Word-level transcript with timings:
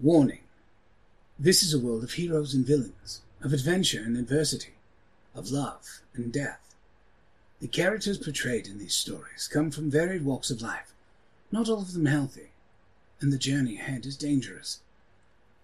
Warning. 0.00 0.44
This 1.40 1.64
is 1.64 1.74
a 1.74 1.78
world 1.80 2.04
of 2.04 2.12
heroes 2.12 2.54
and 2.54 2.64
villains, 2.64 3.20
of 3.42 3.52
adventure 3.52 4.00
and 4.00 4.16
adversity, 4.16 4.74
of 5.34 5.50
love 5.50 6.02
and 6.14 6.32
death. 6.32 6.76
The 7.58 7.66
characters 7.66 8.16
portrayed 8.16 8.68
in 8.68 8.78
these 8.78 8.94
stories 8.94 9.48
come 9.52 9.72
from 9.72 9.90
varied 9.90 10.24
walks 10.24 10.52
of 10.52 10.62
life, 10.62 10.92
not 11.50 11.68
all 11.68 11.80
of 11.80 11.94
them 11.94 12.06
healthy, 12.06 12.50
and 13.20 13.32
the 13.32 13.38
journey 13.38 13.74
ahead 13.74 14.06
is 14.06 14.16
dangerous. 14.16 14.78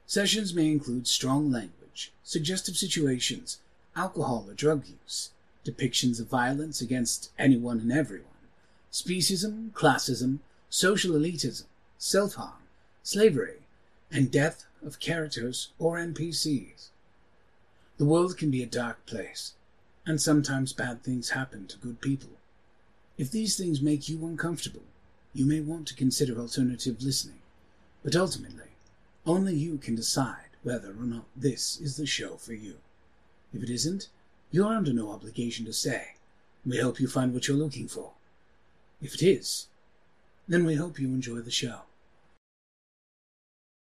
Sessions 0.04 0.52
may 0.52 0.68
include 0.68 1.06
strong 1.06 1.52
language, 1.52 2.10
suggestive 2.24 2.76
situations, 2.76 3.60
alcohol 3.94 4.46
or 4.48 4.54
drug 4.54 4.84
use, 4.88 5.30
depictions 5.64 6.18
of 6.18 6.26
violence 6.26 6.80
against 6.80 7.30
anyone 7.38 7.78
and 7.78 7.92
everyone, 7.92 8.26
speciesism, 8.90 9.70
classism, 9.70 10.40
social 10.70 11.12
elitism, 11.12 11.66
self 11.98 12.34
harm, 12.34 12.64
slavery, 13.04 13.58
and 14.14 14.30
death 14.30 14.64
of 14.86 15.00
characters 15.00 15.70
or 15.76 15.96
NPCs. 15.98 16.90
The 17.98 18.04
world 18.04 18.38
can 18.38 18.48
be 18.48 18.62
a 18.62 18.66
dark 18.66 19.04
place, 19.06 19.54
and 20.06 20.20
sometimes 20.22 20.72
bad 20.72 21.02
things 21.02 21.30
happen 21.30 21.66
to 21.66 21.78
good 21.78 22.00
people. 22.00 22.30
If 23.18 23.32
these 23.32 23.56
things 23.56 23.82
make 23.82 24.08
you 24.08 24.24
uncomfortable, 24.24 24.84
you 25.32 25.44
may 25.44 25.60
want 25.60 25.88
to 25.88 25.96
consider 25.96 26.38
alternative 26.38 27.02
listening, 27.02 27.40
but 28.04 28.14
ultimately, 28.14 28.70
only 29.26 29.56
you 29.56 29.78
can 29.78 29.96
decide 29.96 30.50
whether 30.62 30.90
or 30.90 31.06
not 31.06 31.24
this 31.34 31.80
is 31.80 31.96
the 31.96 32.06
show 32.06 32.36
for 32.36 32.54
you. 32.54 32.76
If 33.52 33.64
it 33.64 33.70
isn't, 33.70 34.08
you 34.52 34.64
are 34.64 34.76
under 34.76 34.92
no 34.92 35.10
obligation 35.10 35.66
to 35.66 35.72
stay. 35.72 36.14
We 36.64 36.78
hope 36.78 37.00
you 37.00 37.08
find 37.08 37.34
what 37.34 37.48
you're 37.48 37.56
looking 37.56 37.88
for. 37.88 38.12
If 39.02 39.14
it 39.14 39.22
is, 39.22 39.66
then 40.46 40.64
we 40.64 40.76
hope 40.76 41.00
you 41.00 41.08
enjoy 41.08 41.40
the 41.40 41.50
show. 41.50 41.80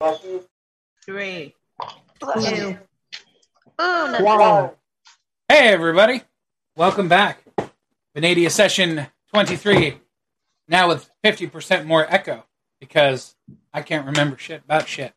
Three. 0.00 1.54
Two. 2.22 2.56
you. 2.56 2.78
Oh, 3.78 4.16
no. 4.18 4.24
Wow. 4.24 4.74
Hey, 5.46 5.68
everybody. 5.68 6.22
Welcome 6.74 7.08
back. 7.08 7.42
Venadia 8.16 8.50
session 8.50 9.08
23. 9.34 9.98
Now 10.68 10.88
with 10.88 11.10
50% 11.22 11.84
more 11.84 12.06
echo 12.08 12.44
because 12.80 13.36
I 13.74 13.82
can't 13.82 14.06
remember 14.06 14.38
shit 14.38 14.62
about 14.64 14.88
shit. 14.88 15.12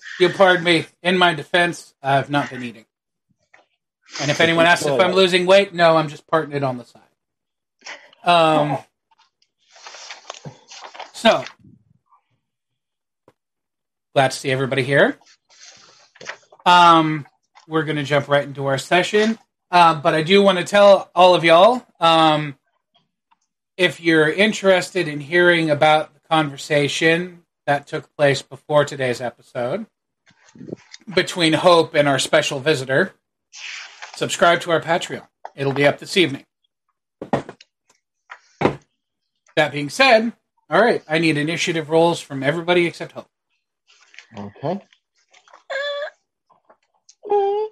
You'll 0.18 0.32
pardon 0.32 0.64
me. 0.64 0.86
In 1.02 1.18
my 1.18 1.34
defense, 1.34 1.92
I've 2.02 2.30
not 2.30 2.48
been 2.48 2.62
eating. 2.62 2.86
And 4.22 4.30
if 4.30 4.40
anyone 4.40 4.64
asks 4.64 4.86
if 4.86 4.98
I'm 4.98 5.12
losing 5.12 5.44
weight, 5.44 5.74
no, 5.74 5.98
I'm 5.98 6.08
just 6.08 6.26
parting 6.26 6.56
it 6.56 6.62
on 6.62 6.78
the 6.78 6.84
side. 6.84 7.02
Um, 8.24 8.78
so, 11.18 11.42
glad 14.14 14.30
to 14.30 14.36
see 14.36 14.52
everybody 14.52 14.84
here. 14.84 15.18
Um, 16.64 17.26
we're 17.66 17.82
going 17.82 17.96
to 17.96 18.04
jump 18.04 18.28
right 18.28 18.44
into 18.44 18.66
our 18.66 18.78
session. 18.78 19.36
Uh, 19.68 19.96
but 19.96 20.14
I 20.14 20.22
do 20.22 20.42
want 20.42 20.58
to 20.58 20.64
tell 20.64 21.10
all 21.16 21.34
of 21.34 21.42
y'all 21.42 21.84
um, 21.98 22.56
if 23.76 24.00
you're 24.00 24.30
interested 24.30 25.08
in 25.08 25.18
hearing 25.18 25.70
about 25.70 26.14
the 26.14 26.20
conversation 26.30 27.42
that 27.66 27.88
took 27.88 28.14
place 28.16 28.40
before 28.40 28.84
today's 28.84 29.20
episode 29.20 29.86
between 31.12 31.52
Hope 31.52 31.94
and 31.94 32.06
our 32.06 32.20
special 32.20 32.60
visitor, 32.60 33.12
subscribe 34.14 34.60
to 34.60 34.70
our 34.70 34.80
Patreon. 34.80 35.26
It'll 35.56 35.72
be 35.72 35.86
up 35.88 35.98
this 35.98 36.16
evening. 36.16 36.44
That 39.56 39.72
being 39.72 39.90
said, 39.90 40.32
all 40.70 40.80
right, 40.82 41.02
I 41.08 41.18
need 41.18 41.36
initiative 41.38 41.90
rolls 41.90 42.20
from 42.20 42.42
everybody 42.42 42.86
except 42.86 43.12
Hope. 43.12 43.26
Okay. 44.38 44.80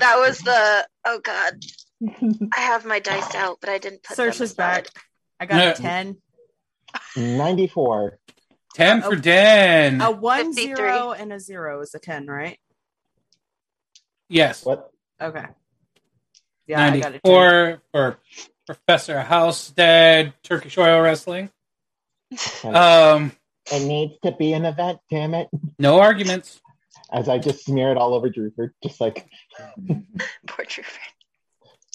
That 0.00 0.16
was 0.18 0.38
the. 0.40 0.86
Oh 1.04 1.20
God, 1.22 1.54
I 2.56 2.60
have 2.60 2.84
my 2.84 2.98
dice 3.00 3.34
out, 3.34 3.58
but 3.60 3.68
I 3.70 3.78
didn't 3.78 4.02
put 4.02 4.16
Search 4.16 4.38
them 4.38 4.44
is 4.44 4.54
back. 4.54 4.88
I 5.38 5.46
got 5.46 5.56
Yeah. 5.62 5.70
a 5.70 5.74
10. 5.74 6.16
94. 7.16 8.18
10 8.74 9.02
for 9.02 9.12
Oh. 9.12 9.14
Den. 9.16 10.00
A 10.00 10.10
1 10.10 10.54
53. 10.54 10.76
0 10.76 11.10
and 11.12 11.32
a 11.32 11.40
0 11.40 11.80
is 11.80 11.94
a 11.94 11.98
10, 11.98 12.26
right? 12.26 12.58
yes. 14.28 14.64
What? 14.64 14.90
Okay. 15.20 15.44
Yeah, 16.70 16.84
I 16.84 16.90
got 17.00 17.14
a 17.14 17.18
10. 17.20 17.32
94 17.32 17.82
for 17.92 18.18
Professor 18.66 19.20
Halstead 19.20 20.32
Turkish 20.42 20.78
Oil 20.78 21.00
Wrestling. 21.00 21.50
Um, 22.64 23.32
It 23.72 23.86
needs 23.86 24.14
to 24.24 24.32
be 24.32 24.52
an 24.52 24.64
event, 24.64 25.00
damn 25.10 25.34
it. 25.34 25.48
no 25.78 26.00
arguments. 26.00 26.60
As 27.12 27.28
I 27.28 27.38
just 27.38 27.64
smear 27.64 27.90
it 27.90 27.96
all 27.96 28.14
over 28.14 28.28
Drewford, 28.30 28.72
just 28.82 29.00
like, 29.00 29.28
Poor 30.46 30.64
true 30.64 30.84
friend. 30.84 31.12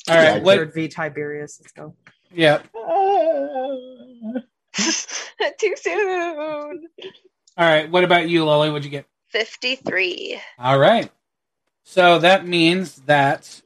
All 0.09 0.15
right, 0.15 0.37
Yeah, 0.37 0.43
what? 0.43 0.57
Third 0.57 0.73
V 0.73 0.87
Tiberius. 0.89 1.59
Let's 1.61 1.71
go. 1.71 1.95
Yeah. 2.33 2.61
ah. 2.75 4.41
Too 5.57 5.73
soon. 5.77 6.87
All 7.57 7.65
right. 7.65 7.89
What 7.89 8.03
about 8.03 8.27
you, 8.27 8.43
Lolly? 8.43 8.69
What'd 8.69 8.83
you 8.83 8.91
get? 8.91 9.05
Fifty-three. 9.29 10.41
All 10.59 10.77
right. 10.77 11.09
So 11.83 12.19
that 12.19 12.45
means 12.45 12.95
that 13.05 13.61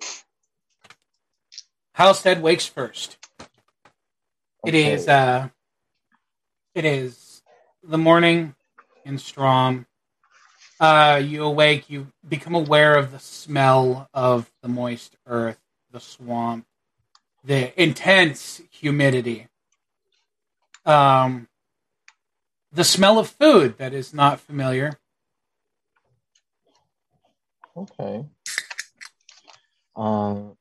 Halstead 1.99 2.41
wakes 2.41 2.65
first. 2.65 3.17
It 4.65 4.73
Okay. 4.73 4.93
is 4.93 5.09
uh 5.09 5.49
it 6.73 6.85
is 6.85 7.43
the 7.83 7.97
morning 7.97 8.55
in 9.03 9.17
Strom. 9.17 9.85
Uh 10.79 11.21
you 11.21 11.43
awake, 11.43 11.89
you 11.89 12.07
become 12.25 12.55
aware 12.55 12.95
of 12.95 13.11
the 13.11 13.19
smell 13.19 14.07
of 14.13 14.49
the 14.61 14.69
moist 14.69 15.17
earth, 15.27 15.59
the 15.91 15.99
swamp, 15.99 16.65
the 17.43 17.73
intense 17.81 18.61
humidity. 18.71 19.49
Um 20.85 21.49
the 22.71 22.85
smell 22.85 23.19
of 23.19 23.27
food 23.27 23.77
that 23.77 23.93
is 23.93 24.13
not 24.13 24.39
familiar. 24.39 24.97
Okay. 27.75 28.25
Um, 29.97 30.55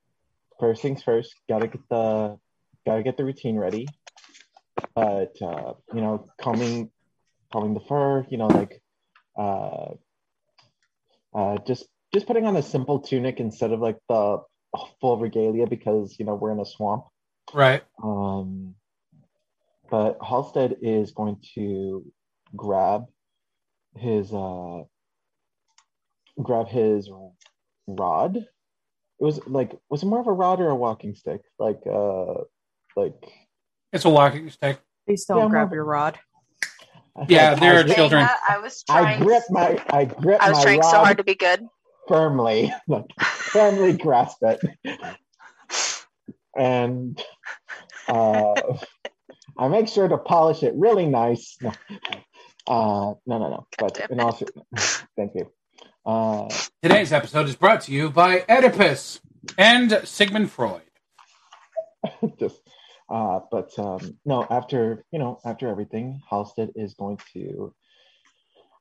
first 0.58 0.82
things 0.82 1.02
first, 1.02 1.34
gotta 1.48 1.66
get 1.68 1.80
the 1.88 2.38
gotta 2.86 3.02
get 3.02 3.16
the 3.16 3.24
routine 3.24 3.56
ready. 3.56 3.86
But 4.94 5.36
uh, 5.42 5.74
you 5.94 6.00
know, 6.00 6.24
combing 6.40 6.90
combing 7.52 7.74
the 7.74 7.80
fur, 7.80 8.26
you 8.28 8.38
know, 8.38 8.46
like 8.46 8.82
uh, 9.36 9.94
uh, 11.34 11.58
just 11.66 11.86
just 12.12 12.26
putting 12.26 12.46
on 12.46 12.56
a 12.56 12.62
simple 12.62 13.00
tunic 13.00 13.40
instead 13.40 13.72
of 13.72 13.80
like 13.80 13.98
the 14.08 14.38
full 15.00 15.18
regalia 15.18 15.66
because 15.66 16.16
you 16.18 16.24
know 16.24 16.34
we're 16.34 16.52
in 16.52 16.60
a 16.60 16.66
swamp. 16.66 17.04
Right. 17.52 17.82
Um, 18.02 18.74
but 19.90 20.18
Halstead 20.22 20.76
is 20.82 21.12
going 21.12 21.40
to 21.54 22.04
grab 22.54 23.06
his 23.96 24.32
uh, 24.32 24.82
grab 26.42 26.68
his 26.68 27.10
rod. 27.86 28.46
It 29.20 29.24
was 29.24 29.40
like 29.46 29.76
was 29.90 30.02
it 30.02 30.06
more 30.06 30.20
of 30.20 30.26
a 30.28 30.32
rod 30.32 30.60
or 30.60 30.68
a 30.68 30.76
walking 30.76 31.14
stick? 31.14 31.40
Like 31.58 31.80
uh, 31.90 32.34
like 32.96 33.14
It's 33.92 34.04
a 34.04 34.10
walking 34.10 34.48
stick. 34.50 34.80
Please 35.06 35.24
don't 35.24 35.38
Yeah, 35.38 35.48
grab 35.48 35.68
not- 35.68 35.74
your 35.74 35.84
rod. 35.84 36.18
Yeah, 37.28 37.50
like, 37.50 37.60
there 37.60 37.80
are 37.80 37.82
children. 37.82 38.22
That, 38.22 38.40
I 38.48 38.58
was 38.58 38.84
trying. 38.84 39.20
I 39.20 39.24
grip 39.24 39.42
my 39.50 39.84
I 39.90 40.04
grip 40.04 40.40
I 40.40 40.50
was 40.50 40.58
my 40.58 40.62
trying 40.64 40.78
rod 40.80 40.90
so 40.90 40.98
hard 40.98 41.16
to 41.18 41.24
be 41.24 41.34
good. 41.34 41.66
firmly, 42.06 42.72
like 42.86 43.06
firmly 43.20 43.92
grasp 43.94 44.38
it, 44.42 44.60
and 46.56 47.20
uh, 48.06 48.54
I 49.58 49.66
make 49.68 49.88
sure 49.88 50.06
to 50.06 50.16
polish 50.18 50.62
it 50.62 50.74
really 50.76 51.06
nice. 51.06 51.58
Uh, 52.68 53.14
no, 53.26 53.38
no, 53.38 53.48
no. 53.50 53.66
But 53.78 53.98
in 54.10 54.20
all, 54.20 54.38
thank 55.16 55.34
you. 55.34 55.50
Uh, 56.08 56.48
Today's 56.82 57.12
episode 57.12 57.50
is 57.50 57.54
brought 57.54 57.82
to 57.82 57.92
you 57.92 58.08
by 58.08 58.42
Oedipus 58.48 59.20
and 59.58 60.00
Sigmund 60.04 60.50
Freud. 60.50 60.80
just, 62.40 62.62
uh, 63.10 63.40
but 63.50 63.78
um, 63.78 64.16
no. 64.24 64.46
After 64.48 65.04
you 65.10 65.18
know, 65.18 65.38
after 65.44 65.68
everything, 65.68 66.22
Halstead 66.30 66.70
is 66.76 66.94
going 66.94 67.18
to 67.34 67.74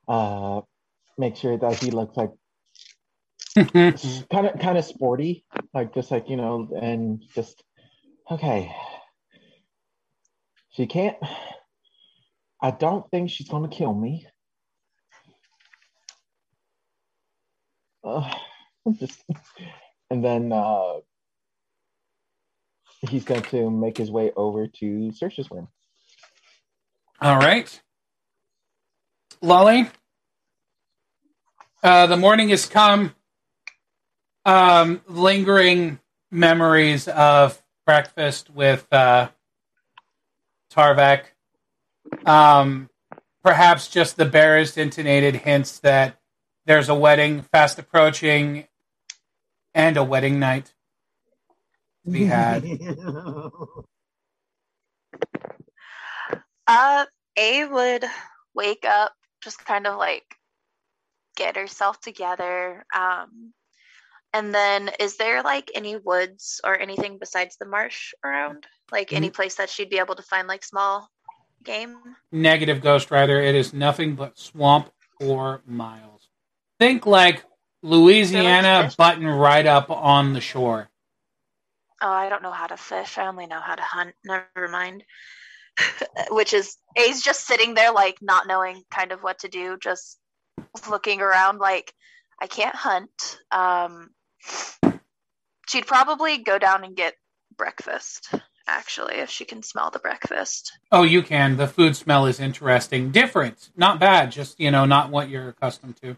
uh, 0.07 0.61
make 1.17 1.35
sure 1.35 1.57
that 1.57 1.83
he 1.83 1.91
looks 1.91 2.15
like 2.15 2.31
kind 4.31 4.47
of 4.47 4.57
kind 4.61 4.77
of 4.77 4.85
sporty, 4.85 5.43
like 5.73 5.93
just 5.93 6.11
like 6.11 6.29
you 6.29 6.37
know, 6.37 6.69
and 6.81 7.21
just 7.35 7.61
okay. 8.31 8.73
She 10.69 10.85
can't. 10.85 11.17
I 12.61 12.71
don't 12.71 13.03
think 13.11 13.31
she's 13.31 13.49
gonna 13.49 13.67
kill 13.67 13.93
me. 13.93 14.27
Just 18.99 19.21
and 20.09 20.23
then 20.23 20.51
uh, 20.51 20.95
he's 23.09 23.25
going 23.25 23.41
to 23.43 23.69
make 23.69 23.97
his 23.97 24.11
way 24.11 24.31
over 24.35 24.67
to 24.67 25.11
Sersha's 25.11 25.49
room. 25.51 25.67
All 27.21 27.37
right. 27.37 27.81
Lolly, 29.41 29.87
uh, 31.83 32.07
the 32.07 32.17
morning 32.17 32.49
has 32.49 32.65
come. 32.65 33.13
Um, 34.45 35.01
lingering 35.07 35.99
memories 36.31 37.07
of 37.07 37.61
breakfast 37.85 38.49
with 38.49 38.87
uh. 38.91 39.29
Um, 42.25 42.89
perhaps 43.43 43.87
just 43.87 44.15
the 44.15 44.25
barest 44.25 44.77
intonated 44.77 45.35
hints 45.37 45.79
that 45.79 46.19
there's 46.67 46.89
a 46.89 46.95
wedding 46.95 47.41
fast 47.41 47.79
approaching 47.79 48.67
and 49.73 49.97
a 49.97 50.03
wedding 50.03 50.39
night 50.39 50.73
to 52.05 52.11
be 52.11 52.25
had. 52.25 52.63
Uh, 56.69 57.05
A 57.37 57.63
would 57.63 58.03
wake 58.53 58.83
up, 58.85 59.13
just 59.41 59.63
kind 59.65 59.87
of 59.87 59.97
like 59.97 60.25
get 61.37 61.55
herself 61.55 62.01
together. 62.01 62.85
Um, 62.93 63.53
and 64.33 64.53
then 64.53 64.91
is 64.99 65.15
there 65.15 65.43
like 65.43 65.71
any 65.73 65.95
woods 65.95 66.59
or 66.65 66.77
anything 66.77 67.19
besides 67.19 67.55
the 67.57 67.65
marsh 67.65 68.11
around? 68.21 68.67
Like 68.91 69.13
any 69.13 69.29
place 69.29 69.55
that 69.55 69.69
she'd 69.69 69.89
be 69.89 69.99
able 69.99 70.15
to 70.15 70.23
find 70.23 70.47
like 70.47 70.65
small 70.65 71.09
game? 71.63 71.95
Negative 72.33 72.81
Ghost 72.81 73.11
Rider. 73.11 73.39
It 73.39 73.55
is 73.55 73.73
nothing 73.73 74.15
but 74.15 74.37
swamp 74.37 74.91
for 75.21 75.61
miles. 75.65 76.16
Think 76.79 77.05
like 77.05 77.43
Louisiana, 77.81 78.91
button 78.97 79.25
right 79.25 79.65
up 79.65 79.89
on 79.89 80.33
the 80.33 80.41
shore. 80.41 80.89
Oh, 82.01 82.09
I 82.09 82.29
don't 82.29 82.43
know 82.43 82.51
how 82.51 82.67
to 82.67 82.77
fish. 82.77 83.17
I 83.17 83.27
only 83.27 83.47
know 83.47 83.59
how 83.59 83.75
to 83.75 83.81
hunt. 83.81 84.13
Never 84.23 84.67
mind. 84.69 85.03
Which 86.29 86.53
is 86.53 86.77
A's 86.95 87.21
just 87.21 87.45
sitting 87.45 87.73
there 87.73 87.91
like 87.91 88.17
not 88.21 88.47
knowing 88.47 88.83
kind 88.91 89.11
of 89.11 89.21
what 89.21 89.39
to 89.39 89.47
do, 89.47 89.77
just 89.81 90.17
looking 90.89 91.21
around 91.21 91.59
like 91.59 91.93
I 92.39 92.47
can't 92.47 92.75
hunt. 92.75 93.39
Um 93.51 94.09
she'd 95.67 95.87
probably 95.87 96.37
go 96.39 96.57
down 96.57 96.83
and 96.83 96.95
get 96.95 97.15
breakfast, 97.57 98.33
actually, 98.67 99.15
if 99.15 99.29
she 99.29 99.45
can 99.45 99.63
smell 99.63 99.91
the 99.91 99.99
breakfast. 99.99 100.71
Oh, 100.91 101.03
you 101.03 101.21
can. 101.21 101.57
The 101.57 101.67
food 101.67 101.95
smell 101.95 102.25
is 102.25 102.39
interesting. 102.39 103.11
Different. 103.11 103.69
Not 103.75 103.99
bad. 103.99 104.31
Just, 104.31 104.59
you 104.59 104.71
know, 104.71 104.85
not 104.85 105.09
what 105.09 105.29
you're 105.29 105.49
accustomed 105.49 105.97
to. 106.01 106.17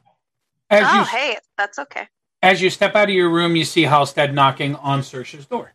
As 0.69 0.85
oh, 0.87 0.99
you 0.99 1.05
hey, 1.05 1.37
that's 1.57 1.79
okay. 1.79 2.07
as 2.43 2.61
you 2.61 2.69
step 2.69 2.95
out 2.95 3.09
of 3.09 3.15
your 3.15 3.29
room, 3.29 3.55
you 3.55 3.65
see 3.65 3.83
Halstead 3.83 4.33
knocking 4.35 4.75
on 4.75 5.01
Sersha's 5.01 5.47
door. 5.47 5.73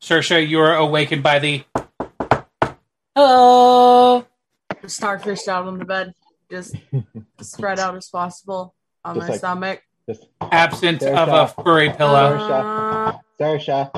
Sersha, 0.00 0.46
you 0.46 0.60
are 0.60 0.74
awakened 0.76 1.22
by 1.22 1.38
the 1.38 1.64
Hello. 3.14 4.26
Starfish 4.86 5.48
out 5.48 5.66
on 5.66 5.78
the 5.78 5.84
bed, 5.84 6.14
just 6.50 6.74
spread 7.40 7.78
out 7.78 7.96
as 7.96 8.08
possible 8.08 8.74
on 9.04 9.14
Just 9.14 9.26
my 9.26 9.30
like- 9.32 9.38
stomach. 9.38 9.82
Just 10.08 10.26
absence 10.40 11.00
There's 11.00 11.16
of 11.16 11.28
a 11.28 11.62
furry 11.62 11.90
pillow. 11.90 12.34
Uh, 12.34 13.12
Sersha, 13.38 13.90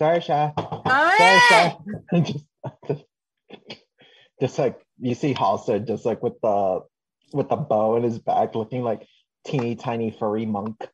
Sersha, 0.00 0.52
alright. 0.58 1.20
Sersha. 1.20 2.24
just, 2.24 2.44
just, 2.88 3.04
just 4.40 4.58
like 4.58 4.80
you 4.98 5.14
see 5.14 5.32
Halstead 5.32 5.86
just 5.86 6.04
like 6.04 6.22
with 6.22 6.40
the 6.42 6.80
with 7.32 7.48
the 7.50 7.56
bow 7.56 7.96
in 7.96 8.02
his 8.02 8.18
back, 8.18 8.54
looking 8.54 8.82
like 8.82 9.06
teeny 9.44 9.76
tiny 9.76 10.10
furry 10.10 10.46
monk 10.46 10.86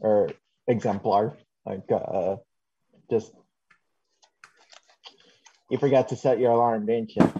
or 0.00 0.30
exemplar. 0.66 1.36
Like 1.66 1.84
uh 1.90 2.36
just 3.10 3.32
you 5.70 5.78
forgot 5.78 6.08
to 6.08 6.16
set 6.16 6.38
your 6.38 6.52
alarm, 6.52 6.86
didn't 6.86 7.14
you? 7.14 7.32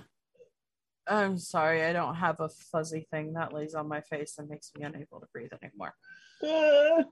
I'm 1.06 1.38
sorry, 1.38 1.84
I 1.84 1.92
don't 1.92 2.14
have 2.14 2.38
a 2.38 2.48
fuzzy 2.48 3.08
thing 3.10 3.32
that 3.32 3.52
lays 3.52 3.74
on 3.74 3.88
my 3.88 4.00
face 4.00 4.36
and 4.38 4.48
makes 4.48 4.70
me 4.78 4.84
unable 4.84 5.20
to 5.20 5.26
breathe 5.32 5.50
anymore. 5.62 5.94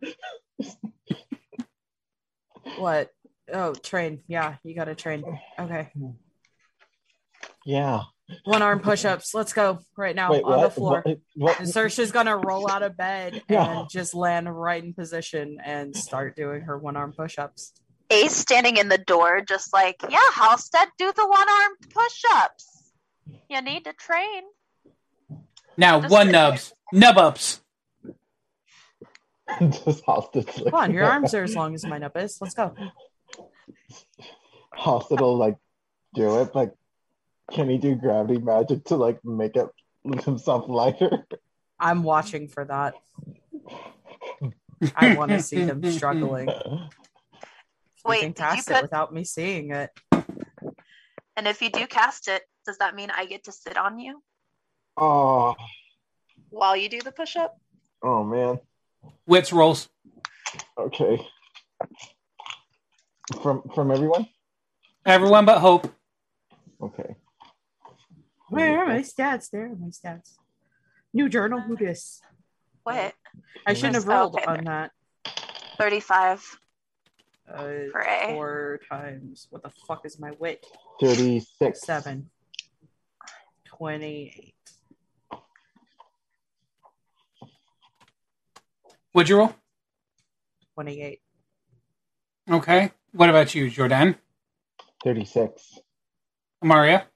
What? 2.76 3.10
Oh, 3.52 3.74
train. 3.74 4.22
Yeah, 4.28 4.56
you 4.62 4.74
got 4.74 4.84
to 4.84 4.94
train. 4.94 5.24
Okay. 5.58 5.90
yeah. 7.64 8.02
One 8.44 8.60
arm 8.62 8.80
push 8.80 9.04
ups. 9.04 9.32
Let's 9.32 9.52
go 9.52 9.78
right 9.96 10.14
now 10.14 10.32
Wait, 10.32 10.42
on 10.44 10.62
the 10.62 10.70
floor. 10.70 11.02
What? 11.04 11.18
what? 11.34 11.58
And 11.60 11.68
Sersha's 11.68 12.12
gonna 12.12 12.36
roll 12.36 12.70
out 12.70 12.82
of 12.82 12.96
bed 12.96 13.42
Yeah. 13.48 13.80
and 13.80 13.90
just 13.90 14.14
land 14.14 14.54
right 14.54 14.82
in 14.82 14.92
position 14.92 15.58
and 15.64 15.96
start 15.96 16.36
doing 16.36 16.62
her 16.62 16.76
one 16.78 16.96
arm 16.96 17.12
push 17.12 17.38
ups. 17.38 17.72
A's 18.10 18.34
standing 18.34 18.76
in 18.76 18.88
the 18.88 18.98
door, 18.98 19.40
just 19.40 19.72
like, 19.72 19.96
yeah, 20.08 20.18
Halstead, 20.32 20.88
do 20.98 21.12
the 21.14 21.26
one 21.26 21.48
arm 21.48 21.72
push 21.90 22.22
ups. 22.34 22.92
You 23.48 23.60
need 23.62 23.84
to 23.84 23.92
train. 23.92 24.42
Now, 25.76 26.00
Just 26.00 26.12
one 26.12 26.30
nubs. 26.30 26.72
Nub 26.92 27.16
ups. 27.18 27.60
just 29.60 30.02
Halstead. 30.06 30.46
Come 30.46 30.74
on, 30.74 30.92
your 30.92 31.04
arms 31.10 31.34
are 31.34 31.44
as 31.44 31.54
long 31.54 31.74
as 31.74 31.84
my 31.86 31.98
nub 31.98 32.16
is. 32.16 32.38
Let's 32.40 32.54
go. 32.54 32.74
Halstead 34.74 35.20
will 35.20 35.36
like 35.36 35.56
do 36.14 36.40
it, 36.40 36.52
but 36.52 36.74
can 37.52 37.68
he 37.68 37.78
do 37.78 37.94
gravity 37.94 38.38
magic 38.38 38.84
to 38.86 38.96
like 38.96 39.24
make 39.24 39.56
it 39.56 39.68
himself 40.24 40.68
lighter? 40.68 41.26
I'm 41.80 42.02
watching 42.02 42.48
for 42.48 42.64
that. 42.64 42.94
I 44.96 45.14
want 45.14 45.30
to 45.32 45.42
see 45.42 45.56
him 45.56 45.82
struggling. 45.90 46.48
If 46.48 46.58
you 48.04 48.10
Wait, 48.10 48.20
can 48.20 48.32
did 48.32 48.38
you 48.38 48.44
cast 48.44 48.70
it 48.70 48.82
without 48.82 49.12
me 49.12 49.24
seeing 49.24 49.70
it. 49.72 49.90
And 51.36 51.46
if 51.46 51.62
you 51.62 51.70
do 51.70 51.86
cast 51.86 52.28
it, 52.28 52.42
does 52.66 52.78
that 52.78 52.94
mean 52.94 53.10
I 53.10 53.26
get 53.26 53.44
to 53.44 53.52
sit 53.52 53.76
on 53.76 53.98
you 53.98 54.22
Oh, 54.96 55.54
while 56.50 56.76
you 56.76 56.88
do 56.88 57.00
the 57.00 57.12
push 57.12 57.36
up? 57.36 57.56
oh 58.02 58.24
man. 58.24 58.58
Wits 59.26 59.52
rolls. 59.52 59.88
Okay. 60.76 61.24
From 63.42 63.62
from 63.74 63.90
everyone? 63.90 64.28
Everyone 65.06 65.44
but 65.44 65.58
Hope. 65.58 65.92
Okay. 66.80 67.16
Where 68.48 68.78
are 68.82 68.86
my 68.86 69.00
stats? 69.00 69.50
There 69.50 69.66
are 69.66 69.76
my 69.76 69.88
stats. 69.88 70.36
New 71.12 71.28
journal. 71.28 71.60
Who 71.60 71.76
this? 71.76 72.20
What? 72.82 73.14
I 73.66 73.74
shouldn't 73.74 73.96
have 73.96 74.08
Oh, 74.08 74.12
rolled 74.12 74.34
okay. 74.36 74.44
on 74.44 74.64
that. 74.64 74.90
35 75.78 76.58
Uh, 77.48 77.54
for 77.92 78.00
A. 78.00 78.26
four 78.34 78.80
times. 78.90 79.46
What 79.50 79.62
the 79.62 79.70
fuck 79.86 80.04
is 80.04 80.18
my 80.18 80.32
wit? 80.38 80.64
36. 81.00 81.80
Seven. 81.82 82.30
Twenty-eight. 83.64 84.54
Would 89.14 89.28
you 89.28 89.38
roll? 89.38 89.54
Twenty-eight. 90.74 91.20
Okay. 92.50 92.92
What 93.12 93.30
about 93.30 93.54
you, 93.54 93.70
Jordan? 93.70 94.16
36. 95.04 95.78
Maria? 96.62 97.06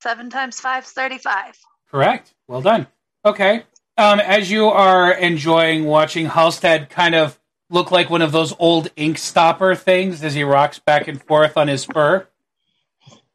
7 0.00 0.30
times 0.30 0.60
5 0.60 0.84
is 0.84 0.90
35. 0.90 1.58
Correct. 1.90 2.34
Well 2.48 2.60
done. 2.60 2.86
Okay. 3.24 3.64
Um, 3.98 4.20
as 4.20 4.50
you 4.50 4.66
are 4.66 5.12
enjoying 5.12 5.84
watching 5.84 6.26
Halstead 6.26 6.90
kind 6.90 7.14
of 7.14 7.38
look 7.70 7.90
like 7.90 8.10
one 8.10 8.22
of 8.22 8.30
those 8.32 8.54
old 8.58 8.90
ink 8.96 9.18
stopper 9.18 9.74
things 9.74 10.22
as 10.22 10.34
he 10.34 10.44
rocks 10.44 10.78
back 10.78 11.08
and 11.08 11.20
forth 11.22 11.56
on 11.56 11.68
his 11.68 11.84
fur, 11.84 12.26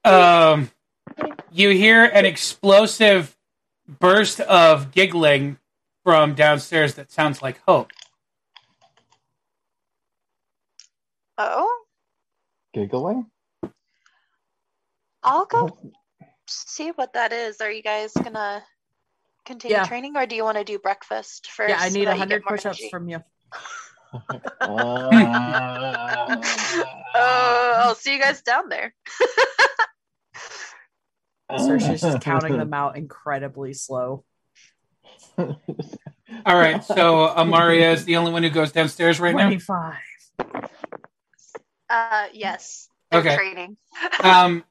um, 0.05 0.69
you 1.51 1.69
hear 1.69 2.05
an 2.05 2.25
explosive 2.25 3.35
burst 3.99 4.39
of 4.39 4.91
giggling 4.91 5.57
from 6.03 6.35
downstairs 6.35 6.95
that 6.95 7.11
sounds 7.11 7.41
like 7.41 7.59
Hope. 7.67 7.91
Oh, 11.37 11.83
Giggling? 12.73 13.25
I'll 15.23 15.45
go 15.45 15.77
see 16.51 16.89
what 16.91 17.13
that 17.13 17.31
is. 17.33 17.61
Are 17.61 17.71
you 17.71 17.81
guys 17.83 18.11
gonna 18.13 18.63
continue 19.45 19.77
Yeah. 19.77 19.85
training 19.85 20.15
or 20.17 20.25
do 20.25 20.35
you 20.35 20.43
want 20.43 20.57
to 20.57 20.63
do 20.63 20.77
breakfast 20.79 21.49
first? 21.51 21.69
Yeah, 21.69 21.77
I 21.79 21.89
need 21.89 22.05
that 22.07 22.15
a 22.15 22.17
hundred 22.17 22.43
get 22.43 22.49
push-ups 22.49 22.79
energy? 22.79 22.89
from 22.89 23.09
you. 23.09 23.23
Uh, 24.13 24.67
Oh, 27.15 27.73
I'll 27.79 27.95
see 27.95 28.13
you 28.15 28.21
guys 28.21 28.41
down 28.41 28.69
there. 28.69 28.93
So 31.57 31.77
she's 31.77 32.01
just 32.01 32.21
counting 32.21 32.57
them 32.57 32.73
out 32.73 32.95
incredibly 32.97 33.73
slow. 33.73 34.23
All 35.37 35.55
right. 36.45 36.83
So 36.83 37.27
Amaria 37.35 37.93
is 37.93 38.05
the 38.05 38.15
only 38.17 38.31
one 38.31 38.43
who 38.43 38.49
goes 38.49 38.71
downstairs 38.71 39.19
right 39.19 39.35
now. 39.35 39.47
Twenty-five. 39.47 39.95
Uh, 41.89 42.27
yes. 42.33 42.87
They're 43.11 43.19
Okay. 43.19 43.35
training. 43.35 43.75
um, 44.23 44.63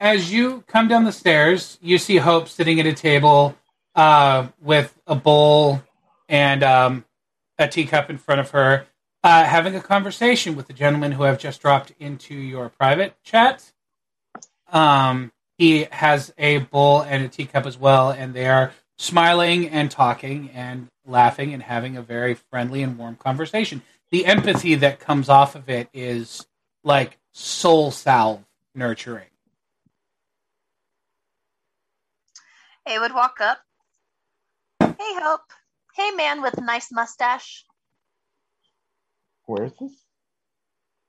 as 0.00 0.32
you 0.32 0.62
come 0.66 0.88
down 0.88 1.04
the 1.04 1.12
stairs, 1.12 1.78
you 1.82 1.98
see 1.98 2.16
Hope 2.18 2.48
sitting 2.48 2.78
at 2.80 2.86
a 2.86 2.92
table 2.92 3.56
uh, 3.94 4.48
with 4.60 4.94
a 5.06 5.14
bowl 5.14 5.82
and 6.28 6.62
um, 6.62 7.04
a 7.58 7.68
teacup 7.68 8.10
in 8.10 8.18
front 8.18 8.40
of 8.40 8.50
her. 8.50 8.86
uh, 9.22 9.44
having 9.44 9.74
a 9.74 9.80
conversation 9.80 10.56
with 10.56 10.66
the 10.66 10.72
gentlemen 10.72 11.12
who 11.12 11.24
have 11.24 11.38
just 11.38 11.60
dropped 11.60 11.92
into 11.98 12.34
your 12.34 12.68
private 12.68 13.14
chat. 13.22 13.72
Um, 14.72 15.32
he 15.56 15.86
has 15.90 16.32
a 16.38 16.58
bowl 16.58 17.02
and 17.02 17.24
a 17.24 17.28
teacup 17.28 17.66
as 17.66 17.76
well, 17.78 18.10
and 18.10 18.32
they 18.32 18.46
are 18.46 18.72
smiling 18.96 19.68
and 19.68 19.90
talking 19.90 20.50
and 20.54 20.88
laughing 21.06 21.52
and 21.52 21.62
having 21.62 21.96
a 21.96 22.02
very 22.02 22.34
friendly 22.34 22.82
and 22.82 22.96
warm 22.98 23.16
conversation. 23.16 23.82
The 24.10 24.26
empathy 24.26 24.74
that 24.76 25.00
comes 25.00 25.28
off 25.28 25.54
of 25.54 25.68
it 25.68 25.88
is 25.92 26.46
like 26.84 27.18
soul 27.32 27.90
salve 27.90 28.44
nurturing. 28.74 29.27
A 32.88 32.98
would 32.98 33.12
walk 33.14 33.36
up. 33.40 33.58
Hey, 34.80 35.14
Hope. 35.20 35.42
Hey, 35.94 36.10
man 36.12 36.40
with 36.42 36.58
nice 36.60 36.90
mustache. 36.90 37.64
Where 39.46 39.64
is 39.64 39.72
this? 39.80 39.92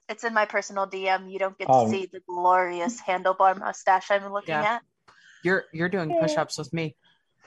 It's 0.09 0.23
in 0.23 0.33
my 0.33 0.45
personal 0.45 0.87
DM. 0.87 1.31
You 1.31 1.39
don't 1.39 1.57
get 1.57 1.69
Um, 1.69 1.85
to 1.85 1.91
see 1.91 2.05
the 2.07 2.19
glorious 2.27 2.99
handlebar 3.01 3.57
mustache 3.57 4.11
I'm 4.11 4.31
looking 4.33 4.55
Yeah. 4.55 4.75
at. 4.75 4.83
You're 5.43 5.65
you're 5.71 5.87
doing 5.89 6.13
push-ups 6.19 6.57
with 6.57 6.73
me. 6.73 6.95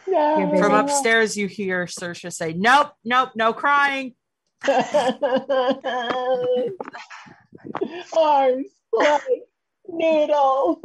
Yeah. 0.07 0.49
From 0.59 0.73
upstairs, 0.73 1.37
you 1.37 1.47
hear 1.47 1.85
Sersha 1.87 2.33
say, 2.33 2.55
"Nope, 2.55 2.95
nope, 3.05 3.33
no 3.35 3.53
crying." 3.53 4.15
Arms 8.17 8.71
like 8.93 9.23
noodles. 9.89 10.79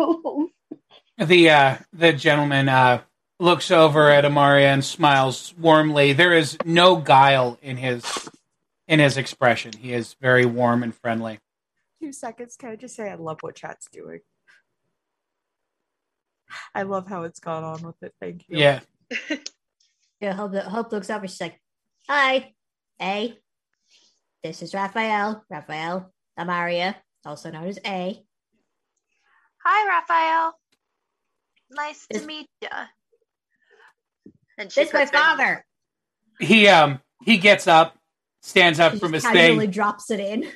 The 1.18 1.50
uh, 1.50 1.78
the 1.94 2.14
gentleman 2.14 2.68
uh, 2.70 3.02
looks 3.40 3.72
over 3.72 4.10
at 4.10 4.24
Amaria 4.24 4.66
and 4.74 4.84
smiles 4.84 5.54
warmly. 5.58 6.14
There 6.14 6.34
is 6.34 6.58
no 6.66 6.96
guile 6.98 7.58
in 7.62 7.78
his 7.78 8.30
in 8.88 9.00
his 9.00 9.18
expression. 9.18 9.74
He 9.74 9.94
is 9.94 10.16
very 10.22 10.46
warm 10.46 10.84
and 10.84 10.96
friendly. 10.96 11.40
Two 12.02 12.14
seconds. 12.14 12.56
Can 12.58 12.70
I 12.70 12.76
just 12.76 12.96
say 12.96 13.10
I 13.10 13.16
love 13.16 13.38
what 13.42 13.56
chat's 13.56 13.90
doing? 13.90 14.20
I 16.74 16.84
love 16.84 17.08
how 17.08 17.24
it's 17.24 17.40
gone 17.40 17.64
on 17.64 17.82
with 17.84 18.02
it. 18.02 18.14
Thank 18.22 18.46
you. 18.48 18.58
Yeah. 18.58 18.80
Yeah, 20.20 20.34
Hope, 20.34 20.56
Hope 20.56 20.92
looks 20.92 21.12
up 21.12 21.22
and 21.22 21.30
she's 21.30 21.40
like, 21.40 21.62
Hi, 22.10 22.52
A. 23.00 23.38
This 24.42 24.64
is 24.64 24.74
Raphael. 24.74 25.46
Raphael 25.48 26.12
Amaria, 26.40 26.96
also 27.24 27.52
known 27.52 27.68
as 27.68 27.78
A. 27.86 28.20
Hi, 29.64 29.88
Raphael. 29.88 30.58
Nice 31.70 32.08
This- 32.10 32.22
to 32.24 32.28
meet 32.28 32.48
you. 32.64 32.68
And 34.58 34.72
she 34.72 34.82
This 34.82 34.90
is 34.90 34.94
my 34.94 35.00
puts 35.02 35.12
her- 35.12 35.18
father. 35.18 35.66
He 36.40 36.68
um 36.68 37.02
he 37.24 37.38
gets 37.38 37.68
up, 37.68 37.98
stands 38.42 38.80
up 38.80 38.94
She 38.94 39.00
from 39.00 39.14
his 39.14 39.24
just 39.24 39.34
casually 39.34 39.66
thing. 39.66 39.72
drops 39.72 40.12
it 40.12 40.20
in. 40.20 40.50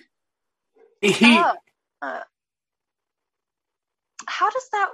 He 1.02 1.38
Oh, 1.38 1.54
uh, 2.02 2.20
how 4.28 4.50
does 4.50 4.70
that? 4.72 4.90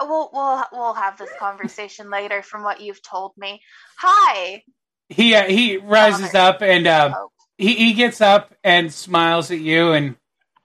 We'll 0.00 0.30
we'll 0.32 0.64
we'll 0.72 0.94
have 0.94 1.18
this 1.18 1.30
conversation 1.38 2.08
later. 2.10 2.42
From 2.42 2.62
what 2.62 2.80
you've 2.80 3.02
told 3.02 3.32
me. 3.36 3.60
Hi. 3.98 4.62
he 5.08 5.34
uh, 5.34 5.44
he 5.44 5.76
rises 5.76 6.34
up 6.34 6.62
and 6.62 6.86
uh, 6.86 7.12
Oh, 7.16 7.30
he 7.58 7.74
he 7.74 7.92
gets 7.92 8.20
up 8.20 8.54
and 8.64 8.92
smiles 8.92 9.50
at 9.50 9.58
you 9.58 9.92
and 9.92 10.16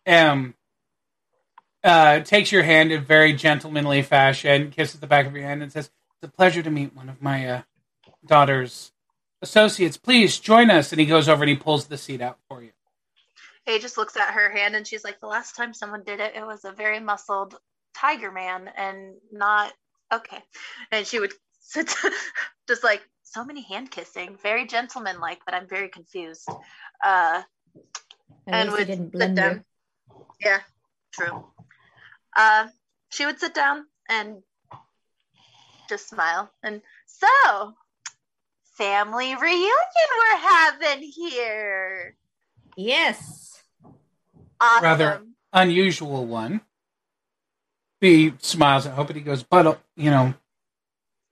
um 0.07 0.53
uh 1.83 2.19
takes 2.21 2.51
your 2.51 2.63
hand 2.63 2.91
in 2.91 3.03
very 3.03 3.33
gentlemanly 3.33 4.03
fashion, 4.03 4.71
kisses 4.71 4.99
the 4.99 5.07
back 5.07 5.25
of 5.25 5.33
your 5.35 5.43
hand, 5.45 5.63
and 5.63 5.71
says, 5.71 5.85
"It's 5.87 6.04
a 6.25 6.27
pleasure 6.27 6.61
to 6.61 6.69
meet 6.69 6.95
one 6.95 7.07
of 7.07 7.21
my 7.21 7.47
uh, 7.47 7.61
daughter's 8.25 8.91
associates. 9.41 9.95
Please 9.95 10.37
join 10.39 10.69
us." 10.69 10.91
And 10.91 10.99
he 10.99 11.07
goes 11.07 11.29
over 11.29 11.43
and 11.43 11.49
he 11.49 11.55
pulls 11.55 11.87
the 11.87 11.97
seat 11.97 12.21
out 12.21 12.39
for 12.49 12.61
you. 12.61 12.71
He 13.65 13.79
just 13.79 13.97
looks 13.97 14.15
at 14.15 14.33
her 14.33 14.51
hand 14.51 14.75
and 14.75 14.85
she's 14.85 15.03
like, 15.03 15.19
the 15.19 15.27
last 15.27 15.55
time 15.55 15.73
someone 15.73 16.03
did 16.03 16.19
it, 16.19 16.35
it 16.35 16.45
was 16.45 16.65
a 16.65 16.71
very 16.71 16.99
muscled 16.99 17.57
tiger 17.95 18.31
man 18.31 18.69
and 18.77 19.15
not 19.31 19.73
okay. 20.13 20.37
And 20.91 21.05
she 21.07 21.19
would 21.19 21.33
sit 21.61 21.91
just 22.67 22.83
like 22.83 23.01
so 23.23 23.43
many 23.43 23.63
hand 23.63 23.89
kissing, 23.89 24.37
very 24.41 24.67
gentlemanlike, 24.67 25.39
but 25.45 25.55
I'm 25.55 25.67
very 25.67 25.89
confused. 25.89 26.47
Uh, 27.03 27.41
and 28.45 28.69
least 28.69 28.77
he 28.77 28.81
would 28.81 28.87
didn't 28.87 29.05
sit 29.05 29.11
blend 29.11 29.35
down. 29.35 29.51
her. 29.51 29.65
Yeah, 30.39 30.59
true. 31.11 31.45
Uh, 32.35 32.67
she 33.09 33.25
would 33.25 33.39
sit 33.39 33.55
down 33.55 33.85
and 34.07 34.43
just 35.87 36.09
smile. 36.09 36.51
And 36.63 36.81
so, 37.05 37.73
family 38.77 39.35
reunion 39.35 39.71
we're 40.17 40.37
having 40.37 41.01
here. 41.03 42.15
Yes. 42.75 43.63
Awesome. 44.59 44.83
Rather- 44.83 45.21
Unusual 45.53 46.25
one. 46.25 46.61
He 48.01 48.33
smiles 48.39 48.85
at 48.85 48.93
Hope 48.93 49.09
and 49.09 49.17
he 49.17 49.23
goes, 49.23 49.41
"But 49.41 49.81
you 49.95 50.11
know, 50.11 50.33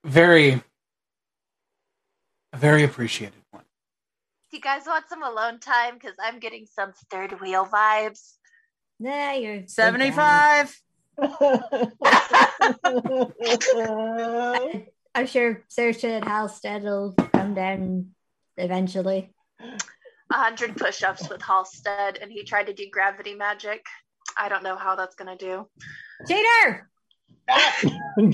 very, 0.05 0.63
a 2.53 2.57
very 2.57 2.83
appreciated 2.83 3.43
one." 3.51 3.65
Do 4.49 4.57
you 4.57 4.61
guys 4.61 4.83
want 4.87 5.09
some 5.09 5.23
alone 5.23 5.59
time? 5.59 5.95
Because 5.95 6.15
I'm 6.19 6.39
getting 6.39 6.65
some 6.67 6.93
third 7.11 7.41
wheel 7.41 7.65
vibes. 7.65 8.37
Nah, 8.99 9.33
you're 9.33 9.67
Seventy-five. 9.67 10.81
Dan. 11.21 11.33
I'm 15.15 15.27
sure 15.27 15.63
Saoirse 15.69 16.03
and 16.05 16.25
Halstead 16.25 16.83
will 16.83 17.13
come 17.33 17.53
down 17.53 18.07
eventually. 18.57 19.31
A 19.61 20.35
hundred 20.35 20.75
push-ups 20.75 21.29
with 21.29 21.41
Halstead, 21.41 22.17
and 22.17 22.31
he 22.31 22.43
tried 22.43 22.65
to 22.67 22.73
do 22.73 22.89
gravity 22.91 23.35
magic. 23.35 23.85
I 24.37 24.49
don't 24.49 24.63
know 24.63 24.75
how 24.75 24.95
that's 24.95 25.15
gonna 25.15 25.37
do. 25.37 25.67
Cheater! 26.27 26.89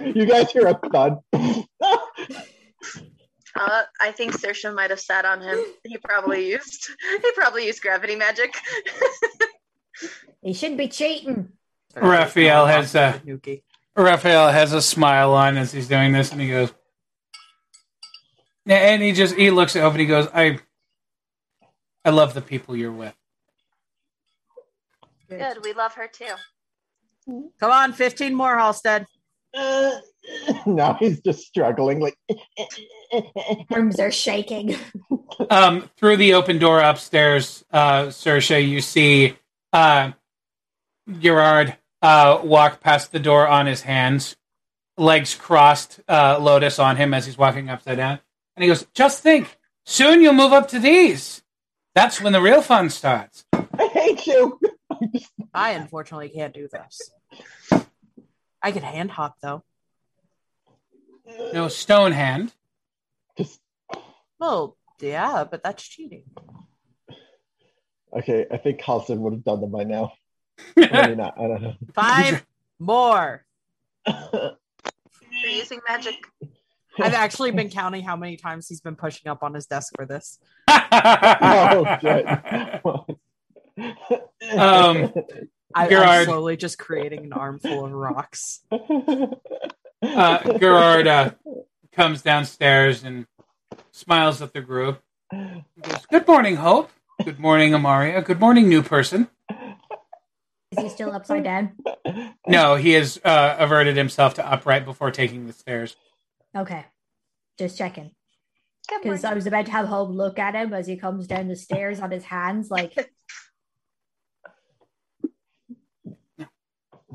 You 0.00 0.26
guys 0.26 0.50
hear 0.50 0.66
a 0.66 0.78
thud. 0.90 1.18
Uh, 3.56 3.82
I 4.00 4.12
think 4.12 4.32
Saoirse 4.32 4.74
might 4.74 4.90
have 4.90 5.00
sat 5.00 5.24
on 5.24 5.40
him. 5.42 5.58
He 5.84 5.98
probably 5.98 6.48
used 6.48 6.88
he 7.22 7.32
probably 7.32 7.66
used 7.66 7.82
gravity 7.82 8.16
magic. 8.16 8.54
He 10.42 10.52
shouldn't 10.52 10.78
be 10.78 10.88
cheating. 10.88 11.52
Raphael 11.94 12.66
has, 12.66 12.94
uh, 12.94 13.18
Nuki. 13.26 13.62
Raphael 13.96 14.50
has 14.50 14.72
a 14.72 14.80
smile 14.80 15.34
on 15.34 15.56
as 15.56 15.72
he's 15.72 15.88
doing 15.88 16.12
this, 16.12 16.32
and 16.32 16.40
he 16.40 16.48
goes, 16.48 16.72
and 18.66 19.02
he 19.02 19.12
just 19.12 19.34
he 19.34 19.50
looks 19.50 19.74
at 19.76 19.82
Hope 19.82 19.92
and 19.92 20.00
he 20.00 20.06
goes, 20.06 20.28
"I, 20.32 20.60
I 22.04 22.10
love 22.10 22.34
the 22.34 22.40
people 22.40 22.76
you're 22.76 22.92
with." 22.92 23.14
Good, 25.28 25.58
we 25.64 25.72
love 25.72 25.94
her 25.94 26.08
too. 26.08 26.34
Come 27.58 27.70
on, 27.70 27.92
fifteen 27.92 28.34
more, 28.34 28.56
Halstead. 28.56 29.06
now 30.66 30.96
he's 30.98 31.20
just 31.20 31.40
struggling. 31.40 32.00
Like, 32.00 32.16
Arms 33.70 33.98
are 33.98 34.12
shaking. 34.12 34.76
Um, 35.50 35.90
through 35.96 36.18
the 36.18 36.34
open 36.34 36.58
door 36.58 36.80
upstairs, 36.80 37.64
uh, 37.72 38.04
Sersha, 38.04 38.66
you 38.66 38.80
see 38.80 39.34
uh, 39.72 40.12
Gerard 41.18 41.76
uh, 42.02 42.40
walk 42.42 42.80
past 42.80 43.12
the 43.12 43.18
door 43.18 43.46
on 43.46 43.66
his 43.66 43.82
hands, 43.82 44.36
legs 44.96 45.34
crossed, 45.34 46.00
uh, 46.08 46.38
Lotus 46.40 46.78
on 46.78 46.96
him 46.96 47.14
as 47.14 47.26
he's 47.26 47.38
walking 47.38 47.68
upside 47.68 47.96
down. 47.96 48.20
And 48.56 48.62
he 48.62 48.68
goes, 48.68 48.86
Just 48.94 49.22
think, 49.22 49.58
soon 49.84 50.22
you'll 50.22 50.32
move 50.32 50.52
up 50.52 50.68
to 50.68 50.78
these. 50.78 51.42
That's 51.94 52.20
when 52.20 52.32
the 52.32 52.40
real 52.40 52.62
fun 52.62 52.90
starts. 52.90 53.44
I 53.52 53.86
hate 53.92 54.26
you. 54.26 54.60
I 55.54 55.70
unfortunately 55.70 56.28
can't 56.28 56.54
do 56.54 56.68
this. 56.68 57.10
I 58.62 58.72
can 58.72 58.82
hand 58.82 59.10
hop 59.10 59.36
though. 59.40 59.64
No 61.52 61.68
stone 61.68 62.12
hand. 62.12 62.52
Just 63.36 63.60
Well, 64.38 64.76
yeah, 65.00 65.44
but 65.50 65.62
that's 65.62 65.82
cheating. 65.82 66.24
Okay. 68.18 68.46
I 68.50 68.56
think 68.56 68.82
Carlson 68.82 69.20
would 69.22 69.32
have 69.32 69.44
done 69.44 69.60
them 69.60 69.70
by 69.70 69.84
now. 69.84 70.12
Maybe 70.76 71.14
not. 71.14 71.38
I 71.38 71.48
don't 71.48 71.62
know. 71.62 71.74
Five 71.94 72.44
more. 72.78 73.44
We're 74.06 74.56
using 75.48 75.80
magic. 75.88 76.16
I've 76.98 77.14
actually 77.14 77.52
been 77.52 77.70
counting 77.70 78.02
how 78.02 78.16
many 78.16 78.36
times 78.36 78.68
he's 78.68 78.80
been 78.80 78.96
pushing 78.96 79.30
up 79.30 79.42
on 79.42 79.54
his 79.54 79.66
desk 79.66 79.92
for 79.96 80.06
this. 80.06 80.38
oh 80.68 81.98
shit. 82.00 83.16
Um, 84.52 85.14
I, 85.74 85.88
Gerard. 85.88 86.08
I'm 86.08 86.24
slowly 86.26 86.56
just 86.56 86.78
creating 86.78 87.24
an 87.24 87.32
armful 87.32 87.86
of 87.86 87.92
rocks. 87.92 88.60
uh, 88.70 90.58
Gerard 90.58 91.06
uh, 91.06 91.30
comes 91.92 92.20
downstairs 92.20 93.04
and 93.04 93.26
smiles 93.92 94.42
at 94.42 94.52
the 94.52 94.60
group. 94.60 95.00
Goes, 95.32 96.06
Good 96.10 96.26
morning, 96.26 96.56
Hope. 96.56 96.90
Good 97.24 97.38
morning, 97.38 97.72
Amaria. 97.72 98.24
Good 98.24 98.40
morning, 98.40 98.68
new 98.68 98.82
person. 98.82 99.28
Is 100.72 100.78
he 100.78 100.88
still 100.88 101.12
upside 101.12 101.44
down? 101.44 101.72
No, 102.46 102.76
he 102.76 102.92
has 102.92 103.20
uh, 103.24 103.56
averted 103.58 103.96
himself 103.96 104.34
to 104.34 104.46
upright 104.48 104.84
before 104.84 105.10
taking 105.10 105.46
the 105.46 105.52
stairs. 105.52 105.96
Okay. 106.56 106.86
Just 107.58 107.76
checking. 107.76 108.12
Because 109.02 109.24
I 109.24 109.34
was 109.34 109.46
about 109.46 109.66
to 109.66 109.72
have 109.72 109.86
Hope 109.86 110.10
look 110.10 110.38
at 110.38 110.54
him 110.54 110.72
as 110.72 110.86
he 110.86 110.96
comes 110.96 111.26
down 111.26 111.48
the 111.48 111.56
stairs 111.56 112.00
on 112.00 112.10
his 112.10 112.24
hands, 112.24 112.70
like 112.70 112.94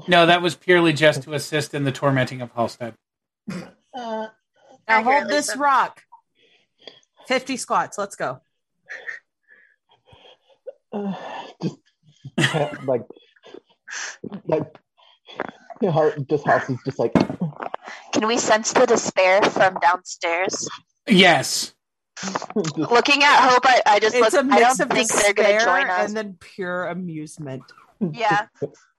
No, 0.08 0.26
that 0.26 0.42
was 0.42 0.56
purely 0.56 0.94
just 0.94 1.24
to 1.24 1.34
assist 1.34 1.74
in 1.74 1.84
the 1.84 1.92
tormenting 1.92 2.42
of 2.42 2.52
Halstead. 2.52 2.94
Uh, 3.94 4.28
Now 4.88 5.04
hold 5.04 5.30
this 5.30 5.56
rock. 5.56 6.04
50 7.28 7.58
squats. 7.58 7.98
Let's 7.98 8.16
go. 8.16 8.42
Uh, 10.96 11.14
just 11.62 11.78
like 12.88 13.02
like 14.46 14.64
the 15.82 15.92
heart 15.92 16.28
just 16.30 16.46
house 16.48 16.70
is 16.70 16.78
just 16.86 17.00
like 17.00 17.14
Can 18.14 18.28
we 18.28 18.38
sense 18.38 18.72
the 18.74 18.86
despair 18.86 19.42
from 19.42 19.76
downstairs? 19.82 20.68
Yes. 21.08 21.74
Looking 22.56 23.24
at 23.24 23.50
Hope, 23.50 23.66
I, 23.66 23.82
I 23.86 24.00
just 24.00 24.16
It's 24.16 24.34
look. 24.34 24.34
a 24.34 24.40
I 24.40 24.60
mix 24.60 24.78
don't 24.78 24.90
of 24.90 24.98
think 24.98 25.10
they're 25.12 25.34
going 25.34 25.50
to 25.50 25.54
despair 25.56 25.82
join 25.82 25.90
us. 25.90 26.08
and 26.08 26.18
then 26.18 26.38
pure 26.40 26.88
amusement. 26.88 27.64
Yeah, 28.00 28.48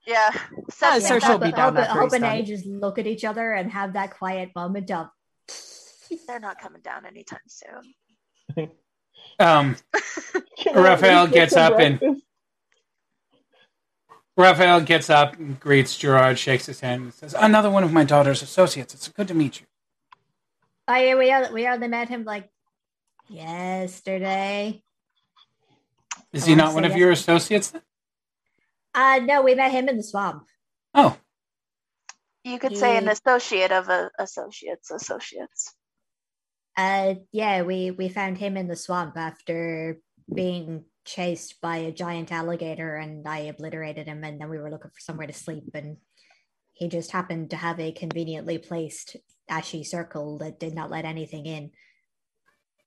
yeah. 0.05 0.29
Ah, 0.33 0.47
Something 0.69 1.01
so 1.01 1.13
like 1.15 1.23
she'll 1.23 1.37
be 1.39 1.51
down 1.51 1.75
Hope, 1.75 1.85
after 1.85 1.99
Hope 1.99 2.13
and. 2.13 2.25
I 2.25 2.41
just 2.43 2.65
look 2.65 2.99
at 2.99 3.07
each 3.07 3.25
other 3.25 3.53
and 3.53 3.71
have 3.71 3.93
that 3.93 4.17
quiet 4.17 4.51
moment 4.55 4.91
of 4.91 5.07
They're 6.27 6.39
not 6.39 6.59
coming 6.59 6.81
down 6.81 7.05
anytime 7.05 7.39
soon. 7.47 8.69
Um, 9.39 9.75
Can 10.57 10.75
I 10.77 10.79
at 10.79 10.83
Raphael 10.83 11.27
gets 11.27 11.53
some 11.53 11.73
up 11.73 11.79
and- 11.79 12.21
Raphael 14.37 14.81
gets 14.81 15.09
up 15.09 15.37
and 15.37 15.59
greets 15.59 15.97
Gerard, 15.97 16.37
shakes 16.39 16.67
his 16.67 16.79
hand, 16.81 17.03
and 17.03 17.13
says, 17.13 17.35
Another 17.37 17.69
one 17.71 17.83
of 17.83 17.91
my 17.91 18.03
daughter's 18.03 18.41
associates. 18.43 18.93
It's 18.93 19.07
good 19.09 19.27
to 19.29 19.33
meet 19.33 19.59
you. 19.61 19.65
Oh 20.87 20.95
yeah, 20.95 21.15
we 21.15 21.31
are, 21.31 21.51
we 21.51 21.67
only 21.67 21.87
met 21.87 22.09
him 22.09 22.23
like 22.23 22.49
yesterday. 23.29 24.81
Is 26.33 26.43
I 26.43 26.47
he 26.49 26.55
not 26.55 26.73
one 26.73 26.83
say 26.83 26.89
of 26.91 26.95
your 26.97 27.11
associates 27.11 27.71
then? 27.71 27.81
Uh 28.93 29.19
no, 29.23 29.41
we 29.41 29.55
met 29.55 29.71
him 29.71 29.89
in 29.89 29.97
the 29.97 30.03
swamp. 30.03 30.45
Oh, 30.93 31.17
You 32.43 32.59
could 32.59 32.77
say 32.77 32.97
an 32.97 33.07
associate 33.09 33.71
of 33.71 33.89
a 33.89 34.11
associates 34.19 34.91
associates. 34.91 35.73
Uh 36.77 37.15
yeah, 37.31 37.63
we 37.63 37.91
we 37.91 38.07
found 38.07 38.37
him 38.37 38.55
in 38.55 38.67
the 38.67 38.75
swamp 38.75 39.17
after 39.17 39.99
being 40.33 40.85
chased 41.05 41.59
by 41.61 41.77
a 41.77 41.91
giant 41.91 42.31
alligator 42.31 42.95
and 42.95 43.27
I 43.27 43.39
obliterated 43.39 44.07
him 44.07 44.23
and 44.23 44.39
then 44.39 44.49
we 44.49 44.59
were 44.59 44.69
looking 44.69 44.91
for 44.91 44.99
somewhere 44.99 45.25
to 45.25 45.33
sleep 45.33 45.71
and 45.73 45.97
he 46.73 46.89
just 46.89 47.11
happened 47.11 47.49
to 47.49 47.55
have 47.55 47.79
a 47.79 47.91
conveniently 47.91 48.57
placed 48.57 49.15
ashy 49.49 49.83
circle 49.83 50.37
that 50.39 50.59
did 50.59 50.75
not 50.75 50.91
let 50.91 51.05
anything 51.05 51.45
in. 51.45 51.71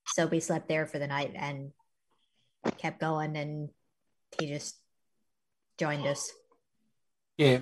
So 0.07 0.27
we 0.27 0.39
slept 0.39 0.69
there 0.69 0.87
for 0.87 0.99
the 0.99 1.07
night 1.07 1.33
and 1.35 1.73
kept 2.79 3.01
going 3.01 3.37
and 3.37 3.71
he 4.39 4.47
just 4.47 4.77
joined 5.79 6.07
us. 6.07 6.31
yeah. 7.37 7.61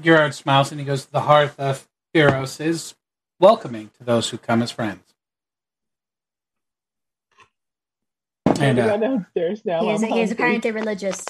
Gerard 0.00 0.34
smiles 0.34 0.72
and 0.72 0.80
he 0.80 0.86
goes, 0.86 1.06
The 1.06 1.20
hearth 1.20 1.60
of 1.60 1.86
Eros 2.14 2.60
is 2.60 2.94
welcoming 3.38 3.90
to 3.98 4.04
those 4.04 4.30
who 4.30 4.38
come 4.38 4.62
as 4.62 4.70
friends. 4.70 5.09
And 8.60 8.78
uh, 8.78 8.96
downstairs 8.96 9.62
now. 9.64 9.80
he 9.80 9.90
is, 9.90 10.02
I'm 10.02 10.10
he 10.10 10.22
apparently 10.22 10.70
religious. 10.70 11.24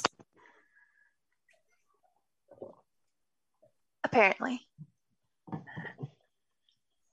Apparently. 4.03 4.61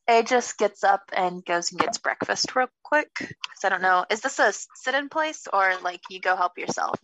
A 0.10 0.24
just 0.24 0.58
gets 0.58 0.86
up 0.86 1.12
and 1.16 1.44
goes 1.44 1.72
and 1.72 1.82
gets 1.82 1.98
breakfast 1.98 2.56
real 2.56 2.70
quick. 2.82 3.10
Because 3.18 3.66
I 3.66 3.70
don't 3.70 3.82
know, 3.82 4.06
is 4.10 4.22
this 4.22 4.40
a 4.40 4.54
sit 4.54 4.96
in 4.96 5.10
place 5.10 5.48
or 5.52 5.74
like 5.84 6.00
you 6.10 6.22
go 6.22 6.36
help 6.38 6.58
yourself? 6.58 6.98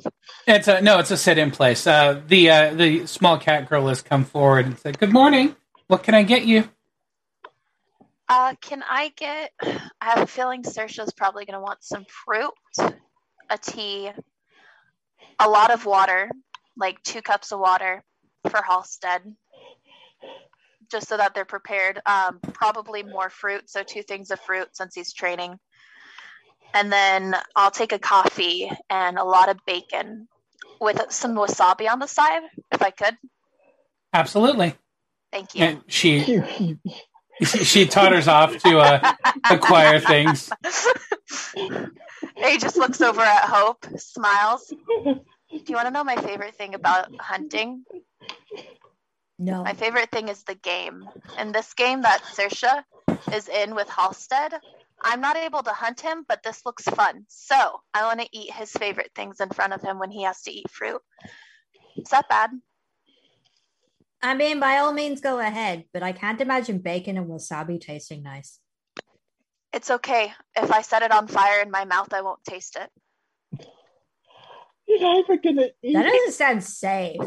it's 0.48 0.70
a 0.70 0.80
no, 0.82 1.00
it's 1.00 1.12
a 1.12 1.18
sit 1.18 1.38
in 1.38 1.52
place. 1.52 1.86
Uh, 1.86 2.22
the 2.26 2.50
uh, 2.50 2.74
the 2.74 3.06
small 3.06 3.38
cat 3.38 3.70
girl 3.70 3.88
has 3.88 4.02
come 4.02 4.24
forward 4.24 4.66
and 4.66 4.80
said, 4.80 5.00
Good 5.00 5.12
morning. 5.12 5.56
What 5.88 6.04
can 6.04 6.16
I 6.16 6.24
get 6.24 6.46
you? 6.46 6.70
Uh, 8.30 8.56
can 8.62 8.84
I 8.88 9.12
get? 9.16 9.52
I 9.62 10.10
have 10.10 10.24
a 10.24 10.28
feeling 10.28 10.64
Sersha's 10.64 11.14
probably 11.14 11.46
going 11.46 11.58
to 11.58 11.62
want 11.62 11.84
some 11.84 12.06
fruit, 12.08 12.54
a 13.50 13.58
tea, 13.62 14.12
a 15.40 15.50
lot 15.50 15.72
of 15.72 15.86
water, 15.86 16.30
like 16.78 17.02
two 17.04 17.22
cups 17.22 17.52
of 17.52 17.60
water 17.60 18.04
for 18.50 18.62
Halstead, 18.62 19.22
just 20.92 21.08
so 21.08 21.18
that 21.18 21.34
they're 21.34 21.46
prepared. 21.46 22.02
Um, 22.06 22.40
probably 22.40 23.04
more 23.04 23.30
fruit, 23.30 23.70
so 23.70 23.84
two 23.84 24.04
things 24.04 24.32
of 24.32 24.40
fruit 24.40 24.70
since 24.74 24.96
he's 24.96 25.14
training. 25.14 25.60
And 26.74 26.92
then 26.92 27.36
I'll 27.56 27.72
take 27.72 27.92
a 27.92 28.00
coffee 28.00 28.72
and 28.90 29.18
a 29.18 29.24
lot 29.24 29.50
of 29.50 29.58
bacon 29.66 30.28
with 30.82 31.02
some 31.10 31.36
wasabi 31.36 31.90
on 31.90 32.00
the 32.00 32.08
side, 32.08 32.42
if 32.72 32.82
I 32.82 32.90
could. 32.90 33.16
Absolutely. 34.12 34.76
Thank 35.32 35.56
you. 35.56 35.64
And 35.64 35.82
she 35.88 36.78
she 37.44 37.86
totters 37.86 38.28
off 38.28 38.58
to 38.58 38.80
uh, 38.80 39.14
acquire 39.50 40.00
things. 40.00 40.50
he 42.36 42.58
just 42.58 42.78
looks 42.78 43.02
over 43.02 43.22
at 43.22 43.44
Hope, 43.44 43.86
smiles. 43.98 44.74
Do 45.04 45.64
you 45.68 45.76
want 45.76 45.88
to 45.88 45.94
know 45.94 46.04
my 46.04 46.16
favorite 46.16 46.56
thing 46.56 46.76
about 46.76 47.14
hunting? 47.20 47.84
No. 49.40 49.64
My 49.64 49.74
favorite 49.74 50.12
thing 50.12 50.30
is 50.30 50.44
the 50.44 50.56
game. 50.56 51.10
In 51.40 51.52
this 51.52 51.74
game 51.74 52.02
that 52.04 52.22
Sersha 52.22 52.84
is 53.34 53.50
in 53.50 53.76
with 53.76 53.90
Halstead, 53.90 54.54
I'm 55.02 55.22
not 55.22 55.36
able 55.36 55.64
to 55.64 55.72
hunt 55.72 56.00
him, 56.00 56.26
but 56.28 56.44
this 56.44 56.66
looks 56.66 56.86
fun. 56.86 57.26
So 57.28 57.82
I 57.94 58.04
want 58.04 58.22
to 58.22 58.30
eat 58.32 58.54
his 58.54 58.72
favorite 58.72 59.12
things 59.16 59.42
in 59.42 59.50
front 59.50 59.74
of 59.74 59.82
him 59.82 60.00
when 60.00 60.12
he 60.12 60.24
has 60.24 60.42
to 60.44 60.52
eat 60.52 60.70
fruit. 60.70 61.02
Is 61.98 62.10
that 62.10 62.30
bad? 62.30 62.52
I 64.24 64.36
mean, 64.36 64.62
by 64.62 64.78
all 64.78 64.94
means, 64.94 65.20
go 65.20 65.40
ahead, 65.40 65.84
but 65.94 66.02
I 66.02 66.14
can't 66.14 66.40
imagine 66.40 66.78
bacon 66.80 67.18
and 67.18 67.28
wasabi 67.28 67.80
tasting 67.80 68.24
nice. 68.24 68.58
It's 69.74 69.92
okay. 69.92 70.32
If 70.56 70.72
I 70.72 70.82
set 70.82 71.02
it 71.02 71.12
on 71.12 71.28
fire 71.28 71.62
in 71.62 71.70
my 71.70 71.84
mouth, 71.84 72.14
I 72.14 72.22
won't 72.22 72.42
taste 72.46 72.78
it. 72.80 73.68
You're 74.88 75.02
not 75.02 75.18
even 75.26 75.40
gonna 75.44 75.68
eat. 75.82 75.94
That 75.94 76.06
doesn't 76.06 76.32
sound 76.32 76.64
safe. 76.64 77.20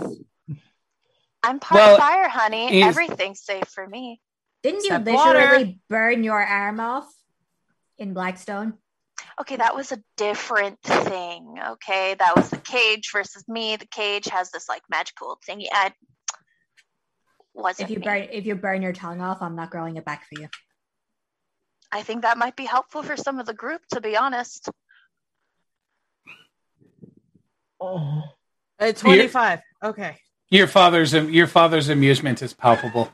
I'm 1.43 1.61
part 1.61 1.79
Well, 1.79 1.99
fire, 1.99 2.29
honey. 2.29 2.69
he's- 2.69 2.89
Everything's 2.89 3.43
safe 3.43 3.69
for 3.69 3.87
me. 3.87 4.23
Didn't 4.63 4.85
you 4.85 4.97
Except 4.97 5.07
literally 5.07 5.81
burn 5.91 6.25
your 6.25 6.43
arm 6.43 6.81
off 6.81 7.13
in 7.99 8.15
Blackstone? 8.15 8.79
Okay, 9.39 9.57
that 9.57 9.75
was 9.75 9.93
a 9.93 10.03
different 10.17 10.81
thing. 10.83 11.59
Okay, 11.73 12.15
that 12.15 12.35
was 12.37 12.49
the 12.49 12.59
cage 12.59 13.11
versus 13.13 13.47
me. 13.49 13.77
The 13.77 13.87
cage 13.87 14.27
has 14.27 14.51
this 14.51 14.67
like 14.69 14.83
magical 14.89 15.39
thingy. 15.47 15.67
I 15.71 15.93
wasn't 17.57 17.89
If 17.89 17.95
you 17.95 18.01
me. 18.01 18.05
burn 18.05 18.29
if 18.31 18.47
you 18.47 18.55
burn 18.55 18.83
your 18.83 18.93
tongue 18.93 19.21
off, 19.21 19.43
I'm 19.43 19.57
not 19.57 19.71
growing 19.71 19.97
it 19.97 20.05
back 20.05 20.25
for 20.29 20.41
you. 20.41 20.49
I 21.93 22.03
think 22.03 22.23
that 22.23 22.37
might 22.39 22.57
be 22.57 22.65
helpful 22.65 23.03
for 23.03 23.17
some 23.17 23.39
of 23.39 23.47
the 23.47 23.55
group, 23.55 23.81
to 23.93 24.01
be 24.01 24.17
honest. 24.17 24.69
Uh, 27.81 28.23
Uh, 28.79 28.93
25. 28.93 29.61
Okay. 29.83 30.19
Your 30.51 30.67
father's 30.67 31.13
your 31.13 31.47
father's 31.47 31.89
amusement 31.89 32.43
is 32.43 32.53
palpable 32.55 33.11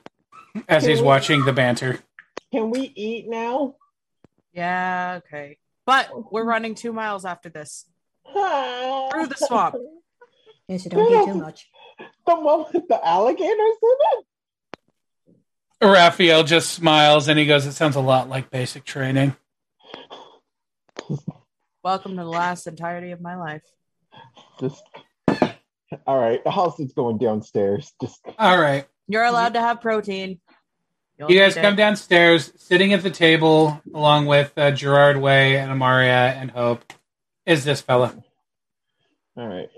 as 0.69 0.85
he's 0.85 1.01
watching 1.01 1.45
the 1.45 1.53
banter. 1.53 2.01
can 2.51 2.71
we 2.71 2.93
eat 2.95 3.29
now? 3.29 3.77
Yeah, 4.53 5.21
okay. 5.25 5.59
But 5.87 6.33
we're 6.33 6.45
running 6.45 6.75
two 6.75 6.93
miles 6.93 7.25
after 7.25 7.49
this. 7.49 7.87
Through 8.27 9.27
the 9.29 9.37
swamp. 9.37 9.77
Yes, 10.69 10.85
you 10.85 10.91
don't 10.91 11.29
eat 11.29 11.33
too 11.33 11.39
much. 11.39 11.69
The 12.27 12.35
one 12.37 12.67
with 12.73 12.87
the 12.89 13.01
alligators 13.07 13.51
in 13.83 13.97
it? 14.19 14.25
Raphael 15.83 16.45
just 16.45 16.73
smiles 16.73 17.29
and 17.29 17.39
he 17.39 17.47
goes, 17.47 17.67
"It 17.67 17.73
sounds 17.73 17.97
a 17.97 18.01
lot 18.01 18.29
like 18.29 18.51
basic 18.51 18.85
training." 18.85 19.37
Welcome 21.83 22.17
to 22.17 22.23
the 22.23 22.29
last 22.29 22.67
entirety 22.67 23.11
of 23.11 23.21
my 23.21 23.37
life. 23.37 23.63
Just 24.61 24.83
all 26.07 26.19
right. 26.19 26.43
The 26.43 26.51
house 26.51 26.79
is 26.81 26.93
going 26.93 27.19
downstairs. 27.19 27.93
Just 28.01 28.21
All 28.39 28.59
right, 28.59 28.87
You're 29.09 29.25
allowed 29.25 29.55
to 29.55 29.61
have 29.61 29.81
protein. 29.81 30.41
You'll 31.19 31.31
you 31.31 31.39
guys 31.39 31.55
come 31.55 31.75
it. 31.75 31.77
downstairs, 31.77 32.53
sitting 32.57 32.93
at 32.93 33.03
the 33.03 33.11
table 33.11 33.81
along 33.95 34.27
with 34.27 34.53
uh, 34.57 34.71
Gerard 34.71 35.19
Way 35.19 35.59
and 35.59 35.71
Amaria 35.71 36.35
and 36.35 36.51
Hope. 36.51 36.93
Is 37.45 37.65
this 37.65 37.81
fella? 37.81 38.15
all 39.37 39.47
right. 39.47 39.69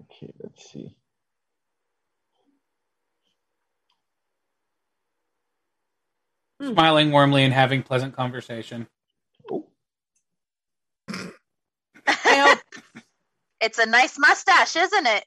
Okay, 0.00 0.32
let's 0.42 0.72
see. 0.72 0.96
Hmm. 6.66 6.72
Smiling 6.72 7.12
warmly 7.12 7.44
and 7.44 7.52
having 7.52 7.82
pleasant 7.82 8.16
conversation. 8.16 8.86
Oh, 9.50 9.66
I 11.08 11.34
hope 12.08 12.58
It's 13.60 13.78
a 13.78 13.86
nice 13.86 14.18
mustache, 14.18 14.74
isn't 14.76 15.06
it? 15.06 15.24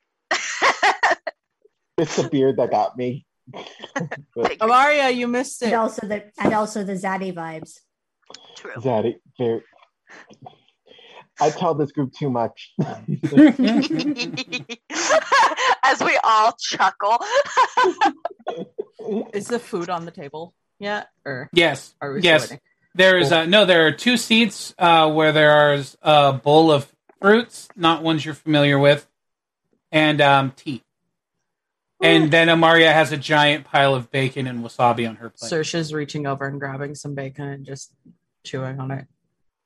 it's 1.98 2.16
the 2.18 2.28
beard 2.30 2.58
that 2.58 2.72
got 2.72 2.98
me. 2.98 3.26
But- 3.52 4.60
Amaria, 4.60 5.16
you 5.16 5.28
missed 5.28 5.62
And 5.64 5.72
it. 5.72 5.76
also 5.76 6.06
the 6.08 6.30
and 6.40 6.54
also 6.54 6.84
the 6.84 6.94
zaddy 6.94 7.34
vibes. 7.34 7.80
True. 8.56 8.74
Zaddy, 8.78 9.16
very. 9.38 9.64
I 11.42 11.50
tell 11.52 11.74
this 11.74 11.92
group 11.94 12.12
too 12.14 12.30
much. 12.30 12.74
As 15.84 16.02
we 16.04 16.20
all 16.24 16.52
chuckle. 16.60 17.18
Is 19.34 19.48
the 19.48 19.58
food 19.60 19.90
on 19.90 20.06
the 20.06 20.12
table 20.12 20.54
yet? 20.80 21.08
Or 21.26 21.50
yes. 21.54 21.94
are 22.02 22.14
we 22.14 22.22
Yes. 22.22 22.46
still 22.46 22.56
waiting? 22.56 22.62
There 22.96 23.18
is 23.20 23.32
uh, 23.32 23.46
no. 23.46 23.66
There 23.66 23.86
are 23.88 23.92
two 23.92 24.18
seats 24.18 24.74
uh, 24.80 25.12
where 25.12 25.32
there 25.32 25.76
is 25.76 25.96
a 26.02 26.34
bowl 26.34 26.72
of 26.72 26.92
fruits, 27.22 27.68
not 27.76 28.02
ones 28.02 28.26
you're 28.26 28.34
familiar 28.34 28.80
with, 28.80 29.08
and 29.92 30.20
um, 30.22 30.52
tea. 30.56 30.82
And 32.02 32.32
then 32.32 32.48
Amaria 32.48 32.92
has 32.92 33.12
a 33.12 33.18
giant 33.18 33.66
pile 33.66 33.94
of 33.94 34.10
bacon 34.10 34.48
and 34.48 34.64
wasabi 34.64 35.08
on 35.08 35.18
her 35.18 35.30
plate. 35.30 35.52
Sersha's 35.52 35.94
reaching 35.94 36.26
over 36.26 36.48
and 36.48 36.60
grabbing 36.60 36.96
some 36.96 37.14
bacon 37.14 37.48
and 37.48 37.66
just 37.66 37.94
chewing 38.46 38.80
on 38.80 38.90
it. 38.92 39.06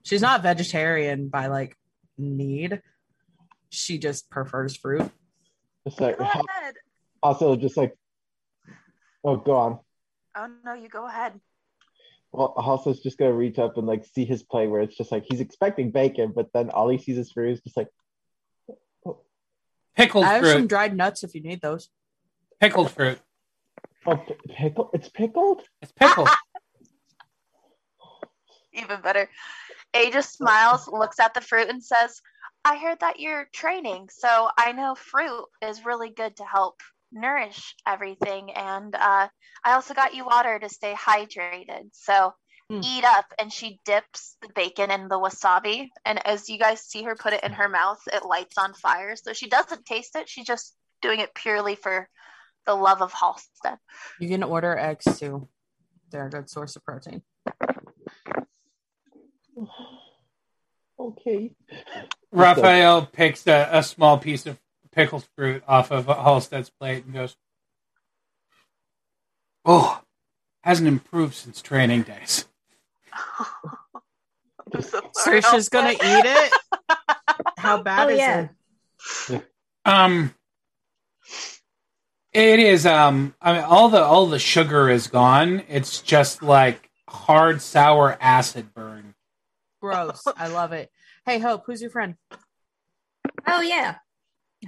She's 0.03 0.21
not 0.21 0.41
vegetarian 0.43 1.29
by 1.29 1.47
like 1.47 1.77
need. 2.17 2.81
She 3.69 3.99
just 3.99 4.29
prefers 4.29 4.75
fruit. 4.75 5.09
Just 5.87 6.01
like 6.01 6.17
Go 6.17 6.23
ahead. 6.25 6.75
also 7.21 7.55
just 7.55 7.77
like 7.77 7.95
oh 9.23 9.37
go 9.37 9.55
on. 9.55 9.79
Oh 10.35 10.47
no, 10.65 10.73
you 10.73 10.89
go 10.89 11.07
ahead. 11.07 11.39
Well 12.31 12.55
Halstead's 12.57 13.01
just 13.01 13.17
gonna 13.17 13.33
reach 13.33 13.59
up 13.59 13.77
and 13.77 13.85
like 13.85 14.05
see 14.05 14.25
his 14.25 14.43
play 14.43 14.67
where 14.67 14.81
it's 14.81 14.97
just 14.97 15.11
like 15.11 15.25
he's 15.29 15.39
expecting 15.39 15.91
bacon, 15.91 16.33
but 16.35 16.51
then 16.53 16.69
all 16.69 16.89
he 16.89 16.97
sees 16.97 17.17
is 17.17 17.31
fruit. 17.31 17.51
is 17.51 17.61
just 17.61 17.77
like 17.77 17.87
Pickled 19.95 20.25
I 20.25 20.33
have 20.33 20.47
some 20.47 20.67
dried 20.67 20.95
nuts 20.95 21.23
if 21.23 21.35
you 21.35 21.41
need 21.41 21.61
those. 21.61 21.89
Pickled 22.59 22.91
fruit. 22.91 23.19
oh 24.07 24.17
p- 24.17 24.33
pickle 24.49 24.89
it's 24.93 25.09
pickled? 25.09 25.61
It's 25.81 25.91
pickled. 25.91 26.29
Even 28.73 29.01
better. 29.01 29.29
A 29.93 30.09
just 30.09 30.33
smiles, 30.33 30.87
looks 30.87 31.19
at 31.19 31.35
the 31.35 31.41
fruit, 31.41 31.69
and 31.69 31.83
says, 31.83 32.19
I 32.65 32.77
heard 32.77 32.99
that 33.01 33.19
you're 33.19 33.47
training, 33.53 34.09
so 34.09 34.49
I 34.57 34.71
know 34.71 34.95
fruit 34.95 35.45
is 35.61 35.85
really 35.85 36.09
good 36.09 36.35
to 36.37 36.43
help 36.43 36.81
nourish 37.13 37.75
everything. 37.87 38.51
And 38.51 38.93
uh, 38.95 39.27
I 39.63 39.73
also 39.73 39.93
got 39.93 40.13
you 40.13 40.25
water 40.25 40.59
to 40.59 40.69
stay 40.69 40.93
hydrated. 40.93 41.89
So 41.93 42.33
Hmm. 42.69 42.79
eat 42.83 43.03
up. 43.03 43.25
And 43.39 43.51
she 43.51 43.79
dips 43.85 44.37
the 44.41 44.49
bacon 44.55 44.89
in 44.89 45.07
the 45.07 45.19
wasabi. 45.19 45.89
And 46.05 46.25
as 46.25 46.49
you 46.49 46.57
guys 46.57 46.81
see 46.81 47.03
her 47.03 47.15
put 47.15 47.33
it 47.33 47.43
in 47.43 47.51
her 47.51 47.69
mouth, 47.69 47.99
it 48.11 48.25
lights 48.25 48.57
on 48.57 48.73
fire. 48.73 49.15
So 49.15 49.33
she 49.33 49.49
doesn't 49.49 49.85
taste 49.85 50.15
it. 50.15 50.29
She's 50.29 50.45
just 50.45 50.75
doing 51.01 51.19
it 51.19 51.33
purely 51.35 51.75
for 51.75 52.07
the 52.65 52.73
love 52.73 53.01
of 53.01 53.11
Halstead. 53.11 53.77
You 54.19 54.29
can 54.29 54.43
order 54.43 54.77
eggs 54.77 55.19
too. 55.19 55.49
They're 56.09 56.27
a 56.27 56.29
good 56.29 56.49
source 56.49 56.75
of 56.75 56.85
protein. 56.85 57.21
Okay. 60.97 61.51
Raphael 62.31 63.05
picks 63.05 63.45
a, 63.45 63.69
a 63.71 63.83
small 63.83 64.17
piece 64.17 64.45
of 64.45 64.57
pickled 64.95 65.27
fruit 65.35 65.63
off 65.67 65.91
of 65.91 66.05
Halstead's 66.07 66.69
plate 66.69 67.05
and 67.05 67.13
goes, 67.13 67.35
"Oh, 69.65 70.01
hasn't 70.63 70.87
improved 70.87 71.33
since 71.35 71.61
training 71.61 72.03
days." 72.03 72.45
I'm 74.73 74.81
so 74.81 75.01
sorry, 75.13 75.41
Sersha's 75.41 75.69
gonna 75.69 75.91
eat 75.91 75.97
it. 76.01 76.53
How 77.57 77.81
bad 77.81 78.07
Oh, 78.07 78.09
is 78.09 78.17
yeah. 78.19 78.47
it? 79.29 79.51
Um, 79.85 80.33
it 82.31 82.59
is. 82.59 82.85
Um, 82.85 83.35
I 83.41 83.53
mean, 83.53 83.63
all 83.63 83.89
the 83.89 84.01
all 84.01 84.25
the 84.27 84.39
sugar 84.39 84.89
is 84.89 85.07
gone. 85.07 85.63
It's 85.67 86.01
just 86.01 86.41
like 86.41 86.89
hard 87.09 87.61
sour 87.61 88.17
acid 88.19 88.73
burn. 88.73 89.13
Gross. 89.81 90.23
I 90.37 90.47
love 90.47 90.71
it. 90.71 90.89
Hey 91.25 91.39
Hope, 91.39 91.63
who's 91.65 91.81
your 91.81 91.91
friend? 91.91 92.15
Oh 93.47 93.61
yeah. 93.61 93.95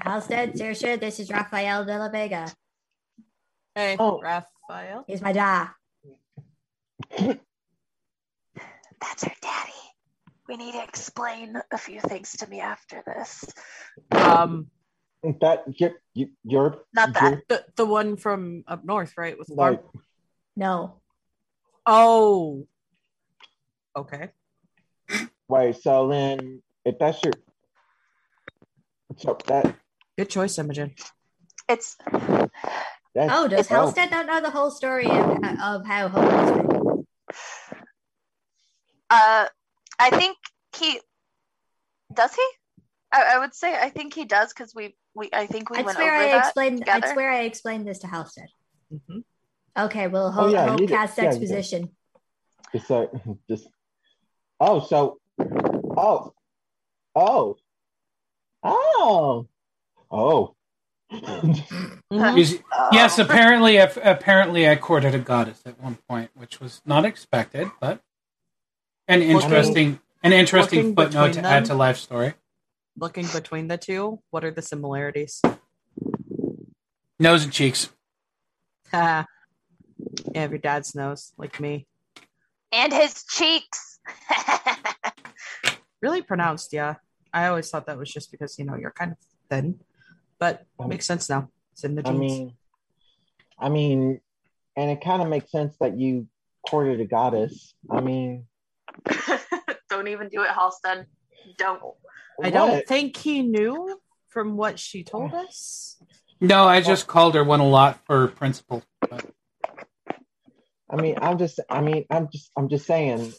Halstead, 0.01 0.53
Saoirse, 0.53 0.99
this 0.99 1.19
is 1.19 1.29
Rafael 1.31 1.85
de 1.85 1.97
la 1.97 2.09
Vega. 2.09 2.51
Hey, 3.73 3.95
Oh. 3.99 4.19
Raphael. 4.21 5.03
He's 5.07 5.21
my 5.21 5.31
dad. 5.31 5.69
That's 9.01 9.23
her 9.23 9.31
daddy. 9.41 9.71
We 10.47 10.57
need 10.57 10.73
to 10.73 10.83
explain 10.83 11.55
a 11.71 11.77
few 11.77 11.99
things 12.01 12.31
to 12.37 12.47
me 12.49 12.59
after 12.59 13.03
this. 13.05 13.45
Um, 14.11 14.67
That 15.41 15.63
you're 15.79 15.93
you, 16.13 16.29
you're 16.43 16.77
Not 16.93 17.13
that. 17.13 17.31
you're, 17.31 17.41
the 17.49 17.65
the 17.75 17.85
one 17.85 18.15
from 18.15 18.63
up 18.67 18.85
north, 18.85 19.13
right? 19.17 19.37
With 19.37 19.47
the 19.47 19.55
farm. 19.55 19.75
like 19.75 19.83
No. 20.55 21.01
Oh. 21.85 22.67
Okay. 23.95 24.29
wait, 25.47 25.77
so 25.81 26.07
then 26.09 26.61
if 26.83 26.99
that's 26.99 27.23
your 27.23 27.33
so 29.17 29.37
that 29.47 29.75
Good 30.17 30.29
choice, 30.29 30.57
Imogen. 30.57 30.93
It's 31.67 31.97
that's 33.13 33.33
Oh, 33.33 33.47
does 33.47 33.67
Halstead 33.67 34.11
not 34.11 34.25
know 34.27 34.41
the 34.41 34.49
whole 34.51 34.71
story 34.71 35.05
of, 35.09 35.43
of 35.61 35.85
how 35.85 36.07
Hope 36.07 36.23
was 36.23 36.51
written? 36.51 37.07
uh 39.09 39.45
I 39.99 40.09
think 40.11 40.37
he 40.75 40.99
does 42.13 42.33
he? 42.33 42.47
I, 43.11 43.35
I 43.35 43.39
would 43.39 43.53
say 43.53 43.75
I 43.77 43.89
think 43.89 44.13
he 44.13 44.25
does 44.25 44.53
because 44.53 44.73
we 44.75 44.95
we 45.13 45.29
I 45.33 45.47
think 45.47 45.69
we 45.69 45.79
I 45.79 45.81
went 45.83 45.97
swear 45.97 46.13
over 46.13 46.23
I 46.23 46.27
that 46.29 46.45
explained. 46.47 46.77
together. 46.79 47.05
I 47.07 47.13
swear 47.13 47.31
I 47.31 47.41
explained 47.41 47.87
this 47.87 47.99
to 47.99 48.07
Halstead. 48.07 48.47
hmm 48.89 49.19
Okay, 49.77 50.07
well, 50.07 50.33
Oh, 50.37 50.47
yeah, 50.47 50.69
Hope 50.69 50.87
cast 50.89 51.17
Yeah, 51.17 51.25
exposition. 51.25 51.89
just 52.73 52.89
like 52.89 53.09
just 53.49 53.67
oh 54.61 54.79
so 54.85 55.19
oh 55.97 56.33
oh 57.15 57.57
oh 58.63 59.47
oh 60.15 60.55
Mhm. 61.11 62.37
Is-. 62.37 62.59
Yes, 62.91 63.19
apparently, 63.19 63.77
ap- 63.77 63.97
apparently, 64.03 64.67
I 64.67 64.75
courted 64.75 65.13
a 65.13 65.19
goddess 65.19 65.61
at 65.65 65.79
one 65.79 65.97
point, 66.09 66.31
which 66.33 66.59
was 66.59 66.81
not 66.85 67.05
expected, 67.05 67.69
but 67.79 68.01
an 69.07 69.21
interesting, 69.21 69.99
an 70.23 70.33
interesting 70.33 70.95
footnote 70.95 71.27
to 71.33 71.41
between 71.41 71.45
add 71.45 71.65
to 71.65 71.75
life 71.75 71.97
story. 71.97 72.33
Looking 72.97 73.27
between 73.27 73.67
the 73.67 73.77
two, 73.77 74.19
what 74.31 74.43
are 74.43 74.51
the 74.51 74.63
similarities? 74.63 75.41
Nose 77.19 77.43
and 77.43 77.53
cheeks. 77.53 77.89
Ha. 78.91 79.25
yeah, 80.33 80.41
have 80.41 80.51
your 80.51 80.59
dad's 80.59 80.95
nose, 80.95 81.33
like 81.37 81.59
me. 81.59 81.85
and 82.71 82.91
his 82.91 83.23
cheeks. 83.25 83.99
Really 86.01 86.21
pronounced, 86.21 86.71
yeah. 86.73 86.95
I 87.33 87.47
always 87.47 87.69
thought 87.69 87.87
that 87.87 87.97
was 87.97 88.11
just 88.11 88.29
because, 88.31 88.59
you 88.59 88.65
know, 88.65 88.75
you're 88.75 88.91
kind 88.91 89.11
of 89.13 89.17
thin. 89.49 89.79
But 90.39 90.65
Um, 90.79 90.89
makes 90.89 91.05
sense 91.05 91.29
now. 91.29 91.49
It's 91.73 91.83
in 91.83 91.95
the 91.95 92.01
I 92.05 92.11
genes. 92.11 92.19
mean 92.19 92.57
I 93.59 93.69
mean 93.69 94.21
and 94.75 94.91
it 94.91 95.01
kind 95.01 95.21
of 95.21 95.29
makes 95.29 95.51
sense 95.51 95.75
that 95.79 95.97
you 95.97 96.27
courted 96.67 96.99
a 97.01 97.05
goddess. 97.05 97.73
I 97.89 98.01
mean 98.01 98.47
Don't 99.89 100.07
even 100.07 100.29
do 100.29 100.41
it, 100.41 100.49
Halston. 100.49 101.05
Don't. 101.57 101.81
I 102.43 102.49
don't 102.49 102.69
what? 102.71 102.87
think 102.87 103.15
he 103.17 103.41
knew 103.43 103.99
from 104.27 104.57
what 104.57 104.79
she 104.79 105.03
told 105.03 105.33
us. 105.45 105.97
No, 106.41 106.65
I 106.65 106.81
just 106.81 107.07
called 107.07 107.35
her 107.35 107.43
one 107.43 107.61
a 107.61 107.67
lot 107.67 107.99
for 108.05 108.27
principle. 108.27 108.83
But 109.01 109.25
I 110.89 110.95
mean 110.97 111.17
I'm 111.21 111.37
just 111.37 111.59
I 111.69 111.81
mean 111.81 112.05
I'm 112.09 112.29
just 112.31 112.51
I'm 112.57 112.67
just 112.69 112.85
saying 112.85 113.33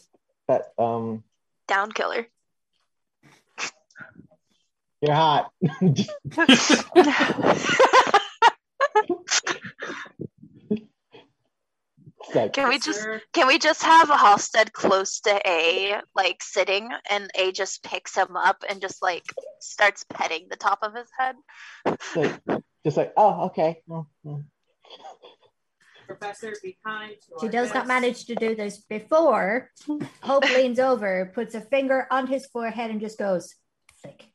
that 0.47 0.73
um 0.77 1.23
Down 1.67 1.91
killer. 1.91 2.27
You're 5.01 5.15
hot. 5.15 5.51
Like, 12.35 12.53
Can 12.53 12.69
we 12.69 12.79
just 12.79 13.07
can 13.33 13.47
we 13.47 13.57
just 13.57 13.83
have 13.83 14.09
a 14.09 14.17
Halstead 14.17 14.73
close 14.73 15.21
to 15.21 15.41
A, 15.47 16.01
like 16.15 16.43
sitting, 16.43 16.89
and 17.09 17.29
A 17.35 17.51
just 17.51 17.83
picks 17.83 18.15
him 18.15 18.35
up 18.35 18.63
and 18.69 18.81
just 18.81 19.01
like 19.01 19.23
starts 19.59 20.05
petting 20.09 20.47
the 20.49 20.57
top 20.57 20.79
of 20.81 20.93
his 20.93 21.07
head? 21.17 21.35
it's 21.85 22.15
like 22.15 22.41
just 22.83 22.97
like 22.97 23.13
oh 23.15 23.45
okay. 23.45 23.81
Oh, 23.89 24.07
oh. 24.27 24.43
Professor, 26.05 26.53
be 26.63 26.77
kind 26.85 27.11
to 27.11 27.39
She 27.41 27.47
our 27.47 27.51
does 27.51 27.73
not 27.73 27.87
manage 27.87 28.25
to 28.25 28.35
do 28.35 28.55
this 28.55 28.77
before. 28.77 29.71
Hope 30.21 30.49
leans 30.49 30.79
over, 30.79 31.31
puts 31.33 31.53
a 31.53 31.61
finger 31.61 32.07
on 32.11 32.27
his 32.27 32.45
forehead, 32.47 32.91
and 32.91 33.01
just 33.01 33.17
goes, 33.17 33.55
thick. 34.01 34.25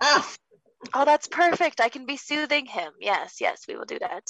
Ah! 0.00 0.30
Oh, 0.94 1.04
that's 1.04 1.28
perfect. 1.28 1.80
I 1.80 1.90
can 1.90 2.06
be 2.06 2.16
soothing 2.16 2.64
him. 2.64 2.92
Yes, 3.00 3.36
yes, 3.40 3.64
we 3.68 3.76
will 3.76 3.84
do 3.84 3.98
that. 3.98 4.24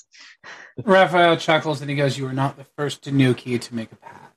Raphael 0.84 1.36
chuckles 1.36 1.80
and 1.80 1.88
he 1.88 1.94
goes, 1.96 2.18
"You 2.18 2.26
are 2.26 2.32
not 2.32 2.56
the 2.56 2.66
first 2.76 3.04
Tanuki 3.04 3.58
to 3.58 3.74
make 3.74 3.92
a 3.92 3.96
pass." 3.96 4.32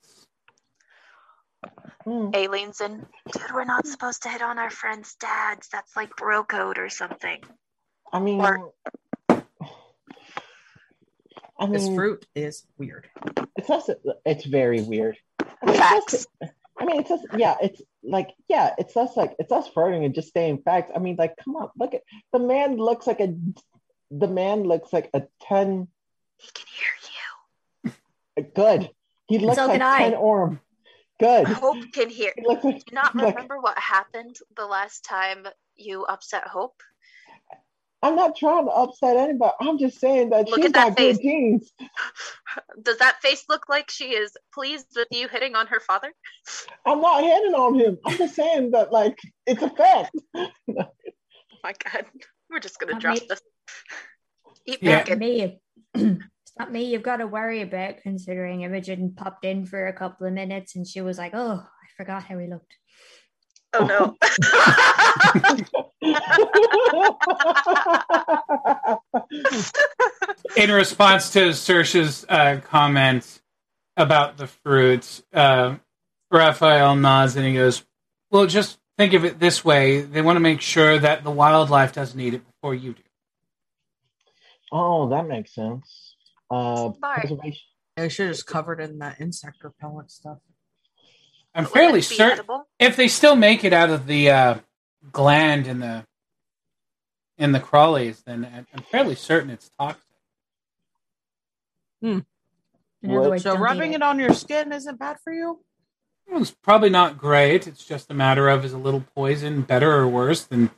A 2.05 2.47
leans 2.49 2.81
in. 2.81 3.05
Dude, 3.31 3.43
we're 3.53 3.63
not 3.63 3.87
supposed 3.87 4.23
to 4.23 4.29
hit 4.29 4.41
on 4.41 4.59
our 4.59 4.69
friends' 4.69 5.15
dads. 5.15 5.69
That's 5.71 5.95
like 5.95 6.15
bro 6.15 6.43
code 6.43 6.77
or 6.77 6.89
something. 6.89 7.41
I 8.11 8.19
mean 8.19 8.41
Or- 8.41 8.73
I 11.57 11.65
This 11.67 11.87
fruit 11.87 12.25
is 12.35 12.65
weird. 12.77 13.07
it's 13.57 13.69
also 13.69 13.95
it's 14.25 14.45
very 14.45 14.81
weird. 14.81 15.17
I 15.39 15.45
mean, 15.65 15.75
it's 15.75 15.77
Facts. 15.77 16.27
I 16.79 16.85
mean, 16.85 16.99
it's 16.99 17.09
just 17.09 17.25
yeah, 17.37 17.55
it's 17.61 17.81
like 18.03 18.33
yeah, 18.47 18.73
it's 18.77 18.95
us 18.97 19.15
like 19.15 19.35
it's 19.39 19.51
us 19.51 19.67
flirting 19.67 20.05
and 20.05 20.13
just 20.13 20.33
saying 20.33 20.61
facts. 20.65 20.91
I 20.95 20.99
mean, 20.99 21.15
like, 21.17 21.35
come 21.43 21.55
on, 21.55 21.69
look 21.77 21.93
at 21.93 22.01
the 22.31 22.39
man 22.39 22.77
looks 22.77 23.07
like 23.07 23.19
a 23.19 23.35
the 24.11 24.27
man 24.27 24.63
looks 24.63 24.91
like 24.93 25.09
a 25.13 25.23
ten. 25.41 25.87
He 26.37 26.49
can 26.53 26.65
hear 27.83 27.91
you. 28.35 28.43
Good. 28.55 28.89
He 29.27 29.39
looks 29.39 29.55
So 29.57 29.67
like 29.67 29.79
can 29.79 29.81
I. 29.81 29.97
ten 29.99 30.13
orm. 30.15 30.59
Good. 31.19 31.47
Hope 31.47 31.77
can 31.93 32.09
hear. 32.09 32.33
He 32.35 32.45
like 32.45 32.61
Do 32.61 32.69
you 32.69 32.81
not 32.91 33.15
like- 33.15 33.35
remember 33.35 33.59
what 33.59 33.77
happened 33.77 34.35
the 34.55 34.65
last 34.65 35.05
time 35.05 35.47
you 35.75 36.03
upset 36.03 36.47
Hope? 36.47 36.81
I'm 38.03 38.17
not 38.17 38.35
trying 38.35 38.65
to 38.65 38.71
upset 38.71 39.15
anybody. 39.15 39.53
I'm 39.61 39.77
just 39.77 39.97
saying 39.97 40.31
that 40.31 40.49
Look 40.49 40.57
she's 40.57 40.65
at 40.65 40.73
that 40.73 40.89
got 40.89 40.97
good 40.97 41.15
face. 41.15 41.19
genes. 41.19 41.71
Does 42.83 42.97
that 42.97 43.21
face 43.21 43.45
look 43.47 43.69
like 43.69 43.89
she 43.89 44.09
is 44.09 44.35
pleased 44.53 44.87
with 44.93 45.07
you 45.09 45.29
hitting 45.29 45.55
on 45.55 45.67
her 45.67 45.79
father? 45.79 46.11
I'm 46.85 46.99
not 46.99 47.23
hitting 47.23 47.53
on 47.53 47.79
him. 47.79 47.97
I'm 48.05 48.17
just 48.17 48.35
saying 48.35 48.71
that 48.71 48.91
like 48.91 49.17
it's 49.47 49.61
a 49.61 49.69
fact. 49.69 50.15
Oh 51.55 51.67
my 51.69 51.73
god. 51.93 52.05
We're 52.49 52.59
just 52.59 52.77
gonna 52.77 52.99
drop 52.99 53.21
me. 53.21 53.25
this. 53.29 53.41
Eat 54.65 54.79
Yeah. 54.81 55.05
Not 55.07 55.17
me. 55.17 55.61
it's 55.93 56.53
not 56.59 56.73
me 56.73 56.91
you've 56.91 57.03
got 57.03 57.17
to 57.17 57.27
worry 57.27 57.61
about 57.61 58.01
considering 58.03 58.63
Imogen 58.63 59.13
popped 59.15 59.45
in 59.45 59.65
for 59.65 59.87
a 59.87 59.93
couple 59.93 60.27
of 60.27 60.33
minutes 60.33 60.75
and 60.75 60.85
she 60.85 60.99
was 60.99 61.17
like, 61.17 61.31
oh, 61.33 61.63
I 61.63 61.87
forgot 61.95 62.23
how 62.23 62.37
he 62.37 62.47
looked. 62.47 62.75
Oh 63.73 63.85
no. 63.85 64.15
in 70.55 70.71
response 70.71 71.31
to 71.31 71.49
Sersha's 71.49 72.25
uh, 72.29 72.61
comment 72.63 73.41
about 73.97 74.37
the 74.37 74.47
fruit, 74.47 75.23
uh, 75.33 75.75
Raphael 76.31 76.95
nods 76.95 77.35
and 77.35 77.45
he 77.45 77.53
goes, 77.53 77.83
"Well, 78.31 78.45
just 78.45 78.79
think 78.97 79.13
of 79.13 79.25
it 79.25 79.39
this 79.39 79.65
way: 79.65 80.01
they 80.01 80.21
want 80.21 80.35
to 80.35 80.41
make 80.41 80.61
sure 80.61 80.99
that 80.99 81.23
the 81.23 81.31
wildlife 81.31 81.93
doesn't 81.93 82.19
eat 82.19 82.33
it 82.33 82.43
before 82.45 82.75
you 82.75 82.93
do." 82.93 83.03
oh, 84.73 85.09
that 85.09 85.27
makes 85.27 85.53
sense. 85.53 86.15
Uh, 86.49 86.89
preservation. 86.89 87.61
They 87.95 88.09
should 88.09 88.27
have 88.27 88.35
just 88.35 88.47
covered 88.47 88.81
in 88.81 88.97
that 88.99 89.21
insect 89.21 89.63
repellent 89.63 90.11
stuff. 90.11 90.39
I'm 91.55 91.63
Would 91.65 91.73
fairly 91.73 92.01
certain 92.01 92.45
if 92.79 92.95
they 92.95 93.07
still 93.07 93.35
make 93.35 93.63
it 93.63 93.73
out 93.73 93.89
of 93.89 94.07
the 94.07 94.31
uh, 94.31 94.55
gland 95.11 95.67
in 95.67 95.79
the 95.79 96.05
in 97.37 97.51
the 97.51 97.59
crawlies, 97.59 98.23
then 98.23 98.65
I'm 98.73 98.83
fairly 98.83 99.15
certain 99.15 99.49
it's 99.49 99.69
toxic. 99.79 100.01
In 102.01 102.25
What? 103.01 103.19
other 103.19 103.29
words, 103.31 103.43
So 103.43 103.57
rubbing 103.57 103.93
it 103.93 104.01
on 104.01 104.19
your 104.19 104.33
skin 104.33 104.71
isn't 104.71 104.99
bad 104.99 105.17
for 105.23 105.33
you. 105.33 105.59
It's 106.27 106.51
probably 106.51 106.89
not 106.89 107.17
great. 107.17 107.67
It's 107.67 107.85
just 107.85 108.09
a 108.09 108.13
matter 108.13 108.47
of 108.49 108.63
is 108.65 108.73
a 108.73 108.77
little 108.77 109.03
poison 109.15 109.61
better 109.61 109.91
or 109.91 110.07
worse 110.07 110.45
than 110.45 110.71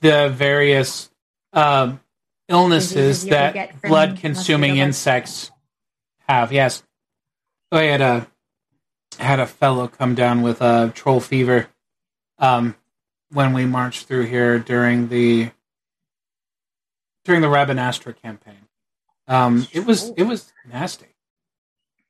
the 0.00 0.28
various 0.28 1.10
um, 1.52 2.00
illnesses 2.48 3.22
Diseases 3.22 3.24
you 3.24 3.30
would 3.30 3.54
that 3.54 3.82
blood-consuming 3.82 4.76
insects 4.78 5.50
have. 6.28 6.52
Yes, 6.52 6.82
I 7.70 7.82
had 7.84 8.00
a 8.00 8.26
had 9.16 9.40
a 9.40 9.46
fellow 9.46 9.88
come 9.88 10.14
down 10.14 10.42
with 10.42 10.60
a 10.60 10.92
troll 10.94 11.20
fever 11.20 11.68
um, 12.38 12.76
when 13.30 13.52
we 13.52 13.64
marched 13.64 14.06
through 14.06 14.26
here 14.26 14.58
during 14.58 15.08
the 15.08 15.50
during 17.24 17.40
the 17.40 17.48
Rabanastra 17.48 18.20
campaign. 18.20 18.68
Um, 19.28 19.66
it 19.72 19.86
was 19.86 20.10
it 20.16 20.24
was 20.24 20.52
nasty. 20.70 21.06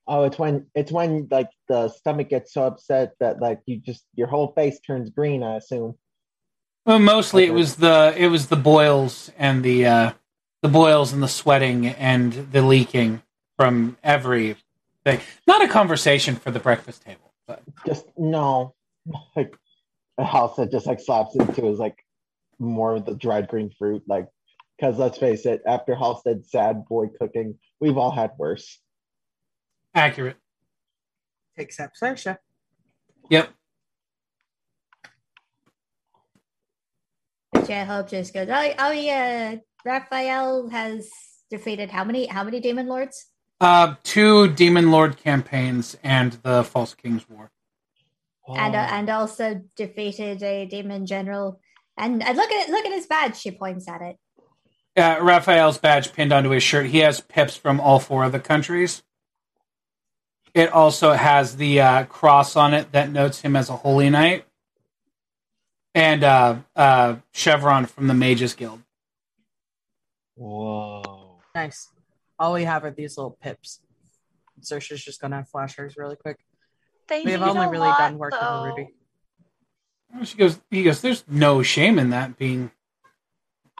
Oh, 0.06 0.24
it's 0.24 0.38
when 0.38 0.66
it's 0.74 0.90
when 0.90 1.28
like 1.30 1.50
the 1.68 1.88
stomach 1.88 2.28
gets 2.28 2.52
so 2.52 2.64
upset 2.64 3.12
that 3.20 3.40
like 3.40 3.60
you 3.66 3.76
just 3.76 4.04
your 4.14 4.26
whole 4.26 4.52
face 4.52 4.80
turns 4.80 5.10
green. 5.10 5.42
I 5.42 5.56
assume. 5.56 5.96
Well, 6.84 6.98
mostly 6.98 7.44
it 7.44 7.54
was 7.54 7.76
the 7.76 8.14
it 8.16 8.26
was 8.26 8.48
the 8.48 8.56
boils 8.56 9.30
and 9.38 9.62
the 9.62 9.86
uh, 9.86 10.12
the 10.62 10.68
boils 10.68 11.12
and 11.12 11.22
the 11.22 11.28
sweating 11.28 11.86
and 11.86 12.32
the 12.32 12.62
leaking 12.62 13.22
from 13.56 13.96
every 14.02 14.56
thing. 15.04 15.20
Not 15.46 15.62
a 15.62 15.68
conversation 15.68 16.36
for 16.36 16.50
the 16.50 16.60
breakfast 16.60 17.02
table, 17.02 17.32
but 17.46 17.62
Just 17.86 18.06
no, 18.16 18.74
like 19.36 19.56
a 20.18 20.24
house 20.24 20.56
that 20.56 20.70
just 20.70 20.86
like 20.86 21.00
slaps 21.00 21.34
into 21.36 21.66
is 21.68 21.78
like 21.78 22.04
more 22.58 22.96
of 22.96 23.04
the 23.06 23.14
dried 23.14 23.48
green 23.48 23.70
fruit. 23.78 24.02
Like, 24.06 24.28
because 24.78 24.98
let's 24.98 25.18
face 25.18 25.46
it, 25.46 25.62
after 25.66 25.94
Halstead's 25.94 26.50
sad 26.50 26.84
boy 26.86 27.06
cooking, 27.18 27.58
we've 27.80 27.96
all 27.98 28.10
had 28.10 28.30
worse. 28.38 28.80
accurate. 29.94 30.36
Except 31.56 31.96
Sasha. 31.98 32.38
Yep. 33.30 33.50
Which 37.50 37.70
I 37.70 37.84
hope 37.84 38.08
just 38.08 38.32
goes, 38.32 38.48
oh, 38.50 38.72
oh 38.78 38.90
yeah, 38.90 39.56
Raphael 39.84 40.70
has 40.70 41.10
defeated 41.50 41.90
how 41.90 42.04
many 42.04 42.26
how 42.26 42.42
many 42.42 42.60
demon 42.60 42.86
lords? 42.86 43.26
Uh, 43.62 43.94
two 44.02 44.48
Demon 44.48 44.90
Lord 44.90 45.16
campaigns 45.16 45.96
and 46.02 46.32
the 46.42 46.64
False 46.64 46.94
King's 46.94 47.28
War. 47.30 47.52
And 48.48 48.74
uh, 48.74 48.88
Oh. 48.90 48.94
and 48.94 49.08
also 49.08 49.62
defeated 49.76 50.42
a 50.42 50.66
demon 50.66 51.06
general. 51.06 51.60
And, 51.96 52.22
and 52.24 52.36
look 52.36 52.50
at 52.50 52.68
it, 52.68 52.72
look 52.72 52.84
at 52.84 52.92
his 52.92 53.06
badge. 53.06 53.36
She 53.36 53.52
points 53.52 53.86
at 53.86 54.02
it. 54.02 54.16
Uh, 54.96 55.18
Raphael's 55.22 55.78
badge 55.78 56.12
pinned 56.12 56.32
onto 56.32 56.50
his 56.50 56.64
shirt. 56.64 56.86
He 56.86 56.98
has 56.98 57.20
pips 57.20 57.56
from 57.56 57.80
all 57.80 58.00
four 58.00 58.24
of 58.24 58.32
the 58.32 58.40
countries. 58.40 59.04
It 60.54 60.70
also 60.72 61.12
has 61.12 61.56
the 61.56 61.80
uh, 61.80 62.04
cross 62.06 62.56
on 62.56 62.74
it 62.74 62.90
that 62.90 63.12
notes 63.12 63.42
him 63.42 63.54
as 63.54 63.70
a 63.70 63.76
holy 63.76 64.10
knight, 64.10 64.44
and 65.94 66.24
uh, 66.24 66.56
uh, 66.76 67.16
chevron 67.32 67.86
from 67.86 68.08
the 68.08 68.14
Mages 68.14 68.54
Guild. 68.54 68.82
Whoa. 70.34 71.38
Nice. 71.54 71.88
All 72.42 72.54
we 72.54 72.64
have 72.64 72.82
are 72.84 72.90
these 72.90 73.16
little 73.16 73.38
pips. 73.40 73.78
Sersha's 74.60 75.04
just 75.04 75.20
gonna 75.20 75.44
flash 75.44 75.76
hers 75.76 75.96
really 75.96 76.16
quick. 76.16 76.40
They 77.06 77.22
We 77.24 77.30
have 77.30 77.42
only 77.42 77.68
really 77.68 77.86
lot, 77.86 77.98
done 77.98 78.18
work 78.18 78.32
with 78.32 78.40
though. 78.40 78.64
Ruby. 78.64 78.94
She 80.24 80.36
goes. 80.36 80.60
He 80.68 80.82
goes. 80.82 81.00
There's 81.00 81.22
no 81.28 81.62
shame 81.62 82.00
in 82.00 82.10
that 82.10 82.36
being. 82.36 82.72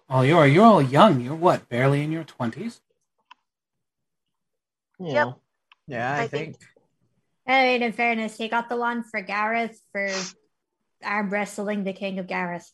All 0.09 0.25
you 0.25 0.38
are. 0.38 0.46
You're 0.46 0.64
all 0.64 0.81
young. 0.81 1.20
You're 1.22 1.35
what? 1.35 1.68
Barely 1.68 2.05
in 2.05 2.12
your 2.12 2.22
twenties. 2.22 2.81
You 5.01 5.12
Yep. 5.12 5.29
Yeah, 5.88 6.14
I, 6.14 6.22
I 6.22 6.29
think. 6.29 6.59
think- 6.59 6.68
I 7.48 7.64
mean, 7.64 7.83
in 7.83 7.92
fairness, 7.92 8.37
he 8.38 8.46
got 8.48 8.68
the 8.68 8.77
one 8.77 9.03
for 9.03 9.20
Gareth 9.20 9.81
for 9.90 10.09
arm 11.05 11.31
wrestling 11.31 11.83
the 11.83 11.92
king 11.92 12.20
of 12.20 12.29
Gareth. 12.29 12.70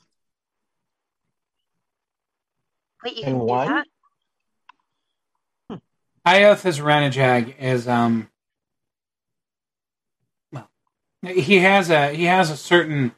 Wait, 3.02 3.16
you 3.16 3.22
And 3.24 3.36
can 3.36 3.38
do 3.38 3.44
one? 3.44 3.66
that? 3.68 3.86
Iothas 6.28 6.78
Ranajag 6.78 7.54
is 7.58 7.88
um. 7.88 8.28
Well, 10.52 10.68
he 11.22 11.58
has 11.60 11.88
a 11.90 12.10
he 12.14 12.24
has 12.24 12.50
a 12.50 12.56
certain 12.56 13.14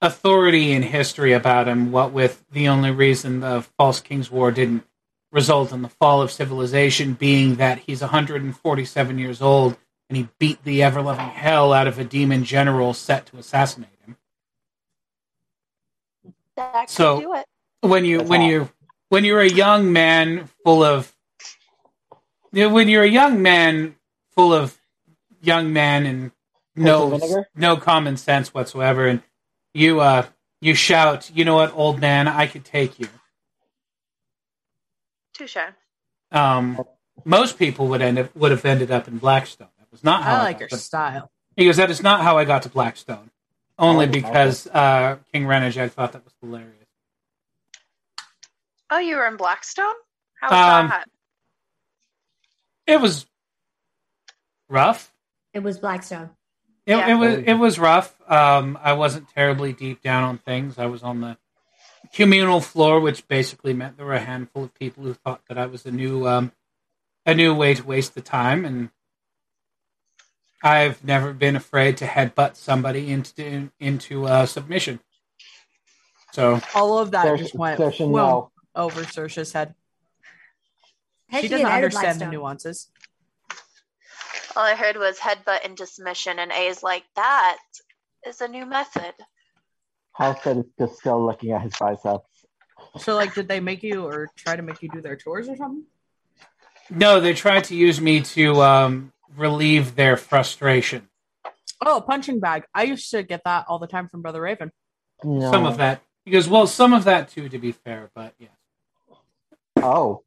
authority 0.00 0.72
in 0.72 0.82
history 0.82 1.32
about 1.32 1.68
him. 1.68 1.92
What 1.92 2.12
with 2.12 2.44
the 2.50 2.68
only 2.68 2.90
reason 2.92 3.40
the 3.40 3.60
False 3.76 4.00
King's 4.00 4.30
War 4.30 4.50
didn't 4.50 4.84
result 5.32 5.70
in 5.70 5.82
the 5.82 5.88
fall 5.90 6.22
of 6.22 6.32
civilization 6.32 7.12
being 7.12 7.56
that 7.56 7.80
he's 7.80 8.00
147 8.00 9.18
years 9.18 9.42
old 9.42 9.76
and 10.08 10.16
he 10.16 10.28
beat 10.38 10.64
the 10.64 10.82
ever 10.82 11.02
loving 11.02 11.26
hell 11.28 11.74
out 11.74 11.86
of 11.86 11.98
a 11.98 12.04
demon 12.04 12.42
general 12.44 12.94
set 12.94 13.26
to 13.26 13.36
assassinate 13.36 13.90
him. 14.06 14.16
That 16.56 16.88
could 16.88 16.90
So- 16.90 17.20
do 17.20 17.34
it. 17.34 17.44
when 17.82 18.06
you 18.06 18.18
That's 18.18 18.30
when 18.30 18.40
hot. 18.40 18.46
you 18.50 18.70
when 19.10 19.24
you're 19.24 19.40
a 19.42 19.48
young 19.50 19.92
man 19.92 20.48
full 20.64 20.82
of 20.82 21.08
you 21.08 21.12
know, 21.12 21.15
when 22.56 22.88
you're 22.88 23.02
a 23.02 23.08
young 23.08 23.42
man 23.42 23.94
full 24.34 24.52
of 24.52 24.76
young 25.42 25.72
men 25.72 26.06
and 26.06 26.30
no 26.74 27.18
no 27.54 27.76
common 27.76 28.16
sense 28.16 28.52
whatsoever 28.54 29.06
and 29.06 29.22
you 29.74 30.00
uh 30.00 30.26
you 30.60 30.74
shout 30.74 31.30
you 31.34 31.44
know 31.44 31.54
what 31.56 31.72
old 31.74 32.00
man 32.00 32.26
i 32.28 32.46
could 32.46 32.64
take 32.64 32.98
you 32.98 33.08
Touche. 35.34 35.56
um 36.32 36.82
most 37.24 37.58
people 37.58 37.88
would 37.88 38.02
end 38.02 38.18
up 38.18 38.34
would 38.36 38.50
have 38.50 38.64
ended 38.64 38.90
up 38.90 39.06
in 39.08 39.18
blackstone 39.18 39.68
that 39.78 39.86
was 39.90 40.02
not 40.04 40.22
how 40.22 40.36
I 40.36 40.38
I 40.38 40.42
like 40.44 40.54
got 40.56 40.60
your 40.60 40.68
to- 40.70 40.76
style. 40.78 41.30
he 41.56 41.64
goes 41.66 41.76
that 41.76 41.90
is 41.90 42.02
not 42.02 42.20
how 42.22 42.36
i 42.38 42.44
got 42.44 42.62
to 42.62 42.68
blackstone 42.68 43.30
only 43.78 44.06
Oh, 44.06 44.08
because 44.08 44.66
uh 44.68 45.16
king 45.32 45.44
renajag 45.44 45.92
thought 45.92 46.12
that 46.12 46.24
was 46.24 46.34
hilarious 46.40 46.72
Oh, 48.88 48.98
you 48.98 49.16
were 49.16 49.26
in 49.26 49.36
Blackstone? 49.36 49.94
How 50.40 50.48
was 50.48 50.84
Um, 50.84 50.88
that? 50.90 51.08
It 52.86 53.00
was 53.00 53.26
rough 54.68 55.12
It 55.52 55.60
was 55.62 55.78
Blackstone. 55.78 56.30
It, 56.86 56.92
Yeah. 56.96 57.08
it 57.08 57.14
was 57.14 57.34
it 57.38 57.54
was 57.54 57.78
rough. 57.78 58.14
Um, 58.30 58.78
I 58.82 58.92
wasn't 58.92 59.28
terribly 59.30 59.72
deep 59.72 60.02
down 60.02 60.22
on 60.24 60.38
things. 60.38 60.78
I 60.78 60.86
was 60.86 61.02
on 61.02 61.20
the 61.20 61.36
communal 62.14 62.60
floor, 62.60 63.00
which 63.00 63.26
basically 63.28 63.72
meant 63.74 63.96
there 63.96 64.06
were 64.06 64.14
a 64.14 64.20
handful 64.20 64.64
of 64.64 64.74
people 64.74 65.02
who 65.04 65.14
thought 65.14 65.42
that 65.48 65.58
I 65.58 65.66
was 65.66 65.84
a 65.86 65.90
new 65.90 66.26
um, 66.28 66.52
a 67.24 67.34
new 67.34 67.54
way 67.54 67.74
to 67.74 67.82
waste 67.84 68.14
the 68.14 68.20
time, 68.20 68.64
and 68.64 68.90
I've 70.62 71.02
never 71.04 71.32
been 71.32 71.56
afraid 71.56 71.96
to 71.98 72.06
headbutt 72.06 72.56
somebody 72.56 73.10
into 73.10 73.70
into 73.80 74.26
uh, 74.26 74.46
submission. 74.46 75.00
So 76.32 76.60
All 76.74 76.98
of 76.98 77.12
that 77.12 77.24
There's- 77.24 77.40
just 77.40 77.54
went 77.54 77.78
there's 77.78 77.94
a 77.94 78.04
whoom, 78.04 78.12
no. 78.12 78.50
over 78.74 79.02
Sersha's 79.04 79.52
head. 79.52 79.74
How'd 81.28 81.40
she 81.40 81.46
you 81.46 81.48
get 81.50 81.62
doesn't 81.62 81.74
understand 81.74 82.20
the 82.20 82.26
nuances. 82.26 82.90
All 84.54 84.62
I 84.62 84.74
heard 84.74 84.96
was 84.96 85.18
headbutt 85.18 85.64
into 85.64 85.86
submission, 85.86 86.38
and 86.38 86.50
A 86.50 86.66
is 86.68 86.82
like, 86.82 87.04
that 87.16 87.58
is 88.26 88.40
a 88.40 88.48
new 88.48 88.64
method. 88.64 89.14
Halstead 90.12 90.58
is 90.58 90.64
just 90.78 90.98
still 90.98 91.24
looking 91.24 91.52
at 91.52 91.62
his 91.62 91.74
biceps. 91.78 92.28
So, 92.98 93.14
like, 93.14 93.34
did 93.34 93.48
they 93.48 93.60
make 93.60 93.82
you 93.82 94.06
or 94.06 94.28
try 94.36 94.56
to 94.56 94.62
make 94.62 94.82
you 94.82 94.88
do 94.88 95.02
their 95.02 95.16
chores 95.16 95.48
or 95.48 95.56
something? 95.56 95.84
no, 96.90 97.20
they 97.20 97.34
tried 97.34 97.64
to 97.64 97.74
use 97.74 98.00
me 98.00 98.20
to 98.20 98.62
um, 98.62 99.12
relieve 99.36 99.96
their 99.96 100.16
frustration. 100.16 101.08
Oh, 101.84 102.00
punching 102.00 102.40
bag. 102.40 102.64
I 102.74 102.84
used 102.84 103.10
to 103.10 103.22
get 103.22 103.42
that 103.44 103.66
all 103.68 103.78
the 103.78 103.86
time 103.86 104.08
from 104.08 104.22
Brother 104.22 104.40
Raven. 104.40 104.72
No. 105.22 105.50
Some 105.50 105.66
of 105.66 105.76
that. 105.78 106.02
He 106.24 106.30
goes, 106.30 106.48
well, 106.48 106.66
some 106.66 106.92
of 106.92 107.04
that 107.04 107.28
too, 107.28 107.48
to 107.48 107.58
be 107.58 107.72
fair, 107.72 108.10
but 108.14 108.34
yeah. 108.38 108.48
Oh, 109.76 110.22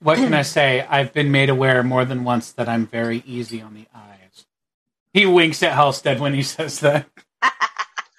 What 0.00 0.16
can 0.18 0.32
I 0.34 0.42
say? 0.42 0.80
I've 0.88 1.12
been 1.12 1.30
made 1.32 1.50
aware 1.50 1.82
more 1.82 2.04
than 2.04 2.22
once 2.24 2.52
that 2.52 2.68
I'm 2.68 2.86
very 2.86 3.22
easy 3.26 3.60
on 3.60 3.74
the 3.74 3.86
eyes. 3.94 4.46
He 5.12 5.26
winks 5.26 5.62
at 5.62 5.72
Halstead 5.72 6.20
when 6.20 6.34
he 6.34 6.42
says 6.42 6.80
that. 6.80 7.06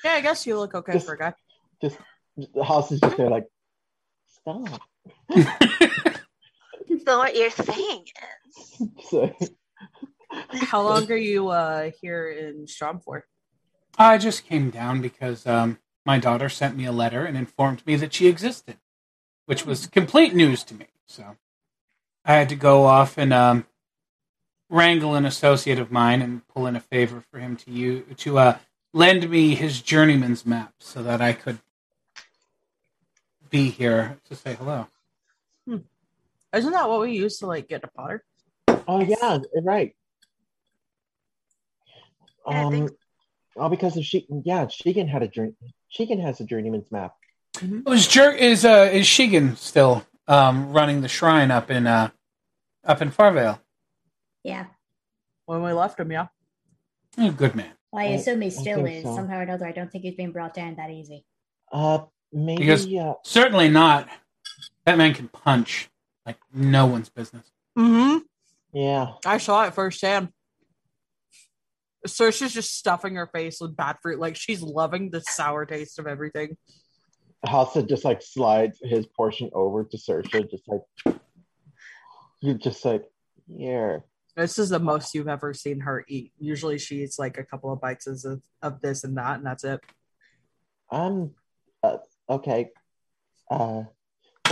Yeah, 0.01 0.13
I 0.13 0.21
guess 0.21 0.47
you 0.47 0.57
look 0.57 0.73
okay 0.75 0.93
Just- 0.93 1.05
for 1.07 1.15
a 1.15 1.17
guy. 1.17 1.33
just 1.81 1.97
the 2.37 2.63
house 2.63 2.89
is 2.89 3.01
just 3.01 3.17
there, 3.17 3.29
like 3.29 3.47
stop. 4.29 4.81
So 7.05 7.17
what 7.17 7.35
you're 7.35 7.49
saying 7.49 8.05
is, 8.79 8.87
So, 9.09 9.35
How 10.51 10.81
long 10.83 11.11
are 11.11 11.17
you 11.17 11.49
uh 11.49 11.91
here 12.01 12.29
in 12.29 12.65
Strom 12.67 12.99
for? 13.01 13.25
I 13.97 14.17
just 14.17 14.45
came 14.45 14.69
down 14.69 15.01
because 15.01 15.45
um, 15.45 15.79
my 16.05 16.17
daughter 16.17 16.47
sent 16.47 16.77
me 16.77 16.85
a 16.85 16.91
letter 16.93 17.25
and 17.25 17.35
informed 17.35 17.85
me 17.85 17.95
that 17.97 18.13
she 18.13 18.27
existed, 18.27 18.77
which 19.47 19.65
was 19.65 19.85
complete 19.87 20.33
news 20.33 20.63
to 20.65 20.75
me. 20.75 20.85
So 21.07 21.35
I 22.25 22.33
had 22.33 22.49
to 22.49 22.55
go 22.55 22.85
off 22.85 23.17
and 23.17 23.33
um, 23.33 23.65
wrangle 24.69 25.15
an 25.15 25.25
associate 25.25 25.79
of 25.79 25.91
mine 25.91 26.21
and 26.21 26.47
pull 26.47 26.67
in 26.67 26.75
a 26.75 26.79
favor 26.79 27.23
for 27.31 27.39
him 27.39 27.55
to 27.57 27.71
you 27.71 28.01
to 28.17 28.37
uh, 28.37 28.57
lend 28.93 29.29
me 29.29 29.55
his 29.55 29.81
journeyman's 29.81 30.45
map 30.45 30.73
so 30.79 31.01
that 31.03 31.21
I 31.21 31.33
could 31.33 31.59
be 33.49 33.69
here 33.69 34.17
to 34.29 34.35
say 34.35 34.53
hello. 34.55 34.87
Isn't 36.51 36.71
that 36.71 36.89
what 36.89 37.01
we 37.01 37.11
used 37.11 37.39
to 37.39 37.45
like 37.47 37.67
get 37.67 37.81
to 37.81 37.87
Potter? 37.95 38.23
oh 38.87 39.01
yeah, 39.01 39.37
right. 39.63 39.95
Yeah, 42.47 42.65
Um, 42.65 42.71
think- 42.73 42.91
oh, 43.55 43.69
because 43.69 43.95
of 43.97 44.03
she, 44.03 44.25
yeah, 44.43 44.65
Sheegan 44.65 45.07
had 45.07 45.21
a 45.21 45.27
journey. 45.27 45.53
Sheegan 45.95 46.19
has 46.21 46.39
a 46.39 46.43
journeyman's 46.43 46.91
map. 46.91 47.15
Was 47.85 48.07
Jer- 48.07 48.31
is 48.31 48.65
uh, 48.65 48.89
is 48.91 49.05
Shigan 49.05 49.57
still 49.57 50.05
um, 50.29 50.71
running 50.71 51.01
the 51.01 51.09
shrine 51.09 51.51
up 51.51 51.69
in 51.69 51.87
uh, 51.87 52.09
up 52.85 53.01
in 53.01 53.11
Farvale? 53.11 53.59
Yeah. 54.43 54.67
When 55.45 55.63
we 55.63 55.73
left 55.73 55.99
him, 55.99 56.11
yeah. 56.11 56.27
Oh, 57.17 57.31
good 57.31 57.55
man. 57.55 57.71
Well, 57.91 58.03
I 58.05 58.09
I- 58.09 58.11
assume 58.11 58.39
he 58.41 58.49
still 58.51 58.85
is. 58.85 59.03
so. 59.03 59.15
Somehow 59.15 59.39
or 59.39 59.41
another, 59.41 59.65
I 59.65 59.71
don't 59.71 59.91
think 59.91 60.03
he's 60.03 60.15
been 60.15 60.31
brought 60.31 60.53
down 60.53 60.75
that 60.75 60.91
easy. 60.91 61.25
Uh, 61.71 61.99
maybe. 62.31 62.61
Because- 62.61 62.87
uh, 62.93 63.13
Certainly 63.25 63.69
not. 63.69 64.07
That 64.85 64.97
man 64.97 65.13
can 65.13 65.27
punch 65.27 65.89
like 66.25 66.37
no 66.53 66.85
one's 66.85 67.09
business. 67.09 67.51
Mm-hmm. 67.77 68.19
yeah. 68.73 69.13
I 69.25 69.37
saw 69.39 69.65
it 69.65 69.73
firsthand. 69.73 70.29
Saoirse's 72.05 72.53
just 72.53 72.75
stuffing 72.75 73.15
her 73.15 73.27
face 73.27 73.59
with 73.59 73.75
bad 73.75 73.97
fruit, 74.01 74.19
like 74.19 74.35
she's 74.35 74.61
loving 74.61 75.09
the 75.11 75.21
sour 75.21 75.65
taste 75.65 75.99
of 75.99 76.07
everything. 76.07 76.55
Halstead 77.45 77.87
just 77.87 78.03
like 78.05 78.21
slides 78.21 78.79
his 78.81 79.05
portion 79.05 79.49
over 79.53 79.83
to 79.85 79.97
Sersha, 79.97 80.49
just 80.49 80.67
like 80.67 81.15
you 82.41 82.53
just 82.55 82.83
like 82.83 83.05
here. 83.47 84.03
This 84.35 84.59
is 84.59 84.69
the 84.69 84.79
most 84.79 85.13
you've 85.13 85.27
ever 85.27 85.53
seen 85.53 85.81
her 85.81 86.05
eat. 86.07 86.31
Usually 86.39 86.77
she 86.77 87.03
eats 87.03 87.19
like 87.19 87.37
a 87.37 87.43
couple 87.43 87.71
of 87.71 87.81
bites 87.81 88.07
of, 88.07 88.41
of 88.61 88.81
this 88.81 89.03
and 89.03 89.17
that, 89.17 89.37
and 89.37 89.45
that's 89.45 89.63
it. 89.63 89.81
Um. 90.91 91.31
Uh, 91.81 91.97
okay. 92.29 92.69
Uh. 93.49 93.83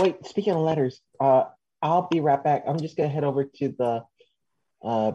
Wait. 0.00 0.26
Speaking 0.26 0.54
of 0.54 0.60
letters, 0.60 1.00
uh, 1.20 1.44
I'll 1.82 2.08
be 2.08 2.20
right 2.20 2.42
back. 2.42 2.64
I'm 2.66 2.80
just 2.80 2.96
gonna 2.96 3.08
head 3.08 3.24
over 3.24 3.44
to 3.44 3.68
the 3.78 4.04
uh 4.82 5.12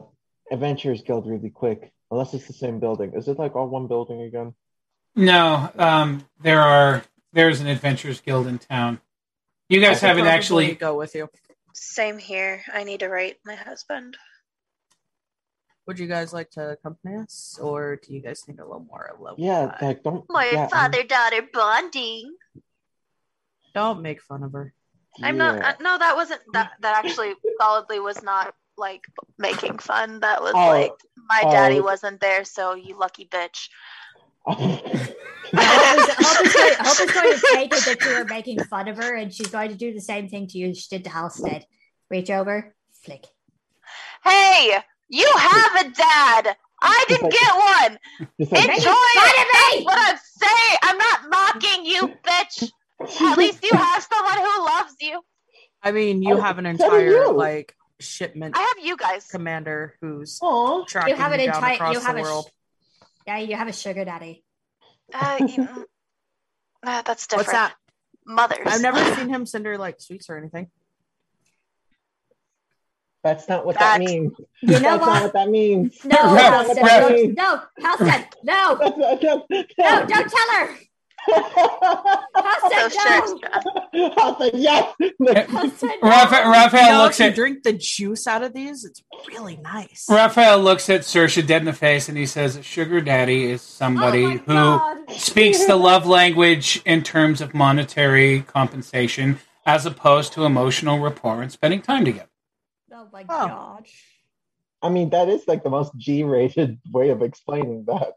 Adventurers 0.51 1.01
Guild 1.01 1.27
really 1.27 1.49
quick. 1.49 1.91
Unless 2.11 2.35
it's 2.35 2.45
the 2.45 2.53
same 2.53 2.79
building. 2.79 3.13
Is 3.15 3.27
it 3.27 3.39
like 3.39 3.55
all 3.55 3.67
one 3.67 3.87
building 3.87 4.21
again? 4.21 4.53
No, 5.15 5.69
um, 5.77 6.25
there 6.41 6.61
are 6.61 7.03
there's 7.33 7.59
an 7.61 7.67
adventurers 7.67 8.21
guild 8.21 8.47
in 8.47 8.59
town. 8.59 8.99
You 9.69 9.81
guys 9.81 10.03
I 10.03 10.07
haven't 10.07 10.27
actually. 10.27 10.75
go 10.75 10.97
with 10.97 11.15
you. 11.15 11.29
same 11.73 12.17
here. 12.17 12.61
I 12.71 12.83
need 12.83 13.01
to 13.01 13.09
write 13.09 13.37
my 13.45 13.55
husband. 13.55 14.15
Would 15.87 15.99
you 15.99 16.07
guys 16.07 16.31
like 16.31 16.49
to 16.51 16.71
accompany 16.71 17.17
us, 17.17 17.59
or 17.61 17.97
do 17.97 18.13
you 18.13 18.21
guys 18.21 18.47
need 18.47 18.59
a 18.59 18.63
little 18.65 18.85
more 18.87 19.09
level? 19.19 19.35
Yeah. 19.37 19.71
five? 19.71 19.81
Like 19.81 20.03
don't. 20.03 20.25
My 20.29 20.49
yeah, 20.51 20.67
father 20.67 21.03
daughter 21.03 21.41
bonding. 21.51 22.35
Don't 23.73 24.01
make 24.01 24.21
fun 24.21 24.43
of 24.43 24.53
her. 24.53 24.73
I'm 25.21 25.37
yeah. 25.37 25.51
not. 25.51 25.61
Uh, 25.61 25.73
no, 25.81 25.97
that 25.97 26.15
wasn't. 26.15 26.41
That 26.53 26.71
that 26.81 27.03
actually 27.03 27.33
solidly 27.59 27.99
was 27.99 28.23
not 28.23 28.53
like 28.77 29.03
making 29.37 29.79
fun. 29.79 30.21
That 30.21 30.41
was 30.41 30.53
Oh, 30.55 30.67
like 30.67 30.93
my 31.17 31.41
oh, 31.45 31.51
daddy 31.51 31.81
wasn't 31.81 32.21
there, 32.21 32.45
so 32.45 32.75
you 32.75 32.97
lucky 32.97 33.25
bitch. 33.25 33.67
Hope 34.45 34.59
is, 35.99 36.09
Hope 36.15 36.45
is 36.45 36.53
going, 36.53 36.73
Hope 36.79 37.01
is 37.01 37.11
going 37.11 37.33
to 37.33 37.47
take 37.53 37.73
it 37.73 37.85
that 37.85 38.01
you 38.05 38.11
are 38.15 38.25
making 38.25 38.59
fun 38.63 38.87
of 38.87 38.97
her, 38.97 39.15
and 39.15 39.33
she's 39.33 39.47
going 39.47 39.69
to 39.69 39.75
do 39.75 39.93
the 39.93 40.01
same 40.01 40.27
thing 40.29 40.47
to 40.47 40.57
you 40.57 40.69
as 40.69 40.79
she 40.79 40.95
did 40.95 41.03
to 41.05 41.09
Halstead. 41.09 41.65
Reach 42.09 42.29
over, 42.29 42.75
flick. 43.03 43.25
Hey, 44.23 44.77
you 45.09 45.31
have 45.37 45.85
a 45.85 45.89
dad. 45.91 46.55
I 46.81 47.05
didn't 47.07 47.31
get 47.31 47.55
one. 47.55 47.97
Like, 48.39 48.77
Enjoy 48.77 48.91
it. 48.91 49.47
That's 49.53 49.85
what 49.85 49.97
I'm 49.99 50.17
saying. 50.17 50.77
I'm 50.83 50.97
not 50.97 51.19
mocking 51.29 51.85
you, 51.85 52.09
bitch. 52.23 52.69
At 53.31 53.37
least 53.37 53.63
you 53.63 53.71
have 53.75 54.03
someone 54.03 54.37
who 54.37 54.65
loves 54.65 54.95
you. 54.99 55.21
I 55.81 55.91
mean, 55.91 56.21
you 56.21 56.35
Oh, 56.37 56.41
have 56.41 56.57
an 56.59 56.65
entire 56.65 57.27
like 57.31 57.75
shipment 57.99 58.57
I 58.57 58.61
have 58.61 58.85
you 58.85 58.97
guys. 58.97 59.27
commander 59.27 59.95
who's 60.01 60.39
Aw. 60.41 60.83
tracking 60.85 61.15
You 61.15 61.21
have 61.21 61.31
an 61.31 61.39
you 61.39 61.45
down 61.47 61.55
entire. 61.57 61.73
across 61.75 61.93
You 61.93 61.99
have 62.01 62.15
the 62.15 62.21
a. 62.21 62.23
world. 62.23 62.49
Sh- 63.23 63.27
Yeah, 63.27 63.37
you 63.39 63.55
have 63.55 63.67
a 63.67 63.73
sugar 63.73 64.05
daddy. 64.05 64.43
Uh, 65.13 65.37
you- 65.47 65.67
uh, 66.83 67.01
that's 67.03 67.27
different. 67.27 67.47
What's 67.47 67.51
that? 67.51 67.75
Mothers. 68.25 68.59
I've 68.65 68.81
never 68.81 69.15
seen 69.15 69.29
him 69.29 69.45
send 69.45 69.65
her 69.65 69.77
like 69.77 69.99
sweets 69.99 70.29
or 70.29 70.37
anything. 70.37 70.67
That's 73.23 73.47
not 73.47 73.65
what 73.65 73.79
That- 73.79 73.99
that 73.99 74.05
means. 74.05 74.33
You 74.61 74.67
know 74.67 74.79
That's 74.79 74.83
not 74.83 75.01
what? 75.01 75.23
what 75.23 75.33
that 75.33 75.49
means. 75.49 75.97
No, 76.03 76.33
Ref, 76.33 76.43
Halstead, 76.53 76.83
ref. 76.85 77.09
don't, 77.09 77.35
no, 77.37 77.61
Halstead, 77.81 78.27
no, 78.43 78.77
That's 78.79 78.97
not, 78.97 79.21
that's, 79.49 79.73
no, 79.77 80.05
don't 80.07 80.29
tell 80.29 80.51
her. 80.59 80.75
So 81.27 81.39
Halstead, 82.35 82.91
sure. 82.91 83.39
I 83.93 84.35
said 84.39 84.51
yes. 84.55 84.93
Halstead, 85.49 85.91
no. 86.01 86.09
Raphael, 86.09 86.51
Raphael 86.51 86.85
You 86.85 86.91
know, 86.93 87.03
looks 87.03 87.19
you 87.19 87.25
at 87.27 87.35
drink 87.35 87.63
the 87.63 87.73
juice 87.73 88.27
out 88.27 88.43
of 88.43 88.53
these, 88.53 88.83
it's 88.83 89.01
really 89.29 89.57
nice. 89.57 90.05
Raphael 90.09 90.59
looks 90.59 90.89
at 90.89 91.01
Sersha 91.01 91.45
dead 91.45 91.61
in 91.61 91.65
the 91.65 91.73
face 91.73 92.09
and 92.09 92.17
he 92.17 92.25
says, 92.25 92.59
"Sugar 92.63 92.99
daddy 93.01 93.45
is 93.45 93.61
somebody 93.61 94.25
oh 94.25 94.37
who 94.37 94.53
God. 94.53 94.97
speaks 95.11 95.65
the 95.65 95.75
love 95.75 96.05
language 96.05 96.81
in 96.85 97.03
terms 97.03 97.41
of 97.41 97.53
monetary 97.53 98.41
compensation, 98.41 99.39
as 99.65 99.85
opposed 99.85 100.33
to 100.33 100.45
emotional 100.45 100.99
rapport 100.99 101.41
and 101.41 101.51
spending 101.51 101.81
time 101.81 102.05
together." 102.05 102.29
Oh 102.91 103.07
my 103.13 103.23
Oh. 103.29 103.47
god. 103.47 103.85
I 104.81 104.89
mean, 104.89 105.11
that 105.11 105.29
is 105.29 105.47
like 105.47 105.63
the 105.63 105.69
most 105.69 105.91
G-rated 105.97 106.79
way 106.91 107.09
of 107.09 107.21
explaining 107.21 107.85
that. 107.85 108.13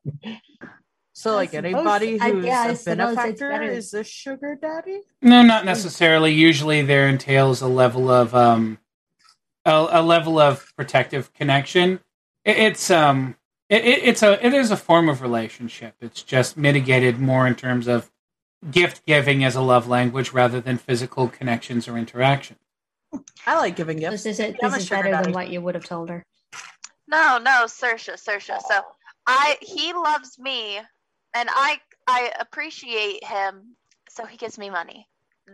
So, 1.18 1.34
like 1.34 1.54
I 1.54 1.62
suppose- 1.62 1.74
anybody 1.74 2.20
I- 2.20 2.30
who's 2.30 2.44
yeah, 2.44 2.60
I 2.60 2.66
a 2.68 2.76
suppose 2.76 3.16
it's 3.16 3.40
benefactor 3.40 3.62
is 3.62 3.94
a 3.94 4.04
sugar 4.04 4.54
daddy. 4.60 5.00
No, 5.22 5.40
not 5.42 5.64
necessarily. 5.64 6.34
Usually, 6.34 6.82
there 6.82 7.08
entails 7.08 7.62
a 7.62 7.66
level 7.66 8.10
of 8.10 8.34
um, 8.34 8.78
a, 9.64 9.88
a 9.92 10.02
level 10.02 10.38
of 10.38 10.70
protective 10.76 11.32
connection. 11.32 12.00
It, 12.44 12.58
it's 12.58 12.90
um, 12.90 13.34
it, 13.70 13.82
it, 13.82 14.04
it's 14.04 14.22
a 14.22 14.44
it 14.44 14.52
is 14.52 14.70
a 14.70 14.76
form 14.76 15.08
of 15.08 15.22
relationship. 15.22 15.94
It's 16.02 16.22
just 16.22 16.58
mitigated 16.58 17.18
more 17.18 17.46
in 17.46 17.54
terms 17.54 17.88
of 17.88 18.10
gift 18.70 19.06
giving 19.06 19.42
as 19.42 19.56
a 19.56 19.62
love 19.62 19.88
language 19.88 20.34
rather 20.34 20.60
than 20.60 20.76
physical 20.76 21.28
connections 21.28 21.88
or 21.88 21.96
interaction. 21.96 22.56
I 23.46 23.56
like 23.56 23.74
giving 23.74 23.96
gifts. 24.00 24.24
This 24.24 24.26
is 24.34 24.40
it. 24.40 24.56
I'm 24.62 24.70
This 24.70 24.82
is 24.82 24.90
better 24.90 25.10
daddy. 25.12 25.24
than 25.24 25.32
what 25.32 25.48
you 25.48 25.62
would 25.62 25.76
have 25.76 25.84
told 25.86 26.10
her. 26.10 26.26
No, 27.08 27.38
no, 27.38 27.64
Sersha, 27.64 28.22
Sersha. 28.22 28.60
So 28.60 28.82
I 29.26 29.56
he 29.62 29.94
loves 29.94 30.38
me 30.38 30.80
and 31.36 31.48
I 31.52 31.78
I 32.06 32.32
appreciate 32.40 33.24
him, 33.24 33.76
so 34.08 34.24
he 34.26 34.36
gives 34.36 34.58
me 34.58 34.70
money. 34.70 35.08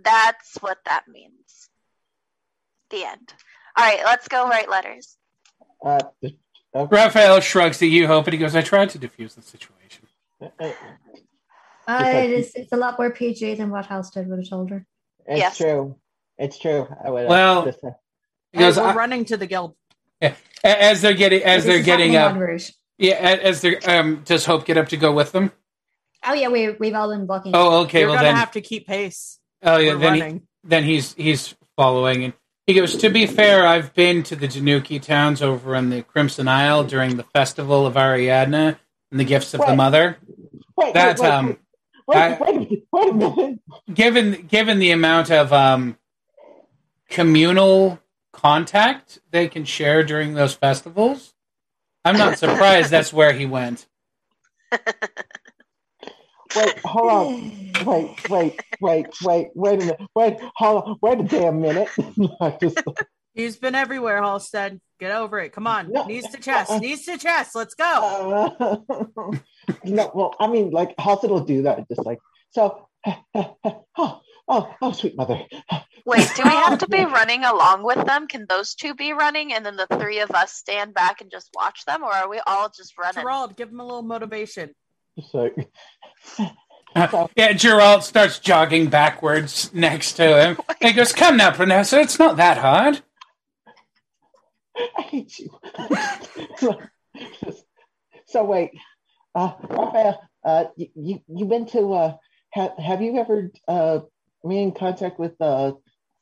That's 0.05 0.57
what 0.61 0.79
that 0.87 1.05
means. 1.09 1.69
The 2.91 3.05
end. 3.05 3.33
All 3.77 3.85
right, 3.85 4.01
let's 4.05 4.29
go 4.29 4.49
write 4.49 4.69
letters. 4.71 5.17
Uh, 5.85 5.99
okay. 6.23 6.37
Raphael 6.75 7.41
shrugs 7.41 7.83
at 7.83 7.89
you, 7.89 8.07
Hope, 8.07 8.27
and 8.27 8.35
he 8.35 8.39
goes, 8.39 8.55
I 8.55 8.63
tried 8.63 8.91
to 8.91 8.99
diffuse 8.99 9.35
the 9.35 9.43
situation. 9.43 10.07
Uh, 10.41 10.73
Uh, 11.89 12.05
it 12.15 12.31
is, 12.31 12.53
it's 12.55 12.73
a 12.73 12.77
lot 12.77 12.97
more 12.99 13.11
PG 13.11 13.55
than 13.57 13.69
what 13.71 13.87
Halstead 13.87 14.29
would 14.29 14.39
have 14.39 14.49
told 14.49 14.71
her. 14.71 14.87
It's 15.27 15.39
Yes. 15.41 15.57
true. 15.57 15.97
It's 16.39 16.57
true. 16.59 16.87
I 17.05 17.11
would, 17.11 17.27
uh, 17.27 17.29
Well- 17.29 17.65
just, 17.65 17.83
uh, 17.83 17.91
He 18.53 18.59
we're 18.61 18.81
"I- 18.81 18.95
running 18.95 19.25
to 19.27 19.37
the 19.37 19.47
guild. 19.47 19.75
a- 20.21 20.35
as 20.65 21.03
they're 21.03 21.15
getting, 21.15 21.43
as 21.43 21.65
This 21.65 21.75
they're 21.75 21.83
getting 21.83 22.15
up, 22.15 22.37
yeah, 22.99 23.15
as 23.15 23.63
they're, 23.63 23.81
um, 23.89 24.23
does 24.25 24.45
Hope 24.47 24.65
get 24.65 24.77
up 24.77 24.89
to 24.91 24.97
go 24.97 25.13
with 25.13 25.33
them? 25.33 25.51
Oh 26.25 26.35
yeah, 26.35 26.49
we 26.49 26.71
we've 26.71 26.95
all 26.95 27.11
been 27.11 27.27
walking. 27.27 27.53
Oh, 27.55 27.83
okay. 27.83 28.01
You're 28.01 28.09
well 28.09 28.17
gonna 28.17 28.29
then, 28.29 28.37
have 28.37 28.53
to 28.53 28.61
keep 28.61 28.87
pace. 28.87 29.39
oh 29.63 29.77
yeah, 29.79 29.95
we're 29.95 29.99
then 29.99 30.15
he, 30.15 30.21
running. 30.21 30.43
then 30.65 30.85
he's 30.85 31.15
he's 31.15 31.55
following, 31.77 32.25
and 32.25 32.33
he 32.67 32.75
goes. 32.75 32.97
To 32.99 33.09
be 33.11 33.27
fair, 33.27 33.67
I've 33.67 33.93
been 33.95 34.23
to 34.25 34.37
the 34.37 34.47
Danuki 34.49 35.01
towns 35.03 35.43
over 35.43 35.75
in 35.75 35.91
the 35.91 36.03
Crimson 36.03 36.47
Isle 36.49 36.85
during 36.85 37.17
the 37.17 37.25
festival 37.25 37.87
of 37.87 37.97
Ariadne 37.97 38.77
and 39.11 39.21
the 39.21 39.25
gifts 39.25 39.53
of 39.55 39.61
the 39.67 39.75
mother. 39.75 40.19
wait, 40.77 40.95
That 40.95 41.19
wait, 41.19 41.25
wait, 41.25 41.33
um, 41.33 41.59
wait, 42.07 42.17
I- 42.17 42.39
wait, 42.41 42.49
a 42.51 42.53
minute, 42.59 42.83
wait 42.93 43.11
a 43.11 43.15
minute. 43.15 43.59
given 43.93 44.47
given 44.47 44.79
the 44.79 44.91
amount 44.93 45.31
of 45.33 45.53
um, 45.53 45.99
communal 47.11 47.99
contact 48.33 49.19
they 49.31 49.49
can 49.49 49.65
share 49.65 50.03
during 50.03 50.35
those 50.35 50.55
festivals, 50.55 51.35
I'm 52.05 52.17
not 52.17 52.39
surprised 52.39 52.91
that's 52.91 53.13
where 53.13 53.33
he 53.33 53.45
went. 53.47 53.87
Wait, 56.57 56.79
hold 56.85 57.11
on. 57.11 57.63
Wait, 57.87 58.29
wait, 58.29 58.61
wait, 58.81 59.07
wait, 59.23 59.49
wait 59.55 59.75
a 59.75 59.79
minute. 59.79 60.01
Wait, 60.15 60.37
hold 60.57 60.85
on. 60.85 60.99
Wait 61.01 61.21
a 61.21 61.23
damn 61.23 61.61
minute. 61.61 61.89
Just, 62.61 62.83
He's 63.35 63.57
been 63.57 63.75
everywhere, 63.75 64.23
Halstead. 64.23 64.81
Get 65.01 65.13
over 65.13 65.41
it. 65.41 65.53
Come 65.53 65.67
on. 65.67 65.91
No. 65.91 66.05
Knees 66.05 66.29
to 66.29 66.39
chest. 66.39 66.81
Knees 66.81 67.07
to 67.07 67.17
chest. 67.17 67.55
Let's 67.55 67.75
go. 67.75 68.55
uh, 68.61 69.31
no, 69.85 70.11
well, 70.15 70.35
I 70.39 70.47
mean, 70.49 70.71
like, 70.71 70.95
how's 70.99 71.25
it'll 71.25 71.41
do 71.41 71.63
that? 71.63 71.89
Just 71.89 72.05
like, 72.05 72.19
so, 72.51 72.89
oh, 73.35 73.57
oh, 74.49 74.75
oh, 74.81 74.93
sweet 74.93 75.17
mother. 75.17 75.41
Wait, 76.05 76.29
do 76.37 76.43
we 76.45 76.51
have 76.51 76.79
to 76.79 76.89
be 76.89 77.05
running 77.05 77.45
along 77.45 77.85
with 77.85 78.05
them? 78.07 78.29
Can 78.29 78.47
those 78.49 78.75
two 78.75 78.95
be 78.95 79.13
running 79.13 79.53
and 79.55 79.65
then 79.65 79.77
the 79.77 79.87
three 79.99 80.21
of 80.21 80.31
us 80.33 80.53
stand 80.53 80.93
back 80.95 81.21
and 81.21 81.31
just 81.31 81.49
watch 81.55 81.85
them? 81.87 82.03
Or 82.03 82.13
are 82.13 82.29
we 82.29 82.41
all 82.47 82.69
just 82.69 82.99
running? 82.99 83.23
Gerald, 83.23 83.57
give 83.57 83.71
him 83.71 83.81
a 83.81 83.85
little 83.85 84.03
motivation. 84.03 84.75
Just 85.17 85.35
like, 85.35 85.71
Uh, 86.95 87.27
yeah, 87.37 87.53
Gerald 87.53 88.05
starts 88.05 88.39
jogging 88.39 88.89
backwards 88.89 89.73
next 89.73 90.13
to 90.15 90.25
him. 90.25 90.59
And 90.69 90.77
he 90.91 90.93
goes, 90.93 91.13
"Come 91.13 91.37
now, 91.39 91.51
Pranessa, 91.51 92.03
it's 92.03 92.19
not 92.19 92.37
that 92.37 92.59
hard." 92.59 93.01
I 94.77 95.03
hate 95.03 95.39
you. 95.39 95.51
so 98.27 98.45
wait, 98.45 98.73
uh, 99.35 99.53
Raphael, 99.69 100.23
uh, 100.45 100.65
you, 100.77 100.89
you 100.95 101.23
you 101.29 101.45
been 101.47 101.67
to 101.67 101.93
uh, 101.93 102.17
ha- 102.53 102.75
have 102.79 103.01
you 103.01 103.19
ever 103.19 103.51
uh 103.69 104.01
been 104.43 104.59
in 104.59 104.73
contact 104.73 105.19
with 105.19 105.35
uh, 105.41 105.73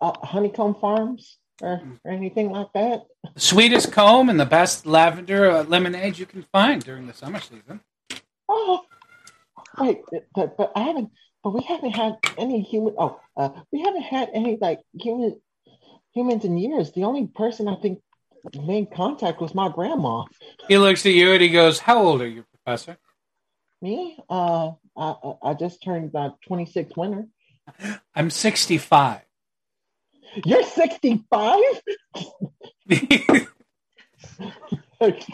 uh 0.01 0.13
Honeycomb 0.23 0.75
Farms 0.75 1.39
or, 1.61 1.83
or 2.05 2.13
anything 2.13 2.51
like 2.51 2.73
that? 2.75 3.07
The 3.35 3.41
sweetest 3.41 3.93
comb 3.93 4.29
and 4.29 4.39
the 4.39 4.47
best 4.47 4.87
lavender 4.87 5.51
uh, 5.51 5.65
lemonade 5.65 6.19
you 6.19 6.27
can 6.27 6.45
find 6.53 6.83
during 6.85 7.07
the 7.07 7.15
summer 7.15 7.41
season. 7.41 7.81
Oh, 8.53 8.81
wait, 9.79 9.99
but 10.35 10.57
but 10.57 10.73
I 10.75 10.81
haven't. 10.81 11.11
But 11.45 11.55
we 11.55 11.63
haven't 11.63 11.93
had 11.93 12.17
any 12.37 12.61
human. 12.61 12.95
Oh, 12.99 13.21
uh, 13.37 13.51
we 13.73 13.81
haven't 13.81 14.03
had 14.03 14.29
any 14.35 14.59
like 14.61 14.81
human 14.99 15.41
humans 16.13 16.45
in 16.45 16.59
years. 16.59 16.93
The 16.93 17.05
only 17.05 17.29
person 17.29 17.69
I 17.69 17.77
think 17.77 18.01
made 18.61 18.91
contact 18.91 19.41
was 19.41 19.55
my 19.55 19.69
grandma. 19.69 20.25
He 20.69 20.77
looks 20.79 21.07
at 21.07 21.13
you 21.13 21.33
and 21.33 21.41
he 21.41 21.49
goes, 21.51 21.79
"How 21.79 22.03
old 22.03 22.21
are 22.23 22.29
you, 22.29 22.45
Professor?" 22.65 22.99
Me, 23.81 24.19
uh, 24.29 24.73
I 24.97 25.15
I- 25.43 25.55
just 25.55 25.83
turned 25.83 26.15
uh, 26.15 26.31
26 26.47 26.97
winter. 26.97 27.27
I'm 28.15 28.29
65. 28.31 29.21
You're 30.45 30.63
65? 30.65 31.59
Looks 35.01 35.27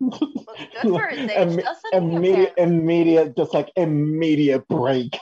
good 0.00 0.82
for 0.82 1.06
his 1.08 1.30
age, 1.30 1.36
Imme- 1.36 1.62
doesn't 1.62 1.92
he? 1.92 1.96
immediate, 1.96 2.52
apparently? 2.52 2.62
immediate, 2.62 3.36
just 3.36 3.54
like 3.54 3.70
immediate 3.76 4.68
break. 4.68 5.18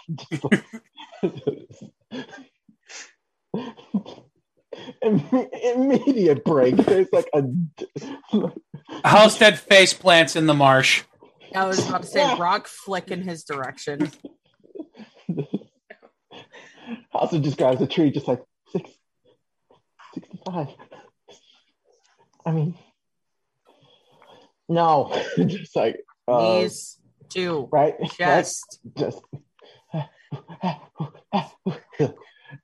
Imme- 5.04 5.48
immediate 5.74 6.44
break. 6.44 6.76
There's 6.76 7.08
like 7.12 7.28
a. 7.34 7.44
Halstead 9.04 9.58
face 9.58 9.92
plants 9.94 10.36
in 10.36 10.46
the 10.46 10.54
marsh. 10.54 11.04
I 11.54 11.66
was 11.66 11.86
about 11.88 12.02
to 12.02 12.08
say 12.08 12.36
rock 12.36 12.66
flick 12.66 13.10
in 13.10 13.22
his 13.22 13.44
direction. 13.44 14.10
also 17.12 17.38
describes 17.38 17.80
a 17.80 17.86
tree 17.86 18.10
just 18.10 18.26
like 18.26 18.42
six, 18.70 18.90
65. 20.14 20.68
I 22.44 22.50
mean, 22.50 22.74
no, 24.68 25.12
just 25.46 25.74
like 25.76 26.04
uh, 26.28 26.38
Knees 26.38 26.98
to 27.30 27.68
right, 27.72 27.94
right? 28.00 28.10
chest. 28.12 28.80
just 28.96 29.20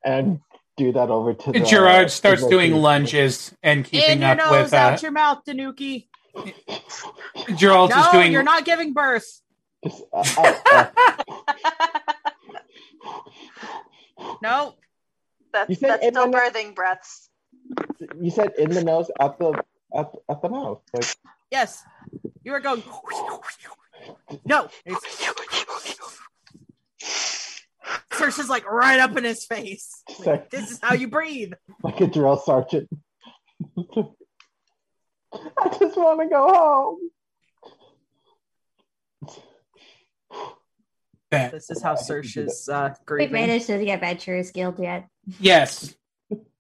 and 0.05 0.40
do 0.76 0.92
that 0.92 1.11
over 1.11 1.34
to 1.34 1.53
the 1.53 1.61
Gerard 1.61 2.11
starts 2.11 2.42
the- 2.42 2.51
doing 2.51 2.72
lunges 2.72 3.55
and 3.62 3.78
In 3.80 3.84
keeping 3.84 4.20
your 4.22 4.30
up 4.30 4.38
nose, 4.38 4.51
with. 4.51 4.74
Uh, 4.74 4.76
out 4.76 5.03
your 5.03 5.12
mouth, 5.12 5.38
Danuki. 5.46 6.07
Gerald's 7.57 7.94
No, 7.94 8.01
is 8.03 8.09
doing. 8.12 8.32
you're 8.32 8.42
not 8.42 8.64
giving 8.64 8.92
birth. 8.92 9.40
Just, 9.84 10.03
uh, 10.12 10.24
uh, 10.38 10.55
uh, 10.72 10.86
No. 14.42 14.74
That's, 15.53 15.68
You 15.70 15.74
said 15.74 15.90
that's 15.90 16.05
in 16.07 16.12
still 16.14 16.28
my- 16.28 16.38
birthing 16.38 16.74
breaths. 16.76 17.28
you 18.20 18.30
said 18.30 18.53
in 18.57 18.70
the 18.70 18.84
nose, 18.84 19.11
at 19.20 19.36
the 19.38 19.53
at, 19.96 20.12
at 20.28 20.42
the 20.42 20.48
mouth. 20.48 20.80
Like, 20.94 21.16
Yes. 21.51 21.84
You 22.44 22.55
are 22.55 22.61
going. 22.61 22.82
No. 24.44 24.68
It's... 24.84 25.26
Sersha 28.12 28.40
is 28.40 28.48
like 28.51 28.70
right 28.70 29.01
up 29.01 29.16
in 29.16 29.24
his 29.24 29.46
face. 29.46 30.03
Like, 30.24 30.51
this 30.51 30.70
is 30.70 30.78
how 30.82 30.94
you 30.94 31.09
breathe. 31.09 31.53
like 31.82 32.01
a 32.01 32.07
drill 32.07 32.36
sergeant. 32.36 32.88
I 33.78 34.05
just 35.78 35.96
want 35.96 36.20
to 36.20 36.28
go 36.28 36.48
home. 36.53 36.98
This 41.30 41.70
is 41.70 41.82
how 41.82 41.94
Sersha 41.94 42.46
is 42.48 42.68
uh, 42.68 42.92
We've 43.09 43.30
made 43.30 43.46
grieving. 43.46 43.51
it 43.51 43.62
to 43.66 43.78
the 43.78 43.92
Adventurers 43.92 44.51
Guild 44.51 44.78
yet. 44.80 45.09
Yes. 45.38 45.94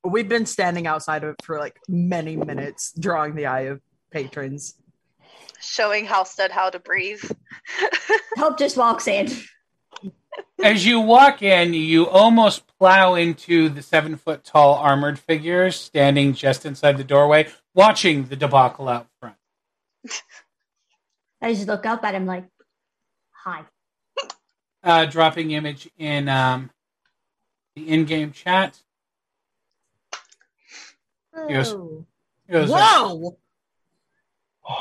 We've 0.04 0.28
been 0.28 0.46
standing 0.46 0.86
outside 0.86 1.24
of 1.24 1.30
it 1.30 1.44
for 1.44 1.58
like 1.58 1.78
many 1.88 2.36
minutes, 2.36 2.92
drawing 2.98 3.34
the 3.34 3.46
eye 3.46 3.62
of 3.62 3.80
patrons. 4.10 4.74
Showing 5.60 6.06
Halstead 6.06 6.50
how 6.50 6.70
to 6.70 6.78
breathe. 6.78 7.22
Help 8.36 8.58
just 8.58 8.76
walks 8.76 9.06
in. 9.06 9.28
As 10.62 10.84
you 10.84 11.00
walk 11.00 11.42
in, 11.42 11.74
you 11.74 12.06
almost 12.06 12.62
plow 12.78 13.14
into 13.14 13.68
the 13.68 13.82
seven 13.82 14.16
foot 14.16 14.44
tall 14.44 14.74
armored 14.74 15.18
figure 15.18 15.70
standing 15.70 16.34
just 16.34 16.66
inside 16.66 16.96
the 16.98 17.04
doorway, 17.04 17.48
watching 17.74 18.24
the 18.26 18.36
debacle 18.36 18.88
out 18.88 19.06
front. 19.20 19.36
I 21.42 21.54
just 21.54 21.66
look 21.66 21.86
up 21.86 22.04
at 22.04 22.14
him 22.14 22.26
like, 22.26 22.44
hi. 23.30 23.64
Uh, 24.82 25.06
dropping 25.06 25.50
image 25.50 25.88
in 25.98 26.28
um, 26.28 26.70
the 27.74 27.88
in 27.88 28.04
game 28.04 28.32
chat. 28.32 28.78
Yes. 31.48 31.72
Oh. 31.72 32.04
He 32.46 32.52
goes, 32.52 32.70
uh, 32.70 32.74
Whoa! 32.76 33.38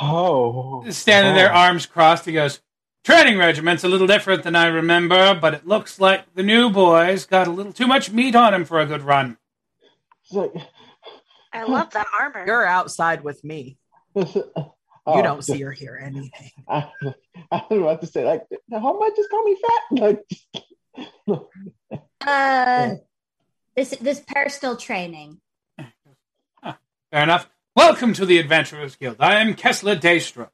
Oh, 0.01 0.85
standing 0.89 1.33
there, 1.35 1.51
Oh. 1.51 1.57
arms 1.57 1.85
crossed. 1.85 2.25
He 2.25 2.31
goes, 2.33 2.61
Training 3.03 3.37
regiment's 3.37 3.83
a 3.83 3.87
little 3.87 4.07
different 4.07 4.43
than 4.43 4.55
I 4.55 4.67
remember, 4.67 5.33
but 5.33 5.53
it 5.53 5.65
looks 5.65 5.99
like 5.99 6.33
the 6.35 6.43
new 6.43 6.69
boy's 6.69 7.25
got 7.25 7.47
a 7.47 7.51
little 7.51 7.71
too 7.73 7.87
much 7.87 8.11
meat 8.11 8.35
on 8.35 8.53
him 8.53 8.65
for 8.65 8.79
a 8.79 8.85
good 8.85 9.01
run. 9.01 9.37
I 11.51 11.63
love 11.63 11.89
that 11.91 12.05
armor. 12.19 12.45
You're 12.45 12.65
outside 12.65 13.23
with 13.23 13.43
me. 13.43 13.77
you 14.15 14.25
You 15.07 15.23
don't 15.23 15.43
see 15.43 15.63
or 15.63 15.71
hear 15.71 15.97
anything. 15.99 16.51
I, 16.67 16.87
I 17.51 17.63
was 17.69 17.79
about 17.79 18.01
to 18.01 18.07
say 18.07 18.25
like, 18.25 18.45
how 18.71 18.99
much 18.99 19.15
just 19.15 19.29
call 19.31 19.43
me 19.43 19.57
fat? 19.61 20.17
Like, 21.27 21.39
Uh, 22.27 22.95
this 23.75 23.91
this 24.01 24.19
personal 24.27 24.75
training. 24.75 25.39
Fair 25.79 27.23
enough. 27.23 27.49
Welcome 27.75 28.13
to 28.13 28.25
the 28.25 28.39
Adventurers 28.39 28.95
Guild. 28.95 29.17
I 29.19 29.35
am 29.41 29.53
Kessler 29.53 29.95
Daystrom. 29.95 30.49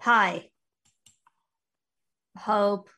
Hi. 0.00 0.48
Hope. 2.36 2.88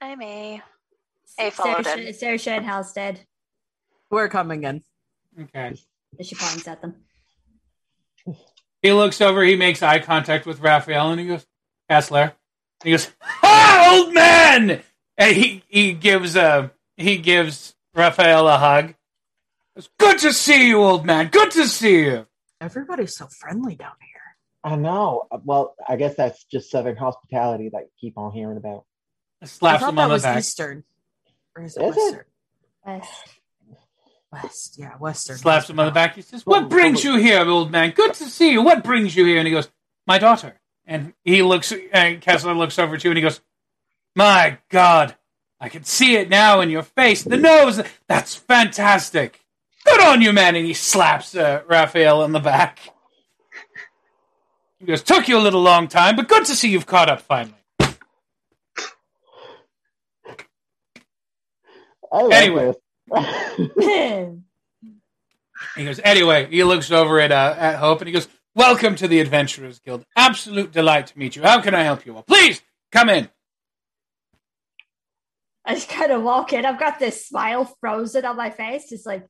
I'm 0.00 0.20
a. 0.20 0.62
A 1.38 1.50
followed 1.50 1.86
him. 1.86 1.98
Saoirse 1.98 2.20
Saoirse 2.20 2.46
and 2.48 2.64
Halstead. 2.64 3.20
We're 4.10 4.28
coming 4.28 4.64
in. 4.64 4.82
Okay. 5.40 5.74
As 6.18 6.26
she 6.26 6.34
points 6.34 6.66
at 6.68 6.82
them. 6.82 6.96
He 8.82 8.92
looks 8.92 9.20
over. 9.20 9.42
He 9.42 9.56
makes 9.56 9.82
eye 9.82 10.00
contact 10.00 10.46
with 10.46 10.60
Raphael, 10.60 11.10
and 11.10 11.20
he 11.20 11.26
goes, 11.26 11.46
"Kessler." 11.88 12.34
He 12.82 12.90
goes, 12.90 13.08
"Ah, 13.42 13.94
old 13.94 14.12
man!" 14.12 14.82
And 15.16 15.36
he 15.36 15.62
he 15.68 15.92
gives 15.92 16.36
a 16.36 16.72
he 16.96 17.16
gives 17.18 17.73
Raphael 17.94 18.48
a 18.48 18.58
hug. 18.58 18.94
It's 19.76 19.88
good 19.98 20.18
to 20.20 20.32
see 20.32 20.68
you, 20.68 20.82
old 20.82 21.04
man. 21.04 21.28
Good 21.28 21.50
to 21.52 21.66
see 21.66 22.04
you. 22.04 22.26
Everybody's 22.60 23.16
so 23.16 23.26
friendly 23.26 23.74
down 23.74 23.92
here. 24.00 24.10
I 24.62 24.76
know. 24.76 25.26
Well, 25.44 25.74
I 25.86 25.96
guess 25.96 26.14
that's 26.14 26.44
just 26.44 26.70
Southern 26.70 26.96
hospitality 26.96 27.70
that 27.70 27.82
you 27.82 27.90
keep 28.00 28.16
on 28.16 28.32
hearing 28.32 28.56
about. 28.56 28.84
I 29.42 29.46
Slaps 29.46 29.80
thought 29.80 29.90
him 29.90 29.96
that 29.96 30.02
on 30.02 30.08
the 30.08 30.12
was 30.14 30.22
back. 30.22 30.38
Eastern. 30.38 30.84
Or 31.56 31.64
is 31.64 31.76
it 31.76 31.82
Is 31.82 31.96
it? 31.96 32.00
Western? 32.00 32.24
West. 32.86 33.28
West, 34.32 34.76
yeah, 34.78 34.96
Western. 34.96 35.36
Slaps 35.36 35.70
him 35.70 35.78
on 35.78 35.86
the 35.86 35.92
back. 35.92 36.16
He 36.16 36.22
says, 36.22 36.44
"What 36.44 36.68
brings 36.68 37.04
you 37.04 37.16
here, 37.16 37.46
old 37.46 37.70
man? 37.70 37.90
Good 37.90 38.14
to 38.14 38.24
see 38.24 38.50
you. 38.50 38.62
What 38.62 38.82
brings 38.82 39.14
you 39.14 39.24
here?" 39.24 39.38
And 39.38 39.46
he 39.46 39.52
goes, 39.52 39.68
"My 40.06 40.18
daughter." 40.18 40.60
And 40.86 41.14
he 41.22 41.42
looks. 41.42 41.72
And 41.92 42.20
Kessler 42.20 42.54
looks 42.54 42.78
over 42.78 42.96
to 42.96 43.04
you, 43.04 43.10
and 43.12 43.18
he 43.18 43.22
goes, 43.22 43.40
"My 44.16 44.58
God, 44.70 45.16
I 45.60 45.68
can 45.68 45.84
see 45.84 46.16
it 46.16 46.28
now 46.28 46.60
in 46.60 46.70
your 46.70 46.82
face. 46.82 47.22
The 47.22 47.36
nose. 47.36 47.80
That's 48.08 48.34
fantastic. 48.34 49.40
Good 49.84 50.00
on 50.00 50.20
you, 50.22 50.32
man." 50.32 50.56
And 50.56 50.66
he 50.66 50.74
slaps 50.74 51.34
uh, 51.34 51.62
Raphael 51.66 52.22
on 52.22 52.32
the 52.32 52.40
back. 52.40 52.80
He 54.78 54.86
goes, 54.86 55.02
"Took 55.02 55.28
you 55.28 55.38
a 55.38 55.40
little 55.40 55.62
long 55.62 55.88
time, 55.88 56.16
but 56.16 56.28
good 56.28 56.44
to 56.46 56.54
see 56.54 56.70
you've 56.70 56.86
caught 56.86 57.08
up 57.08 57.20
finally." 57.20 57.54
Like 60.26 60.48
Anyway. 62.12 62.74
He 65.76 65.84
goes, 65.84 66.00
anyway, 66.04 66.46
he 66.50 66.62
looks 66.62 66.92
over 66.92 67.18
at 67.18 67.32
uh, 67.32 67.54
at 67.58 67.76
Hope 67.76 68.00
and 68.00 68.06
he 68.06 68.12
goes, 68.12 68.28
Welcome 68.54 68.94
to 68.96 69.08
the 69.08 69.18
Adventurers 69.18 69.80
Guild. 69.80 70.04
Absolute 70.14 70.70
delight 70.70 71.08
to 71.08 71.18
meet 71.18 71.34
you. 71.34 71.42
How 71.42 71.60
can 71.60 71.74
I 71.74 71.82
help 71.82 72.06
you? 72.06 72.14
Well, 72.14 72.22
please 72.22 72.62
come 72.92 73.08
in. 73.08 73.28
I 75.64 75.74
just 75.74 75.88
kind 75.88 76.12
of 76.12 76.22
walk 76.22 76.52
in. 76.52 76.66
I've 76.66 76.78
got 76.78 76.98
this 76.98 77.26
smile 77.26 77.64
frozen 77.80 78.24
on 78.24 78.36
my 78.36 78.50
face. 78.50 78.88
Just 78.90 79.06
like, 79.06 79.26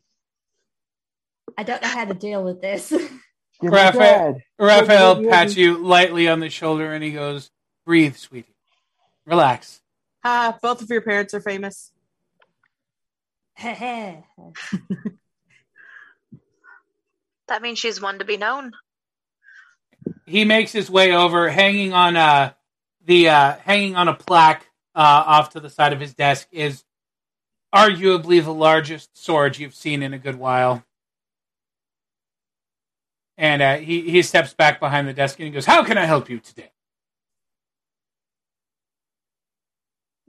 I 1.56 1.62
don't 1.62 1.80
know 1.82 1.88
how 1.88 2.04
to 2.04 2.14
deal 2.14 2.42
with 2.42 2.60
this. 2.60 2.90
You're 3.62 3.70
Raphael- 3.72 4.40
Raphael 4.58 5.14
What- 5.16 5.24
what- 5.24 5.30
pats 5.30 5.56
you 5.56 5.78
lightly 5.78 6.28
on 6.28 6.40
the 6.40 6.50
shoulder 6.50 6.92
and 6.92 7.04
he 7.04 7.12
goes, 7.12 7.50
Breathe, 7.86 8.16
sweetie. 8.16 8.54
Relax. 9.26 9.80
Ah, 10.24 10.58
both 10.60 10.82
of 10.82 10.90
your 10.90 11.02
parents 11.02 11.34
are 11.34 11.40
famous. 11.40 11.92
That 17.48 17.60
means 17.62 17.78
she's 17.78 18.00
one 18.00 18.18
to 18.20 18.24
be 18.24 18.36
known. 18.38 18.72
He 20.26 20.44
makes 20.44 20.72
his 20.72 20.90
way 20.90 21.12
over, 21.14 21.48
hanging 21.50 21.92
on 21.92 22.16
a 22.16 22.56
the 23.04 23.28
uh, 23.28 23.56
hanging 23.64 23.96
on 23.96 24.08
a 24.08 24.14
plaque 24.14 24.66
uh, 24.94 25.24
off 25.26 25.50
to 25.50 25.60
the 25.60 25.70
side 25.70 25.92
of 25.92 26.00
his 26.00 26.14
desk 26.14 26.48
is 26.52 26.84
arguably 27.74 28.42
the 28.42 28.54
largest 28.54 29.16
sword 29.16 29.58
you've 29.58 29.74
seen 29.74 30.02
in 30.02 30.12
a 30.12 30.18
good 30.18 30.36
while. 30.36 30.84
And 33.36 33.62
uh, 33.62 33.76
he, 33.76 34.02
he 34.02 34.22
steps 34.22 34.54
back 34.54 34.78
behind 34.78 35.08
the 35.08 35.12
desk 35.12 35.38
and 35.40 35.46
he 35.46 35.52
goes, 35.52 35.66
How 35.66 35.82
can 35.82 35.98
I 35.98 36.04
help 36.04 36.30
you 36.30 36.38
today? 36.38 36.70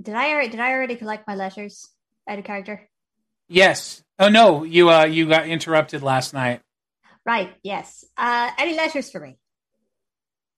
did 0.06 0.16
I 0.16 0.30
already, 0.32 0.50
did 0.50 0.60
I 0.60 0.72
already 0.72 0.96
collect 0.96 1.28
my 1.28 1.36
letters 1.36 1.90
out 2.30 2.40
of 2.40 2.46
character? 2.46 2.88
Yes. 3.48 4.04
Oh 4.18 4.30
no, 4.30 4.64
you 4.64 4.90
uh 4.90 5.06
you 5.06 5.28
got 5.28 5.48
interrupted 5.48 6.02
last 6.02 6.34
night. 6.34 6.62
Right. 7.26 7.54
Yes. 7.64 8.06
Uh, 8.18 8.52
any 8.58 8.76
letters 8.76 9.10
for 9.12 9.20
me? 9.20 9.38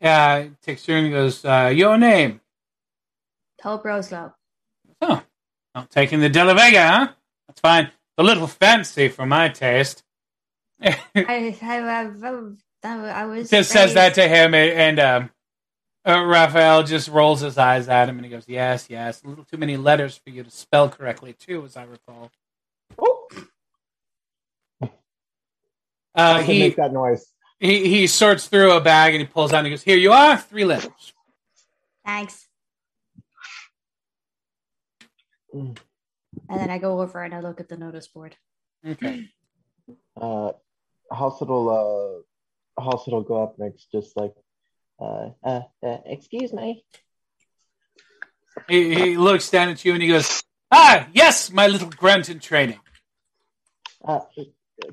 Uh 0.01 0.45
takes 0.62 0.86
turn 0.86 1.05
and 1.05 1.14
goes, 1.14 1.43
uh, 1.43 1.72
your 1.74 1.97
name. 1.97 2.41
Hope 3.62 3.84
Roseglow. 3.84 4.34
Oh. 5.01 5.24
Not 5.76 5.89
taking 5.91 6.20
the 6.20 6.30
De 6.30 6.43
La 6.43 6.53
Vega, 6.53 6.88
huh? 6.88 7.08
That's 7.47 7.60
fine. 7.60 7.91
A 8.18 8.24
little 8.24 8.47
fancy 8.47 9.10
for 9.10 9.26
my 9.26 9.49
taste. 9.49 10.03
I, 10.82 10.97
I, 11.16 11.55
I, 11.62 12.10
I, 12.84 13.10
I 13.10 13.26
was 13.26 13.49
just 13.49 13.72
says 13.72 13.93
that 13.95 14.14
to 14.16 14.28
him 14.28 14.53
and 14.53 14.99
um 14.99 15.30
uh, 16.08 16.24
Raphael 16.24 16.84
just 16.84 17.10
rolls 17.10 17.41
his 17.41 17.58
eyes 17.58 17.89
at 17.89 18.08
him 18.08 18.16
and 18.18 18.26
he 18.26 18.32
goes, 18.32 18.45
Yes, 18.47 18.88
yes. 18.89 19.24
A 19.24 19.28
little 19.28 19.43
too 19.43 19.58
many 19.58 19.76
letters 19.76 20.18
for 20.24 20.30
you 20.30 20.43
to 20.43 20.49
spell 20.51 20.88
correctly 20.89 21.34
too, 21.34 21.66
as 21.66 21.76
I 21.76 21.84
recall. 21.84 22.32
Oh, 22.97 23.28
Uh 26.16 26.41
he 26.41 26.60
make 26.60 26.78
that 26.78 26.93
noise. 26.93 27.28
he 27.60 27.88
he 27.89 28.08
sorts 28.08 28.47
through 28.47 28.72
a 28.74 28.82
bag 28.82 29.14
and 29.14 29.22
he 29.22 29.28
pulls 29.28 29.51
out 29.53 29.60
and 29.60 29.68
he 29.68 29.72
goes, 29.72 29.84
Here 29.84 29.97
you 29.97 30.12
are, 30.14 30.38
three 30.38 30.66
letters. 30.66 31.14
Thanks. 32.05 32.47
Mm. 35.54 35.78
And 36.50 36.60
then 36.60 36.70
I 36.70 36.78
go 36.78 37.02
over 37.02 37.24
and 37.24 37.34
I 37.34 37.39
look 37.39 37.60
at 37.60 37.70
the 37.70 37.78
notice 37.78 38.08
board. 38.08 38.36
Okay. 38.86 39.30
Uh, 40.20 40.52
hospital. 41.10 42.26
Uh, 42.78 42.82
hospital. 42.82 43.22
Go 43.22 43.41
up 43.41 43.58
next. 43.58 43.89
Just 43.89 44.18
like, 44.18 44.34
uh, 45.00 45.30
uh, 45.41 45.62
uh 45.82 45.98
excuse 46.06 46.52
me. 46.52 46.84
He, 48.68 48.93
he 48.93 49.18
looks 49.18 49.50
down 49.50 49.70
at 49.70 49.86
you 49.86 49.93
and 49.93 50.02
he 50.02 50.10
goes, 50.10 50.43
Ah, 50.72 51.08
yes, 51.14 51.52
my 51.52 51.68
little 51.68 51.89
grunt 51.89 52.30
in 52.30 52.39
training. 52.39 52.80
Uh, 54.04 54.22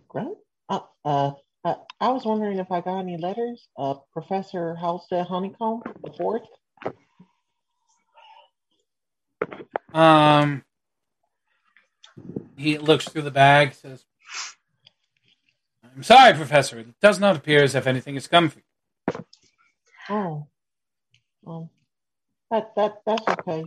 Grant. 0.08 0.36
Uh, 0.68 0.80
uh, 1.04 1.32
uh, 1.64 1.74
I 2.00 2.10
was 2.10 2.24
wondering 2.24 2.58
if 2.58 2.70
I 2.70 2.80
got 2.80 3.00
any 3.00 3.16
letters. 3.16 3.66
Uh, 3.76 3.94
Professor 4.12 4.74
Halstead 4.76 5.26
Honeycomb 5.26 5.82
the 6.02 6.12
fourth. 6.12 6.42
Um, 9.94 10.64
he 12.56 12.78
looks 12.78 13.08
through 13.08 13.22
the 13.22 13.30
bag, 13.30 13.74
says, 13.74 14.04
I'm 15.94 16.02
sorry, 16.02 16.34
Professor. 16.34 16.80
It 16.80 17.00
does 17.00 17.20
not 17.20 17.36
appear 17.36 17.62
as 17.62 17.76
if 17.76 17.86
anything 17.86 18.14
has 18.14 18.26
come 18.26 18.50
for 18.50 18.58
you. 18.58 19.24
Oh, 20.10 20.46
um, 21.46 21.70
that 22.50 22.74
that 22.76 22.96
that's 23.06 23.28
okay. 23.28 23.64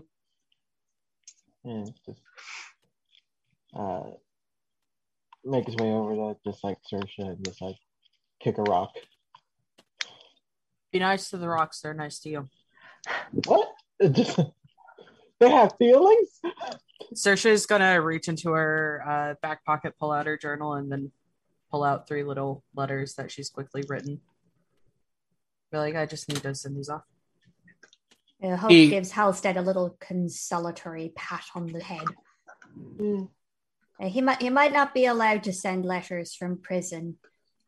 And 1.63 1.87
it's 1.87 1.99
just 2.05 2.21
uh, 3.73 4.03
make 5.45 5.65
his 5.65 5.75
way 5.77 5.87
over 5.87 6.15
to 6.15 6.35
just 6.45 6.63
like 6.63 6.77
Saoirse 6.91 7.07
and 7.19 7.43
just 7.45 7.61
like 7.61 7.77
kick 8.41 8.57
a 8.57 8.63
rock. 8.63 8.91
Be 10.91 10.99
nice 10.99 11.29
to 11.29 11.37
the 11.37 11.47
rocks. 11.47 11.81
They're 11.81 11.93
nice 11.93 12.19
to 12.19 12.29
you. 12.29 12.49
What? 13.45 13.71
Just 14.11 14.39
they 15.39 15.49
have 15.49 15.73
feelings. 15.77 16.41
Saoirse's 17.13 17.65
gonna 17.65 18.01
reach 18.01 18.27
into 18.27 18.51
her 18.51 19.03
uh, 19.07 19.33
back 19.41 19.63
pocket, 19.65 19.93
pull 19.99 20.11
out 20.11 20.25
her 20.25 20.37
journal, 20.37 20.73
and 20.73 20.91
then 20.91 21.11
pull 21.71 21.83
out 21.83 22.07
three 22.07 22.23
little 22.23 22.63
letters 22.75 23.15
that 23.15 23.31
she's 23.31 23.49
quickly 23.49 23.83
written. 23.87 24.19
Be 25.71 25.77
like, 25.77 25.95
I 25.95 26.05
just 26.05 26.29
need 26.29 26.41
to 26.43 26.55
send 26.55 26.77
these 26.77 26.89
off. 26.89 27.03
Uh, 28.41 28.55
Hope 28.55 28.71
He- 28.71 28.89
gives 28.89 29.11
Halstead 29.11 29.57
a 29.57 29.61
little 29.61 29.97
consolatory 29.99 31.11
pat 31.15 31.43
on 31.55 31.67
the 31.67 31.81
head. 31.83 32.05
Mm, 32.99 33.29
Uh, 33.99 34.07
he 34.09 34.21
might 34.21 34.41
he 34.41 34.49
might 34.49 34.71
not 34.73 34.93
be 34.93 35.05
allowed 35.05 35.43
to 35.43 35.53
send 35.53 35.85
letters 35.85 36.33
from 36.35 36.61
prison. 36.61 37.17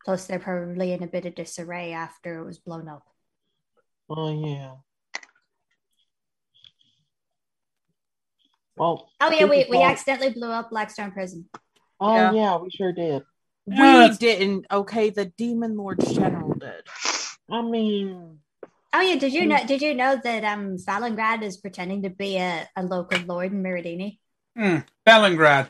Plus, 0.04 0.26
they're 0.26 0.38
probably 0.38 0.92
in 0.92 1.02
a 1.02 1.06
bit 1.08 1.26
of 1.26 1.34
disarray 1.34 1.92
after 1.92 2.38
it 2.38 2.46
was 2.46 2.58
blown 2.58 2.88
up. 2.88 3.02
Oh 4.08 4.32
yeah. 4.46 4.74
Well. 8.76 9.10
Oh 9.20 9.30
yeah, 9.30 9.44
we, 9.44 9.66
we 9.68 9.76
going. 9.76 9.84
accidentally 9.90 10.32
blew 10.32 10.50
up 10.50 10.70
Blackstone 10.70 11.12
Prison. 11.12 11.48
Oh 12.00 12.14
Yeah. 12.14 12.32
yeah. 12.32 12.56
we 12.56 12.70
sure 12.70 12.92
did. 12.92 13.22
We 13.66 13.76
Yeah, 13.76 14.14
didn't. 14.18 14.66
Okay, 14.70 15.10
the 15.10 15.26
Demon 15.26 15.76
Lord 15.76 16.00
General 16.00 16.54
did. 16.54 16.82
I 17.50 17.62
mean, 17.62 18.38
Oh 18.92 19.00
yeah, 19.00 19.16
did 19.16 19.32
you 19.32 19.46
know? 19.46 19.64
Did 19.64 19.82
you 19.82 19.94
know 19.94 20.18
that 20.22 20.42
um 20.44 20.76
Stalingrad 20.76 21.42
is 21.42 21.58
pretending 21.58 22.02
to 22.02 22.10
be 22.10 22.36
a, 22.38 22.68
a 22.74 22.82
local 22.82 23.20
lord 23.20 23.52
in 23.52 23.62
Miradini? 23.62 24.18
Hmm, 24.56 24.78
Bellingrad. 25.06 25.68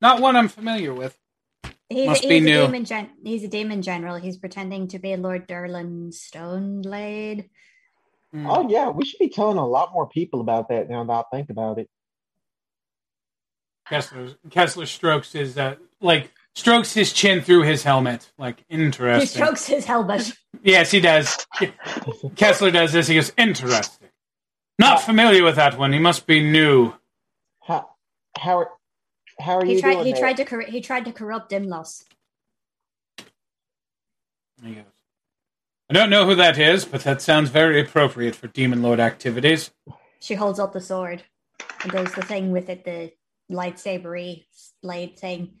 Not 0.00 0.20
one 0.20 0.36
I'm 0.36 0.48
familiar 0.48 0.94
with. 0.94 1.16
He's, 1.90 2.06
Must 2.08 2.22
he's 2.22 2.28
be 2.28 2.36
a 2.38 2.40
new. 2.40 2.66
demon. 2.66 2.84
Gen- 2.86 3.10
he's 3.22 3.44
a 3.44 3.48
demon 3.48 3.82
general. 3.82 4.16
He's 4.16 4.38
pretending 4.38 4.88
to 4.88 4.98
be 4.98 5.14
Lord 5.16 5.46
Durlan 5.46 6.08
Stoneblade. 6.12 7.50
Hmm. 8.32 8.46
oh 8.48 8.68
yeah, 8.68 8.88
we 8.88 9.04
should 9.04 9.18
be 9.18 9.28
telling 9.28 9.58
a 9.58 9.66
lot 9.66 9.92
more 9.92 10.08
people 10.08 10.40
about 10.40 10.68
that 10.70 10.88
now 10.88 11.04
that 11.04 11.12
I 11.32 11.36
think 11.36 11.50
about 11.50 11.78
it. 11.78 11.88
Kessler, 13.88 14.30
Kessler 14.50 14.86
strokes 14.86 15.32
his, 15.32 15.58
uh, 15.58 15.76
like, 16.00 16.32
strokes 16.54 16.92
his 16.94 17.12
chin 17.12 17.42
through 17.42 17.62
his 17.62 17.82
helmet. 17.82 18.30
Like, 18.38 18.64
interesting. 18.68 19.20
He 19.20 19.26
strokes 19.26 19.66
his 19.66 19.84
helmet. 19.84 20.32
Yes, 20.62 20.90
he 20.90 21.00
does. 21.00 21.46
Kessler 22.36 22.70
does 22.70 22.92
this. 22.92 23.06
He 23.08 23.16
goes, 23.16 23.32
interesting. 23.36 24.08
Not 24.78 25.02
familiar 25.02 25.44
with 25.44 25.56
that 25.56 25.76
one. 25.76 25.92
He 25.92 25.98
must 25.98 26.26
be 26.26 26.42
new. 26.42 26.94
How 27.62 27.90
how 28.38 28.58
are 28.60 28.70
how 29.38 29.58
are 29.58 29.64
He 29.66 29.74
you 29.74 29.80
tried. 29.82 29.94
doing? 29.94 30.06
He 30.06 30.12
there? 30.12 30.20
tried 30.22 30.36
to. 30.38 30.44
Cor- 30.46 30.60
he 30.62 30.80
tried 30.80 31.04
to 31.04 31.12
corrupt 31.12 31.50
Dimlos. 31.52 32.04
He 34.62 34.74
goes, 34.76 34.84
I 35.90 35.92
don't 35.92 36.08
know 36.08 36.24
who 36.24 36.34
that 36.36 36.56
is, 36.58 36.86
but 36.86 37.02
that 37.04 37.20
sounds 37.20 37.50
very 37.50 37.80
appropriate 37.80 38.34
for 38.34 38.46
Demon 38.46 38.80
Lord 38.80 39.00
activities. 39.00 39.70
She 40.20 40.34
holds 40.34 40.58
up 40.58 40.72
the 40.72 40.80
sword 40.80 41.24
and 41.82 41.92
does 41.92 42.12
the 42.14 42.22
thing 42.22 42.52
with 42.52 42.70
it, 42.70 42.84
the 42.84 43.12
lightsabery 43.50 44.44
blade 44.82 45.18
thing. 45.18 45.54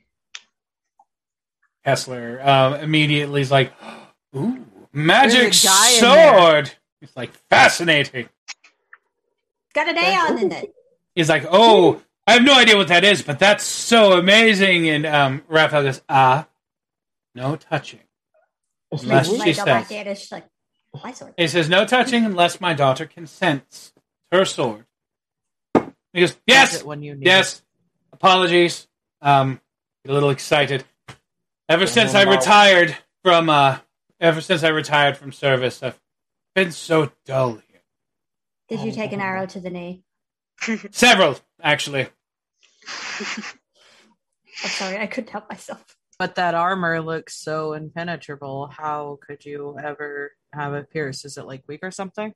Kessler 1.84 2.40
uh, 2.42 2.78
immediately 2.78 3.40
is 3.42 3.50
like, 3.50 3.72
"Ooh, 4.36 4.64
magic 4.92 5.40
There's 5.40 5.64
a 5.64 5.66
guy 5.66 5.90
in 5.90 6.00
there. 6.00 6.38
sword!" 6.38 6.72
He's 7.00 7.16
like, 7.16 7.32
"Fascinating." 7.50 8.28
It's 8.48 9.72
got 9.74 9.88
an 9.88 9.98
aeon 9.98 10.38
in 10.44 10.52
it. 10.52 10.74
He's 11.14 11.28
like, 11.28 11.44
"Oh, 11.50 12.00
I 12.26 12.32
have 12.34 12.42
no 12.44 12.54
idea 12.54 12.76
what 12.76 12.88
that 12.88 13.04
is, 13.04 13.22
but 13.22 13.38
that's 13.38 13.64
so 13.64 14.12
amazing." 14.18 14.88
And 14.88 15.04
um, 15.06 15.42
Raphael 15.48 15.82
goes, 15.82 16.00
"Ah, 16.08 16.48
no 17.34 17.56
touching." 17.56 18.00
Excuse 18.90 19.10
Last 19.12 19.32
me? 19.32 19.34
she 19.38 19.40
Like, 19.40 19.56
go 19.56 19.64
back 19.64 19.86
says. 19.88 20.04
there, 20.30 20.38
like, 20.38 20.46
my 21.02 21.12
sword. 21.12 21.34
He 21.36 21.48
says, 21.48 21.68
"No 21.68 21.84
touching 21.84 22.24
unless 22.24 22.60
my 22.60 22.72
daughter 22.72 23.04
consents." 23.06 23.92
Her 24.32 24.44
sword. 24.44 24.86
He 26.12 26.20
goes, 26.20 26.36
"Yes, 26.46 26.82
when 26.82 27.02
you 27.02 27.14
need 27.14 27.26
yes. 27.26 27.62
Apologies. 28.14 28.86
Um, 29.20 29.60
get 30.04 30.12
a 30.12 30.14
little 30.14 30.30
excited. 30.30 30.84
Ever 31.68 31.82
Yeah, 31.82 31.88
since 31.90 32.14
I 32.14 32.22
no. 32.24 32.30
retired 32.30 32.96
from 33.24 33.50
uh, 33.50 33.78
ever 34.20 34.40
since 34.40 34.62
I 34.62 34.68
retired 34.68 35.16
from 35.16 35.32
service, 35.32 35.82
I've 35.82 35.98
been 36.54 36.70
so 36.70 37.10
dull 37.26 37.54
here. 37.54 37.82
Did 38.68 38.80
you 38.80 38.92
take 38.92 39.12
an 39.12 39.20
arrow 39.20 39.46
to 39.46 39.58
the 39.58 39.68
knee? 39.70 40.04
Several, 40.92 41.36
actually. 41.60 42.06
I'm 44.62 44.70
sorry, 44.70 44.98
I 44.98 45.06
couldn't 45.06 45.30
help 45.30 45.50
myself. 45.50 45.84
But 46.16 46.36
that 46.36 46.54
armor 46.54 47.00
looks 47.00 47.34
so 47.34 47.72
impenetrable. 47.72 48.68
How 48.68 49.18
could 49.26 49.44
you 49.44 49.76
ever 49.82 50.30
have 50.52 50.74
it 50.74 50.88
pierced? 50.90 51.24
Is 51.24 51.36
it 51.36 51.46
like 51.46 51.64
weak 51.66 51.80
or 51.82 51.90
something? 51.90 52.32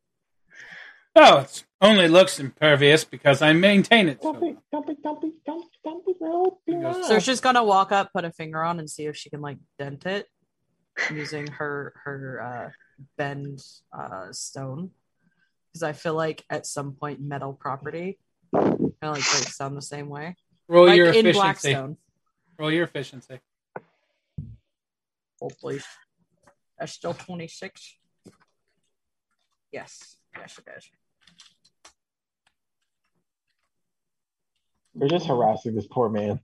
Oh, 1.21 1.39
it 1.39 1.65
only 1.81 2.07
looks 2.07 2.39
impervious 2.39 3.03
because 3.03 3.43
I 3.43 3.53
maintain 3.53 4.09
it. 4.09 4.23
So 4.23 4.33
Don't 4.33 4.41
be, 4.41 4.47
well. 4.53 4.63
don't 4.71 4.87
be, 4.87 4.97
don't 5.03 5.21
be, 5.21 5.33
don't, 5.45 5.65
don't 5.83 6.07
be 6.07 6.15
rude. 6.21 6.53
Be 6.65 6.75
nice. 6.75 7.09
So 7.09 7.19
she's 7.19 7.41
gonna 7.41 7.65
walk 7.65 7.91
up, 7.91 8.13
put 8.13 8.25
a 8.25 8.31
finger 8.31 8.63
on, 8.63 8.79
and 8.79 8.89
see 8.89 9.07
if 9.07 9.17
she 9.17 9.29
can 9.29 9.41
like 9.41 9.59
dent 9.81 10.07
it 10.07 10.27
using 11.11 11.49
her 11.49 11.93
her 12.05 12.41
uh, 12.41 12.71
bend 13.17 13.61
uh, 13.93 14.31
stone. 14.31 14.91
Because 15.67 15.83
I 15.83 15.93
feel 15.93 16.15
like 16.15 16.45
at 16.49 16.67
some 16.67 16.93
point 16.93 17.21
metal 17.21 17.53
property 17.53 18.21
kind 18.55 18.93
of 19.03 19.17
like 19.17 19.25
breaks 19.29 19.59
down 19.59 19.75
the 19.75 19.83
same 19.83 20.09
way, 20.09 20.37
Roll 20.69 20.87
like 20.87 20.97
your 20.97 21.09
in 21.09 21.27
efficiency. 21.27 21.33
Blackstone. 21.73 21.97
Roll 22.59 22.73
your 22.73 22.85
efficiency. 22.85 23.41
Hopefully, 25.41 25.81
that's 26.79 26.93
still 26.93 27.15
twenty 27.15 27.49
six. 27.49 27.97
Yes, 29.73 30.17
yes, 30.37 30.59
it 30.59 30.71
is. 30.77 30.91
We're 34.99 35.09
just 35.09 35.27
harassing 35.27 35.75
this 35.77 35.87
poor 35.87 36.09
man. 36.09 36.41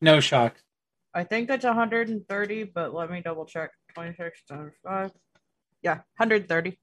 No 0.00 0.20
shock. 0.20 0.56
I 1.12 1.24
think 1.24 1.50
it's 1.50 1.64
130, 1.64 2.64
but 2.64 2.94
let 2.94 3.10
me 3.10 3.20
double 3.20 3.44
check. 3.44 3.70
26 3.94 4.44
times 4.44 4.72
5. 4.84 5.10
Yeah, 5.82 5.96
130. 6.16 6.78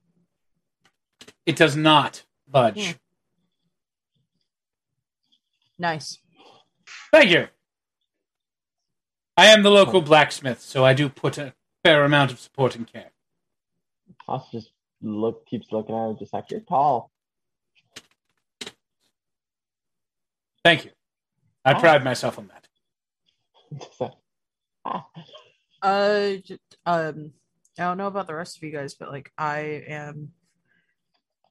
It 1.45 1.55
does 1.55 1.75
not 1.75 2.23
budge. 2.47 2.87
Hmm. 2.87 2.91
Nice. 5.79 6.19
Thank 7.11 7.31
you. 7.31 7.47
I 9.37 9.45
am 9.47 9.63
the 9.63 9.71
local 9.71 10.01
blacksmith, 10.01 10.59
so 10.59 10.83
I 10.83 10.93
do 10.93 11.07
put 11.07 11.37
a 11.37 11.53
fair 11.83 12.03
amount 12.03 12.31
of 12.31 12.39
support 12.39 12.75
and 12.75 12.91
care. 12.91 13.11
Haas 14.27 14.51
just 14.51 14.71
look 15.01 15.45
keeps 15.45 15.71
looking 15.71 15.95
at 15.95 16.09
him, 16.09 16.17
just 16.19 16.33
like 16.33 16.51
you're 16.51 16.59
tall. 16.59 17.09
Thank 20.63 20.85
you. 20.85 20.91
I 21.65 21.73
Oh. 21.73 21.79
pride 21.79 22.03
myself 22.03 22.37
on 22.37 22.47
that. 22.49 22.67
Just. 23.79 24.01
Uh, 25.81 26.33
j- 26.43 26.57
um, 26.85 27.31
I 27.77 27.83
don't 27.83 27.97
know 27.97 28.07
about 28.07 28.27
the 28.27 28.35
rest 28.35 28.57
of 28.57 28.63
you 28.63 28.71
guys, 28.71 28.95
but 28.95 29.09
like 29.11 29.31
I 29.37 29.59
am 29.87 30.33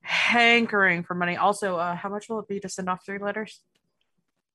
hankering 0.02 1.02
for 1.02 1.14
money. 1.14 1.38
Also, 1.38 1.76
uh, 1.76 1.94
how 1.96 2.10
much 2.10 2.28
will 2.28 2.38
it 2.40 2.46
be 2.48 2.60
to 2.60 2.68
send 2.68 2.90
off 2.90 3.06
three 3.06 3.18
letters? 3.18 3.60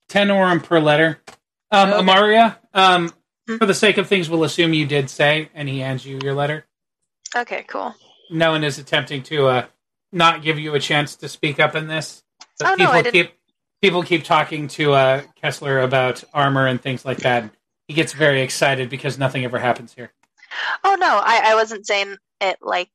Ten 0.09 0.27
orum 0.27 0.61
per 0.63 0.79
letter. 0.79 1.21
Um, 1.71 1.89
Okay. 1.91 2.03
Amaria, 2.03 2.57
um, 2.75 3.11
Hmm. 3.47 3.57
for 3.57 3.65
the 3.65 3.73
sake 3.73 3.97
of 3.97 4.07
things, 4.07 4.29
we'll 4.29 4.43
assume 4.43 4.73
you 4.75 4.85
did 4.85 5.09
say, 5.09 5.49
and 5.55 5.67
he 5.67 5.79
hands 5.79 6.05
you 6.05 6.19
your 6.21 6.35
letter. 6.35 6.67
Okay, 7.35 7.63
cool. 7.67 7.95
No 8.29 8.51
one 8.51 8.63
is 8.63 8.77
attempting 8.77 9.23
to 9.23 9.47
uh, 9.47 9.65
not 10.11 10.43
give 10.43 10.59
you 10.59 10.75
a 10.75 10.79
chance 10.79 11.15
to 11.15 11.27
speak 11.27 11.59
up 11.59 11.75
in 11.75 11.87
this. 11.87 12.23
But 12.59 12.67
Oh, 12.67 12.69
no, 12.71 12.75
people 12.77 12.93
I 12.93 13.01
didn't- 13.01 13.13
keep 13.13 13.33
people 13.83 14.01
keep 14.01 14.23
talking 14.23 14.69
to 14.69 14.93
uh, 14.93 15.21
Kessler 15.41 15.81
about 15.81 16.23
armor 16.33 16.67
and 16.67 16.81
things 16.81 17.03
like 17.03 17.17
that. 17.17 17.53
He 17.89 17.93
gets 17.93 18.13
very 18.13 18.41
excited 18.41 18.89
because 18.89 19.19
nothing 19.19 19.43
ever 19.43 19.59
happens 19.59 19.93
here. 19.93 20.13
Oh 20.85 20.95
no, 20.97 21.19
I, 21.21 21.51
I 21.51 21.55
wasn't 21.55 21.85
saying 21.85 22.15
it 22.39 22.57
like 22.61 22.89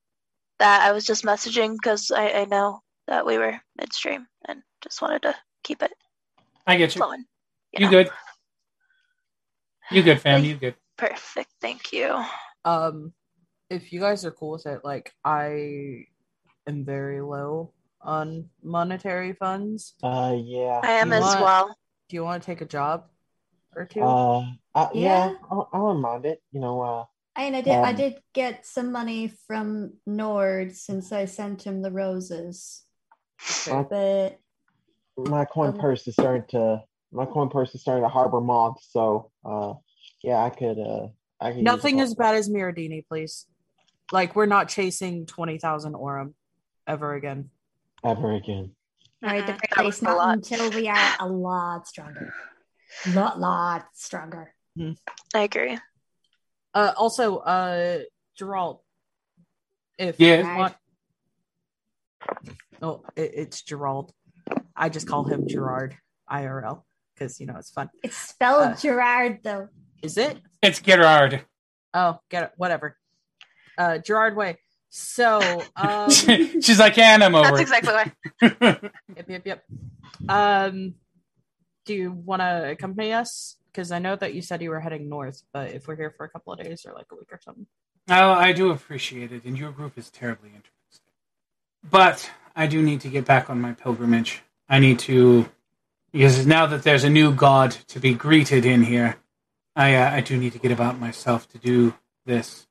that. 0.57 0.81
I 0.81 0.91
was 0.91 1.05
just 1.05 1.23
messaging 1.23 1.75
because 1.79 2.09
I, 2.09 2.29
I 2.31 2.45
know 2.45 2.81
that 3.07 3.23
we 3.23 3.37
were 3.37 3.61
midstream 3.77 4.25
and 4.47 4.63
just 4.81 4.99
wanted 4.99 5.21
to 5.23 5.35
keep 5.63 5.83
it 5.83 5.93
I 6.65 6.75
get 6.75 6.95
you. 6.95 7.01
flowing. 7.01 7.25
You 7.77 7.85
know. 7.85 7.91
good? 7.91 8.09
You 9.91 10.01
good, 10.01 10.19
fam? 10.19 10.43
You 10.43 10.55
good? 10.55 10.73
Perfect. 10.97 11.51
Thank 11.61 11.93
you. 11.93 12.23
Um, 12.65 13.13
if 13.69 13.93
you 13.93 13.99
guys 13.99 14.25
are 14.25 14.31
cool 14.31 14.53
with 14.53 14.65
it, 14.65 14.81
like 14.83 15.13
I 15.23 16.05
am 16.65 16.83
very 16.83 17.21
low 17.21 17.73
on 18.01 18.49
monetary 18.63 19.33
funds. 19.33 19.93
Uh, 20.01 20.35
yeah. 20.37 20.79
I 20.83 20.91
am 20.93 21.11
as 21.13 21.23
want- 21.23 21.41
well. 21.41 21.77
Do 22.09 22.15
you 22.15 22.23
want 22.23 22.41
to 22.41 22.45
take 22.45 22.61
a 22.61 22.65
job 22.65 23.05
or 23.75 23.85
two? 23.85 24.01
Uh, 24.01 24.39
uh, 24.73 24.89
yeah. 24.93 25.29
Yeah. 25.29 25.33
I'll, 25.51 25.69
I'll 25.73 25.93
remind 25.93 26.25
it. 26.25 26.41
You 26.51 26.59
know, 26.59 26.81
uh, 26.81 27.05
I 27.35 27.45
mean, 27.45 27.55
I 27.55 27.61
did. 27.61 27.73
I 27.73 27.89
Um, 27.91 27.95
did 27.95 28.15
get 28.33 28.65
some 28.65 28.91
money 28.91 29.31
from 29.47 29.93
Nord 30.07 30.75
since 30.75 31.11
I 31.11 31.25
sent 31.25 31.63
him 31.63 31.81
the 31.81 31.91
roses, 31.91 32.83
Okay. 33.67 33.85
but 35.15 35.29
my 35.29 35.45
coin 35.45 35.69
Um, 35.69 35.77
purse 35.77 36.07
is 36.07 36.15
starting 36.15 36.45
to 36.49 36.83
my 37.11 37.25
coin 37.25 37.49
purse 37.49 37.73
is 37.75 37.81
starting 37.81 38.03
to 38.03 38.09
harbor 38.09 38.39
moths. 38.41 38.87
So, 38.91 39.31
uh, 39.45 39.73
yeah, 40.23 40.43
I 40.43 40.49
could. 40.49 40.79
Uh, 40.79 41.07
I 41.39 41.51
could. 41.53 41.63
Nothing 41.63 42.01
as 42.01 42.15
bad 42.15 42.35
as 42.35 42.49
Miradini, 42.49 43.05
please. 43.07 43.45
Like 44.11 44.35
we're 44.35 44.47
not 44.47 44.67
chasing 44.67 45.25
twenty 45.27 45.59
thousand 45.59 45.93
Orum 45.93 46.33
ever 46.87 47.13
again. 47.13 47.51
Ever 48.03 48.33
again. 48.35 48.71
all 49.23 49.29
right, 49.29 49.45
the 49.45 49.53
very 49.53 49.59
that 49.75 49.85
least, 49.85 49.85
was 49.85 50.01
a 50.01 50.05
not 50.05 50.17
lot. 50.17 50.33
until 50.35 50.69
we 50.71 50.87
are 50.87 51.15
a 51.19 51.27
lot 51.27 51.87
stronger. 51.87 52.33
Lot, 53.13 53.39
lot 53.39 53.85
stronger. 53.93 54.53
I 55.35 55.41
agree. 55.41 55.77
Uh, 56.73 56.93
also, 56.95 57.37
uh, 57.37 57.99
Gerald, 58.37 58.79
if 59.97 60.19
Yeah. 60.19 60.53
you 60.53 60.57
want, 60.57 60.75
oh, 62.81 63.03
it, 63.15 63.31
it's 63.35 63.61
Gerald. 63.61 64.13
I 64.75 64.89
just 64.89 65.07
call 65.07 65.25
him 65.25 65.47
Gerard 65.47 65.97
IRL 66.31 66.83
because 67.13 67.39
you 67.39 67.45
know 67.45 67.57
it's 67.57 67.71
fun. 67.71 67.89
It's 68.03 68.15
spelled 68.17 68.61
Uh, 68.71 68.75
Gerard, 68.75 69.39
though. 69.43 69.67
Is 70.01 70.17
it? 70.17 70.39
It's 70.61 70.79
Gerard. 70.79 71.45
Oh, 71.93 72.19
get 72.29 72.43
it. 72.43 72.51
Whatever. 72.55 72.97
Uh, 73.77 73.97
Gerard 73.97 74.35
Way. 74.37 74.57
So, 74.89 75.63
um, 75.75 76.09
She's 76.09 76.79
like, 76.79 76.97
yeah, 76.97 77.13
and 77.13 77.23
I'm 77.23 77.35
over 77.35 77.55
That's 77.55 77.61
exactly 77.61 77.93
why. 77.93 78.11
yep, 79.15 79.29
yep, 79.29 79.45
yep. 79.45 79.63
Um, 80.27 80.95
do 81.85 81.93
you 81.93 82.11
want 82.11 82.41
to 82.41 82.71
accompany 82.71 83.13
us? 83.13 83.55
Because 83.71 83.91
I 83.91 83.99
know 83.99 84.15
that 84.15 84.33
you 84.33 84.41
said 84.41 84.61
you 84.61 84.71
were 84.71 84.79
heading 84.79 85.07
north, 85.07 85.43
but 85.53 85.71
if 85.71 85.87
we're 85.87 85.95
here 85.95 86.13
for 86.17 86.25
a 86.25 86.29
couple 86.29 86.53
of 86.53 86.59
days 86.59 86.85
or 86.87 86.93
like 86.93 87.05
a 87.11 87.15
week 87.15 87.31
or 87.31 87.39
something. 87.43 87.67
Oh, 88.09 88.31
I 88.31 88.51
do 88.51 88.71
appreciate 88.71 89.31
it, 89.31 89.43
and 89.45 89.57
your 89.57 89.71
group 89.71 89.95
is 89.95 90.09
terribly 90.09 90.49
interesting. 90.49 90.73
But 91.89 92.29
I 92.55 92.65
do 92.65 92.81
need 92.81 93.01
to 93.01 93.09
get 93.09 93.25
back 93.25 93.49
on 93.49 93.61
my 93.61 93.73
pilgrimage. 93.73 94.41
I 94.67 94.79
need 94.79 94.99
to, 94.99 95.47
because 96.11 96.45
now 96.47 96.65
that 96.65 96.81
there's 96.81 97.03
a 97.03 97.09
new 97.09 97.33
god 97.33 97.71
to 97.89 97.99
be 97.99 98.15
greeted 98.15 98.65
in 98.65 98.83
here, 98.83 99.17
I 99.75 99.95
uh, 99.95 100.11
I 100.11 100.21
do 100.21 100.35
need 100.35 100.53
to 100.53 100.59
get 100.59 100.71
about 100.71 100.99
myself 100.99 101.47
to 101.49 101.59
do 101.59 101.93
this. 102.25 102.67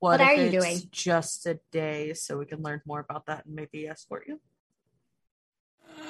What 0.00 0.20
if 0.20 0.26
are 0.26 0.34
you 0.34 0.42
it's 0.42 0.64
doing? 0.64 0.82
Just 0.90 1.46
a 1.46 1.58
day, 1.72 2.14
so 2.14 2.38
we 2.38 2.46
can 2.46 2.62
learn 2.62 2.80
more 2.86 3.00
about 3.00 3.26
that 3.26 3.46
and 3.46 3.54
maybe 3.54 3.86
escort 3.86 4.26
you. 4.28 4.40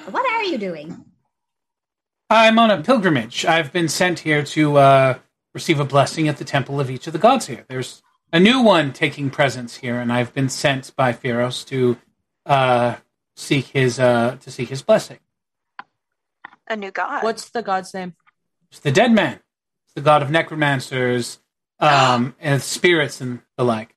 What 0.09 0.25
are 0.31 0.43
you 0.43 0.57
doing? 0.57 1.05
I'm 2.29 2.59
on 2.59 2.69
a 2.69 2.83
pilgrimage. 2.83 3.45
I've 3.45 3.73
been 3.73 3.87
sent 3.87 4.19
here 4.19 4.43
to 4.43 4.77
uh, 4.77 5.17
receive 5.53 5.79
a 5.79 5.85
blessing 5.85 6.27
at 6.27 6.37
the 6.37 6.45
temple 6.45 6.79
of 6.79 6.89
each 6.89 7.07
of 7.07 7.13
the 7.13 7.19
gods 7.19 7.47
here. 7.47 7.65
There's 7.67 8.03
a 8.31 8.39
new 8.39 8.61
one 8.61 8.93
taking 8.93 9.31
presence 9.31 9.77
here, 9.77 9.99
and 9.99 10.13
I've 10.13 10.33
been 10.33 10.49
sent 10.49 10.95
by 10.95 11.11
Pharos 11.11 11.63
to 11.65 11.97
uh, 12.45 12.95
seek 13.35 13.67
his 13.67 13.99
uh, 13.99 14.37
to 14.41 14.51
seek 14.51 14.69
his 14.69 14.83
blessing. 14.83 15.17
A 16.67 16.75
new 16.75 16.91
god. 16.91 17.23
What's 17.23 17.49
the 17.49 17.63
god's 17.63 17.93
name? 17.95 18.13
It's 18.69 18.79
the 18.79 18.91
dead 18.91 19.11
man. 19.11 19.39
It's 19.85 19.95
the 19.95 20.01
god 20.01 20.21
of 20.21 20.29
necromancers, 20.29 21.39
um, 21.79 22.35
and 22.39 22.61
spirits 22.61 23.21
and 23.21 23.41
the 23.57 23.63
like. 23.63 23.95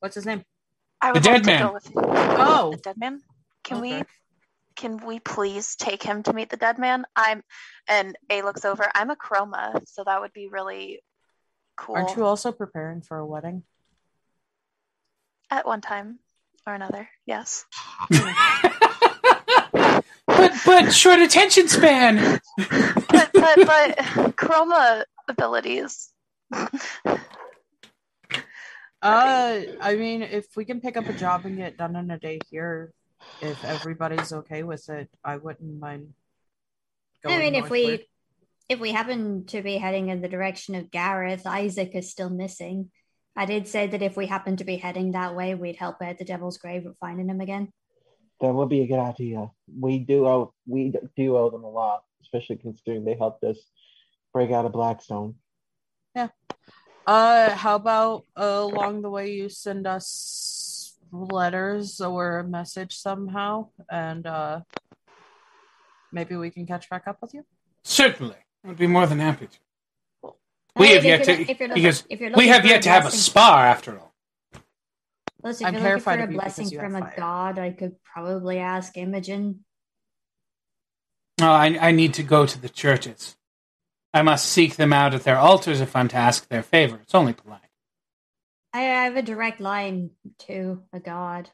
What's 0.00 0.14
his 0.14 0.26
name? 0.26 0.42
I 1.00 1.12
the 1.12 1.20
dead 1.20 1.46
man. 1.46 1.72
with 1.72 1.90
Oh, 1.94 2.72
the 2.72 2.78
dead 2.78 2.98
man. 2.98 3.20
Can 3.64 3.80
we 3.80 4.02
can 4.76 4.98
we 5.06 5.18
please 5.20 5.76
take 5.76 6.02
him 6.02 6.22
to 6.22 6.32
meet 6.32 6.50
the 6.50 6.56
dead 6.56 6.78
man? 6.78 7.04
I'm 7.14 7.42
and 7.88 8.16
A 8.30 8.42
looks 8.42 8.64
over. 8.64 8.90
I'm 8.94 9.10
a 9.10 9.16
chroma, 9.16 9.86
so 9.86 10.04
that 10.04 10.20
would 10.20 10.32
be 10.32 10.48
really 10.48 11.02
cool 11.76 11.96
aren't 11.96 12.16
you 12.16 12.24
also 12.24 12.52
preparing 12.52 13.00
for 13.00 13.18
a 13.18 13.26
wedding? 13.26 13.62
at 15.50 15.66
one 15.66 15.80
time 15.80 16.18
or 16.66 16.74
another. 16.74 17.08
Yes. 17.26 17.66
but 20.26 20.54
but 20.64 20.92
short 20.92 21.20
attention 21.20 21.68
span. 21.68 22.40
But 22.56 23.30
but 23.32 23.56
but 23.56 23.98
chroma 24.36 25.04
abilities. 25.28 26.10
Uh, 29.02 29.62
I 29.80 29.96
mean, 29.96 30.22
if 30.22 30.46
we 30.56 30.64
can 30.64 30.80
pick 30.80 30.96
up 30.96 31.08
a 31.08 31.14
job 31.14 31.46
and 31.46 31.56
get 31.56 31.68
it 31.68 31.78
done 31.78 31.96
in 31.96 32.10
a 32.10 32.18
day 32.18 32.38
here, 32.50 32.92
if 33.40 33.64
everybody's 33.64 34.32
okay 34.32 34.62
with 34.62 34.88
it, 34.90 35.08
I 35.24 35.36
wouldn't 35.36 35.80
mind. 35.80 36.12
I 37.24 37.38
mean, 37.38 37.54
if 37.54 37.70
we 37.70 37.82
northward. 37.82 38.06
if 38.68 38.80
we 38.80 38.92
happen 38.92 39.46
to 39.46 39.62
be 39.62 39.76
heading 39.78 40.08
in 40.08 40.20
the 40.20 40.28
direction 40.28 40.74
of 40.74 40.90
Gareth, 40.90 41.46
Isaac 41.46 41.92
is 41.94 42.10
still 42.10 42.30
missing. 42.30 42.90
I 43.36 43.46
did 43.46 43.68
say 43.68 43.86
that 43.86 44.02
if 44.02 44.16
we 44.16 44.26
happen 44.26 44.56
to 44.56 44.64
be 44.64 44.76
heading 44.76 45.12
that 45.12 45.34
way, 45.34 45.54
we'd 45.54 45.76
help 45.76 46.02
out 46.02 46.18
the 46.18 46.24
Devil's 46.24 46.58
Grave 46.58 46.84
with 46.84 46.98
finding 46.98 47.30
him 47.30 47.40
again. 47.40 47.72
That 48.40 48.52
would 48.52 48.68
be 48.68 48.82
a 48.82 48.86
good 48.86 48.98
idea. 48.98 49.50
We 49.78 49.98
do 49.98 50.26
owe 50.26 50.52
we 50.66 50.92
do 51.16 51.36
owe 51.36 51.50
them 51.50 51.64
a 51.64 51.70
lot, 51.70 52.02
especially 52.22 52.56
considering 52.56 53.04
they 53.04 53.16
helped 53.16 53.44
us 53.44 53.58
break 54.34 54.50
out 54.50 54.66
of 54.66 54.72
Blackstone. 54.72 55.36
Uh, 57.10 57.50
how 57.56 57.74
about 57.74 58.24
uh, 58.38 58.44
along 58.70 59.02
the 59.02 59.10
way 59.10 59.32
you 59.32 59.48
send 59.48 59.84
us 59.84 60.96
letters 61.10 62.00
or 62.00 62.38
a 62.38 62.44
message 62.44 62.96
somehow, 62.96 63.66
and 63.90 64.28
uh, 64.28 64.60
maybe 66.12 66.36
we 66.36 66.50
can 66.50 66.64
catch 66.66 66.88
back 66.88 67.08
up 67.08 67.18
with 67.20 67.34
you. 67.34 67.42
Certainly, 67.82 68.36
I'd 68.64 68.76
be 68.76 68.86
more 68.86 69.08
than 69.08 69.18
happy 69.18 69.48
to. 69.48 70.32
We 70.76 70.90
have 70.90 71.04
yet 71.04 71.24
to 71.24 71.32
lo- 71.32 71.38
if 71.40 71.58
because 71.58 72.02
looking- 72.04 72.14
if 72.14 72.20
you're 72.20 72.30
we 72.36 72.46
have 72.46 72.64
yet 72.64 72.82
to 72.82 72.90
have 72.90 73.02
a 73.02 73.10
blessing- 73.10 73.18
spar 73.18 73.66
after 73.66 73.98
all. 73.98 74.14
Listen, 75.42 75.66
if 75.66 75.68
I'm 75.68 75.74
you're 75.74 75.82
looking 75.82 75.82
terrified 75.82 76.14
for 76.14 76.20
a 76.20 76.24
of 76.26 76.30
you 76.30 76.38
because 76.38 76.54
blessing 76.58 76.78
from 76.78 76.94
a 76.94 77.00
fire. 77.00 77.14
god, 77.18 77.58
I 77.58 77.70
could 77.72 77.96
probably 78.04 78.58
ask 78.58 78.96
Imogen. 78.96 79.64
Oh, 81.42 81.50
I, 81.50 81.76
I 81.88 81.90
need 81.90 82.14
to 82.14 82.22
go 82.22 82.46
to 82.46 82.60
the 82.60 82.68
churches. 82.68 83.36
I 84.12 84.22
must 84.22 84.46
seek 84.46 84.76
them 84.76 84.92
out 84.92 85.14
at 85.14 85.24
their 85.24 85.38
altars 85.38 85.80
if 85.80 85.94
I'm 85.94 86.08
to 86.08 86.16
ask 86.16 86.48
their 86.48 86.62
favor. 86.62 86.98
It's 87.02 87.14
only 87.14 87.32
polite. 87.32 87.60
I 88.72 88.82
have 88.82 89.16
a 89.16 89.22
direct 89.22 89.60
line 89.60 90.10
to 90.40 90.82
a 90.92 91.00
god. 91.00 91.50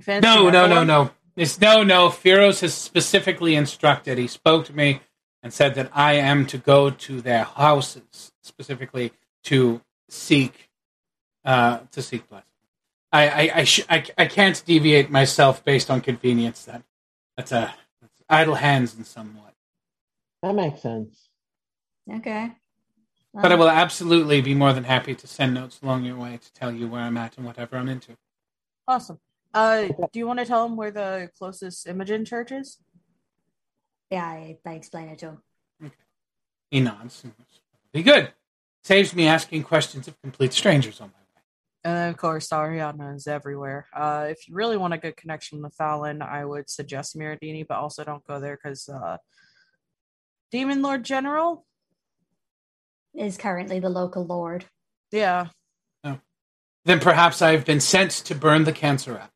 Fancy 0.00 0.28
No, 0.28 0.50
no, 0.50 0.66
no, 0.66 0.84
no. 0.84 1.10
It's 1.36 1.60
no, 1.60 1.82
no. 1.82 2.08
Firos 2.08 2.60
has 2.60 2.74
specifically 2.74 3.54
instructed. 3.54 4.18
He 4.18 4.26
spoke 4.26 4.66
to 4.66 4.72
me 4.76 5.00
and 5.42 5.52
said 5.52 5.74
that 5.74 5.90
I 5.92 6.14
am 6.14 6.46
to 6.46 6.58
go 6.58 6.90
to 6.90 7.20
their 7.20 7.44
houses 7.44 8.32
specifically 8.42 9.12
to 9.44 9.80
seek, 10.08 10.70
uh, 11.44 11.80
to 11.92 12.02
seek 12.02 12.28
blessing. 12.28 12.46
I, 13.12 13.28
I, 13.28 13.50
I, 13.54 13.64
sh- 13.64 13.86
I, 13.88 14.04
I 14.18 14.26
can't 14.26 14.62
deviate 14.66 15.10
myself 15.10 15.64
based 15.64 15.90
on 15.90 16.00
convenience. 16.00 16.64
That 16.64 16.82
that's 17.36 17.52
a 17.52 17.74
idle 18.28 18.56
hands 18.56 18.96
in 18.96 19.04
somewhat. 19.04 19.54
That 20.42 20.54
makes 20.54 20.82
sense. 20.82 21.28
Okay. 22.10 22.52
But 23.34 23.52
I 23.52 23.54
will 23.54 23.68
absolutely 23.68 24.40
be 24.40 24.54
more 24.54 24.72
than 24.72 24.84
happy 24.84 25.14
to 25.14 25.26
send 25.26 25.54
notes 25.54 25.80
along 25.82 26.04
your 26.04 26.16
way 26.16 26.38
to 26.38 26.52
tell 26.54 26.72
you 26.72 26.88
where 26.88 27.02
I'm 27.02 27.18
at 27.18 27.36
and 27.36 27.44
whatever 27.44 27.76
I'm 27.76 27.88
into. 27.88 28.16
Awesome. 28.88 29.18
Uh, 29.52 29.88
do 30.12 30.18
you 30.18 30.26
want 30.26 30.38
to 30.38 30.46
tell 30.46 30.66
them 30.66 30.76
where 30.76 30.90
the 30.90 31.30
closest 31.38 31.86
Imogen 31.86 32.24
church 32.24 32.52
is? 32.52 32.78
Yeah, 34.10 34.24
I, 34.24 34.56
I 34.64 34.72
explain 34.72 35.08
it 35.08 35.18
to 35.18 35.26
him. 35.26 35.42
He 36.70 36.80
nods. 36.80 37.24
Be 37.92 38.02
good. 38.02 38.32
Saves 38.84 39.14
me 39.14 39.26
asking 39.26 39.64
questions 39.64 40.08
of 40.08 40.20
complete 40.22 40.52
strangers 40.52 41.00
on 41.00 41.08
my 41.08 41.12
way. 41.12 41.25
And 41.86 42.10
of 42.10 42.16
course, 42.16 42.48
Ariana 42.48 43.14
is 43.14 43.28
everywhere. 43.28 43.86
Uh, 43.94 44.26
if 44.28 44.48
you 44.48 44.56
really 44.56 44.76
want 44.76 44.92
a 44.92 44.98
good 44.98 45.16
connection 45.16 45.62
with 45.62 45.72
Fallon, 45.76 46.20
I 46.20 46.44
would 46.44 46.68
suggest 46.68 47.16
Miradini, 47.16 47.64
but 47.64 47.78
also 47.78 48.02
don't 48.02 48.26
go 48.26 48.40
there 48.40 48.58
because 48.60 48.88
uh, 48.88 49.18
Demon 50.50 50.82
Lord 50.82 51.04
General. 51.04 51.64
Is 53.14 53.36
currently 53.38 53.78
the 53.78 53.88
local 53.88 54.26
lord. 54.26 54.64
Yeah, 55.12 55.46
Then 56.84 56.98
perhaps 57.00 57.40
I've 57.40 57.64
been 57.64 57.80
sent 57.80 58.10
to 58.10 58.34
burn 58.34 58.64
the 58.64 58.72
cancer 58.72 59.16
out. 59.18 59.30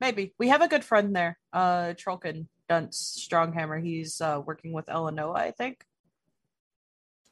maybe 0.00 0.32
we 0.38 0.48
have 0.48 0.62
a 0.62 0.68
good 0.68 0.84
friend 0.84 1.14
there. 1.14 1.38
Uh, 1.52 1.92
Trolkin 2.02 2.46
Dunce 2.68 2.96
Stronghammer. 3.28 3.78
He's 3.82 4.20
uh, 4.22 4.40
working 4.44 4.72
with 4.72 4.86
Eleanor, 4.88 5.36
I 5.36 5.50
think. 5.50 5.84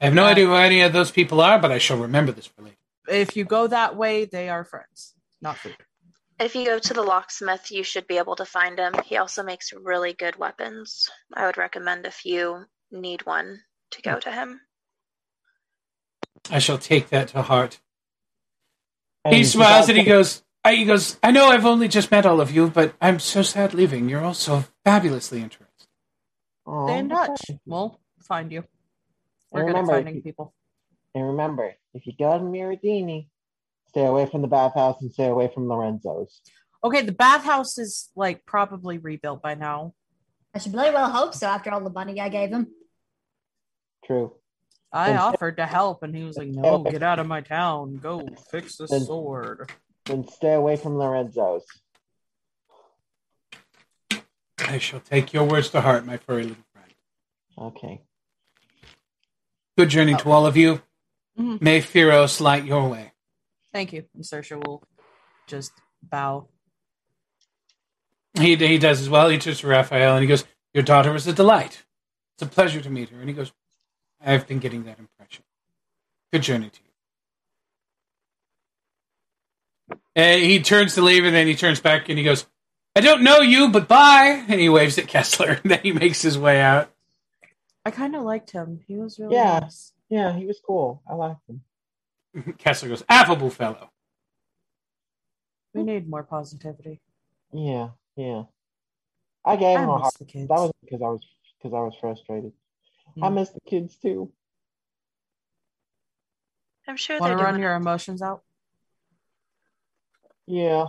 I 0.01 0.05
have 0.07 0.15
no 0.15 0.25
Uh, 0.25 0.29
idea 0.33 0.45
who 0.47 0.55
any 0.55 0.83
of 0.83 0.93
those 0.93 1.11
people 1.11 1.41
are, 1.41 1.59
but 1.59 1.73
I 1.73 1.79
shall 1.79 1.97
remember 1.99 2.33
this 2.33 2.47
for 2.47 2.63
later. 2.63 2.77
If 3.09 3.37
you 3.37 3.45
go 3.45 3.67
that 3.67 3.97
way, 3.97 4.25
they 4.25 4.49
are 4.49 4.65
friends, 4.65 5.15
not 5.41 5.59
food. 5.59 5.77
If 6.39 6.55
you 6.55 6.67
go 6.67 6.79
to 6.79 6.95
the 6.95 7.03
locksmith, 7.03 7.71
you 7.71 7.83
should 7.83 8.07
be 8.07 8.19
able 8.19 8.37
to 8.37 8.45
find 8.45 8.79
him. 8.79 8.95
He 9.05 9.17
also 9.17 9.43
makes 9.43 9.73
really 9.73 10.13
good 10.13 10.37
weapons. 10.37 11.09
I 11.35 11.47
would 11.47 11.57
recommend 11.57 12.05
if 12.07 12.27
you 12.27 12.65
need 12.91 13.25
one 13.25 13.61
to 13.93 14.03
go 14.03 14.21
to 14.21 14.31
him. 14.31 14.61
I 16.51 16.59
shall 16.59 16.79
take 16.79 17.09
that 17.09 17.29
to 17.29 17.43
heart. 17.43 17.81
And 19.25 19.35
he 19.35 19.45
smiles 19.45 19.89
and 19.89 19.99
he 19.99 20.05
goes, 20.05 20.43
I, 20.65 20.75
he 20.75 20.85
goes, 20.85 21.19
I 21.23 21.31
know 21.31 21.47
I've 21.47 21.65
only 21.65 21.89
just 21.89 22.11
met 22.11 22.27
all 22.27 22.41
of 22.41 22.51
you, 22.51 22.69
but 22.69 22.95
I'm 23.01 23.19
so 23.19 23.43
sad 23.43 23.73
leaving. 23.73 24.09
You're 24.09 24.23
all 24.23 24.35
so 24.35 24.65
fabulously 24.85 25.41
interesting. 25.41 25.67
Aw, 26.67 26.87
Stay 26.87 26.99
in 26.99 27.09
touch. 27.09 27.41
We'll 27.65 27.99
find 28.21 28.53
you. 28.53 28.65
We're 29.51 29.63
good 29.63 29.71
at 29.71 29.81
remember, 29.81 29.93
finding 29.93 30.23
people. 30.23 30.53
And 31.17 31.29
remember, 31.29 31.75
if 31.95 32.07
you 32.07 32.13
go 32.19 32.37
to 32.37 32.45
Miradini, 32.45 33.29
stay 33.89 34.05
away 34.05 34.27
from 34.27 34.43
the 34.43 34.49
bathhouse 34.49 35.01
and 35.01 35.11
stay 35.11 35.25
away 35.29 35.49
from 35.49 35.67
Lorenzo's. 35.67 36.43
Okay, 36.85 37.01
the 37.01 37.11
bathhouse 37.13 37.79
is 37.79 38.11
like 38.15 38.45
probably 38.45 38.99
rebuilt 38.99 39.41
by 39.41 39.55
now. 39.55 39.95
I 40.55 40.59
should 40.59 40.73
bloody 40.73 40.91
well 40.93 41.09
hope 41.11 41.33
so 41.33 41.47
after 41.47 41.73
all 41.73 41.81
the 41.81 41.89
money 41.89 42.21
I 42.21 42.29
gave 42.29 42.51
him. 42.51 42.67
True. 44.05 44.35
I 44.93 45.09
Then- 45.09 45.19
offered 45.19 45.57
to 45.57 45.65
help, 45.65 46.03
and 46.03 46.15
he 46.15 46.23
was 46.23 46.37
like, 46.37 46.49
"No, 46.49 46.83
get 46.83 47.03
out 47.03 47.19
of 47.19 47.27
my 47.27 47.41
town. 47.41 47.95
Go 47.97 48.21
fix 48.51 48.77
the 48.77 48.87
Then- 48.87 49.05
sword." 49.05 49.73
Then 50.05 50.29
stay 50.29 50.53
away 50.53 50.77
from 50.77 50.99
Lorenzo's. 50.99 51.65
I 54.59 54.77
shall 54.77 55.01
take 55.01 55.33
your 55.33 55.45
words 55.45 55.71
to 55.71 55.81
heart, 55.81 56.05
my 56.05 56.19
furry 56.19 56.43
little 56.43 56.65
friend. 56.75 56.95
Okay. 57.57 58.03
Good 59.79 59.89
journey 59.89 60.15
to 60.15 60.31
all 60.31 60.45
of 60.47 60.59
you. 60.59 60.83
Mhm. 61.39 61.61
May 61.61 61.81
Firos 61.81 62.41
light 62.41 62.65
your 62.65 62.89
way. 62.89 63.13
Thank 63.73 63.93
you. 63.93 64.05
And 64.15 64.25
Sersha 64.25 64.65
will 64.65 64.83
just 65.47 65.73
bow. 66.03 66.49
He, 68.39 68.57
he 68.57 68.79
does 68.79 69.01
as 69.01 69.09
well. 69.09 69.29
He 69.29 69.39
turns 69.39 69.61
to 69.61 69.67
Raphael 69.67 70.15
and 70.15 70.23
he 70.23 70.27
goes, 70.29 70.45
Your 70.75 70.83
daughter 70.83 71.13
was 71.13 71.27
a 71.27 71.33
delight. 71.33 71.85
It's 72.35 72.43
a 72.43 72.47
pleasure 72.47 72.81
to 72.81 72.91
meet 72.91 73.09
her. 73.11 73.19
And 73.21 73.29
he 73.29 73.35
goes, 73.35 73.53
I've 74.21 74.47
been 74.47 74.59
getting 74.59 74.85
that 74.85 74.99
impression. 74.99 75.45
Good 76.33 76.43
journey 76.43 76.71
to 76.71 76.81
you. 79.91 79.99
And 80.15 80.43
he 80.43 80.61
turns 80.63 80.95
to 80.95 81.03
leave 81.03 81.25
and 81.25 81.35
then 81.35 81.47
he 81.47 81.55
turns 81.55 81.81
back 81.81 82.09
and 82.09 82.19
he 82.19 82.25
goes, 82.25 82.47
I 82.95 83.01
don't 83.01 83.23
know 83.23 83.41
you, 83.41 83.69
but 83.69 83.89
bye. 83.89 84.45
And 84.49 84.61
he 84.61 84.69
waves 84.69 84.99
at 84.99 85.07
Kessler 85.09 85.61
and 85.63 85.71
then 85.71 85.81
he 85.83 85.93
makes 85.93 86.23
his 86.23 86.39
way 86.39 86.61
out. 86.61 86.91
I 87.85 87.91
kind 87.91 88.17
of 88.17 88.23
liked 88.23 88.51
him. 88.51 88.81
He 88.87 88.97
was 88.97 89.19
really 89.19 89.35
Yeah. 89.37 89.61
nice. 89.61 89.93
Yeah, 90.09 90.33
he 90.33 90.47
was 90.47 90.61
cool. 90.65 91.03
I 91.09 91.15
liked 91.15 91.41
him. 91.49 91.63
Kessler 92.59 92.89
goes, 92.91 93.03
Affable 93.09 93.51
fellow. 93.51 93.91
We 95.75 95.83
need 95.83 96.09
more 96.09 96.23
positivity. 96.23 97.01
Yeah, 97.53 97.91
yeah. 98.17 98.45
I 99.45 99.57
gave 99.57 99.79
I 99.79 99.83
him 99.83 99.91
a 99.91 99.99
miss 99.99 100.03
hard. 100.19 100.49
That 100.49 100.49
was 100.49 100.73
because 100.83 101.03
I 101.03 101.09
was 101.09 101.21
because 101.59 101.75
I 101.75 101.81
was 101.81 101.95
frustrated. 102.01 102.53
I 103.23 103.29
Mm. 103.29 103.35
miss 103.35 103.51
the 103.51 103.61
kids 103.61 103.97
too. 103.97 104.33
I'm 106.89 106.97
sure 106.97 107.19
Want 107.21 107.31
they're 107.31 107.39
to 107.39 107.45
run 107.45 107.61
your 107.61 107.75
emotions 107.75 108.23
out? 108.23 108.43
Yeah. 110.47 110.87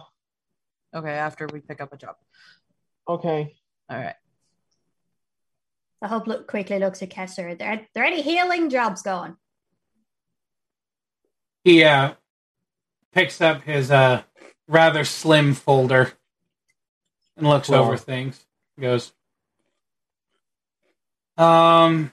Okay, 0.94 1.12
after 1.12 1.48
we 1.52 1.60
pick 1.60 1.82
up 1.82 1.92
a 1.94 1.98
job. 1.98 2.16
Okay. 3.08 3.56
All 3.90 3.98
right. 3.98 4.16
The 6.02 6.08
hope 6.08 6.28
look 6.28 6.48
quickly 6.48 6.80
looks 6.80 7.02
at 7.02 7.10
Kessler. 7.10 7.50
Are 7.50 7.56
there, 7.56 7.72
are 7.72 7.80
there 7.94 8.04
any 8.04 8.22
healing 8.22 8.70
jobs 8.70 9.02
going? 9.02 9.36
He 11.64 11.84
uh, 11.84 12.14
picks 13.14 13.42
up 13.42 13.64
his 13.64 13.90
uh, 13.92 14.22
rather 14.68 15.04
slim 15.04 15.54
folder 15.54 16.14
and 17.36 17.48
looks 17.48 17.70
Well- 17.70 17.84
over 17.84 17.98
things. 17.98 18.46
He 18.76 18.84
goes, 18.84 19.12
um, 21.36 22.12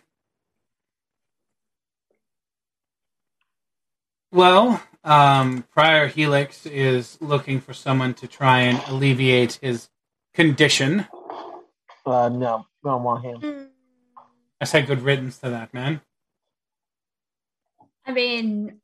well, 4.33 4.83
um, 5.03 5.65
Prior 5.75 6.07
Helix 6.07 6.65
is 6.65 7.19
looking 7.21 7.61
for 7.61 7.75
someone 7.75 8.15
to 8.15 8.27
try 8.27 8.61
and 8.61 8.83
alleviate 8.89 9.59
his 9.61 9.91
condition. 10.33 11.07
Uh, 12.07 12.29
no, 12.31 12.67
I 12.85 12.89
don't 12.89 13.03
want 13.03 13.25
him. 13.25 13.54
I 14.65 14.67
say 14.67 14.81
good 14.81 15.03
riddance 15.03 15.37
to 15.41 15.51
that 15.51 15.75
man. 15.75 16.01
I 18.07 18.13
mean, 18.13 18.81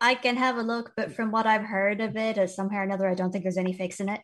I 0.00 0.14
can 0.14 0.36
have 0.36 0.58
a 0.58 0.62
look, 0.62 0.92
but 0.96 1.12
from 1.12 1.32
what 1.32 1.44
I've 1.44 1.64
heard 1.64 2.00
of 2.00 2.16
it, 2.16 2.38
uh, 2.38 2.46
somehow 2.46 2.76
or 2.78 2.82
another, 2.84 3.08
I 3.08 3.14
don't 3.14 3.32
think 3.32 3.42
there's 3.42 3.56
any 3.58 3.72
fixing 3.72 4.08
it. 4.08 4.20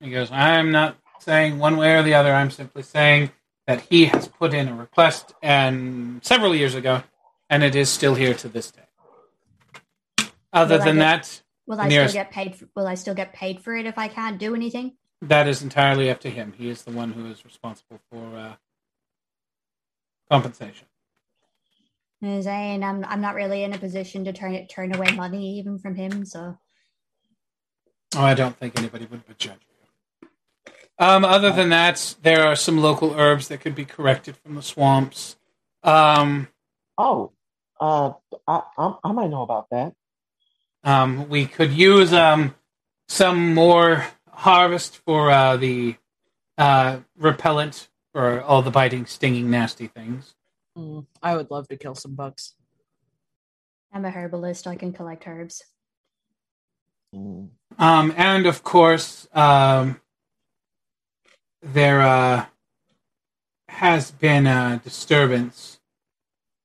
He 0.00 0.10
goes, 0.10 0.30
I'm 0.30 0.70
not 0.70 0.98
saying 1.20 1.58
one 1.58 1.78
way 1.78 1.94
or 1.96 2.02
the 2.02 2.12
other. 2.12 2.34
I'm 2.34 2.50
simply 2.50 2.82
saying 2.82 3.30
that 3.66 3.80
he 3.88 4.04
has 4.04 4.28
put 4.28 4.52
in 4.52 4.68
a 4.68 4.74
request 4.74 5.32
and 5.42 6.22
several 6.22 6.54
years 6.54 6.74
ago, 6.74 7.02
and 7.48 7.62
it 7.62 7.74
is 7.74 7.88
still 7.88 8.14
here 8.16 8.34
to 8.34 8.48
this 8.50 8.70
day. 8.70 10.28
Other 10.52 10.76
Will 10.76 10.84
than 10.84 10.96
get- 10.96 11.00
that, 11.00 11.42
Will 11.66 11.80
I 11.80 11.88
Nearest- 11.88 12.12
still 12.12 12.22
get 12.24 12.32
paid? 12.32 12.56
For, 12.56 12.68
will 12.76 12.86
I 12.86 12.96
still 12.96 13.14
get 13.14 13.32
paid 13.32 13.62
for 13.62 13.74
it 13.74 13.86
if 13.86 13.96
I 13.96 14.08
can't 14.08 14.38
do 14.38 14.54
anything? 14.54 14.98
That 15.22 15.46
is 15.46 15.62
entirely 15.62 16.10
up 16.10 16.20
to 16.20 16.30
him. 16.30 16.54
He 16.56 16.68
is 16.68 16.82
the 16.82 16.92
one 16.92 17.12
who 17.12 17.26
is 17.26 17.44
responsible 17.44 18.00
for 18.10 18.36
uh, 18.36 18.54
compensation. 20.30 20.86
I'm 22.22 22.82
I'm 22.82 23.04
I'm 23.04 23.20
not 23.20 23.34
really 23.34 23.64
in 23.64 23.72
a 23.72 23.78
position 23.78 24.24
to 24.24 24.32
turn 24.32 24.54
it 24.54 24.68
turn 24.68 24.94
away 24.94 25.10
money 25.12 25.58
even 25.58 25.78
from 25.78 25.94
him. 25.94 26.24
So 26.24 26.58
Oh, 28.16 28.24
I 28.24 28.34
don't 28.34 28.56
think 28.56 28.76
anybody 28.78 29.06
would 29.06 29.22
judge 29.38 29.60
you. 29.60 30.28
Um, 30.98 31.24
other 31.24 31.50
than 31.50 31.68
that, 31.68 32.16
there 32.22 32.44
are 32.44 32.56
some 32.56 32.78
local 32.78 33.14
herbs 33.14 33.48
that 33.48 33.60
could 33.60 33.74
be 33.74 33.84
corrected 33.84 34.36
from 34.36 34.56
the 34.56 34.62
swamps. 34.62 35.36
Um, 35.82 36.48
Oh, 36.98 37.32
uh, 37.80 38.12
I, 38.46 38.62
I, 38.76 38.94
I 39.04 39.12
might 39.12 39.30
know 39.30 39.42
about 39.42 39.70
that. 39.70 39.94
Um, 40.84 41.28
we 41.28 41.46
could 41.46 41.72
use 41.72 42.12
um, 42.12 42.54
some 43.08 43.54
more 43.54 44.06
harvest 44.40 44.96
for 45.04 45.30
uh, 45.30 45.56
the 45.56 45.96
uh, 46.56 46.98
repellent 47.18 47.88
for 48.12 48.40
all 48.42 48.62
the 48.62 48.70
biting, 48.70 49.06
stinging, 49.06 49.50
nasty 49.50 49.86
things. 49.86 50.34
Mm, 50.76 51.06
I 51.22 51.36
would 51.36 51.50
love 51.50 51.68
to 51.68 51.76
kill 51.76 51.94
some 51.94 52.14
bugs. 52.14 52.54
I'm 53.92 54.04
a 54.04 54.10
herbalist. 54.10 54.66
I 54.66 54.76
can 54.76 54.92
collect 54.92 55.26
herbs. 55.26 55.62
Mm. 57.14 57.50
Um, 57.78 58.14
and 58.16 58.46
of 58.46 58.62
course, 58.62 59.28
um, 59.32 60.00
there 61.62 62.00
uh, 62.00 62.46
has 63.68 64.10
been 64.10 64.46
a 64.46 64.80
disturbance 64.82 65.80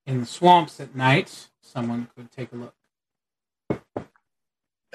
in 0.06 0.20
the 0.20 0.26
swamps 0.26 0.80
at 0.80 0.94
night. 0.94 1.48
Someone 1.60 2.08
could 2.16 2.30
take 2.30 2.52
a 2.52 2.56
look. 2.56 2.75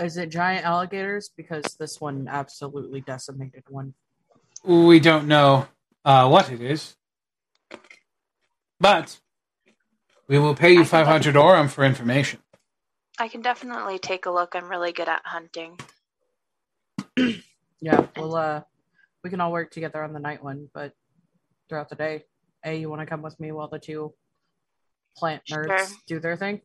Is 0.02 0.18
it 0.18 0.30
giant 0.30 0.66
alligators? 0.66 1.30
Because 1.36 1.76
this 1.80 2.02
one 2.02 2.28
absolutely 2.28 3.02
decimated 3.02 3.64
one. 3.70 3.94
We 4.64 5.00
don't 5.00 5.28
know 5.28 5.68
uh, 6.04 6.28
what 6.28 6.52
it 6.52 6.62
is, 6.62 6.96
but 8.80 9.20
we 10.28 10.40
will 10.40 10.56
pay 10.56 10.74
you 10.74 10.86
500 10.86 11.36
orum 11.36 11.70
for 11.70 11.84
information. 11.84 12.40
I 13.20 13.28
can 13.28 13.42
definitely 13.42 14.00
take 14.00 14.26
a 14.26 14.32
look. 14.32 14.56
I'm 14.56 14.70
really 14.70 14.92
good 14.92 15.08
at 15.08 15.22
hunting. 15.26 15.80
Yeah, 17.84 18.06
well, 18.16 18.36
uh, 18.36 18.62
we 19.24 19.32
can 19.32 19.42
all 19.42 19.52
work 19.52 19.72
together 19.72 20.04
on 20.04 20.14
the 20.14 20.20
night 20.20 20.44
one, 20.44 20.70
but 20.72 20.94
throughout 21.68 21.90
the 21.90 21.96
day, 21.96 22.26
hey, 22.64 22.78
you 22.78 22.92
want 22.92 23.02
to 23.02 23.08
come 23.08 23.24
with 23.24 23.40
me 23.40 23.52
while 23.52 23.68
the 23.68 23.80
two 23.80 24.14
plant 25.18 25.42
nerds 25.50 25.66
Sure. 25.66 25.88
do 26.06 26.20
their 26.20 26.38
thing? 26.38 26.62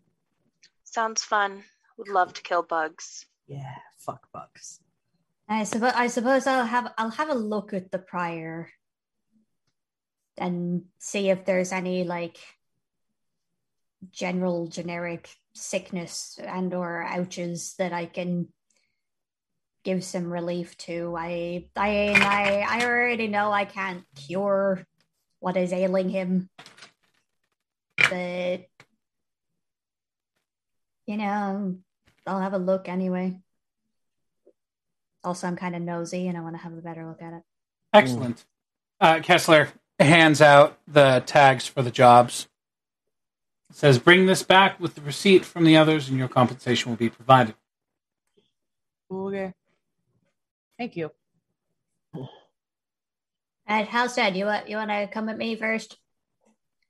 Sounds 0.85 1.23
fun. 1.23 1.65
Would 1.99 2.09
love 2.09 2.35
to 2.35 2.43
kill 2.43 2.63
bugs. 2.63 3.27
Yeah, 3.47 3.77
fuck 3.97 4.31
bugs. 4.33 4.81
I 5.49 5.65
suppose 5.65 5.93
I 5.95 6.09
suppose 6.09 6.47
I'll 6.47 6.67
have 6.67 6.93
I'll 6.99 7.11
have 7.11 7.31
a 7.31 7.35
look 7.35 7.73
at 7.73 7.91
the 7.93 7.99
prior 7.99 8.69
and 10.37 10.85
see 10.99 11.31
if 11.31 11.45
there's 11.45 11.73
any 11.73 12.05
like 12.05 12.39
general 14.11 14.67
generic 14.67 15.31
sickness 15.55 16.39
and 16.43 16.75
or 16.75 17.03
ouches 17.03 17.75
that 17.79 17.93
I 17.93 18.07
can 18.07 18.49
give 19.85 20.05
some 20.05 20.33
relief 20.33 20.77
to. 20.79 21.15
I 21.17 21.69
I 21.77 22.09
I 22.11 22.67
I 22.69 22.85
already 22.85 23.29
know 23.29 23.53
I 23.53 23.65
can't 23.65 24.05
cure 24.17 24.85
what 25.39 25.57
is 25.57 25.73
ailing 25.73 26.11
him. 26.11 26.51
But 27.97 28.67
you 31.07 31.17
know, 31.17 31.79
I'll 32.27 32.41
have 32.41 32.55
a 32.55 32.59
look 32.59 32.89
anyway. 32.89 33.39
Also, 35.23 35.47
I'm 35.47 35.57
kind 35.57 35.75
of 35.75 35.83
nosy 35.83 36.29
and 36.29 36.37
I 36.37 36.41
want 36.41 36.57
to 36.57 36.63
have 36.63 36.73
a 36.73 36.81
better 36.81 37.07
look 37.07 37.23
at 37.23 37.33
it. 37.33 37.43
Excellent. 37.93 38.45
Uh, 39.01 39.21
Kessler 39.21 39.69
hands 39.99 40.41
out 40.41 40.79
the 40.87 41.23
tags 41.27 41.67
for 41.67 41.83
the 41.83 41.91
jobs. 41.91 42.49
Says, 43.73 43.99
bring 43.99 44.27
this 44.27 44.43
back 44.43 44.79
with 44.81 44.95
the 44.95 45.01
receipt 45.03 45.45
from 45.45 45.65
the 45.65 45.77
others, 45.77 46.09
and 46.09 46.17
your 46.17 46.29
compensation 46.29 46.91
will 46.91 46.97
be 46.97 47.11
provided. 47.11 47.55
Okay. 49.11 49.53
Thank 50.79 50.97
you. 50.97 51.11
And 53.67 53.89
Halstead, 53.89 54.37
you 54.37 54.45
want 54.45 54.69
you 54.69 54.77
want 54.77 54.91
to 54.91 55.09
come 55.09 55.27
with 55.27 55.37
me 55.37 55.57
first? 55.57 55.99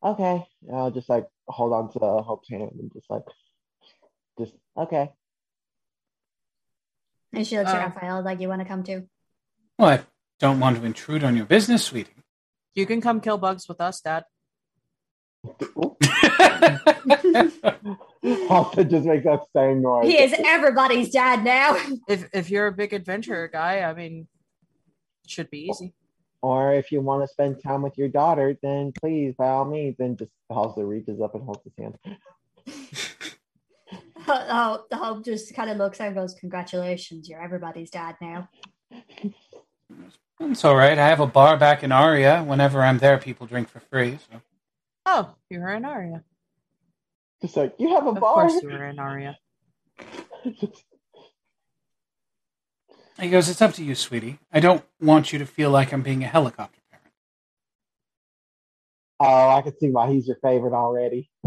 Okay, 0.04 0.44
I'll 0.72 0.90
just 0.90 1.08
like 1.08 1.26
hold 1.48 1.72
on 1.72 1.90
to 1.92 1.98
Hope's 1.98 2.50
hand 2.50 2.70
and 2.78 2.92
just 2.92 3.08
like, 3.08 3.22
just 4.38 4.52
okay. 4.76 5.10
And 7.32 7.46
she 7.46 7.58
looks 7.58 7.70
Uh. 7.70 7.76
at 7.76 7.94
Raphael 7.94 8.22
like, 8.22 8.40
"You 8.40 8.48
want 8.48 8.60
to 8.62 8.68
come 8.68 8.82
too?" 8.82 9.08
Well, 9.78 9.90
I 9.90 10.00
don't 10.38 10.60
want 10.60 10.76
to 10.78 10.84
intrude 10.84 11.22
on 11.24 11.36
your 11.36 11.46
business, 11.46 11.84
sweetie. 11.84 12.10
You 12.74 12.86
can 12.86 13.00
come 13.00 13.20
kill 13.20 13.38
bugs 13.38 13.68
with 13.68 13.80
us, 13.80 14.00
Dad. 14.00 14.24
Hope 18.48 18.74
just 18.88 19.06
makes 19.06 19.24
that 19.24 19.42
same 19.54 19.82
noise. 19.82 20.06
He 20.06 20.18
is 20.20 20.34
everybody's 20.44 21.10
dad 21.10 21.44
now. 21.44 21.76
If 22.08 22.28
if 22.34 22.50
you're 22.50 22.66
a 22.68 22.72
big 22.72 22.92
adventurer 22.92 23.48
guy, 23.48 23.80
I 23.80 23.92
mean, 23.94 24.26
it 25.24 25.30
should 25.30 25.50
be 25.50 25.68
easy. 25.68 25.94
Or 26.42 26.74
if 26.74 26.90
you 26.92 27.00
want 27.00 27.22
to 27.22 27.28
spend 27.28 27.62
time 27.62 27.82
with 27.82 27.96
your 27.98 28.08
daughter, 28.08 28.56
then 28.62 28.92
please, 29.00 29.34
by 29.36 29.48
all 29.48 29.64
means, 29.64 29.96
then 29.98 30.16
just 30.16 30.30
also 30.50 30.82
reaches 30.82 31.20
up 31.20 31.34
and 31.34 31.44
holds 31.44 31.62
his 31.64 31.72
hand. 31.78 31.96
oh, 34.28 34.84
the 34.90 34.96
hope 34.96 35.24
just 35.24 35.54
kind 35.54 35.70
of 35.70 35.76
looks 35.76 36.00
and 36.00 36.14
goes, 36.14 36.34
"Congratulations, 36.34 37.28
you're 37.28 37.42
everybody's 37.42 37.90
dad 37.90 38.16
now." 38.20 38.48
It's 40.40 40.64
all 40.64 40.76
right. 40.76 40.98
I 40.98 41.08
have 41.08 41.20
a 41.20 41.26
bar 41.26 41.56
back 41.56 41.82
in 41.82 41.92
Aria. 41.92 42.42
Whenever 42.44 42.82
I'm 42.82 42.98
there, 42.98 43.18
people 43.18 43.46
drink 43.46 43.68
for 43.68 43.80
free. 43.80 44.18
So. 44.30 44.40
Oh, 45.06 45.34
you're 45.50 45.70
in 45.70 45.84
Aria. 45.84 46.22
Just 47.40 47.56
like 47.56 47.74
you 47.78 47.88
have 47.94 48.06
a 48.06 48.10
Of 48.10 48.20
bar. 48.20 48.48
course, 48.48 48.62
you 48.62 48.68
were 48.68 48.84
in 48.84 48.98
Aria. 48.98 49.36
He 53.18 53.30
goes, 53.30 53.48
It's 53.48 53.62
up 53.62 53.72
to 53.74 53.82
you, 53.84 53.94
sweetie. 53.94 54.40
I 54.52 54.60
don't 54.60 54.84
want 55.00 55.32
you 55.32 55.38
to 55.38 55.46
feel 55.46 55.70
like 55.70 55.90
I'm 55.90 56.02
being 56.02 56.22
a 56.22 56.26
helicopter 56.26 56.80
parent. 56.90 57.12
oh, 59.20 59.56
I 59.56 59.62
can 59.62 59.72
see 59.78 59.88
why 59.90 60.10
he's 60.10 60.26
your 60.28 60.36
favorite 60.42 60.74
already. 60.74 61.30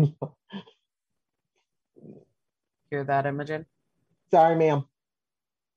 Hear 2.92 3.04
that, 3.04 3.26
Imogen? 3.26 3.66
Sorry, 4.32 4.56
ma'am. 4.56 4.86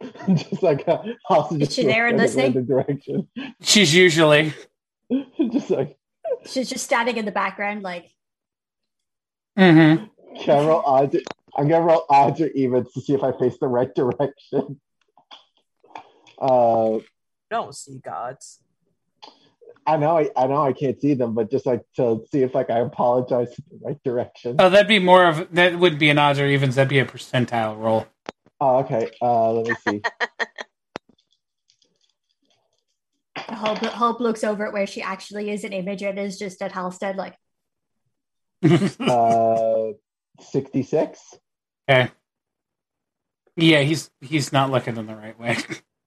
just 0.35 0.63
like 0.63 0.87
uh, 0.89 1.03
also 1.29 1.55
Is 1.57 1.61
just 1.69 1.73
she 1.75 1.85
there 1.85 2.07
and 2.07 2.15
in 2.15 2.21
a 2.21 2.23
listening? 2.25 2.45
random 2.55 2.67
direction. 2.67 3.29
She's 3.61 3.95
usually. 3.95 4.53
just 5.53 5.71
like 5.71 5.97
She's 6.47 6.69
just 6.69 6.85
standing 6.85 7.17
in 7.19 7.25
the 7.25 7.33
background, 7.33 7.83
like, 7.83 8.11
Mm-hmm. 9.59 10.07
can 10.41 10.59
I 10.59 10.67
roll 10.67 10.81
odds? 10.81 11.15
I'm 11.55 11.69
gonna 11.69 11.85
roll 11.85 12.07
odds 12.09 12.41
or 12.41 12.47
evens 12.49 12.91
to 12.95 13.03
see 13.03 13.13
if 13.13 13.23
I 13.23 13.33
face 13.39 13.59
the 13.61 13.69
right 13.69 13.95
direction. 13.95 14.81
Uh, 16.41 16.99
Don't 17.51 17.73
see 17.73 17.99
gods. 18.01 18.59
I 19.87 19.97
know 19.97 20.17
I, 20.19 20.31
I 20.37 20.47
know 20.47 20.63
I 20.65 20.73
can't 20.73 21.01
see 21.01 21.15
them, 21.15 21.35
but 21.35 21.51
just 21.51 21.67
like 21.67 21.83
to 21.97 22.25
see 22.31 22.43
if 22.43 22.55
like 22.55 22.71
I 22.71 22.79
apologize 22.79 23.49
in 23.59 23.65
the 23.71 23.87
right 23.87 24.03
direction. 24.05 24.57
Oh, 24.59 24.71
that'd 24.71 24.87
be 24.87 24.99
more 25.01 25.25
of 25.27 25.49
that 25.55 25.79
would 25.79 25.99
be 25.99 26.09
an 26.11 26.19
odds 26.19 26.39
or 26.39 26.47
evens. 26.47 26.77
That'd 26.77 26.89
be 26.89 27.01
a 27.01 27.05
percentile 27.05 27.77
roll. 27.79 28.07
Oh, 28.61 28.79
okay. 28.79 29.11
Uh, 29.21 29.53
let 29.53 29.67
me 29.69 29.75
see. 29.89 30.03
Hope, 33.39 33.79
Hope 33.79 34.21
looks 34.21 34.45
over 34.45 34.67
at 34.67 34.73
where 34.73 34.87
she 34.87 35.03
actually 35.03 35.51
is 35.51 35.65
an 35.65 35.73
image 35.73 36.03
and 36.03 36.19
is 36.19 36.39
just 36.39 36.61
at 36.63 36.71
Halstead, 36.73 37.17
like, 37.17 37.35
Uh, 39.01 39.93
sixty-six. 40.41 41.19
okay. 41.91 42.11
Yeah, 43.57 43.81
he's 43.83 44.11
he's 44.21 44.53
not 44.53 44.71
looking 44.71 44.97
in 44.97 45.07
the 45.07 45.17
right 45.17 45.39
way. 45.39 45.57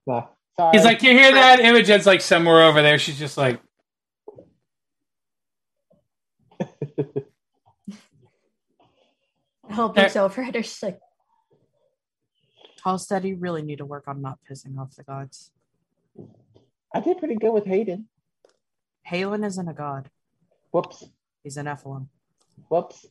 Nah, 0.07 0.28
sorry. 0.58 0.78
He's 0.78 0.86
like, 0.86 1.03
you 1.03 1.12
hear 1.12 1.32
that? 1.32 1.60
Imogen's 1.60 2.06
like 2.06 2.22
somewhere 2.22 2.64
over 2.64 2.82
there. 2.82 2.97
She's 2.99 3.20
just 3.20 3.38
like, 3.38 3.60
I 9.70 9.74
hope 9.74 9.97
it's 9.97 10.16
over. 10.16 10.41
And 10.41 10.53
There's 10.53 10.82
like, 10.82 10.99
Halstead, 12.84 13.26
you 13.26 13.36
really 13.36 13.64
need 13.64 13.80
to 13.80 13.86
work 13.86 14.08
on 14.08 14.22
not 14.22 14.38
pissing 14.49 14.78
off 14.78 14.95
the 14.95 15.03
gods. 15.03 15.51
I 16.93 16.99
did 16.99 17.18
pretty 17.18 17.36
good 17.36 17.51
with 17.51 17.66
Hayden. 17.66 18.08
Halen 19.10 19.45
isn't 19.45 19.68
a 19.68 19.74
god. 19.74 20.10
Whoops. 20.72 21.03
He's 21.43 21.58
an 21.58 21.66
Nephilim. 21.66 22.08
Whoops. 22.70 23.06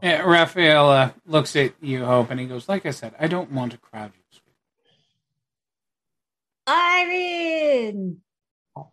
yeah, 0.00 0.22
Raphael 0.22 0.88
uh, 0.88 1.10
looks 1.26 1.54
at 1.56 1.74
you, 1.80 2.04
Hope, 2.04 2.30
and 2.30 2.38
he 2.38 2.46
goes, 2.46 2.68
like 2.68 2.86
I 2.86 2.90
said, 2.90 3.14
I 3.18 3.26
don't 3.26 3.52
want 3.52 3.72
to 3.72 3.78
crowd 3.78 4.12
you. 4.14 4.40
Irene! 6.68 8.18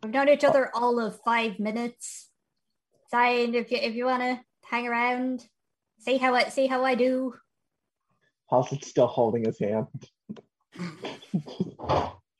We've 0.03 0.13
known 0.13 0.29
each 0.29 0.43
other 0.43 0.69
all 0.75 0.99
of 0.99 1.19
five 1.23 1.59
minutes. 1.59 2.29
Fine, 3.09 3.55
if 3.55 3.71
you 3.71 3.77
if 3.77 3.95
you 3.95 4.05
wanna 4.05 4.41
hang 4.65 4.87
around, 4.87 5.45
see 5.99 6.17
how 6.17 6.35
I 6.35 6.49
see 6.49 6.67
how 6.67 6.83
I 6.83 6.95
do. 6.95 7.33
Halstead's 8.49 8.87
still 8.87 9.07
holding 9.07 9.45
his 9.45 9.59
hand. 9.59 9.87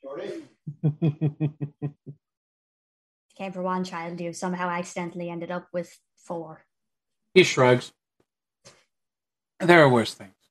Jordan? 0.02 0.48
Came 3.38 3.52
for 3.52 3.62
one 3.62 3.84
child, 3.84 4.20
you 4.20 4.32
somehow 4.32 4.68
accidentally 4.68 5.30
ended 5.30 5.50
up 5.50 5.68
with 5.72 5.98
four. 6.16 6.64
He 7.34 7.44
shrugs. 7.44 7.92
There 9.58 9.82
are 9.82 9.88
worse 9.88 10.12
things. 10.12 10.41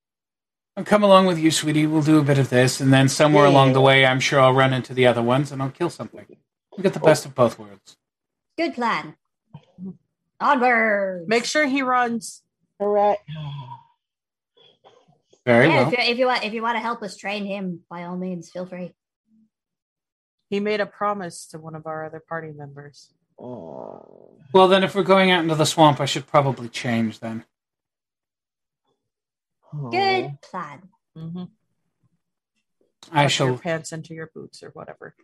I'll 0.78 0.86
come 0.86 1.04
along 1.04 1.26
with 1.26 1.38
you, 1.38 1.52
sweetie. 1.52 1.86
We'll 1.86 2.02
do 2.02 2.20
a 2.20 2.24
bit 2.24 2.38
of 2.38 2.50
this, 2.50 2.80
and 2.80 2.94
then 2.94 3.10
somewhere 3.10 3.46
along 3.46 3.74
the 3.74 3.82
way, 3.82 4.06
I'm 4.06 4.22
sure 4.22 4.40
I'll 4.40 4.54
run 4.54 4.74
into 4.74 4.94
the 4.94 5.06
other 5.06 5.22
ones 5.22 5.52
and 5.52 5.62
I'll 5.62 5.70
kill 5.70 5.90
something. 5.90 6.26
We'll 6.72 6.84
get 6.84 6.94
the 6.94 7.00
best 7.00 7.26
of 7.26 7.36
both 7.36 7.60
worlds. 7.60 7.98
Good 8.58 8.76
plan. 8.76 9.16
Onward. 10.40 11.28
Make 11.28 11.46
sure 11.46 11.68
he 11.68 11.82
runs. 11.82 12.42
Hooray. 12.80 13.18
Very 15.46 15.68
yeah, 15.68 15.84
well. 15.84 15.88
if, 15.88 15.92
you, 15.92 16.12
if 16.14 16.18
you 16.18 16.26
want 16.28 16.44
if 16.44 16.54
you 16.54 16.62
want 16.62 16.76
to 16.76 16.82
help 16.82 17.02
us 17.02 17.18
train 17.18 17.46
him, 17.46 17.82
by 17.90 18.04
all 18.04 18.16
means, 18.16 18.50
feel 18.50 18.66
free. 18.66 18.94
He 20.50 20.60
made 20.60 20.82
a 20.82 20.86
promise 20.86 21.48
to 21.48 21.60
one 21.60 21.76
of 21.76 21.86
our 21.86 22.06
other 22.06 22.22
party 22.28 22.52
members. 22.52 23.14
Oh. 23.40 24.38
Well, 24.54 24.68
then, 24.68 24.84
if 24.84 24.96
we're 24.96 25.04
going 25.04 25.32
out 25.32 25.44
into 25.44 25.56
the 25.56 25.66
swamp, 25.66 26.00
I 26.00 26.06
should 26.06 26.28
probably 26.28 26.70
change 26.70 27.20
then. 27.20 27.46
Good 29.74 30.38
plan. 30.42 30.90
Mm-hmm. 31.18 31.44
I 33.12 33.24
your 33.24 33.30
shall. 33.30 33.58
pants 33.58 33.92
into 33.92 34.14
your 34.14 34.30
boots 34.34 34.62
or 34.64 34.70
whatever. 34.70 35.16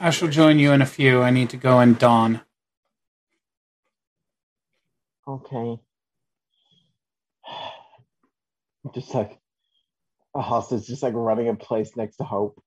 I 0.00 0.10
shall 0.10 0.28
join 0.28 0.58
you 0.58 0.72
in 0.72 0.82
a 0.82 0.86
few. 0.86 1.22
I 1.22 1.30
need 1.30 1.50
to 1.50 1.56
go 1.56 1.78
and 1.78 1.98
dawn. 1.98 2.40
Okay. 5.28 5.78
Just 8.94 9.14
like 9.14 9.38
a 10.34 10.40
hostage, 10.40 10.86
just 10.86 11.02
like 11.02 11.12
running 11.14 11.46
in 11.46 11.56
place 11.56 11.96
next 11.96 12.16
to 12.16 12.24
Hope. 12.24 12.62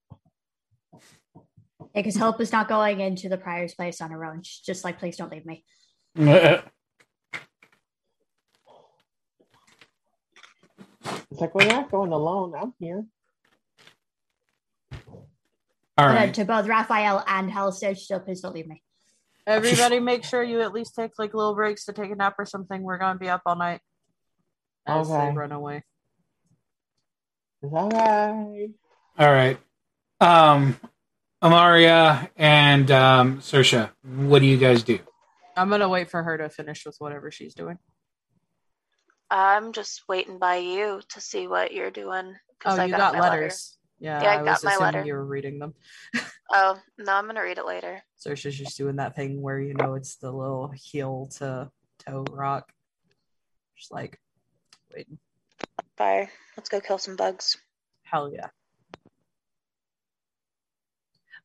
Because 1.96 2.16
Hope 2.16 2.40
is 2.42 2.52
not 2.52 2.68
going 2.68 3.00
into 3.00 3.30
the 3.30 3.38
prior's 3.38 3.74
place 3.74 4.02
on 4.02 4.12
her 4.12 4.26
own. 4.26 4.44
She's 4.44 4.60
just 4.60 4.84
like, 4.84 5.00
please 5.00 5.16
don't 5.18 5.32
leave 5.32 5.46
me. 5.46 5.64
It's 11.34 11.42
like, 11.42 11.56
well, 11.56 11.66
you're 11.66 11.74
not 11.76 11.90
going 11.90 12.12
alone. 12.12 12.54
I'm 12.56 12.76
here. 12.80 13.04
All 15.98 16.08
But 16.08 16.30
uh, 16.30 16.32
to 16.34 16.46
both 16.46 16.68
Raphael 16.68 17.24
and 17.28 17.50
Halstead, 17.50 17.98
still, 17.98 18.20
please 18.20 18.42
don't 18.42 18.54
leave 18.54 18.68
me. 18.68 18.84
Everybody, 19.48 20.00
make 20.00 20.24
sure 20.26 20.44
you 20.44 20.62
at 20.62 20.74
least 20.74 20.94
take 20.94 21.18
like 21.18 21.34
little 21.34 21.56
breaks 21.56 21.86
to 21.86 21.94
take 21.94 22.12
a 22.12 22.16
nap 22.16 22.36
or 22.38 22.46
something. 22.46 22.84
We're 22.84 23.00
gonna 23.00 23.18
be 23.18 23.30
up 23.30 23.42
all 23.48 23.56
night 23.56 23.82
as 24.86 25.10
Okay. 25.10 25.32
they 25.32 25.36
run 25.36 25.52
away. 25.52 25.84
It's 27.64 27.74
all 27.74 27.90
right. 27.90 28.70
All 29.18 29.32
right. 29.32 29.58
Um, 30.22 30.80
Amaria 31.42 32.30
and 32.38 32.92
um, 32.92 33.40
Sersha, 33.40 33.90
what 34.04 34.38
do 34.40 34.46
you 34.46 34.58
guys 34.58 34.84
do? 34.84 35.00
I'm 35.58 35.72
gonna 35.72 35.90
wait 35.90 36.12
for 36.12 36.22
her 36.22 36.38
to 36.38 36.48
finish 36.50 36.86
with 36.86 36.98
whatever 37.00 37.32
she's 37.32 37.56
doing. 37.56 37.80
I'm 39.30 39.71
just 39.74 40.03
waiting 40.07 40.38
by 40.38 40.57
you 40.57 41.01
to 41.09 41.21
see 41.21 41.47
what 41.47 41.74
you're 41.74 41.91
doing. 41.91 42.36
'cause 42.59 42.78
Oh, 42.78 42.82
I 42.82 42.86
you 42.86 42.91
got, 42.95 43.13
my 43.13 43.19
letter. 43.19 43.41
letters. 43.41 43.78
Yeah, 43.99 44.21
Yeah, 44.21 44.30
I 44.32 44.34
I, 44.34 44.38
got 44.38 44.45
was 44.45 44.63
my 44.63 44.71
assuming 44.74 44.93
letter. 44.95 45.03
you 45.05 45.13
were 45.13 45.26
reading 45.26 45.59
them. 45.59 45.74
Oh 46.55 46.80
no, 46.99 47.13
I'm 47.13 47.26
gonna 47.26 47.41
read 47.41 47.57
it 47.57 47.65
later. 47.65 48.03
So 48.15 48.36
she's 48.36 48.55
just 48.55 48.78
doing 48.78 48.97
that 48.97 49.15
thing 49.15 49.41
where 49.41 49.59
you 49.59 49.74
know 49.74 49.95
it's 49.95 50.17
the 50.17 50.32
little 50.32 50.67
heel 50.76 51.28
to 51.38 51.71
toe 52.05 52.26
rock. 52.30 52.71
Just 53.76 53.91
like, 53.91 54.19
waiting. 54.93 55.17
Bye. 55.97 56.30
Let's 56.55 56.69
go 56.69 56.80
kill 56.80 56.99
some 56.99 57.15
bugs. 57.15 57.57
hell 58.03 58.32
yeah. 58.32 58.49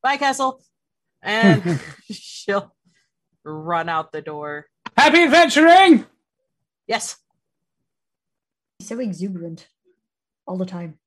Bye, 0.02 0.18
Castle. 0.18 0.62
And 1.22 1.80
she'll 2.10 2.74
run 3.44 3.88
out 3.88 4.12
the 4.12 4.20
door. 4.20 4.66
Happy 4.96 5.22
adventuring! 5.24 6.04
Yes. 6.86 7.16
He's 8.78 8.88
so 8.88 8.98
exuberant 9.00 9.68
all 10.46 10.56
the 10.56 10.66
time. 10.66 10.98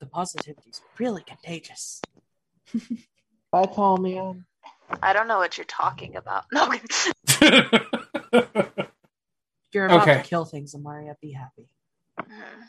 The 0.00 0.06
positivity 0.06 0.70
is 0.70 0.80
really 0.98 1.22
contagious. 1.22 2.00
Bye, 3.52 3.66
Paul, 3.66 3.98
man. 3.98 4.44
I 5.02 5.12
don't 5.12 5.28
know 5.28 5.38
what 5.38 5.56
you're 5.58 5.64
talking 5.66 6.16
about. 6.16 6.44
No. 6.52 6.72
You're 9.72 9.86
about 9.86 10.02
Okay. 10.02 10.16
to 10.22 10.28
kill 10.28 10.44
things, 10.44 10.74
Amaria. 10.74 11.14
Be 11.22 11.32
happy. 11.32 11.66
Mhm. 12.20 12.68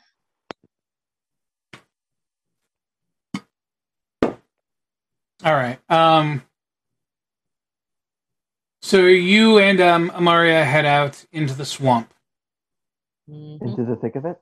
All 5.43 5.53
right. 5.53 5.77
Um, 5.89 6.43
so 8.81 9.05
you 9.05 9.59
and 9.59 9.81
um, 9.81 10.09
Amaria 10.11 10.63
head 10.63 10.85
out 10.85 11.25
into 11.33 11.53
the 11.53 11.65
swamp, 11.65 12.12
Mhm. 13.29 13.61
Into 13.61 13.83
the 13.85 13.95
thick 13.95 14.15
of 14.15 14.25
it. 14.25 14.39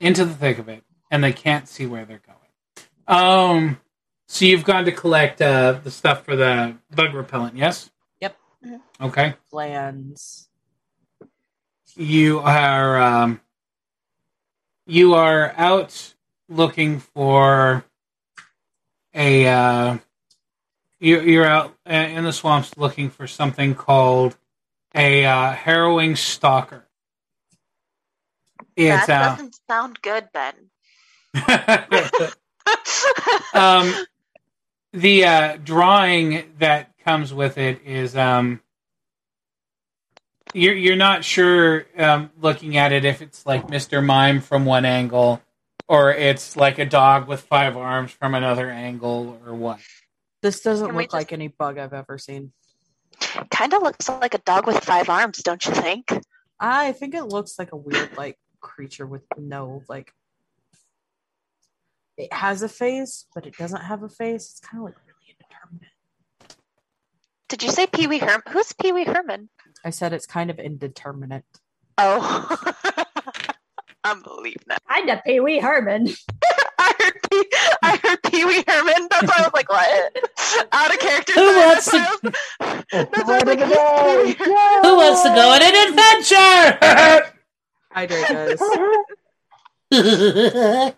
into 0.00 0.24
the 0.24 0.34
thick 0.34 0.58
of 0.58 0.68
it, 0.68 0.82
and 1.10 1.22
they 1.22 1.32
can't 1.32 1.68
see 1.68 1.86
where 1.86 2.04
they're 2.04 2.22
going. 2.26 2.38
Um, 3.06 3.80
so 4.26 4.44
you've 4.44 4.64
gone 4.64 4.84
to 4.86 4.92
collect 4.92 5.40
uh, 5.40 5.72
the 5.84 5.90
stuff 5.90 6.24
for 6.24 6.34
the 6.34 6.76
bug 6.90 7.14
repellent, 7.14 7.56
yes? 7.56 7.90
Yep. 8.20 8.36
Okay. 9.00 9.34
Plans. 9.50 10.48
You 11.94 12.40
are 12.40 13.00
um, 13.00 13.40
you 14.86 15.14
are 15.14 15.52
out 15.56 16.14
looking 16.48 16.98
for 17.00 17.84
a 19.14 19.46
uh, 19.46 19.98
you, 21.00 21.20
you're 21.20 21.44
out 21.46 21.76
uh, 21.88 21.92
in 21.92 22.24
the 22.24 22.32
swamps 22.32 22.76
looking 22.78 23.10
for 23.10 23.26
something 23.26 23.74
called 23.74 24.36
a 24.94 25.24
uh, 25.26 25.52
harrowing 25.52 26.16
stalker. 26.16 26.86
It's 28.76 29.06
that 29.06 29.22
uh, 29.22 29.30
doesn't 29.36 29.56
sound 29.68 30.00
good, 30.02 30.28
Ben. 30.32 30.54
um, 33.54 33.92
the 34.92 35.24
uh, 35.24 35.56
drawing 35.62 36.52
that 36.58 36.90
comes 37.04 37.32
with 37.32 37.58
it 37.58 37.82
is 37.84 38.16
um, 38.16 38.60
you're 40.54 40.74
you're 40.74 40.96
not 40.96 41.24
sure 41.24 41.86
um, 41.96 42.30
looking 42.40 42.76
at 42.76 42.92
it 42.92 43.04
if 43.04 43.22
it's 43.22 43.46
like 43.46 43.68
Mr. 43.68 44.04
Mime 44.04 44.40
from 44.40 44.64
one 44.64 44.84
angle 44.84 45.40
or 45.88 46.12
it's 46.12 46.56
like 46.56 46.78
a 46.78 46.86
dog 46.86 47.26
with 47.28 47.40
five 47.40 47.76
arms 47.76 48.10
from 48.12 48.34
another 48.34 48.70
angle 48.70 49.38
or 49.46 49.54
what. 49.54 49.80
This 50.42 50.60
doesn't 50.60 50.86
Can 50.88 50.96
look 50.96 51.04
just- 51.06 51.14
like 51.14 51.32
any 51.32 51.48
bug 51.48 51.78
I've 51.78 51.92
ever 51.92 52.18
seen. 52.18 52.52
kind 53.50 53.72
of 53.74 53.82
looks 53.82 54.08
like 54.08 54.34
a 54.34 54.38
dog 54.38 54.66
with 54.66 54.84
five 54.84 55.08
arms, 55.08 55.38
don't 55.42 55.64
you 55.64 55.72
think? 55.72 56.12
I 56.58 56.92
think 56.92 57.14
it 57.14 57.24
looks 57.24 57.58
like 57.58 57.72
a 57.72 57.76
weird 57.76 58.16
like 58.16 58.38
creature 58.62 59.06
with 59.06 59.22
no 59.36 59.82
like 59.88 60.12
it 62.16 62.32
has 62.32 62.62
a 62.62 62.68
face, 62.68 63.26
but 63.34 63.46
it 63.46 63.56
doesn't 63.56 63.80
have 63.82 64.02
a 64.02 64.08
face. 64.08 64.50
It's 64.50 64.60
kind 64.60 64.80
of 64.80 64.84
like 64.84 64.94
really 65.06 65.34
indeterminate. 65.38 65.88
Did 67.48 67.62
you 67.62 67.70
say 67.70 67.86
Pee 67.86 68.06
Wee 68.06 68.18
Herman? 68.18 68.42
Who's 68.50 68.72
Pee 68.74 68.92
Wee 68.92 69.04
Herman? 69.04 69.48
I 69.84 69.90
said 69.90 70.12
it's 70.12 70.26
kind 70.26 70.50
of 70.50 70.58
indeterminate. 70.58 71.44
Oh, 71.98 72.56
I'm 74.04 74.22
believing 74.22 74.62
that. 74.68 74.82
I'm 74.88 75.06
the 75.06 75.20
Pee 75.24 75.40
Wee 75.40 75.58
Herman. 75.58 76.08
I 76.78 76.92
heard 76.98 77.14
Pee, 77.30 77.46
I 77.82 77.96
heard 78.02 78.22
Pee 78.24 78.44
Wee 78.44 78.64
Herman. 78.66 79.08
That's 79.10 79.26
why 79.28 79.34
I 79.38 79.42
was 79.42 79.52
like, 79.54 79.70
what? 79.70 80.68
Out 80.72 80.92
of 80.92 81.00
character. 81.00 81.32
Who 81.34 81.46
wants 81.60 81.90
to- 81.90 82.18
was- 82.22 82.34
It's 82.92 83.10
That's 83.12 83.18
the 83.18 83.24
word 83.26 83.46
why 83.46 83.52
of 83.52 83.58
the 83.58 83.64
I 83.64 83.66
was 83.66 83.68
like, 83.68 83.68
day. 83.68 84.34
Pee 84.34 84.42
Wee 84.44 84.50
Herman. 84.54 84.84
Who 84.84 84.96
wants 84.96 85.22
to 85.22 85.28
go 85.28 85.48
on 85.48 85.62
an 85.62 85.88
adventure? 85.88 87.32
Hydrate 87.94 88.28
guys. 88.28 88.60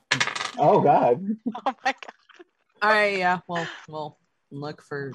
Oh 0.57 0.81
God. 0.81 1.27
Oh 1.67 1.75
my 1.85 1.93
god. 1.93 1.97
All 2.81 2.91
right, 2.91 3.19
yeah. 3.19 3.41
Well, 3.49 3.67
we'll 3.89 4.17
look 4.53 4.83
for 4.83 5.13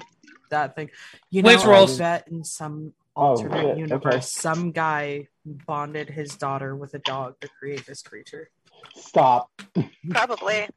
that 0.50 0.76
thing. 0.76 0.90
You 1.30 1.40
know, 1.42 1.48
Let's 1.48 1.64
roll. 1.64 1.90
I 1.90 1.96
bet 1.96 2.28
in 2.28 2.44
some 2.44 2.92
Oh, 3.16 3.22
alternate 3.22 3.62
shit, 3.62 3.78
universe, 3.78 4.14
okay. 4.14 4.20
some 4.20 4.70
guy 4.72 5.28
bonded 5.66 6.10
his 6.10 6.36
daughter 6.36 6.76
with 6.76 6.92
a 6.94 6.98
dog 7.00 7.40
to 7.40 7.48
create 7.58 7.86
this 7.86 8.02
creature. 8.02 8.50
Stop. 8.94 9.50
Probably. 10.10 10.68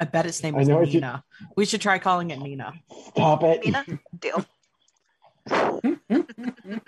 I 0.00 0.04
bet 0.06 0.24
its 0.26 0.42
name 0.42 0.58
is 0.58 0.68
know 0.68 0.78
what 0.78 0.88
you- 0.88 0.94
Nina. 0.94 1.22
We 1.56 1.66
should 1.66 1.80
try 1.82 1.98
calling 1.98 2.30
it 2.30 2.38
Nina. 2.40 2.72
Stop 3.08 3.42
it. 3.44 3.62
Nina? 3.64 3.84
Deal. 4.18 4.44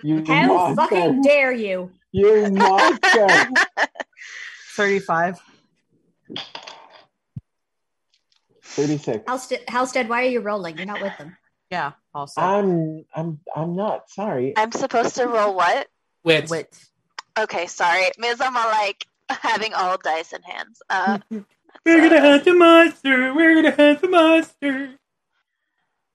You 0.03 0.23
How 0.25 0.75
fucking 0.75 1.21
dare 1.21 1.51
you? 1.51 1.91
You 2.11 2.49
monster. 2.51 3.27
35. 4.75 5.39
36. 8.63 9.23
Halstead, 9.27 9.59
Halstead, 9.67 10.09
why 10.09 10.23
are 10.23 10.29
you 10.29 10.39
rolling? 10.39 10.77
You're 10.77 10.85
not 10.85 11.01
with 11.01 11.17
them. 11.17 11.35
Yeah, 11.69 11.91
also. 12.13 12.41
I'm 12.41 13.05
I'm 13.13 13.39
I'm 13.55 13.75
not 13.75 14.09
sorry. 14.09 14.53
I'm 14.57 14.71
supposed 14.71 15.15
to 15.15 15.27
roll 15.27 15.55
what? 15.55 15.87
Wit. 16.23 16.49
Wit. 16.49 16.83
Okay, 17.37 17.67
sorry. 17.67 18.05
Miss, 18.17 18.41
I'm 18.41 18.55
all 18.55 18.69
like 18.69 19.05
having 19.29 19.73
all 19.73 19.97
dice 19.97 20.33
in 20.33 20.41
hands. 20.41 20.81
Uh, 20.89 21.19
We're 21.85 22.09
gonna 22.09 22.21
hunt 22.21 22.45
the 22.45 22.53
monster. 22.53 23.33
We're 23.33 23.55
gonna 23.55 23.75
hunt 23.75 24.01
the 24.01 24.09
monster. 24.09 24.95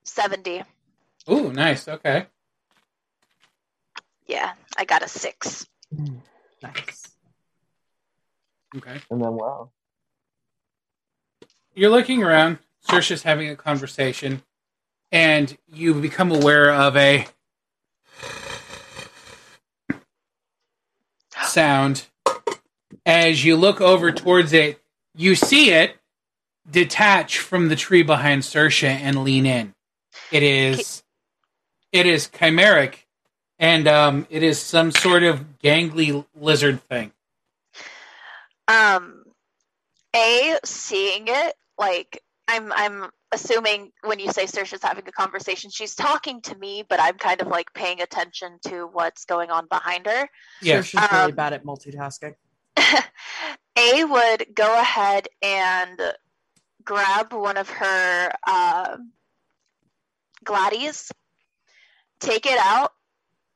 70. 0.04 0.62
Ooh, 1.30 1.52
nice. 1.52 1.88
Okay. 1.88 2.26
Yeah, 4.26 4.52
I 4.76 4.84
got 4.84 5.02
a 5.02 5.08
six. 5.08 5.66
Mm. 5.94 6.20
Nice. 6.62 7.08
Okay. 8.76 9.00
And 9.10 9.22
then 9.22 9.32
wow. 9.32 9.70
You're 11.74 11.90
looking 11.90 12.22
around. 12.22 12.58
Sersha's 12.86 13.22
having 13.22 13.48
a 13.48 13.56
conversation, 13.56 14.42
and 15.10 15.56
you 15.72 15.94
become 15.94 16.30
aware 16.30 16.70
of 16.70 16.96
a 16.96 17.26
sound. 21.46 22.06
As 23.06 23.44
you 23.44 23.56
look 23.56 23.80
over 23.80 24.12
towards 24.12 24.52
it, 24.52 24.82
you 25.14 25.34
see 25.34 25.70
it 25.70 25.96
detach 26.70 27.38
from 27.38 27.68
the 27.68 27.76
tree 27.76 28.02
behind 28.02 28.42
Sersha 28.42 28.88
and 28.88 29.24
lean 29.24 29.46
in. 29.46 29.74
It 30.30 30.42
is, 30.42 31.02
it 31.92 32.06
is 32.06 32.28
chimeric, 32.28 33.03
and 33.58 33.86
um, 33.88 34.26
it 34.30 34.42
is 34.42 34.58
some 34.60 34.90
sort 34.90 35.22
of 35.22 35.58
gangly 35.62 36.24
lizard 36.34 36.80
thing. 36.88 37.12
Um, 38.68 39.24
A, 40.14 40.58
seeing 40.64 41.24
it, 41.28 41.54
like, 41.78 42.22
I'm, 42.48 42.72
I'm 42.72 43.10
assuming 43.32 43.90
when 44.02 44.18
you 44.18 44.30
say 44.32 44.44
Sersha's 44.44 44.82
having 44.82 45.06
a 45.06 45.12
conversation, 45.12 45.70
she's 45.70 45.94
talking 45.94 46.40
to 46.42 46.56
me, 46.56 46.84
but 46.88 47.00
I'm 47.00 47.16
kind 47.18 47.40
of 47.40 47.48
like 47.48 47.72
paying 47.74 48.00
attention 48.00 48.58
to 48.68 48.86
what's 48.86 49.24
going 49.24 49.50
on 49.50 49.66
behind 49.68 50.06
her. 50.06 50.28
Yeah. 50.62 50.82
She's 50.82 51.00
really 51.12 51.32
Um, 51.32 51.36
bad 51.36 51.52
at 51.52 51.64
multitasking. 51.64 52.34
A 52.76 54.04
would 54.04 54.46
go 54.54 54.80
ahead 54.80 55.28
and 55.42 56.00
grab 56.84 57.32
one 57.32 57.56
of 57.56 57.68
her 57.68 58.30
uh, 58.46 58.96
Gladys, 60.44 61.10
take 62.20 62.46
it 62.46 62.58
out, 62.58 62.92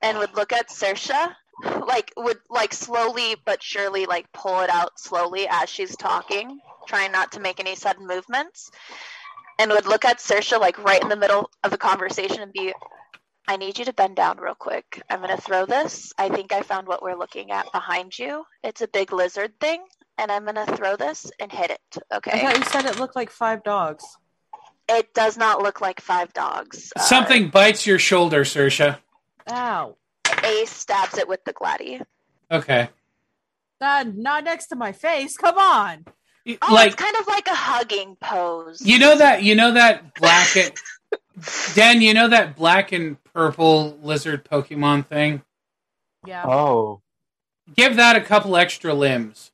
and 0.03 0.19
would 0.19 0.35
look 0.37 0.53
at 0.53 0.69
Sersha, 0.69 1.35
like 1.87 2.13
would 2.17 2.39
like 2.49 2.73
slowly 2.73 3.37
but 3.45 3.63
surely 3.63 4.07
like 4.07 4.31
pull 4.33 4.61
it 4.61 4.71
out 4.71 4.99
slowly 4.99 5.47
as 5.51 5.69
she's 5.69 5.97
talking, 5.97 6.61
trying 6.87 7.13
not 7.13 7.33
to 7.33 7.41
make 7.41 7.61
any 7.61 7.75
sudden 7.75 8.07
movements, 8.07 8.71
and 9.59 9.71
would 9.71 9.87
look 9.87 10.05
at 10.05 10.19
Sersha 10.19 10.61
like 10.61 10.83
right 10.83 11.03
in 11.03 11.09
the 11.09 11.17
middle 11.17 11.51
of 11.65 11.71
the 11.71 11.79
conversation 11.79 12.41
and 12.43 12.53
be, 12.53 12.73
I 13.49 13.57
need 13.57 13.79
you 13.79 13.85
to 13.87 13.93
bend 13.93 14.15
down 14.17 14.39
real 14.39 14.55
quick. 14.55 15.03
I'm 15.11 15.21
gonna 15.21 15.37
throw 15.41 15.67
this. 15.67 16.13
I 16.19 16.29
think 16.29 16.53
I 16.53 16.63
found 16.63 16.87
what 16.87 17.03
we're 17.03 17.17
looking 17.19 17.51
at 17.51 17.73
behind 17.73 18.17
you. 18.19 18.45
It's 18.63 18.83
a 18.83 18.89
big 18.89 19.13
lizard 19.13 19.59
thing, 19.59 19.83
and 20.17 20.31
I'm 20.31 20.45
gonna 20.45 20.67
throw 20.77 20.97
this 20.97 21.31
and 21.41 21.51
hit 21.51 21.71
it. 21.71 21.81
Okay. 22.15 22.31
I 22.31 22.35
Okay. 22.37 22.47
thought 22.47 22.59
you 22.59 22.65
said 22.65 22.85
it 22.85 22.99
looked 23.01 23.17
like 23.17 23.31
five 23.31 23.65
dogs. 23.65 24.05
It 24.91 25.13
does 25.13 25.37
not 25.37 25.61
look 25.63 25.81
like 25.81 26.01
five 26.01 26.33
dogs. 26.33 26.93
Uh, 26.97 27.01
Something 27.03 27.49
bites 27.51 27.87
your 27.87 27.99
shoulder, 27.99 28.45
Sersha. 28.45 28.99
Ow. 29.51 29.97
Ace 30.45 30.71
stabs 30.71 31.19
it 31.19 31.29
with 31.29 31.45
the 31.45 31.53
gladdy. 31.53 32.01
Okay. 32.51 32.89
Not, 33.81 34.15
not 34.15 34.45
next 34.45 34.67
to 34.69 34.77
my 34.77 34.93
face. 34.93 35.37
Come 35.37 35.59
on. 35.59 36.05
Oh, 36.63 36.75
like 36.75 36.93
it's 36.93 37.03
kind 37.03 37.17
of 37.21 37.27
like 37.27 37.47
a 37.47 37.55
hugging 37.55 38.17
pose. 38.21 38.81
You 38.81 38.99
know 38.99 39.19
that 39.19 39.43
you 39.43 39.55
know 39.55 39.73
that 39.73 40.15
black 40.15 40.57
and 40.57 40.73
Dan, 41.75 42.01
you 42.01 42.15
know 42.15 42.29
that 42.29 42.57
black 42.57 42.93
and 42.93 43.23
purple 43.23 43.99
lizard 44.03 44.45
Pokemon 44.45 45.07
thing? 45.07 45.43
Yeah. 46.27 46.45
Oh. 46.47 47.03
Give 47.75 47.97
that 47.97 48.17
a 48.17 48.23
couple 48.23 48.57
extra 48.57 48.95
limbs. 48.95 49.53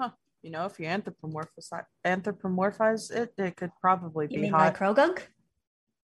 Huh. 0.00 0.10
You 0.42 0.50
know, 0.50 0.64
if 0.66 0.78
you 0.78 0.86
anthropomorphize, 0.86 1.72
anthropomorphize 2.06 3.10
it, 3.10 3.34
it 3.36 3.56
could 3.56 3.72
probably 3.80 4.26
You 4.30 4.36
be 4.36 4.42
mean 4.42 4.52
by 4.52 4.70
hot. 4.70 4.76
Croagunk? 4.76 5.22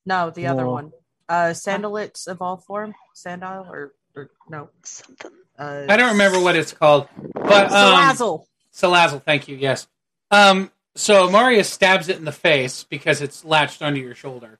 No, 0.05 0.31
the 0.31 0.49
other 0.49 0.67
one. 0.67 0.91
Uh 1.29 1.51
Sandalits 1.53 2.29
evolve 2.29 2.65
form? 2.65 2.95
Sandile 3.15 3.69
or, 3.69 3.93
or 4.17 4.31
no. 4.49 4.71
Something. 4.85 5.33
Uh 5.59 5.85
I 5.89 5.97
don't 5.97 6.13
remember 6.13 6.41
what 6.41 6.57
it's 6.57 6.73
called. 6.73 7.09
But 7.35 7.71
um 7.73 7.95
Salazzle. 7.95 8.45
Salazzle, 8.73 9.23
thank 9.23 9.49
you, 9.49 9.57
yes. 9.57 9.87
Um 10.31 10.71
so 10.95 11.31
Maria 11.31 11.65
stabs 11.65 12.09
it 12.09 12.17
in 12.17 12.25
the 12.25 12.33
face 12.33 12.85
because 12.85 13.21
it's 13.21 13.45
latched 13.45 13.83
onto 13.83 14.01
your 14.01 14.15
shoulder. 14.15 14.59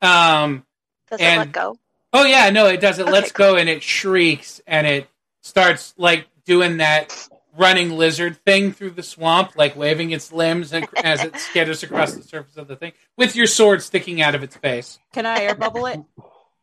Um 0.00 0.64
Does 1.10 1.20
it 1.20 1.36
let 1.38 1.52
go? 1.52 1.76
Oh 2.12 2.24
yeah, 2.24 2.50
no, 2.50 2.66
it 2.66 2.80
does. 2.80 2.98
It 2.98 3.02
Okay, 3.02 3.12
lets 3.12 3.32
go 3.32 3.56
and 3.56 3.68
it 3.68 3.82
shrieks 3.82 4.60
and 4.66 4.86
it 4.86 5.08
starts 5.42 5.94
like 5.96 6.26
doing 6.44 6.78
that 6.78 7.28
running 7.56 7.90
lizard 7.90 8.36
thing 8.44 8.72
through 8.72 8.90
the 8.90 9.02
swamp, 9.02 9.52
like 9.56 9.76
waving 9.76 10.10
its 10.10 10.32
limbs 10.32 10.72
and, 10.72 10.86
as 11.02 11.22
it 11.22 11.34
skitters 11.34 11.82
across 11.82 12.14
the 12.14 12.22
surface 12.22 12.56
of 12.56 12.68
the 12.68 12.76
thing 12.76 12.92
with 13.16 13.36
your 13.36 13.46
sword 13.46 13.82
sticking 13.82 14.20
out 14.22 14.34
of 14.34 14.42
its 14.42 14.56
face. 14.56 14.98
Can 15.12 15.26
I 15.26 15.40
air 15.40 15.54
bubble 15.54 15.86
it? 15.86 16.00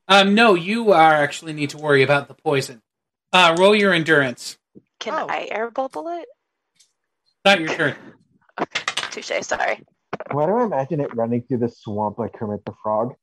Um, 0.08 0.34
no, 0.34 0.56
you 0.56 0.92
are 0.92 1.14
actually 1.14 1.54
need 1.54 1.70
to 1.72 1.78
worry 1.78 2.02
about 2.02 2.28
the 2.28 2.34
poison. 2.34 2.82
Uh, 3.32 3.56
roll 3.60 3.76
your 3.76 3.94
endurance. 3.94 4.58
Can 5.00 5.14
Oh. 5.14 5.28
I 5.30 5.48
air 5.52 5.70
bubble 5.70 6.08
it? 6.08 6.28
Not 7.46 7.60
your 7.60 7.70
turn. 7.70 7.96
Touche. 9.12 9.32
Sorry. 9.42 9.84
Why 10.32 10.46
do 10.48 10.54
I 10.54 10.64
imagine 10.66 11.00
it 11.00 11.16
running 11.16 11.44
through 11.44 11.60
the 11.60 11.70
swamp 11.70 12.18
like 12.20 12.34
Kermit 12.34 12.66
the 12.66 12.74
Frog? 12.84 13.14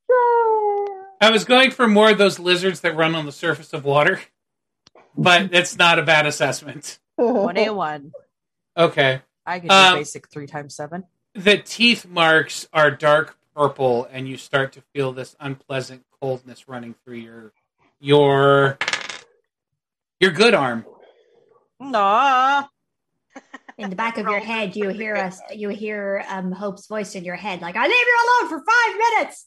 I 1.20 1.30
was 1.30 1.44
going 1.44 1.70
for 1.70 1.86
more 1.88 2.10
of 2.10 2.18
those 2.18 2.38
lizards 2.38 2.80
that 2.80 2.96
run 2.96 3.14
on 3.14 3.26
the 3.26 3.32
surface 3.32 3.72
of 3.72 3.84
water, 3.84 4.20
but 5.16 5.52
it's 5.52 5.76
not 5.76 5.98
a 5.98 6.02
bad 6.02 6.26
assessment. 6.26 6.98
One 7.16 7.56
A 7.56 7.70
one. 7.70 8.12
Okay. 8.76 9.22
I 9.46 9.58
can 9.60 9.68
do 9.68 9.74
Um, 9.74 9.98
basic 9.98 10.28
three 10.28 10.46
times 10.46 10.74
seven. 10.74 11.04
the 11.34 11.56
teeth 11.58 12.06
marks 12.06 12.68
are 12.72 12.90
dark 12.90 13.36
purple 13.54 14.06
and 14.10 14.28
you 14.28 14.36
start 14.36 14.72
to 14.72 14.82
feel 14.94 15.12
this 15.12 15.34
unpleasant 15.40 16.04
coldness 16.20 16.68
running 16.68 16.94
through 17.04 17.16
your 17.16 17.52
your 18.00 18.76
your 20.20 20.30
good 20.32 20.54
arm 20.54 20.84
Nah. 21.80 22.64
In 23.78 23.90
the 23.90 23.96
back 23.96 24.16
of 24.16 24.24
your 24.26 24.40
head, 24.40 24.74
you 24.76 24.88
hear 24.88 25.14
us. 25.14 25.38
You 25.54 25.68
hear 25.68 26.24
um, 26.30 26.50
Hope's 26.52 26.86
voice 26.86 27.14
in 27.14 27.22
your 27.24 27.36
head, 27.36 27.60
like 27.60 27.76
"I 27.76 27.86
leave 27.86 27.92
you 27.92 28.18
alone 28.24 28.48
for 28.48 28.64
five 28.72 28.96
minutes." 29.04 29.46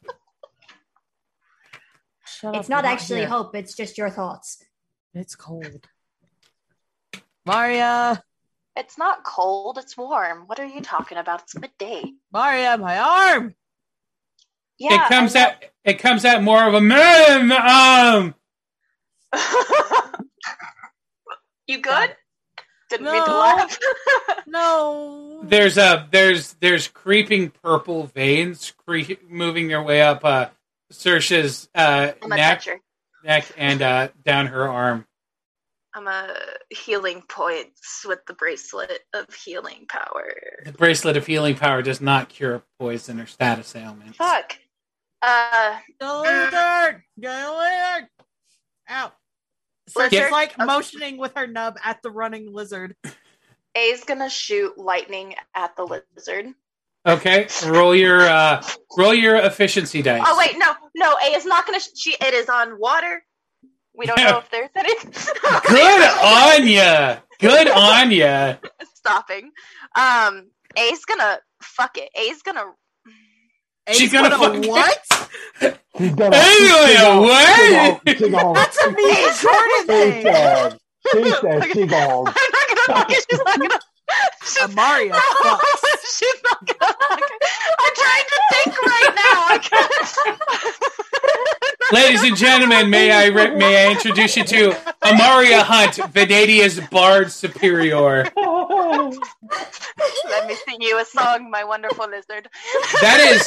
It's 2.42 2.68
not 2.68 2.84
actually 2.84 3.20
here. 3.20 3.28
Hope. 3.28 3.54
It's 3.54 3.74
just 3.74 3.96
your 3.96 4.10
thoughts. 4.10 4.62
It's 5.14 5.36
cold. 5.36 5.88
Maria, 7.46 8.22
It's 8.76 8.98
not 8.98 9.22
cold. 9.24 9.78
It's 9.78 9.96
warm. 9.96 10.44
What 10.46 10.58
are 10.58 10.66
you 10.66 10.80
talking 10.80 11.18
about? 11.18 11.42
It's 11.42 11.56
midday. 11.56 12.02
Maria, 12.32 12.76
my 12.78 12.98
arm. 12.98 13.54
Yeah. 14.78 15.04
it 15.04 15.08
comes 15.08 15.36
I 15.36 15.40
know- 15.40 15.46
out 15.46 15.54
it 15.84 15.98
comes 16.00 16.24
out 16.24 16.42
more 16.42 16.66
of 16.66 16.74
a 16.74 16.80
mmm, 16.80 17.52
um 17.52 18.34
you 21.68 21.78
good? 21.80 22.16
Didn't 22.90 23.06
mean 23.06 23.24
to 23.24 23.30
No. 23.30 23.38
laugh. 23.38 23.78
No. 24.46 25.40
there's 25.44 25.78
a 25.78 26.08
there's 26.10 26.54
there's 26.54 26.88
creeping 26.88 27.50
purple 27.50 28.06
veins 28.06 28.72
cre- 28.86 29.14
moving 29.28 29.68
their 29.68 29.82
way 29.82 30.02
up 30.02 30.24
uh 30.24 30.48
Sersha's 30.92 31.68
uh 31.74 32.12
I'm 32.22 32.28
neck 32.30 32.58
toucher. 32.62 32.80
Neck 33.24 33.46
and 33.56 33.82
uh 33.82 34.08
down 34.24 34.46
her 34.46 34.68
arm 34.68 35.04
I'm 35.96 36.08
a 36.08 36.34
healing 36.70 37.22
points 37.28 38.04
with 38.04 38.18
the 38.26 38.34
bracelet 38.34 39.00
of 39.14 39.32
healing 39.32 39.86
power. 39.88 40.32
the 40.64 40.72
bracelet 40.72 41.16
of 41.16 41.24
healing 41.26 41.54
power 41.54 41.82
does 41.82 42.00
not 42.00 42.28
cure 42.28 42.64
poison 42.80 43.20
or 43.20 43.26
status 43.26 43.74
ailments 43.76 44.16
Fuck. 44.18 44.58
Uh, 45.22 45.78
The 46.00 46.18
lizard. 46.18 47.02
The 47.16 47.28
lizard. 47.28 48.08
Ow. 48.90 49.12
So 49.88 50.00
Lizard? 50.00 50.18
she's 50.22 50.30
like 50.32 50.58
motioning 50.58 51.16
with 51.16 51.32
her 51.36 51.46
nub 51.46 51.76
at 51.84 52.02
the 52.02 52.10
running 52.10 52.52
lizard. 52.52 52.94
A's 53.76 54.04
gonna 54.04 54.28
shoot 54.30 54.76
lightning 54.76 55.34
at 55.54 55.76
the 55.76 56.02
lizard. 56.16 56.46
Okay, 57.06 57.46
roll 57.66 57.94
your 57.94 58.22
uh, 58.22 58.62
roll 58.96 59.12
your 59.12 59.36
efficiency 59.36 60.00
dice. 60.00 60.22
Oh 60.26 60.38
wait, 60.38 60.56
no, 60.56 60.72
no, 60.96 61.14
A 61.22 61.36
is 61.36 61.44
not 61.44 61.66
gonna. 61.66 61.80
Sh- 61.80 61.88
she 61.94 62.10
it 62.20 62.32
is 62.34 62.48
on 62.48 62.78
water. 62.80 63.22
We 63.96 64.06
don't 64.06 64.18
know 64.18 64.38
if 64.38 64.50
there's 64.50 64.70
any. 64.74 64.94
Good 65.68 66.10
on 66.24 66.66
ya. 66.66 67.18
Good 67.38 67.70
on 67.70 68.10
ya. 68.10 68.56
Stopping. 68.94 69.50
Um, 69.94 70.50
A's 70.76 71.04
gonna 71.04 71.38
fuck 71.62 71.98
it. 71.98 72.08
A's 72.16 72.42
gonna. 72.42 72.64
She's 73.92 74.10
gonna 74.10 74.30
gonna 74.30 74.62
fuck- 74.62 74.70
what? 74.70 75.78
He's 75.98 76.14
gonna. 76.14 76.34
Anyway, 76.36 77.20
what? 77.20 78.00
She 78.16 78.30
gonna. 78.30 78.54
That's 78.54 78.82
a 78.82 78.90
mean 78.90 79.34
Jordan 79.42 79.86
thing. 79.86 80.78
She 81.12 81.30
said 81.40 81.64
she 81.72 81.86
gonna. 81.86 82.30
I'm 82.34 82.50
not 82.50 82.68
gonna 82.68 82.98
fuck 82.98 83.10
it. 83.10 83.26
She's 83.30 83.40
not 83.44 83.58
gonna. 83.60 83.78
She's, 84.42 84.58
Amaria 84.62 85.12
fucks. 85.12 85.60
she's 86.18 86.42
not 86.44 86.66
gonna. 86.66 86.94
I'm 87.78 87.94
trying 87.94 88.24
to 88.28 88.38
think 88.52 88.82
right 88.82 89.12
now. 89.16 89.46
I 89.48 89.58
can't. 89.62 89.92
Ladies 91.92 92.22
and 92.22 92.36
gentlemen, 92.36 92.88
may 92.90 93.10
I 93.12 93.26
re- 93.26 93.54
may 93.56 93.86
I 93.86 93.90
introduce 93.92 94.36
you 94.36 94.44
to 94.44 94.70
Amaria 95.02 95.62
Hunt, 95.62 95.92
Venadia's 96.12 96.80
Bard 96.90 97.30
Superior. 97.30 98.24
Let 98.34 99.12
me 100.48 100.54
sing 100.66 100.80
you 100.80 100.98
a 100.98 101.04
song, 101.04 101.50
my 101.50 101.62
wonderful 101.64 102.08
lizard. 102.08 102.48
That 103.00 103.20
is 103.20 103.44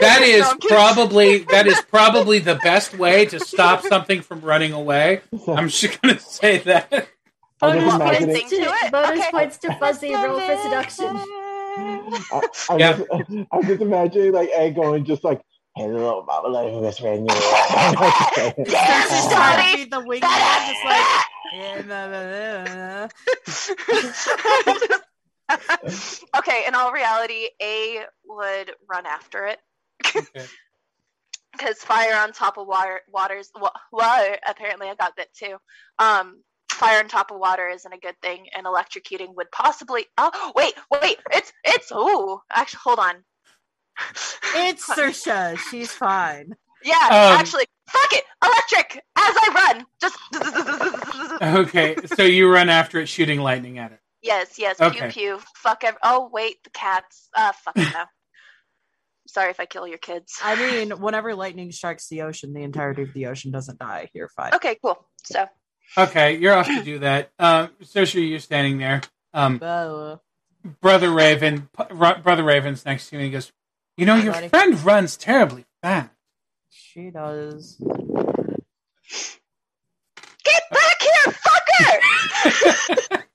that 0.00 0.22
is 0.22 0.40
No, 0.40 0.48
I'm 0.50 0.58
kidding. 0.58 0.76
probably 0.76 1.38
that 1.50 1.66
is 1.66 1.80
probably 1.82 2.38
the 2.38 2.54
best 2.56 2.96
way 2.96 3.26
to 3.26 3.38
stop 3.40 3.82
something 3.82 4.22
from 4.22 4.40
running 4.40 4.72
away. 4.72 5.20
I'm 5.46 5.68
just 5.68 6.00
gonna 6.02 6.18
say 6.18 6.58
that. 6.58 7.08
I'm 7.60 7.80
just 7.80 7.98
Bonus 7.98 8.18
points 8.20 8.50
to 8.50 8.56
it. 8.56 8.92
bonus 8.92 9.10
Okay. 9.10 9.30
points 9.30 9.58
to 9.58 9.74
Fuzzy. 9.74 10.14
Roll 10.14 10.40
for 10.40 10.56
seduction. 10.62 11.06
I, 11.16 12.42
I'm, 12.70 12.78
Yeah. 12.78 12.96
just, 12.96 13.10
I'm 13.52 13.62
just 13.66 13.80
imagining 13.82 14.32
like 14.32 14.50
Egg 14.50 14.74
going 14.76 15.04
just 15.04 15.24
like, 15.24 15.40
"Hey, 15.76 15.88
little 15.88 16.24
mama, 16.24 16.48
let 16.48 16.66
me 16.66 16.78
whisper 16.80 17.08
in 17.08 17.26
your 17.26 17.36
ear." 17.36 17.42
She's 18.56 18.72
just 18.72 19.30
Sorry. 19.30 19.34
trying 19.34 19.72
to 19.72 19.84
be 19.84 19.90
the 19.90 20.00
wingman, 20.00 20.68
just 20.68 20.84
like. 20.84 21.06
"Yeah, 21.52 21.82
blah, 21.82 22.08
blah, 22.08 23.08
blah." 24.88 26.28
okay, 26.38 26.64
in 26.68 26.74
all 26.74 26.92
reality, 26.92 27.48
A 27.62 28.04
would 28.26 28.72
run 28.88 29.06
after 29.06 29.46
it 29.46 29.58
Okay. 30.14 30.44
because 31.52 31.78
fire 31.78 32.16
on 32.16 32.32
top 32.32 32.58
of 32.58 32.66
water, 32.66 33.00
waters, 33.08 33.50
wa- 33.58 33.70
water. 33.92 34.36
Apparently, 34.46 34.88
I 34.88 34.94
got 34.94 35.16
that 35.16 35.32
too. 35.34 35.56
Um, 35.98 36.42
fire 36.78 36.98
on 37.00 37.08
top 37.08 37.30
of 37.30 37.38
water 37.38 37.68
isn't 37.68 37.92
a 37.92 37.98
good 37.98 38.16
thing, 38.22 38.46
and 38.56 38.66
electrocuting 38.66 39.34
would 39.36 39.50
possibly. 39.50 40.06
Oh, 40.16 40.52
wait, 40.54 40.74
wait, 40.90 41.18
it's 41.32 41.52
it's. 41.64 41.88
Oh, 41.92 42.42
actually, 42.52 42.80
hold 42.84 42.98
on. 42.98 43.14
It's 44.54 44.88
Sersha. 44.88 45.58
She's 45.70 45.90
fine. 45.92 46.54
Yeah, 46.84 46.94
Um, 47.06 47.40
actually, 47.40 47.64
fuck 47.90 48.12
it, 48.12 48.24
electric. 48.44 48.96
As 49.16 49.34
I 49.36 49.72
run, 49.72 49.86
just. 50.00 50.16
Okay, 51.42 51.96
so 52.16 52.22
you 52.24 52.50
run 52.50 52.68
after 52.68 52.98
it, 53.00 53.06
shooting 53.08 53.40
lightning 53.40 53.78
at 53.78 53.92
it. 53.92 54.00
Yes, 54.22 54.58
yes. 54.58 54.80
Okay. 54.80 55.10
Pew 55.10 55.36
pew. 55.36 55.40
Fuck. 55.56 55.84
Ev- 55.84 55.98
oh 56.02 56.28
wait, 56.32 56.62
the 56.64 56.70
cats. 56.70 57.28
Uh, 57.36 57.52
fuck 57.52 57.76
it 57.76 57.92
now. 57.92 58.06
Sorry 59.28 59.50
if 59.50 59.60
I 59.60 59.66
kill 59.66 59.86
your 59.86 59.98
kids. 59.98 60.34
I 60.42 60.56
mean, 60.56 60.90
whenever 61.00 61.34
lightning 61.34 61.70
strikes 61.70 62.08
the 62.08 62.22
ocean, 62.22 62.54
the 62.54 62.62
entirety 62.62 63.02
of 63.02 63.12
the 63.12 63.26
ocean 63.26 63.50
doesn't 63.52 63.78
die. 63.78 64.10
You're 64.14 64.28
fine. 64.28 64.54
Okay, 64.54 64.78
cool. 64.82 65.06
So 65.24 65.46
Okay, 65.96 66.36
you're 66.36 66.54
off 66.54 66.66
to 66.66 66.82
do 66.82 66.98
that. 67.00 67.30
Um, 67.38 67.70
Sersha, 67.82 68.28
you're 68.28 68.38
standing 68.40 68.78
there. 68.78 69.00
Um, 69.32 69.58
Uh, 69.62 70.16
brother 70.80 71.10
Raven, 71.10 71.68
P- 71.76 71.94
brother 71.94 72.42
Raven's 72.42 72.84
next 72.84 73.08
to 73.08 73.16
you, 73.16 73.20
and 73.20 73.26
he 73.26 73.30
goes, 73.32 73.52
"You 73.96 74.06
know, 74.06 74.16
your 74.16 74.34
friend 74.48 74.78
runs 74.84 75.16
terribly 75.16 75.64
fast." 75.82 76.10
she 76.70 77.10
does. 77.10 77.76
get 80.44 80.62
back 80.70 81.00
here, 81.00 81.34
fucker! 81.34 83.22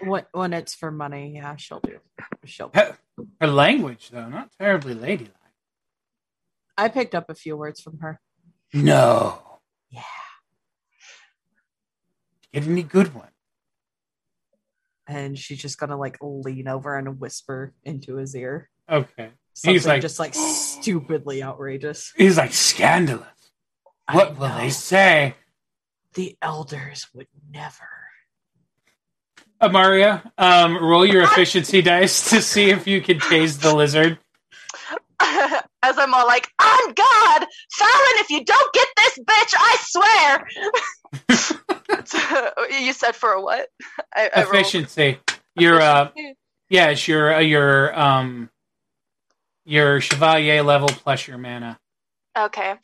When, 0.00 0.24
when 0.32 0.52
it's 0.52 0.74
for 0.74 0.90
money, 0.90 1.32
yeah, 1.36 1.56
she'll 1.56 1.80
do. 1.80 1.98
She'll. 2.44 2.70
Her 2.74 2.98
her 3.40 3.46
language, 3.46 4.10
though, 4.10 4.28
not 4.28 4.50
terribly 4.58 4.92
ladylike. 4.92 5.32
I 6.76 6.88
picked 6.90 7.14
up 7.14 7.30
a 7.30 7.34
few 7.34 7.56
words 7.56 7.80
from 7.80 8.00
her. 8.00 8.20
No. 8.74 9.40
Yeah. 9.90 10.02
Get 12.54 12.66
any 12.66 12.82
good 12.82 13.14
one? 13.14 13.28
and 15.06 15.38
she's 15.38 15.58
just 15.58 15.76
gonna 15.78 15.98
like 15.98 16.16
lean 16.22 16.66
over 16.66 16.96
and 16.96 17.20
whisper 17.20 17.74
into 17.84 18.16
his 18.16 18.34
ear. 18.34 18.70
Okay. 18.90 19.32
Something 19.52 19.74
He's 19.74 19.86
like- 19.86 20.00
just 20.00 20.18
like 20.18 20.34
stupidly 20.34 21.42
outrageous. 21.42 22.10
He's 22.16 22.38
like 22.38 22.54
scandalous. 22.54 23.26
I 24.08 24.16
What 24.16 24.38
will 24.38 24.48
they 24.56 24.70
say? 24.70 25.34
The 26.14 26.38
elders 26.40 27.06
would 27.12 27.26
never. 27.50 27.86
Amaria, 29.60 30.30
um, 30.38 30.76
roll 30.82 31.04
your 31.04 31.22
efficiency 31.24 31.82
dice 31.82 32.30
to 32.30 32.40
see 32.40 32.70
if 32.70 32.86
you 32.86 33.02
can 33.02 33.20
chase 33.20 33.58
the 33.58 33.74
lizard. 33.74 34.18
As 35.20 35.98
I'm 35.98 36.14
all 36.14 36.26
like, 36.26 36.48
on 36.62 36.94
God, 36.94 37.46
Fallon, 37.72 38.14
if 38.20 38.30
you 38.30 38.42
don't 38.42 38.72
get 38.72 38.88
this 38.96 39.18
bitch, 39.18 39.54
I 39.58 39.76
swear. 41.28 41.60
you 42.70 42.92
said 42.92 43.14
for 43.14 43.32
a 43.32 43.42
what? 43.42 43.68
I, 44.14 44.30
I 44.34 44.42
Efficiency. 44.42 45.18
Your 45.56 45.80
uh, 45.80 46.10
yes, 46.68 47.06
your 47.06 47.34
uh, 47.34 47.38
your 47.38 47.98
um, 47.98 48.50
your 49.64 50.00
chevalier 50.00 50.62
level 50.62 50.88
plus 50.88 51.26
your 51.28 51.38
mana. 51.38 51.78
Okay. 52.36 52.74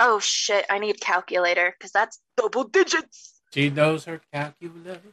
Oh 0.00 0.18
shit, 0.18 0.64
I 0.70 0.78
need 0.78 1.00
calculator 1.00 1.74
because 1.78 1.92
that's 1.92 2.18
double 2.36 2.64
digits. 2.64 3.40
See, 3.52 3.68
those 3.68 4.08
are 4.08 4.20
calculated. 4.32 5.12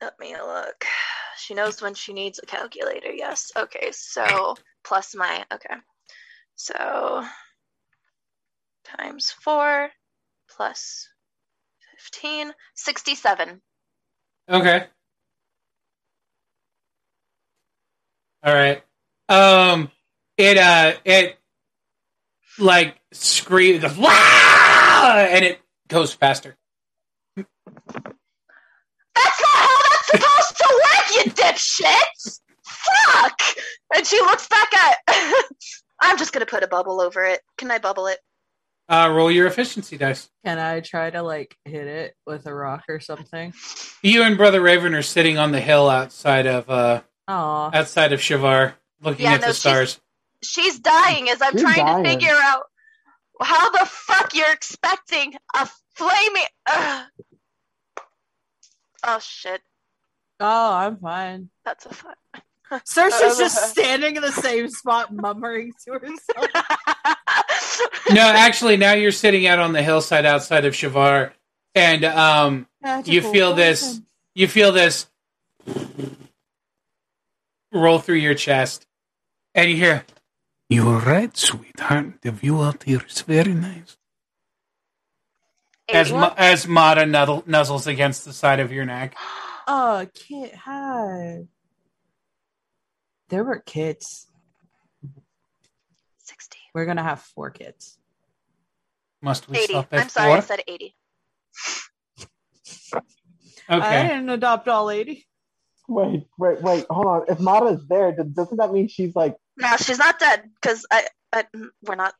Let 0.00 0.18
me 0.20 0.36
look. 0.36 0.84
She 1.36 1.54
knows 1.54 1.82
when 1.82 1.94
she 1.94 2.12
needs 2.12 2.38
a 2.40 2.46
calculator. 2.46 3.10
Yes. 3.10 3.50
Okay. 3.56 3.88
So 3.90 4.54
plus 4.84 5.14
my 5.16 5.44
okay. 5.52 5.74
So 6.54 7.24
times 8.84 9.30
four 9.30 9.90
plus 10.48 11.08
15, 12.12 12.52
67. 12.74 13.60
Okay. 14.50 14.84
All 18.42 18.54
right. 18.54 18.82
Um, 19.28 19.90
it 20.38 20.56
uh, 20.56 20.94
it 21.04 21.38
like 22.58 22.96
screams, 23.12 23.84
and 23.84 25.44
it 25.44 25.60
goes 25.88 26.14
faster. 26.14 26.56
That's 27.36 27.46
not 29.16 29.50
how 29.52 29.78
that's 29.90 30.06
supposed 30.06 30.56
to 30.56 30.82
work, 30.82 31.06
you 31.16 31.30
dipshits! 31.32 32.40
Fuck! 32.64 33.40
And 33.94 34.06
she 34.06 34.18
looks 34.20 34.48
back 34.48 34.72
at. 34.74 34.98
I'm 36.00 36.16
just 36.16 36.32
gonna 36.32 36.46
put 36.46 36.62
a 36.62 36.68
bubble 36.68 37.00
over 37.00 37.24
it. 37.24 37.40
Can 37.58 37.70
I 37.70 37.78
bubble 37.78 38.06
it? 38.06 38.18
Uh, 38.88 39.10
roll 39.12 39.30
your 39.30 39.46
efficiency 39.46 39.98
dice. 39.98 40.30
Can 40.46 40.58
I 40.58 40.80
try 40.80 41.10
to 41.10 41.22
like 41.22 41.56
hit 41.64 41.86
it 41.86 42.14
with 42.26 42.46
a 42.46 42.54
rock 42.54 42.84
or 42.88 43.00
something? 43.00 43.52
You 44.02 44.22
and 44.22 44.36
Brother 44.38 44.60
Raven 44.62 44.94
are 44.94 45.02
sitting 45.02 45.36
on 45.36 45.52
the 45.52 45.60
hill 45.60 45.90
outside 45.90 46.46
of 46.46 46.70
uh 46.70 47.02
Oh, 47.30 47.70
outside 47.74 48.14
of 48.14 48.20
Shavar, 48.20 48.72
looking 49.02 49.26
Yeah, 49.26 49.34
at 49.34 49.40
no, 49.42 49.48
the 49.48 49.52
she's- 49.52 49.58
stars. 49.60 50.00
She's 50.42 50.78
dying 50.78 51.28
as 51.28 51.42
I'm 51.42 51.52
She's 51.52 51.62
trying 51.62 51.76
dying. 51.84 52.04
to 52.04 52.10
figure 52.10 52.36
out 52.40 52.62
how 53.42 53.70
the 53.70 53.84
fuck 53.86 54.34
you're 54.34 54.52
expecting 54.52 55.34
a 55.54 55.68
flaming. 55.96 56.44
Ugh. 56.70 57.06
Oh 59.04 59.18
shit, 59.20 59.60
oh, 60.40 60.72
I'm 60.74 60.96
fine. 60.96 61.50
that's 61.64 61.86
a 61.86 61.92
fun. 61.92 62.14
Sersha's 62.70 63.38
just 63.38 63.70
standing 63.70 64.16
in 64.16 64.22
the 64.22 64.32
same 64.32 64.68
spot, 64.68 65.12
mummering 65.14 65.72
to 65.84 65.92
herself. 65.92 66.50
No, 68.10 68.22
actually, 68.22 68.76
now 68.76 68.92
you're 68.94 69.12
sitting 69.12 69.46
out 69.46 69.58
on 69.60 69.72
the 69.72 69.82
hillside 69.82 70.24
outside 70.26 70.64
of 70.64 70.72
Shavar, 70.74 71.30
and 71.74 72.04
um, 72.04 72.66
You 73.04 73.20
feel 73.22 73.54
this- 73.54 74.00
you 74.34 74.48
feel 74.48 74.72
this 74.72 75.06
roll 77.72 77.98
through 77.98 78.16
your 78.16 78.34
chest, 78.34 78.86
and 79.54 79.70
you 79.70 79.76
hear, 79.76 80.04
"You 80.68 80.88
are 80.88 81.00
right, 81.00 81.36
sweetheart. 81.36 82.20
The 82.22 82.30
view 82.32 82.62
out 82.62 82.82
here 82.84 83.02
is 83.08 83.20
very 83.22 83.54
nice." 83.54 83.96
As 85.88 86.10
Ma- 86.12 86.34
as 86.36 86.66
Mata 86.66 87.02
nuzzles 87.02 87.86
against 87.86 88.24
the 88.24 88.32
side 88.32 88.60
of 88.60 88.72
your 88.72 88.84
neck. 88.84 89.14
Oh, 89.70 90.06
kid, 90.14 90.54
hi. 90.54 91.40
There 93.28 93.44
were 93.44 93.58
kids. 93.60 94.26
60. 96.18 96.58
We're 96.74 96.86
gonna 96.86 97.02
have 97.02 97.20
four 97.20 97.50
kids. 97.50 97.98
Must 99.22 99.48
we 99.48 99.58
80. 99.58 99.66
stop 99.72 99.88
at 99.92 100.00
I'm 100.00 100.08
sorry, 100.08 100.32
I 100.32 100.40
said 100.40 100.60
80. 100.66 100.94
okay. 102.94 103.02
I 103.68 103.76
Okay. 103.76 104.08
didn't 104.08 104.28
adopt 104.30 104.68
all 104.68 104.84
lady. 104.86 105.26
Wait, 105.88 106.26
wait, 106.38 106.60
wait. 106.62 106.86
Hold 106.90 107.06
on. 107.06 107.24
If 107.28 107.40
Mata's 107.40 107.86
there, 107.88 108.12
doesn't 108.12 108.58
that 108.58 108.72
mean 108.72 108.88
she's 108.88 109.16
like? 109.16 109.36
No, 109.56 109.74
she's 109.78 109.98
not 109.98 110.18
dead 110.18 110.42
because 110.60 110.86
I, 110.90 111.06
I, 111.32 111.44
we're 111.82 111.94
not. 111.96 112.14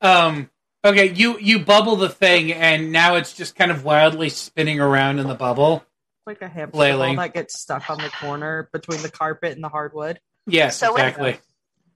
Um. 0.00 0.50
Okay. 0.84 1.12
You 1.12 1.38
you 1.38 1.58
bubble 1.60 1.96
the 1.96 2.08
thing, 2.08 2.52
and 2.52 2.92
now 2.92 3.16
it's 3.16 3.32
just 3.34 3.56
kind 3.56 3.70
of 3.70 3.84
wildly 3.84 4.28
spinning 4.30 4.80
around 4.80 5.18
in 5.18 5.26
the 5.28 5.34
bubble. 5.34 5.84
Like 6.26 6.42
a 6.42 6.48
hamster 6.48 6.76
Flailing. 6.76 7.16
ball 7.16 7.24
that 7.24 7.34
gets 7.34 7.58
stuck 7.60 7.88
on 7.88 7.98
the 7.98 8.10
corner 8.10 8.68
between 8.72 9.00
the 9.02 9.10
carpet 9.10 9.52
and 9.52 9.62
the 9.62 9.68
hardwood. 9.68 10.18
Yes, 10.46 10.76
So 10.76 10.92
with- 10.92 11.02
exactly. 11.02 11.38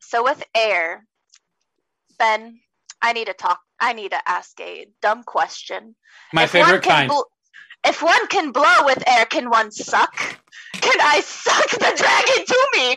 So 0.00 0.22
with 0.22 0.42
air, 0.54 1.04
Ben, 2.18 2.60
I 3.02 3.12
need 3.12 3.26
to 3.26 3.32
talk. 3.34 3.60
I 3.80 3.92
need 3.92 4.10
to 4.12 4.28
ask 4.28 4.58
a 4.60 4.86
dumb 5.02 5.24
question. 5.24 5.96
My 6.32 6.44
If 6.44 6.54
one 6.54 6.64
favorite 6.64 6.82
can 6.82 6.90
kind. 6.92 7.08
bl- 7.08 7.88
if 7.88 8.02
one 8.02 8.26
can 8.28 8.52
blow 8.52 8.84
with 8.84 9.02
air, 9.08 9.24
can 9.26 9.50
one 9.50 9.70
suck? 9.72 10.14
Can 10.74 11.00
I 11.00 11.20
suck 11.20 11.70
the 11.70 11.92
dragon 11.96 12.46
to 12.46 12.68
me? 12.74 12.96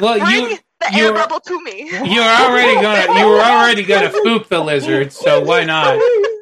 Well, 0.00 0.18
Bring 0.20 0.50
you 0.50 0.58
the 0.80 0.88
you 0.92 1.04
air 1.06 1.12
were- 1.12 1.18
bubble 1.18 1.40
to 1.40 1.60
me. 1.64 1.88
you're 1.90 2.22
already 2.22 2.74
gonna 2.80 3.18
you 3.18 3.26
were 3.26 3.40
already 3.40 3.82
gonna 3.82 4.10
poop 4.24 4.48
the 4.48 4.60
lizard, 4.62 5.12
so 5.12 5.40
why 5.40 5.64
not? 5.64 5.98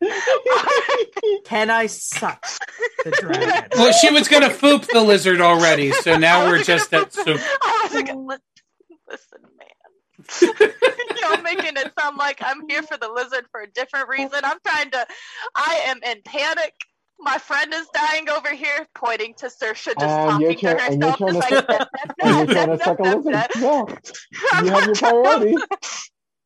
Can 1.44 1.70
I 1.70 1.86
suck 1.86 2.46
the 3.04 3.10
dragon? 3.10 3.68
Well, 3.76 3.92
she 3.92 4.10
was 4.10 4.28
gonna 4.28 4.50
foop 4.50 4.86
the 4.86 5.00
lizard 5.02 5.40
already, 5.40 5.92
so 5.92 6.16
now 6.18 6.46
we're 6.48 6.62
just 6.62 6.92
at 6.94 7.12
soup. 7.12 7.40
I 7.62 7.80
was 7.84 7.94
like, 7.94 8.06
listen, 9.08 9.40
man. 9.58 9.68
You're 11.20 11.42
making 11.42 11.76
it 11.76 11.92
sound 11.98 12.16
like 12.16 12.40
I'm 12.42 12.68
here 12.68 12.82
for 12.82 12.96
the 12.96 13.08
lizard 13.08 13.46
for 13.50 13.60
a 13.62 13.66
different 13.70 14.08
reason. 14.08 14.40
I'm 14.42 14.58
trying 14.66 14.90
to. 14.92 15.06
I 15.54 15.82
am 15.86 16.00
in 16.02 16.22
panic. 16.24 16.72
My 17.22 17.36
friend 17.36 17.72
is 17.74 17.86
dying 17.92 18.30
over 18.30 18.48
here, 18.54 18.86
pointing 18.94 19.34
to 19.34 19.46
Sersha, 19.46 19.92
just 19.98 20.02
uh, 20.02 20.30
And 20.30 20.40
you're 20.40 20.54
talking 20.54 20.64
to 20.64 20.86
and 20.86 21.02
you're 21.02 21.10
herself. 21.10 21.16
trying 21.18 21.34
just 21.34 21.50
to 21.50 21.56
like, 21.56 21.66
suck- 21.80 21.88
And 22.22 22.36
you're 22.48 22.54
trying 22.54 22.78
to 22.78 22.84
suck 22.84 22.98
a 22.98 23.02
lizard. 23.02 23.34
Yeah, 23.56 24.62
you 24.62 24.70
have 24.70 24.86
your 24.86 24.94
priority. 24.94 25.56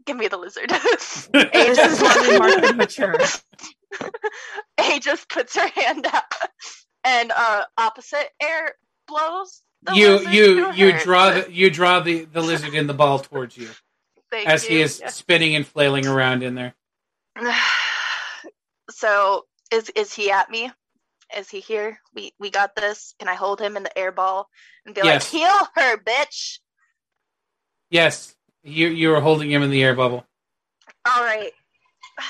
Give 0.06 0.16
me 0.16 0.28
the 0.28 0.38
lizard. 0.38 0.70
This 1.52 1.84
is 1.84 2.00
what 2.00 2.20
we 2.20 2.30
mature. 2.72 3.32
A 4.80 4.98
just 5.00 5.28
puts 5.30 5.56
her 5.56 5.68
hand 5.68 6.06
out, 6.06 6.24
and 7.04 7.32
uh, 7.36 7.64
opposite 7.78 8.30
air 8.42 8.74
blows. 9.08 9.62
the 9.84 9.92
You 9.94 10.20
you 10.22 10.72
you 10.72 10.92
draw 10.92 11.30
the 11.32 11.52
you 11.52 11.70
draw 11.70 12.00
the 12.00 12.24
the 12.26 12.42
lizard 12.42 12.74
in 12.74 12.86
the 12.86 12.94
ball 12.94 13.18
towards 13.20 13.56
you 13.56 13.70
Thank 14.30 14.48
as 14.48 14.66
he 14.66 14.76
you. 14.76 14.82
is 14.82 15.02
spinning 15.06 15.56
and 15.56 15.66
flailing 15.66 16.06
around 16.06 16.42
in 16.42 16.54
there. 16.56 16.74
so 18.90 19.44
is 19.72 19.90
is 19.96 20.12
he 20.14 20.30
at 20.30 20.50
me? 20.50 20.72
Is 21.36 21.48
he 21.50 21.60
here? 21.60 21.98
We 22.14 22.32
we 22.40 22.50
got 22.50 22.76
this. 22.76 23.14
Can 23.18 23.28
I 23.28 23.34
hold 23.34 23.60
him 23.60 23.76
in 23.76 23.84
the 23.84 23.98
air 23.98 24.12
ball 24.12 24.48
and 24.86 24.94
be 24.94 25.02
Yes. 25.02 25.24
like, 25.24 25.40
heal 25.42 25.68
her, 25.76 25.98
bitch? 25.98 26.58
Yes, 27.90 28.34
you 28.64 28.88
you 28.88 29.14
are 29.14 29.20
holding 29.20 29.50
him 29.50 29.62
in 29.62 29.70
the 29.70 29.82
air 29.82 29.94
bubble. 29.94 30.24
All 31.06 31.22
right. 31.22 31.52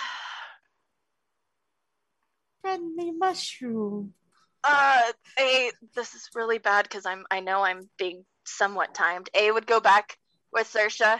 Friendly 2.62 3.12
mushroom. 3.12 4.14
Uh, 4.62 5.00
A, 5.38 5.70
this 5.94 6.14
is 6.14 6.30
really 6.34 6.58
bad 6.58 6.84
because 6.84 7.04
I'm 7.04 7.26
I 7.30 7.40
know 7.40 7.62
I'm 7.62 7.88
being 7.98 8.24
somewhat 8.44 8.94
timed. 8.94 9.28
A 9.34 9.50
would 9.50 9.66
go 9.66 9.80
back 9.80 10.16
with 10.52 10.72
Sersha. 10.72 11.18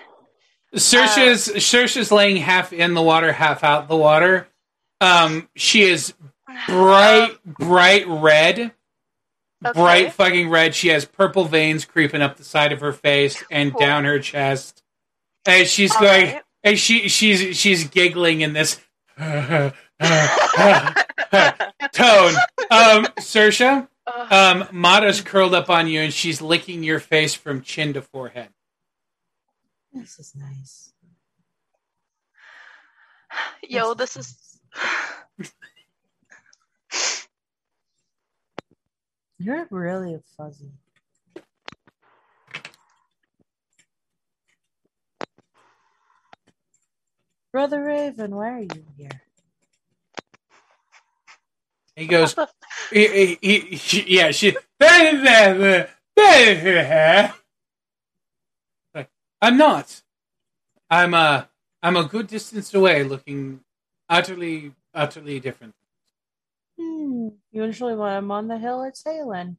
Sersha's 0.75 1.49
Sersha's 1.49 2.11
laying 2.11 2.39
half 2.39 2.73
in 2.73 2.95
the 2.95 3.03
water, 3.03 3.33
half 3.33 3.63
out 3.63 3.89
the 3.89 3.97
water. 3.97 4.49
Um, 5.01 5.49
she 5.55 5.83
is 5.83 6.15
bright, 6.69 7.37
bright 7.45 8.07
red, 8.09 8.73
Okay. 9.67 9.79
bright 9.81 10.13
fucking 10.15 10.49
red. 10.49 10.75
She 10.75 10.89
has 10.89 11.05
purple 11.05 11.45
veins 11.45 11.85
creeping 11.85 12.23
up 12.23 12.39
the 12.39 12.45
side 12.45 12.73
of 12.73 12.81
her 12.81 12.93
face 12.93 13.45
and 13.51 13.73
Cool. 13.73 13.81
down 13.81 14.05
her 14.05 14.19
chest. 14.19 14.83
And 15.47 15.67
she's 15.69 15.95
All 15.95 16.01
going, 16.01 16.27
right. 16.35 16.43
and 16.63 16.79
she 16.79 17.09
she's 17.09 17.57
she's 17.57 17.85
giggling 17.89 18.41
in 18.41 18.53
this 18.55 18.81
tone. 19.19 19.73
Um, 22.71 23.05
Sersha, 23.21 23.89
Ugh. 24.07 24.33
um, 24.33 24.69
Mata's 24.73 25.21
curled 25.21 25.55
up 25.55 25.69
on 25.71 25.87
you, 25.89 26.01
and 26.01 26.13
she's 26.13 26.41
licking 26.41 26.83
your 26.83 27.01
face 27.01 27.35
from 27.35 27.63
chin 27.63 27.93
to 27.95 28.03
forehead. 28.03 28.49
This 29.93 30.19
is 30.19 30.35
nice. 30.35 30.93
Yo, 33.69 33.95
This 33.95 34.15
this 34.15 34.17
is. 34.17 34.61
You're 39.39 39.67
really 39.71 40.21
fuzzy. 40.37 40.73
Brother 47.55 47.85
Raven, 47.85 48.35
why 48.35 48.51
are 48.51 48.63
you 48.63 48.85
here? 48.99 49.23
He 51.95 52.09
goes, 52.09 52.35
he, 52.91 53.07
he, 53.07 53.39
he, 53.41 53.77
she, 53.77 54.05
yeah, 54.09 54.33
she. 54.33 54.57
Like, 58.93 59.09
I'm 59.41 59.57
not. 59.57 60.03
I'm 60.91 61.15
uh, 61.15 61.45
I'm 61.81 61.97
a 61.97 62.03
good 62.03 62.27
distance 62.27 62.75
away, 62.75 63.05
looking 63.05 63.61
utterly, 64.09 64.73
utterly 64.93 65.39
different. 65.39 65.77
Hmm. 66.77 67.29
Usually 67.53 67.95
when 67.95 68.15
I'm 68.15 68.33
on 68.33 68.49
the 68.49 68.59
hill, 68.59 68.83
it's 68.83 69.05
Halen. 69.05 69.59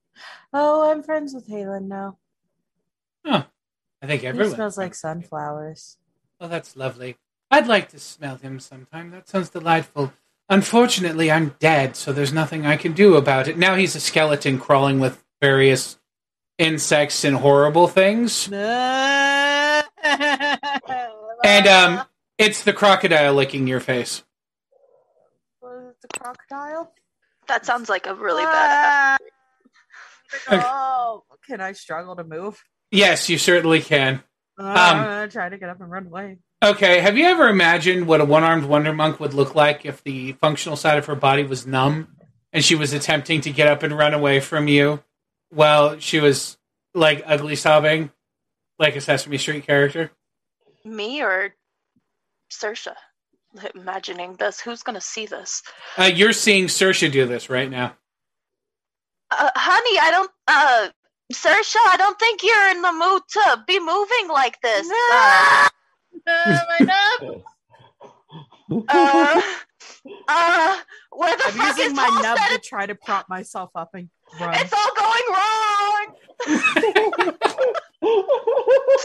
Oh, 0.52 0.92
I'm 0.92 1.02
friends 1.02 1.34
with 1.34 1.48
Halen 1.48 1.88
now. 1.88 2.18
Huh. 3.26 3.46
I 4.02 4.08
think 4.08 4.24
He 4.24 4.28
everyone 4.28 4.56
smells 4.56 4.78
like 4.78 4.96
sunflowers. 4.96 5.96
Oh, 6.42 6.50
that's 6.50 6.76
lovely. 6.76 7.16
I'd 7.56 7.68
like 7.68 7.88
to 7.90 8.00
smell 8.00 8.36
him 8.36 8.60
sometime. 8.60 9.12
That 9.12 9.30
sounds 9.30 9.50
delightful. 9.50 10.12
Unfortunately, 10.50 11.32
I'm 11.32 11.56
dead, 11.60 11.96
so 11.96 12.12
there's 12.12 12.34
nothing 12.34 12.66
I 12.66 12.76
can 12.76 12.92
do 12.92 13.16
about 13.16 13.48
it. 13.48 13.58
Now 13.58 13.76
he's 13.76 13.96
a 13.96 14.02
skeleton 14.02 14.60
crawling 14.60 15.00
with 15.00 15.24
various 15.42 15.98
insects 16.58 17.24
and 17.24 17.38
horrible 17.38 17.88
things. 17.88 18.50
and 18.52 19.86
And 21.46 21.68
um, 21.68 22.06
it's 22.38 22.64
the 22.64 22.74
crocodile 22.74 23.34
licking 23.34 23.68
your 23.68 23.80
face. 23.80 24.22
was 25.62 25.94
it 25.94 26.02
the 26.02 26.20
crocodile? 26.20 26.92
That 27.48 27.66
sounds 27.66 27.88
like 27.88 28.06
a 28.06 28.16
really 28.16 28.44
bad. 28.44 29.20
Ah. 30.50 31.22
Oh, 31.22 31.24
can 31.48 31.62
I 31.62 31.72
struggle 31.72 32.18
to 32.18 32.24
move? 32.26 32.62
Yes, 32.92 33.30
you 33.30 33.38
certainly 33.38 33.80
can. 33.80 34.22
Uh, 34.60 34.64
I'm 34.64 34.98
gonna 35.04 35.28
try 35.30 35.48
to 35.48 35.58
get 35.58 35.70
up 35.70 35.80
and 35.80 35.90
run 35.90 36.08
away. 36.08 36.40
Okay, 36.64 37.00
have 37.00 37.18
you 37.18 37.26
ever 37.26 37.48
imagined 37.50 38.08
what 38.08 38.22
a 38.22 38.26
one-armed 38.26 38.66
wonder 38.66 38.94
monk 38.94 39.20
would 39.20 39.34
look 39.34 39.56
like 39.56 39.86
if 39.86 40.04
the 40.04 40.34
functional 40.34 40.78
side 40.78 40.98
of 40.98 41.06
her 41.06 41.16
body 41.16 41.44
was 41.44 41.68
numb 41.68 42.08
and 42.54 42.64
she 42.64 42.76
was 42.76 42.94
attempting 42.94 43.42
to 43.42 43.52
get 43.52 43.68
up 43.68 43.84
and 43.84 43.96
run 43.96 44.14
away 44.14 44.40
from 44.40 44.68
you 44.68 45.04
while 45.50 46.00
she 46.00 46.20
was 46.20 46.58
like 46.94 47.22
ugly 47.26 47.56
sobbing, 47.56 48.10
like 48.80 48.96
a 48.96 49.02
Sesame 49.02 49.38
Street 49.38 49.68
character? 49.68 50.12
Me 50.84 51.22
or 51.22 51.54
Sersha? 52.52 52.96
Imagining 53.74 54.36
this, 54.36 54.60
who's 54.60 54.84
gonna 54.84 55.02
see 55.02 55.26
this? 55.26 55.62
Uh, 55.98 56.04
you're 56.04 56.34
seeing 56.34 56.66
Sersha 56.66 57.12
do 57.12 57.26
this 57.26 57.50
right 57.50 57.70
now. 57.70 57.96
Uh, 59.32 59.50
honey, 59.56 60.00
I 60.00 60.12
don't. 60.12 60.32
Uh, 60.48 60.90
Sersha, 61.34 61.78
I 61.88 61.96
don't 61.98 62.20
think 62.20 62.44
you're 62.44 62.70
in 62.70 62.82
the 62.82 62.92
mood 62.92 63.22
to 63.30 63.64
be 63.66 63.80
moving 63.80 64.28
like 64.30 64.60
this. 64.62 64.88
Uh, 65.14 65.70
uh, 68.90 69.42
uh, 70.28 70.78
where 71.12 71.38
the 71.38 71.44
I'm 71.46 71.52
fuck 71.54 71.70
is 71.72 71.78
using 71.78 71.96
my 71.96 72.20
nub 72.24 72.38
to 72.50 72.60
try 72.60 72.86
to 72.86 72.96
prop 72.96 73.28
myself 73.30 73.70
up 73.76 73.90
and 73.94 74.10
run. 74.40 74.56
It's 74.56 74.74
all 74.74 74.92
going 74.96 75.24
wrong. 75.32 76.16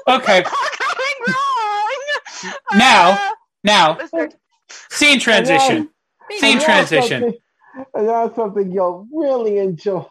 Okay, 0.08 0.40
It's 0.40 0.50
all 0.50 0.68
going 0.88 1.18
wrong. 1.28 2.00
Now- 2.74 3.10
Uh, 3.12 3.30
now 3.62 3.98
scene 4.90 5.20
transition. 5.20 5.90
Scene 6.38 6.58
transition. 6.60 7.34
And 7.94 8.08
that's 8.08 8.34
something 8.36 8.70
you'll 8.72 9.06
really 9.12 9.58
enjoy. 9.58 10.06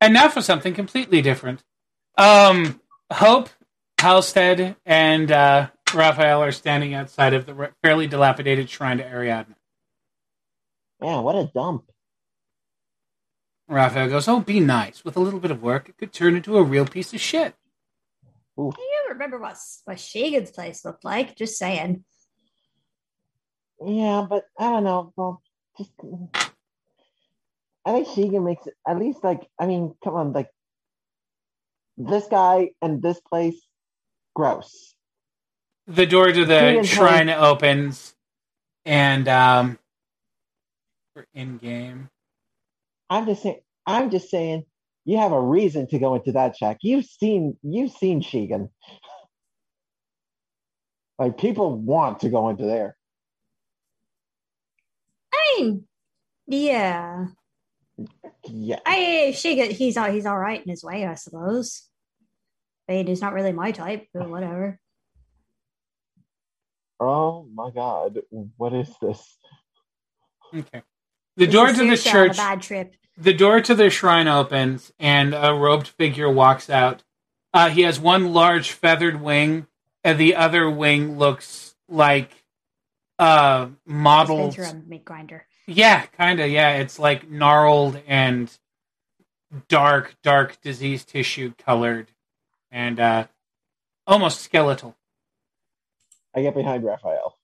and 0.00 0.14
now 0.14 0.28
for 0.28 0.42
something 0.42 0.74
completely 0.74 1.22
different. 1.22 1.62
Um, 2.16 2.80
Hope, 3.12 3.48
Halstead, 4.00 4.76
and 4.86 5.30
uh, 5.30 5.70
Raphael 5.92 6.42
are 6.42 6.52
standing 6.52 6.94
outside 6.94 7.34
of 7.34 7.46
the 7.46 7.72
fairly 7.82 8.06
dilapidated 8.06 8.70
shrine 8.70 8.98
to 8.98 9.04
Ariadne. 9.04 9.56
Man, 11.00 11.22
what 11.22 11.36
a 11.36 11.50
dump. 11.52 11.84
Raphael 13.68 14.08
goes, 14.08 14.28
"Oh, 14.28 14.40
be 14.40 14.60
nice. 14.60 15.04
With 15.04 15.16
a 15.16 15.20
little 15.20 15.40
bit 15.40 15.50
of 15.50 15.62
work, 15.62 15.88
it 15.88 15.98
could 15.98 16.12
turn 16.12 16.36
into 16.36 16.56
a 16.56 16.62
real 16.62 16.86
piece 16.86 17.12
of 17.12 17.20
shit." 17.20 17.54
You 18.56 18.72
remember 19.10 19.38
what 19.38 19.56
what 19.84 19.98
Shagan's 19.98 20.50
place 20.50 20.84
looked 20.84 21.04
like? 21.04 21.36
Just 21.36 21.58
saying. 21.58 22.04
Yeah, 23.84 24.26
but 24.28 24.44
I 24.58 24.70
don't 24.70 24.84
know. 24.84 25.12
Well, 25.16 25.42
just 25.76 25.92
I 27.84 27.92
think 27.92 28.08
Shigen 28.08 28.44
makes 28.44 28.66
it 28.66 28.74
at 28.86 28.98
least 28.98 29.22
like 29.22 29.46
I 29.58 29.66
mean, 29.66 29.94
come 30.02 30.14
on, 30.14 30.32
like 30.32 30.50
this 31.96 32.26
guy 32.26 32.70
and 32.82 33.02
this 33.02 33.20
place, 33.20 33.60
gross. 34.38 34.94
The 35.88 36.06
door 36.06 36.30
to 36.30 36.44
the 36.44 36.60
Keegan 36.60 36.84
shrine 36.84 37.28
opens, 37.28 38.14
and 38.84 39.26
um, 39.26 39.78
we're 41.16 41.26
in 41.34 41.58
game. 41.58 42.08
I'm 43.10 43.26
just 43.26 43.42
saying. 43.42 43.60
I'm 43.84 44.10
just 44.10 44.30
saying. 44.30 44.64
You 45.04 45.16
have 45.16 45.32
a 45.32 45.40
reason 45.40 45.88
to 45.88 45.98
go 45.98 46.14
into 46.14 46.32
that 46.32 46.56
shack. 46.56 46.78
You've 46.82 47.06
seen. 47.06 47.56
You've 47.62 47.90
seen 47.90 48.22
Shigen. 48.22 48.68
Like 51.18 51.36
people 51.36 51.74
want 51.76 52.20
to 52.20 52.28
go 52.28 52.48
into 52.48 52.64
there. 52.64 52.96
I 55.34 55.56
mean, 55.58 55.84
yeah. 56.46 57.26
Yeah. 58.48 58.78
I 58.86 59.32
she 59.36 59.56
get 59.56 59.72
he's 59.72 59.96
all 59.96 60.12
he's 60.12 60.26
all 60.26 60.38
right 60.38 60.62
in 60.62 60.70
his 60.70 60.84
way, 60.84 61.06
I 61.06 61.14
suppose. 61.14 61.87
I 62.88 62.92
mean, 62.92 63.06
he's 63.06 63.20
not 63.20 63.34
really 63.34 63.52
my 63.52 63.70
type, 63.72 64.08
but 64.14 64.28
whatever. 64.30 64.78
Oh 67.00 67.46
my 67.54 67.70
God! 67.70 68.20
What 68.56 68.72
is 68.74 68.88
this? 69.00 69.36
Okay. 70.54 70.82
The 71.36 71.44
It's 71.44 71.52
door 71.52 71.68
to 71.68 71.72
the 71.74 71.84
sushi 71.94 72.06
a 72.08 72.10
church. 72.10 72.36
bad 72.36 72.62
trip. 72.62 72.94
The 73.16 73.34
door 73.34 73.60
to 73.60 73.74
the 73.74 73.90
shrine 73.90 74.26
opens, 74.28 74.92
and 74.98 75.34
a 75.34 75.54
robed 75.54 75.88
figure 75.88 76.30
walks 76.30 76.68
out. 76.70 77.04
Uh, 77.54 77.68
he 77.68 77.82
has 77.82 78.00
one 78.00 78.32
large 78.32 78.72
feathered 78.72 79.20
wing, 79.20 79.66
and 80.02 80.18
the 80.18 80.34
other 80.36 80.68
wing 80.70 81.18
looks 81.18 81.74
like 81.88 82.30
uh, 83.18 83.66
Just 83.66 83.76
modeled. 83.86 84.58
enter 84.58 84.62
a 84.64 84.74
meat 84.88 85.04
grinder. 85.04 85.46
Yeah, 85.66 86.06
kind 86.06 86.40
of. 86.40 86.50
Yeah, 86.50 86.76
it's 86.76 86.98
like 86.98 87.28
gnarled 87.30 88.00
and 88.06 88.50
dark, 89.68 90.16
dark 90.22 90.60
disease 90.62 91.04
tissue 91.04 91.52
colored, 91.58 92.10
and 92.70 92.98
uh, 93.00 93.26
almost 94.06 94.40
skeletal. 94.40 94.96
I 96.34 96.42
get 96.42 96.54
behind 96.54 96.84
Raphael. 96.84 97.36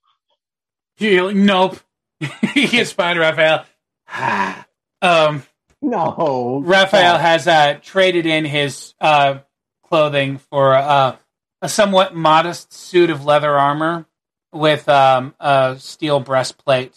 Nope. 1.00 1.78
he 2.54 2.66
gets 2.66 2.92
behind 2.92 3.18
Raphael. 3.18 3.64
um, 5.02 5.42
No. 5.82 6.62
Raphael 6.64 7.14
stop. 7.14 7.20
has 7.20 7.48
uh, 7.48 7.78
traded 7.82 8.26
in 8.26 8.44
his 8.44 8.94
uh, 9.00 9.38
clothing 9.82 10.38
for 10.38 10.74
uh, 10.74 11.16
a 11.62 11.68
somewhat 11.68 12.14
modest 12.14 12.72
suit 12.72 13.10
of 13.10 13.24
leather 13.24 13.56
armor 13.58 14.06
with 14.52 14.88
um, 14.88 15.34
a 15.40 15.76
steel 15.78 16.20
breastplate. 16.20 16.94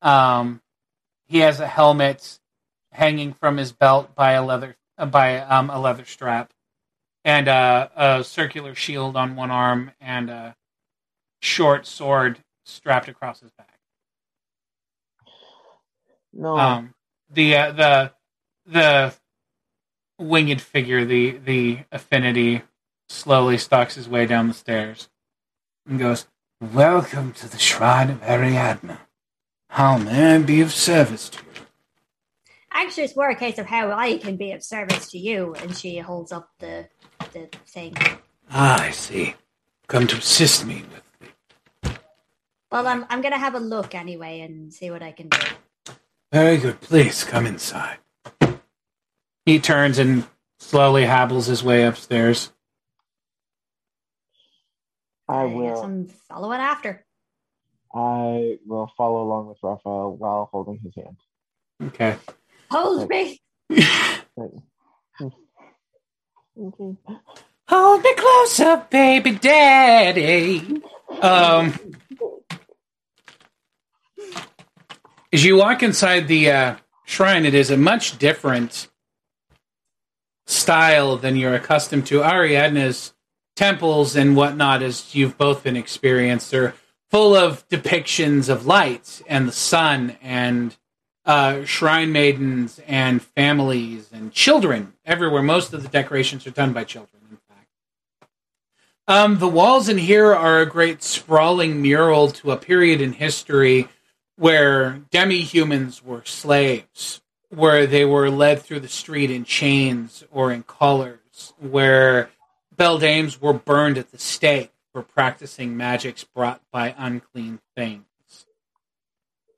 Um, 0.00 0.60
he 1.26 1.38
has 1.38 1.60
a 1.60 1.66
helmet 1.66 2.38
hanging 2.92 3.32
from 3.32 3.56
his 3.56 3.72
belt 3.72 4.14
by 4.14 4.32
a 4.32 4.44
leather 4.44 4.76
uh, 4.98 5.06
by 5.06 5.38
um, 5.38 5.70
a 5.70 5.80
leather 5.80 6.04
strap, 6.04 6.52
and 7.24 7.48
uh, 7.48 7.88
a 7.96 8.24
circular 8.24 8.74
shield 8.74 9.16
on 9.16 9.36
one 9.36 9.50
arm, 9.50 9.92
and 10.00 10.30
a 10.30 10.56
short 11.40 11.86
sword 11.86 12.38
strapped 12.64 13.08
across 13.08 13.40
his 13.40 13.50
back. 13.52 13.78
No. 16.32 16.56
Um, 16.56 16.94
the 17.30 17.56
uh, 17.56 17.72
the 17.72 18.12
the 18.66 19.14
winged 20.18 20.60
figure, 20.60 21.04
the 21.04 21.32
the 21.32 21.80
affinity, 21.92 22.62
slowly 23.08 23.58
stalks 23.58 23.94
his 23.94 24.08
way 24.08 24.26
down 24.26 24.48
the 24.48 24.54
stairs 24.54 25.08
and 25.86 25.98
goes, 25.98 26.26
"Welcome 26.60 27.32
to 27.34 27.48
the 27.48 27.58
shrine 27.58 28.10
of 28.10 28.22
Ariadne. 28.22 28.98
How 29.70 29.98
may 29.98 30.36
I 30.36 30.38
be 30.38 30.60
of 30.60 30.72
service 30.72 31.28
to 31.30 31.38
you?" 31.44 31.51
Actually, 32.74 33.04
it's 33.04 33.16
more 33.16 33.30
a 33.30 33.36
case 33.36 33.58
of 33.58 33.66
how 33.66 33.92
I 33.92 34.18
can 34.18 34.36
be 34.36 34.52
of 34.52 34.62
service 34.62 35.10
to 35.10 35.18
you. 35.18 35.54
And 35.54 35.76
she 35.76 35.98
holds 35.98 36.32
up 36.32 36.48
the 36.58 36.88
the 37.32 37.48
thing. 37.66 37.94
Ah, 38.50 38.82
I 38.82 38.90
see. 38.90 39.34
Come 39.88 40.06
to 40.08 40.16
assist 40.16 40.66
me 40.66 40.84
with. 40.92 41.98
Well, 42.70 42.86
I'm 42.86 43.04
I'm 43.10 43.20
gonna 43.20 43.38
have 43.38 43.54
a 43.54 43.60
look 43.60 43.94
anyway 43.94 44.40
and 44.40 44.72
see 44.72 44.90
what 44.90 45.02
I 45.02 45.12
can 45.12 45.28
do. 45.28 45.38
Very 46.32 46.56
good. 46.56 46.80
Please 46.80 47.24
come 47.24 47.46
inside. 47.46 47.98
He 49.44 49.58
turns 49.58 49.98
and 49.98 50.26
slowly 50.58 51.04
hobbles 51.04 51.46
his 51.46 51.62
way 51.62 51.84
upstairs. 51.84 52.50
I 55.28 55.44
will. 55.44 55.82
I'm 55.82 56.06
following 56.28 56.60
after. 56.60 57.04
I 57.94 58.58
will 58.66 58.90
follow 58.96 59.22
along 59.22 59.48
with 59.48 59.58
Raphael 59.62 60.16
while 60.16 60.48
holding 60.50 60.78
his 60.78 60.94
hand. 60.94 61.16
Okay. 61.82 62.16
Hold 62.72 63.06
me. 63.10 63.38
Hold 67.68 68.02
me 68.02 68.14
closer, 68.14 68.86
baby 68.88 69.32
daddy. 69.32 70.80
Um, 71.20 71.74
as 75.30 75.44
you 75.44 75.56
walk 75.56 75.82
inside 75.82 76.28
the 76.28 76.50
uh, 76.50 76.76
shrine, 77.04 77.44
it 77.44 77.52
is 77.52 77.70
a 77.70 77.76
much 77.76 78.16
different 78.16 78.88
style 80.46 81.18
than 81.18 81.36
you're 81.36 81.54
accustomed 81.54 82.06
to. 82.06 82.24
Ariadne's 82.24 83.12
temples 83.54 84.16
and 84.16 84.34
whatnot, 84.34 84.82
as 84.82 85.14
you've 85.14 85.36
both 85.36 85.62
been 85.62 85.76
experienced, 85.76 86.54
are 86.54 86.72
full 87.10 87.34
of 87.36 87.68
depictions 87.68 88.48
of 88.48 88.64
light 88.64 89.20
and 89.26 89.46
the 89.46 89.52
sun 89.52 90.16
and 90.22 90.74
uh, 91.24 91.64
shrine 91.64 92.12
maidens 92.12 92.80
and 92.86 93.22
families 93.22 94.10
and 94.12 94.32
children 94.32 94.94
everywhere. 95.04 95.42
Most 95.42 95.72
of 95.72 95.82
the 95.82 95.88
decorations 95.88 96.46
are 96.46 96.50
done 96.50 96.72
by 96.72 96.84
children, 96.84 97.22
in 97.30 97.36
fact. 97.36 97.68
Um, 99.06 99.38
the 99.38 99.48
walls 99.48 99.88
in 99.88 99.98
here 99.98 100.34
are 100.34 100.60
a 100.60 100.66
great 100.66 101.02
sprawling 101.02 101.80
mural 101.80 102.30
to 102.32 102.50
a 102.50 102.56
period 102.56 103.00
in 103.00 103.12
history 103.12 103.88
where 104.36 105.02
demi 105.10 105.40
humans 105.42 106.02
were 106.02 106.24
slaves, 106.24 107.20
where 107.48 107.86
they 107.86 108.04
were 108.04 108.30
led 108.30 108.62
through 108.62 108.80
the 108.80 108.88
street 108.88 109.30
in 109.30 109.44
chains 109.44 110.24
or 110.30 110.50
in 110.50 110.62
collars, 110.62 111.52
where 111.58 112.30
beldames 112.74 113.40
were 113.40 113.52
burned 113.52 113.98
at 113.98 114.10
the 114.10 114.18
stake 114.18 114.72
for 114.92 115.02
practicing 115.02 115.76
magics 115.76 116.24
brought 116.24 116.60
by 116.72 116.94
unclean 116.98 117.60
things. 117.76 118.04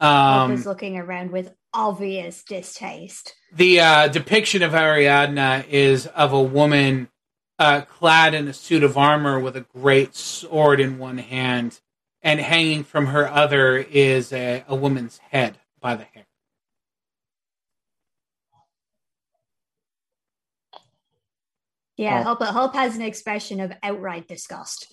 Hope 0.04 0.50
Um, 0.50 0.52
is 0.52 0.66
looking 0.66 0.98
around 0.98 1.30
with 1.30 1.54
obvious 1.72 2.42
distaste. 2.44 3.34
the 3.52 3.80
uh, 3.80 4.08
depiction 4.08 4.62
of 4.62 4.72
Ariadne 4.74 5.64
is 5.68 6.06
of 6.08 6.32
a 6.32 6.42
woman 6.42 7.08
uh, 7.58 7.82
clad 7.82 8.34
in 8.34 8.48
a 8.48 8.52
suit 8.52 8.82
of 8.82 8.98
armor 8.98 9.38
with 9.40 9.56
a 9.56 9.60
great 9.60 10.14
sword 10.14 10.80
in 10.80 10.98
one 10.98 11.18
hand, 11.18 11.80
and 12.22 12.40
hanging 12.40 12.84
from 12.84 13.06
her 13.06 13.28
other 13.28 13.76
is 13.78 14.32
a, 14.32 14.64
a 14.68 14.74
woman's 14.74 15.18
head 15.18 15.58
by 15.80 15.94
the 15.94 16.04
hair. 16.04 16.26
Yeah, 21.96 22.20
Uh, 22.20 22.24
Hope 22.24 22.42
Hope 22.42 22.74
has 22.74 22.96
an 22.96 23.02
expression 23.02 23.60
of 23.60 23.72
outright 23.82 24.26
disgust. 24.26 24.92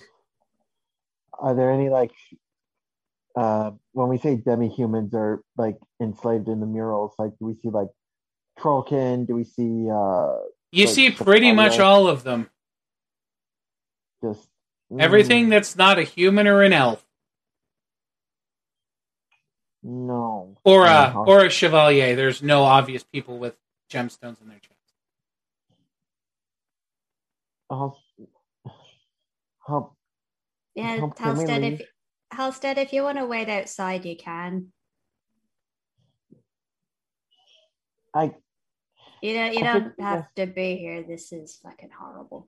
Are 1.33 1.55
there 1.55 1.71
any 1.71 1.89
like 1.89 2.11
uh 3.35 3.71
when 3.93 4.09
we 4.09 4.17
say 4.17 4.35
demi-humans 4.35 5.13
are 5.13 5.41
like 5.57 5.77
enslaved 6.01 6.47
in 6.47 6.59
the 6.59 6.65
murals, 6.65 7.13
like 7.19 7.31
do 7.39 7.45
we 7.45 7.55
see 7.55 7.69
like 7.69 7.89
Trollkin? 8.59 9.27
Do 9.27 9.35
we 9.35 9.43
see 9.45 9.89
uh 9.89 10.37
You 10.71 10.87
Like 10.87 10.95
see 10.95 11.09
the 11.09 11.23
pretty 11.23 11.51
much 11.51 11.79
all 11.79 12.07
of 12.07 12.23
them. 12.23 12.49
just 14.23 14.47
Everything 14.99 15.47
Mm, 15.47 15.49
that's 15.49 15.75
not 15.75 15.99
a 15.99 16.03
human 16.03 16.47
or 16.47 16.61
an 16.63 16.73
elf, 16.73 17.05
no 19.83 20.57
or 20.65 20.85
a 20.85 20.89
Uh-huh. 20.89 21.19
or 21.27 21.45
a 21.45 21.49
chevalier. 21.49 22.15
There's 22.15 22.43
no 22.43 22.63
obvious 22.63 23.03
people 23.03 23.39
with 23.39 23.55
gemstones 23.91 24.41
in 24.41 24.49
their 24.49 24.59
chest. 24.59 24.75
I'll, 27.69 27.97
I'll, 29.67 29.95
Yeah, 30.75 30.99
Hope- 30.99 31.17
can 31.17 31.25
we 31.37 31.45
Halstead, 31.45 31.63
leave? 31.63 31.79
if 31.81 31.87
Halstead, 32.31 32.77
if 32.77 32.93
you 32.93 33.03
want 33.03 33.17
to 33.17 33.25
wait 33.25 33.49
outside, 33.49 34.05
you 34.05 34.15
can. 34.15 34.71
I 38.13 38.33
You 39.21 39.35
know, 39.35 39.45
you 39.51 39.59
I 39.59 39.63
don't 39.73 39.83
think- 39.95 39.99
have 40.01 40.33
to 40.35 40.47
be 40.47 40.77
here. 40.77 41.03
This 41.03 41.31
is 41.31 41.57
fucking 41.57 41.91
horrible. 41.97 42.47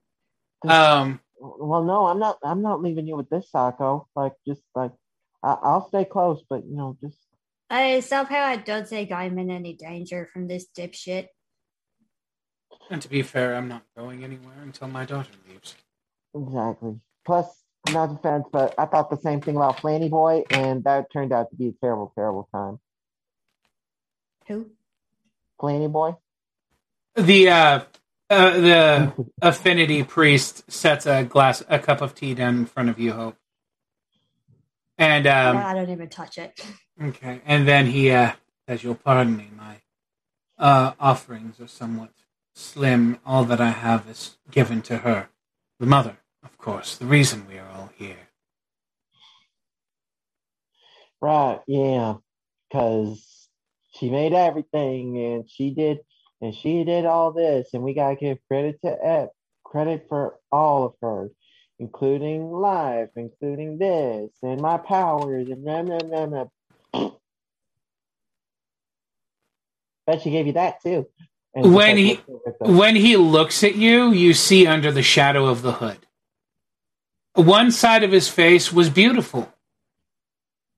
Um, 0.67 1.19
well 1.39 1.83
no 1.83 2.05
I'm 2.05 2.19
not 2.19 2.37
I'm 2.41 2.61
not 2.61 2.81
leaving 2.81 3.05
you 3.05 3.17
with 3.17 3.29
this 3.29 3.51
Sako 3.51 4.07
like 4.15 4.31
just 4.47 4.61
like 4.73 4.93
I, 5.43 5.57
I'll 5.61 5.85
stay 5.89 6.05
close 6.05 6.41
but 6.49 6.65
you 6.65 6.73
know 6.77 6.95
just 7.03 7.19
I 7.69 7.99
somehow 7.99 8.43
I 8.45 8.55
don't 8.55 8.87
think 8.87 9.11
I'm 9.11 9.37
in 9.39 9.51
any 9.51 9.73
danger 9.73 10.29
from 10.31 10.47
this 10.47 10.67
dipshit. 10.77 11.27
and 12.89 13.01
to 13.01 13.09
be 13.09 13.23
fair, 13.23 13.55
I'm 13.55 13.67
not 13.67 13.83
going 13.97 14.23
anywhere 14.23 14.61
until 14.61 14.87
my 14.87 15.03
daughter 15.03 15.31
leaves. 15.49 15.75
exactly 16.33 16.95
plus 17.25 17.62
not 17.91 18.11
offense 18.11 18.45
but 18.51 18.73
I 18.77 18.85
thought 18.85 19.09
the 19.09 19.17
same 19.17 19.41
thing 19.41 19.55
about 19.55 19.77
Flanny 19.77 20.09
Boy 20.09 20.43
and 20.49 20.83
that 20.85 21.11
turned 21.11 21.33
out 21.33 21.49
to 21.49 21.55
be 21.55 21.67
a 21.67 21.73
terrible 21.81 22.11
terrible 22.15 22.47
time 22.53 22.79
Who? 24.47 24.71
Cleany 25.63 25.91
boy. 25.91 26.15
The 27.15 27.49
uh, 27.49 27.79
uh, 28.29 28.59
the 28.59 29.13
affinity 29.41 30.03
priest 30.03 30.69
sets 30.71 31.05
a 31.05 31.23
glass, 31.23 31.63
a 31.69 31.79
cup 31.79 32.01
of 32.01 32.15
tea 32.15 32.33
down 32.33 32.57
in 32.57 32.65
front 32.65 32.89
of 32.89 32.99
you, 32.99 33.13
Hope. 33.13 33.37
And 34.97 35.25
um, 35.25 35.57
I 35.57 35.73
don't 35.73 35.89
even 35.89 36.09
touch 36.09 36.37
it. 36.37 36.59
okay, 37.01 37.41
and 37.45 37.67
then 37.67 37.87
he 37.87 38.11
uh, 38.11 38.33
says, 38.67 38.83
"You'll 38.83 38.95
pardon 38.95 39.37
me. 39.37 39.49
My 39.55 39.77
uh, 40.57 40.93
offerings 40.99 41.59
are 41.59 41.67
somewhat 41.67 42.11
slim. 42.53 43.19
All 43.25 43.45
that 43.45 43.61
I 43.61 43.71
have 43.71 44.07
is 44.09 44.37
given 44.51 44.81
to 44.83 44.97
her, 44.97 45.29
the 45.79 45.85
mother, 45.85 46.17
of 46.43 46.57
course. 46.57 46.97
The 46.97 47.05
reason 47.05 47.47
we 47.47 47.57
are 47.57 47.69
all 47.69 47.89
here." 47.97 48.29
Right, 51.21 51.61
yeah. 51.67 52.15
Because 52.69 53.47
she 53.93 54.09
made 54.09 54.33
everything 54.33 55.17
and 55.17 55.49
she 55.49 55.71
did 55.71 55.99
and 56.41 56.53
she 56.53 56.83
did 56.83 57.05
all 57.05 57.31
this 57.31 57.69
and 57.73 57.83
we 57.83 57.93
gotta 57.93 58.15
give 58.15 58.39
credit 58.47 58.81
to 58.81 58.89
Ep, 59.05 59.31
credit 59.63 60.07
for 60.09 60.37
all 60.51 60.85
of 60.85 60.93
her, 61.01 61.29
including 61.79 62.51
life, 62.51 63.09
including 63.15 63.77
this 63.77 64.31
and 64.41 64.59
my 64.59 64.77
powers 64.77 65.47
and 65.49 65.63
blah 65.63 65.83
blah 65.83 65.99
blah 65.99 66.25
blah. 66.25 67.11
Bet 70.05 70.21
she 70.21 70.31
gave 70.31 70.47
you 70.47 70.53
that 70.53 70.81
too. 70.81 71.07
And 71.55 71.73
When 71.73 71.97
he- 71.97 72.15
looks 72.15 72.29
over 72.29 72.49
at 72.49 72.59
the- 72.59 72.73
When 72.73 72.95
he 72.95 73.15
looks 73.15 73.63
at 73.63 73.75
you, 73.75 74.11
you 74.11 74.33
see 74.33 74.67
under 74.67 74.91
the 74.91 75.03
shadow 75.03 75.45
of 75.45 75.61
the 75.61 75.73
hood. 75.73 76.07
One 77.35 77.71
side 77.71 78.03
of 78.03 78.11
his 78.11 78.29
face 78.29 78.71
was 78.71 78.89
beautiful. 78.89 79.51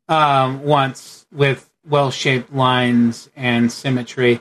Um, 0.07 0.63
once 0.63 1.25
with 1.31 1.69
well 1.87 2.11
shaped 2.11 2.53
lines 2.53 3.29
and 3.35 3.71
symmetry. 3.71 4.39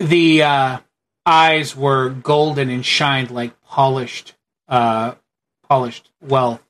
The 0.00 0.42
uh, 0.42 0.78
eyes 1.24 1.76
were 1.76 2.10
golden 2.10 2.70
and 2.70 2.84
shined 2.84 3.30
like 3.30 3.60
polished 3.62 4.34
uh, 4.68 5.14
polished 5.68 6.10
wealth. 6.20 6.62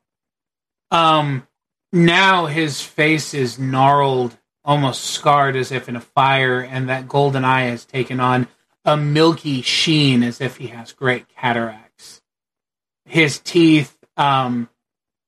Um, 0.91 1.47
now 1.93 2.47
his 2.47 2.81
face 2.81 3.35
is 3.35 3.59
gnarled, 3.59 4.37
almost 4.65 5.05
scarred 5.05 5.57
as 5.57 5.73
if 5.73 5.89
in 5.89 5.97
a 5.97 6.01
fire, 6.01 6.61
and 6.61 6.89
that 6.89 7.09
golden 7.09 7.45
eye 7.45 7.67
has 7.67 7.85
taken 7.85 8.21
on 8.21 8.49
a 8.85 8.97
milky 8.97 9.63
sheen 9.63 10.23
as 10.23 10.41
if 10.41 10.59
he 10.59 10.69
has 10.69 10.93
great 10.93 11.29
cataracts. 11.29 12.21
His 13.07 13.39
teeth 13.39 13.97
um, 14.17 14.69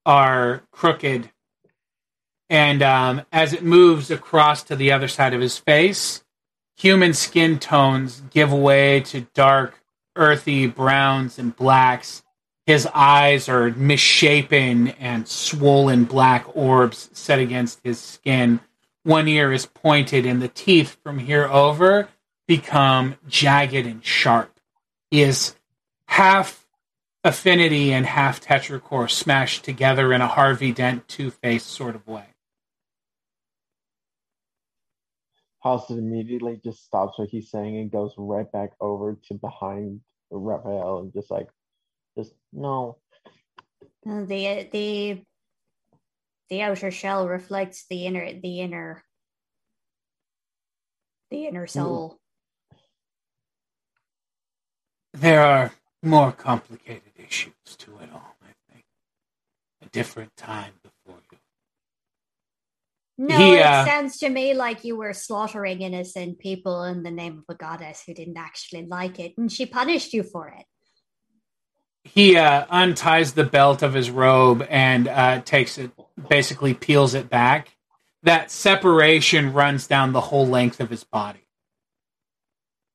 are 0.06 0.62
crooked, 0.70 1.30
and 2.48 2.80
um, 2.82 3.22
as 3.32 3.52
it 3.52 3.64
moves 3.64 4.10
across 4.10 4.62
to 4.62 4.76
the 4.76 4.92
other 4.92 5.08
side 5.08 5.34
of 5.34 5.40
his 5.40 5.58
face, 5.58 6.24
human 6.76 7.12
skin 7.12 7.58
tones 7.58 8.22
give 8.30 8.52
way 8.52 9.00
to 9.00 9.22
dark, 9.34 9.82
earthy 10.14 10.66
browns 10.66 11.38
and 11.38 11.56
blacks. 11.56 12.22
His 12.66 12.86
eyes 12.94 13.48
are 13.48 13.70
misshapen 13.70 14.88
and 14.88 15.26
swollen 15.28 16.04
black 16.04 16.46
orbs 16.56 17.10
set 17.12 17.40
against 17.40 17.80
his 17.82 17.98
skin. 17.98 18.60
One 19.02 19.28
ear 19.28 19.52
is 19.52 19.66
pointed, 19.66 20.24
and 20.24 20.40
the 20.40 20.48
teeth 20.48 20.96
from 21.02 21.18
here 21.18 21.46
over 21.46 22.08
become 22.46 23.16
jagged 23.28 23.86
and 23.86 24.04
sharp. 24.04 24.52
He 25.10 25.22
is 25.22 25.56
half 26.08 26.65
affinity 27.26 27.92
and 27.92 28.06
half 28.06 28.40
tetracore 28.40 29.10
smashed 29.10 29.64
together 29.64 30.12
in 30.12 30.20
a 30.20 30.28
Harvey 30.28 30.72
Dent 30.72 31.08
two 31.08 31.30
face 31.30 31.64
sort 31.64 31.96
of 31.96 32.06
way. 32.06 32.26
Halstead 35.60 35.98
immediately 35.98 36.60
just 36.62 36.84
stops 36.84 37.18
what 37.18 37.28
he's 37.28 37.50
saying 37.50 37.76
and 37.78 37.90
goes 37.90 38.12
right 38.16 38.50
back 38.52 38.70
over 38.80 39.18
to 39.26 39.34
behind 39.34 40.00
Raphael 40.30 41.00
and 41.00 41.12
just 41.12 41.30
like, 41.30 41.48
just 42.16 42.32
no. 42.52 42.98
The 44.04 44.68
the 44.70 45.22
the 46.48 46.62
outer 46.62 46.92
shell 46.92 47.26
reflects 47.26 47.86
the 47.90 48.06
inner 48.06 48.40
the 48.40 48.60
inner 48.60 49.02
the 51.32 51.46
inner 51.46 51.66
hmm. 51.66 51.70
soul. 51.70 52.18
There 55.12 55.44
are 55.44 55.72
more 56.04 56.30
complicated 56.30 57.05
issues 57.26 57.52
to 57.78 57.92
it 57.98 58.08
all, 58.12 58.36
I 58.42 58.72
think. 58.72 58.84
A 59.82 59.88
different 59.88 60.36
time 60.36 60.74
before 60.82 61.20
you. 61.30 61.38
No, 63.18 63.36
He, 63.38 63.54
it 63.54 63.62
uh, 63.62 63.86
sounds 63.86 64.18
to 64.18 64.28
me 64.28 64.52
like 64.52 64.84
you 64.84 64.96
were 64.96 65.14
slaughtering 65.14 65.80
innocent 65.80 66.38
people 66.38 66.84
in 66.84 67.02
the 67.02 67.10
name 67.10 67.38
of 67.38 67.54
a 67.54 67.56
goddess 67.56 68.02
who 68.06 68.12
didn't 68.12 68.36
actually 68.36 68.84
like 68.86 69.18
it, 69.18 69.34
and 69.38 69.50
she 69.50 69.64
punished 69.64 70.12
you 70.12 70.22
for 70.22 70.48
it. 70.48 70.66
He 72.04 72.36
uh, 72.36 72.66
unties 72.70 73.32
the 73.32 73.44
belt 73.44 73.82
of 73.82 73.94
his 73.94 74.10
robe 74.10 74.66
and 74.68 75.08
uh, 75.08 75.40
takes 75.40 75.78
it, 75.78 75.90
basically 76.28 76.74
peels 76.74 77.14
it 77.14 77.28
back. 77.28 77.76
That 78.22 78.50
separation 78.50 79.52
runs 79.52 79.86
down 79.86 80.12
the 80.12 80.20
whole 80.20 80.46
length 80.46 80.80
of 80.80 80.90
his 80.90 81.04
body. 81.04 81.45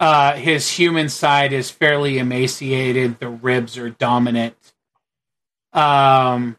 Uh, 0.01 0.33
his 0.33 0.67
human 0.67 1.07
side 1.09 1.53
is 1.53 1.69
fairly 1.69 2.17
emaciated. 2.17 3.19
The 3.19 3.29
ribs 3.29 3.77
are 3.77 3.91
dominant. 3.91 4.55
Um, 5.73 6.57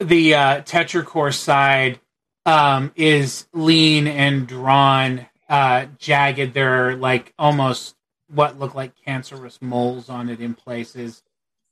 the 0.00 0.34
uh, 0.34 0.62
tetracore 0.62 1.32
side 1.32 2.00
um, 2.44 2.90
is 2.96 3.46
lean 3.52 4.08
and 4.08 4.48
drawn, 4.48 5.26
uh, 5.48 5.86
jagged. 5.98 6.52
There 6.52 6.88
are 6.88 6.96
like 6.96 7.32
almost 7.38 7.94
what 8.26 8.58
look 8.58 8.74
like 8.74 8.92
cancerous 9.04 9.62
moles 9.62 10.08
on 10.08 10.28
it 10.28 10.40
in 10.40 10.54
places. 10.54 11.22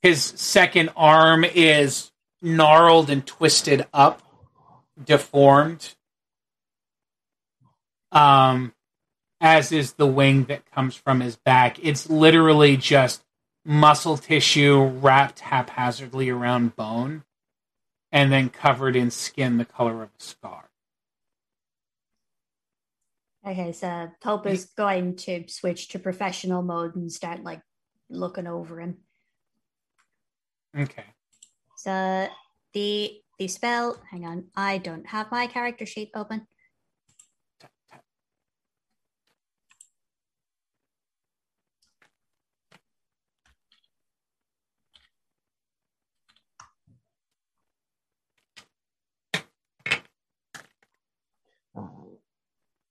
His 0.01 0.23
second 0.23 0.91
arm 0.95 1.43
is 1.43 2.11
gnarled 2.41 3.09
and 3.09 3.27
twisted 3.27 3.85
up, 3.93 4.21
deformed. 5.03 5.95
Um, 8.11 8.73
as 9.41 9.71
is 9.71 9.93
the 9.93 10.07
wing 10.07 10.45
that 10.45 10.69
comes 10.71 10.95
from 10.95 11.21
his 11.21 11.35
back. 11.35 11.77
It's 11.81 12.09
literally 12.09 12.77
just 12.77 13.23
muscle 13.65 14.17
tissue 14.17 14.83
wrapped 14.83 15.39
haphazardly 15.39 16.29
around 16.29 16.75
bone 16.75 17.23
and 18.11 18.31
then 18.31 18.49
covered 18.49 18.95
in 18.95 19.11
skin 19.11 19.57
the 19.57 19.65
color 19.65 20.03
of 20.03 20.09
a 20.09 20.23
scar. 20.23 20.69
Okay, 23.47 23.71
so 23.71 24.11
Hope 24.21 24.47
is 24.47 24.65
going 24.65 25.15
to 25.15 25.45
switch 25.47 25.89
to 25.89 25.99
professional 25.99 26.61
mode 26.61 26.95
and 26.95 27.11
start 27.11 27.43
like 27.43 27.61
looking 28.09 28.47
over 28.47 28.81
him. 28.81 28.97
Okay. 30.77 31.05
So 31.77 32.27
the 32.73 33.21
the 33.37 33.47
spell. 33.47 33.97
Hang 34.11 34.25
on, 34.25 34.45
I 34.55 34.77
don't 34.77 35.07
have 35.07 35.31
my 35.31 35.47
character 35.47 35.85
sheet 35.85 36.11
open. 36.13 36.47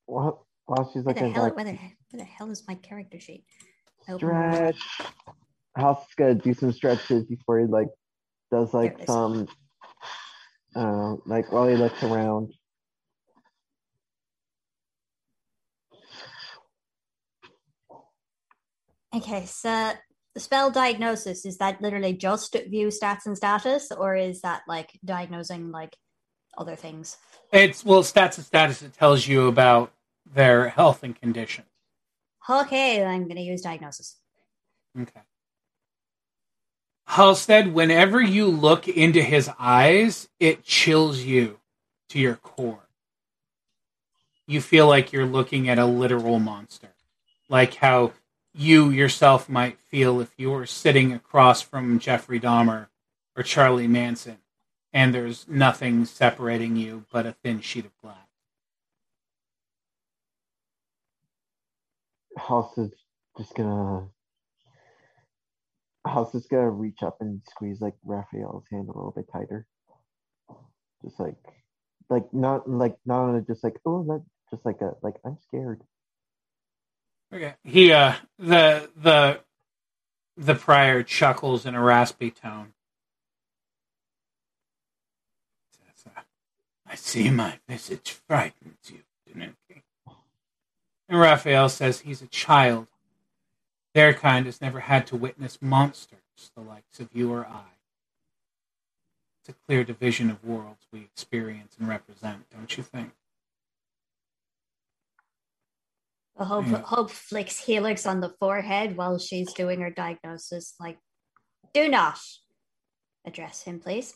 While, 0.08 0.46
while 0.66 0.90
she's 0.92 1.04
Where 1.04 1.14
the 1.14 1.28
hell? 1.28 1.44
back, 1.44 1.56
Where 1.56 1.64
the, 1.64 1.72
where 1.72 2.18
the 2.18 2.24
hell 2.24 2.50
is 2.50 2.66
my 2.66 2.74
character 2.74 3.20
sheet? 3.20 3.44
Open. 4.08 4.18
stretch. 4.18 4.76
House 5.76 6.00
is 6.08 6.14
gonna 6.16 6.34
do 6.34 6.54
some 6.54 6.72
stretches 6.72 7.24
before 7.24 7.60
he 7.60 7.66
like 7.66 7.88
does 8.50 8.72
There 8.72 8.82
like 8.82 8.94
it 8.94 9.02
is. 9.02 9.06
some 9.06 9.46
uh 10.74 11.16
like 11.26 11.52
while 11.52 11.68
he 11.68 11.76
looks 11.76 12.02
around. 12.02 12.52
Okay, 19.14 19.46
so 19.46 19.92
the 20.34 20.40
spell 20.40 20.70
diagnosis 20.70 21.44
is 21.44 21.58
that 21.58 21.80
literally 21.80 22.14
just 22.14 22.56
view 22.68 22.88
stats 22.88 23.26
and 23.26 23.36
status, 23.36 23.90
or 23.90 24.16
is 24.16 24.40
that 24.42 24.62
like 24.66 24.98
diagnosing 25.04 25.70
like 25.70 25.96
other 26.56 26.76
things? 26.76 27.16
It's 27.52 27.84
well, 27.84 28.02
stats 28.02 28.36
and 28.36 28.46
status. 28.46 28.82
It 28.82 28.94
tells 28.94 29.26
you 29.26 29.46
about 29.48 29.92
their 30.34 30.68
health 30.68 31.02
and 31.02 31.18
condition. 31.18 31.64
Okay, 32.48 33.04
I'm 33.04 33.24
going 33.24 33.36
to 33.36 33.42
use 33.42 33.62
diagnosis. 33.62 34.16
Okay. 34.98 35.20
Halstead, 37.06 37.72
whenever 37.72 38.20
you 38.20 38.46
look 38.46 38.88
into 38.88 39.22
his 39.22 39.50
eyes, 39.58 40.28
it 40.38 40.64
chills 40.64 41.20
you 41.20 41.58
to 42.10 42.18
your 42.18 42.36
core. 42.36 42.88
You 44.46 44.60
feel 44.60 44.86
like 44.86 45.12
you're 45.12 45.26
looking 45.26 45.68
at 45.68 45.78
a 45.78 45.86
literal 45.86 46.38
monster. 46.38 46.88
Like 47.48 47.76
how 47.76 48.12
you 48.54 48.90
yourself 48.90 49.48
might 49.48 49.78
feel 49.78 50.20
if 50.20 50.32
you 50.36 50.50
were 50.50 50.66
sitting 50.66 51.12
across 51.12 51.60
from 51.60 51.98
Jeffrey 51.98 52.40
Dahmer 52.40 52.88
or 53.36 53.42
Charlie 53.42 53.88
Manson 53.88 54.38
and 54.92 55.14
there's 55.14 55.46
nothing 55.48 56.04
separating 56.04 56.76
you 56.76 57.04
but 57.12 57.26
a 57.26 57.32
thin 57.32 57.60
sheet 57.60 57.84
of 57.84 57.96
glass. 58.00 58.27
House 62.38 62.78
is 62.78 62.92
just 63.36 63.54
gonna. 63.54 64.08
House 66.06 66.34
is 66.34 66.46
gonna 66.46 66.70
reach 66.70 67.02
up 67.02 67.18
and 67.20 67.42
squeeze 67.50 67.80
like 67.80 67.94
Raphael's 68.04 68.64
hand 68.72 68.88
a 68.88 68.92
little 68.92 69.12
bit 69.14 69.26
tighter. 69.32 69.66
Just 71.04 71.20
like, 71.20 71.36
like 72.10 72.32
not 72.32 72.68
like 72.68 72.96
not 73.06 73.46
just 73.46 73.62
like 73.64 73.78
oh 73.86 74.02
not 74.02 74.22
just 74.50 74.64
like 74.64 74.80
a 74.80 74.94
like 75.02 75.16
I'm 75.24 75.38
scared. 75.46 75.82
Okay. 77.32 77.54
He 77.64 77.92
uh 77.92 78.14
the 78.38 78.90
the 78.96 79.40
the 80.36 80.54
prior 80.54 81.02
chuckles 81.02 81.66
in 81.66 81.74
a 81.74 81.82
raspy 81.82 82.30
tone. 82.30 82.72
Uh, 86.06 86.22
I 86.86 86.94
see 86.94 87.30
my 87.30 87.58
visage 87.68 88.12
frightens 88.26 88.78
you. 88.88 89.00
And 91.08 91.18
Raphael 91.18 91.68
says 91.68 92.00
he's 92.00 92.20
a 92.20 92.26
child. 92.26 92.88
Their 93.94 94.12
kind 94.12 94.46
has 94.46 94.60
never 94.60 94.80
had 94.80 95.06
to 95.08 95.16
witness 95.16 95.58
monsters, 95.62 96.18
the 96.54 96.60
likes 96.62 97.00
of 97.00 97.08
you 97.12 97.32
or 97.32 97.46
I. 97.46 97.64
It's 99.40 99.48
a 99.48 99.66
clear 99.66 99.84
division 99.84 100.30
of 100.30 100.44
worlds 100.44 100.86
we 100.92 101.00
experience 101.00 101.74
and 101.78 101.88
represent, 101.88 102.44
don't 102.54 102.76
you 102.76 102.82
think? 102.82 103.12
Hope, 106.36 106.66
Yeah. 106.66 106.82
Hope 106.82 107.10
flicks 107.10 107.58
Helix 107.58 108.06
on 108.06 108.20
the 108.20 108.28
forehead 108.28 108.96
while 108.96 109.18
she's 109.18 109.52
doing 109.54 109.80
her 109.80 109.90
diagnosis. 109.90 110.74
Like, 110.78 110.98
do 111.74 111.88
not 111.88 112.20
address 113.24 113.62
him, 113.62 113.80
please. 113.80 114.14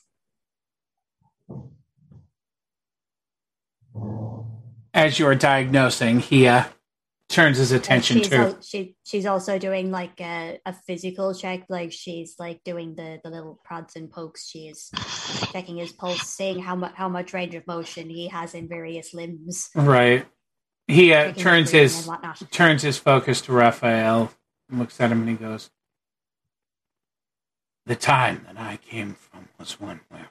As 4.94 5.19
you're 5.19 5.35
diagnosing, 5.35 6.20
he 6.20 6.47
uh, 6.47 6.64
turns 7.32 7.59
his 7.59 7.72
attention 7.72 8.18
she's, 8.18 8.28
to. 8.28 8.36
al- 8.36 8.60
she, 8.60 8.96
she's 9.04 9.26
also 9.26 9.59
doing 9.59 9.90
like 9.90 10.20
a, 10.20 10.60
a 10.64 10.72
physical 10.72 11.34
check. 11.34 11.64
Like, 11.68 11.92
she's 11.92 12.36
like 12.38 12.62
doing 12.64 12.94
the, 12.94 13.20
the 13.24 13.30
little 13.30 13.60
prods 13.64 13.96
and 13.96 14.10
pokes. 14.10 14.46
She's 14.46 14.90
checking 15.50 15.78
his 15.78 15.92
pulse, 15.92 16.22
seeing 16.22 16.60
how 16.60 16.76
much 16.76 16.92
how 16.94 17.09
much 17.09 17.32
range 17.32 17.54
of 17.54 17.66
motion 17.66 18.09
he 18.10 18.28
has 18.28 18.54
in 18.54 18.68
various 18.68 19.14
limbs. 19.14 19.70
Right. 19.74 20.26
He 20.86 21.12
uh, 21.14 21.32
turns 21.32 21.70
his 21.70 22.09
turns 22.50 22.82
his 22.82 22.98
focus 22.98 23.40
to 23.42 23.52
Raphael, 23.52 24.32
looks 24.70 25.00
at 25.00 25.10
him, 25.10 25.20
and 25.20 25.28
he 25.30 25.36
goes, 25.36 25.70
"The 27.86 27.96
time 27.96 28.46
that 28.46 28.60
I 28.60 28.76
came 28.76 29.14
from 29.14 29.48
was 29.59 29.80
one 29.80 30.00
where 30.09 30.30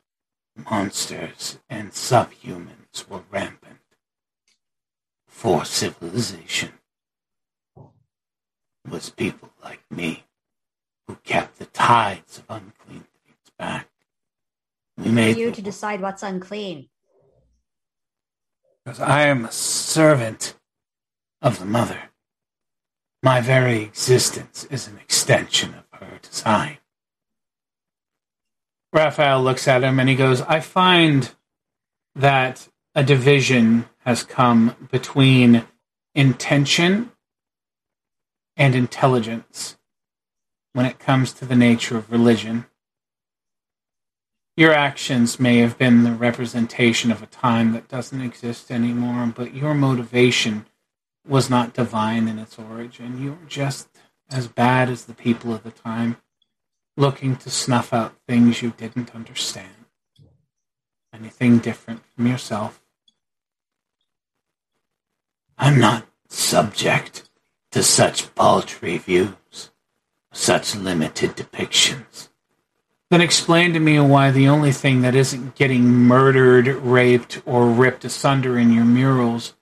monsters 0.69 1.59
and 1.69 1.91
subhumans 1.91 3.07
were 3.09 3.23
rampant. 3.31 3.79
For 5.27 5.65
civilization 5.65 6.73
was 8.89 9.09
people 9.09 9.49
like 9.63 9.81
me 9.89 10.25
who 11.07 11.15
kept 11.23 11.59
the 11.59 11.65
tides 11.65 12.39
of 12.39 12.45
unclean 12.49 13.05
things 13.25 13.51
back. 13.57 13.89
We 14.97 15.05
For 15.05 15.09
made 15.09 15.37
you 15.37 15.49
the 15.49 15.55
to 15.57 15.61
decide 15.61 16.01
what's 16.01 16.23
unclean. 16.23 16.89
Because 18.83 18.99
I 18.99 19.27
am 19.27 19.45
a 19.45 19.51
servant 19.51 20.55
of 21.41 21.59
the 21.59 21.65
Mother. 21.65 21.99
My 23.23 23.41
very 23.41 23.83
existence 23.83 24.65
is 24.65 24.87
an 24.87 24.97
extension 24.97 25.75
of 25.75 25.99
her 25.99 26.19
design. 26.21 26.77
Raphael 28.93 29.41
looks 29.41 29.67
at 29.67 29.83
him 29.83 29.99
and 29.99 30.09
he 30.09 30.15
goes, 30.15 30.41
I 30.41 30.59
find 30.59 31.31
that 32.15 32.67
a 32.95 33.03
division 33.03 33.85
has 33.99 34.23
come 34.23 34.75
between 34.91 35.65
intention 36.15 37.10
and 38.61 38.75
intelligence 38.75 39.75
when 40.73 40.85
it 40.85 40.99
comes 40.99 41.33
to 41.33 41.45
the 41.45 41.55
nature 41.55 41.97
of 41.97 42.11
religion. 42.11 42.67
Your 44.55 44.71
actions 44.71 45.39
may 45.39 45.57
have 45.57 45.79
been 45.79 46.03
the 46.03 46.11
representation 46.11 47.11
of 47.11 47.23
a 47.23 47.25
time 47.25 47.73
that 47.73 47.88
doesn't 47.88 48.21
exist 48.21 48.69
anymore, 48.69 49.33
but 49.35 49.55
your 49.55 49.73
motivation 49.73 50.67
was 51.27 51.49
not 51.49 51.73
divine 51.73 52.27
in 52.27 52.38
its 52.38 52.59
origin. 52.59 53.19
You 53.19 53.31
were 53.31 53.47
just 53.47 53.89
as 54.29 54.47
bad 54.47 54.91
as 54.91 55.05
the 55.05 55.15
people 55.15 55.55
of 55.55 55.63
the 55.63 55.71
time, 55.71 56.17
looking 56.95 57.38
to 57.38 57.49
snuff 57.49 57.91
out 57.91 58.13
things 58.27 58.61
you 58.61 58.75
didn't 58.77 59.15
understand. 59.15 59.85
Anything 61.11 61.57
different 61.57 62.03
from 62.15 62.27
yourself. 62.27 62.79
I'm 65.57 65.79
not 65.79 66.05
subject 66.29 67.27
to 67.72 67.84
such 67.84 68.34
paltry 68.35 68.98
views, 68.98 69.72
such 70.31 70.76
limited 70.76 71.31
depictions. 71.31 72.30
Then 73.10 73.22
explain 73.22 73.73
to 73.73 73.80
me 73.80 73.99
why 73.99 74.31
the 74.31 74.48
only 74.48 74.72
thing 74.72 75.02
that 75.02 75.15
isn't 75.15 75.56
getting 75.56 75.84
murdered, 75.84 76.68
raped, 76.68 77.41
or 77.45 77.68
ripped 77.68 78.06
asunder 78.06 78.57
in 78.57 78.72
your 78.72 78.85
murals 78.85 79.53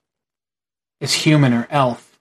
is 0.99 1.13
human 1.13 1.53
or 1.53 1.67
elf. 1.69 2.19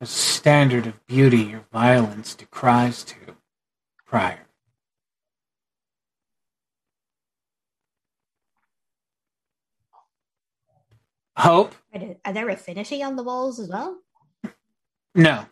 A 0.00 0.06
standard 0.06 0.86
of 0.86 1.06
beauty 1.06 1.38
your 1.38 1.64
violence 1.72 2.34
decries 2.34 3.04
to 3.04 3.16
prior. 4.06 4.46
Hope? 11.36 11.74
Are 11.94 12.16
are 12.24 12.32
there 12.32 12.48
affinity 12.48 13.02
on 13.02 13.16
the 13.16 13.22
walls 13.22 13.58
as 13.58 13.68
well? 13.68 13.98
No. 15.14 15.46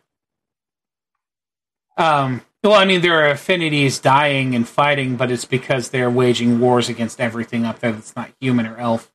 Um, 1.97 2.41
well, 2.63 2.73
I 2.73 2.85
mean, 2.85 3.01
there 3.01 3.19
are 3.19 3.29
affinities 3.29 3.99
dying 3.99 4.55
and 4.55 4.67
fighting, 4.67 5.15
but 5.15 5.31
it's 5.31 5.45
because 5.45 5.89
they're 5.89 6.09
waging 6.09 6.59
wars 6.59 6.89
against 6.89 7.19
everything 7.19 7.65
up 7.65 7.79
there 7.79 7.91
that's 7.91 8.15
not 8.15 8.31
human 8.39 8.65
or 8.65 8.77
elf. 8.77 9.11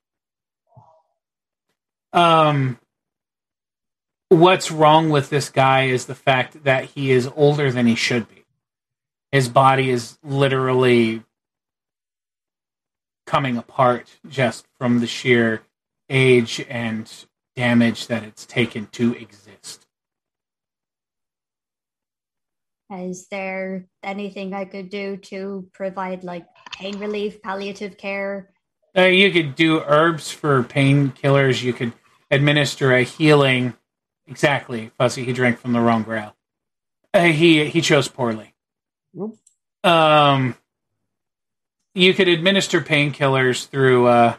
Um, 2.13 2.79
what's 4.29 4.71
wrong 4.71 5.11
with 5.11 5.31
this 5.31 5.51
guy 5.51 5.85
is 5.85 6.07
the 6.07 6.15
fact 6.15 6.65
that 6.65 6.85
he 6.85 7.11
is 7.11 7.29
older 7.35 7.71
than 7.71 7.87
he 7.87 7.95
should 7.95 8.29
be. 8.29 8.45
His 9.33 9.49
body 9.49 9.91
is 9.91 10.19
literally 10.23 11.23
coming 13.27 13.57
apart 13.57 14.19
just 14.29 14.67
from 14.79 15.01
the 15.01 15.07
sheer 15.07 15.63
age 16.09 16.65
and 16.69 17.11
damage 17.57 18.07
that 18.07 18.23
it's 18.23 18.47
taken 18.47 18.87
to 18.93 19.15
exist. 19.15 19.84
Is 23.03 23.27
there 23.31 23.87
anything 24.03 24.55
I 24.55 24.65
could 24.65 24.91
do 24.91 25.17
to 25.29 25.69
provide 25.73 26.25
like 26.25 26.47
pain 26.73 26.99
relief, 26.99 27.43
palliative 27.43 27.97
care? 27.97 28.51
Uh, 28.97 29.03
you 29.03 29.31
could 29.33 29.55
do 29.55 29.81
herbs 29.81 30.31
for 30.31 30.63
painkillers. 30.63 31.63
You 31.63 31.73
could 31.73 31.93
administer 32.31 32.93
a 32.93 33.03
healing. 33.03 33.75
Exactly, 34.27 34.91
Fuzzy. 34.97 35.25
He 35.25 35.33
drank 35.33 35.59
from 35.59 35.73
the 35.73 35.81
wrong 35.81 36.03
grail. 36.03 36.35
Uh, 37.13 37.25
he 37.25 37.67
he 37.67 37.81
chose 37.81 38.09
poorly. 38.09 38.55
Oop. 39.19 39.37
Um, 39.83 40.57
you 41.95 42.15
could 42.15 42.29
administer 42.29 42.81
painkillers 42.81 43.67
through 43.67 44.07
uh, 44.07 44.37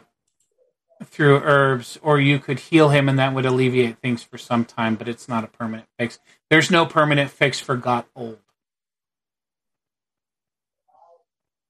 through 1.04 1.40
herbs, 1.42 1.98
or 2.02 2.20
you 2.20 2.38
could 2.38 2.58
heal 2.58 2.88
him, 2.88 3.08
and 3.08 3.18
that 3.18 3.34
would 3.34 3.46
alleviate 3.46 3.98
things 3.98 4.22
for 4.22 4.38
some 4.38 4.64
time. 4.64 4.96
But 4.96 5.08
it's 5.08 5.28
not 5.28 5.44
a 5.44 5.48
permanent 5.48 5.88
fix. 5.98 6.18
There's 6.50 6.70
no 6.70 6.86
permanent 6.86 7.30
fix 7.30 7.60
for 7.60 7.76
got 7.76 8.08
old. 8.16 8.38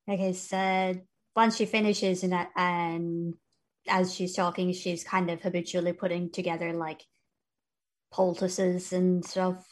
Like 0.06 0.34
so 0.34 0.94
once 1.34 1.56
she 1.56 1.66
finishes 1.66 2.22
and 2.22 2.34
and 2.56 3.34
as 3.88 4.14
she's 4.14 4.34
talking, 4.34 4.72
she's 4.72 5.04
kind 5.04 5.30
of 5.30 5.42
habitually 5.42 5.92
putting 5.92 6.30
together 6.30 6.72
like 6.72 7.02
poultices 8.12 8.92
and 8.92 9.24
stuff. 9.24 9.64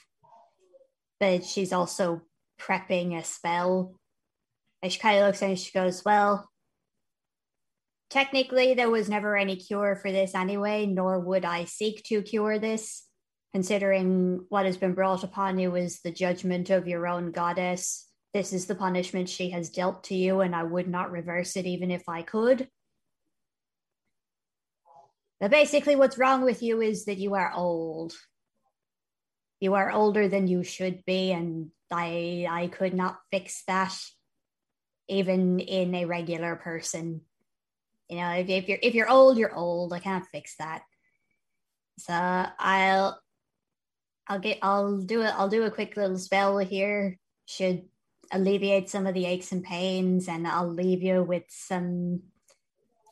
But 1.20 1.44
she's 1.44 1.72
also 1.72 2.22
prepping 2.60 3.16
a 3.18 3.24
spell. 3.24 3.98
And 4.82 4.92
she 4.92 4.98
kind 4.98 5.18
of 5.18 5.26
looks 5.26 5.42
and 5.42 5.58
she 5.58 5.72
goes, 5.72 6.04
Well, 6.04 6.50
technically, 8.10 8.74
there 8.74 8.90
was 8.90 9.08
never 9.08 9.36
any 9.36 9.56
cure 9.56 9.96
for 9.96 10.12
this 10.12 10.34
anyway, 10.34 10.86
nor 10.86 11.18
would 11.18 11.44
I 11.44 11.64
seek 11.64 12.04
to 12.04 12.22
cure 12.22 12.58
this, 12.58 13.04
considering 13.52 14.44
what 14.48 14.66
has 14.66 14.76
been 14.76 14.94
brought 14.94 15.24
upon 15.24 15.58
you 15.58 15.74
is 15.74 16.00
the 16.00 16.12
judgment 16.12 16.70
of 16.70 16.86
your 16.86 17.06
own 17.06 17.32
goddess. 17.32 18.08
This 18.34 18.52
is 18.52 18.66
the 18.66 18.74
punishment 18.74 19.28
she 19.28 19.50
has 19.50 19.70
dealt 19.70 20.02
to 20.04 20.14
you, 20.16 20.40
and 20.40 20.56
I 20.56 20.64
would 20.64 20.88
not 20.88 21.12
reverse 21.12 21.56
it 21.56 21.66
even 21.66 21.92
if 21.92 22.08
I 22.08 22.22
could. 22.22 22.68
But 25.40 25.52
basically, 25.52 25.94
what's 25.94 26.18
wrong 26.18 26.42
with 26.42 26.60
you 26.60 26.80
is 26.80 27.04
that 27.04 27.18
you 27.18 27.34
are 27.34 27.52
old. 27.54 28.12
You 29.60 29.74
are 29.74 29.92
older 29.92 30.26
than 30.26 30.48
you 30.48 30.64
should 30.64 31.04
be, 31.04 31.30
and 31.30 31.70
I 31.92 32.46
I 32.50 32.66
could 32.66 32.92
not 32.92 33.20
fix 33.30 33.62
that, 33.68 33.96
even 35.08 35.60
in 35.60 35.94
a 35.94 36.06
regular 36.06 36.56
person. 36.56 37.20
You 38.08 38.16
know, 38.16 38.30
if, 38.32 38.48
if 38.48 38.68
you're 38.68 38.78
if 38.82 38.94
you're 38.94 39.08
old, 39.08 39.38
you're 39.38 39.54
old. 39.54 39.92
I 39.92 40.00
can't 40.00 40.26
fix 40.26 40.56
that. 40.56 40.82
So 41.98 42.12
I'll 42.12 43.20
I'll 44.26 44.40
get. 44.40 44.58
I'll 44.60 44.98
do 44.98 45.22
it. 45.22 45.32
I'll 45.36 45.48
do 45.48 45.62
a 45.62 45.70
quick 45.70 45.96
little 45.96 46.18
spell 46.18 46.58
here. 46.58 47.20
Should 47.46 47.84
alleviate 48.34 48.90
some 48.90 49.06
of 49.06 49.14
the 49.14 49.24
aches 49.26 49.52
and 49.52 49.62
pains, 49.62 50.28
and 50.28 50.46
I'll 50.46 50.68
leave 50.68 51.02
you 51.02 51.22
with 51.22 51.44
some 51.48 52.22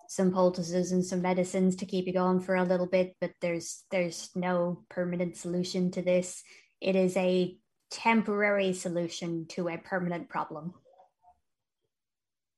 some 0.09 0.31
poultices 0.31 0.93
and 0.93 1.03
some 1.03 1.23
medicines 1.23 1.75
to 1.77 1.87
keep 1.87 2.07
you 2.07 2.13
going 2.13 2.39
for 2.41 2.55
a 2.55 2.65
little 2.65 2.87
bit. 2.87 3.17
But 3.21 3.33
there's 3.41 3.85
there's 3.91 4.31
no 4.35 4.85
permanent 4.91 5.37
solution 5.37 5.91
to 5.93 6.03
this. 6.03 6.43
It 6.81 6.97
is 6.97 7.17
a 7.17 7.57
temporary 7.91 8.73
solution 8.73 9.47
to 9.51 9.69
a 9.69 9.79
permanent 9.79 10.29
problem. 10.29 10.75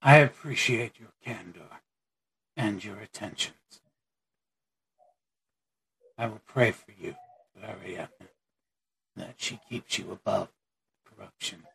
I 0.02 0.16
appreciate 0.16 0.98
your 0.98 1.12
candor 1.24 1.80
and 2.56 2.84
your 2.84 2.98
attentions. 2.98 3.54
I 6.16 6.26
will 6.26 6.42
pray 6.46 6.70
for 6.70 6.92
you, 6.98 7.14
Ariadne, 7.62 8.28
that 9.16 9.34
she 9.36 9.60
keeps 9.68 9.98
you 9.98 10.12
above 10.12 10.48
corruptions 11.04 11.64
of 11.64 11.73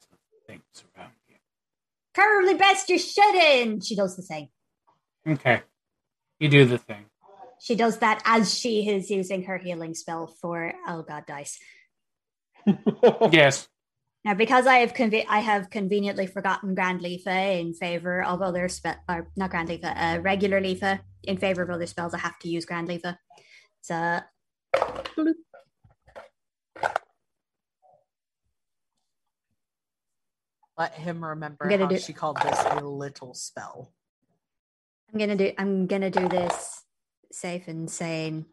things 0.60 0.84
around 0.98 1.12
you. 1.28 1.36
Probably 2.14 2.56
best 2.56 2.90
you 2.90 3.00
shouldn't. 3.00 3.84
She 3.84 3.96
does 3.96 4.16
the 4.16 4.24
same. 4.24 4.48
Okay. 5.28 5.62
You 6.40 6.50
do 6.50 6.66
the 6.66 6.78
thing. 6.78 7.06
She 7.60 7.76
does 7.76 7.98
that 8.00 8.22
as 8.26 8.58
she 8.58 8.88
is 8.88 9.10
using 9.12 9.44
her 9.44 9.58
healing 9.58 9.94
spell 9.94 10.28
for 10.42 10.74
oh 10.88 11.04
god 11.04 11.26
dice. 11.26 11.60
Yes. 13.32 13.68
Now, 14.26 14.34
because 14.34 14.68
I 14.68 14.78
have 14.80 14.94
conve- 14.94 15.26
I 15.30 15.40
have 15.40 15.70
conveniently 15.70 16.28
forgotten 16.28 16.76
Grand 16.76 17.00
Lifa 17.00 17.60
in 17.60 17.74
favor 17.74 18.22
of 18.22 18.42
other 18.42 18.68
spell, 18.68 18.98
or 19.08 19.30
not 19.38 19.50
Grand 19.50 19.70
Lifa, 19.70 19.96
uh, 19.96 20.22
regular 20.22 20.60
Lifa 20.60 21.00
in 21.24 21.38
favor 21.38 21.62
of 21.62 21.70
other 21.70 21.88
spells, 21.88 22.14
I 22.14 22.20
have 22.20 22.38
to 22.40 22.50
use 22.50 22.66
Grand 22.66 22.90
Lifa. 22.90 23.18
So, 23.82 24.20
Let 30.80 30.94
him 30.94 31.24
remember 31.24 31.66
I'm 31.66 31.70
gonna 31.72 31.84
how 31.84 31.90
do- 31.90 32.00
she 32.00 32.14
called 32.14 32.38
this 32.42 32.64
a 32.70 32.80
little 32.80 33.34
spell. 33.34 33.92
I'm 35.12 35.20
gonna 35.20 35.36
do 35.36 35.52
I'm 35.58 35.88
gonna 35.88 36.10
do 36.10 36.30
this 36.30 36.84
safe 37.34 37.68
and 37.68 37.92
sane. 37.92 38.46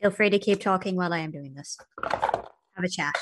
Feel 0.00 0.10
free 0.10 0.30
to 0.30 0.40
keep 0.40 0.60
talking 0.60 0.96
while 0.96 1.12
I 1.12 1.18
am 1.18 1.30
doing 1.30 1.54
this. 1.54 1.78
Have 2.02 2.84
a 2.84 2.88
chat. 2.88 3.14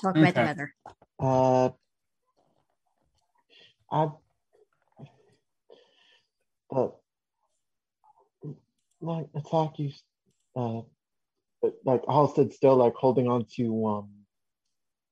Talk 0.00 0.14
about 0.14 0.34
the 0.34 0.42
weather. 0.42 0.74
Uh, 1.18 1.70
I, 3.90 4.10
but 6.70 6.96
like 9.00 9.26
it's 9.34 9.52
like 9.52 9.78
you, 9.78 9.90
uh, 10.56 10.80
like 11.84 12.02
Halstead 12.08 12.52
still 12.52 12.76
like 12.76 12.94
holding 12.94 13.28
on 13.28 13.46
to 13.56 13.86
um, 13.86 14.10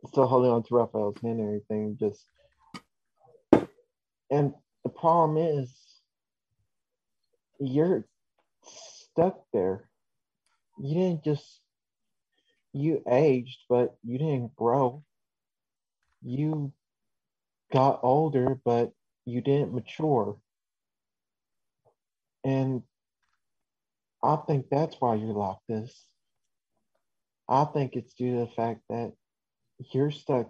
still 0.06 0.26
holding 0.26 0.50
on 0.50 0.62
to 0.64 0.74
Raphael's 0.74 1.20
hand 1.22 1.40
and 1.40 1.48
everything. 1.48 1.96
Just, 1.98 2.24
and 4.30 4.54
the 4.84 4.90
problem 4.90 5.36
is, 5.36 5.74
you're 7.58 8.06
stuck 8.64 9.38
there. 9.52 9.88
You 10.78 10.94
didn't 10.94 11.24
just, 11.24 11.60
you 12.72 13.02
aged, 13.10 13.60
but 13.68 13.96
you 14.04 14.18
didn't 14.18 14.54
grow 14.56 15.02
you 16.26 16.72
got 17.72 18.00
older, 18.02 18.58
but 18.64 18.92
you 19.24 19.40
didn't 19.40 19.72
mature. 19.72 20.36
And 22.46 22.82
I 24.22 24.36
think 24.46 24.66
that's 24.70 24.94
why 25.00 25.16
you're 25.16 25.34
like 25.34 25.58
this. 25.68 26.06
I 27.48 27.64
think 27.64 27.96
it's 27.96 28.14
due 28.14 28.34
to 28.34 28.40
the 28.46 28.52
fact 28.52 28.82
that 28.88 29.12
you're 29.92 30.12
stuck 30.12 30.48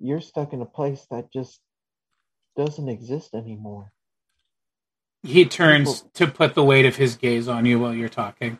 you're 0.00 0.22
stuck 0.22 0.52
in 0.54 0.62
a 0.62 0.66
place 0.66 1.06
that 1.10 1.30
just 1.32 1.60
doesn't 2.56 2.88
exist 2.88 3.34
anymore. 3.34 3.92
He 5.22 5.44
turns 5.44 6.04
to 6.14 6.26
put 6.26 6.54
the 6.54 6.64
weight 6.64 6.86
of 6.86 6.96
his 6.96 7.16
gaze 7.16 7.48
on 7.48 7.66
you 7.66 7.78
while 7.80 7.94
you're 7.94 8.08
talking. 8.08 8.58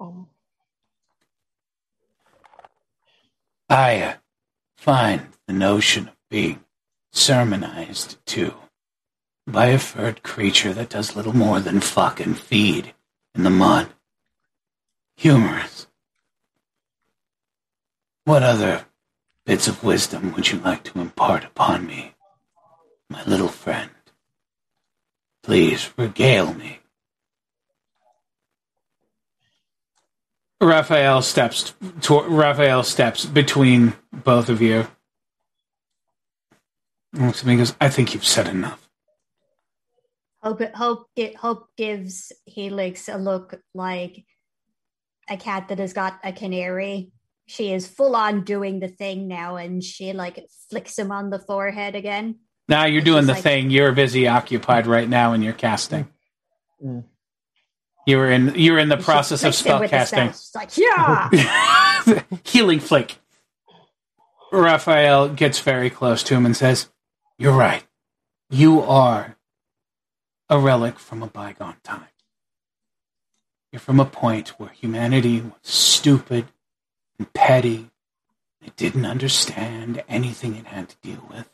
Um, 0.00 0.28
I 3.68 4.00
uh, 4.00 4.14
find 4.76 5.28
the 5.48 5.52
notion 5.52 6.08
of 6.08 6.14
being 6.30 6.64
sermonized 7.10 8.24
to 8.26 8.54
by 9.46 9.66
a 9.66 9.78
furred 9.78 10.22
creature 10.22 10.72
that 10.72 10.90
does 10.90 11.16
little 11.16 11.36
more 11.36 11.60
than 11.60 11.80
fucking 11.80 12.34
feed 12.34 12.94
in 13.34 13.42
the 13.42 13.50
mud 13.50 13.88
humorous. 15.16 15.86
What 18.24 18.42
other 18.42 18.86
bits 19.44 19.68
of 19.68 19.84
wisdom 19.84 20.32
would 20.32 20.50
you 20.50 20.58
like 20.58 20.84
to 20.84 21.00
impart 21.00 21.44
upon 21.44 21.86
me, 21.86 22.14
my 23.08 23.22
little 23.24 23.48
friend? 23.48 23.90
Please 25.42 25.92
regale 25.96 26.54
me. 26.54 26.80
Raphael 30.60 31.22
steps 31.22 31.74
to, 32.02 32.22
Raphael 32.22 32.84
steps 32.84 33.24
between 33.24 33.94
both 34.12 34.48
of 34.48 34.62
you. 34.62 34.86
And 37.12 37.26
looks 37.26 37.40
at 37.40 37.46
me 37.46 37.54
and 37.54 37.60
goes, 37.60 37.74
I 37.80 37.88
think 37.88 38.14
you've 38.14 38.24
said 38.24 38.46
enough. 38.46 38.88
Hope 40.42 40.60
Hope 40.74 41.06
gi- 41.16 41.34
Hope 41.34 41.68
gives 41.76 42.32
Helix 42.46 43.08
a 43.08 43.16
look 43.16 43.60
like 43.74 44.24
a 45.28 45.36
cat 45.36 45.68
that 45.68 45.78
has 45.78 45.92
got 45.92 46.18
a 46.24 46.32
canary. 46.32 47.12
She 47.46 47.72
is 47.72 47.86
full 47.86 48.16
on 48.16 48.44
doing 48.44 48.80
the 48.80 48.88
thing 48.88 49.28
now, 49.28 49.56
and 49.56 49.82
she 49.82 50.12
like 50.12 50.44
flicks 50.70 50.98
him 50.98 51.12
on 51.12 51.30
the 51.30 51.38
forehead 51.38 51.94
again. 51.94 52.40
Now 52.68 52.86
you're 52.86 53.02
doing 53.02 53.26
the 53.26 53.34
like- 53.34 53.42
thing. 53.42 53.70
You're 53.70 53.92
busy 53.92 54.26
occupied 54.28 54.86
right 54.86 55.08
now 55.08 55.32
in 55.32 55.42
your 55.42 55.52
casting. 55.52 56.08
Mm. 56.84 57.04
You 58.06 58.16
were 58.16 58.30
in 58.30 58.54
you 58.56 58.72
were 58.72 58.78
in 58.80 58.88
the 58.88 58.96
She 58.98 59.04
process 59.04 59.44
of 59.44 59.54
spell 59.54 59.86
casting. 59.88 60.32
spell. 60.32 60.62
Like, 60.62 60.76
yeah. 60.76 62.22
Healing 62.44 62.80
flick. 62.80 63.16
Raphael 64.50 65.28
gets 65.28 65.60
very 65.60 65.88
close 65.88 66.22
to 66.24 66.34
him 66.34 66.44
and 66.44 66.56
says, 66.56 66.88
You're 67.38 67.56
right. 67.56 67.84
You 68.50 68.82
are 68.82 69.36
a 70.52 70.58
relic 70.58 70.98
from 70.98 71.22
a 71.22 71.26
bygone 71.26 71.76
time. 71.82 72.08
You're 73.72 73.80
from 73.80 73.98
a 73.98 74.04
point 74.04 74.50
where 74.58 74.68
humanity 74.68 75.40
was 75.40 75.54
stupid 75.62 76.44
and 77.18 77.32
petty. 77.32 77.88
It 78.60 78.76
didn't 78.76 79.06
understand 79.06 80.04
anything 80.10 80.54
it 80.54 80.66
had 80.66 80.90
to 80.90 80.96
deal 81.00 81.26
with. 81.30 81.48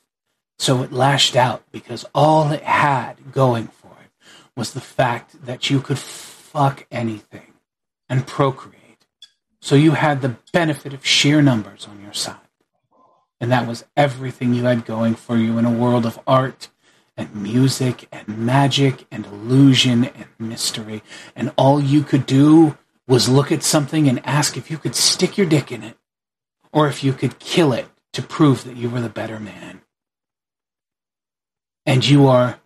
So 0.58 0.82
it 0.82 0.90
lashed 0.90 1.36
out 1.36 1.62
because 1.70 2.06
all 2.12 2.50
it 2.50 2.64
had 2.64 3.30
going 3.30 3.68
for 3.68 3.92
it 4.02 4.10
was 4.56 4.72
the 4.72 4.80
fact 4.80 5.46
that 5.46 5.70
you 5.70 5.80
could 5.80 6.00
fuck 6.00 6.84
anything 6.90 7.52
and 8.08 8.26
procreate. 8.26 9.06
So 9.60 9.76
you 9.76 9.92
had 9.92 10.22
the 10.22 10.38
benefit 10.52 10.92
of 10.92 11.06
sheer 11.06 11.40
numbers 11.40 11.86
on 11.88 12.02
your 12.02 12.14
side. 12.14 12.40
And 13.40 13.52
that 13.52 13.68
was 13.68 13.84
everything 13.96 14.54
you 14.54 14.64
had 14.64 14.84
going 14.84 15.14
for 15.14 15.36
you 15.36 15.56
in 15.56 15.64
a 15.64 15.70
world 15.70 16.04
of 16.04 16.18
art 16.26 16.68
and 17.18 17.34
music 17.34 18.08
and 18.12 18.26
magic 18.28 19.04
and 19.10 19.26
illusion 19.26 20.04
and 20.04 20.26
mystery. 20.38 21.02
And 21.34 21.52
all 21.56 21.80
you 21.80 22.02
could 22.02 22.24
do 22.24 22.78
was 23.08 23.28
look 23.28 23.50
at 23.50 23.64
something 23.64 24.08
and 24.08 24.24
ask 24.24 24.56
if 24.56 24.70
you 24.70 24.78
could 24.78 24.94
stick 24.94 25.36
your 25.36 25.46
dick 25.46 25.72
in 25.72 25.82
it 25.82 25.98
or 26.72 26.86
if 26.86 27.02
you 27.02 27.12
could 27.12 27.40
kill 27.40 27.72
it 27.72 27.88
to 28.12 28.22
prove 28.22 28.64
that 28.64 28.76
you 28.76 28.88
were 28.88 29.00
the 29.00 29.08
better 29.08 29.40
man. 29.40 29.82
And 31.84 32.06
you 32.06 32.28
are 32.28 32.60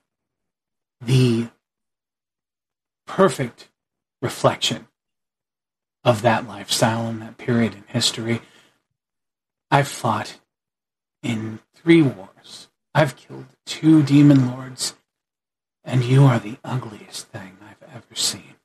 the 1.00 1.48
perfect 3.06 3.70
reflection 4.20 4.88
of 6.04 6.22
that 6.22 6.46
lifestyle 6.46 7.06
and 7.06 7.22
that 7.22 7.38
period 7.38 7.74
in 7.74 7.84
history. 7.86 8.42
I've 9.70 9.88
fought 9.88 10.40
in 11.22 11.60
three 11.74 12.02
wars. 12.02 12.68
I've 12.94 13.16
killed 13.16 13.46
two 13.72 14.02
demon 14.02 14.50
lords, 14.50 14.94
and 15.82 16.04
you 16.04 16.24
are 16.24 16.38
the 16.38 16.58
ugliest 16.62 17.28
thing 17.28 17.56
I've 17.66 17.82
ever 17.90 18.14
seen. 18.14 18.56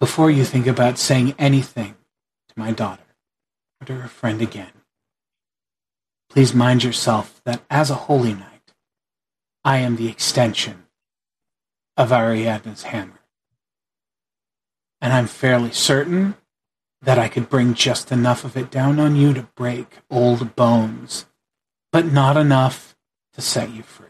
Before 0.00 0.30
you 0.30 0.46
think 0.46 0.66
about 0.66 0.96
saying 0.96 1.34
anything 1.38 1.96
to 2.48 2.54
my 2.56 2.72
daughter 2.72 3.14
or 3.78 3.86
to 3.88 3.94
her 3.96 4.08
friend 4.08 4.40
again, 4.40 4.72
please 6.30 6.54
mind 6.54 6.82
yourself 6.82 7.42
that 7.44 7.62
as 7.68 7.90
a 7.90 8.06
holy 8.08 8.32
knight, 8.32 8.72
I 9.62 9.78
am 9.78 9.96
the 9.96 10.08
extension 10.08 10.86
of 11.94 12.10
Ariadne's 12.10 12.84
hammer. 12.84 13.20
And 15.02 15.12
I'm 15.12 15.26
fairly 15.26 15.72
certain 15.72 16.36
that 17.02 17.18
I 17.18 17.28
could 17.28 17.50
bring 17.50 17.74
just 17.74 18.10
enough 18.10 18.46
of 18.46 18.56
it 18.56 18.70
down 18.70 18.98
on 18.98 19.14
you 19.14 19.34
to 19.34 19.42
break 19.54 19.98
old 20.10 20.56
bones, 20.56 21.26
but 21.92 22.06
not 22.06 22.36
enough 22.36 22.96
to 23.34 23.40
set 23.40 23.70
you 23.70 23.82
free. 23.82 24.06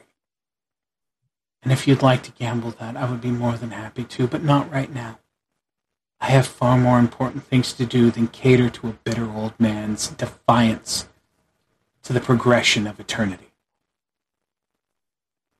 And 1.63 1.73
if 1.73 1.87
you'd 1.87 2.03
like 2.03 2.23
to 2.25 2.33
gamble 2.33 2.71
that, 2.73 2.97
I 2.97 3.11
would 3.11 3.21
be 3.21 3.31
more 3.31 3.57
than 3.57 3.71
happy 3.71 4.05
to, 4.05 4.27
but 4.27 4.43
not 4.43 4.71
right 4.71 4.93
now. 4.93 5.19
I 6.21 6.27
have 6.27 6.47
far 6.47 6.77
more 6.77 6.99
important 6.99 7.45
things 7.45 7.73
to 7.75 7.87
do 7.87 8.11
than 8.11 8.29
cater 8.29 8.69
to 8.71 8.89
a 8.89 8.93
bitter 8.93 9.31
old 9.31 9.59
man's 9.59 10.09
defiance 10.09 11.09
to 12.03 12.13
the 12.13 12.21
progression 12.21 12.87
of 12.87 13.01
eternity. 13.01 13.53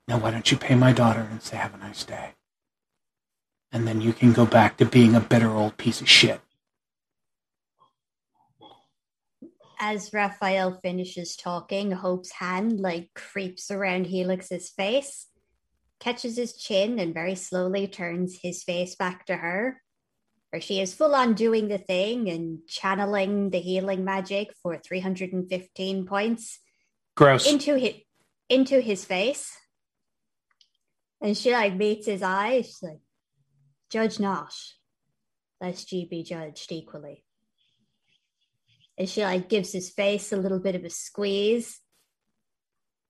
Now, 0.09 0.19
why 0.19 0.31
don't 0.31 0.51
you 0.51 0.57
pay 0.57 0.75
my 0.75 0.93
daughter 0.93 1.27
and 1.31 1.43
say, 1.43 1.57
have 1.57 1.75
a 1.75 1.79
nice 1.79 2.05
day? 2.05 2.31
And 3.73 3.87
then 3.87 4.01
you 4.01 4.13
can 4.13 4.33
go 4.33 4.45
back 4.45 4.77
to 4.79 4.85
being 4.85 5.15
a 5.15 5.21
bitter 5.21 5.51
old 5.51 5.77
piece 5.77 6.01
of 6.01 6.09
shit. 6.09 6.41
As 9.83 10.13
Raphael 10.13 10.79
finishes 10.83 11.37
talking, 11.37 11.91
Hope's 11.91 12.33
hand 12.33 12.81
like 12.81 13.09
creeps 13.15 13.71
around 13.71 14.07
Helix's 14.07 14.69
face, 14.69 15.27
catches 15.99 16.37
his 16.37 16.55
chin, 16.55 16.99
and 16.99 17.15
very 17.15 17.35
slowly 17.35 17.89
turns 17.89 18.39
his 18.43 18.63
face 18.63 18.95
back 18.95 19.25
to 19.27 19.37
her. 19.39 19.81
Where 20.51 20.61
she 20.61 20.83
is 20.83 20.93
full 20.93 21.15
on 21.15 21.33
doing 21.33 21.69
the 21.69 21.79
thing 21.79 22.29
and 22.29 22.59
channeling 22.69 23.49
the 23.49 23.61
healing 23.61 24.05
magic 24.05 24.53
for 24.63 24.77
315 24.77 26.07
points 26.07 26.59
Gross. 27.17 27.47
into 27.47 27.79
his 27.79 27.95
into 28.51 28.81
his 28.81 29.07
face. 29.07 29.57
And 31.23 31.35
she 31.35 31.53
like 31.53 31.75
meets 31.77 32.07
his 32.07 32.23
eyes. 32.23 32.67
She's 32.67 32.83
like, 32.83 33.01
judge 33.89 34.21
not, 34.21 34.53
lest 35.59 35.91
ye 35.93 36.05
be 36.05 36.23
judged 36.23 36.71
equally. 36.71 37.25
And 39.01 39.09
she 39.09 39.23
like 39.23 39.49
gives 39.49 39.73
his 39.73 39.89
face 39.89 40.31
a 40.31 40.37
little 40.37 40.59
bit 40.59 40.75
of 40.75 40.85
a 40.85 40.91
squeeze. 40.91 41.81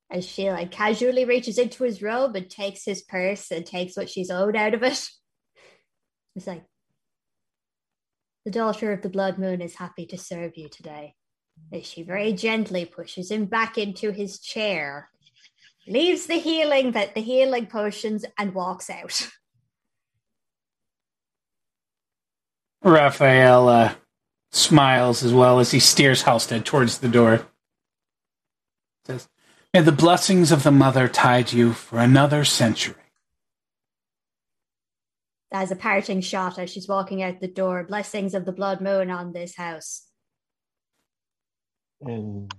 As 0.08 0.24
she 0.24 0.48
like 0.48 0.70
casually 0.70 1.24
reaches 1.24 1.58
into 1.58 1.82
his 1.82 2.00
robe 2.00 2.36
and 2.36 2.48
takes 2.48 2.84
his 2.84 3.02
purse 3.02 3.50
and 3.50 3.66
takes 3.66 3.96
what 3.96 4.08
she's 4.08 4.30
owed 4.30 4.54
out 4.54 4.72
of 4.72 4.84
it. 4.84 5.08
It's 6.36 6.46
like, 6.46 6.64
the 8.44 8.52
daughter 8.52 8.92
of 8.92 9.02
the 9.02 9.08
blood 9.08 9.36
moon 9.36 9.60
is 9.60 9.74
happy 9.74 10.06
to 10.06 10.16
serve 10.16 10.56
you 10.56 10.68
today. 10.68 11.16
As 11.72 11.84
she 11.84 12.04
very 12.04 12.34
gently 12.34 12.84
pushes 12.84 13.32
him 13.32 13.46
back 13.46 13.76
into 13.76 14.12
his 14.12 14.38
chair, 14.38 15.10
leaves 15.88 16.26
the 16.26 16.38
healing 16.38 16.92
that 16.92 17.16
the 17.16 17.20
healing 17.20 17.66
potions 17.66 18.24
and 18.38 18.54
walks 18.54 18.90
out. 18.90 19.28
Raphael 22.84 23.68
uh, 23.68 23.94
smiles 24.50 25.22
as 25.22 25.32
well 25.32 25.58
as 25.58 25.70
he 25.70 25.80
steers 25.80 26.22
Halstead 26.22 26.64
towards 26.64 26.98
the 26.98 27.08
door. 27.08 27.46
Says, 29.06 29.28
May 29.72 29.80
the 29.80 29.92
blessings 29.92 30.50
of 30.50 30.64
the 30.64 30.72
mother 30.72 31.08
tide 31.08 31.52
you 31.52 31.72
for 31.72 32.00
another 32.00 32.44
century. 32.44 32.96
As 35.52 35.70
a 35.70 35.76
parting 35.76 36.20
shot 36.20 36.58
as 36.58 36.70
she's 36.70 36.88
walking 36.88 37.22
out 37.22 37.40
the 37.40 37.48
door, 37.48 37.84
blessings 37.84 38.34
of 38.34 38.44
the 38.44 38.52
blood 38.52 38.80
moon 38.80 39.10
on 39.10 39.32
this 39.32 39.56
house. 39.56 40.06
And 42.00 42.52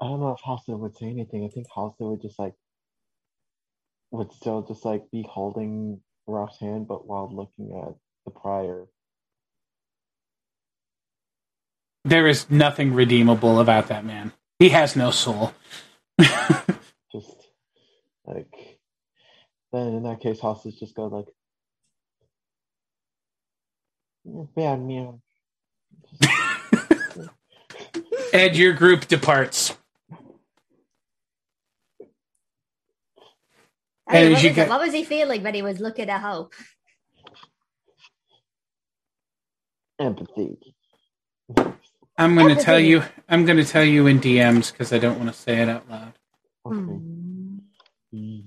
I 0.00 0.06
don't 0.06 0.20
know 0.20 0.30
if 0.30 0.40
Halstead 0.44 0.76
would 0.76 0.96
say 0.96 1.06
anything. 1.06 1.44
I 1.44 1.48
think 1.48 1.66
Halstead 1.74 2.06
would 2.06 2.22
just 2.22 2.38
like 2.38 2.54
would 4.10 4.32
still 4.32 4.62
just 4.62 4.84
like 4.84 5.10
be 5.12 5.24
holding 5.28 6.00
Ralph's 6.26 6.58
hand, 6.58 6.88
but 6.88 7.06
while 7.06 7.30
looking 7.32 7.76
at 7.80 7.94
the 8.24 8.30
prior. 8.30 8.86
There 12.04 12.26
is 12.26 12.50
nothing 12.50 12.94
redeemable 12.94 13.60
about 13.60 13.88
that 13.88 14.04
man. 14.04 14.32
He 14.58 14.70
has 14.70 14.96
no 14.96 15.10
soul. 15.10 15.52
Just 16.20 17.48
like 18.26 18.78
then 19.72 19.88
in 19.94 20.02
that 20.04 20.20
case, 20.20 20.40
Halstead 20.40 20.74
just 20.78 20.94
go 20.94 21.06
like, 21.06 21.26
"Bad 24.56 24.80
man." 24.82 25.20
and 28.34 28.56
your 28.56 28.72
group 28.72 29.06
departs. 29.08 29.76
Hey, 34.08 34.24
And 34.26 34.32
what, 34.34 34.42
you 34.42 34.48
was 34.50 34.56
get- 34.56 34.66
it? 34.66 34.70
what 34.70 34.80
was 34.80 34.92
he 34.92 35.04
feeling 35.04 35.42
when 35.42 35.54
he 35.54 35.62
was 35.62 35.80
looking 35.80 36.10
at 36.10 36.20
Hope? 36.20 36.54
Empathy. 40.00 40.58
I'm 42.20 42.34
going 42.36 42.54
to 42.54 42.62
tell 42.62 42.78
you. 42.78 43.02
I'm 43.28 43.44
going 43.44 43.56
to 43.56 43.64
tell 43.64 43.84
you 43.84 44.06
in 44.06 44.20
DMs 44.20 44.70
because 44.72 44.92
I 44.92 44.98
don't 44.98 45.18
want 45.18 45.32
to 45.32 45.38
say 45.38 45.58
it 45.62 45.68
out 45.68 45.88
loud. 45.90 46.12
Okay. 46.66 46.76
Hmm. 46.76 47.56
Mm. 48.14 48.44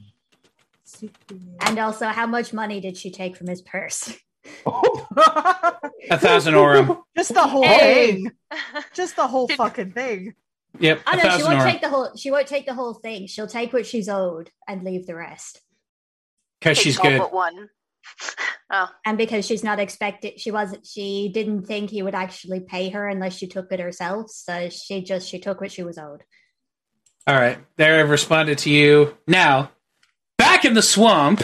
And 1.61 1.79
also, 1.79 2.07
how 2.07 2.27
much 2.27 2.53
money 2.53 2.79
did 2.79 2.97
she 2.97 3.09
take 3.11 3.35
from 3.35 3.47
his 3.47 3.61
purse? 3.61 4.15
A 4.65 6.17
thousand 6.17 6.55
aurum. 6.55 6.97
Just 7.17 7.33
the 7.33 7.41
whole 7.41 7.63
Hey. 7.63 8.11
thing. 8.13 8.31
Just 8.93 9.15
the 9.15 9.27
whole 9.27 9.47
fucking 9.47 9.91
thing. 9.93 10.33
Yep, 10.79 11.01
Oh 11.05 11.11
a 11.11 11.15
no, 11.17 11.37
she 11.37 11.43
won't 11.43 11.55
aurum. 11.55 11.71
take 11.71 11.81
the 11.81 11.89
whole. 11.89 12.15
She 12.17 12.31
won't 12.31 12.47
take 12.47 12.65
the 12.65 12.73
whole 12.73 12.93
thing. 12.93 13.27
She'll 13.27 13.47
take 13.47 13.73
what 13.73 13.85
she's 13.85 14.09
owed 14.09 14.49
and 14.67 14.83
leave 14.83 15.05
the 15.07 15.15
rest. 15.15 15.61
Because 16.59 16.77
she's 16.77 16.97
good. 16.97 17.19
but 17.19 17.33
one. 17.33 17.69
Oh, 18.75 18.89
And 19.05 19.19
because 19.19 19.45
she's 19.45 19.63
not 19.63 19.79
expected, 19.79 20.39
she 20.39 20.49
wasn't. 20.49 20.87
She 20.87 21.29
didn't 21.31 21.67
think 21.67 21.91
he 21.91 22.01
would 22.01 22.15
actually 22.15 22.59
pay 22.61 22.89
her 22.89 23.07
unless 23.07 23.37
she 23.37 23.45
took 23.45 23.71
it 23.71 23.79
herself. 23.79 24.31
So 24.31 24.69
she 24.69 25.03
just 25.03 25.29
she 25.29 25.37
took 25.39 25.61
what 25.61 25.71
she 25.71 25.83
was 25.83 25.99
owed. 25.99 26.23
All 27.27 27.35
right, 27.35 27.59
there 27.77 27.99
I've 28.03 28.09
responded 28.09 28.57
to 28.59 28.71
you. 28.71 29.15
Now, 29.27 29.69
back 30.39 30.65
in 30.65 30.73
the 30.73 30.81
swamp. 30.81 31.43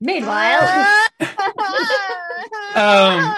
Meanwhile, 0.00 0.96
Um, 2.74 3.34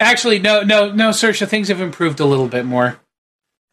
Actually, 0.00 0.38
no, 0.40 0.62
no, 0.62 0.90
no, 0.90 1.10
Sersha. 1.10 1.46
Things 1.46 1.68
have 1.68 1.80
improved 1.82 2.18
a 2.20 2.24
little 2.24 2.48
bit 2.48 2.64
more. 2.64 2.98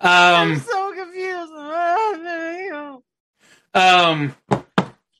I'm 0.01 0.51
Um, 0.51 0.59
so 0.59 0.93
confused. 0.93 1.53
um, 3.73 4.35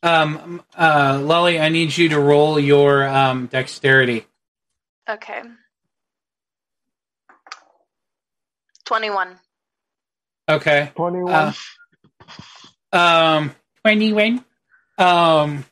um, 0.04 0.62
uh, 0.78 1.20
Lolly, 1.22 1.60
I 1.60 1.70
need 1.70 1.96
you 1.98 2.10
to 2.10 2.20
roll 2.20 2.60
your 2.60 3.08
um 3.08 3.48
dexterity. 3.48 4.26
okay. 5.10 5.42
21. 8.86 9.38
Okay. 10.50 10.92
Twenty-one. 10.96 11.54
Uh, 12.92 12.98
um, 12.98 13.56
twenty-one. 13.84 14.44
Um, 14.98 15.66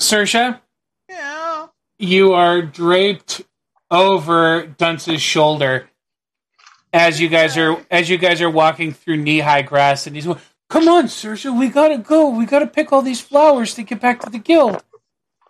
Sersha. 0.00 0.60
Yeah. 1.08 1.66
you 1.98 2.32
are 2.32 2.60
draped 2.62 3.42
over 3.90 4.66
Dunce's 4.66 5.22
shoulder 5.22 5.88
as 6.92 7.20
you 7.20 7.28
guys 7.28 7.56
are 7.56 7.76
as 7.90 8.08
you 8.10 8.18
guys 8.18 8.40
are 8.42 8.50
walking 8.50 8.92
through 8.92 9.18
knee 9.18 9.38
high 9.38 9.62
grass, 9.62 10.06
and 10.08 10.16
he's 10.16 10.26
going, 10.26 10.38
"Come 10.72 10.88
on, 10.88 11.04
Sersha, 11.04 11.56
we 11.56 11.68
gotta 11.68 11.98
go. 11.98 12.30
We 12.30 12.46
gotta 12.46 12.66
pick 12.66 12.92
all 12.92 13.02
these 13.02 13.20
flowers 13.20 13.74
to 13.74 13.82
get 13.82 14.00
back 14.00 14.20
to 14.22 14.30
the 14.30 14.38
guild." 14.38 14.82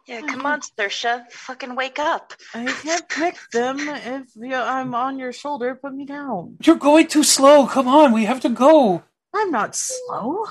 Yeah, 0.09 0.23
come 0.23 0.45
on, 0.47 0.61
Sersha. 0.63 1.31
Fucking 1.31 1.77
wake 1.77 2.01
up. 2.01 2.35
I 2.55 2.67
can't 2.67 3.09
pick 3.09 3.37
them 3.53 3.79
if 3.79 4.35
you 4.35 4.55
I'm 4.57 4.95
on 4.97 5.19
your 5.19 5.33
shoulder. 5.33 5.77
Put 5.77 5.95
me 5.95 6.07
down. 6.07 6.57
You're 6.65 6.77
going 6.91 7.07
too 7.07 7.23
slow. 7.23 7.69
Come 7.69 7.87
on, 7.87 8.13
we 8.13 8.25
have 8.25 8.41
to 8.41 8.49
go. 8.49 9.05
I'm 9.33 9.53
not 9.53 9.77
slow. 9.77 10.47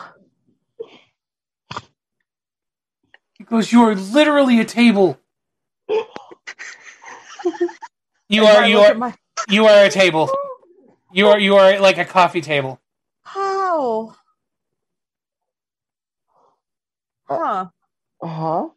He 3.38 3.44
goes, 3.44 3.74
"You 3.74 3.84
are 3.84 3.96
literally 3.96 4.60
a 4.62 4.66
table. 4.66 5.20
You 8.30 8.46
are 8.46 8.66
you 8.68 8.80
are 8.80 8.96
my- 8.96 9.16
you 9.50 9.66
are 9.66 9.84
a 9.86 9.90
table. 9.90 10.30
You 11.12 11.28
are 11.28 11.40
you 11.40 11.56
are 11.58 11.80
like 11.80 11.98
a 11.98 12.06
coffee 12.06 12.42
table." 12.42 12.80
How? 13.24 14.16
Huh. 17.38 17.66
Uh 18.22 18.28
huh. 18.28 18.68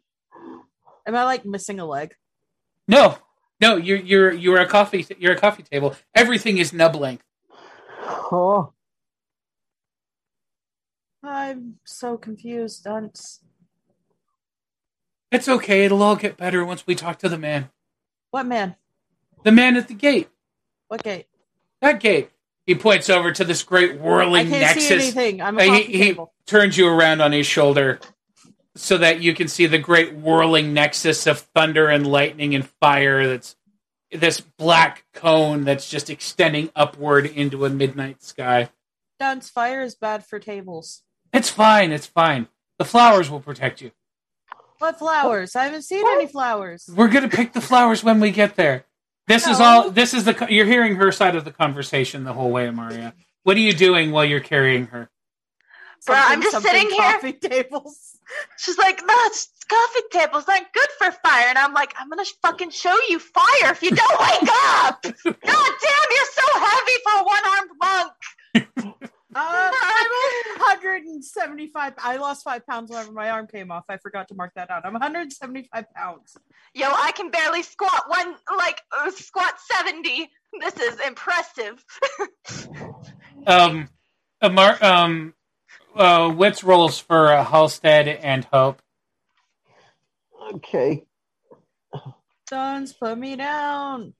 Am 1.07 1.15
I 1.15 1.23
like 1.23 1.45
missing 1.45 1.79
a 1.79 1.85
leg? 1.85 2.15
No, 2.87 3.17
no, 3.61 3.77
you're 3.77 3.97
you're 3.99 4.33
you're 4.33 4.59
a 4.59 4.67
coffee 4.67 5.05
you're 5.19 5.33
a 5.33 5.39
coffee 5.39 5.63
table. 5.63 5.95
Everything 6.13 6.57
is 6.57 6.73
nub 6.73 6.95
length. 6.95 7.23
Oh. 8.31 8.73
I'm 11.23 11.75
so 11.85 12.17
confused, 12.17 12.83
Dunce. 12.83 13.41
It's 15.31 15.49
okay. 15.49 15.85
It'll 15.85 16.03
all 16.03 16.15
get 16.15 16.37
better 16.37 16.63
once 16.63 16.85
we 16.85 16.93
talk 16.93 17.17
to 17.19 17.29
the 17.29 17.37
man. 17.37 17.69
What 18.29 18.45
man? 18.45 18.75
The 19.43 19.51
man 19.51 19.75
at 19.75 19.87
the 19.87 19.95
gate. 19.95 20.29
What 20.87 21.03
gate? 21.03 21.25
That 21.81 21.99
gate. 21.99 22.29
He 22.67 22.75
points 22.75 23.09
over 23.09 23.31
to 23.31 23.43
this 23.43 23.63
great 23.63 23.99
whirling 23.99 24.47
I 24.47 24.49
whirling 24.49 24.49
can't 24.49 24.61
nexus. 24.61 24.87
see 24.87 24.93
anything. 24.93 25.41
I'm 25.41 25.57
a 25.57 25.65
coffee 25.65 25.83
he, 25.83 26.03
he 26.13 26.19
turns 26.45 26.77
you 26.77 26.87
around 26.87 27.21
on 27.21 27.31
his 27.31 27.45
shoulder 27.47 27.99
so 28.75 28.97
that 28.97 29.21
you 29.21 29.33
can 29.33 29.47
see 29.47 29.65
the 29.65 29.77
great 29.77 30.13
whirling 30.13 30.73
nexus 30.73 31.27
of 31.27 31.39
thunder 31.39 31.87
and 31.87 32.05
lightning 32.05 32.53
and 32.53 32.67
fire 32.81 33.27
that's 33.27 33.55
this 34.11 34.39
black 34.39 35.05
cone 35.13 35.63
that's 35.63 35.89
just 35.89 36.09
extending 36.09 36.69
upward 36.75 37.25
into 37.25 37.65
a 37.65 37.69
midnight 37.69 38.23
sky. 38.23 38.69
Dunce 39.19 39.49
fire 39.49 39.81
is 39.81 39.95
bad 39.95 40.25
for 40.25 40.39
tables. 40.39 41.01
It's 41.33 41.49
fine. 41.49 41.91
It's 41.91 42.05
fine. 42.05 42.47
The 42.77 42.85
flowers 42.85 43.29
will 43.29 43.39
protect 43.39 43.81
you. 43.81 43.91
What 44.79 44.99
flowers? 44.99 45.55
I 45.55 45.65
haven't 45.65 45.83
seen 45.83 46.05
any 46.05 46.27
flowers. 46.27 46.89
We're 46.93 47.07
gonna 47.07 47.29
pick 47.29 47.53
the 47.53 47.61
flowers 47.61 48.03
when 48.03 48.19
we 48.19 48.31
get 48.31 48.55
there. 48.55 48.85
This 49.27 49.47
is 49.47 49.59
all. 49.59 49.89
This 49.89 50.13
is 50.13 50.25
the. 50.25 50.47
You're 50.49 50.65
hearing 50.65 50.95
her 50.95 51.11
side 51.11 51.35
of 51.35 51.45
the 51.45 51.51
conversation 51.51 52.25
the 52.25 52.33
whole 52.33 52.51
way, 52.51 52.69
Maria. 52.69 53.13
What 53.43 53.57
are 53.57 53.61
you 53.61 53.73
doing 53.73 54.11
while 54.11 54.25
you're 54.25 54.41
carrying 54.41 54.87
her? 54.87 55.09
Bruh, 56.07 56.23
I'm 56.27 56.41
just 56.41 56.61
sitting 56.61 56.89
here. 56.89 57.11
Coffee 57.13 57.33
tables. 57.41 58.14
She's 58.57 58.77
like, 58.77 59.01
no, 59.05 59.13
it's 59.25 59.49
coffee 59.67 60.01
table's 60.11 60.47
not 60.47 60.73
good 60.73 60.89
for 60.97 61.11
fire. 61.11 61.47
And 61.47 61.57
I'm 61.57 61.73
like, 61.73 61.93
I'm 61.97 62.09
gonna 62.09 62.25
fucking 62.41 62.71
show 62.71 62.95
you 63.09 63.19
fire 63.19 63.71
if 63.71 63.81
you 63.81 63.91
don't 63.91 64.19
wake 64.19 64.49
up. 64.53 65.01
God 65.23 65.33
damn, 65.43 66.09
you're 66.11 66.31
so 66.33 66.59
heavy 66.59 66.97
for 67.03 67.19
a 67.19 67.23
one-armed 67.23 67.71
monk. 67.81 68.11
Uh, 69.37 69.69
I'm 69.69 70.59
175. 70.59 71.93
I 71.97 72.15
lost 72.15 72.45
five 72.45 72.65
pounds 72.65 72.89
whenever 72.89 73.11
my 73.11 73.31
arm 73.31 73.47
came 73.47 73.69
off. 73.69 73.83
I 73.89 73.97
forgot 73.97 74.29
to 74.29 74.33
mark 74.33 74.53
that 74.55 74.69
out. 74.69 74.85
I'm 74.85 74.93
175 74.93 75.85
pounds. 75.93 76.37
Yo, 76.73 76.87
I 76.89 77.11
can 77.11 77.31
barely 77.31 77.61
squat 77.61 78.03
one, 78.07 78.35
like 78.57 78.81
uh, 78.97 79.11
squat 79.11 79.55
seventy. 79.59 80.29
This 80.61 80.77
is 80.77 80.99
impressive. 81.05 81.83
Um, 83.47 83.89
Amar, 84.41 84.83
um, 84.83 85.35
uh, 85.95 86.33
wits 86.35 86.63
rolls 86.63 86.99
for 86.99 87.31
uh, 87.31 87.43
Halstead 87.43 88.07
and 88.07 88.45
Hope. 88.45 88.81
Okay. 90.53 91.03
Sons, 92.49 92.93
put 92.93 93.17
me 93.17 93.35
down. 93.35 94.13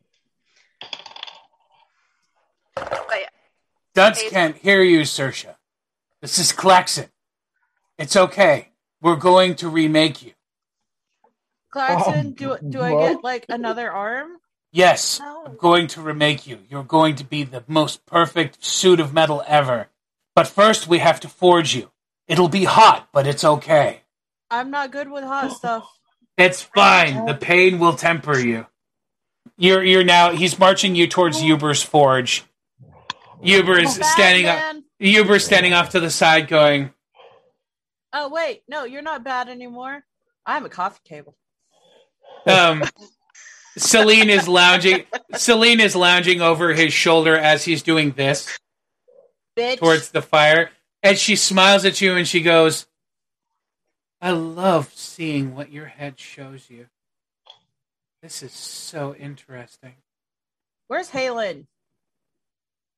Dunce 3.94 4.22
Hey. 4.22 4.30
can't 4.30 4.58
hear 4.58 4.82
you, 4.82 5.02
Sersha. 5.02 5.56
This 6.22 6.38
is 6.40 6.52
Claxon. 6.52 7.10
It's 7.98 8.16
okay. 8.16 8.70
We're 9.02 9.16
going 9.16 9.56
to 9.56 9.70
remake 9.70 10.22
you. 10.24 10.34
Clarkson, 11.72 12.28
Um, 12.28 12.32
do 12.34 12.58
do 12.68 12.82
I 12.82 12.92
get 12.92 13.24
like 13.24 13.46
another 13.50 13.92
arm? 13.92 14.38
Yes, 14.72 15.20
No. 15.20 15.44
I'm 15.46 15.56
going 15.58 15.88
to 15.88 16.02
remake 16.02 16.46
you. 16.48 16.60
You're 16.70 16.84
going 16.84 17.16
to 17.16 17.24
be 17.24 17.44
the 17.44 17.64
most 17.68 18.06
perfect 18.06 18.64
suit 18.64 19.00
of 19.00 19.14
metal 19.14 19.44
ever. 19.48 19.88
But 20.36 20.48
first, 20.48 20.88
we 20.88 21.00
have 21.00 21.22
to 21.22 21.30
forge 21.30 21.74
you. 21.74 21.92
It'll 22.28 22.50
be 22.50 22.66
hot, 22.66 23.08
but 23.14 23.26
it's 23.26 23.44
okay. 23.44 24.02
I'm 24.52 24.70
not 24.70 24.92
good 24.92 25.10
with 25.10 25.24
hot 25.24 25.52
stuff. 25.52 25.90
It's 26.38 26.62
fine. 26.62 27.26
The 27.26 27.34
pain 27.34 27.80
will 27.80 27.94
temper 27.94 28.38
you. 28.38 28.68
You're 29.58 29.84
you're 29.84 30.04
now. 30.04 30.32
He's 30.32 30.60
marching 30.60 30.96
you 30.96 31.08
towards 31.08 31.42
Uber's 31.42 31.82
forge. 31.82 32.44
Uber 33.42 33.80
is 33.80 33.96
standing 33.96 34.48
up. 34.48 34.84
Uber's 35.00 35.46
standing 35.46 35.74
off 35.74 35.92
to 35.92 36.00
the 36.00 36.10
side, 36.10 36.48
going, 36.48 36.94
Oh 38.12 38.30
wait, 38.30 38.64
no, 38.68 38.86
you're 38.86 39.02
not 39.02 39.24
bad 39.24 39.48
anymore. 39.50 40.04
I'm 40.46 40.66
a 40.66 40.70
coffee 40.70 41.02
table. 41.06 41.36
um, 42.46 42.84
Celine 43.78 44.30
is 44.30 44.48
lounging. 44.48 45.06
Celine 45.36 45.80
is 45.80 45.96
lounging 45.96 46.42
over 46.42 46.74
his 46.74 46.92
shoulder 46.94 47.38
as 47.38 47.64
he's 47.64 47.84
doing 47.84 48.12
this 48.12 48.48
Bitch. 49.56 49.78
towards 49.78 50.10
the 50.10 50.22
fire, 50.22 50.72
and 51.02 51.18
she 51.18 51.36
smiles 51.36 51.86
at 51.86 52.02
you 52.02 52.16
and 52.16 52.28
she 52.28 52.42
goes, 52.42 52.88
"I 54.22 54.32
love 54.32 54.92
seeing 54.94 55.56
what 55.56 55.72
your 55.72 55.86
head 55.86 56.20
shows 56.20 56.70
you. 56.70 56.88
This 58.22 58.44
is 58.44 58.52
so 58.52 59.16
interesting." 59.16 59.96
Where's 60.88 61.10
Halen? 61.10 61.66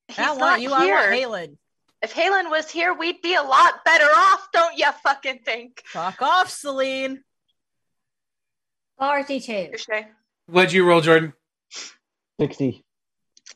He's 0.07 0.19
I 0.19 0.25
don't 0.25 0.39
want 0.39 0.61
you. 0.61 0.73
I 0.73 0.85
here. 0.85 0.95
want 0.95 1.11
Halen. 1.13 1.57
If 2.01 2.13
Halen 2.13 2.49
was 2.49 2.69
here, 2.69 2.93
we'd 2.93 3.21
be 3.21 3.33
a 3.33 3.41
lot 3.41 3.83
better 3.83 4.05
off, 4.05 4.49
don't 4.53 4.77
you 4.77 4.91
fucking 5.03 5.39
think? 5.39 5.81
Fuck 5.85 6.21
off, 6.21 6.49
Celine. 6.49 7.23
42. 8.99 9.71
Touche. 9.71 10.05
What'd 10.47 10.73
you 10.73 10.85
roll, 10.87 11.01
Jordan? 11.01 11.33
60. 12.39 12.83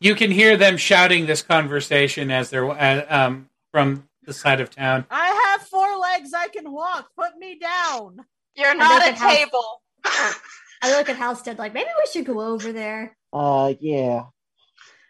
You 0.02 0.16
can 0.16 0.32
hear 0.32 0.58
them 0.58 0.78
shouting 0.78 1.28
this 1.28 1.44
conversation 1.44 2.32
as 2.32 2.50
they're 2.50 2.68
uh, 2.68 3.06
um, 3.08 3.50
from 3.72 4.10
the 4.24 4.34
side 4.34 4.60
of 4.60 4.72
town. 4.72 5.06
I 5.12 5.28
have 5.46 5.62
four 5.68 5.96
legs. 6.00 6.34
I 6.34 6.48
can 6.48 6.72
walk. 6.72 7.10
Put 7.16 7.38
me 7.38 7.60
down. 7.60 8.18
You're 8.56 8.74
not 8.74 9.08
a 9.08 9.14
table. 9.14 9.84
I 10.04 10.98
look 10.98 11.08
at 11.08 11.18
Halstead 11.18 11.60
like, 11.60 11.76
maybe 11.76 11.90
we 11.96 12.12
should 12.12 12.26
go 12.26 12.42
over 12.42 12.74
there. 12.74 13.16
Uh, 13.32 13.76
yeah. 13.80 14.24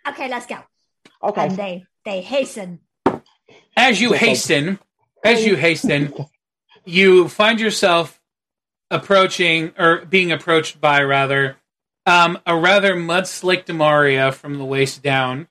Okay, 0.09 0.27
let's 0.27 0.45
go. 0.45 0.57
Okay. 1.23 1.47
And 1.47 1.55
they 1.55 1.85
they 2.03 2.19
hasten. 2.19 2.79
As 3.77 4.01
you 4.01 4.11
hasten, 4.11 4.77
as 5.23 5.45
you 5.45 5.55
hasten, 5.55 6.13
you 6.83 7.29
find 7.29 7.61
yourself 7.61 8.19
approaching 8.89 9.71
or 9.77 10.03
being 10.05 10.33
approached 10.33 10.81
by 10.81 11.01
rather 11.03 11.55
um, 12.05 12.39
a 12.45 12.55
rather 12.57 12.95
mud 12.95 13.27
slicked 13.27 13.67
Demaria 13.67 14.33
from 14.33 14.57
the 14.57 14.65
waist 14.65 15.01
down. 15.03 15.47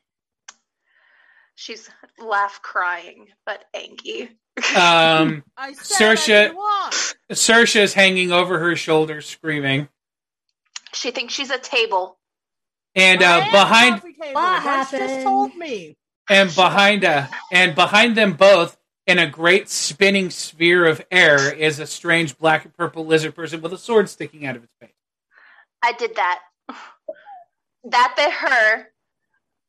She's 1.55 1.91
laugh 2.19 2.61
crying, 2.63 3.29
but 3.45 3.65
angry. 3.75 4.31
Um, 4.77 5.45
I 5.57 5.73
said 5.75 6.09
I 6.11 6.15
Sersha- 6.15 6.47
can 6.49 6.57
walk. 6.57 6.95
Sersha 7.33 7.81
is 7.81 7.95
hanging 7.95 8.33
over 8.33 8.59
her 8.59 8.77
shoulder, 8.77 9.21
screaming, 9.21 9.89
She 10.93 11.11
thinks 11.11 11.35
she's 11.35 11.51
a 11.51 11.59
table. 11.59 12.19
and 12.95 13.23
uh, 13.23 13.47
behind 13.53 14.01
table. 14.03 14.15
What 14.33 14.65
That's 14.65 14.91
just 14.91 15.03
happened? 15.03 15.23
told 15.25 15.55
me. 15.57 15.97
and 16.29 16.55
behind 16.55 17.05
uh, 17.05 17.27
and 17.53 17.75
behind 17.75 18.17
them 18.17 18.33
both 18.35 18.77
in 19.07 19.19
a 19.19 19.27
great 19.29 19.69
spinning 19.69 20.31
sphere 20.31 20.87
of 20.87 21.01
air 21.11 21.53
is 21.53 21.79
a 21.79 21.87
strange 21.87 22.37
black 22.39 22.65
and 22.65 22.75
purple 22.75 23.05
lizard 23.07 23.35
person 23.35 23.61
with 23.61 23.73
a 23.73 23.79
sword 23.79 24.09
sticking 24.09 24.47
out 24.47 24.57
of 24.57 24.65
its 24.65 24.75
face. 24.81 24.91
I 25.83 25.93
did 25.93 26.17
that. 26.17 26.41
That 27.85 28.15
bit 28.17 28.33
her. 28.33 28.87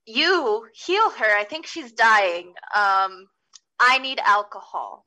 You 0.05 0.67
heal 0.73 1.09
her. 1.11 1.38
I 1.38 1.43
think 1.43 1.65
she's 1.65 1.91
dying. 1.93 2.53
Um, 2.75 3.27
I 3.79 3.99
need 3.99 4.19
alcohol. 4.23 5.05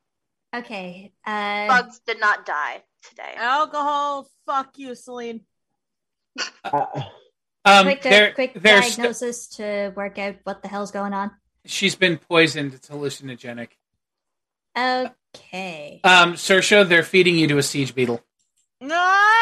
Okay. 0.55 1.13
Uh, 1.27 1.67
Bugs 1.69 2.01
did 2.07 2.21
not 2.21 2.47
die 2.47 2.83
today. 3.09 3.35
Alcohol. 3.37 4.29
Fuck 4.47 4.79
you, 4.79 4.95
Celine. 4.95 5.41
Uh, 6.65 6.87
Um, 7.67 7.87
quick, 7.87 8.03
there, 8.03 8.29
uh, 8.31 8.35
quick 8.35 8.53
there's 8.55 8.85
st- 8.85 8.97
diagnosis 8.97 9.47
to 9.57 9.91
work 9.97 10.19
out 10.19 10.37
what 10.45 10.61
the 10.61 10.69
hell's 10.69 10.91
going 10.91 11.15
on. 11.15 11.31
she's 11.65 11.95
been 11.95 12.19
poisoned. 12.19 12.75
It's 12.75 12.91
hallucinogenic. 12.91 13.69
Okay. 14.77 16.01
Um, 16.05 16.35
Sersha, 16.35 16.87
they're 16.87 17.03
feeding 17.03 17.37
you 17.39 17.47
to 17.49 17.57
a 17.57 17.63
siege 17.63 17.95
beetle. 17.95 18.23
No. 18.83 19.34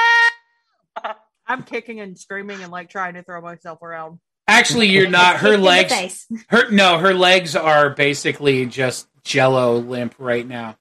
I'm 1.52 1.62
kicking 1.64 2.00
and 2.00 2.18
screaming 2.18 2.62
and 2.62 2.72
like 2.72 2.88
trying 2.88 3.14
to 3.14 3.22
throw 3.22 3.40
myself 3.42 3.82
around. 3.82 4.18
Actually, 4.48 4.88
you're 4.88 5.08
not. 5.20 5.36
Her 5.36 5.48
Kicked 5.48 5.54
in 5.54 5.60
the 5.60 5.66
legs, 5.66 6.26
her 6.48 6.70
no, 6.70 6.98
her 6.98 7.12
legs 7.12 7.54
are 7.54 7.90
basically 7.90 8.64
just 8.66 9.06
jello 9.22 9.76
limp 9.76 10.14
right 10.18 10.46
now. 10.46 10.76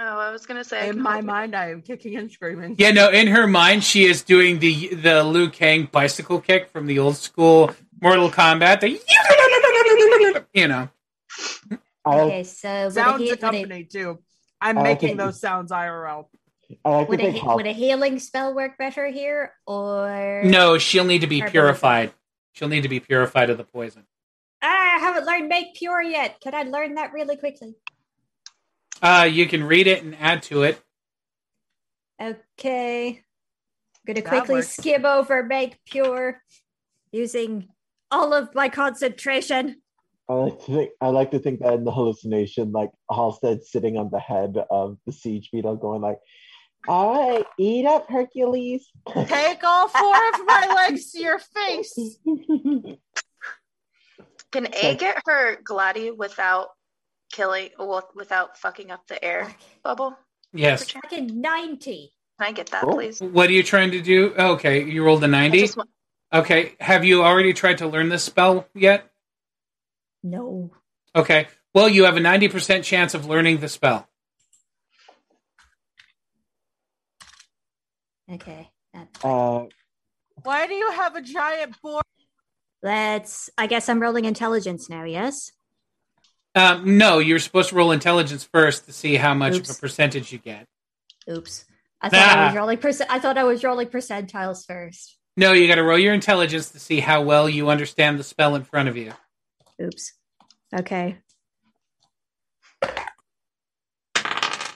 Oh, 0.00 0.18
I 0.18 0.30
was 0.32 0.44
gonna 0.46 0.64
say. 0.64 0.88
In 0.88 1.00
my 1.00 1.14
hold 1.14 1.26
mind, 1.26 1.54
I 1.54 1.70
am 1.70 1.82
kicking 1.82 2.16
and 2.16 2.30
screaming. 2.30 2.74
Yeah, 2.78 2.90
no, 2.90 3.10
in 3.10 3.28
her 3.28 3.46
mind, 3.46 3.84
she 3.84 4.04
is 4.04 4.22
doing 4.22 4.58
the 4.58 4.94
the 4.94 5.22
Liu 5.22 5.48
Kang 5.48 5.88
bicycle 5.90 6.40
kick 6.40 6.68
from 6.70 6.86
the 6.86 6.98
old 6.98 7.16
school 7.16 7.70
Mortal 8.00 8.28
Kombat. 8.28 8.80
The 8.80 9.00
you 10.54 10.66
know. 10.66 10.88
I 12.04 12.16
like, 12.16 12.20
Okay, 12.26 12.42
so 12.42 12.68
would 12.68 12.88
a, 12.88 12.90
Sounds 12.90 13.22
he- 13.22 13.30
would 13.30 13.30
a, 13.30 13.34
accompanied 13.34 13.90
too. 13.92 14.18
I'm 14.60 14.82
making 14.82 15.16
those 15.16 15.40
sounds 15.40 15.70
IRL. 15.70 16.26
I 16.84 16.90
like 16.90 17.08
would, 17.08 17.20
a, 17.20 17.32
think 17.32 17.44
would 17.44 17.66
a 17.66 17.72
healing 17.72 18.18
spell 18.18 18.54
work 18.54 18.78
better 18.78 19.06
here, 19.08 19.52
or 19.66 20.42
No, 20.44 20.78
she'll 20.78 21.04
need 21.04 21.20
to 21.20 21.26
be 21.26 21.40
Her 21.40 21.50
purified. 21.50 22.12
She'll 22.52 22.68
need 22.68 22.82
to 22.82 22.88
be 22.88 23.00
purified 23.00 23.50
of 23.50 23.58
the 23.58 23.64
poison. 23.64 24.04
Ah, 24.62 24.96
I 24.96 24.98
haven't 24.98 25.26
learned 25.26 25.48
make 25.48 25.74
pure 25.74 26.00
yet. 26.02 26.40
Can 26.40 26.54
I 26.54 26.62
learn 26.62 26.94
that 26.94 27.12
really 27.12 27.36
quickly? 27.36 27.74
Uh, 29.00 29.28
you 29.30 29.46
can 29.46 29.64
read 29.64 29.86
it 29.86 30.04
and 30.04 30.14
add 30.20 30.42
to 30.44 30.62
it. 30.62 30.80
Okay. 32.20 33.08
I'm 33.08 33.16
gonna 34.06 34.20
That 34.20 34.28
quickly 34.28 34.56
works. 34.56 34.68
skim 34.68 35.04
over 35.04 35.42
make 35.42 35.78
pure 35.84 36.42
using 37.10 37.68
all 38.10 38.32
of 38.32 38.54
my 38.54 38.68
concentration. 38.68 39.82
I 40.28 40.34
like 40.34 40.58
to 40.60 40.72
think 40.72 40.90
I 41.00 41.08
like 41.08 41.30
to 41.32 41.38
think 41.38 41.60
that 41.60 41.74
in 41.74 41.84
the 41.84 41.90
hallucination, 41.90 42.70
like 42.72 42.90
Halstead 43.10 43.64
sitting 43.64 43.96
on 43.98 44.10
the 44.10 44.20
head 44.20 44.56
of 44.70 44.98
the 45.04 45.12
siege 45.12 45.50
beetle, 45.50 45.76
going 45.76 46.00
like, 46.00 46.18
"All 46.88 47.30
right, 47.30 47.44
eat 47.58 47.86
up, 47.86 48.08
Hercules." 48.10 48.88
Take 49.26 49.62
all 49.64 49.88
four 49.88 50.28
of 50.34 50.46
my 50.46 50.72
legs 50.88 51.12
to 51.12 51.20
your 51.20 51.38
face. 51.38 52.18
Can 54.52 54.66
A 54.74 54.94
get 54.96 55.22
her 55.26 55.56
Gladi 55.62 56.14
without 56.16 56.68
killing, 57.32 57.70
well, 57.78 58.08
without 58.14 58.58
fucking 58.58 58.90
up 58.90 59.06
the 59.06 59.22
air 59.24 59.54
bubble? 59.82 60.16
Yes. 60.52 60.90
Fucking 60.90 61.40
90. 61.40 62.12
Can 62.38 62.48
I 62.48 62.52
get 62.52 62.66
that, 62.72 62.84
Oh. 62.84 62.92
please? 62.92 63.20
What 63.20 63.48
are 63.48 63.52
you 63.52 63.62
trying 63.62 63.92
to 63.92 64.02
do? 64.02 64.34
Oh, 64.36 64.52
okay, 64.54 64.84
you 64.84 65.02
rolled 65.04 65.24
a 65.24 65.28
90. 65.28 65.60
just, 65.60 65.76
wa- 65.76 65.84
Okay. 66.34 66.74
Have 66.80 67.04
you 67.04 67.22
already 67.22 67.52
tried 67.52 67.78
to 67.78 67.86
learn 67.86 68.08
this 68.08 68.24
spell 68.24 68.66
yet? 68.74 69.10
No. 70.22 70.70
Okay. 71.14 71.48
Well, 71.74 71.88
you 71.88 72.04
have 72.04 72.16
a 72.16 72.20
90% 72.20 72.84
chance 72.84 73.12
of 73.14 73.26
learning 73.26 73.58
the 73.58 73.68
spell. 73.68 74.08
Okay. 78.32 78.70
Uh, 79.22 79.66
Why 80.42 80.66
do 80.66 80.74
you 80.74 80.90
have 80.92 81.16
a 81.16 81.22
giant 81.22 81.80
board? 81.82 82.04
Let's. 82.82 83.50
I 83.56 83.66
guess 83.66 83.88
I'm 83.88 84.00
rolling 84.00 84.24
intelligence 84.24 84.88
now. 84.88 85.04
Yes. 85.04 85.52
Um, 86.54 86.98
no, 86.98 87.18
you're 87.18 87.38
supposed 87.38 87.70
to 87.70 87.74
roll 87.74 87.92
intelligence 87.92 88.44
first 88.44 88.86
to 88.86 88.92
see 88.92 89.16
how 89.16 89.32
much 89.34 89.58
of 89.58 89.70
a 89.70 89.74
percentage 89.74 90.32
you 90.32 90.38
get. 90.38 90.66
Oops. 91.30 91.64
I 92.00 92.08
thought 92.08 92.36
I 92.36 92.46
was 92.46 92.56
rolling 92.56 92.78
percent. 92.78 93.10
I 93.10 93.18
thought 93.18 93.38
I 93.38 93.44
was 93.44 93.62
rolling 93.62 93.86
percentiles 93.88 94.66
first. 94.66 95.16
No, 95.36 95.52
you 95.52 95.66
got 95.66 95.76
to 95.76 95.82
roll 95.82 95.98
your 95.98 96.12
intelligence 96.12 96.70
to 96.70 96.78
see 96.78 97.00
how 97.00 97.22
well 97.22 97.48
you 97.48 97.70
understand 97.70 98.18
the 98.18 98.24
spell 98.24 98.54
in 98.54 98.64
front 98.64 98.88
of 98.88 98.96
you. 98.96 99.12
Oops. 99.80 100.12
Okay. 100.74 101.18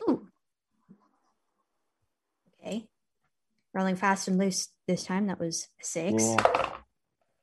Ooh. 0.08 0.26
Okay. 2.60 2.86
Rolling 3.76 3.96
fast 3.96 4.26
and 4.26 4.38
loose 4.38 4.70
this 4.88 5.04
time. 5.04 5.26
That 5.26 5.38
was 5.38 5.68
six. 5.82 6.22
yeah. 6.24 6.36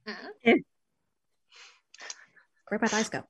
Uh-huh. 0.08 0.56
Where'd 2.68 2.82
my 2.82 2.88
dice 2.88 3.08
go? 3.10 3.24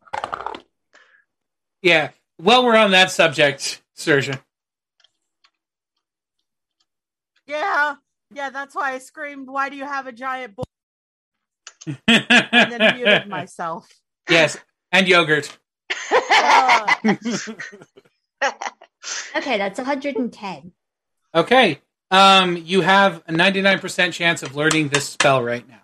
Yeah. 1.82 2.12
Well, 2.40 2.64
we're 2.64 2.78
on 2.78 2.92
that 2.92 3.12
subject, 3.12 3.82
Surgeon. 3.94 4.40
Yeah, 7.46 7.96
yeah, 8.34 8.50
that's 8.52 8.74
why 8.74 8.94
I 8.94 9.00
screamed, 9.00 9.50
Why 9.50 9.68
do 9.68 9.76
you 9.76 9.84
have 9.84 10.08
a 10.08 10.14
giant 10.14 10.56
board? 10.56 10.66
And 12.08 12.24
and 12.54 12.72
then 12.72 12.96
muted 12.96 13.28
myself. 13.28 13.86
yes, 14.30 14.58
and 14.94 15.10
yogurt. 15.10 15.58
Okay, 19.36 19.58
that's 19.58 19.78
110. 19.78 20.72
Okay. 21.36 21.82
Um, 22.14 22.58
you 22.58 22.82
have 22.82 23.24
a 23.28 23.34
99% 23.34 24.14
chance 24.14 24.44
of 24.44 24.56
learning 24.56 24.90
this 24.90 25.10
spell 25.10 25.42
right 25.42 25.68
now. 25.68 25.82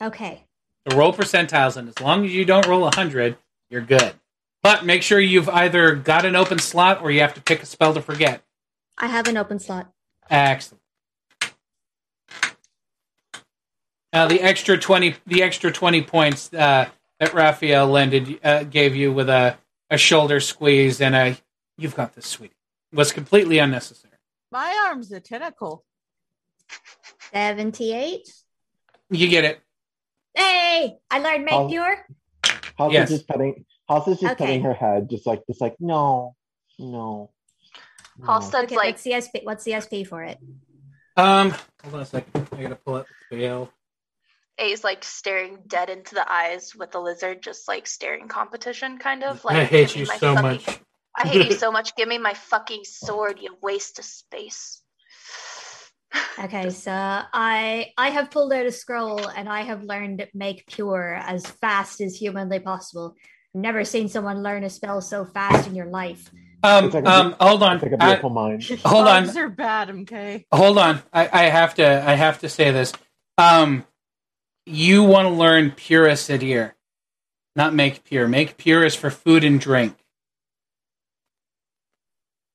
Okay. 0.00 0.44
So 0.88 0.96
roll 0.96 1.12
percentiles, 1.12 1.76
and 1.76 1.88
as 1.88 1.98
long 2.00 2.24
as 2.24 2.32
you 2.32 2.44
don't 2.44 2.64
roll 2.68 2.82
100, 2.82 3.36
you're 3.68 3.80
good. 3.80 4.14
But 4.62 4.84
make 4.84 5.02
sure 5.02 5.18
you've 5.18 5.48
either 5.48 5.96
got 5.96 6.24
an 6.24 6.36
open 6.36 6.60
slot 6.60 7.02
or 7.02 7.10
you 7.10 7.18
have 7.20 7.34
to 7.34 7.40
pick 7.40 7.64
a 7.64 7.66
spell 7.66 7.94
to 7.94 8.00
forget. 8.00 8.42
I 8.96 9.08
have 9.08 9.26
an 9.26 9.36
open 9.36 9.58
slot. 9.58 9.92
Excellent. 10.30 10.80
Now 14.12 14.28
the 14.28 14.40
extra 14.40 14.78
twenty, 14.78 15.16
the 15.26 15.42
extra 15.42 15.72
twenty 15.72 16.02
points 16.02 16.52
uh, 16.52 16.88
that 17.18 17.34
Raphael 17.34 17.88
lended 17.88 18.38
uh, 18.44 18.62
gave 18.64 18.94
you 18.94 19.10
with 19.12 19.28
a, 19.28 19.58
a 19.90 19.98
shoulder 19.98 20.38
squeeze 20.38 21.00
and 21.00 21.16
a 21.16 21.38
"You've 21.78 21.96
got 21.96 22.14
this, 22.14 22.26
sweetie" 22.26 22.54
It 22.92 22.96
was 22.96 23.10
completely 23.10 23.58
unnecessary. 23.58 24.11
My 24.52 24.86
arm's 24.88 25.10
a 25.10 25.18
tentacle. 25.20 25.84
78. 27.32 28.28
You 29.10 29.28
get 29.28 29.44
it. 29.44 29.60
Hey, 30.34 30.96
I 31.10 31.18
learned 31.18 31.44
make 31.44 31.54
Oh. 31.54 31.68
pure. 31.68 32.06
House 32.78 32.92
Yes. 32.92 33.10
is 33.10 33.18
just 33.18 33.28
petting. 33.28 33.64
House 33.88 34.06
is 34.08 34.20
just 34.20 34.32
Okay. 34.34 34.44
petting 34.46 34.62
her 34.62 34.74
head, 34.74 35.08
just 35.10 35.26
like, 35.26 35.42
just 35.46 35.60
like, 35.60 35.76
no, 35.80 36.36
no. 36.78 37.30
no." 38.18 38.26
Halstead's 38.26 38.64
Okay, 38.66 38.76
like, 38.76 38.94
what's 38.94 39.02
the 39.02 39.12
SP? 39.14 39.40
What's 39.44 39.64
the 39.64 39.72
SP 39.74 40.04
for 40.04 40.22
it? 40.22 40.38
Um, 41.16 41.50
hold 41.82 41.94
on 41.94 42.00
a 42.00 42.04
second. 42.06 42.48
I 42.52 42.62
gotta 42.62 42.76
pull 42.76 42.94
up 42.96 43.06
the 43.30 43.36
scale. 43.36 43.72
A's 44.58 44.84
like 44.84 45.02
staring 45.04 45.62
dead 45.66 45.88
into 45.90 46.14
the 46.14 46.30
eyes 46.30 46.74
with 46.74 46.90
the 46.92 47.00
lizard, 47.00 47.42
just 47.42 47.68
like 47.68 47.86
staring 47.86 48.28
competition, 48.28 48.98
kind 48.98 49.24
of. 49.24 49.44
Like, 49.44 49.56
I 49.56 49.64
hate 49.64 49.88
give 49.88 49.96
me 49.96 50.00
you 50.02 50.06
my 50.08 50.16
so 50.18 50.34
fucking- 50.34 50.50
much. 50.66 50.80
I 51.16 51.28
hate 51.28 51.48
you 51.50 51.54
so 51.56 51.70
much. 51.70 51.94
Give 51.96 52.08
me 52.08 52.18
my 52.18 52.34
fucking 52.34 52.84
sword, 52.84 53.38
you 53.40 53.56
waste 53.62 53.98
of 53.98 54.04
space. 54.04 54.80
Okay, 56.38 56.70
so 56.70 56.92
I 56.92 57.92
I 57.96 58.10
have 58.10 58.30
pulled 58.30 58.52
out 58.52 58.66
a 58.66 58.72
scroll 58.72 59.26
and 59.28 59.48
I 59.48 59.62
have 59.62 59.82
learned 59.82 60.26
make 60.34 60.66
pure 60.66 61.14
as 61.14 61.46
fast 61.46 62.00
as 62.00 62.16
humanly 62.16 62.58
possible. 62.58 63.14
Never 63.54 63.84
seen 63.84 64.08
someone 64.08 64.42
learn 64.42 64.64
a 64.64 64.70
spell 64.70 65.00
so 65.00 65.24
fast 65.24 65.68
in 65.68 65.74
your 65.74 65.86
life. 65.86 66.30
Um, 66.62 66.90
like 66.90 67.04
a 67.04 67.10
um, 67.10 67.36
hold 67.40 67.62
on. 67.62 67.74
It's 67.76 67.82
like 67.82 67.92
a 67.92 68.02
I- 68.02 68.06
beautiful 68.06 68.30
mind. 68.30 68.62
hold 68.84 69.08
on. 69.08 69.24
Bugs 69.24 69.36
are 69.36 69.48
bad, 69.48 69.88
MK. 69.88 70.44
hold 70.52 70.78
on 70.78 71.02
I, 71.12 71.28
I 71.32 71.42
have 71.44 71.74
to 71.74 72.08
i 72.08 72.14
have 72.14 72.38
to 72.40 72.48
say 72.48 72.70
this 72.70 72.92
um 73.38 73.84
you 74.64 75.02
want 75.02 75.26
to 75.26 75.34
learn 75.34 75.72
pure 75.72 76.06
acidir 76.06 76.72
not 77.56 77.74
make 77.74 78.04
pure 78.04 78.28
make 78.28 78.56
pure 78.56 78.84
is 78.84 78.94
for 78.94 79.10
food 79.10 79.44
and 79.44 79.60
drink 79.60 79.96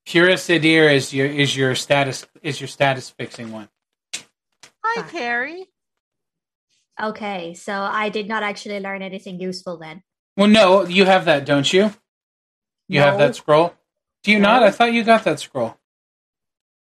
pure 0.08 0.28
acidir 0.30 0.90
is 0.94 1.14
your 1.14 1.28
is 1.28 1.56
your 1.56 1.76
status 1.76 2.26
is 2.42 2.60
your 2.62 2.68
status 2.68 3.10
fixing 3.10 3.52
one 3.52 3.68
Hi, 4.84 5.02
Fine. 5.02 5.10
Carrie. 5.12 5.66
Okay, 7.02 7.54
so 7.54 7.74
I 7.74 8.08
did 8.10 8.28
not 8.28 8.42
actually 8.42 8.80
learn 8.80 9.02
anything 9.04 9.40
useful 9.40 9.78
then. 9.78 10.02
well 10.38 10.48
no 10.48 10.86
you 10.86 11.06
have 11.06 11.26
that 11.26 11.46
don't 11.46 11.72
you 11.72 11.92
you 12.88 13.02
have 13.02 13.18
that 13.20 13.36
scroll 13.36 13.74
do 14.24 14.32
you 14.32 14.40
No. 14.40 14.48
not 14.50 14.64
i 14.64 14.72
thought 14.72 14.94
you 14.94 15.04
got 15.04 15.24
that 15.26 15.40
scroll 15.40 15.76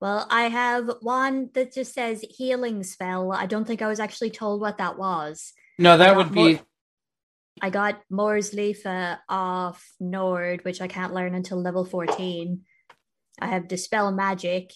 Well, 0.02 0.26
I 0.32 0.44
have 0.50 0.90
one 1.02 1.52
that 1.54 1.74
just 1.78 1.94
says 1.94 2.26
healing 2.28 2.82
spell. 2.84 3.32
I 3.32 3.46
don't 3.46 3.66
think 3.70 3.84
I 3.84 3.88
was 3.94 4.00
actually 4.02 4.32
told 4.32 4.58
what 4.60 4.80
that 4.82 4.98
was. 4.98 5.54
no 5.78 5.92
that 6.02 6.16
would 6.18 6.32
be 6.34 6.60
I 7.62 7.70
got 7.70 8.02
Moore's 8.10 8.50
Leaf 8.60 8.82
uh, 8.88 9.18
off 9.30 9.78
Nord, 10.00 10.66
which 10.66 10.82
I 10.82 10.88
can't 10.88 11.14
learn 11.14 11.36
until 11.36 11.62
level 11.62 11.86
14. 11.86 12.62
I 13.42 13.48
have 13.48 13.68
Dispel 13.68 14.12
Magic, 14.12 14.72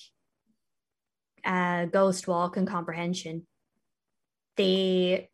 uh, 1.46 1.86
Ghost 1.86 2.28
Walk, 2.28 2.58
and 2.58 2.68
Comprehension. 2.68 3.46
The 4.58 5.26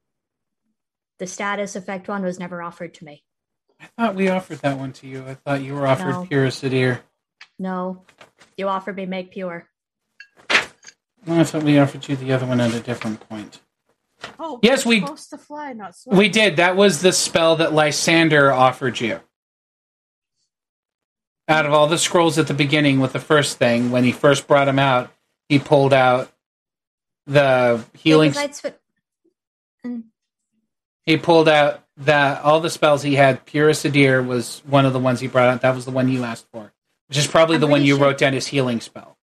the 1.20 1.28
status 1.28 1.76
effect 1.76 2.08
one 2.08 2.24
was 2.24 2.40
never 2.40 2.62
offered 2.64 2.96
to 2.96 3.06
me. 3.06 3.24
i 3.80 3.86
thought 3.96 4.16
we 4.16 4.28
offered 4.30 4.58
that 4.60 4.78
one 4.80 4.92
to 4.94 5.06
you 5.08 5.24
i 5.28 5.36
thought 5.36 5.62
you 5.62 5.76
were 5.76 5.86
offered 5.86 6.10
No. 6.14 6.26
pure 6.26 6.48
acidir 6.48 7.02
No, 7.60 8.06
you 8.58 8.68
offered 8.68 8.96
me 8.96 9.06
Make 9.06 9.32
Pure. 9.32 9.68
no, 11.28 11.40
i 11.40 11.44
thought 11.44 11.62
we 11.62 11.78
offered 11.78 12.08
you 12.10 12.16
the 12.16 12.34
other 12.34 12.48
one 12.48 12.60
at 12.60 12.74
a 12.74 12.80
different 12.80 13.20
point 13.30 13.62
Oh, 14.40 14.60
Yes, 14.64 14.84
we're 14.86 14.90
we- 14.96 15.00
supposed 15.02 15.30
to 15.32 15.38
fly, 15.40 15.74
not 15.74 15.96
swim. 15.96 16.16
We 16.18 16.30
did. 16.30 16.58
That 16.58 16.76
was 16.76 17.02
the 17.02 17.12
spell 17.12 17.56
that 17.56 17.74
Lysander 17.74 18.52
offered 18.52 19.00
you. 19.00 19.20
Out 21.52 21.66
of 21.66 21.74
all 21.74 21.88
the 21.88 21.98
scrolls 21.98 22.38
at 22.38 22.48
the 22.48 22.54
beginning 22.54 23.00
with 23.02 23.12
the 23.14 23.20
first 23.20 23.58
thing, 23.58 23.92
when 23.92 24.04
he 24.06 24.12
first 24.14 24.48
brought 24.48 24.68
him 24.68 24.80
out, 24.80 25.12
he 25.50 25.60
pulled 25.60 25.94
out 25.94 26.32
the 27.28 27.84
healing. 27.94 28.32
Because 28.32 28.44
I'd 28.44 28.56
sw- 28.56 28.78
Mm, 29.86 30.04
He 31.04 31.18
pulled 31.18 31.50
out 31.50 31.84
that 31.98 32.44
all 32.44 32.60
the 32.62 32.70
spells 32.70 33.02
he 33.02 33.16
had. 33.16 33.46
Pure 33.46 33.72
Acidir 33.72 34.26
was 34.26 34.62
one 34.66 34.86
of 34.86 34.94
the 34.94 35.00
ones 35.00 35.20
he 35.20 35.28
brought 35.28 35.50
out. 35.50 35.62
That 35.62 35.74
was 35.76 35.86
the 35.86 35.92
one 35.92 36.08
you 36.08 36.24
asked 36.24 36.46
for, 36.54 36.72
which 37.10 37.18
is 37.18 37.26
probably 37.28 37.56
I'm 37.56 37.62
the 37.62 37.68
one 37.68 37.84
you 37.84 37.96
sure- 37.98 38.06
wrote 38.06 38.18
down 38.20 38.34
as 38.36 38.48
healing 38.48 38.80
spell. 38.80 39.18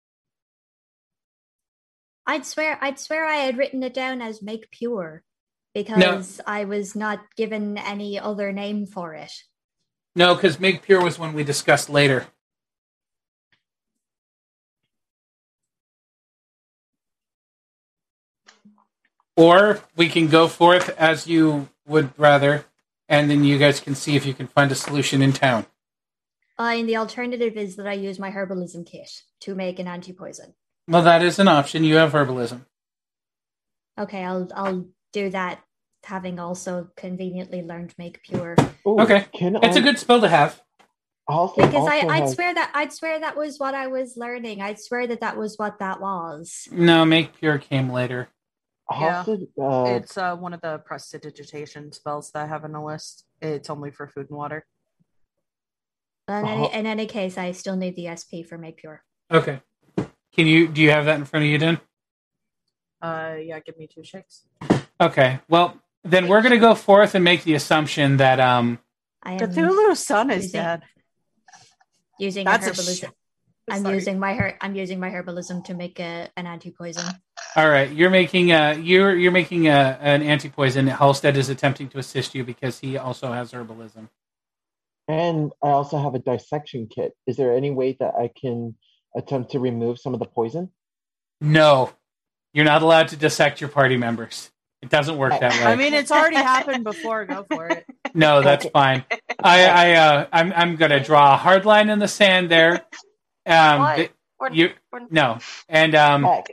I'd 2.26 2.44
swear 2.44 2.76
I'd 2.82 2.98
swear 2.98 3.24
I 3.24 3.36
had 3.36 3.56
written 3.56 3.82
it 3.84 3.94
down 3.94 4.20
as 4.20 4.42
Make 4.42 4.70
Pure 4.70 5.22
because 5.74 6.40
I 6.46 6.64
was 6.64 6.94
not 6.94 7.20
given 7.36 7.78
any 7.78 8.18
other 8.18 8.52
name 8.52 8.84
for 8.86 9.14
it. 9.14 9.32
No, 10.18 10.34
because 10.34 10.58
Make 10.58 10.82
Pure 10.82 11.04
was 11.04 11.16
one 11.16 11.32
we 11.32 11.44
discussed 11.44 11.88
later. 11.88 12.26
Or 19.36 19.80
we 19.94 20.08
can 20.08 20.26
go 20.26 20.48
forth 20.48 20.88
as 20.98 21.28
you 21.28 21.68
would 21.86 22.10
rather, 22.18 22.64
and 23.08 23.30
then 23.30 23.44
you 23.44 23.58
guys 23.58 23.78
can 23.78 23.94
see 23.94 24.16
if 24.16 24.26
you 24.26 24.34
can 24.34 24.48
find 24.48 24.72
a 24.72 24.74
solution 24.74 25.22
in 25.22 25.32
town. 25.32 25.66
Uh, 26.58 26.74
and 26.74 26.88
the 26.88 26.96
alternative 26.96 27.56
is 27.56 27.76
that 27.76 27.86
I 27.86 27.92
use 27.92 28.18
my 28.18 28.32
herbalism 28.32 28.84
kit 28.90 29.22
to 29.42 29.54
make 29.54 29.78
an 29.78 29.86
anti-poison. 29.86 30.52
Well, 30.88 31.02
that 31.02 31.22
is 31.22 31.38
an 31.38 31.46
option. 31.46 31.84
You 31.84 31.94
have 31.94 32.10
herbalism. 32.10 32.66
Okay, 33.96 34.24
I'll 34.24 34.48
I'll 34.52 34.86
do 35.12 35.30
that. 35.30 35.62
Having 36.04 36.38
also 36.38 36.88
conveniently 36.96 37.60
learned 37.62 37.94
make 37.98 38.22
pure 38.22 38.54
Ooh, 38.86 39.00
Okay. 39.00 39.26
Can 39.34 39.56
It's 39.56 39.76
a 39.76 39.80
I- 39.80 39.82
good 39.82 39.98
spell 39.98 40.20
to 40.20 40.28
have. 40.28 40.62
Also, 41.26 41.56
because 41.56 41.86
I 41.86 41.96
also 42.00 42.08
I'd 42.08 42.20
has- 42.22 42.32
swear 42.34 42.54
that 42.54 42.70
I'd 42.74 42.92
swear 42.92 43.20
that 43.20 43.36
was 43.36 43.58
what 43.58 43.74
I 43.74 43.86
was 43.88 44.16
learning. 44.16 44.62
I'd 44.62 44.80
swear 44.80 45.06
that 45.06 45.20
that 45.20 45.36
was 45.36 45.58
what 45.58 45.78
that 45.80 46.00
was. 46.00 46.66
No, 46.72 47.04
Make 47.04 47.34
Pure 47.36 47.58
came 47.58 47.90
later. 47.90 48.28
Yeah. 48.90 49.24
Uh, 49.28 49.84
It's 49.88 50.16
uh, 50.16 50.34
one 50.36 50.54
of 50.54 50.62
the 50.62 50.78
prestidigitation 50.78 51.92
spells 51.92 52.30
that 52.30 52.44
I 52.44 52.46
have 52.46 52.64
on 52.64 52.72
the 52.72 52.80
list. 52.80 53.26
It's 53.42 53.68
only 53.68 53.90
for 53.90 54.08
food 54.08 54.30
and 54.30 54.38
water. 54.38 54.64
But 56.26 56.38
in, 56.38 56.44
Uh-huh. 56.46 56.64
any, 56.64 56.72
in 56.74 56.86
any 56.86 57.06
case, 57.06 57.36
I 57.36 57.52
still 57.52 57.76
need 57.76 57.96
the 57.96 58.06
SP 58.08 58.40
for 58.48 58.56
make 58.56 58.78
pure. 58.78 59.04
Okay. 59.30 59.60
Can 60.34 60.46
you 60.46 60.68
do 60.68 60.80
you 60.80 60.90
have 60.90 61.04
that 61.04 61.18
in 61.18 61.26
front 61.26 61.44
of 61.44 61.50
you, 61.50 61.58
Dan? 61.58 61.78
Uh, 63.02 63.34
yeah, 63.38 63.60
give 63.60 63.76
me 63.76 63.86
two 63.86 64.02
shakes. 64.04 64.46
Okay. 64.98 65.40
Well, 65.50 65.78
then 66.04 66.28
we're 66.28 66.40
going 66.42 66.52
to 66.52 66.58
go 66.58 66.74
forth 66.74 67.14
and 67.14 67.24
make 67.24 67.44
the 67.44 67.54
assumption 67.54 68.16
that 68.18 68.40
um 68.40 68.78
I 69.22 69.32
am 69.32 69.38
Cthulhu's 69.40 70.04
son 70.04 70.30
is 70.30 70.44
using- 70.44 70.60
dead. 70.60 70.82
using 72.18 72.44
That's 72.44 72.66
a 72.66 72.70
herbalism. 72.70 73.04
sh- 73.08 73.12
I'm 73.70 73.82
Sorry. 73.82 73.94
using 73.96 74.18
my 74.18 74.32
her- 74.34 74.56
I'm 74.60 74.74
using 74.74 74.98
my 74.98 75.10
herbalism 75.10 75.64
to 75.66 75.74
make 75.74 76.00
a, 76.00 76.30
an 76.36 76.46
anti-poison. 76.46 77.04
all 77.56 77.68
right, 77.68 77.90
you're 77.92 78.08
making 78.10 78.50
a 78.52 78.74
you're 78.78 79.14
you're 79.14 79.32
making 79.32 79.68
a 79.68 79.98
an 80.00 80.22
anti-poison. 80.22 80.86
Halstead 80.86 81.36
is 81.36 81.48
attempting 81.50 81.88
to 81.90 81.98
assist 81.98 82.34
you 82.34 82.44
because 82.44 82.78
he 82.78 82.96
also 82.96 83.30
has 83.32 83.52
herbalism. 83.52 84.08
and 85.06 85.52
I 85.62 85.68
also 85.68 85.98
have 85.98 86.14
a 86.14 86.18
dissection 86.18 86.86
kit. 86.86 87.12
Is 87.26 87.36
there 87.36 87.52
any 87.54 87.70
way 87.70 87.96
that 88.00 88.14
I 88.14 88.30
can 88.40 88.74
attempt 89.16 89.50
to 89.52 89.58
remove 89.58 89.98
some 89.98 90.14
of 90.14 90.20
the 90.20 90.26
poison? 90.26 90.70
No. 91.40 91.92
You're 92.54 92.64
not 92.64 92.82
allowed 92.82 93.08
to 93.08 93.16
dissect 93.16 93.60
your 93.60 93.68
party 93.70 93.96
members. 93.98 94.50
It 94.80 94.90
doesn't 94.90 95.16
work 95.16 95.38
that 95.40 95.52
way. 95.52 95.64
I 95.64 95.74
mean, 95.74 95.92
it's 95.92 96.12
already 96.12 96.36
happened 96.36 96.84
before. 96.84 97.24
Go 97.24 97.44
for 97.50 97.66
it. 97.66 97.84
no, 98.14 98.42
that's 98.42 98.66
fine. 98.66 99.04
I, 99.42 99.64
I, 99.66 99.92
uh, 99.94 100.26
I'm, 100.32 100.52
I'm 100.52 100.76
gonna 100.76 101.02
draw 101.02 101.34
a 101.34 101.36
hard 101.36 101.64
line 101.64 101.90
in 101.90 101.98
the 101.98 102.08
sand 102.08 102.48
there. 102.50 102.86
Um, 103.46 103.80
What? 103.80 104.10
We're, 104.40 104.52
you, 104.52 104.70
we're, 104.92 105.00
no, 105.10 105.38
and 105.68 105.96
um, 105.96 106.22
Heck, 106.22 106.46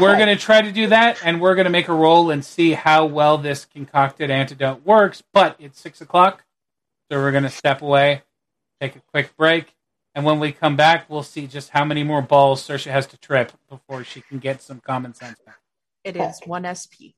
we're 0.00 0.18
gonna 0.18 0.34
try 0.34 0.60
to 0.60 0.72
do 0.72 0.88
that, 0.88 1.20
and 1.24 1.40
we're 1.40 1.54
gonna 1.54 1.70
make 1.70 1.86
a 1.86 1.94
roll 1.94 2.30
and 2.32 2.44
see 2.44 2.72
how 2.72 3.06
well 3.06 3.38
this 3.38 3.64
concocted 3.64 4.28
antidote 4.28 4.84
works. 4.84 5.22
But 5.32 5.54
it's 5.60 5.78
six 5.80 6.00
o'clock, 6.00 6.44
so 7.10 7.18
we're 7.18 7.30
gonna 7.30 7.48
step 7.48 7.80
away, 7.80 8.22
take 8.80 8.96
a 8.96 9.00
quick 9.12 9.36
break, 9.36 9.72
and 10.16 10.24
when 10.24 10.40
we 10.40 10.50
come 10.50 10.74
back, 10.74 11.08
we'll 11.08 11.22
see 11.22 11.46
just 11.46 11.70
how 11.70 11.84
many 11.84 12.02
more 12.02 12.22
balls 12.22 12.66
Sersha 12.66 12.90
has 12.90 13.06
to 13.06 13.16
trip 13.18 13.52
before 13.68 14.02
she 14.02 14.20
can 14.20 14.40
get 14.40 14.60
some 14.60 14.80
common 14.80 15.14
sense 15.14 15.38
back. 15.46 15.60
It 16.02 16.16
is 16.16 16.40
one 16.44 16.64
SP. 16.66 17.14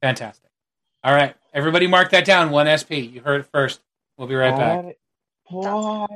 Fantastic. 0.00 0.50
All 1.02 1.14
right, 1.14 1.34
everybody, 1.52 1.86
mark 1.86 2.10
that 2.10 2.24
down. 2.24 2.50
One 2.50 2.66
SP. 2.68 2.92
You 3.12 3.20
heard 3.20 3.40
it 3.42 3.46
first. 3.52 3.80
We'll 4.16 4.28
be 4.28 4.34
right 4.34 4.56
back. 4.56 4.96
Why? 5.48 6.06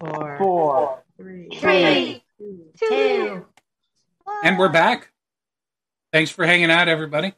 Four, 0.00 0.36
Four. 0.38 1.02
three, 1.16 1.48
Three, 1.52 2.24
two, 2.38 2.64
two. 2.78 3.46
And 4.42 4.58
we're 4.58 4.70
back. 4.70 5.12
Thanks 6.12 6.30
for 6.30 6.44
hanging 6.44 6.70
out, 6.70 6.88
everybody. 6.88 7.34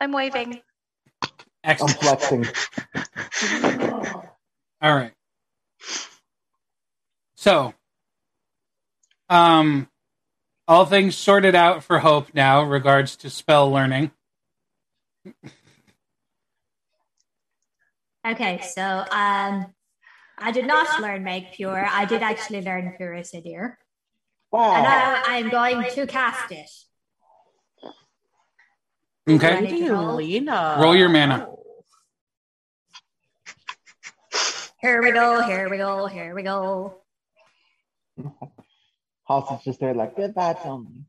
I'm 0.00 0.12
waving. 0.12 0.60
I'm 1.64 1.76
flexing. 1.76 2.46
All 4.82 4.94
right. 4.94 5.12
So, 7.36 7.74
um, 9.28 9.88
all 10.66 10.86
things 10.86 11.14
sorted 11.16 11.54
out 11.54 11.84
for 11.84 11.98
Hope 11.98 12.34
now, 12.34 12.62
regards 12.62 13.16
to 13.16 13.30
spell 13.30 13.70
learning. 13.70 14.10
Okay, 18.26 18.60
so 18.74 18.82
um, 18.82 19.66
I 20.38 20.50
did 20.52 20.66
not 20.66 21.00
learn 21.00 21.22
make 21.24 21.52
pure. 21.52 21.86
I 21.86 22.06
did 22.06 22.22
actually 22.22 22.62
learn 22.62 22.94
Purisidir, 22.98 23.62
and 23.64 23.74
Wow. 24.50 24.82
now 24.82 25.22
I 25.26 25.38
am 25.38 25.50
going 25.50 25.84
to 25.90 26.06
cast 26.06 26.52
it. 26.52 26.70
Okay. 29.28 29.54
Ready 29.54 29.86
to 29.86 29.92
roll? 29.92 30.16
Lena. 30.16 30.76
Roll 30.78 30.94
your 30.94 31.08
mana. 31.08 31.48
Oh. 31.48 31.60
Here 34.80 35.02
we 35.02 35.12
go. 35.12 35.42
Here 35.42 35.70
we 35.70 35.78
go. 35.78 36.06
Here 36.06 36.34
we 36.34 36.42
go. 36.42 36.98
House 39.26 39.50
is 39.58 39.64
just 39.64 39.80
there 39.80 39.94
like, 39.94 40.16
goodbye, 40.16 40.54
Tony. 40.62 41.06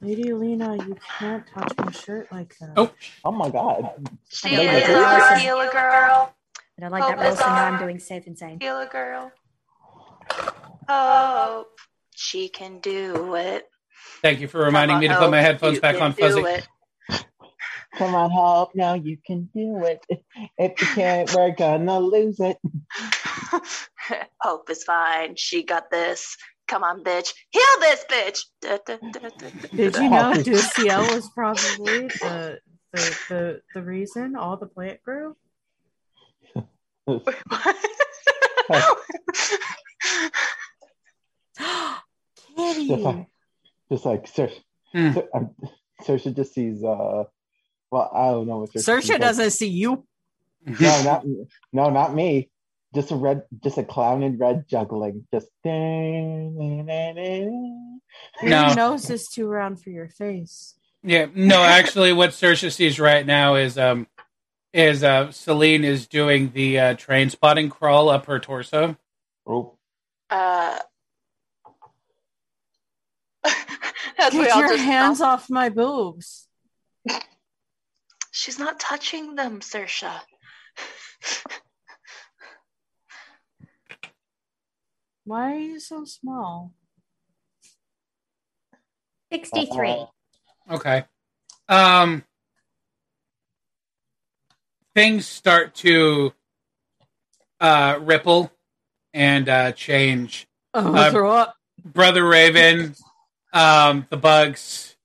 Lady 0.00 0.32
Lena, 0.32 0.76
you 0.76 0.96
can't 1.18 1.44
touch 1.46 1.72
my 1.78 1.90
shirt 1.90 2.30
like 2.30 2.56
that. 2.58 2.74
Oh. 2.76 2.90
Oh 3.24 3.32
my 3.32 3.50
god. 3.50 3.90
She 4.28 4.50
Heal 4.50 4.60
is 4.62 4.84
a 4.84 4.86
girl. 4.86 5.38
healer 5.38 5.70
girl. 5.72 6.34
I 6.78 6.80
don't 6.80 6.90
like 6.90 7.06
that 7.06 7.16
Hope 7.16 7.24
roll, 7.24 7.32
is 7.32 7.38
so 7.38 7.46
now 7.46 7.66
I'm 7.66 7.78
doing 7.78 7.98
safe 7.98 8.26
and 8.26 8.38
sane. 8.38 8.58
Healer 8.60 8.86
girl. 8.86 9.32
Oh, 10.88 11.66
she 12.14 12.48
can 12.48 12.80
do 12.80 13.34
it. 13.34 13.68
Thank 14.22 14.40
you 14.40 14.48
for 14.48 14.58
reminding 14.58 14.96
Come 14.96 15.00
me 15.00 15.08
to 15.08 15.16
put 15.16 15.30
my 15.30 15.40
headphones 15.40 15.80
back 15.80 16.00
on 16.00 16.12
fuzzy. 16.12 16.40
it. 16.40 16.68
Come 17.96 18.14
on, 18.14 18.30
Hope. 18.30 18.74
Now 18.74 18.94
you 18.94 19.16
can 19.24 19.48
do 19.54 19.84
it. 19.84 20.04
If 20.58 20.80
you 20.80 20.86
can't, 20.88 21.32
we're 21.32 21.52
gonna 21.52 22.00
lose 22.00 22.40
it. 22.40 22.58
Hope 24.40 24.70
is 24.70 24.84
fine. 24.84 25.36
She 25.36 25.62
got 25.64 25.90
this. 25.90 26.36
Come 26.66 26.82
on, 26.82 27.04
bitch. 27.04 27.32
Heal 27.50 27.62
this 27.80 28.04
bitch. 28.10 28.38
Da, 28.62 28.78
da, 28.86 28.96
da, 29.12 29.20
da, 29.20 29.48
da, 29.50 29.68
Did 29.74 29.92
da. 29.92 30.00
you 30.02 30.10
know 30.10 30.42
Duciel 30.42 31.02
was 31.14 31.28
probably 31.34 32.08
the, 32.08 32.58
the 32.92 33.18
the 33.28 33.60
the 33.74 33.82
reason 33.82 34.34
all 34.36 34.56
the 34.56 34.66
plant 34.66 35.02
grew? 35.02 35.36
Just 37.06 37.26
Kitty. 42.56 42.88
like, 42.96 43.26
just 43.90 44.04
like 44.06 44.26
Sir, 44.28 44.50
Hmm. 44.92 45.12
Sir, 45.12 45.28
um, 45.34 45.50
Sersha 46.02 46.34
just 46.34 46.54
sees. 46.54 46.82
Uh, 46.84 47.24
well, 47.90 48.10
I 48.14 48.30
don't 48.30 48.46
know 48.46 48.58
what 48.58 48.72
Saoirse 48.72 49.02
Sersha 49.02 49.20
doesn't 49.20 49.50
see 49.50 49.68
you. 49.68 50.06
No, 50.64 51.02
not 51.02 51.24
no, 51.72 51.90
not 51.90 52.14
me. 52.14 52.48
Just 52.94 53.10
a 53.10 53.16
red, 53.16 53.42
just 53.62 53.78
a 53.78 53.84
clown 53.84 54.22
in 54.22 54.38
red 54.38 54.66
juggling. 54.68 55.26
Just. 55.32 55.48
No. 55.64 56.30
Your 58.42 58.74
nose 58.74 59.10
is 59.10 59.28
too 59.28 59.48
round 59.48 59.82
for 59.82 59.90
your 59.90 60.08
face. 60.08 60.74
Yeah, 61.02 61.26
no, 61.34 61.62
actually, 61.62 62.12
what 62.12 62.30
Sersha 62.30 62.72
sees 62.72 62.98
right 63.00 63.26
now 63.26 63.56
is 63.56 63.76
um 63.76 64.06
is 64.72 65.02
uh 65.04 65.30
Celine 65.32 65.84
is 65.84 66.06
doing 66.06 66.52
the 66.54 66.78
uh, 66.78 66.94
train 66.94 67.30
spotting 67.30 67.68
crawl 67.68 68.08
up 68.08 68.26
her 68.26 68.38
torso. 68.38 68.96
Oh, 69.46 69.76
Uh, 70.30 70.78
as 74.18 74.32
Get 74.32 74.56
your 74.56 74.68
just 74.68 74.82
hands 74.82 75.20
off 75.20 75.50
my 75.50 75.68
boobs. 75.68 76.48
She's 78.30 78.58
not 78.58 78.80
touching 78.80 79.34
them, 79.34 79.60
Sersha. 79.60 80.20
Why 85.24 85.52
are 85.54 85.58
you 85.58 85.80
so 85.80 86.04
small? 86.04 86.72
63. 89.32 89.90
Uh, 89.90 90.06
Okay. 90.70 91.04
Um 91.68 92.24
things 94.94 95.26
start 95.26 95.74
to 95.76 96.32
uh 97.60 97.98
ripple 98.00 98.50
and 99.12 99.48
uh 99.48 99.72
change. 99.72 100.46
Oh, 100.72 100.94
Uh, 100.94 101.10
throw 101.10 101.30
up. 101.32 101.56
Brother 101.84 102.24
Raven, 102.26 102.94
um, 103.52 104.06
the 104.08 104.16
bugs, 104.16 104.96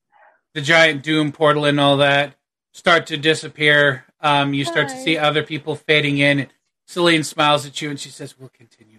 the 0.54 0.62
giant 0.62 1.04
doom 1.04 1.32
portal 1.34 1.66
and 1.66 1.80
all 1.80 1.98
that 1.98 2.36
start 2.72 3.08
to 3.08 3.18
disappear. 3.18 4.06
Um, 4.22 4.54
you 4.54 4.64
start 4.64 4.88
to 4.90 4.98
see 5.04 5.18
other 5.18 5.44
people 5.44 5.76
fading 5.76 6.20
in. 6.20 6.48
Celine 6.88 7.24
smiles 7.24 7.66
at 7.66 7.82
you 7.82 7.90
and 7.90 8.00
she 8.00 8.10
says, 8.10 8.38
We'll 8.40 8.50
continue 8.50 8.96
this 8.96 8.98
enough. 8.98 8.99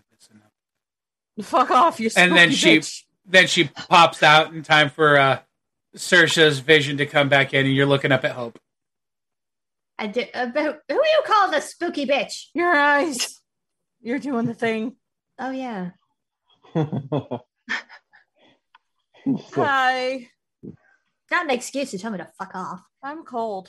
Fuck 1.42 1.70
off, 1.70 2.00
you 2.00 2.10
And 2.16 2.32
then 2.32 2.50
she- 2.50 2.78
bitch. 2.78 3.04
Then 3.26 3.46
she 3.46 3.64
pops 3.64 4.22
out 4.24 4.52
in 4.52 4.62
time 4.62 4.90
for 4.90 5.16
uh 5.16 5.38
Sersha's 5.96 6.58
vision 6.60 6.96
to 6.98 7.06
come 7.06 7.28
back 7.28 7.54
in 7.54 7.66
and 7.66 7.74
you're 7.74 7.86
looking 7.86 8.10
up 8.12 8.24
at 8.24 8.32
Hope. 8.32 8.58
I 9.98 10.06
do, 10.06 10.24
uh, 10.34 10.46
but 10.46 10.80
who 10.88 10.94
you 10.94 11.22
call 11.26 11.50
the 11.50 11.60
spooky 11.60 12.06
bitch? 12.06 12.46
Your 12.54 12.74
eyes. 12.74 13.38
You're 14.00 14.18
doing 14.18 14.46
the 14.46 14.54
thing. 14.54 14.96
Oh, 15.38 15.50
yeah. 15.50 15.90
Hi. 19.54 20.28
Not 21.30 21.44
an 21.44 21.50
excuse 21.50 21.90
to 21.92 21.98
tell 21.98 22.10
me 22.10 22.18
to 22.18 22.28
fuck 22.38 22.54
off. 22.54 22.80
I'm 23.02 23.24
cold. 23.24 23.68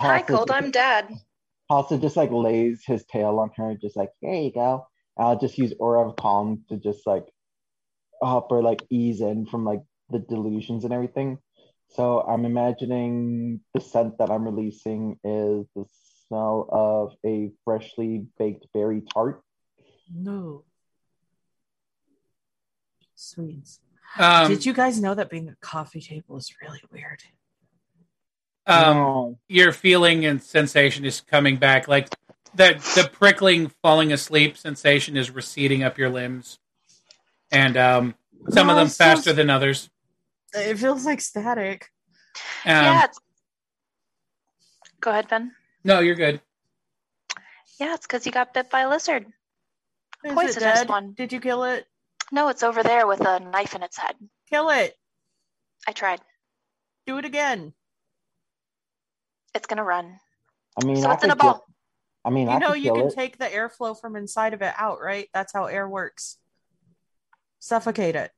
Hi, 0.00 0.22
cold. 0.22 0.50
I'm 0.50 0.70
dad. 0.70 1.12
Also, 1.68 1.98
just 1.98 2.16
like 2.16 2.30
lays 2.30 2.82
his 2.86 3.04
tail 3.04 3.38
on 3.40 3.50
her, 3.56 3.74
just 3.74 3.96
like 3.96 4.10
here 4.20 4.34
you 4.34 4.52
go. 4.52 4.86
I'll 5.16 5.38
just 5.38 5.58
use 5.58 5.72
aura 5.78 6.08
of 6.08 6.16
calm 6.16 6.64
to 6.68 6.76
just 6.76 7.06
like 7.06 7.24
help 8.22 8.50
her 8.50 8.62
like 8.62 8.82
ease 8.90 9.20
in 9.20 9.46
from 9.46 9.64
like 9.64 9.82
the 10.10 10.18
delusions 10.18 10.84
and 10.84 10.92
everything. 10.92 11.38
So 11.88 12.20
I'm 12.20 12.44
imagining 12.44 13.60
the 13.74 13.80
scent 13.80 14.18
that 14.18 14.30
I'm 14.30 14.44
releasing 14.44 15.18
is 15.24 15.66
the 15.74 15.84
smell 16.28 16.68
of 16.70 17.14
a 17.24 17.52
freshly 17.64 18.26
baked 18.38 18.66
berry 18.74 19.02
tart. 19.12 19.42
No. 20.12 20.64
Sweets. 23.14 23.80
Um, 24.18 24.50
Did 24.50 24.66
you 24.66 24.72
guys 24.72 25.00
know 25.00 25.14
that 25.14 25.30
being 25.30 25.48
a 25.48 25.56
coffee 25.60 26.00
table 26.00 26.36
is 26.36 26.52
really 26.62 26.82
weird? 26.92 27.22
um 28.68 28.96
No. 28.96 29.38
your 29.48 29.70
feeling 29.72 30.24
and 30.26 30.42
sensation 30.42 31.04
is 31.04 31.20
coming 31.20 31.56
back. 31.56 31.86
Like 31.88 32.08
the 32.56 32.74
the 32.94 33.08
prickling 33.12 33.70
falling 33.82 34.12
asleep 34.12 34.56
sensation 34.56 35.16
is 35.16 35.30
receding 35.30 35.82
up 35.82 35.98
your 35.98 36.08
limbs. 36.10 36.58
and 37.52 37.76
um, 37.76 38.14
some 38.48 38.68
of 38.70 38.76
them 38.76 38.86
it 38.86 38.90
feels- 38.90 38.96
faster 38.96 39.32
than 39.32 39.50
others. 39.50 39.90
It 40.54 40.78
feels 40.78 41.04
like 41.04 41.20
static. 41.20 41.90
Um, 42.64 42.72
yeah. 42.72 43.04
It's... 43.04 43.20
Go 45.00 45.10
ahead, 45.10 45.28
Ben. 45.28 45.52
No, 45.84 46.00
you're 46.00 46.14
good. 46.14 46.40
Yeah, 47.78 47.94
it's 47.94 48.06
because 48.06 48.24
you 48.24 48.32
got 48.32 48.54
bit 48.54 48.70
by 48.70 48.80
a 48.80 48.88
lizard. 48.88 49.26
Is 50.24 50.32
it 50.32 50.34
Poisonous 50.34 50.80
dead? 50.80 50.88
one. 50.88 51.12
Did 51.12 51.32
you 51.32 51.40
kill 51.40 51.64
it? 51.64 51.86
No, 52.32 52.48
it's 52.48 52.62
over 52.62 52.82
there 52.82 53.06
with 53.06 53.20
a 53.20 53.38
knife 53.40 53.74
in 53.74 53.82
its 53.82 53.98
head. 53.98 54.16
Kill 54.48 54.70
it. 54.70 54.94
I 55.86 55.92
tried. 55.92 56.20
Do 57.06 57.18
it 57.18 57.24
again. 57.26 57.74
It's 59.54 59.66
gonna 59.66 59.84
run. 59.84 60.18
I 60.80 60.84
mean, 60.86 60.96
So 61.02 61.10
I 61.10 61.14
it's 61.14 61.24
in 61.24 61.30
a 61.30 61.36
ball. 61.36 61.66
Kill- 62.26 62.32
I 62.32 62.34
mean, 62.34 62.48
You 62.48 62.52
I 62.54 62.58
know 62.58 62.72
could 62.72 62.82
you 62.82 62.92
can 62.94 63.06
it. 63.08 63.14
take 63.14 63.38
the 63.38 63.46
airflow 63.46 63.98
from 64.00 64.16
inside 64.16 64.54
of 64.54 64.62
it 64.62 64.74
out, 64.76 65.00
right? 65.00 65.28
That's 65.32 65.52
how 65.52 65.66
air 65.66 65.88
works. 65.88 66.38
Suffocate 67.58 68.16
it. 68.16 68.30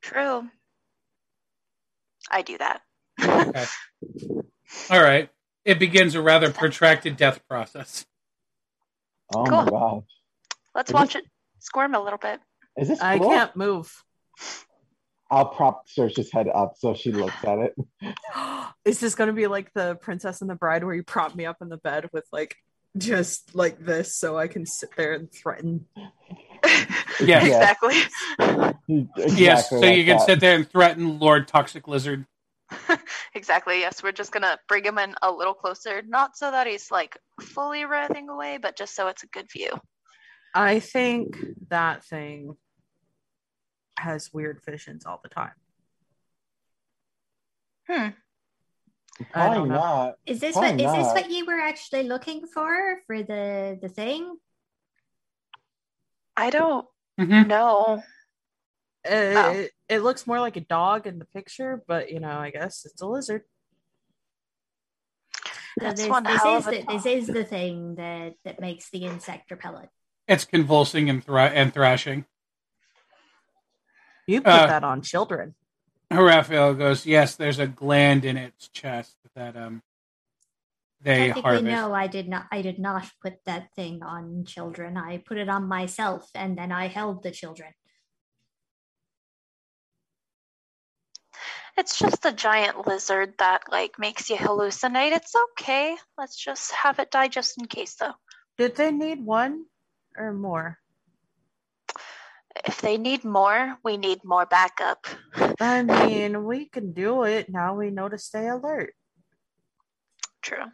True. 0.00 0.48
I 2.30 2.42
do 2.42 2.58
that. 2.58 2.80
Okay. 3.22 3.64
All 4.90 5.02
right. 5.02 5.28
It 5.64 5.78
begins 5.78 6.14
a 6.14 6.22
rather 6.22 6.50
protracted 6.52 7.16
death 7.16 7.40
process. 7.48 8.04
Oh 9.34 9.44
Cool. 9.44 9.62
my 9.64 9.70
gosh, 9.70 10.02
Let's 10.74 10.90
Is 10.90 10.94
watch 10.94 11.16
it 11.16 11.24
squirm 11.60 11.94
a 11.94 12.00
little 12.02 12.18
bit. 12.18 12.40
is 12.76 12.88
this? 12.88 13.00
I 13.00 13.18
can't 13.18 13.54
move. 13.56 14.02
I'll 15.32 15.46
prop 15.46 15.88
Sersha's 15.88 16.30
head 16.30 16.46
up 16.54 16.74
so 16.76 16.92
she 16.92 17.10
looks 17.10 17.42
at 17.42 17.58
it. 17.58 17.74
Is 18.84 19.00
this 19.00 19.14
going 19.14 19.28
to 19.28 19.32
be 19.32 19.46
like 19.46 19.72
the 19.72 19.94
Princess 19.94 20.42
and 20.42 20.50
the 20.50 20.54
Bride 20.54 20.84
where 20.84 20.94
you 20.94 21.02
prop 21.02 21.34
me 21.34 21.46
up 21.46 21.56
in 21.62 21.70
the 21.70 21.78
bed 21.78 22.10
with 22.12 22.26
like 22.32 22.54
just 22.98 23.54
like 23.54 23.82
this 23.82 24.14
so 24.14 24.36
I 24.36 24.46
can 24.46 24.66
sit 24.66 24.90
there 24.96 25.14
and 25.14 25.32
threaten? 25.32 25.86
Yes. 27.20 27.46
exactly. 27.46 27.94
yes, 28.88 29.68
so 29.68 29.76
Exactly 29.76 29.94
you 29.94 30.04
can 30.04 30.16
that. 30.16 30.26
sit 30.26 30.40
there 30.40 30.56
and 30.56 30.68
threaten 30.68 31.18
Lord 31.18 31.46
Toxic 31.46 31.86
Lizard. 31.86 32.24
exactly. 33.34 33.80
Yes, 33.80 34.02
we're 34.02 34.12
just 34.12 34.32
gonna 34.32 34.58
bring 34.66 34.84
him 34.84 34.98
in 34.98 35.14
a 35.22 35.30
little 35.30 35.54
closer, 35.54 36.02
not 36.02 36.36
so 36.36 36.50
that 36.50 36.66
he's 36.66 36.90
like 36.90 37.18
fully 37.40 37.84
writhing 37.84 38.28
away, 38.28 38.58
but 38.60 38.76
just 38.76 38.96
so 38.96 39.08
it's 39.08 39.22
a 39.22 39.26
good 39.28 39.46
view. 39.52 39.70
I 40.54 40.80
think 40.80 41.36
that 41.68 42.04
thing 42.04 42.56
has 43.98 44.32
weird 44.32 44.60
visions 44.64 45.06
all 45.06 45.20
the 45.22 45.28
time. 45.28 45.52
Hmm. 47.88 48.08
I 49.20 49.24
Probably 49.30 49.58
don't 49.58 49.68
know. 49.68 50.14
Is 50.26 50.40
this 50.40 50.52
Probably 50.56 50.84
what 50.84 50.98
is 50.98 51.04
this 51.06 51.12
what 51.14 51.30
you 51.30 51.44
were 51.46 51.58
actually 51.60 52.04
looking 52.04 52.46
for 52.46 53.00
for 53.06 53.22
the 53.22 53.78
the 53.80 53.88
thing? 53.88 54.36
I 56.36 56.50
don't 56.50 56.86
Mhm. 57.20 57.46
know. 57.46 58.02
It, 59.04 59.36
Oh. 59.36 59.50
it, 59.52 59.72
it 59.88 59.98
looks 59.98 60.26
more 60.26 60.40
like 60.40 60.56
a 60.56 60.60
dog 60.60 61.06
in 61.06 61.18
the 61.18 61.24
picture, 61.26 61.82
but 61.86 62.10
you 62.10 62.20
know, 62.20 62.38
I 62.38 62.50
guess 62.50 62.84
it's 62.86 63.02
a 63.02 63.06
lizard. 63.06 63.42
So 65.80 65.90
this, 65.90 65.96
this 65.98 66.44
is 66.44 66.64
the, 66.64 66.84
this 66.88 67.06
is 67.06 67.26
the 67.26 67.44
thing 67.44 67.96
that 67.96 68.34
that 68.44 68.60
makes 68.60 68.90
the 68.90 69.04
insect 69.04 69.50
repellent. 69.50 69.88
It's 70.28 70.44
convulsing 70.44 71.10
and, 71.10 71.22
thra- 71.24 71.50
and 71.50 71.72
thrashing. 71.74 72.26
You 74.26 74.40
put 74.40 74.50
Uh, 74.50 74.66
that 74.66 74.84
on 74.84 75.02
children. 75.02 75.54
Raphael 76.10 76.74
goes, 76.74 77.06
Yes, 77.06 77.36
there's 77.36 77.58
a 77.58 77.66
gland 77.66 78.24
in 78.24 78.36
its 78.36 78.68
chest 78.68 79.16
that 79.34 79.56
um 79.56 79.82
they 81.00 81.28
Technically, 81.28 81.42
harvest. 81.42 81.66
no, 81.66 81.92
I 81.94 82.06
did 82.06 82.28
not. 82.28 82.46
I 82.52 82.62
did 82.62 82.78
not 82.78 83.10
put 83.20 83.44
that 83.44 83.74
thing 83.74 84.02
on 84.04 84.44
children. 84.44 84.96
I 84.96 85.18
put 85.18 85.36
it 85.36 85.48
on 85.48 85.66
myself, 85.66 86.30
and 86.34 86.56
then 86.56 86.70
I 86.70 86.86
held 86.86 87.24
the 87.24 87.32
children. 87.32 87.74
It's 91.76 91.98
just 91.98 92.24
a 92.24 92.32
giant 92.32 92.86
lizard 92.86 93.34
that 93.38 93.62
like 93.70 93.98
makes 93.98 94.30
you 94.30 94.36
hallucinate. 94.36 95.12
It's 95.12 95.34
okay. 95.34 95.96
Let's 96.18 96.36
just 96.36 96.70
have 96.70 96.98
it 96.98 97.10
die 97.10 97.28
just 97.28 97.58
in 97.58 97.66
case 97.66 97.94
though. 97.94 98.14
Did 98.58 98.76
they 98.76 98.92
need 98.92 99.24
one 99.24 99.64
or 100.16 100.32
more? 100.32 100.78
If 102.64 102.80
they 102.80 102.98
need 102.98 103.24
more, 103.24 103.78
we 103.82 103.96
need 103.96 104.24
more 104.24 104.46
backup. 104.46 105.06
I 105.60 105.82
mean, 105.82 106.44
we 106.44 106.66
can 106.66 106.92
do 106.92 107.24
it. 107.24 107.48
Now 107.48 107.74
we 107.74 107.90
know 107.90 108.08
to 108.08 108.18
stay 108.18 108.48
alert. 108.48 108.94
True. 110.42 110.64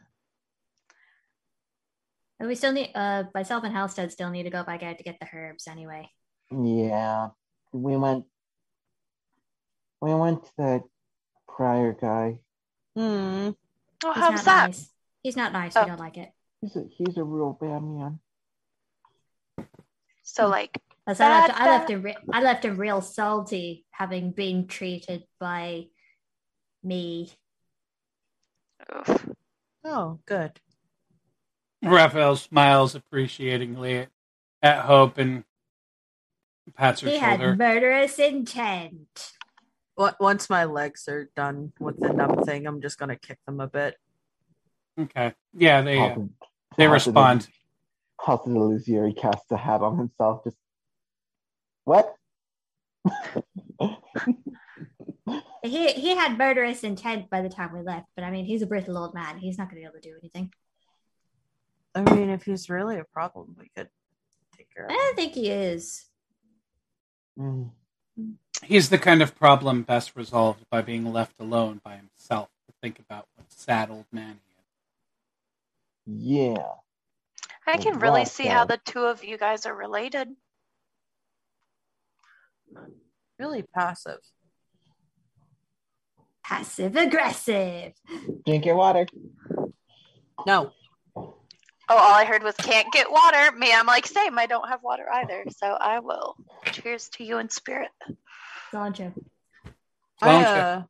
And 2.41 2.49
we 2.49 2.55
still 2.55 2.73
need. 2.73 2.93
Uh, 2.95 3.25
myself 3.35 3.65
and 3.65 3.73
Halstead 3.73 4.13
still 4.13 4.31
need 4.31 4.45
to 4.45 4.51
go 4.51 4.63
back 4.63 4.83
out 4.83 4.99
to 4.99 5.05
get 5.05 5.19
the 5.21 5.29
herbs 5.33 5.67
anyway. 5.67 6.09
Yeah, 6.51 7.29
we 7.73 7.97
went. 7.97 8.25
We 10.01 10.15
went 10.15 10.45
to 10.45 10.51
that 10.59 10.83
prior 11.49 11.93
guy. 11.93 12.39
Hmm. 12.95 13.51
Oh, 14.05 14.13
He's 14.13 14.23
how's 14.23 14.33
not 14.33 14.45
that? 14.45 14.67
nice. 14.69 14.91
He's 15.23 15.37
not 15.37 15.53
nice. 15.53 15.77
Oh. 15.77 15.83
We 15.83 15.89
don't 15.89 16.01
like 16.01 16.17
it. 16.17 16.31
He's 16.61 16.77
a 16.77 16.85
he's 16.91 17.17
a 17.17 17.25
real 17.25 17.57
bad 17.61 17.83
man. 17.83 18.21
So 20.23 20.47
like, 20.47 20.81
Plus, 21.09 21.21
I 21.21 21.29
left. 21.41 21.59
I 21.61 21.65
left 21.71 21.89
bad. 21.89 21.91
him. 21.95 22.03
Re- 22.03 22.17
I 22.35 22.43
left 22.43 22.65
him 22.67 22.77
real 22.77 23.01
salty, 23.01 23.87
having 23.93 24.31
been 24.31 24.67
treated 24.67 25.25
by 25.41 25.87
me. 26.85 27.31
oof. 28.95 29.27
Oh, 29.85 30.19
good. 30.27 30.61
Raphael 31.83 32.37
smiles 32.37 32.95
appreciatingly 32.95 33.97
at, 34.01 34.09
at 34.63 34.81
Hope 34.81 35.17
and 35.17 35.45
pats 36.77 37.01
her 37.01 37.09
He 37.09 37.19
shoulder. 37.19 37.51
had 37.53 37.59
murderous 37.59 38.19
intent. 38.19 39.33
Wa- 39.97 40.13
Once 40.21 40.51
my 40.51 40.65
legs 40.67 41.09
are 41.09 41.31
done 41.35 41.73
with 41.81 41.99
the 42.01 42.13
numb 42.13 42.45
thing, 42.45 42.67
I'm 42.67 42.83
just 42.83 42.99
gonna 42.99 43.17
kick 43.17 43.39
them 43.47 43.61
a 43.61 43.67
bit. 43.67 43.97
Okay. 45.01 45.33
Yeah, 45.55 45.81
they 45.81 45.99
uh, 46.01 46.17
they 46.77 46.85
House 46.85 47.07
of 47.07 47.15
the- 47.15 47.21
respond. 47.21 47.49
House 48.21 48.47
of 48.47 48.53
the 48.53 48.59
Luzieri 48.61 49.17
casts 49.17 49.51
a 49.53 49.57
hat 49.57 49.81
on 49.81 49.97
himself. 49.97 50.45
Just 50.45 50.57
what? 51.89 52.15
He 55.63 55.93
he 55.93 56.15
had 56.15 56.39
murderous 56.39 56.85
intent 56.85 57.29
by 57.29 57.43
the 57.43 57.49
time 57.49 57.73
we 57.75 57.83
left, 57.83 58.07
but 58.15 58.25
I 58.25 58.31
mean, 58.31 58.45
he's 58.45 58.63
a 58.63 58.67
brittle 58.67 58.97
old 58.97 59.13
man. 59.13 59.39
He's 59.39 59.59
not 59.59 59.69
going 59.69 59.77
to 59.77 59.81
be 59.81 59.85
able 59.85 60.01
to 60.01 60.09
do 60.09 60.17
anything. 60.19 60.53
I 61.95 62.03
mean, 62.15 62.31
if 62.31 62.45
he's 62.45 62.71
really 62.71 62.99
a 62.99 63.05
problem, 63.05 63.57
we 63.59 63.69
could 63.77 63.89
take 64.57 64.73
care 64.75 64.85
of 64.85 64.91
I 64.91 64.95
don't 64.95 65.17
think 65.17 65.35
he 65.35 65.51
is. 65.51 66.07
Mm, 67.39 67.71
He's 68.65 68.89
the 68.89 68.99
kind 68.99 69.23
of 69.23 69.37
problem 69.37 69.83
best 69.83 70.17
resolved 70.17 70.65
by 70.71 70.83
being 70.83 71.13
left 71.13 71.35
alone 71.41 71.81
by 71.85 71.97
himself 71.97 72.49
to 72.67 72.73
think 72.83 72.99
about 72.99 73.27
what 73.35 73.53
sad 73.53 73.91
old 73.91 74.07
man 74.13 74.41
he 76.07 76.15
is. 76.15 76.25
yeah. 76.25 76.73
I 77.67 77.77
can 77.77 77.99
really 77.99 78.25
see 78.25 78.47
how 78.47 78.65
the 78.65 78.79
two 78.79 79.05
of 79.05 79.23
you 79.23 79.37
guys 79.37 79.67
are 79.67 79.75
related. 79.75 80.29
Really 83.39 83.65
passive. 83.75 84.19
Passive 86.45 86.97
aggressive. 86.97 87.93
Drink 88.47 88.65
your 88.65 88.77
water. 88.77 89.07
No. 90.47 90.73
Oh, 91.91 91.97
all 91.97 92.15
I 92.15 92.25
heard 92.25 92.43
was 92.43 92.55
can't 92.57 92.91
get 92.93 93.11
water. 93.11 93.53
Me, 93.57 93.73
I'm 93.73 93.87
like, 93.87 94.07
same. 94.07 94.39
I 94.39 94.47
don't 94.47 94.69
have 94.69 94.83
water 94.83 95.07
either. 95.13 95.45
So 95.57 95.67
I 95.67 96.01
will. 96.01 96.37
Cheers 96.67 97.09
to 97.15 97.25
you 97.25 97.39
in 97.39 97.49
spirit. 97.49 97.91
Sancho. 98.71 99.13
I, 100.21 100.27
Well, 100.27 100.87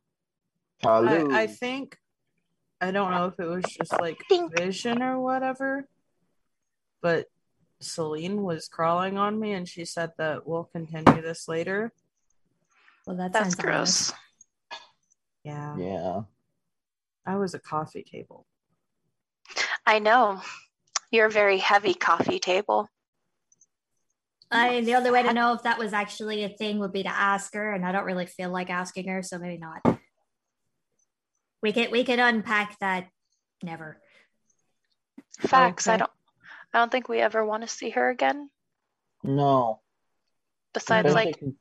uh, 1.09 1.33
I, 1.33 1.41
I 1.43 1.47
think 1.47 1.97
I 2.81 2.91
don't 2.91 3.11
know 3.11 3.25
if 3.25 3.39
it 3.39 3.47
was 3.47 3.63
just 3.65 3.99
like 3.99 4.17
vision 4.57 5.01
or 5.01 5.19
whatever, 5.19 5.87
but 7.01 7.27
Celine 7.81 8.43
was 8.43 8.67
crawling 8.67 9.17
on 9.17 9.39
me 9.39 9.53
and 9.53 9.67
she 9.67 9.85
said 9.85 10.11
that 10.17 10.45
we'll 10.45 10.65
continue 10.65 11.21
this 11.21 11.47
later. 11.47 11.91
Well, 13.05 13.17
that 13.17 13.33
That's 13.33 13.55
sounds 13.55 13.59
ominous. 13.59 14.11
gross. 14.11 14.19
Yeah. 15.43 15.77
yeah. 15.77 16.21
I 17.25 17.37
was 17.37 17.53
a 17.53 17.59
coffee 17.59 18.03
table. 18.03 18.45
I 19.85 19.99
know. 19.99 20.41
You're 21.11 21.27
a 21.27 21.31
very 21.31 21.57
heavy 21.57 21.93
coffee 21.93 22.39
table. 22.39 22.89
I 24.51 24.81
the 24.81 24.95
only 24.95 25.11
way 25.11 25.23
to 25.23 25.33
know 25.33 25.53
if 25.53 25.63
that 25.63 25.77
was 25.77 25.93
actually 25.93 26.43
a 26.43 26.49
thing 26.49 26.79
would 26.79 26.91
be 26.91 27.03
to 27.03 27.09
ask 27.09 27.53
her, 27.53 27.71
and 27.73 27.85
I 27.85 27.91
don't 27.91 28.05
really 28.05 28.25
feel 28.25 28.49
like 28.49 28.69
asking 28.69 29.07
her, 29.07 29.21
so 29.21 29.37
maybe 29.37 29.57
not. 29.57 29.99
We 31.61 31.71
can 31.71 31.91
we 31.91 32.03
can 32.03 32.19
unpack 32.19 32.77
that. 32.79 33.07
Never. 33.61 33.99
Facts. 35.39 35.87
I 35.87 35.97
don't. 35.97 36.11
I 36.73 36.79
don't 36.79 36.91
think 36.91 37.09
we 37.09 37.19
ever 37.19 37.43
want 37.45 37.63
to 37.63 37.67
see 37.67 37.89
her 37.91 38.09
again. 38.09 38.49
No. 39.23 39.81
Besides, 40.73 41.13
like, 41.13 41.39
take- 41.39 41.53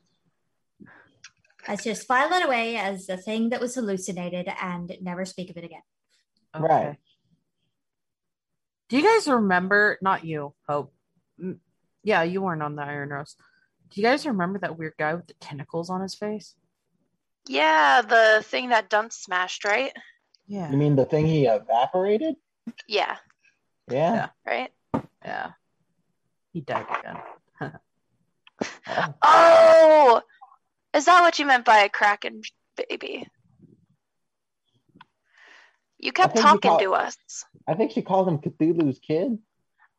Let's 1.66 1.84
just 1.84 2.06
file 2.06 2.32
it 2.32 2.46
away 2.46 2.76
as 2.76 3.08
a 3.10 3.16
thing 3.18 3.50
that 3.50 3.60
was 3.60 3.74
hallucinated 3.74 4.48
and 4.60 4.90
never 5.02 5.24
speak 5.26 5.50
of 5.50 5.56
it 5.58 5.64
again. 5.64 5.82
Right. 6.58 6.96
Do 8.88 8.96
you 8.96 9.02
guys 9.02 9.28
remember? 9.28 9.98
Not 10.00 10.24
you, 10.24 10.54
Hope. 10.66 10.94
Yeah, 12.02 12.22
you 12.22 12.40
weren't 12.40 12.62
on 12.62 12.74
the 12.74 12.82
Iron 12.82 13.10
Rose. 13.10 13.36
Do 13.90 14.00
you 14.00 14.06
guys 14.06 14.24
remember 14.26 14.58
that 14.60 14.78
weird 14.78 14.94
guy 14.98 15.14
with 15.14 15.26
the 15.26 15.34
tentacles 15.34 15.90
on 15.90 16.00
his 16.00 16.14
face? 16.14 16.54
Yeah, 17.46 18.00
the 18.02 18.42
thing 18.46 18.70
that 18.70 18.88
Dunt 18.88 19.12
smashed, 19.12 19.64
right? 19.64 19.92
Yeah. 20.46 20.70
You 20.70 20.78
mean 20.78 20.96
the 20.96 21.04
thing 21.04 21.26
he 21.26 21.44
evaporated? 21.46 22.36
Yeah, 22.86 23.16
Yeah. 23.90 24.14
Yeah. 24.14 24.28
right. 24.46 24.70
Yeah. 25.28 25.50
He 26.54 26.60
died 26.62 26.86
again. 26.98 27.16
Oh, 28.86 29.14
Oh, 29.22 30.22
is 30.94 31.04
that 31.04 31.20
what 31.20 31.38
you 31.38 31.44
meant 31.44 31.64
by 31.66 31.80
a 31.80 31.88
kraken 31.90 32.40
baby? 32.76 33.28
You 35.98 36.12
kept 36.12 36.36
talking 36.36 36.70
call- 36.70 36.78
to 36.80 36.94
us. 36.94 37.16
I 37.66 37.74
think 37.74 37.92
she 37.92 38.00
called 38.02 38.28
him 38.28 38.38
Cthulhu's 38.38 38.98
kid. 38.98 39.38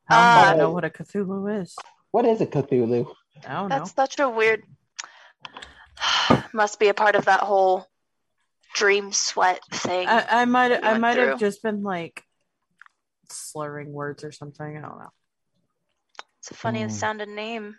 How 0.06 0.34
do 0.34 0.40
I 0.40 0.54
Uh, 0.54 0.56
know 0.56 0.72
what 0.72 0.86
a 0.86 0.90
Cthulhu 0.90 1.62
is? 1.62 1.76
What 2.12 2.26
is 2.26 2.42
a 2.42 2.48
Cthulhu? 2.48 3.14
I 3.48 3.54
don't 3.54 3.70
know. 3.70 3.78
That's 3.78 3.94
such 3.94 4.20
a 4.20 4.28
weird. 4.28 4.64
Must 6.54 6.80
be 6.80 6.88
a 6.88 6.96
part 6.96 7.16
of 7.16 7.26
that 7.26 7.42
whole 7.42 7.86
dream 8.74 9.12
sweat 9.12 9.62
thing. 9.72 10.08
I, 10.08 10.42
I 10.42 10.46
might 10.46 10.72
I 10.84 10.98
might 10.98 11.18
have 11.18 11.40
just 11.40 11.62
been 11.62 11.84
like 11.84 12.24
slurring 13.30 13.92
words 13.94 14.24
or 14.24 14.32
something. 14.32 14.66
I 14.78 14.82
don't 14.82 14.98
know. 14.98 15.12
It's 16.50 16.58
a 16.58 16.62
funny 16.62 16.82
Hmm. 16.84 16.90
sounding 16.90 17.36
name. 17.36 17.78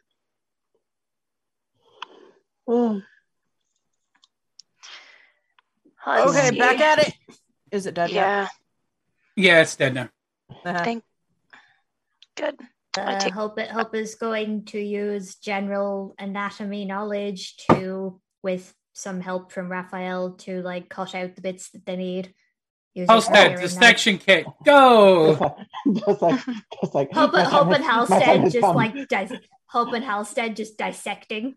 Oh, 2.68 3.02
Let's 6.06 6.30
okay, 6.36 6.48
see. 6.50 6.58
back 6.58 6.80
at 6.80 6.98
it. 7.08 7.14
Is 7.72 7.86
it 7.86 7.94
dead 7.94 8.10
Yeah, 8.10 8.48
Yeah, 9.36 9.60
it's 9.62 9.74
dead 9.76 9.94
now. 9.94 10.08
yet? 10.64 10.84
Thank- 10.84 11.04
good. 12.36 12.60
I 12.96 13.14
Uh, 13.16 13.20
take- 13.20 13.32
Hope 13.34 13.58
it 13.58 13.70
Hope 13.70 13.94
is 13.94 14.14
going 14.14 14.64
to 14.66 14.80
use 14.80 15.34
general 15.36 16.14
anatomy 16.18 16.84
knowledge 16.84 17.56
to, 17.70 18.20
with 18.42 18.74
some 18.92 19.20
help 19.20 19.52
from 19.52 19.70
Raphael, 19.70 20.34
to 20.38 20.62
like 20.62 20.88
cut 20.88 21.14
out 21.14 21.34
the 21.36 21.42
bits 21.42 21.70
that 21.70 21.86
they 21.86 21.96
need. 21.96 22.34
Using 22.94 23.08
Halstead, 23.08 23.34
fire 23.34 23.50
and 23.52 23.60
dissection 23.60 24.18
kit, 24.18 24.46
go! 24.64 25.56
just 26.06 26.22
like, 26.22 26.40
just 26.82 26.94
like. 26.94 27.12
Hope, 27.12 27.32
my 27.32 27.44
Hope 27.44 27.72
and 27.72 27.84
has- 27.84 28.08
Halstead 28.08 28.42
just 28.50 28.60
come. 28.60 28.76
like 28.76 29.08
dis- 29.08 29.32
Hope 29.66 29.92
and 29.92 30.04
Halstead 30.04 30.56
just 30.56 30.76
dissecting. 30.76 31.54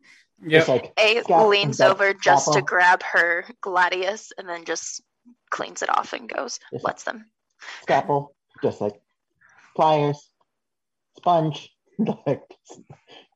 Just 0.47 0.67
Yep. 0.67 0.67
like 0.67 0.93
A 0.99 1.47
leans 1.47 1.77
scalp- 1.77 1.93
over 2.01 2.13
just 2.13 2.51
to 2.53 2.61
grab 2.61 3.01
her 3.03 3.45
gladius 3.61 4.31
and 4.37 4.47
then 4.49 4.65
just 4.65 5.01
cleans 5.49 5.81
it 5.81 5.89
off 5.89 6.13
and 6.13 6.27
goes. 6.29 6.59
Yes. 6.71 6.83
Lets 6.83 7.03
them. 7.03 7.29
scalpel, 7.83 8.35
just 8.61 8.81
like 8.81 8.99
pliers, 9.75 10.29
sponge, 11.17 11.71
like 12.27 12.43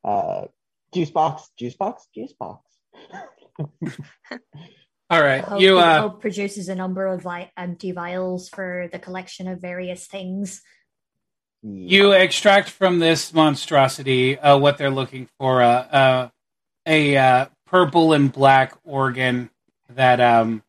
uh, 0.03 0.45
juice 0.93 1.11
box, 1.11 1.49
juice 1.57 1.75
box, 1.75 2.07
juice 2.13 2.33
box. 2.33 2.63
All 5.09 5.21
right, 5.21 5.43
Hope, 5.43 5.61
you 5.61 5.79
uh, 5.79 6.01
Hope 6.01 6.21
produces 6.21 6.67
a 6.67 6.75
number 6.75 7.05
of 7.05 7.21
vi- 7.21 7.51
empty 7.55 7.91
vials 7.93 8.49
for 8.49 8.89
the 8.91 8.99
collection 8.99 9.47
of 9.47 9.61
various 9.61 10.05
things. 10.05 10.61
you 11.61 12.11
extract 12.11 12.69
from 12.69 12.99
this 12.99 13.33
monstrosity 13.33 14.37
uh, 14.37 14.57
what 14.57 14.77
they're 14.77 14.89
looking 14.89 15.29
for 15.39 15.61
uh, 15.61 15.67
uh, 15.67 16.29
a 16.85 17.15
uh, 17.15 17.45
purple 17.65 18.11
and 18.13 18.31
black 18.33 18.73
organ 18.83 19.49
that 19.89 20.19
um, 20.19 20.61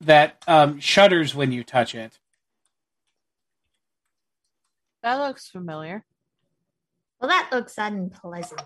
that 0.00 0.42
um, 0.46 0.78
shudders 0.78 1.34
when 1.34 1.50
you 1.50 1.64
touch 1.64 1.94
it. 1.96 2.18
That 5.02 5.16
looks 5.16 5.48
familiar. 5.48 6.04
Well, 7.20 7.28
that 7.28 7.48
looks 7.52 7.74
unpleasant. 7.76 8.62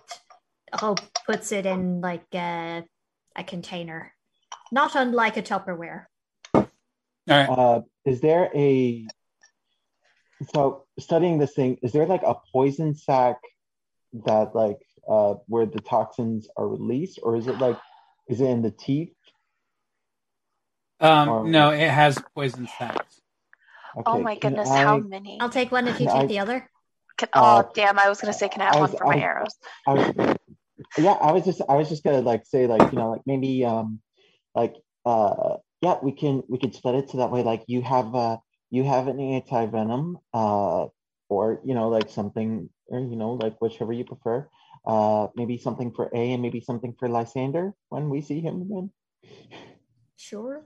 Hope 0.74 1.00
puts 1.26 1.52
it 1.52 1.66
in 1.66 2.00
like 2.00 2.26
a, 2.34 2.84
a 3.36 3.44
container, 3.44 4.12
not 4.70 4.94
unlike 4.94 5.36
a 5.36 5.42
Tupperware. 5.42 6.06
All 6.54 6.66
right. 7.28 7.48
Uh, 7.48 7.82
is 8.04 8.20
there 8.20 8.50
a 8.54 9.06
so 10.52 10.84
studying 10.98 11.38
this 11.38 11.54
thing? 11.54 11.78
Is 11.82 11.92
there 11.92 12.06
like 12.06 12.22
a 12.22 12.34
poison 12.52 12.94
sac 12.94 13.36
that 14.26 14.54
like 14.54 14.78
uh, 15.08 15.34
where 15.46 15.66
the 15.66 15.80
toxins 15.80 16.48
are 16.56 16.66
released, 16.66 17.20
or 17.22 17.36
is 17.36 17.46
it 17.46 17.58
like 17.58 17.78
is 18.28 18.40
it 18.40 18.46
in 18.46 18.62
the 18.62 18.70
teeth? 18.72 19.14
Um, 21.00 21.28
Or- 21.28 21.44
no, 21.48 21.70
it 21.70 21.88
has 21.90 22.18
poison 22.34 22.68
sacs. 22.78 23.20
oh 24.06 24.20
my 24.20 24.36
goodness, 24.38 24.68
I- 24.68 24.82
how 24.84 24.98
many? 24.98 25.38
I'll 25.40 25.50
take 25.50 25.72
one 25.72 25.86
if 25.88 26.00
you 26.00 26.08
I- 26.08 26.20
take 26.20 26.28
the 26.28 26.38
other. 26.40 26.68
Can, 27.18 27.28
uh, 27.34 27.62
oh, 27.66 27.70
damn, 27.74 27.98
I 27.98 28.08
was 28.08 28.20
going 28.22 28.32
to 28.32 28.38
say, 28.38 28.48
can 28.48 28.62
I 28.62 28.66
have 28.66 28.76
I 28.76 28.80
one 28.80 28.90
was- 28.90 28.98
for 28.98 29.06
my 29.06 29.18
arrows? 29.20 29.54
I 29.86 29.92
was, 29.92 30.36
yeah, 30.98 31.12
I 31.12 31.32
was 31.32 31.44
just 31.44 31.62
I 31.68 31.76
was 31.76 31.88
just 31.88 32.04
gonna 32.04 32.20
like 32.20 32.46
say 32.46 32.66
like 32.66 32.92
you 32.92 32.98
know 32.98 33.10
like 33.10 33.22
maybe 33.26 33.64
um 33.64 34.00
like 34.54 34.74
uh 35.04 35.56
yeah 35.80 35.96
we 36.02 36.12
can 36.12 36.42
we 36.48 36.58
can 36.58 36.72
split 36.72 36.94
it 36.96 37.10
so 37.10 37.18
that 37.18 37.30
way 37.30 37.42
like 37.42 37.64
you 37.66 37.82
have 37.82 38.14
uh 38.14 38.36
you 38.70 38.84
have 38.84 39.08
an 39.08 39.20
anti 39.20 39.66
venom 39.66 40.18
uh 40.34 40.86
or 41.28 41.60
you 41.64 41.74
know 41.74 41.88
like 41.88 42.10
something 42.10 42.68
or 42.88 43.00
you 43.00 43.16
know 43.16 43.32
like 43.32 43.60
whichever 43.60 43.92
you 43.92 44.04
prefer 44.04 44.48
uh 44.86 45.28
maybe 45.36 45.58
something 45.58 45.92
for 45.92 46.10
A 46.12 46.32
and 46.32 46.42
maybe 46.42 46.60
something 46.60 46.94
for 46.98 47.08
Lysander 47.08 47.74
when 47.88 48.10
we 48.10 48.20
see 48.20 48.40
him 48.40 48.62
again. 48.62 48.90
Sure. 50.16 50.64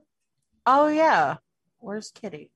Oh 0.67 0.89
yeah. 0.89 1.37
Where's 1.79 2.11
Kitty? 2.11 2.51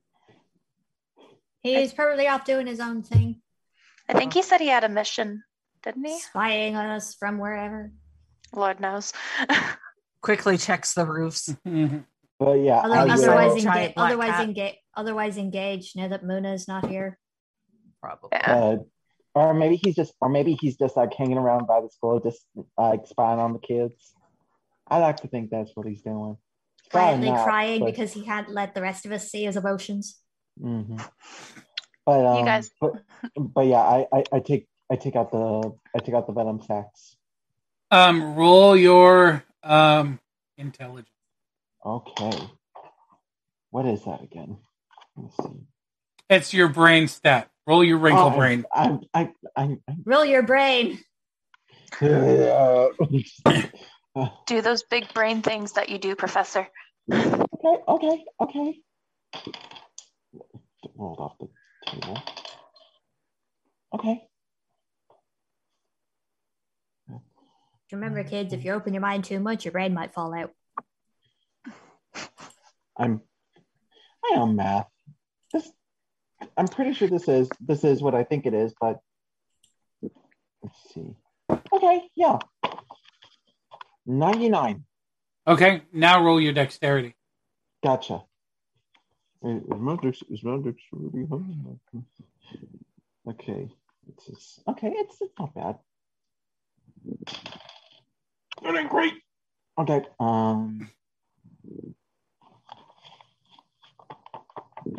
He's 1.62 1.92
probably 1.92 2.26
off 2.26 2.44
doing 2.44 2.66
his 2.66 2.80
own 2.80 3.02
thing, 3.02 3.42
I 4.10 4.14
think 4.14 4.34
he 4.34 4.42
said 4.42 4.60
he 4.60 4.66
had 4.66 4.82
a 4.82 4.88
mission, 4.88 5.44
didn't 5.82 6.04
he? 6.04 6.18
spying 6.18 6.76
on 6.76 6.86
us 6.86 7.14
from 7.14 7.38
wherever. 7.38 7.92
Lord 8.54 8.80
knows. 8.80 9.12
Quickly 10.22 10.58
checks 10.58 10.94
the 10.94 11.06
roofs. 11.06 11.54
But 11.64 12.54
yeah, 12.54 12.78
Other- 12.80 13.10
otherwise, 13.12 13.62
Giant 13.62 13.92
enga- 13.92 13.94
black 13.94 14.06
otherwise, 14.10 14.46
enga- 14.46 14.76
otherwise 14.94 15.36
engaged 15.38 15.96
now 15.96 16.08
that 16.08 16.24
Muna's 16.24 16.66
not 16.68 16.88
here. 16.88 17.18
Probably. 18.02 18.30
Yeah. 18.32 18.54
uh, 18.54 18.76
or 19.34 19.54
maybe 19.54 19.76
he's 19.76 19.94
just 19.94 20.12
or 20.20 20.28
maybe 20.28 20.56
he's 20.60 20.76
just 20.76 20.96
like 20.96 21.14
hanging 21.14 21.38
around 21.38 21.66
by 21.66 21.80
the 21.80 21.88
school 21.90 22.18
just 22.18 22.40
like 22.76 23.06
spying 23.06 23.38
on 23.38 23.52
the 23.52 23.58
kids. 23.58 24.12
I 24.88 24.98
like 24.98 25.18
to 25.18 25.28
think 25.28 25.50
that's 25.50 25.70
what 25.74 25.86
he's 25.86 26.02
doing. 26.02 26.36
Probably 26.90 27.12
Quietly 27.18 27.30
not, 27.30 27.44
crying 27.44 27.80
but- 27.80 27.86
because 27.86 28.12
he 28.12 28.22
can't 28.22 28.48
let 28.50 28.74
the 28.74 28.80
rest 28.82 29.06
of 29.06 29.12
us 29.12 29.28
see 29.30 29.44
his 29.44 29.56
emotions. 29.56 30.18
hmm 30.60 30.96
But 32.06 32.26
um, 32.26 32.38
You 32.38 32.44
guys- 32.44 32.70
but, 32.80 32.92
but 33.36 33.66
yeah, 33.66 33.76
I, 33.82 34.06
I 34.12 34.24
I 34.32 34.40
take 34.40 34.66
I 34.90 34.96
take 34.96 35.16
out 35.16 35.30
the 35.32 35.72
I 35.96 36.00
take 36.00 36.14
out 36.14 36.26
the 36.26 36.32
venom 36.32 36.60
sacks. 36.62 37.16
Um, 37.90 38.34
roll 38.36 38.76
your 38.76 39.44
um 39.62 40.20
intelligence. 40.58 41.08
Okay, 41.84 42.38
what 43.70 43.86
is 43.86 44.04
that 44.04 44.22
again? 44.22 44.58
Let 45.16 45.24
me 45.24 45.30
see. 45.40 45.66
It's 46.28 46.54
your 46.54 46.68
brain 46.68 47.08
stat. 47.08 47.50
Roll 47.66 47.84
your 47.84 47.98
wrinkle 47.98 48.30
Oh, 48.30 48.36
brain. 48.36 48.64
I'm 48.74 49.00
I 49.14 49.32
I. 49.56 49.78
Roll 50.04 50.24
your 50.24 50.42
brain. 50.42 50.98
I 52.02 52.90
do 54.46 54.62
those 54.62 54.82
big 54.84 55.12
brain 55.14 55.42
things 55.42 55.72
that 55.72 55.88
you 55.88 55.98
do, 55.98 56.16
Professor. 56.16 56.68
okay, 57.12 57.76
okay, 57.88 58.24
okay. 58.40 58.80
Rolled 60.96 61.20
off 61.20 61.38
the 61.40 61.48
table. 61.90 62.18
Okay. 63.94 64.22
Remember, 67.92 68.22
kids, 68.24 68.52
if 68.52 68.64
you 68.64 68.72
open 68.72 68.94
your 68.94 69.00
mind 69.00 69.24
too 69.24 69.40
much, 69.40 69.64
your 69.64 69.72
brain 69.72 69.94
might 69.94 70.14
fall 70.14 70.34
out. 70.34 70.52
I'm 72.96 73.22
I 74.24 74.36
know 74.36 74.46
math. 74.46 74.88
This 75.52 75.70
I'm 76.56 76.68
pretty 76.68 76.92
sure 76.92 77.08
this 77.08 77.28
is 77.28 77.48
this 77.60 77.84
is 77.84 78.02
what 78.02 78.14
I 78.14 78.24
think 78.24 78.46
it 78.46 78.54
is, 78.54 78.74
but 78.80 79.00
let's 80.02 80.92
see. 80.92 81.14
Okay, 81.72 82.02
yeah. 82.14 82.38
99. 84.06 84.84
Okay, 85.46 85.82
now 85.92 86.22
roll 86.22 86.40
your 86.40 86.52
dexterity. 86.52 87.14
Gotcha. 87.82 88.22
Is 89.42 89.62
my 89.68 89.96
is 90.30 90.44
my 90.44 90.58
dexterity 90.58 91.26
high? 91.30 92.02
Okay. 93.30 93.68
It's 94.08 94.26
just, 94.26 94.60
okay, 94.68 94.92
it's, 94.94 95.20
it's 95.20 95.32
not 95.38 95.54
bad. 95.54 95.78
Doing 98.62 98.88
great. 98.88 99.14
Okay. 99.78 100.02
Um 100.18 100.90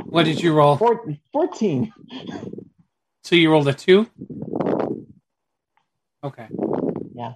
What 0.06 0.24
did 0.26 0.42
you 0.42 0.54
roll? 0.54 0.78
four, 0.78 1.04
14. 1.34 1.94
So 3.24 3.36
you 3.36 3.52
rolled 3.52 3.68
a 3.68 3.74
two. 3.74 4.08
Okay. 6.24 6.48
Yeah. 7.16 7.34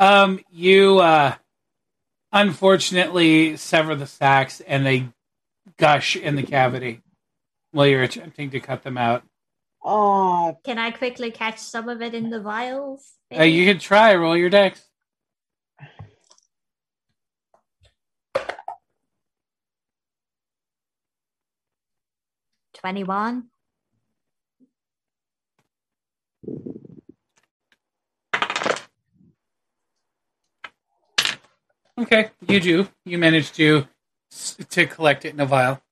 Um, 0.00 0.40
you 0.50 0.98
uh, 0.98 1.34
unfortunately 2.32 3.56
sever 3.56 3.94
the 3.94 4.06
sacks, 4.06 4.60
and 4.60 4.86
they 4.86 5.08
gush 5.76 6.16
in 6.16 6.36
the 6.36 6.42
cavity 6.42 7.02
while 7.72 7.86
you're 7.86 8.02
attempting 8.02 8.50
to 8.50 8.60
cut 8.60 8.82
them 8.82 8.96
out. 8.96 9.24
Oh, 9.84 10.56
Can 10.64 10.78
I 10.78 10.90
quickly 10.90 11.30
catch 11.30 11.58
some 11.58 11.88
of 11.88 12.00
it 12.02 12.14
in 12.14 12.30
the 12.30 12.40
vials? 12.40 13.12
Uh, 13.36 13.42
you 13.42 13.64
can 13.66 13.78
try. 13.78 14.14
Roll 14.14 14.36
your 14.36 14.50
dex. 14.50 14.80
Twenty-one. 22.80 23.50
Okay, 31.98 32.30
you 32.46 32.60
do. 32.60 32.86
You 33.04 33.18
managed 33.18 33.56
to 33.56 33.86
to 34.70 34.86
collect 34.86 35.24
it 35.24 35.34
in 35.34 35.40
a 35.40 35.46
vial. 35.46 35.82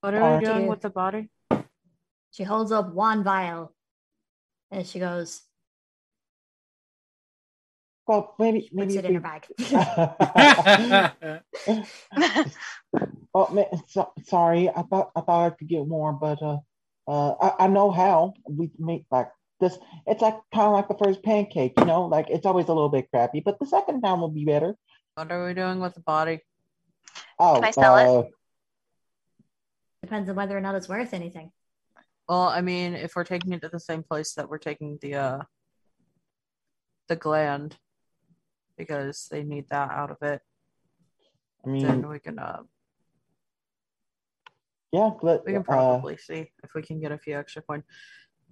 What 0.00 0.14
are 0.14 0.22
Uh, 0.22 0.38
we 0.38 0.44
doing 0.44 0.62
Yeah. 0.64 0.70
with 0.70 0.80
the 0.82 0.90
body? 0.90 1.28
She 2.30 2.44
holds 2.44 2.70
up 2.70 2.92
one 2.92 3.24
vial, 3.24 3.74
and 4.70 4.86
she 4.86 5.00
goes, 5.00 5.42
well, 8.06 8.34
maybe 8.38 8.60
puts 8.60 8.72
maybe 8.72 8.98
it 8.98 9.04
if 9.04 9.10
in 9.10 9.14
her 9.14 9.20
bag. 9.20 9.46
oh 13.36 13.52
man, 13.52 13.66
so, 13.88 14.10
sorry. 14.24 14.68
I 14.70 14.82
thought 14.82 15.10
I 15.14 15.20
thought 15.20 15.46
I 15.46 15.50
could 15.50 15.68
get 15.68 15.86
more, 15.86 16.12
but 16.12 16.42
uh, 16.42 16.58
uh, 17.06 17.34
I, 17.40 17.64
I 17.64 17.66
know 17.68 17.90
how 17.90 18.32
we 18.48 18.70
make 18.78 19.04
like 19.10 19.28
this. 19.60 19.78
It's 20.06 20.22
like 20.22 20.38
kind 20.54 20.68
of 20.68 20.72
like 20.72 20.88
the 20.88 20.96
first 21.04 21.22
pancake, 21.22 21.74
you 21.78 21.84
know. 21.84 22.06
Like 22.06 22.30
it's 22.30 22.46
always 22.46 22.66
a 22.66 22.72
little 22.72 22.88
bit 22.88 23.10
crappy, 23.10 23.40
but 23.40 23.58
the 23.58 23.66
second 23.66 24.00
time 24.00 24.20
will 24.20 24.30
be 24.30 24.44
better. 24.44 24.74
What 25.14 25.30
are 25.30 25.46
we 25.46 25.54
doing 25.54 25.80
with 25.80 25.94
the 25.94 26.00
body? 26.00 26.40
Oh, 27.38 27.56
Can 27.56 27.64
I 27.64 27.70
sell 27.70 27.96
it? 27.96 28.06
uh, 28.06 28.22
Depends 30.02 30.30
on 30.30 30.36
whether 30.36 30.56
or 30.56 30.60
not 30.60 30.74
it's 30.74 30.88
worth 30.88 31.12
anything. 31.12 31.50
Well, 32.28 32.48
I 32.48 32.60
mean, 32.60 32.94
if 32.94 33.16
we're 33.16 33.24
taking 33.24 33.52
it 33.52 33.60
to 33.62 33.68
the 33.68 33.80
same 33.80 34.02
place 34.02 34.34
that 34.34 34.48
we're 34.48 34.58
taking 34.58 34.98
the 35.02 35.14
uh 35.14 35.38
the 37.08 37.16
gland, 37.16 37.76
because 38.78 39.28
they 39.30 39.42
need 39.42 39.68
that 39.70 39.90
out 39.90 40.10
of 40.10 40.22
it, 40.22 40.40
I 41.64 41.68
mean, 41.68 41.86
then 41.86 42.08
we 42.08 42.18
can 42.18 42.38
uh 42.38 42.62
yeah. 44.96 45.10
Let, 45.22 45.44
we 45.44 45.52
can 45.52 45.60
uh, 45.60 45.64
probably 45.64 46.16
see 46.16 46.50
if 46.64 46.70
we 46.74 46.82
can 46.82 47.00
get 47.00 47.12
a 47.12 47.18
few 47.18 47.36
extra 47.38 47.62
coin. 47.62 47.82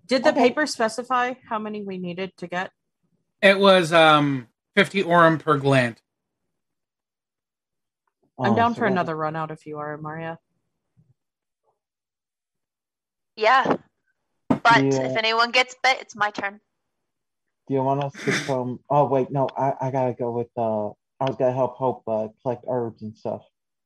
Did 0.07 0.23
the 0.25 0.31
Okay. 0.31 0.49
paper 0.49 0.67
specify 0.67 1.35
how 1.49 1.59
many 1.59 1.83
we 1.83 1.99
needed 1.99 2.37
to 2.39 2.47
get? 2.47 2.71
it 3.43 3.59
was 3.59 3.93
um 3.93 4.47
fifty 4.75 5.03
orum 5.03 5.39
per 5.39 5.59
gland. 5.59 6.01
I'm 8.39 8.53
oh, 8.53 8.57
down 8.57 8.75
so 8.75 8.79
for 8.79 8.85
that- 8.87 8.93
another 8.93 9.15
run 9.17 9.37
out 9.37 9.51
if 9.51 9.67
you 9.67 9.79
are, 9.79 9.97
Maria. 9.99 10.39
Yeah. 13.37 13.77
But 14.49 14.85
Yeah. 14.85 15.03
if 15.11 15.17
anyone 15.17 15.51
gets 15.51 15.75
bit, 15.83 15.99
it's 16.01 16.17
my 16.17 16.31
turn. 16.31 16.61
Do 17.69 17.75
you 17.75 17.83
want 17.83 18.03
us 18.05 18.13
to 18.25 18.31
come? 18.47 18.81
Oh 18.91 19.07
wait, 19.07 19.31
no. 19.31 19.49
I, 19.57 19.75
I 19.81 19.91
gotta 19.91 20.15
go 20.15 20.31
with. 20.31 20.49
Uh, 20.57 20.89
I 21.21 21.25
was 21.29 21.37
gonna 21.37 21.53
help 21.53 21.77
Hope 21.77 22.03
uh, 22.07 22.29
collect 22.43 22.65
herbs 22.69 23.03
and 23.03 23.17
stuff. 23.17 23.43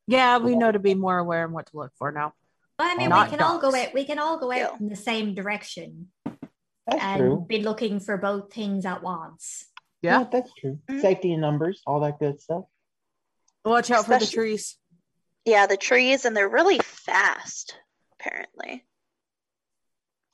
Yeah, 0.07 0.39
we 0.39 0.57
know 0.57 0.73
to 0.73 0.79
be 0.79 0.95
more 0.95 1.19
aware 1.19 1.45
and 1.45 1.53
what 1.53 1.67
to 1.67 1.77
look 1.77 1.93
for 1.99 2.11
now. 2.13 2.33
Well, 2.79 2.89
I 2.89 2.95
mean, 2.95 3.11
we 3.11 3.29
can 3.29 3.41
all 3.41 3.59
go 3.59 3.75
out. 3.75 3.93
We 3.93 4.05
can 4.05 4.19
all 4.19 4.39
go 4.39 4.53
Yeah. 4.53 4.69
out 4.69 4.81
in 4.81 4.89
the 4.89 4.97
same 4.97 5.35
direction 5.35 6.13
That's 6.87 7.03
and 7.03 7.19
true. 7.21 7.45
be 7.49 7.61
looking 7.61 7.99
for 7.99 8.17
both 8.17 8.53
things 8.53 8.87
at 8.87 9.03
once. 9.03 9.67
Yeah. 10.01 10.25
that's 10.31 10.53
true. 10.55 10.79
Mhm. 10.89 11.01
Safety 11.01 11.33
in 11.33 11.41
numbers, 11.41 11.83
all 11.85 11.99
that 12.01 12.21
good 12.21 12.41
stuff. 12.41 12.65
Watch 13.65 13.91
out 13.91 14.07
for 14.07 14.17
the 14.19 14.27
trees. 14.27 14.79
Yeah, 15.45 15.67
the 15.67 15.77
trees, 15.77 16.25
and 16.25 16.37
they're 16.37 16.49
really 16.49 16.79
fast, 16.79 17.77
apparently. 18.13 18.87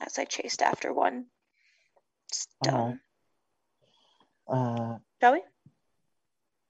As 0.00 0.18
I 0.18 0.26
chased 0.26 0.60
after 0.60 0.92
one 0.92 1.30
stone. 2.30 3.00
Uh, 4.46 4.98
Shall 5.22 5.32
we? 5.32 5.42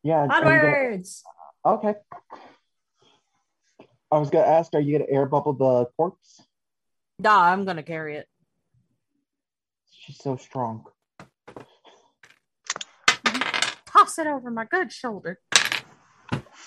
yeah. 0.04 0.20
are 0.20 0.28
gonna- 0.28 0.50
Onwards! 0.50 1.24
okay. 1.64 1.94
I 4.10 4.18
was 4.18 4.30
gonna 4.30 4.46
ask, 4.46 4.74
are 4.74 4.80
you 4.80 4.98
gonna 4.98 5.10
air 5.10 5.26
bubble 5.26 5.52
the 5.54 5.86
corpse? 5.96 6.42
Nah, 7.18 7.42
I'm 7.42 7.64
gonna 7.64 7.82
carry 7.82 8.16
it. 8.16 8.28
She's 9.90 10.18
so 10.18 10.36
strong. 10.36 10.84
Toss 13.86 14.18
it 14.18 14.26
over 14.26 14.50
my 14.50 14.64
good 14.64 14.92
shoulder. 14.92 15.38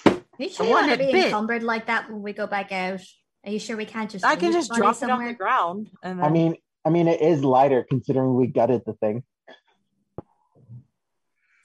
Are 0.06 0.44
you 0.44 0.50
sure 0.50 0.66
The 0.66 0.70
you 0.70 0.70
one 0.72 0.88
want 0.88 1.00
to 1.00 1.06
be 1.06 1.12
bit. 1.12 1.26
encumbered 1.26 1.64
like 1.64 1.88
that 1.88 2.10
when 2.10 2.22
we 2.22 2.34
go 2.34 2.48
back 2.48 2.72
out? 2.72 3.02
Are 3.46 3.52
you 3.52 3.60
sure 3.60 3.78
we 3.78 3.86
can't 3.86 4.10
just? 4.10 4.26
I 4.26 4.36
can 4.36 4.52
just 4.52 4.70
the 4.70 4.80
body 4.80 4.82
drop 4.82 5.04
it 5.04 5.10
on 5.10 5.26
the 5.26 5.34
ground 5.34 5.90
and 6.04 6.20
then 6.20 6.26
I 6.26 6.30
mean, 6.30 6.56
I 6.86 6.90
mean, 6.90 7.08
it 7.08 7.22
is 7.22 7.44
lighter 7.44 7.86
considering 7.88 8.36
we 8.36 8.48
gutted 8.48 8.84
the 8.86 8.94
thing. 8.94 9.24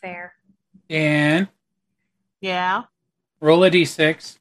Fair. 0.01 0.35
And 0.91 1.49
yeah. 2.41 2.83
roll 3.41 3.65
a 3.65 3.71
d6. 3.71 4.39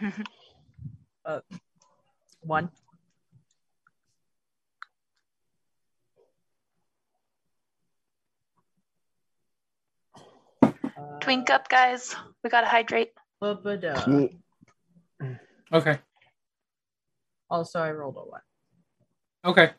One. 2.42 2.70
Uh, 10.62 10.70
Twink 11.20 11.50
up, 11.50 11.68
guys. 11.68 12.14
We 12.42 12.50
gotta 12.50 12.66
hydrate. 12.66 13.12
ba-ba-da. 13.40 14.28
Okay. 15.72 15.98
Also, 17.48 17.80
I 17.80 17.92
rolled 17.92 18.16
a 18.16 18.20
one. 18.20 18.40
Okay. 19.44 19.70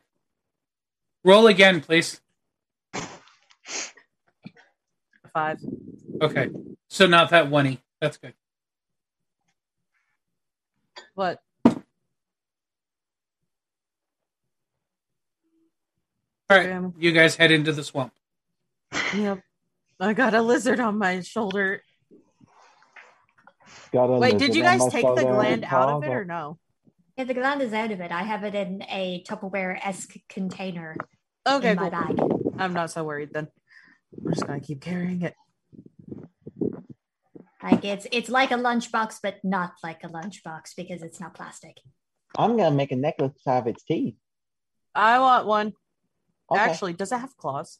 Roll 1.24 1.46
again, 1.46 1.80
please. 1.80 2.20
Five. 5.32 5.58
Okay. 6.20 6.50
So 6.88 7.06
not 7.06 7.30
that 7.30 7.50
one 7.50 7.78
That's 8.00 8.16
good. 8.18 8.34
What? 11.14 11.40
All 16.50 16.58
right. 16.58 16.92
You 16.98 17.12
guys 17.12 17.36
head 17.36 17.50
into 17.50 17.72
the 17.72 17.82
swamp. 17.82 18.12
Yep. 19.14 19.40
I 20.00 20.14
got 20.14 20.34
a 20.34 20.42
lizard 20.42 20.80
on 20.80 20.98
my 20.98 21.20
shoulder. 21.20 21.82
Got 23.92 24.06
a 24.06 24.18
Wait, 24.18 24.38
did 24.38 24.54
you 24.54 24.62
guys 24.62 24.86
take 24.88 25.02
the 25.02 25.22
gland 25.22 25.64
out 25.64 25.88
of 25.88 26.04
it 26.04 26.08
or 26.08 26.24
no? 26.24 26.58
Yeah, 27.16 27.24
the 27.24 27.34
gland 27.34 27.62
is 27.62 27.72
out 27.72 27.90
of 27.90 28.00
it. 28.00 28.10
I 28.10 28.22
have 28.22 28.44
it 28.44 28.54
in 28.54 28.82
a 28.88 29.22
Tupperware 29.28 29.78
esque 29.82 30.14
container 30.28 30.96
Okay, 31.46 31.72
in 31.72 31.76
my 31.76 31.90
cool. 31.90 31.92
bag. 32.14 32.18
I'm 32.58 32.72
not 32.72 32.90
so 32.90 33.04
worried 33.04 33.30
then. 33.32 33.48
I'm 34.24 34.32
just 34.32 34.46
gonna 34.46 34.60
keep 34.60 34.80
carrying 34.80 35.22
it. 35.22 35.34
Like 37.62 37.84
it's 37.84 38.06
it's 38.10 38.28
like 38.28 38.50
a 38.50 38.56
lunchbox, 38.56 39.16
but 39.22 39.36
not 39.44 39.72
like 39.82 40.02
a 40.04 40.08
lunchbox 40.08 40.74
because 40.76 41.02
it's 41.02 41.20
not 41.20 41.34
plastic. 41.34 41.78
I'm 42.36 42.56
gonna 42.56 42.74
make 42.74 42.90
a 42.92 42.96
necklace 42.96 43.32
out 43.46 43.62
of 43.62 43.66
its 43.68 43.84
teeth. 43.84 44.16
I 44.94 45.18
want 45.20 45.46
one. 45.46 45.72
Okay. 46.50 46.60
Actually, 46.60 46.92
does 46.94 47.12
it 47.12 47.18
have 47.18 47.36
claws? 47.36 47.78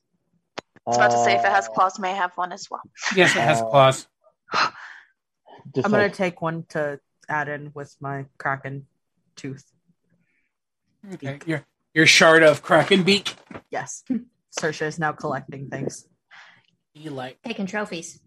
I 0.86 0.90
was 0.90 0.96
about 0.96 1.10
to 1.10 1.24
say 1.24 1.34
if 1.34 1.44
it 1.44 1.50
has 1.50 1.68
Uh, 1.68 1.72
claws, 1.72 1.98
may 1.98 2.14
have 2.14 2.32
one 2.36 2.52
as 2.52 2.68
well. 2.70 2.82
Yes, 3.16 3.34
it 3.36 3.40
has 3.40 3.60
Uh, 3.60 3.66
claws. 3.70 4.06
I'm 4.52 5.90
gonna 5.90 6.10
take 6.10 6.40
one 6.40 6.64
to 6.70 7.00
add 7.28 7.48
in 7.48 7.72
with 7.74 7.94
my 8.00 8.26
kraken 8.38 8.86
tooth. 9.36 9.64
Okay. 11.14 11.40
Your 11.46 11.64
your 11.94 12.06
shard 12.06 12.42
of 12.42 12.62
kraken 12.62 13.02
beak. 13.02 13.34
Yes. 13.70 14.04
Sersha 14.60 14.82
is 14.86 14.98
now 14.98 15.12
collecting 15.12 15.70
things. 15.70 16.06
You 16.94 17.10
like 17.10 17.40
Taking 17.42 17.66
trophies. 17.66 18.20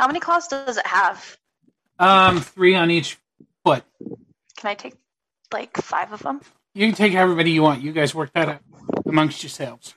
How 0.00 0.06
many 0.06 0.18
claws 0.18 0.48
does 0.48 0.78
it 0.78 0.86
have? 0.86 1.36
um 1.98 2.40
three 2.40 2.74
on 2.74 2.90
each 2.90 3.18
foot. 3.62 3.84
Can 4.56 4.70
I 4.70 4.74
take 4.74 4.94
like 5.52 5.76
five 5.76 6.14
of 6.14 6.22
them? 6.22 6.40
You 6.74 6.86
can 6.86 6.94
take 6.94 7.14
everybody 7.14 7.50
you 7.50 7.62
want. 7.62 7.82
You 7.82 7.92
guys 7.92 8.14
work 8.14 8.32
that 8.32 8.48
out 8.48 8.60
amongst 9.04 9.42
yourselves. 9.42 9.94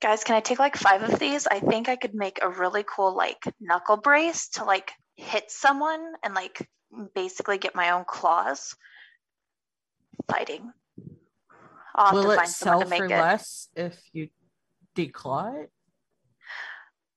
Guys, 0.00 0.24
can 0.24 0.34
I 0.36 0.40
take 0.40 0.58
like 0.58 0.76
five 0.76 1.02
of 1.02 1.18
these? 1.18 1.46
I 1.46 1.60
think 1.60 1.90
I 1.90 1.96
could 1.96 2.14
make 2.14 2.38
a 2.40 2.48
really 2.48 2.84
cool 2.84 3.14
like 3.14 3.44
knuckle 3.60 3.98
brace 3.98 4.48
to 4.56 4.64
like 4.64 4.92
hit 5.16 5.50
someone 5.50 6.14
and 6.22 6.32
like 6.32 6.66
basically 7.14 7.58
get 7.58 7.74
my 7.74 7.90
own 7.90 8.06
claws 8.06 8.74
fighting. 10.26 10.72
I'll 11.94 12.06
have 12.06 12.14
Will 12.14 12.22
to 12.22 12.30
it 12.30 12.36
find 12.36 12.48
someone 12.48 12.80
sell 12.80 12.84
to 12.84 12.88
make 12.88 12.98
for 13.10 13.14
it. 13.14 13.20
less 13.20 13.68
if 13.76 14.00
you 14.14 14.30
declaw 14.96 15.64
it? 15.64 15.70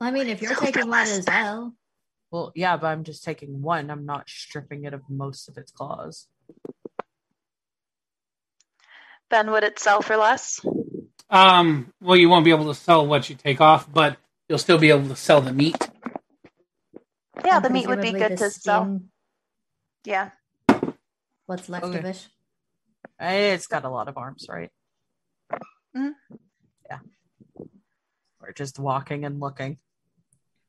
I 0.02 0.12
mean, 0.12 0.28
if 0.28 0.42
you're 0.42 0.52
Sell 0.52 0.60
for 0.60 0.66
taking 0.74 0.90
one 0.90 1.08
as 1.08 1.26
well, 1.26 1.74
Well, 2.32 2.52
yeah, 2.56 2.78
but 2.78 2.88
I'm 2.88 3.04
just 3.04 3.24
taking 3.24 3.62
one. 3.62 3.90
I'm 3.90 4.06
not 4.06 4.30
stripping 4.30 4.86
it 4.86 4.94
of 4.94 5.02
most 5.10 5.48
of 5.50 5.58
its 5.58 5.72
claws. 5.72 6.28
Then 9.30 9.52
would 9.52 9.64
it 9.64 9.80
sell 9.80 10.02
for 10.02 10.18
less? 10.18 10.62
Um, 11.30 11.94
well, 12.02 12.18
you 12.18 12.30
won't 12.30 12.46
be 12.46 12.52
able 12.52 12.68
to 12.74 12.76
sell 12.80 13.06
what 13.06 13.30
you 13.30 13.36
take 13.36 13.62
off, 13.62 13.92
but 13.92 14.18
you'll 14.48 14.58
still 14.60 14.78
be 14.78 14.90
able 14.90 15.08
to 15.10 15.16
sell 15.16 15.42
the 15.42 15.54
meat. 15.54 15.90
Yeah, 17.46 17.60
the 17.60 17.70
meat 17.70 17.88
would 17.88 18.02
be 18.02 18.12
good 18.14 18.38
to 18.38 18.50
sell. 18.50 19.02
Yeah. 20.06 20.32
What's 21.46 21.70
left 21.70 21.86
Okay. 21.86 22.00
of 22.00 22.06
it? 22.06 22.28
It's 23.20 23.68
got 23.68 23.86
a 23.86 23.90
lot 23.90 24.08
of 24.08 24.18
arms, 24.18 24.46
right? 24.50 24.72
Mhm. 25.96 26.16
Yeah. 26.90 27.00
We're 28.42 28.54
just 28.54 28.80
walking 28.80 29.26
and 29.26 29.40
looking. 29.40 29.80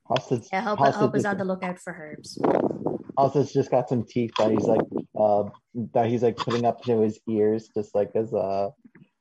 Halstead, 0.09 0.43
Yeah, 0.53 0.63
hope, 0.63 0.79
Halstead, 0.79 1.01
hope 1.01 1.17
is 1.17 1.25
on 1.25 1.39
the 1.39 1.45
lookout 1.45 1.79
for 1.79 1.93
herbs. 1.93 2.39
Halstead 3.19 3.49
just 3.53 3.71
got 3.71 3.89
some 3.89 4.05
teeth 4.05 4.33
that 4.39 4.51
he's 4.51 4.65
like 4.65 4.81
uh 5.19 5.45
that 5.95 6.07
he's 6.07 6.23
like 6.23 6.37
putting 6.37 6.65
up 6.65 6.83
to 6.85 7.01
his 7.01 7.19
ears 7.29 7.69
just 7.75 7.95
like 7.95 8.11
as 8.15 8.33
a 8.33 8.71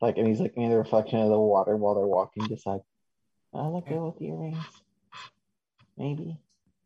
like 0.01 0.17
and 0.17 0.27
he's 0.27 0.39
looking 0.39 0.63
at 0.65 0.69
the 0.69 0.77
reflection 0.77 1.19
of 1.19 1.29
the 1.29 1.39
water 1.39 1.75
while 1.75 1.95
they're 1.95 2.05
walking 2.05 2.47
just 2.47 2.65
like 2.65 2.81
I 3.53 3.67
look 3.67 3.87
good 3.87 3.99
with 3.99 4.21
earrings. 4.21 4.63
Maybe. 5.97 6.39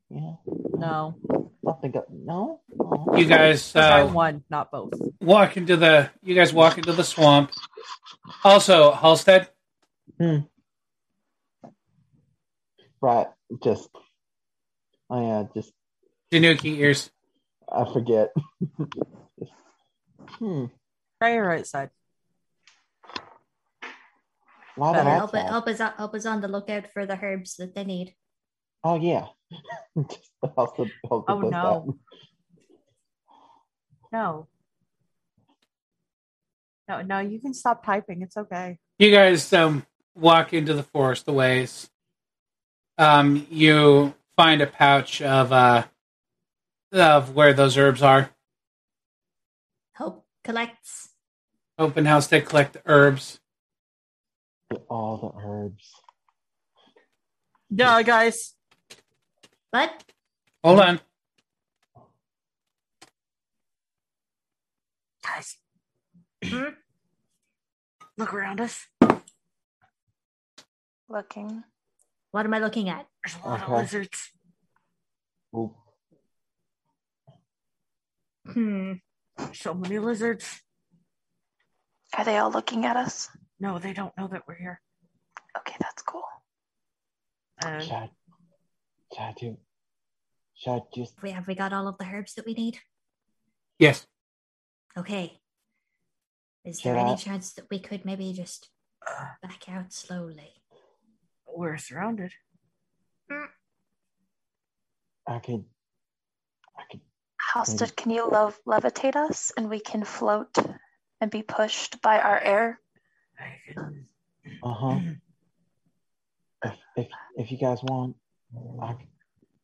Yeah. 0.09 0.35
No, 0.73 1.15
Nothing 1.63 1.91
go- 1.91 2.05
no? 2.11 2.59
Oh. 2.79 3.17
You 3.17 3.25
guys 3.25 3.75
uh, 3.75 4.07
one, 4.07 4.43
not 4.49 4.71
both. 4.71 4.91
walk 5.21 5.55
into 5.57 5.77
the. 5.77 6.09
You 6.23 6.35
guys 6.35 6.53
walk 6.53 6.77
into 6.77 6.91
the 6.93 7.03
swamp. 7.03 7.51
Also, 8.43 8.91
Halstead. 8.91 9.49
Right, 13.01 13.27
just 13.63 13.89
oh 15.09 15.21
yeah, 15.21 15.43
just 15.53 15.71
Tanuki 16.31 16.79
ears. 16.79 17.09
I 17.71 17.85
forget. 17.91 18.29
Just- 19.39 19.51
hmm. 20.39 20.65
Try 21.21 21.33
your 21.33 21.47
right 21.47 21.67
side. 21.67 21.89
Why 24.75 24.93
Better 24.93 25.03
did 25.03 25.15
I 25.15 25.19
Hope, 25.19 25.31
try? 25.31 25.41
hope, 25.41 25.67
is 25.67 25.81
on, 25.81 25.91
hope 25.97 26.15
is 26.15 26.25
on 26.25 26.41
the 26.41 26.47
lookout 26.47 26.91
for 26.93 27.05
the 27.05 27.19
herbs 27.21 27.55
that 27.57 27.75
they 27.75 27.83
need. 27.83 28.15
Oh 28.83 28.95
yeah. 28.99 29.27
Just 30.09 30.31
also, 30.57 30.87
also 31.09 31.25
Oh, 31.27 31.41
does 31.41 31.51
no. 31.51 31.97
No. 34.11 34.47
No, 36.87 37.01
no, 37.01 37.19
you 37.19 37.39
can 37.39 37.53
stop 37.53 37.85
typing. 37.85 38.21
It's 38.21 38.35
okay. 38.35 38.77
You 38.99 39.11
guys 39.11 39.53
um, 39.53 39.85
walk 40.15 40.53
into 40.53 40.73
the 40.73 40.83
forest 40.83 41.27
a 41.27 41.33
ways. 41.33 41.89
Um, 43.01 43.47
you 43.49 44.13
find 44.35 44.61
a 44.61 44.67
pouch 44.67 45.23
of 45.23 45.51
uh, 45.51 45.85
of 46.91 47.33
where 47.33 47.51
those 47.51 47.75
herbs 47.75 48.03
are. 48.03 48.29
Hope 49.95 50.23
collects. 50.43 51.09
Open 51.79 52.05
house. 52.05 52.27
They 52.27 52.41
collect 52.41 52.73
the 52.73 52.81
herbs. 52.85 53.39
that. 54.69 54.83
All 54.87 55.17
the 55.17 55.47
herbs. 55.47 55.91
Yeah, 57.71 58.03
guys. 58.03 58.53
What? 59.71 60.03
Hold 60.63 60.79
on. 60.81 60.99
Guys, 65.23 65.57
hmm, 66.43 66.75
look 68.15 68.31
around 68.31 68.61
us. 68.61 68.85
Looking. 71.09 71.63
What 72.31 72.45
am 72.45 72.53
I 72.53 72.59
looking 72.59 72.89
at? 72.89 73.05
There's 73.23 73.35
a 73.43 73.47
lot 73.47 73.61
Okay. 73.61 73.71
of 73.73 73.79
lizards. 73.79 74.31
Oop. 75.55 75.75
Hmm. 78.45 78.93
So 79.53 79.73
many 79.73 79.99
lizards. 79.99 80.61
Are 82.17 82.25
they 82.25 82.37
all 82.37 82.51
looking 82.51 82.85
at 82.85 82.95
us? 82.97 83.29
No, 83.59 83.79
they 83.79 83.93
don't 83.93 84.15
know 84.17 84.27
that 84.27 84.43
we're 84.47 84.55
here. 84.55 84.81
Okay, 85.57 85.75
that's 85.79 86.01
cool. 86.03 86.23
And 87.63 87.83
Should 87.83 87.93
I, 87.93 88.09
should 89.13 89.21
I 89.21 89.33
do? 89.39 89.57
Should 90.55 90.71
I 90.71 90.79
just? 90.95 91.21
We 91.21 91.31
have 91.31 91.47
we 91.47 91.55
got 91.55 91.73
all 91.73 91.87
of 91.87 91.97
the 91.97 92.05
herbs 92.05 92.33
that 92.35 92.45
we 92.45 92.53
need? 92.53 92.79
Yes. 93.77 94.05
Okay. 94.97 95.39
Is 96.65 96.81
there 96.81 96.95
Should 96.95 97.01
any 97.05 97.17
chance 97.17 97.53
that 97.53 97.65
we 97.69 97.79
could 97.79 98.05
maybe 98.05 98.33
just 98.33 98.69
uh, 99.07 99.25
back 99.41 99.67
out 99.69 99.91
slowly? 99.93 100.60
We're 101.61 101.77
surrounded. 101.77 102.31
I 105.27 105.37
could. 105.39 105.63
I 106.77 106.83
could. 106.89 107.01
Halstead, 107.53 107.95
can 107.95 108.09
you 108.11 108.25
lev- 108.27 108.59
levitate 108.67 109.15
us 109.15 109.51
and 109.55 109.69
we 109.69 109.79
can 109.79 110.03
float 110.03 110.57
and 111.21 111.29
be 111.29 111.43
pushed 111.43 112.01
by 112.01 112.19
our 112.19 112.39
air? 112.39 112.79
Uh 114.63 114.73
huh. 114.73 114.99
If 116.63 116.77
if 116.95 117.07
if 117.37 117.51
you 117.51 117.57
guys 117.57 117.81
want, 117.81 118.15
I, 118.81 118.93
c- 118.93 119.09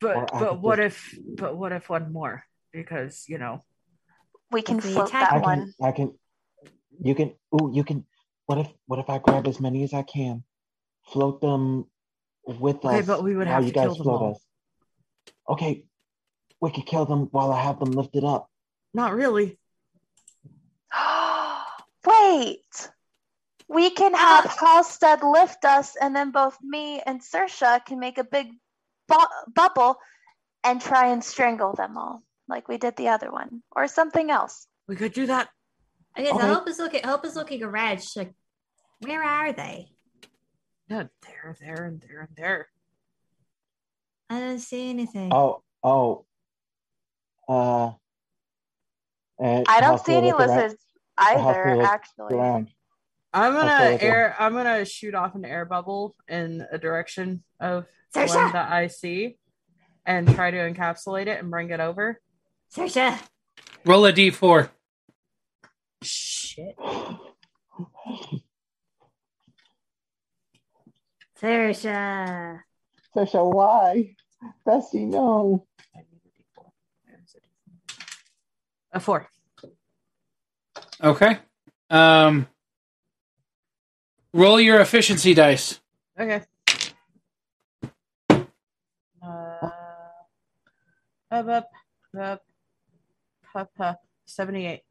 But 0.02 0.16
Or 0.18 0.26
I 0.36 0.40
but 0.40 0.62
what 0.62 0.78
just- 0.80 1.14
if 1.14 1.20
but 1.38 1.56
what 1.58 1.72
if 1.72 1.90
one 1.90 2.12
more? 2.14 2.44
Because 2.74 3.26
you 3.30 3.38
know 3.38 3.62
We 4.52 4.62
can 4.66 4.78
If 4.80 4.86
float 4.90 5.12
that 5.12 5.32
I 5.34 5.38
one. 5.38 5.74
can. 5.78 5.88
I 5.90 5.92
can. 5.92 6.08
You 7.02 7.14
can. 7.14 7.34
Ooh, 7.54 7.70
you 7.74 7.84
can. 7.84 8.06
What 8.50 8.58
if? 8.58 8.70
What 8.90 8.98
if 8.98 9.10
I 9.14 9.20
grab 9.20 9.46
as 9.46 9.60
many 9.62 9.84
as 9.84 9.94
I 9.94 10.02
can, 10.02 10.42
float 11.12 11.42
them 11.42 11.86
with 12.46 12.78
Okay, 12.86 13.00
us? 13.00 13.06
but 13.08 13.24
we 13.24 13.36
would 13.36 13.48
have 13.48 13.64
you 13.64 13.70
to 13.70 13.76
guys 13.76 13.86
kill 13.96 13.96
them 14.04 14.08
all. 14.14 14.32
us. 14.32 14.46
Okay, 15.50 15.86
we 16.62 16.72
could 16.72 16.86
kill 16.86 17.06
them 17.06 17.28
while 17.32 17.52
I 17.52 17.62
have 17.62 17.80
them 17.80 17.92
lifted 17.92 18.24
up. 18.24 18.50
not 18.94 19.14
really. 19.14 19.58
Wait! 22.06 22.90
We 23.70 23.90
can 23.90 24.14
have 24.14 24.46
Halstead 24.46 25.24
lift 25.24 25.66
us, 25.66 25.96
and 26.00 26.16
then 26.16 26.32
both 26.32 26.58
me 26.62 27.02
and 27.06 27.22
Sersha 27.22 27.84
can 27.86 28.00
make 28.00 28.18
a 28.18 28.24
big 28.24 28.48
bu- 29.10 29.52
bubble 29.54 29.98
and 30.64 30.80
try 30.82 31.08
and 31.08 31.22
strangle 31.24 31.74
them 31.74 31.98
all, 31.98 32.24
like 32.48 32.70
we 32.70 32.78
did 32.78 32.96
the 32.96 33.10
other 33.10 33.30
one, 33.32 33.62
or 33.76 33.88
something 33.88 34.32
else. 34.32 34.68
We 34.88 34.96
could 34.96 35.12
do 35.14 35.26
that. 35.26 35.50
Okay, 36.18 36.30
so 36.30 36.36
Okay. 36.36 36.48
Hope 36.48 36.70
is 36.70 36.80
looking 36.80 37.04
Hope 37.04 37.26
is 37.26 37.36
looking 37.36 37.62
around. 37.62 38.02
She's 38.02 38.16
like, 38.16 38.34
where 39.02 39.22
are 39.24 39.52
they? 39.52 39.90
Yeah, 40.90 41.04
there, 41.22 41.56
there, 41.60 41.86
and 41.86 42.02
there, 42.02 42.22
and 42.22 42.38
there. 42.38 42.68
I 44.30 44.40
don't 44.40 44.60
see 44.60 44.90
anything. 44.90 45.34
Oh, 45.34 45.64
oh. 45.84 46.26
Uh. 47.48 47.92
I 49.40 49.82
don't 49.82 50.04
see 50.04 50.16
any 50.16 50.32
look 50.32 50.40
lizards 50.48 50.76
I'll 51.18 51.40
have 51.40 51.56
to 51.56 51.62
either, 51.72 51.82
actually. 51.84 52.36
Around. 52.36 52.70
I'm 53.34 53.54
gonna 53.54 53.74
Okay, 53.74 53.96
okay. 53.96 54.08
air. 54.08 54.36
I'm 54.40 54.54
gonna 54.54 54.86
shoot 54.86 55.14
off 55.14 55.36
an 55.36 55.46
air 55.46 55.66
bubble 55.66 56.16
in 56.28 56.66
a 56.72 56.78
direction 56.78 57.44
of 57.60 57.86
the 58.14 58.22
Sersha! 58.22 58.36
one 58.36 58.54
that 58.54 58.72
I 58.72 58.88
see, 58.88 59.38
and 60.06 60.34
try 60.34 60.52
to 60.52 60.58
encapsulate 60.58 61.28
it 61.28 61.40
and 61.40 61.52
bring 61.52 61.70
it 61.70 61.80
over. 61.80 62.20
Sersha. 62.74 63.20
Roll 63.86 64.06
a 64.06 64.14
d4. 64.14 64.70
Shit. 66.02 66.76
Sersha. 71.42 72.62
Sasha, 73.14 73.44
why? 73.44 74.16
Bessie, 74.66 75.06
no. 75.06 75.66
A 78.92 79.00
four. 79.00 79.30
Okay. 81.04 81.38
Um, 81.90 82.48
roll 84.34 84.60
your 84.60 84.82
efficiency 84.82 85.34
dice. 85.34 85.80
Okay. 86.20 86.42
Uh, 89.22 89.70
up, 91.30 91.48
up, 91.48 91.70
up, 92.20 92.44
up, 93.56 93.72
up. 93.80 94.02
Seventy-eight. 94.26 94.82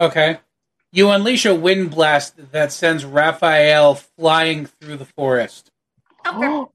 Okay. 0.00 0.38
You 0.92 1.10
unleash 1.10 1.44
a 1.46 1.54
wind 1.54 1.90
blast 1.90 2.34
that 2.52 2.72
sends 2.72 3.04
Raphael 3.04 3.94
flying 3.94 4.66
through 4.66 4.96
the 4.96 5.04
forest. 5.04 5.70
Oh, 6.24 6.70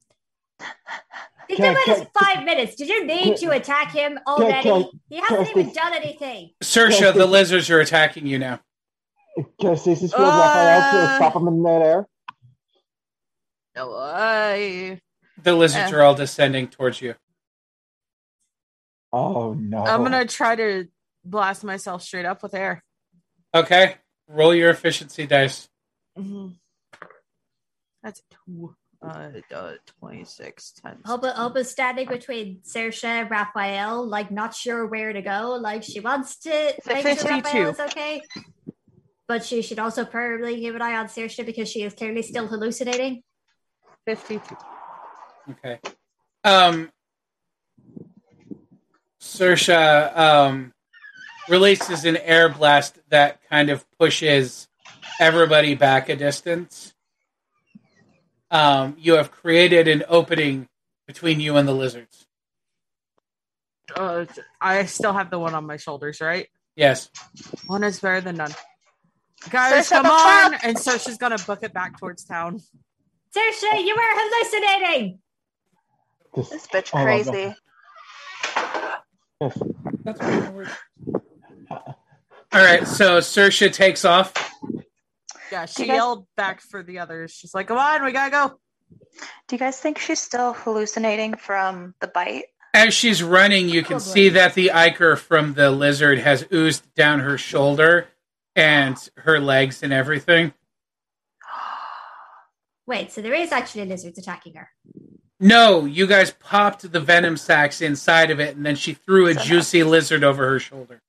He's 1.48 1.58
Can 1.58 1.76
I- 1.76 1.84
given 1.84 2.02
us 2.02 2.08
five 2.18 2.44
minutes. 2.44 2.74
Did 2.74 2.88
you 2.88 3.04
need 3.06 3.36
to 3.36 3.50
attack 3.50 3.92
him 3.92 4.18
already? 4.26 4.62
can- 4.62 4.88
he 5.08 5.16
hasn't 5.16 5.48
even 5.50 5.72
done 5.72 5.92
anything. 5.94 6.50
Sersha, 6.64 7.14
the 7.14 7.26
lizards 7.26 7.70
are 7.70 7.78
attacking 7.78 8.26
you 8.26 8.38
now. 8.38 8.60
Can 9.60 9.70
I 9.70 9.74
stasis 9.74 10.12
field 10.12 10.26
Raphael 10.26 11.08
to 11.08 11.16
stop 11.16 11.36
him 11.36 11.46
in 11.46 11.62
that 11.62 11.82
air? 11.82 12.08
No, 13.76 13.94
I. 13.94 15.00
The 15.40 15.54
lizards 15.54 15.92
are 15.92 16.02
all 16.02 16.14
descending 16.14 16.66
towards 16.68 17.00
you. 17.02 17.14
Oh 19.12 19.52
no. 19.52 19.84
I'm 19.84 20.02
gonna 20.02 20.24
try 20.26 20.56
to 20.56 20.88
blast 21.24 21.62
myself 21.62 22.02
straight 22.02 22.24
up 22.26 22.42
with 22.42 22.54
air. 22.54 22.82
Okay. 23.54 23.96
Roll 24.28 24.54
your 24.54 24.70
efficiency 24.70 25.26
dice. 25.26 25.68
hmm 26.16 26.48
That's 28.02 28.22
two. 28.30 28.74
Uh, 29.02 29.28
uh, 29.54 29.74
26 30.00 30.72
times. 30.72 31.02
Hope, 31.04 31.24
Hope 31.24 31.56
is 31.58 31.70
standing 31.70 32.08
between 32.08 32.60
Sersha 32.62 33.04
and 33.04 33.30
Raphael, 33.30 34.06
like 34.06 34.30
not 34.30 34.54
sure 34.54 34.86
where 34.86 35.12
to 35.12 35.20
go. 35.20 35.58
Like 35.60 35.82
she 35.82 36.00
wants 36.00 36.38
to 36.38 36.50
make 36.88 37.06
sure 37.06 37.14
52. 37.14 37.28
Raphael 37.28 37.70
is 37.70 37.80
okay. 37.80 38.22
But 39.28 39.44
she 39.44 39.60
should 39.60 39.78
also 39.78 40.04
probably 40.04 40.56
keep 40.56 40.74
an 40.74 40.82
eye 40.82 40.96
on 40.96 41.06
Sersha 41.06 41.44
because 41.44 41.70
she 41.70 41.82
is 41.82 41.94
clearly 41.94 42.22
still 42.22 42.46
hallucinating. 42.46 43.22
52. 44.06 44.56
Okay. 45.50 45.78
Um, 46.42 46.90
Sersha, 49.20 50.16
um, 50.16 50.72
releases 51.48 52.04
an 52.04 52.16
air 52.16 52.48
blast 52.48 52.98
that 53.10 53.40
kind 53.48 53.70
of 53.70 53.84
pushes 53.98 54.68
everybody 55.20 55.74
back 55.74 56.08
a 56.08 56.16
distance. 56.16 56.94
Um, 58.50 58.96
you 58.98 59.14
have 59.14 59.30
created 59.30 59.88
an 59.88 60.04
opening 60.08 60.68
between 61.06 61.40
you 61.40 61.56
and 61.56 61.66
the 61.66 61.74
lizards. 61.74 62.26
Uh, 63.94 64.26
I 64.60 64.84
still 64.86 65.12
have 65.12 65.30
the 65.30 65.38
one 65.38 65.54
on 65.54 65.66
my 65.66 65.76
shoulders, 65.76 66.20
right? 66.20 66.48
Yes. 66.74 67.08
One 67.66 67.84
is 67.84 68.00
better 68.00 68.20
than 68.20 68.36
none. 68.36 68.52
Guys, 69.50 69.88
Sersha, 69.88 69.90
come 69.90 70.06
on! 70.06 70.52
fuck? 70.52 70.64
And 70.64 70.78
so 70.78 70.98
she's 70.98 71.18
gonna 71.18 71.38
book 71.38 71.60
it 71.62 71.72
back 71.72 71.98
towards 71.98 72.24
town. 72.24 72.58
Sersha, 73.34 73.84
you 73.84 73.94
were 73.94 74.02
hallucinating. 74.02 75.18
This 76.34 76.66
bitch 76.66 76.90
Oh, 76.92 77.02
crazy. 77.02 77.54
yes. 79.40 79.58
That's 80.04 80.20
All 81.70 81.94
right, 82.52 82.86
so 82.86 83.18
Sersha 83.18 83.72
takes 83.72 84.04
off. 84.04 84.32
Yeah, 85.52 85.66
she 85.66 85.86
guys- 85.86 85.96
yelled 85.96 86.26
back 86.36 86.60
for 86.60 86.82
the 86.82 86.98
others. 87.00 87.32
She's 87.32 87.54
like, 87.54 87.68
"Come 87.68 87.78
on, 87.78 88.04
we 88.04 88.12
gotta 88.12 88.30
go." 88.30 88.60
Do 89.48 89.54
you 89.54 89.58
guys 89.58 89.78
think 89.80 89.98
she's 89.98 90.20
still 90.20 90.52
hallucinating 90.52 91.34
from 91.36 91.94
the 92.00 92.06
bite? 92.08 92.44
As 92.74 92.92
she's 92.94 93.22
running, 93.22 93.68
you 93.68 93.82
can 93.82 93.96
Probably. 93.98 94.12
see 94.12 94.28
that 94.30 94.54
the 94.54 94.72
ichor 94.72 95.16
from 95.16 95.54
the 95.54 95.70
lizard 95.70 96.18
has 96.18 96.44
oozed 96.52 96.92
down 96.94 97.20
her 97.20 97.38
shoulder 97.38 98.08
and 98.54 98.96
her 99.18 99.40
legs 99.40 99.82
and 99.82 99.92
everything. 99.92 100.52
Wait, 102.86 103.12
so 103.12 103.20
there 103.22 103.34
is 103.34 103.52
actually 103.52 103.84
lizards 103.86 104.18
attacking 104.18 104.54
her. 104.54 104.70
No, 105.40 105.84
you 105.84 106.06
guys 106.06 106.30
popped 106.30 106.90
the 106.90 107.00
venom 107.00 107.36
sacs 107.36 107.80
inside 107.80 108.30
of 108.30 108.40
it, 108.40 108.56
and 108.56 108.64
then 108.64 108.76
she 108.76 108.94
threw 108.94 109.26
a 109.28 109.34
So 109.34 109.40
no. 109.40 109.44
juicy 109.44 109.82
lizard 109.82 110.24
over 110.24 110.48
her 110.48 110.58
shoulder. 110.58 111.02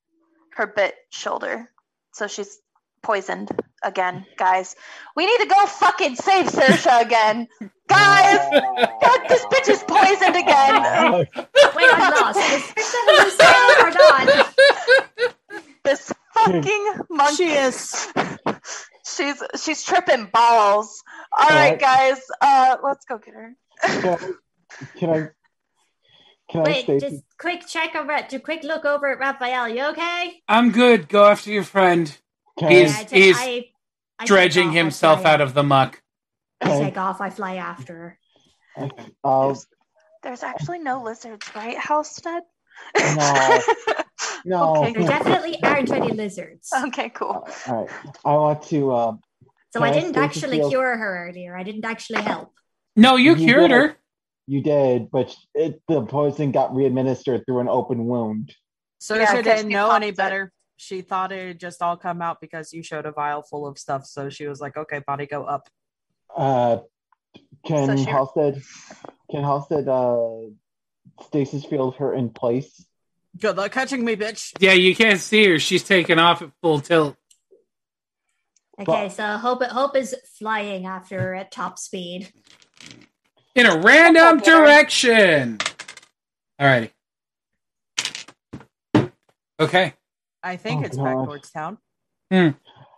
Her 0.58 0.66
bit 0.66 0.96
shoulder. 1.10 1.70
So 2.12 2.26
she's 2.26 2.58
poisoned 3.00 3.48
again, 3.84 4.26
guys. 4.36 4.74
We 5.14 5.24
need 5.24 5.38
to 5.38 5.46
go 5.46 5.66
fucking 5.66 6.16
save 6.16 6.46
Sersha 6.46 7.00
again. 7.00 7.46
Guys, 7.88 8.38
fuck, 9.00 9.28
this 9.28 9.44
bitch 9.46 9.68
is 9.70 9.84
poisoned 9.86 10.34
again. 10.34 10.74
Wait, 11.76 11.90
I'm 11.94 12.10
lost. 12.10 12.40
Is 12.40 12.62
Sersha 12.64 13.00
hallucinating 13.06 13.84
or 13.86 13.90
not? 14.34 15.74
This 15.84 16.12
fucking 16.34 16.92
monkey. 17.08 17.36
She 17.36 17.50
is. 17.52 18.08
She's 19.06 19.42
she's 19.62 19.84
tripping 19.84 20.26
balls. 20.32 21.04
All 21.38 21.48
right, 21.48 21.74
Alright. 21.74 21.80
guys. 21.80 22.20
Uh, 22.40 22.78
let's 22.82 23.04
go 23.04 23.18
get 23.18 23.34
her. 23.34 23.54
Can 23.80 24.08
I? 24.08 24.98
Can 24.98 25.10
I, 25.10 25.28
can 26.50 26.62
Wait, 26.62 26.84
stay? 26.84 26.98
just 26.98 27.22
quick 27.38 27.66
check 27.66 27.94
over 27.94 28.12
it. 28.12 28.28
Just 28.30 28.44
quick 28.44 28.62
look 28.64 28.84
over 28.84 29.06
at 29.12 29.18
Raphael. 29.18 29.68
You 29.68 29.84
okay? 29.86 30.42
I'm 30.48 30.70
good. 30.72 31.08
Go 31.08 31.26
after 31.26 31.50
your 31.50 31.64
friend. 31.64 32.16
Can 32.58 32.70
He's- 32.70 32.98
I 32.98 33.04
take- 33.04 33.22
he's 33.24 33.36
I- 33.38 33.64
I 34.20 34.24
Dredging 34.26 34.68
off, 34.70 34.74
himself 34.74 35.24
out 35.24 35.40
of 35.40 35.54
the 35.54 35.62
muck. 35.62 36.02
I 36.60 36.70
Okay. 36.70 36.84
take 36.86 36.96
off. 36.98 37.20
I 37.20 37.30
fly 37.30 37.54
after 37.56 38.18
her. 38.76 38.88
I'll, 39.22 39.56
There's 40.24 40.42
actually 40.42 40.80
no 40.80 41.02
lizards, 41.02 41.48
right, 41.54 41.76
Halstead? 41.78 42.42
No. 42.96 43.60
no. 44.44 44.76
Okay. 44.76 44.92
There 44.92 45.08
definitely 45.08 45.62
aren't 45.62 45.92
any 45.92 46.12
lizards. 46.12 46.70
okay, 46.86 47.10
cool. 47.10 47.48
All 47.68 47.84
right. 47.84 47.90
I 48.24 48.32
want 48.32 48.62
to. 48.64 48.92
Um, 48.94 49.20
So 49.72 49.82
I 49.82 49.88
I 49.88 49.92
didn't 49.92 50.10
stay 50.10 50.20
to 50.20 50.24
actually 50.26 50.58
feel- 50.58 50.68
cure 50.70 50.96
her 50.96 51.28
earlier. 51.28 51.56
I 51.56 51.62
didn't 51.62 51.84
actually 51.84 52.22
help. 52.22 52.52
No, 52.96 53.14
you 53.16 53.36
You 53.36 53.46
cured 53.46 53.70
did. 53.70 53.74
her. 53.76 53.96
You 54.48 54.62
did, 54.62 55.10
but 55.10 55.36
it, 55.54 55.82
the 55.88 56.00
poison 56.06 56.50
got 56.52 56.74
re-administered 56.74 57.44
through 57.44 57.60
an 57.60 57.68
open 57.68 58.06
wound. 58.06 58.54
So 58.98 59.14
Yeah, 59.14 59.26
she 59.26 59.36
'cause 59.36 59.44
didn't 59.44 59.68
she 59.70 59.74
know 59.74 59.90
any 59.92 60.06
popped 60.06 60.14
it. 60.14 60.16
better. 60.16 60.52
She 60.78 61.02
thought 61.02 61.32
it 61.32 61.46
had 61.48 61.60
just 61.60 61.82
all 61.82 61.96
come 61.98 62.22
out 62.22 62.40
because 62.40 62.72
you 62.72 62.82
showed 62.82 63.04
a 63.04 63.12
vial 63.12 63.42
full 63.42 63.66
of 63.66 63.78
stuff. 63.78 64.06
So 64.06 64.30
she 64.30 64.46
was 64.46 64.60
like, 64.60 64.76
"Okay, 64.76 65.00
body, 65.06 65.26
go 65.26 65.44
up." 65.44 65.68
Uh, 66.34 66.78
can 67.64 67.98
So 67.98 68.04
Halstead? 68.10 68.62
Can 69.30 69.42
Halstead 69.44 69.86
uh, 69.86 70.48
stasis 71.26 71.64
field 71.66 71.96
her 71.96 72.14
in 72.14 72.30
place? 72.30 72.86
Good 73.38 73.56
luck 73.56 73.72
catching 73.72 74.02
me, 74.04 74.16
bitch. 74.16 74.54
Yeah, 74.60 74.72
you 74.72 74.96
can't 74.96 75.20
see 75.20 75.44
her. 75.48 75.58
She's 75.58 75.84
taking 75.84 76.18
off 76.18 76.40
at 76.40 76.50
full 76.62 76.80
tilt. 76.80 77.16
Okay, 78.80 79.08
so 79.10 79.36
Hope 79.36 79.62
Hope 79.64 79.96
is 79.96 80.14
flying 80.38 80.86
after 80.86 81.20
her 81.20 81.34
at 81.34 81.50
top 81.50 81.78
speed. 81.78 82.32
In 83.54 83.66
a 83.66 83.78
random 83.80 84.38
get 84.38 84.46
her. 84.46 84.64
direction. 84.64 85.58
Alrighty. 86.60 86.90
Okay. 89.60 89.94
I 90.42 90.56
think 90.56 90.82
Oh, 90.82 90.84
it's 90.86 90.96
back 90.96 91.14
towards 91.14 91.50
town. 91.50 91.78
Hmm. 92.30 92.50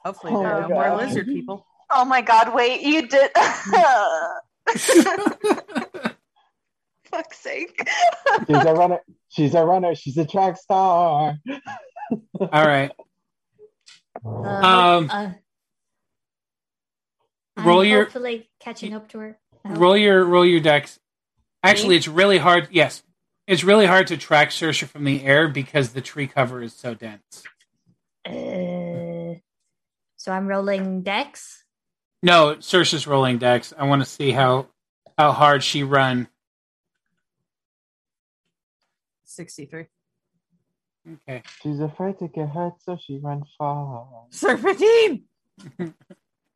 Hopefully, 0.05 0.33
Oh, 0.35 0.43
there 0.43 0.53
are 0.53 0.69
no 0.69 0.75
more 0.75 0.97
lizard 0.97 1.27
people. 1.27 1.67
Oh 1.91 2.05
my 2.05 2.20
god, 2.20 2.55
wait, 2.55 2.83
you 2.83 3.07
did. 3.09 3.31
Fuck's 7.11 7.39
sake. 7.39 7.77
She's 8.47 8.57
a 8.57 8.73
runner. 8.75 9.01
She's 9.29 9.55
a 9.55 9.65
runner. 9.65 9.95
She's 9.97 10.17
a 10.19 10.25
track 10.27 10.57
star. 10.59 11.37
All 12.39 12.49
right. 12.53 12.93
Uh, 14.25 14.29
Um, 14.29 15.11
uh, 15.11 15.31
I'm 17.57 17.67
roll 17.67 17.85
your- 17.85 18.05
hopefully 18.05 18.49
catching 18.61 18.95
up 18.95 19.09
to 19.11 19.19
her. 19.19 19.39
I 19.65 19.69
hope. 19.69 19.79
Roll 19.79 19.97
your 19.97 20.25
roll 20.25 20.45
your 20.45 20.61
decks. 20.61 20.99
Actually, 21.63 21.97
it's 21.97 22.09
really 22.09 22.39
hard. 22.39 22.69
Yes, 22.71 23.03
it's 23.47 23.65
really 23.65 23.87
hard 23.87 24.07
to 24.09 24.17
track 24.17 24.51
Sersha 24.51 24.87
from 24.87 25.05
the 25.05 25.25
air 25.25 25.49
because 25.49 25.93
the 25.93 26.01
tree 26.01 26.27
cover 26.27 26.63
is 26.63 26.73
so 26.73 26.95
dense. 26.95 27.43
Uh, 28.25 29.39
so 30.17 30.33
I'm 30.33 30.47
rolling 30.47 31.03
decks. 31.03 31.65
No, 32.23 32.57
Sersha's 32.57 33.07
rolling 33.07 33.39
decks. 33.39 33.73
I 33.77 33.85
want 33.85 34.03
to 34.03 34.09
see 34.09 34.31
how 34.31 34.69
how 35.17 35.33
hard 35.33 35.63
she 35.63 35.83
run. 35.83 36.29
Sixty-three. 39.25 39.87
Okay. 41.29 41.43
She's 41.63 41.81
afraid 41.81 42.19
to 42.19 42.29
get 42.29 42.51
hurt, 42.51 42.75
so 42.81 42.99
she 43.03 43.19
runs 43.19 43.47
far. 43.57 44.07
Serpentine. 44.31 45.25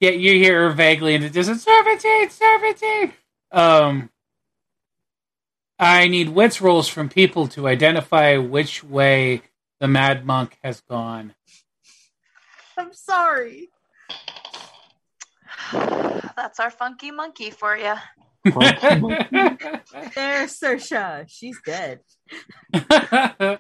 Yeah, 0.01 0.11
you 0.11 0.33
hear 0.35 0.69
her 0.69 0.75
vaguely 0.75 1.15
in 1.15 1.23
the 1.23 1.31
distance. 1.31 1.65
Serpentine, 1.65 2.31
serpentine. 2.31 3.13
Um, 3.53 4.11
I 5.79 6.09
need 6.09 6.31
wits 6.31 6.61
rolls 6.61 6.89
from 6.89 7.09
people 7.09 7.49
to 7.49 7.69
identify 7.69 8.37
which 8.37 8.85
way 8.85 9.43
the 9.81 9.89
mad 9.89 10.27
monk 10.27 10.59
has 10.63 10.81
gone. 10.81 11.35
I'm 12.77 12.93
sorry. 12.93 13.71
That's 15.73 16.61
our 16.61 16.71
funky 16.71 17.11
monkey 17.11 17.51
for 17.51 17.77
you. 17.77 17.95
There's 18.45 18.61
Sersha. 20.61 21.25
She's 21.29 21.59
dead. 21.65 22.01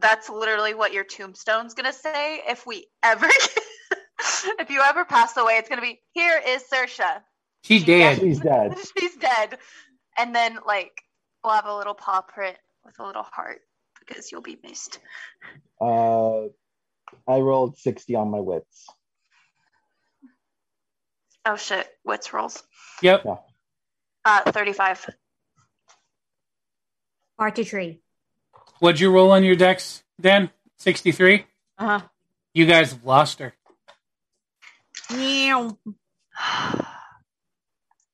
That's 0.00 0.28
literally 0.28 0.74
what 0.74 0.92
your 0.92 1.04
tombstone's 1.04 1.74
gonna 1.74 1.92
say. 1.92 2.42
If 2.48 2.66
we 2.66 2.86
ever, 3.02 3.28
if 4.58 4.70
you 4.70 4.80
ever 4.80 5.04
pass 5.04 5.36
away, 5.36 5.54
it's 5.54 5.68
gonna 5.68 5.82
be 5.82 6.00
here 6.12 6.40
is 6.46 6.62
Sersha. 6.72 7.22
She's 7.62 7.84
dead. 7.84 8.20
She's 8.20 8.40
dead. 8.40 8.76
She's 8.98 9.16
dead. 9.16 9.58
And 10.18 10.34
then 10.34 10.58
like 10.66 11.02
we'll 11.42 11.54
have 11.54 11.66
a 11.66 11.76
little 11.76 11.94
paw 11.94 12.22
print 12.22 12.56
with 12.84 12.98
a 12.98 13.06
little 13.06 13.22
heart 13.22 13.60
because 14.00 14.30
you'll 14.30 14.42
be 14.42 14.58
missed. 14.62 14.98
Uh, 15.80 16.44
I 17.26 17.38
rolled 17.40 17.78
sixty 17.78 18.14
on 18.14 18.30
my 18.30 18.40
wits. 18.40 18.86
Oh 21.44 21.56
shit, 21.56 21.86
wits 22.04 22.32
rolls. 22.32 22.62
Yep. 23.02 23.26
Uh, 24.24 24.40
thirty-five. 24.50 25.08
Party 27.38 27.64
tree. 27.64 28.00
What'd 28.78 29.00
you 29.00 29.10
roll 29.10 29.30
on 29.30 29.44
your 29.44 29.56
decks, 29.56 30.02
Dan? 30.20 30.50
63? 30.78 31.44
Uh 31.78 31.86
huh. 31.86 32.00
You 32.54 32.66
guys 32.66 32.92
have 32.92 33.04
lost 33.04 33.38
her. 33.40 33.54
Meow. 35.14 35.76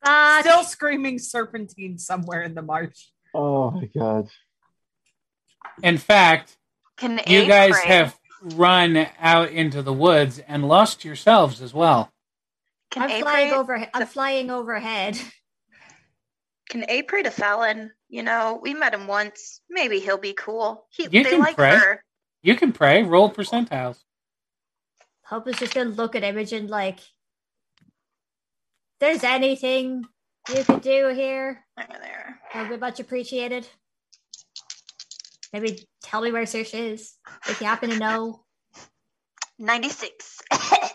Ah, 0.04 0.38
Still 0.40 0.64
screaming 0.64 1.20
serpentine 1.20 1.96
somewhere 1.96 2.42
in 2.42 2.54
the 2.56 2.62
marsh. 2.62 3.06
Oh 3.32 3.70
my 3.70 3.86
god. 3.96 4.28
In 5.80 5.96
fact, 5.96 6.56
Can 6.96 7.20
you 7.28 7.46
guys 7.46 7.70
pray? 7.70 7.86
have 7.86 8.18
run 8.42 9.06
out 9.20 9.50
into 9.50 9.80
the 9.80 9.92
woods 9.92 10.40
and 10.40 10.66
lost 10.66 11.04
yourselves 11.04 11.62
as 11.62 11.72
well. 11.72 12.10
Can 12.90 13.04
I'm 13.04 13.10
A 13.12 13.20
flying 13.20 13.48
pray? 13.50 13.58
over. 13.58 13.86
I'm 13.94 14.06
flying 14.08 14.50
overhead. 14.50 15.16
Can 16.68 16.84
A 16.88 17.02
pray 17.02 17.22
to 17.22 17.30
Fallon? 17.30 17.92
You 18.08 18.24
know, 18.24 18.58
we 18.60 18.74
met 18.74 18.94
him 18.94 19.06
once. 19.06 19.60
Maybe 19.70 20.00
he'll 20.00 20.18
be 20.18 20.32
cool. 20.32 20.84
He, 20.90 21.04
You 21.04 21.22
they 21.22 21.30
can 21.30 21.38
like 21.38 21.54
pray. 21.54 21.76
her. 21.76 22.02
You 22.42 22.56
can 22.56 22.72
pray, 22.72 23.04
roll 23.04 23.30
percentiles. 23.32 23.98
Hope 25.32 25.48
is 25.48 25.56
just 25.56 25.72
gonna 25.72 25.88
look 25.88 26.14
at 26.14 26.24
Imogen 26.24 26.66
like, 26.66 27.00
"There's 29.00 29.24
anything 29.24 30.04
you 30.50 30.62
could 30.62 30.82
do 30.82 31.08
here, 31.08 31.64
There, 31.74 31.86
there. 31.88 32.40
that 32.52 32.68
would 32.68 32.76
be 32.76 32.78
much 32.78 33.00
appreciated." 33.00 33.66
maybe 35.54 35.88
tell 36.02 36.20
me 36.20 36.32
where 36.32 36.42
Sersha 36.42 36.92
is 36.92 37.16
if 37.48 37.62
you 37.62 37.66
happen 37.66 37.88
to 37.88 37.98
know. 37.98 38.44
96 39.58 40.42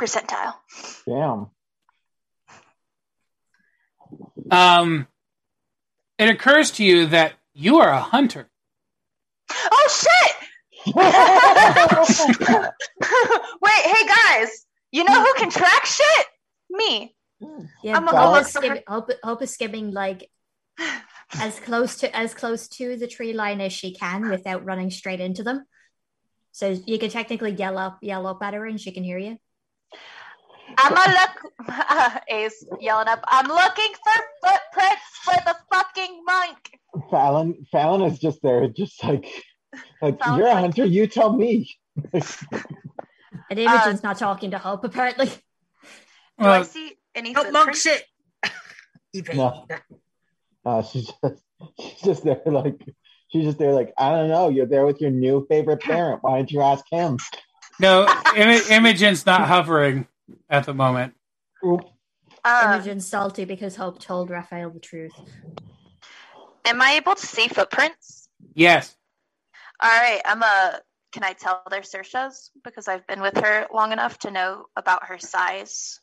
percentile. 0.00 0.54
Damn. 1.06 1.50
Um, 4.52 5.08
it 6.18 6.28
occurs 6.28 6.70
to 6.72 6.84
you 6.84 7.06
that 7.06 7.32
you 7.52 7.78
are 7.78 7.90
a 7.90 8.00
hunter. 8.00 8.48
Oh 9.50 9.88
shit! 9.90 10.15
Wait, 10.94 11.02
hey 13.84 14.06
guys, 14.06 14.66
you 14.92 15.02
know 15.04 15.20
who 15.20 15.34
can 15.34 15.50
track 15.50 15.84
shit? 15.84 16.26
Me. 16.70 17.14
Yeah, 17.82 17.96
I'm 17.96 18.06
a- 18.06 18.10
Hope, 18.10 18.20
I'll 18.20 18.34
is 18.36 18.54
look 18.54 18.64
skim- 18.64 18.82
Hope, 18.86 19.10
Hope 19.24 19.42
is 19.42 19.52
skimming 19.52 19.90
like 19.90 20.30
as 21.40 21.58
close 21.60 21.96
to 21.96 22.16
as 22.16 22.34
close 22.34 22.68
to 22.68 22.96
the 22.96 23.08
tree 23.08 23.32
line 23.32 23.60
as 23.60 23.72
she 23.72 23.94
can 23.94 24.28
without 24.30 24.64
running 24.64 24.90
straight 24.90 25.20
into 25.20 25.42
them. 25.42 25.64
So 26.52 26.76
you 26.86 26.98
can 26.98 27.10
technically 27.10 27.50
yell 27.52 27.78
up, 27.78 27.98
yell 28.00 28.26
up 28.26 28.42
at 28.42 28.54
her, 28.54 28.64
and 28.64 28.80
she 28.80 28.92
can 28.92 29.02
hear 29.02 29.18
you. 29.18 29.38
I'm 30.78 30.92
a 30.92 31.14
look. 31.68 32.22
Ace 32.28 32.64
yelling 32.80 33.08
up. 33.08 33.24
I'm 33.26 33.48
looking 33.48 33.92
for 34.04 34.22
footprints 34.42 35.02
for 35.22 35.34
the 35.44 35.56
fucking 35.72 36.22
monk. 36.24 36.78
Fallon 37.10 37.66
Fallon 37.72 38.02
is 38.02 38.18
just 38.20 38.40
there, 38.42 38.68
just 38.68 39.02
like 39.04 39.26
like 40.02 40.18
Fallon's 40.18 40.38
you're 40.38 40.46
a 40.48 40.50
like- 40.54 40.60
hunter, 40.60 40.84
you 40.84 41.06
tell 41.06 41.32
me. 41.32 41.70
And 43.48 43.60
Imogen's 43.60 44.02
not 44.02 44.18
talking 44.18 44.50
to 44.52 44.58
Hope 44.58 44.82
apparently. 44.82 45.26
Do 46.38 46.46
I 46.46 46.62
see 46.64 46.96
any 47.14 47.32
Don't 47.32 47.52
monk 47.52 47.74
footprints? 47.74 48.04
shit. 49.14 49.34
No. 49.36 49.66
Uh, 50.64 50.82
she's 50.82 51.06
just 51.22 51.42
she's 51.80 52.00
just 52.02 52.24
there 52.24 52.42
like 52.46 52.80
she's 53.28 53.44
just 53.44 53.58
there 53.58 53.72
like 53.72 53.92
I 53.96 54.10
don't 54.10 54.28
know. 54.28 54.48
You're 54.48 54.66
there 54.66 54.84
with 54.84 55.00
your 55.00 55.10
new 55.12 55.46
favorite 55.48 55.80
parent. 55.80 56.22
Why 56.24 56.36
don't 56.36 56.50
you 56.50 56.60
ask 56.60 56.84
him? 56.90 57.18
no, 57.78 58.06
Im- 58.34 58.62
Imogen's 58.70 59.24
not 59.24 59.42
hovering 59.46 60.08
at 60.50 60.64
the 60.66 60.74
moment. 60.74 61.14
Oop. 61.64 61.82
Um, 62.44 62.64
Imogen's 62.74 63.06
salty 63.06 63.44
because 63.44 63.76
Hope 63.76 64.00
told 64.00 64.28
Raphael 64.28 64.70
the 64.70 64.80
truth. 64.80 65.12
am 66.64 66.82
I 66.82 66.94
able 66.94 67.14
to 67.14 67.26
see 67.26 67.46
footprints? 67.48 68.28
Yes. 68.54 68.94
All 69.80 69.90
right, 69.90 70.20
I'm 70.24 70.42
a. 70.42 70.80
Can 71.12 71.24
I 71.24 71.32
tell 71.32 71.62
they're 71.70 71.80
Sersha's 71.80 72.50
because 72.62 72.88
I've 72.88 73.06
been 73.06 73.22
with 73.22 73.36
her 73.38 73.66
long 73.72 73.92
enough 73.92 74.18
to 74.20 74.30
know 74.30 74.66
about 74.76 75.06
her 75.06 75.18
size? 75.18 76.00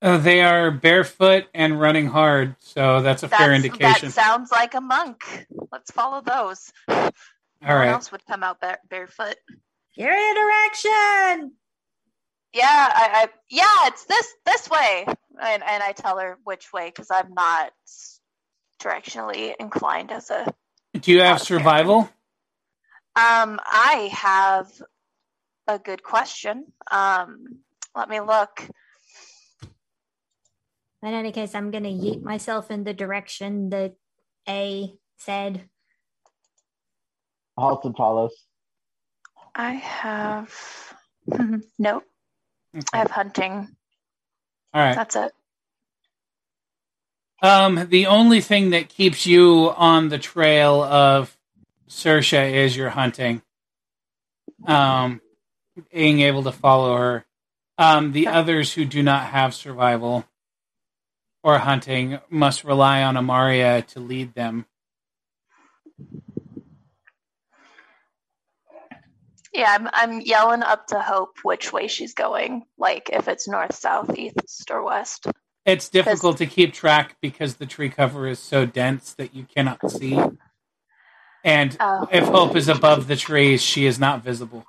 Uh, 0.00 0.18
they 0.18 0.42
are 0.42 0.72
barefoot 0.72 1.44
and 1.54 1.78
running 1.80 2.08
hard, 2.08 2.56
so 2.58 3.02
that's 3.02 3.22
a 3.22 3.28
fair 3.28 3.52
indication. 3.54 4.08
That 4.08 4.12
sounds 4.14 4.50
like 4.50 4.74
a 4.74 4.80
monk. 4.80 5.46
Let's 5.70 5.92
follow 5.92 6.22
those. 6.22 6.72
All 6.88 7.76
right. 7.76 7.86
no 7.86 7.92
else 7.92 8.10
would 8.10 8.26
come 8.26 8.42
out 8.42 8.60
bare- 8.60 8.80
barefoot. 8.88 9.36
Your 9.94 10.10
interaction. 10.12 11.52
Yeah, 12.52 12.64
I, 12.94 13.08
I 13.14 13.28
yeah, 13.48 13.86
it's 13.86 14.04
this 14.06 14.26
this 14.44 14.68
way, 14.68 15.04
and 15.06 15.62
and 15.62 15.82
I 15.82 15.92
tell 15.92 16.18
her 16.18 16.36
which 16.42 16.72
way 16.72 16.88
because 16.88 17.10
I'm 17.10 17.32
not 17.34 17.72
directionally 18.82 19.54
inclined 19.58 20.10
as 20.10 20.30
a. 20.30 20.52
Do 20.98 21.12
you 21.12 21.20
have 21.20 21.36
Okay. 21.36 21.44
survival? 21.44 22.10
Um, 23.14 23.60
I 23.64 24.10
have 24.12 24.68
a 25.66 25.78
good 25.78 26.02
question. 26.02 26.66
Um, 26.90 27.58
let 27.94 28.08
me 28.08 28.20
look. 28.20 28.68
In 31.02 31.12
any 31.12 31.32
case, 31.32 31.54
I'm 31.54 31.70
gonna 31.70 31.88
yeet 31.88 32.22
myself 32.22 32.70
in 32.70 32.84
the 32.84 32.94
direction 32.94 33.70
that 33.70 33.94
A 34.48 34.94
said. 35.18 35.68
Halton 37.58 37.94
follows. 37.94 38.32
I 39.54 39.72
have 39.72 40.94
nope. 41.78 42.04
I 42.92 42.98
have 42.98 43.10
hunting. 43.10 43.68
All 44.72 44.80
right. 44.80 44.94
That's 44.94 45.16
it. 45.16 45.32
Um, 47.42 47.88
the 47.88 48.06
only 48.06 48.40
thing 48.40 48.70
that 48.70 48.88
keeps 48.88 49.26
you 49.26 49.72
on 49.76 50.08
the 50.08 50.18
trail 50.18 50.82
of 50.82 51.36
Sersha 51.92 52.50
is 52.50 52.74
your 52.74 52.88
hunting. 52.88 53.42
Um, 54.66 55.20
being 55.92 56.20
able 56.20 56.42
to 56.44 56.52
follow 56.52 56.96
her. 56.96 57.26
Um, 57.76 58.12
the 58.12 58.28
others 58.28 58.72
who 58.72 58.84
do 58.84 59.02
not 59.02 59.26
have 59.26 59.54
survival 59.54 60.24
or 61.42 61.58
hunting 61.58 62.18
must 62.30 62.64
rely 62.64 63.02
on 63.02 63.16
Amaria 63.16 63.86
to 63.88 64.00
lead 64.00 64.34
them. 64.34 64.66
Yeah, 69.52 69.76
I'm 69.78 69.88
I'm 69.92 70.20
yelling 70.22 70.62
up 70.62 70.86
to 70.88 71.00
Hope 71.00 71.36
which 71.42 71.72
way 71.74 71.88
she's 71.88 72.14
going. 72.14 72.62
Like 72.78 73.10
if 73.12 73.28
it's 73.28 73.46
north, 73.46 73.74
south, 73.74 74.16
east, 74.16 74.70
or 74.70 74.82
west. 74.82 75.26
It's 75.66 75.90
difficult 75.90 76.38
to 76.38 76.46
keep 76.46 76.72
track 76.72 77.16
because 77.20 77.56
the 77.56 77.66
tree 77.66 77.90
cover 77.90 78.26
is 78.26 78.38
so 78.38 78.64
dense 78.64 79.12
that 79.14 79.34
you 79.34 79.44
cannot 79.44 79.90
see. 79.90 80.18
And 81.44 81.76
Oh. 81.80 82.08
if 82.10 82.24
Hope 82.24 82.56
is 82.56 82.68
above 82.68 83.08
the 83.08 83.16
trees, 83.16 83.62
she 83.62 83.86
is 83.86 83.98
not 83.98 84.22
visible. 84.22 84.64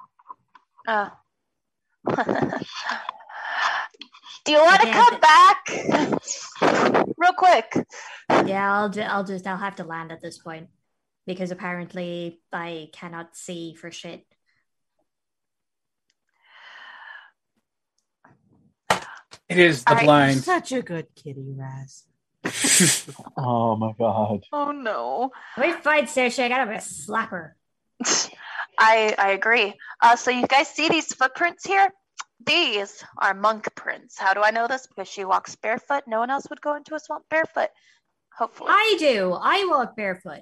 Oh. 0.88 1.12
Do 4.46 4.52
you 4.52 4.58
want 4.62 4.82
to 4.82 4.92
come 4.92 5.20
back? 5.22 5.70
Real 7.18 7.34
quick. 7.38 7.74
Yeah, 8.46 8.74
I'll, 8.74 8.90
ju- 8.90 9.02
I'll 9.02 9.24
just 9.24 9.48
I'll 9.48 9.56
have 9.58 9.78
to 9.78 9.84
land 9.86 10.12
at 10.12 10.22
this 10.22 10.38
point 10.38 10.68
because 11.26 11.52
apparently 11.52 12.42
I 12.52 12.90
cannot 12.92 13.38
see 13.38 13.74
for 13.76 13.90
shit. 13.92 14.26
It 19.50 19.60
is 19.60 19.84
the 19.84 19.92
All 19.92 19.96
right. 19.98 20.06
blind. 20.06 20.44
Such 20.44 20.72
a 20.72 20.82
good 20.82 21.08
kitty, 21.16 21.54
Raz. 21.56 22.04
Oh 23.38 23.76
my 23.76 23.94
god. 23.98 24.44
Oh 24.52 24.72
no. 24.72 25.32
We 25.58 25.72
fight 25.74 26.06
Sersha, 26.06 26.44
I 26.44 26.50
gotta 26.50 26.82
slap 26.82 27.30
her. 27.30 27.56
I 28.78 29.16
I 29.18 29.32
agree. 29.32 29.74
Uh, 30.02 30.16
so 30.16 30.32
you 30.32 30.46
guys 30.48 30.68
see 30.68 30.90
these 30.90 31.14
footprints 31.14 31.66
here? 31.66 31.90
These 32.46 33.04
are 33.18 33.34
monk 33.34 33.74
prints. 33.76 34.18
How 34.18 34.34
do 34.34 34.42
I 34.42 34.52
know 34.52 34.68
this? 34.68 34.88
Because 34.88 35.08
she 35.08 35.24
walks 35.26 35.56
barefoot. 35.56 36.04
No 36.08 36.20
one 36.20 36.30
else 36.30 36.48
would 36.50 36.62
go 36.62 36.76
into 36.76 36.96
a 36.96 37.00
swamp 37.00 37.26
barefoot. 37.30 37.70
Hopefully. 38.38 38.70
I 38.72 38.96
do. 39.00 39.32
I 39.40 39.66
walk 39.70 39.96
barefoot. 39.96 40.42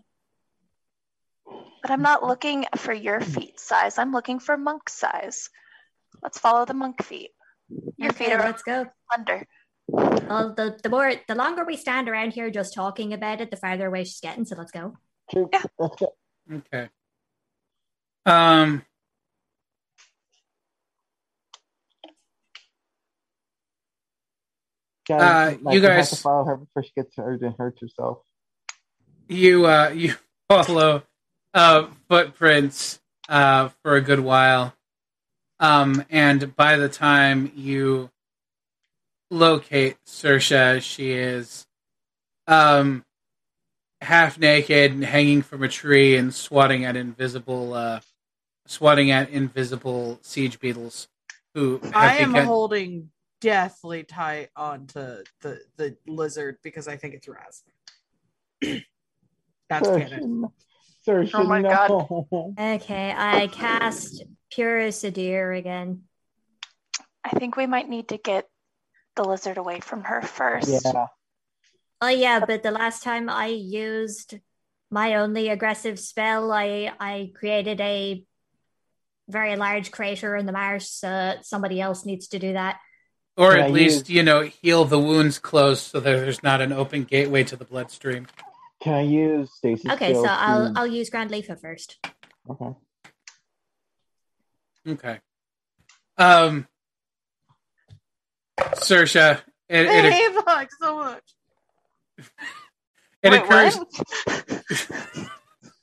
But 1.82 1.92
I'm 1.92 2.02
not 2.02 2.24
looking 2.24 2.66
for 2.78 2.94
your 2.94 3.20
feet 3.22 3.60
size. 3.60 3.98
I'm 3.98 4.12
looking 4.12 4.40
for 4.40 4.58
monk 4.58 4.90
size. 4.90 5.50
Let's 6.24 6.40
follow 6.40 6.66
the 6.66 6.74
monk 6.74 7.04
feet. 7.04 7.32
Your 7.98 8.10
okay, 8.12 8.26
feet 8.26 8.34
are 8.34 8.40
let's 8.40 8.64
go. 8.64 8.86
under. 9.16 9.46
Well, 9.92 10.54
the, 10.56 10.80
the 10.82 10.90
more 10.90 11.14
the 11.28 11.36
longer 11.36 11.66
we 11.66 11.76
stand 11.76 12.08
around 12.08 12.32
here 12.32 12.50
just 12.50 12.74
talking 12.74 13.14
about 13.14 13.42
it, 13.42 13.52
the 13.52 13.58
farther 13.58 13.88
away 13.88 14.04
she's 14.06 14.22
getting. 14.22 14.46
So 14.46 14.56
let's 14.56 14.72
go. 14.72 14.96
True. 15.30 15.50
Yeah. 15.52 15.64
Okay. 16.52 16.90
Um. 18.26 18.84
Guys, 25.08 25.22
Uh, 25.22 25.58
like, 25.64 25.74
you 25.76 25.82
we 25.82 25.88
have 25.88 25.96
guys- 25.98 26.10
to 26.12 26.16
follow 26.18 26.46
her 26.46 26.58
before 26.58 26.84
she 26.84 26.92
gets 26.96 27.16
hurt 27.16 27.42
and 27.42 27.56
hurts 27.58 27.82
herself. 27.82 28.20
You 29.28 29.66
uh 29.66 29.90
you 29.96 30.14
follow 30.50 31.04
uh 31.54 31.88
footprints 32.10 33.00
uh 33.30 33.70
for 33.82 33.96
a 33.96 34.02
good 34.02 34.20
while. 34.20 34.74
Um 35.60 36.06
and 36.10 36.56
by 36.56 36.78
the 36.78 36.90
time 36.90 37.52
you 37.56 38.11
locate 39.32 39.98
Sersha, 40.06 40.82
she 40.82 41.12
is 41.14 41.66
um 42.48 43.04
half 44.02 44.38
naked 44.38 44.92
and 44.92 45.04
hanging 45.04 45.42
from 45.42 45.64
a 45.64 45.68
tree 45.68 46.18
and 46.18 46.34
swatting 46.34 46.86
at 46.86 46.96
invisible 46.96 47.74
uh 47.74 48.00
swatting 48.68 49.10
at 49.12 49.30
invisible 49.30 50.20
siege 50.22 50.60
beetles 50.60 51.08
who 51.56 51.82
I 51.94 52.16
am 52.18 52.34
begun- 52.34 52.46
holding 52.46 53.12
deathly 53.40 54.04
tight 54.04 54.50
onto 54.56 55.24
the 55.42 55.62
the 55.78 55.98
lizard 56.06 56.58
because 56.62 56.88
I 56.88 56.98
think 56.98 57.16
it's 57.16 57.28
Raz. 57.28 57.64
That's 59.70 59.88
canon. 59.88 60.52
Sersha, 61.08 61.32
Oh 61.34 61.46
my 61.46 61.62
God. 61.62 62.08
Okay, 62.60 63.14
I 63.16 63.48
cast 63.48 64.24
Purus 64.52 65.04
Adir 65.04 65.58
again. 65.58 66.04
I 67.24 67.30
think 67.30 67.56
we 67.56 67.66
might 67.66 67.88
need 67.88 68.10
to 68.10 68.18
get 68.18 68.48
the 69.16 69.24
lizard 69.24 69.58
away 69.58 69.80
from 69.80 70.04
her 70.04 70.22
first. 70.22 70.84
Yeah. 70.86 71.08
Oh 72.02 72.08
yeah, 72.08 72.44
but 72.46 72.64
the 72.64 72.72
last 72.72 73.04
time 73.04 73.30
I 73.30 73.48
used 73.48 74.40
my 74.90 75.16
only 75.16 75.50
aggressive 75.50 76.00
spell, 76.00 76.52
I 76.52 76.92
I 77.00 77.32
created 77.36 77.80
a 77.82 78.26
very 79.30 79.56
large 79.56 79.92
crater 79.92 80.36
in 80.36 80.46
the 80.46 80.52
marsh. 80.52 80.86
So 80.88 81.36
somebody 81.42 81.80
else 81.80 82.06
needs 82.06 82.28
to 82.30 82.40
do 82.40 82.54
that. 82.54 82.80
or 83.38 83.56
at 83.56 83.70
you- 83.70 83.76
least 83.76 84.10
you 84.10 84.24
know 84.24 84.42
heal 84.42 84.84
the 84.86 85.00
wounds 85.00 85.40
closed 85.40 85.84
so 85.84 86.00
that 86.00 86.12
there's 86.12 86.44
not 86.44 86.60
an 86.60 86.74
open 86.74 87.04
gateway 87.06 87.44
to 87.46 87.56
the 87.56 87.66
bloodstream. 87.66 88.28
Can 88.82 88.94
I 88.96 89.02
use 89.02 89.54
Stacy? 89.54 89.90
Okay, 89.90 90.14
so 90.14 90.26
I'll 90.26 90.74
I'll 90.76 90.88
use 90.88 91.10
Grand 91.10 91.30
Leafa 91.30 91.60
first. 91.60 91.98
Okay. 92.50 92.74
Okay. 94.88 95.20
Um, 96.18 96.68
Sersha, 98.76 99.42
it, 99.70 99.88
I 99.88 99.94
it, 99.94 100.14
hate 100.14 100.46
Buck 100.46 100.70
so 100.80 100.96
much. 100.98 101.24
it 103.24 103.32
Wait, 103.32 103.42
occurs 103.44 103.78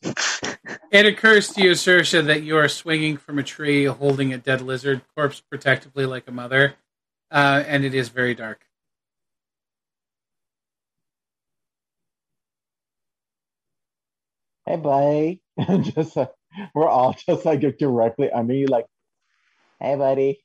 it 0.90 1.06
occurs 1.06 1.48
to 1.50 1.62
you, 1.62 1.72
Sersha, 1.72 2.24
that 2.26 2.42
you 2.42 2.56
are 2.56 2.68
swinging 2.68 3.16
from 3.16 3.38
a 3.38 3.42
tree 3.42 3.84
holding 3.84 4.32
a 4.32 4.38
dead 4.38 4.60
lizard 4.60 5.02
corpse 5.14 5.40
protectively 5.40 6.06
like 6.06 6.28
a 6.28 6.32
mother, 6.32 6.74
uh, 7.30 7.62
and 7.66 7.84
it 7.84 7.94
is 7.94 8.08
very 8.08 8.34
dark. 8.34 8.60
Hey, 14.66 14.76
buddy. 14.76 15.40
just 15.94 16.16
like, 16.16 16.30
we're 16.74 16.88
all 16.88 17.14
just 17.26 17.44
like 17.44 17.60
directly 17.78 18.30
under 18.30 18.54
you, 18.54 18.66
like, 18.66 18.86
hey, 19.80 19.96
buddy. 19.96 20.40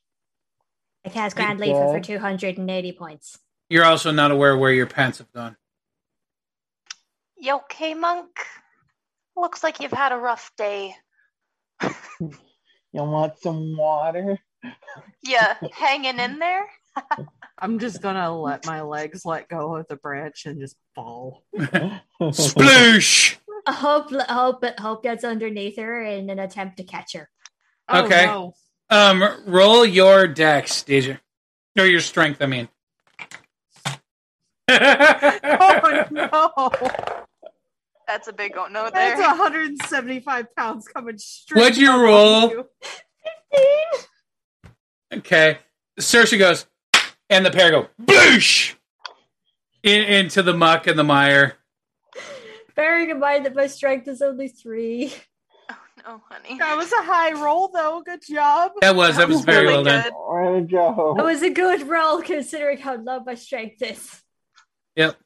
I 1.04 1.10
cast 1.10 1.36
Grand 1.36 1.60
Okay. 1.60 1.92
For 1.92 2.00
280 2.00 2.92
points. 2.92 3.38
You're 3.68 3.84
also 3.84 4.10
not 4.10 4.30
aware 4.30 4.56
where 4.56 4.72
your 4.72 4.86
pants 4.86 5.18
have 5.18 5.32
gone. 5.32 5.56
You 7.36 7.56
okay, 7.56 7.94
monk? 7.94 8.30
Looks 9.36 9.62
like 9.62 9.80
you've 9.80 9.92
had 9.92 10.12
a 10.12 10.16
rough 10.16 10.50
day. 10.56 10.94
You 12.94 13.02
want 13.02 13.40
some 13.40 13.76
water? 13.76 14.38
Yeah, 15.20 15.56
hanging 15.72 16.20
in 16.20 16.38
there? 16.38 16.64
I'm 17.58 17.80
just 17.80 18.00
gonna 18.00 18.32
let 18.32 18.64
my 18.66 18.82
legs 18.82 19.24
let 19.24 19.48
go 19.48 19.74
of 19.74 19.88
the 19.88 19.96
branch 19.96 20.46
and 20.46 20.60
just 20.60 20.76
fall. 20.94 21.42
Sploosh! 21.58 23.34
I 23.66 23.72
hope 23.72 24.12
hope 24.12 24.64
hope 24.78 25.02
gets 25.02 25.24
underneath 25.24 25.76
her 25.76 26.04
in 26.04 26.30
an 26.30 26.38
attempt 26.38 26.76
to 26.76 26.84
catch 26.84 27.14
her. 27.14 27.28
Oh, 27.88 28.04
Okay. 28.04 28.26
no. 28.26 28.54
Um, 28.90 29.24
roll 29.46 29.84
your 29.84 30.26
dex, 30.26 30.82
Deja. 30.82 31.18
Or 31.78 31.86
your 31.86 32.00
strength, 32.00 32.40
I 32.42 32.46
mean. 32.46 32.68
Oh 34.66 36.08
no! 36.10 36.70
That's 38.06 38.28
a 38.28 38.32
big 38.32 38.54
oh 38.56 38.66
no 38.66 38.90
That's 38.92 39.20
175 39.20 40.54
pounds 40.56 40.88
coming 40.88 41.18
straight. 41.18 41.60
What'd 41.60 41.76
you 41.76 42.02
roll? 42.02 42.50
you. 42.50 42.68
Okay. 45.12 45.58
Sersha 46.00 46.38
goes, 46.38 46.66
and 47.30 47.46
the 47.46 47.50
pair 47.50 47.70
go 47.70 47.88
boosh 48.02 48.74
in, 49.82 50.02
into 50.02 50.42
the 50.42 50.54
muck 50.54 50.86
and 50.86 50.98
the 50.98 51.04
mire. 51.04 51.54
Bearing 52.74 53.10
in 53.10 53.20
mind 53.20 53.46
that 53.46 53.54
my 53.54 53.68
strength 53.68 54.08
is 54.08 54.20
only 54.20 54.48
three. 54.48 55.14
Oh 56.06 56.20
honey. 56.28 56.58
That 56.58 56.76
was 56.76 56.92
a 56.92 57.02
high 57.02 57.32
roll, 57.32 57.68
though. 57.68 58.02
Good 58.04 58.20
job. 58.28 58.72
That 58.80 58.94
was 58.94 59.16
that 59.16 59.28
was 59.28 59.38
was 59.38 59.44
very 59.44 59.66
really 59.66 59.74
well 59.74 59.84
done. 59.84 60.02
good. 60.02 60.12
Where'd 60.12 60.72
it? 60.72 61.16
That 61.16 61.24
was 61.24 61.42
a 61.42 61.50
good 61.50 61.88
roll 61.88 62.20
considering 62.22 62.78
how 62.78 62.96
low 62.96 63.20
my 63.20 63.34
strength 63.34 63.82
is. 63.82 64.22
Yep. 64.96 65.16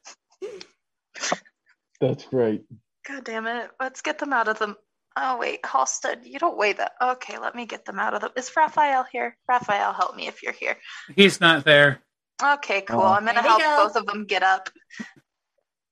That's 1.99 2.25
great. 2.25 2.63
God 3.07 3.23
damn 3.23 3.45
it. 3.47 3.69
Let's 3.79 4.01
get 4.01 4.19
them 4.19 4.31
out 4.31 4.47
of 4.47 4.57
them. 4.59 4.75
Oh 5.17 5.37
wait, 5.37 5.59
Halstead, 5.65 6.21
you 6.23 6.39
don't 6.39 6.57
weigh 6.57 6.73
that. 6.73 6.93
Okay, 7.01 7.37
let 7.39 7.55
me 7.55 7.65
get 7.65 7.83
them 7.83 7.99
out 7.99 8.13
of 8.13 8.21
them. 8.21 8.31
Is 8.37 8.51
Raphael 8.55 9.05
here? 9.11 9.35
Raphael, 9.49 9.91
help 9.91 10.15
me 10.15 10.27
if 10.27 10.41
you're 10.41 10.53
here. 10.53 10.77
He's 11.15 11.41
not 11.41 11.65
there. 11.65 11.99
Okay, 12.41 12.81
cool. 12.81 13.01
Oh. 13.01 13.07
I'm 13.07 13.25
gonna 13.25 13.41
help 13.41 13.61
go. 13.61 13.83
both 13.85 13.95
of 13.97 14.05
them 14.05 14.25
get 14.25 14.43
up. 14.43 14.69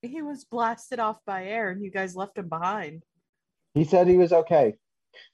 He 0.04 0.22
was 0.22 0.46
blasted 0.46 1.00
off 1.00 1.18
by 1.26 1.46
air, 1.46 1.72
and 1.72 1.84
you 1.84 1.90
guys 1.90 2.16
left 2.16 2.38
him 2.38 2.48
behind. 2.48 3.04
He 3.78 3.84
said 3.84 4.08
he 4.08 4.18
was 4.18 4.34
okay. 4.34 4.76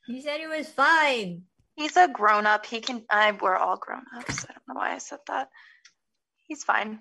He 0.05 0.21
said 0.21 0.39
he 0.41 0.47
was 0.47 0.67
fine. 0.67 1.43
He's 1.75 1.95
a 1.95 2.09
grown 2.09 2.45
up. 2.45 2.65
He 2.65 2.81
can 2.81 3.03
I 3.09 3.31
we're 3.31 3.55
all 3.55 3.77
grown 3.77 4.03
ups. 4.17 4.43
I 4.43 4.53
don't 4.53 4.67
know 4.67 4.75
why 4.75 4.93
I 4.93 4.97
said 4.97 5.19
that. 5.27 5.49
He's 6.43 6.63
fine. 6.63 6.99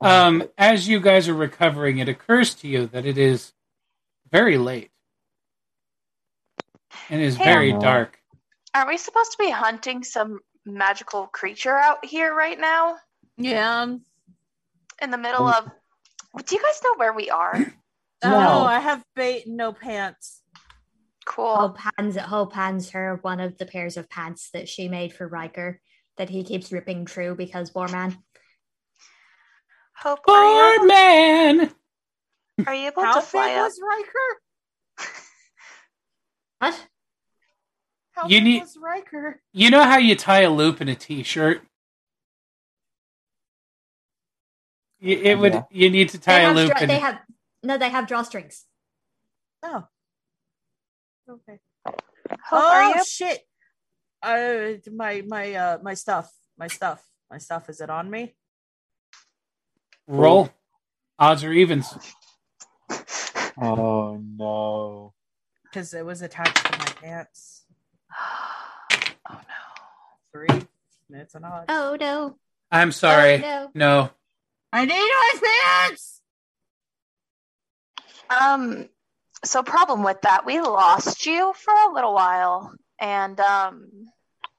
Um, 0.00 0.44
as 0.56 0.88
you 0.88 1.00
guys 1.00 1.28
are 1.28 1.34
recovering, 1.34 1.98
it 1.98 2.08
occurs 2.08 2.54
to 2.56 2.68
you 2.68 2.86
that 2.88 3.06
it 3.06 3.18
is 3.18 3.52
very 4.30 4.58
late. 4.58 4.90
And 7.10 7.20
it 7.20 7.24
is 7.26 7.36
Hey, 7.36 7.44
very 7.44 7.72
dark. 7.72 8.18
Aren't 8.74 8.88
we 8.88 8.96
supposed 8.96 9.32
to 9.32 9.38
be 9.38 9.50
hunting 9.50 10.04
some 10.04 10.40
magical 10.64 11.26
creature 11.26 11.76
out 11.76 12.04
here 12.04 12.34
right 12.34 12.58
now? 12.58 12.96
Yeah. 13.36 13.96
In 15.02 15.10
the 15.10 15.18
middle 15.18 15.46
of 15.46 15.70
do 16.42 16.54
you 16.56 16.62
guys 16.62 16.80
know 16.82 16.94
where 16.96 17.12
we 17.12 17.30
are? 17.30 17.54
Oh, 18.22 18.30
No. 18.30 18.64
I 18.64 18.80
have 18.80 19.02
bait 19.14 19.44
no 19.46 19.72
pants. 19.72 20.42
Cool. 21.26 21.54
Hope 21.56 21.78
hands 21.96 22.16
Hope 22.16 22.52
hands 22.52 22.90
her 22.90 23.18
one 23.22 23.40
of 23.40 23.56
the 23.58 23.66
pairs 23.66 23.96
of 23.96 24.08
pants 24.10 24.50
that 24.52 24.68
she 24.68 24.88
made 24.88 25.12
for 25.12 25.26
Riker 25.28 25.80
that 26.18 26.28
he 26.30 26.44
keeps 26.44 26.70
ripping 26.72 27.06
through 27.06 27.34
because 27.36 27.74
war 27.74 27.88
man. 27.88 28.16
Hope 29.96 30.20
are 30.28 30.72
you, 30.72 30.78
Poor 30.78 30.86
man! 30.88 31.70
are 32.66 32.74
you 32.74 32.86
able 32.88 33.02
How 33.02 33.14
to 33.14 33.20
big 33.20 33.28
fly 33.28 33.52
up? 33.54 33.64
was 33.64 33.80
Riker? 33.82 35.10
What? 36.58 36.86
How 38.12 38.28
You 38.28 38.40
need- 38.40 38.60
was 38.60 38.76
Riker? 38.80 39.40
You 39.52 39.70
know 39.70 39.82
how 39.82 39.98
you 39.98 40.14
tie 40.16 40.42
a 40.42 40.50
loop 40.50 40.80
in 40.80 40.88
a 40.88 40.94
t-shirt? 40.94 41.62
You, 45.04 45.20
it 45.22 45.38
would. 45.38 45.52
Yeah. 45.52 45.62
You 45.70 45.90
need 45.90 46.08
to 46.10 46.18
They 46.18 46.24
tie 46.24 46.40
a 46.40 46.54
loop. 46.54 46.68
straw- 46.68 46.80
in, 46.80 46.88
they 46.88 46.98
have 46.98 47.18
no, 47.62 47.76
they 47.76 47.90
have 47.90 48.06
drawstrings. 48.06 48.62
Oh. 49.62 49.86
Okay. 51.28 51.60
Hope 51.86 51.96
oh 52.50 53.02
shit! 53.06 53.40
Uh, 54.22 54.80
my 54.90 55.22
my 55.26 55.52
uh 55.54 55.78
my 55.82 55.92
stuff, 55.92 56.32
my 56.58 56.68
stuff, 56.68 57.04
my 57.30 57.36
stuff. 57.36 57.68
Is 57.68 57.82
it 57.82 57.90
on 57.90 58.10
me? 58.10 58.34
roll. 60.06 60.50
Odds 61.18 61.44
or 61.44 61.52
evens. 61.52 61.86
Oh 63.60 64.20
no. 64.38 65.12
Because 65.64 65.92
it 65.92 66.04
was 66.04 66.22
attached 66.22 66.64
to 66.64 66.78
my 66.78 66.84
pants. 67.02 67.64
oh 69.30 69.30
no. 69.30 69.38
Three. 70.32 70.62
It's 71.10 71.34
an 71.34 71.44
odd. 71.44 71.66
Oh 71.68 71.96
no. 72.00 72.36
I'm 72.72 72.90
sorry. 72.90 73.44
Oh, 73.44 73.70
no. 73.74 74.02
no. 74.02 74.10
I 74.74 74.84
need 74.86 74.90
my 74.96 75.40
pants. 75.88 76.20
Um, 78.28 78.88
so 79.44 79.62
problem 79.62 80.02
with 80.02 80.20
that, 80.22 80.44
we 80.44 80.60
lost 80.60 81.26
you 81.26 81.52
for 81.54 81.72
a 81.72 81.92
little 81.92 82.12
while, 82.14 82.72
and 83.00 83.38
um, 83.38 83.88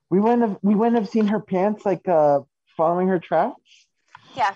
We 0.09 0.19
wouldn't 0.19 0.41
have 0.43 0.57
we 0.61 0.73
wouldn't 0.75 0.97
have 0.97 1.09
seen 1.09 1.27
her 1.27 1.39
pants 1.39 1.85
like 1.85 2.07
uh 2.07 2.39
following 2.77 3.07
her 3.09 3.19
tracks. 3.19 3.87
yeah. 4.35 4.55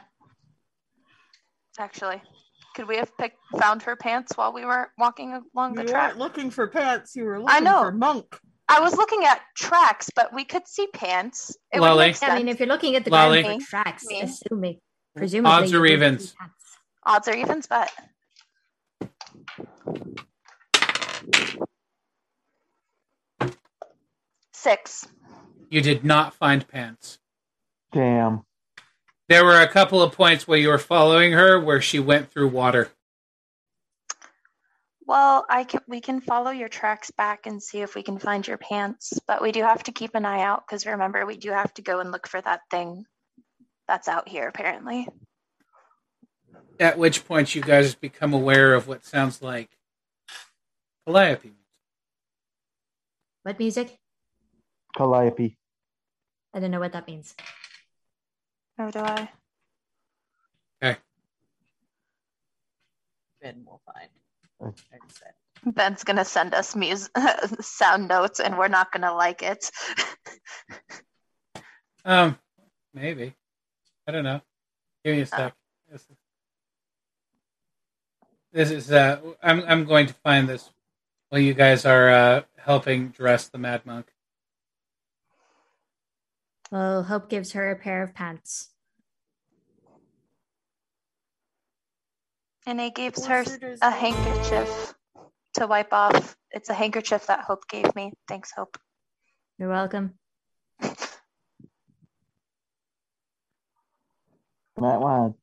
Actually, 1.77 2.21
could 2.75 2.87
we 2.87 2.97
have 2.97 3.11
picked 3.17 3.37
found 3.57 3.83
her 3.83 3.95
pants 3.95 4.37
while 4.37 4.51
we 4.53 4.65
were 4.65 4.89
walking 4.97 5.41
along 5.55 5.75
the 5.75 5.83
You 5.83 5.87
track? 5.89 6.09
weren't 6.09 6.19
looking 6.19 6.51
for 6.51 6.67
pants. 6.67 7.15
You 7.15 7.23
were 7.23 7.39
looking 7.41 7.63
know. 7.63 7.83
for 7.83 7.91
monk. 7.91 8.37
I 8.67 8.81
was 8.81 8.95
looking 8.95 9.23
at 9.25 9.41
tracks, 9.57 10.09
but 10.15 10.33
we 10.33 10.43
could 10.45 10.67
see 10.67 10.87
pants. 10.93 11.55
It 11.73 11.79
would 11.79 11.87
Lolly. 11.87 12.07
make 12.09 12.21
I 12.23 12.37
mean, 12.37 12.47
if 12.49 12.59
you're 12.59 12.67
looking 12.67 12.95
at 12.95 13.03
the 13.05 13.09
Lolly. 13.11 13.41
ground 13.41 13.63
for 13.63 13.69
tracks, 13.69 14.05
Me. 14.05 14.21
assuming 14.21 14.79
presumably 15.19 15.51
Odds 15.51 15.73
or 15.73 15.75
you 15.75 15.81
would 15.81 15.87
see 15.89 15.93
evens? 15.93 16.35
Odds 17.03 17.27
or 17.27 17.33
evens, 17.33 17.67
but 17.67 17.91
six. 24.53 25.07
You 25.69 25.81
did 25.81 26.03
not 26.03 26.33
find 26.33 26.67
pants. 26.67 27.19
Damn. 27.91 28.43
There 29.27 29.45
were 29.45 29.61
a 29.61 29.67
couple 29.67 30.01
of 30.01 30.13
points 30.13 30.47
where 30.47 30.57
you 30.57 30.69
were 30.69 30.79
following 30.79 31.33
her 31.33 31.59
where 31.59 31.81
she 31.81 31.99
went 31.99 32.31
through 32.31 32.47
water. 32.47 32.89
Well, 35.05 35.45
I 35.49 35.63
can. 35.63 35.81
We 35.87 36.01
can 36.01 36.21
follow 36.21 36.51
your 36.51 36.69
tracks 36.69 37.11
back 37.11 37.45
and 37.45 37.61
see 37.61 37.81
if 37.81 37.95
we 37.95 38.03
can 38.03 38.19
find 38.19 38.47
your 38.47 38.57
pants, 38.57 39.19
but 39.27 39.41
we 39.41 39.51
do 39.51 39.63
have 39.63 39.83
to 39.83 39.91
keep 39.91 40.15
an 40.15 40.25
eye 40.25 40.43
out 40.43 40.63
because 40.65 40.85
remember, 40.85 41.25
we 41.25 41.37
do 41.37 41.51
have 41.51 41.73
to 41.75 41.81
go 41.81 41.99
and 41.99 42.11
look 42.11 42.27
for 42.27 42.39
that 42.41 42.61
thing 42.71 43.05
that's 43.89 44.07
out 44.07 44.29
here. 44.29 44.47
Apparently, 44.47 45.07
At 46.79 46.99
which 46.99 47.25
point 47.25 47.55
you 47.55 47.61
guys 47.63 47.95
become 47.95 48.33
aware 48.35 48.75
of 48.75 48.87
what 48.87 49.03
sounds 49.03 49.41
like 49.41 49.69
Calliope. 51.07 51.53
What 53.41 53.57
music? 53.57 53.97
Calliope. 54.95 55.57
I 56.53 56.59
don't 56.59 56.69
know 56.69 56.79
what 56.79 56.93
that 56.93 57.07
means. 57.07 57.33
or 58.77 58.91
do 58.91 58.99
I? 58.99 59.29
Okay. 60.83 60.99
Ben 63.41 63.65
will 63.65 63.81
find. 63.87 64.73
Ben's 65.65 66.03
gonna 66.03 66.25
send 66.25 66.53
us 66.53 66.75
mus- 66.75 67.09
sound 67.61 68.07
notes, 68.07 68.39
and 68.39 68.55
we're 68.57 68.67
not 68.67 68.91
gonna 68.91 69.13
like 69.15 69.41
it. 69.41 69.71
Um, 72.05 72.39
maybe. 72.93 73.35
I 74.09 74.11
don't 74.11 74.23
know. 74.23 74.41
Give 75.05 75.15
me 75.15 75.21
a 75.21 75.25
sec. 75.27 75.53
This 75.87 76.01
is, 76.01 76.17
this 78.51 78.71
is 78.71 78.91
uh, 78.91 79.19
I'm 79.43 79.63
I'm 79.67 79.85
going 79.85 80.07
to 80.07 80.15
find 80.15 80.49
this 80.49 80.71
while 81.29 81.39
you 81.39 81.53
guys 81.53 81.85
are 81.85 82.09
uh, 82.09 82.41
helping 82.57 83.09
dress 83.09 83.49
the 83.49 83.59
Mad 83.59 83.85
Monk. 83.85 84.07
Well, 86.71 87.03
Hope 87.03 87.29
gives 87.29 87.51
her 87.51 87.69
a 87.69 87.75
pair 87.75 88.01
of 88.01 88.15
pants. 88.15 88.69
And 92.65 92.79
he 92.79 92.89
gives 92.89 93.27
her 93.27 93.45
a 93.83 93.91
handkerchief 93.91 94.95
to 95.53 95.67
wipe 95.67 95.93
off. 95.93 96.35
It's 96.49 96.69
a 96.69 96.73
handkerchief 96.73 97.27
that 97.27 97.41
Hope 97.41 97.67
gave 97.67 97.93
me. 97.95 98.13
Thanks, 98.27 98.51
Hope. 98.57 98.75
You're 99.59 99.69
welcome. 99.69 100.15
might 104.79 104.97
want 104.97 105.35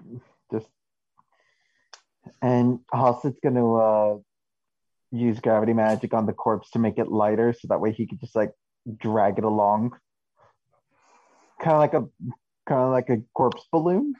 to 0.00 0.20
just 0.52 0.68
and 2.42 2.80
Halstead's 2.92 3.38
gonna 3.42 3.74
uh 3.74 4.18
use 5.10 5.38
gravity 5.40 5.72
magic 5.72 6.12
on 6.12 6.26
the 6.26 6.32
corpse 6.32 6.70
to 6.70 6.78
make 6.78 6.98
it 6.98 7.08
lighter 7.08 7.52
so 7.52 7.68
that 7.68 7.80
way 7.80 7.92
he 7.92 8.06
could 8.06 8.20
just 8.20 8.34
like 8.34 8.52
drag 8.98 9.38
it 9.38 9.44
along. 9.44 9.92
Kind 11.60 11.72
of 11.72 11.78
like 11.78 11.94
a 11.94 12.04
kind 12.66 12.80
of 12.80 12.90
like 12.90 13.10
a 13.10 13.22
corpse 13.34 13.66
balloon. 13.70 14.14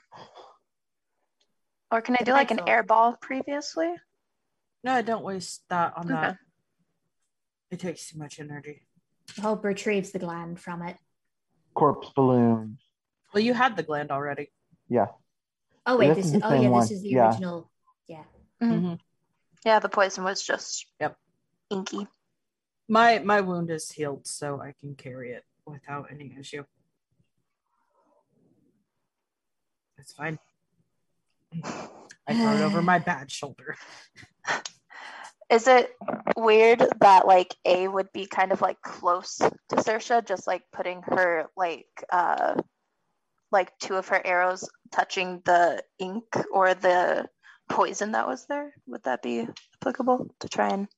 Or 1.91 2.01
can 2.01 2.15
I 2.15 2.19
I 2.21 2.25
do 2.25 2.33
like 2.33 2.51
an 2.51 2.61
air 2.67 2.83
ball 2.83 3.17
previously? 3.21 3.93
No, 4.83 5.01
don't 5.03 5.25
waste 5.25 5.63
that 5.71 5.95
on 5.97 6.07
Okay. 6.07 6.15
that. 6.15 6.39
It 7.71 7.81
takes 7.81 8.11
too 8.11 8.19
much 8.19 8.39
energy. 8.39 8.87
Hope 9.41 9.65
retrieves 9.65 10.11
the 10.13 10.19
gland 10.19 10.61
from 10.61 10.83
it. 10.83 10.97
Corpse 11.75 12.11
balloon. 12.15 12.79
Well, 13.35 13.43
you 13.43 13.53
had 13.53 13.77
the 13.77 13.83
gland 13.83 14.13
already. 14.13 14.53
Yeah. 14.89 15.09
Oh 15.87 15.99
wait, 15.99 16.15
This 16.15 16.19
this 16.19 16.27
is 16.27 16.35
is 16.35 16.43
oh 16.45 16.55
yeah, 16.55 16.69
one. 16.69 16.81
this 16.83 16.91
is 16.93 17.03
the 17.03 17.09
Yeah. 17.11 17.29
original. 17.31 17.71
Yeah. 18.07 18.25
Mhm. 18.63 19.01
Yeah, 19.65 19.81
the 19.81 19.89
poison 19.89 20.23
was 20.23 20.41
just 20.41 20.87
Yep. 21.01 21.19
inky. 21.71 22.07
My 22.89 23.19
my 23.19 23.41
wound 23.41 23.71
is 23.71 23.91
healed, 23.91 24.27
so 24.29 24.61
I 24.61 24.73
can 24.79 24.95
carry 24.95 25.33
it 25.33 25.45
without 25.67 26.13
any 26.13 26.37
issue. 26.39 26.65
It's 29.99 30.13
fine. 30.13 30.39
I 32.27 32.35
throw 32.35 32.55
it 32.57 32.61
over 32.63 32.83
my 32.83 32.99
bad 33.01 33.31
shoulder. 33.33 33.77
Is 35.51 35.67
it 35.69 35.93
weird 36.37 36.83
that 37.01 37.27
like 37.27 37.55
A 37.65 37.87
would 37.89 38.11
be 38.13 38.27
kind 38.27 38.51
of 38.53 38.61
like 38.61 38.81
close 38.81 39.37
to 39.37 39.77
Sersha, 39.77 40.25
just 40.25 40.47
like 40.47 40.63
putting 40.73 41.03
her 41.03 41.47
like 41.57 41.87
uh 42.11 42.61
like 43.55 43.73
two 43.79 43.95
of 43.95 44.09
her 44.09 44.21
arrows 44.27 44.69
touching 44.91 45.41
the 45.47 45.83
ink 45.99 46.25
or 46.53 46.75
the 46.75 47.27
poison 47.71 48.13
that 48.13 48.27
was 48.27 48.45
there? 48.47 48.75
Would 48.89 49.05
that 49.05 49.23
be 49.23 49.47
applicable 49.81 50.35
to 50.41 50.49
try 50.49 50.69
and 50.71 50.89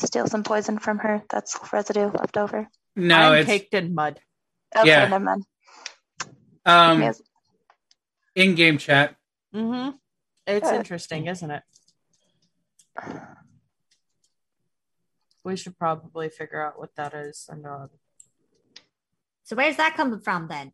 steal 0.00 0.26
some 0.28 0.44
poison 0.44 0.78
from 0.78 0.98
her 1.00 1.22
that's 1.28 1.58
residue 1.72 2.08
left 2.10 2.36
over? 2.38 2.68
No, 2.96 3.16
I'm 3.16 3.34
it's 3.40 3.46
caked 3.50 3.74
in 3.74 3.92
mud. 3.94 4.20
Okay, 4.74 4.86
Yeah. 4.88 5.08
never 5.08 5.24
mind. 5.24 5.44
um 6.64 7.02
Yes. 7.02 7.20
in-game 8.36 8.78
chat. 8.78 9.16
Mm-hmm. 9.52 9.96
It's 10.46 10.70
Good. 10.70 10.76
interesting, 10.76 11.26
isn't 11.26 11.50
it? 11.50 11.62
We 15.42 15.56
should 15.56 15.76
probably 15.76 16.28
figure 16.28 16.64
out 16.64 16.78
what 16.78 16.94
that 16.96 17.14
is. 17.14 17.48
And 17.48 17.66
uh, 17.66 17.88
So 19.42 19.56
where's 19.56 19.76
that 19.76 19.96
coming 19.96 20.20
from 20.20 20.46
then? 20.48 20.72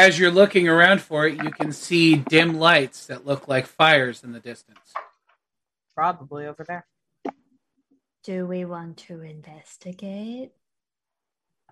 As 0.00 0.18
you're 0.18 0.30
looking 0.30 0.66
around 0.66 1.02
for 1.02 1.26
it, 1.26 1.34
you 1.44 1.50
can 1.50 1.72
see 1.72 2.16
dim 2.16 2.54
lights 2.58 3.04
that 3.08 3.26
look 3.26 3.48
like 3.48 3.66
fires 3.66 4.24
in 4.24 4.32
the 4.32 4.40
distance. 4.40 4.94
probably 5.94 6.46
over 6.46 6.64
there. 6.64 6.86
Do 8.24 8.46
we 8.46 8.64
want 8.64 8.96
to 9.08 9.20
investigate? 9.20 10.52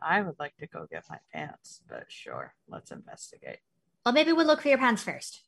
I 0.03 0.21
would 0.21 0.39
like 0.39 0.55
to 0.59 0.67
go 0.67 0.87
get 0.91 1.05
my 1.09 1.17
pants, 1.33 1.81
but 1.89 2.05
sure, 2.09 2.53
let's 2.69 2.91
investigate. 2.91 3.61
Well, 4.05 4.13
maybe 4.13 4.35
we'll 4.35 4.47
look 4.47 4.61
for 4.61 4.69
your 4.69 4.77
pants 4.77 5.03
first. 5.03 5.41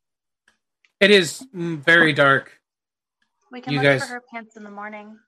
It 1.01 1.11
is 1.11 1.47
mm, 1.55 1.85
very 1.85 2.15
dark. 2.15 2.63
We 3.53 3.61
can 3.61 3.75
You 3.75 3.81
look 3.81 3.89
guys- 3.89 4.05
for 4.05 4.15
her 4.15 4.23
pants 4.33 4.57
in 4.57 4.65
the 4.65 4.71
morning. 4.71 5.19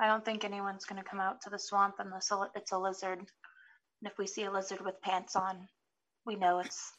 I 0.00 0.06
don't 0.06 0.24
think 0.24 0.42
anyone's 0.42 0.86
going 0.86 1.02
to 1.02 1.06
come 1.06 1.20
out 1.20 1.42
to 1.42 1.50
the 1.50 1.58
swamp 1.58 1.96
unless 1.98 2.30
a 2.30 2.48
it's 2.54 2.72
a 2.72 2.78
lizard. 2.78 3.18
And 3.18 4.10
if 4.10 4.16
we 4.16 4.26
see 4.26 4.44
a 4.44 4.50
lizard 4.50 4.80
with 4.80 5.02
pants 5.02 5.36
on, 5.36 5.68
we 6.26 6.36
know 6.36 6.60
it's. 6.60 6.92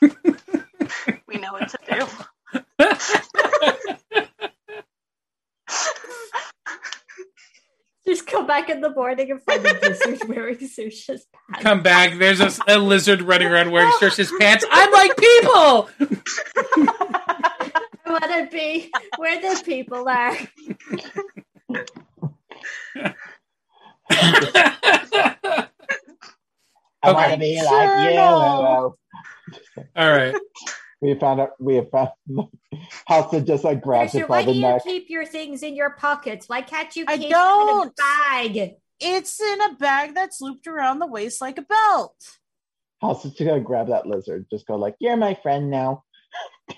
we 0.00 1.36
know 1.36 1.52
what 1.52 1.68
to 1.68 1.78
do. 1.88 2.06
Just 8.06 8.26
come 8.26 8.46
back 8.46 8.68
in 8.70 8.80
the 8.80 8.90
morning 8.90 9.30
and 9.30 9.42
find 9.42 9.62
the 9.62 9.78
lizard 9.82 10.28
wearing 10.28 10.56
Sersha's 10.56 11.26
pants. 11.48 11.62
Come 11.62 11.82
back. 11.82 12.18
There's 12.18 12.40
a, 12.40 12.50
a 12.66 12.78
lizard 12.78 13.22
running 13.22 13.48
around 13.48 13.70
wearing 13.70 13.92
Sersha's 14.00 14.32
pants. 14.40 14.64
I'm 14.70 14.90
like 14.90 15.16
people. 15.16 15.88
I 18.04 18.06
want 18.06 18.24
to 18.24 18.48
be 18.50 18.90
where 19.16 19.40
the 19.40 19.62
people 19.64 20.08
are. 20.08 20.36
I 27.02 27.10
Okay. 27.10 27.16
want 27.18 27.32
to 27.32 27.38
be 27.38 27.56
like 27.56 27.68
Sure 27.68 28.10
you. 28.10 28.14
no. 28.16 28.96
All 29.96 30.10
right. 30.10 30.34
We 31.02 31.14
found 31.14 31.40
out. 31.40 31.52
We 31.58 31.76
have 31.76 31.90
found. 31.90 32.10
Halstead 33.06 33.46
just 33.46 33.64
like 33.64 33.80
grabs 33.80 34.14
it 34.14 34.28
by 34.28 34.42
the 34.42 34.52
do 34.52 34.58
you 34.58 34.66
neck. 34.66 34.84
keep 34.84 35.08
your 35.08 35.24
things 35.24 35.62
in 35.62 35.74
your 35.74 35.88
pockets? 35.92 36.46
Why 36.46 36.60
can't 36.60 36.94
you 36.94 37.06
I 37.08 37.16
keep 37.16 37.30
them 37.30 37.38
in 37.40 37.68
a 37.68 37.72
don't. 37.72 37.96
bag? 37.96 38.72
It's 39.00 39.40
in 39.40 39.62
a 39.62 39.74
bag 39.76 40.14
that's 40.14 40.42
looped 40.42 40.66
around 40.66 40.98
the 40.98 41.06
waist 41.06 41.40
like 41.40 41.56
a 41.56 41.62
belt. 41.62 42.14
Halstead's 43.00 43.34
just 43.36 43.48
gonna 43.48 43.62
grab 43.62 43.88
that 43.88 44.04
lizard. 44.06 44.44
Just 44.52 44.66
go 44.66 44.76
like, 44.76 44.94
"You're 45.00 45.16
my 45.16 45.32
friend 45.42 45.70
now." 45.70 46.04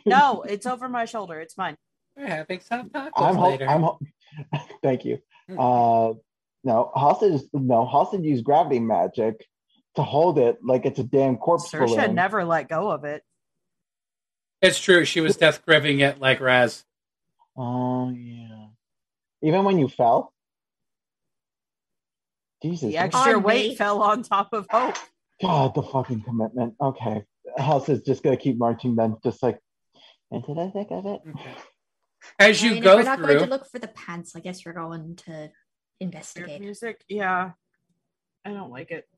No, 0.06 0.42
it's 0.48 0.66
over 0.66 0.88
my 0.88 1.04
shoulder. 1.04 1.40
It's 1.40 1.58
mine. 1.58 1.76
We're 2.16 2.28
having 2.28 2.60
some 2.60 2.90
tacos 2.90 3.10
I'm. 3.16 3.34
Ho- 3.34 3.50
later. 3.50 3.68
I'm. 3.68 3.82
Ho- 3.82 3.98
Thank 4.84 5.04
you. 5.04 5.18
Hmm. 5.48 5.58
Uh, 5.58 6.12
no, 6.62 6.92
Halstead 6.94 7.32
is 7.32 7.48
no. 7.52 7.86
Halstead 7.86 8.24
used 8.24 8.44
gravity 8.44 8.78
magic 8.78 9.44
to 9.96 10.02
hold 10.02 10.38
it 10.38 10.58
like 10.64 10.86
it's 10.86 10.98
a 10.98 11.04
damn 11.04 11.36
corpse 11.36 11.70
Sersha 11.70 11.86
balloon. 11.96 12.14
never 12.14 12.44
let 12.44 12.68
go 12.68 12.90
of 12.90 13.04
it. 13.04 13.22
It's 14.60 14.80
true. 14.80 15.04
She 15.04 15.20
was 15.20 15.36
death 15.36 15.64
gripping 15.66 16.00
it 16.00 16.20
like 16.20 16.40
Raz. 16.40 16.84
Oh 17.56 18.10
yeah. 18.10 18.66
Even 19.42 19.64
when 19.64 19.78
you 19.78 19.88
fell. 19.88 20.32
Jesus. 22.62 22.88
The 22.90 22.98
extra 22.98 23.34
On 23.36 23.42
weight 23.42 23.70
me. 23.70 23.76
fell 23.76 24.02
on 24.02 24.22
top 24.22 24.52
of 24.52 24.66
Hope. 24.70 24.96
God, 25.40 25.74
the 25.74 25.82
fucking 25.82 26.22
commitment. 26.22 26.74
Okay. 26.80 27.24
House 27.58 27.88
is 27.88 28.02
just 28.02 28.22
gonna 28.22 28.36
keep 28.36 28.56
marching 28.56 28.94
then, 28.94 29.16
just 29.24 29.42
like 29.42 29.58
into 30.30 30.54
the 30.54 30.70
thick 30.70 30.86
of 30.90 31.06
it. 31.06 31.20
Okay. 31.28 31.54
As 32.38 32.62
I 32.62 32.66
you 32.66 32.70
mean, 32.74 32.78
if 32.78 32.84
go 32.84 32.96
we're 32.96 33.02
not 33.02 33.18
through, 33.18 33.26
going 33.26 33.38
to 33.40 33.46
look 33.46 33.66
for 33.68 33.80
the 33.80 33.88
pants. 33.88 34.36
I 34.36 34.40
guess 34.40 34.64
we're 34.64 34.72
going 34.74 35.16
to 35.26 35.30
Weird 35.32 35.50
investigate. 36.00 36.60
music, 36.60 37.04
yeah. 37.08 37.50
I 38.44 38.50
don't 38.52 38.70
like 38.70 38.92
it. 38.92 39.08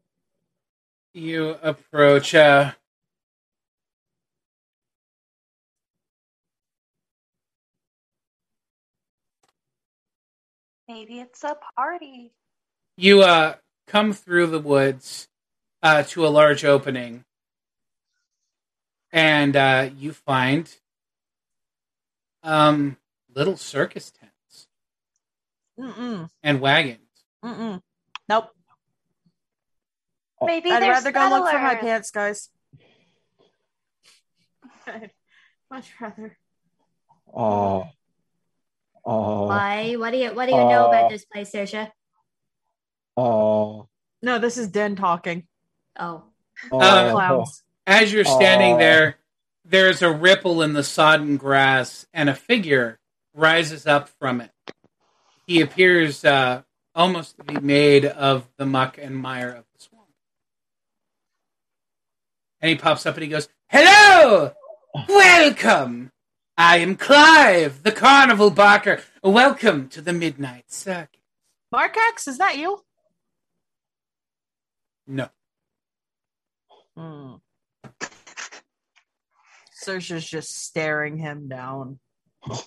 You 1.15 1.57
approach. 1.62 2.34
Uh, 2.34 2.73
Maybe 10.89 11.20
it's 11.20 11.44
a 11.44 11.57
party. 11.76 12.33
you 12.97 13.23
uh, 13.23 13.57
come 13.89 14.12
through 14.15 14.49
the 14.49 14.60
woods 14.60 15.28
uh, 15.83 16.05
to 16.05 16.26
a 16.26 16.28
large 16.28 16.65
opening, 16.65 17.25
and 19.12 19.57
uh, 19.57 19.91
you 19.97 20.12
find 20.12 20.75
um, 22.44 22.99
little 23.34 23.57
circus 23.57 24.10
tents 24.12 24.68
Mm-mm. 25.78 26.31
and 26.43 26.60
wagons. 26.60 27.01
Mm-mm. 27.44 27.83
Nope. 28.28 28.53
Maybe 30.47 30.71
I'd 30.71 30.83
there's 30.83 31.05
rather 31.05 31.13
go 31.13 31.29
look 31.29 31.51
for 31.51 31.59
my 31.59 31.75
pants, 31.77 32.11
guys. 32.11 32.49
I'd 34.87 35.11
much 35.71 35.91
rather. 36.01 36.37
Uh 37.35 37.79
uh 37.81 37.85
Why? 39.47 39.95
What 39.99 40.11
do 40.13 40.19
you 40.19 40.35
What 40.35 40.47
do 40.47 40.53
you 40.55 40.65
know 40.65 40.89
about 40.89 41.11
this 41.11 41.25
place, 41.25 41.51
Sersha? 41.53 41.91
uh 43.17 43.83
No, 44.23 44.39
this 44.39 44.57
is 44.57 44.69
Den 44.69 44.97
talking. 44.97 45.47
Oh, 45.99 46.25
Uh, 46.73 47.11
Clowns. 47.13 47.63
As 47.87 48.13
you're 48.13 48.25
standing 48.25 48.75
Uh. 48.75 48.79
there, 48.79 49.17
there's 49.65 50.03
a 50.03 50.13
ripple 50.13 50.63
in 50.63 50.73
the 50.73 50.83
sodden 50.85 51.37
grass, 51.37 52.07
and 52.13 52.29
a 52.31 52.35
figure 52.35 52.99
rises 53.35 53.87
up 53.87 54.09
from 54.09 54.41
it. 54.41 54.51
He 55.47 55.61
appears 55.61 56.25
uh, 56.25 56.63
almost 56.95 57.37
to 57.37 57.45
be 57.45 57.59
made 57.61 58.05
of 58.07 58.49
the 58.57 58.65
muck 58.67 58.97
and 58.99 59.17
mire 59.17 59.51
of 59.51 59.65
the 59.74 59.74
swamp. 59.74 59.74
And 62.65 62.70
he 62.70 62.76
pops 62.76 63.05
up 63.05 63.17
and 63.17 63.23
he 63.23 63.28
goes, 63.28 63.47
Hello! 63.68 64.52
Welcome! 65.07 66.12
I 66.57 66.78
am 66.78 66.97
Clive, 66.97 67.83
the 67.83 67.93
carnival 67.93 68.49
barker. 68.49 69.02
Welcome 69.23 69.91
to 69.91 70.01
the 70.01 70.15
Midnight 70.15 70.73
Circus. 70.73 71.20
Markax, 71.75 72.26
is 72.26 72.39
that 72.39 72.57
you? 72.57 72.81
No. 75.07 75.28
Hmm. 76.97 77.34
Sersha's 79.84 80.26
just 80.26 80.57
staring 80.65 81.18
him 81.18 81.49
down. 81.49 81.99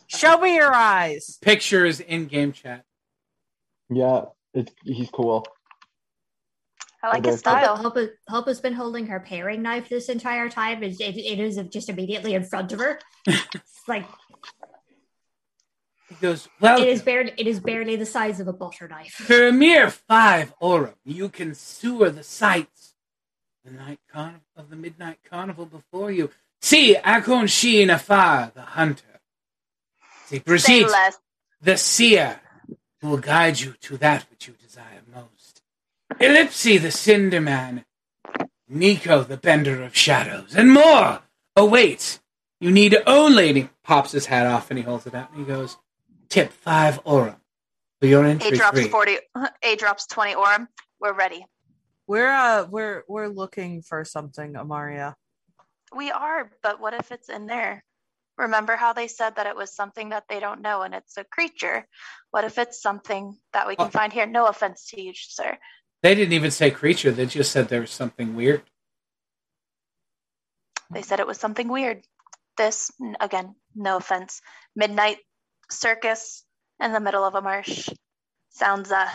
Show 0.05 0.37
me 0.37 0.53
your 0.53 0.75
eyes. 0.75 1.39
Pictures 1.41 2.01
in 2.01 2.27
game 2.27 2.51
chat. 2.51 2.83
Yeah, 3.89 4.25
it's, 4.53 4.71
he's 4.83 5.09
cool. 5.09 5.47
I 7.03 7.09
like 7.09 7.25
his 7.25 7.35
Okay. 7.45 7.49
Hope, 7.49 7.63
style. 7.63 7.75
Hope, 7.77 7.97
Hope 8.27 8.47
has 8.47 8.59
been 8.59 8.73
holding 8.73 9.05
her 9.07 9.19
paring 9.19 9.61
knife 9.61 9.87
this 9.89 10.09
entire 10.09 10.49
time. 10.49 10.81
It, 10.83 10.99
it, 10.99 11.15
it 11.17 11.39
is 11.39 11.59
just 11.71 11.89
immediately 11.89 12.33
in 12.33 12.43
front 12.43 12.71
of 12.73 12.79
her. 12.79 12.99
it's 13.27 13.81
like 13.87 14.05
He 16.09 16.15
goes, 16.15 16.47
Welcome. 16.59 16.83
it 16.85 16.89
is 16.89 17.01
barely 17.01 17.33
it 17.37 17.47
is 17.47 17.59
barely 17.59 17.95
the 17.97 18.05
size 18.05 18.39
of 18.39 18.47
a 18.47 18.53
butter 18.53 18.87
knife. 18.87 19.11
For 19.11 19.47
a 19.47 19.51
mere 19.51 19.89
five 19.89 20.53
aurum, 20.59 20.95
you 21.03 21.29
can 21.29 21.53
sewer 21.53 22.09
the 22.09 22.23
sights 22.23 22.95
the 23.63 23.71
night 23.71 23.99
carnival 24.11 24.41
of 24.55 24.69
the 24.69 24.75
midnight 24.75 25.19
carnival 25.29 25.65
before 25.65 26.09
you. 26.11 26.29
See 26.61 26.95
Akon 26.95 27.47
Sheen 27.49 27.89
afar, 27.89 28.51
the 28.55 28.61
hunter. 28.61 29.03
See 30.25 30.37
Say 30.37 30.39
Brigitte, 30.39 30.89
less. 30.89 31.19
the 31.61 31.77
seer, 31.77 32.39
who 33.01 33.09
will 33.09 33.17
guide 33.17 33.59
you 33.59 33.73
to 33.81 33.97
that 33.97 34.25
which 34.31 34.47
you 34.47 34.53
desire 34.53 35.01
most. 35.13 35.27
Ellipsi, 36.15 36.81
the 36.81 36.91
cinder 36.91 37.41
man. 37.41 37.85
Nico, 38.69 39.23
the 39.23 39.37
bender 39.37 39.81
of 39.83 39.95
shadows, 39.95 40.55
and 40.55 40.71
more. 40.71 41.21
Oh 41.55 41.65
wait, 41.65 42.19
you 42.59 42.71
need 42.71 42.97
only. 43.07 43.47
And 43.49 43.57
he 43.57 43.69
pops 43.83 44.11
his 44.11 44.25
hat 44.25 44.45
off 44.45 44.69
and 44.71 44.77
he 44.77 44.83
holds 44.83 45.07
it 45.07 45.15
out 45.15 45.31
and 45.31 45.39
he 45.39 45.45
goes, 45.45 45.77
"Tip 46.29 46.51
five 46.51 46.99
aurum 47.05 47.37
for 48.01 48.07
your 48.07 48.25
A 48.25 48.35
drops 48.51 48.79
free." 48.81 48.89
forty. 48.89 49.17
A 49.63 49.75
drops 49.77 50.05
twenty. 50.07 50.33
aurum. 50.35 50.67
We're 50.99 51.13
ready. 51.13 51.45
We're 52.07 52.29
uh 52.29 52.65
we're 52.69 53.03
we're 53.07 53.27
looking 53.29 53.81
for 53.81 54.03
something, 54.03 54.53
Amaria. 54.53 55.13
We 55.95 56.11
are, 56.11 56.51
but 56.61 56.81
what 56.81 56.93
if 56.93 57.11
it's 57.13 57.29
in 57.29 57.45
there? 57.47 57.83
Remember 58.37 58.75
how 58.75 58.91
they 58.93 59.07
said 59.07 59.37
that 59.37 59.47
it 59.47 59.55
was 59.55 59.73
something 59.73 60.09
that 60.09 60.25
they 60.29 60.39
don't 60.41 60.61
know 60.61 60.81
and 60.81 60.93
it's 60.93 61.15
a 61.17 61.23
creature? 61.23 61.87
What 62.31 62.43
if 62.43 62.57
it's 62.57 62.81
something 62.81 63.37
that 63.53 63.67
we 63.67 63.77
can 63.77 63.87
Oh. 63.87 63.89
find 63.89 64.11
here? 64.11 64.25
No 64.27 64.45
offense 64.47 64.87
to 64.89 65.01
you, 65.01 65.13
sir. 65.15 65.57
They 66.03 66.15
didn't 66.15 66.33
even 66.33 66.51
say 66.51 66.71
creature. 66.71 67.11
They 67.11 67.25
just 67.25 67.51
said 67.51 67.69
there 67.69 67.81
was 67.81 67.91
something 67.91 68.35
weird. 68.35 68.61
They 70.91 71.01
said 71.01 71.19
it 71.19 71.27
was 71.27 71.39
something 71.39 71.67
weird. 71.67 72.03
This, 72.57 72.91
again, 73.19 73.55
no 73.75 73.97
offense. 73.97 74.41
Midnight 74.75 75.17
circus 75.69 76.43
in 76.79 76.93
the 76.93 76.99
middle 76.99 77.23
of 77.23 77.35
a 77.35 77.41
marsh. 77.41 77.89
Sounds 78.49 78.91
uh 78.91 79.09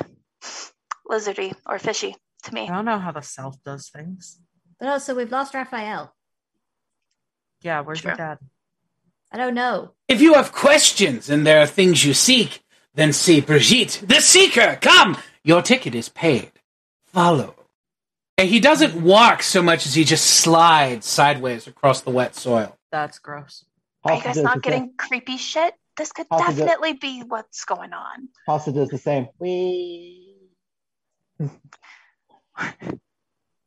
lizardy 1.09 1.55
or 1.67 1.78
fishy 1.78 2.15
to 2.44 2.55
me. 2.55 2.69
I 2.69 2.75
don't 2.75 2.85
know 2.85 2.99
how 2.99 3.12
the 3.12 3.23
self 3.23 3.57
does 3.65 3.89
things. 3.89 4.39
But 4.78 4.89
also 4.89 5.15
we've 5.15 5.31
lost 5.31 5.55
Raphael. 5.55 6.15
Yeah, 7.62 7.81
where's 7.81 8.02
your 8.02 8.15
dad? 8.15 8.39
I 9.31 9.39
don't 9.39 9.55
know. 9.55 9.94
If 10.09 10.20
you 10.20 10.35
have 10.35 10.52
questions 10.52 11.31
and 11.31 11.47
there 11.47 11.61
are 11.61 11.67
things 11.67 12.05
you 12.05 12.12
seek, 12.12 12.62
then 12.94 13.12
see 13.12 13.41
Brigitte, 13.41 14.02
the 14.07 14.20
seeker. 14.20 14.78
Come, 14.81 15.17
your 15.43 15.62
ticket 15.62 15.94
is 15.94 16.09
paid. 16.09 16.52
Follow. 17.13 17.55
And 18.39 18.49
he 18.49 18.61
doesn't 18.61 18.95
walk 19.03 19.43
so 19.43 19.63
much 19.63 19.87
as 19.87 19.95
he 19.95 20.05
just 20.05 20.25
slides 20.27 21.07
sideways 21.07 21.67
across 21.67 22.01
the 22.01 22.11
wet 22.11 22.35
soil. 22.35 22.77
That's 22.91 23.19
gross. 23.19 23.65
Are 24.05 24.15
you 24.15 24.23
guys 24.23 24.37
not 24.43 24.55
the 24.57 24.61
getting 24.61 24.95
creepy 24.97 25.37
shit? 25.37 25.75
This 25.97 26.11
could 26.13 26.27
How's 26.31 26.41
it 26.57 26.61
go- 26.61 26.67
definitely 26.67 26.95
be 26.95 27.21
what's 27.21 27.65
going 27.65 27.93
on. 27.93 28.21
Same. 28.21 28.29
Hossa 28.49 28.75
does 28.75 28.89
the 28.89 28.99
same. 28.99 29.29
We. 29.39 30.39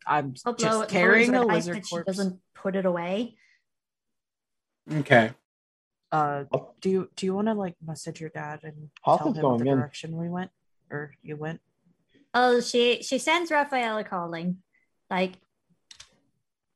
I'm 0.07 0.33
Hope 0.45 0.57
just 0.59 0.89
carrying 0.89 1.33
a 1.35 1.43
lizard 1.43 1.77
that 1.77 1.87
she 1.87 1.97
doesn't 2.05 2.39
put 2.53 2.75
it 2.75 2.85
away. 2.85 3.37
Okay. 4.91 5.31
Uh, 6.11 6.45
do 6.81 6.89
you 6.89 7.09
do 7.15 7.25
you 7.25 7.33
want 7.33 7.47
to 7.47 7.53
like 7.53 7.75
message 7.85 8.21
your 8.21 8.29
dad 8.29 8.59
and 8.63 8.89
How's 9.03 9.17
tell 9.19 9.33
him 9.33 9.41
going 9.41 9.63
the 9.63 9.69
in? 9.71 9.77
direction 9.77 10.15
we 10.17 10.29
went 10.29 10.51
or 10.91 11.13
you 11.23 11.35
went? 11.35 11.59
Oh, 12.37 12.59
she 12.59 13.01
she 13.01 13.17
sends 13.17 13.49
Raphael 13.49 13.97
a 13.97 14.03
calling. 14.03 14.57
Like, 15.09 15.33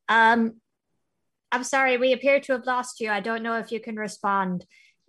um, 0.08 0.54
I'm 1.52 1.66
sorry, 1.66 1.98
we 1.98 2.14
appear 2.14 2.40
to 2.40 2.54
have 2.54 2.66
lost 2.66 3.02
you. 3.02 3.12
I 3.12 3.20
don't 3.20 3.44
know 3.44 3.58
if 3.58 3.70
you 3.72 3.82
can 3.82 3.98
respond. 3.98 4.66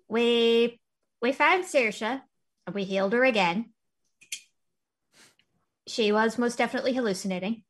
We 0.08 0.80
we 1.22 1.30
found 1.30 1.64
Sersha 1.64 2.22
and 2.66 2.74
we 2.74 2.82
healed 2.82 3.12
her 3.12 3.24
again. 3.24 3.72
She 5.86 6.10
was 6.10 6.36
most 6.36 6.58
definitely 6.58 6.94
hallucinating. 6.94 7.62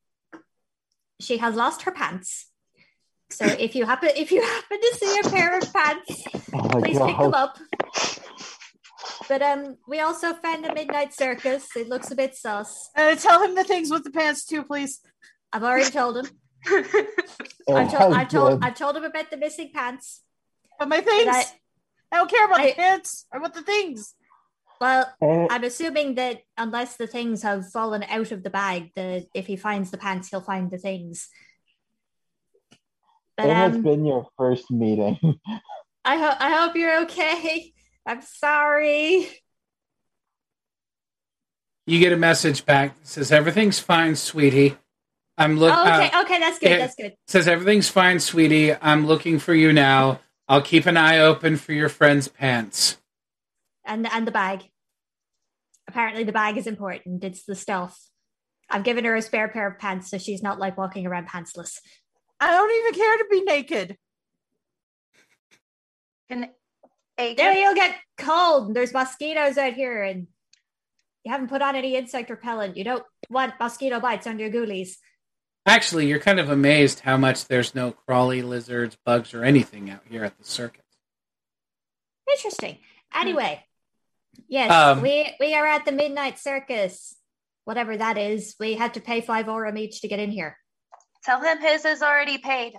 She 1.20 1.36
has 1.36 1.54
lost 1.54 1.82
her 1.82 1.92
pants. 1.92 2.46
So 3.28 3.44
if 3.44 3.74
you 3.74 3.84
happen 3.84 4.10
if 4.16 4.32
you 4.32 4.40
happen 4.40 4.80
to 4.80 4.96
see 4.96 5.20
a 5.22 5.30
pair 5.30 5.58
of 5.58 5.70
pants, 5.70 6.24
Oh 6.54 6.80
please 6.80 6.98
pick 6.98 7.18
them 7.18 7.34
up. 7.34 7.58
But 9.30 9.42
um, 9.42 9.76
we 9.86 10.00
also 10.00 10.34
found 10.34 10.64
the 10.64 10.74
Midnight 10.74 11.14
Circus. 11.14 11.68
It 11.76 11.88
looks 11.88 12.10
a 12.10 12.16
bit 12.16 12.34
sus. 12.34 12.90
Uh, 12.96 13.14
tell 13.14 13.40
him 13.40 13.54
the 13.54 13.62
things 13.62 13.88
with 13.88 14.02
the 14.02 14.10
pants 14.10 14.44
too, 14.44 14.64
please. 14.64 14.98
I've 15.52 15.62
already 15.62 15.90
told 15.90 16.16
him. 16.18 16.26
Oh, 17.68 17.76
I've 17.76 17.92
told, 17.92 18.14
I've 18.14 18.28
told. 18.28 18.64
I've 18.64 18.74
told 18.74 18.96
him 18.96 19.04
about 19.04 19.30
the 19.30 19.36
missing 19.36 19.70
pants. 19.72 20.22
But 20.80 20.88
my 20.88 21.00
things. 21.00 21.28
I- 21.28 21.44
I, 22.10 22.16
don't 22.16 22.28
care 22.28 22.44
about 22.44 22.58
I- 22.58 22.70
the 22.70 22.74
pants. 22.74 23.26
I 23.32 23.38
want 23.38 23.54
the 23.54 23.62
things. 23.62 24.14
Well, 24.80 25.06
Eh, 25.22 25.46
I'm 25.48 25.62
assuming 25.62 26.16
that 26.16 26.40
unless 26.58 26.96
the 26.96 27.06
things 27.06 27.44
have 27.44 27.70
fallen 27.70 28.02
out 28.02 28.32
of 28.32 28.42
the 28.42 28.50
bag, 28.50 28.90
that 28.96 29.26
if 29.32 29.46
he 29.46 29.54
finds 29.56 29.92
the 29.92 29.98
pants, 29.98 30.28
he'll 30.30 30.40
find 30.40 30.72
the 30.72 30.78
things. 30.78 31.28
But 33.36 33.46
it 33.46 33.54
has 33.54 33.76
um, 33.76 33.82
been 33.82 34.04
your 34.04 34.26
first 34.36 34.72
meeting. 34.72 35.18
I 36.04 36.16
hope 36.16 36.36
I 36.40 36.50
hope 36.50 36.74
you're 36.74 37.02
okay. 37.02 37.72
I'm 38.06 38.22
sorry. 38.22 39.28
You 41.86 41.98
get 41.98 42.12
a 42.12 42.16
message 42.16 42.64
back 42.64 42.96
that 42.98 43.06
says 43.06 43.32
everything's 43.32 43.78
fine, 43.78 44.16
sweetie. 44.16 44.76
I'm 45.36 45.58
looking. 45.58 45.78
oh, 45.78 45.82
okay, 45.82 46.10
uh, 46.10 46.22
okay, 46.22 46.38
that's 46.38 46.58
good. 46.58 46.80
That's 46.80 46.94
good. 46.94 47.14
says 47.26 47.48
everything's 47.48 47.88
fine, 47.88 48.20
sweetie. 48.20 48.74
I'm 48.74 49.06
looking 49.06 49.38
for 49.38 49.54
you 49.54 49.72
now. 49.72 50.20
I'll 50.48 50.62
keep 50.62 50.86
an 50.86 50.96
eye 50.96 51.18
open 51.18 51.56
for 51.56 51.72
your 51.72 51.88
friend's 51.88 52.28
pants. 52.28 52.98
And 53.84 54.06
and 54.06 54.26
the 54.26 54.32
bag. 54.32 54.62
Apparently, 55.88 56.24
the 56.24 56.32
bag 56.32 56.56
is 56.58 56.66
important. 56.66 57.24
It's 57.24 57.44
the 57.44 57.56
stuff. 57.56 57.98
I've 58.68 58.84
given 58.84 59.04
her 59.04 59.16
a 59.16 59.22
spare 59.22 59.48
pair 59.48 59.66
of 59.66 59.78
pants, 59.78 60.10
so 60.10 60.18
she's 60.18 60.42
not 60.42 60.58
like 60.58 60.76
walking 60.76 61.06
around 61.06 61.28
pantsless. 61.28 61.78
I 62.38 62.52
don't 62.52 62.70
even 62.70 63.00
care 63.00 63.16
to 63.18 63.24
be 63.30 63.42
naked. 63.42 63.96
Can 66.30 66.50
A 67.20 67.34
There 67.34 67.52
you'll 67.52 67.74
get 67.74 67.94
cold. 68.18 68.74
There's 68.74 68.92
mosquitoes 68.94 69.58
out 69.58 69.74
here, 69.74 70.02
and 70.02 70.26
you 71.24 71.30
haven't 71.32 71.48
put 71.48 71.60
on 71.62 71.76
any 71.76 71.94
insect 71.94 72.30
repellent. 72.30 72.76
You 72.76 72.84
don't 72.84 73.04
want 73.28 73.54
mosquito 73.60 74.00
bites 74.00 74.26
on 74.26 74.38
your 74.38 74.50
ghoulies. 74.50 74.96
Actually, 75.66 76.06
you're 76.06 76.18
kind 76.18 76.40
of 76.40 76.48
amazed 76.48 77.00
how 77.00 77.18
much 77.18 77.46
there's 77.46 77.74
no 77.74 77.92
crawly 77.92 78.40
lizards, 78.40 78.96
bugs, 79.04 79.34
or 79.34 79.44
anything 79.44 79.90
out 79.90 80.00
here 80.08 80.24
at 80.24 80.38
the 80.38 80.44
circus. 80.44 80.82
Interesting. 82.30 82.78
Anyway, 83.14 83.62
yes, 84.48 84.70
Um, 84.70 85.02
we 85.02 85.34
we 85.38 85.54
are 85.54 85.66
at 85.66 85.84
the 85.84 85.92
Midnight 85.92 86.38
Circus, 86.38 87.14
whatever 87.64 87.96
that 87.96 88.16
is. 88.16 88.56
We 88.58 88.74
had 88.74 88.94
to 88.94 89.00
pay 89.00 89.20
five 89.20 89.48
aurum 89.48 89.76
each 89.76 90.00
to 90.00 90.08
get 90.08 90.20
in 90.20 90.30
here. 90.30 90.56
tell 91.22 91.42
him 91.42 91.58
his 91.58 91.84
is 91.84 92.02
already 92.02 92.38
paid. 92.38 92.72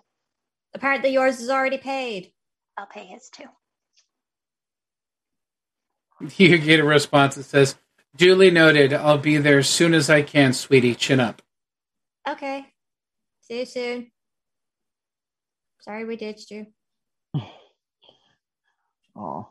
Apparently, 0.73 1.11
yours 1.11 1.39
is 1.39 1.49
already 1.51 1.77
paid. 1.77 2.33
I'll 2.75 2.87
pay 2.87 3.05
his 3.05 3.29
too. 3.29 3.47
You 6.37 6.57
get 6.57 6.79
a 6.79 6.83
response 6.83 7.35
that 7.35 7.43
says, 7.43 7.75
Duly 8.15 8.51
noted. 8.51 8.93
I'll 8.93 9.17
be 9.17 9.37
there 9.37 9.59
as 9.59 9.69
soon 9.69 9.93
as 9.93 10.09
I 10.09 10.21
can, 10.21 10.53
sweetie. 10.53 10.95
Chin 10.95 11.19
up. 11.19 11.41
Okay. 12.27 12.65
See 13.41 13.59
you 13.59 13.65
soon. 13.65 14.11
Sorry 15.81 16.05
we 16.05 16.15
ditched 16.15 16.51
you. 16.51 16.67
Oh. 19.13 19.49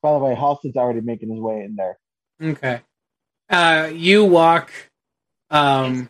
By 0.00 0.12
the 0.12 0.18
way, 0.18 0.34
Hoss 0.36 0.64
is 0.64 0.76
already 0.76 1.00
making 1.00 1.30
his 1.30 1.40
way 1.40 1.62
in 1.64 1.74
there. 1.74 1.98
Okay. 2.40 2.82
Uh, 3.50 3.90
you 3.92 4.24
walk. 4.24 4.70
Um, 5.50 6.08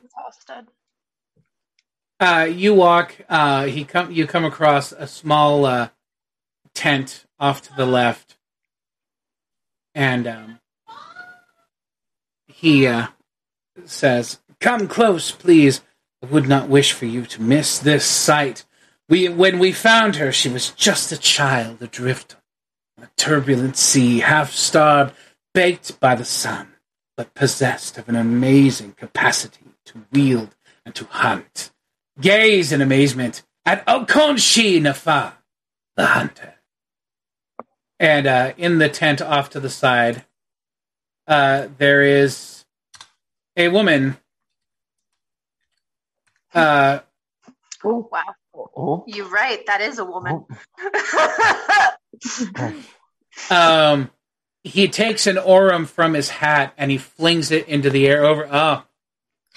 uh, 2.21 2.49
you 2.51 2.75
walk. 2.75 3.15
Uh, 3.29 3.65
he 3.65 3.85
come. 3.85 4.11
You 4.11 4.27
come 4.27 4.45
across 4.45 4.93
a 4.93 5.07
small 5.07 5.65
uh, 5.65 5.89
tent 6.75 7.25
off 7.41 7.63
to 7.63 7.75
the 7.75 7.87
left, 7.87 8.37
and 9.95 10.27
um, 10.27 10.61
he 12.47 12.87
uh, 12.87 13.09
says, 13.85 14.41
"Come 14.61 14.89
close, 14.89 15.31
please. 15.31 15.83
I 16.23 16.27
would 16.27 16.49
not 16.49 16.69
wish 16.69 16.93
for 16.93 17.07
you 17.07 17.25
to 17.27 17.43
miss 17.43 17.79
this 17.79 18.05
sight. 18.05 18.65
We, 19.09 19.29
when 19.29 19.59
we 19.59 19.73
found 19.73 20.17
her, 20.17 20.33
she 20.33 20.49
was 20.49 20.71
just 20.73 21.13
a 21.13 21.17
child 21.17 21.81
adrift 21.81 22.37
on 22.99 23.05
a 23.05 23.11
turbulent 23.17 23.77
sea, 23.77 24.21
half 24.21 24.53
starved, 24.53 25.15
baked 25.55 26.01
by 26.01 26.15
the 26.15 26.25
sun, 26.25 26.75
but 27.17 27.35
possessed 27.35 27.97
of 27.99 28.09
an 28.09 28.17
amazing 28.17 28.93
capacity 28.93 29.75
to 29.87 30.05
wield 30.13 30.55
and 30.85 30.95
to 30.97 31.05
hunt. 31.05 31.71
Gaze 32.21 32.73
in 32.73 32.83
amazement 32.83 33.43
at 33.65 33.87
Okonshi 33.87 34.81
Nafa, 34.81 35.35
the 35.97 36.07
hunter. 36.07 36.55
And 38.01 38.27
uh, 38.27 38.53
in 38.57 38.79
the 38.79 38.89
tent 38.89 39.21
off 39.21 39.51
to 39.51 39.61
the 39.61 39.71
side, 39.71 40.25
uh, 41.27 41.69
there 41.79 42.03
is 42.03 42.65
a 43.57 43.69
woman. 43.69 44.17
Uh, 46.55 47.01
Oh, 47.85 48.09
Wow. 48.11 48.23
oh, 48.55 49.05
You're 49.07 49.29
right. 49.29 49.65
That 49.67 49.81
is 49.81 49.99
a 50.01 50.05
woman. 50.05 50.45
um, 53.51 54.11
he 54.65 54.89
takes 54.89 55.27
an 55.29 55.39
aurum 55.39 55.87
from 55.87 56.15
his 56.15 56.29
hat 56.29 56.75
and 56.77 56.91
he 56.91 56.99
flings 56.99 57.51
it 57.53 57.69
into 57.69 57.91
the 57.91 58.07
air 58.09 58.25
over. 58.25 58.49
Oh, 58.51 58.83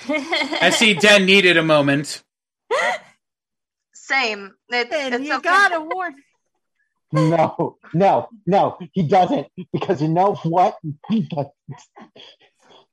I 0.08 0.70
see. 0.70 0.94
Den 1.00 1.26
needed 1.26 1.58
a 1.58 1.64
moment. 1.64 2.22
Same. 3.94 4.54
It, 4.70 4.88
it's 4.92 5.26
you 5.26 5.34
okay. 5.36 5.50
got 5.50 5.74
a 5.74 5.82
warning. 5.82 6.22
No, 7.14 7.78
no, 7.94 8.30
no, 8.46 8.78
he 8.94 9.04
doesn't. 9.04 9.48
Because 9.74 10.02
you 10.02 10.08
know 10.08 10.36
what? 10.44 10.78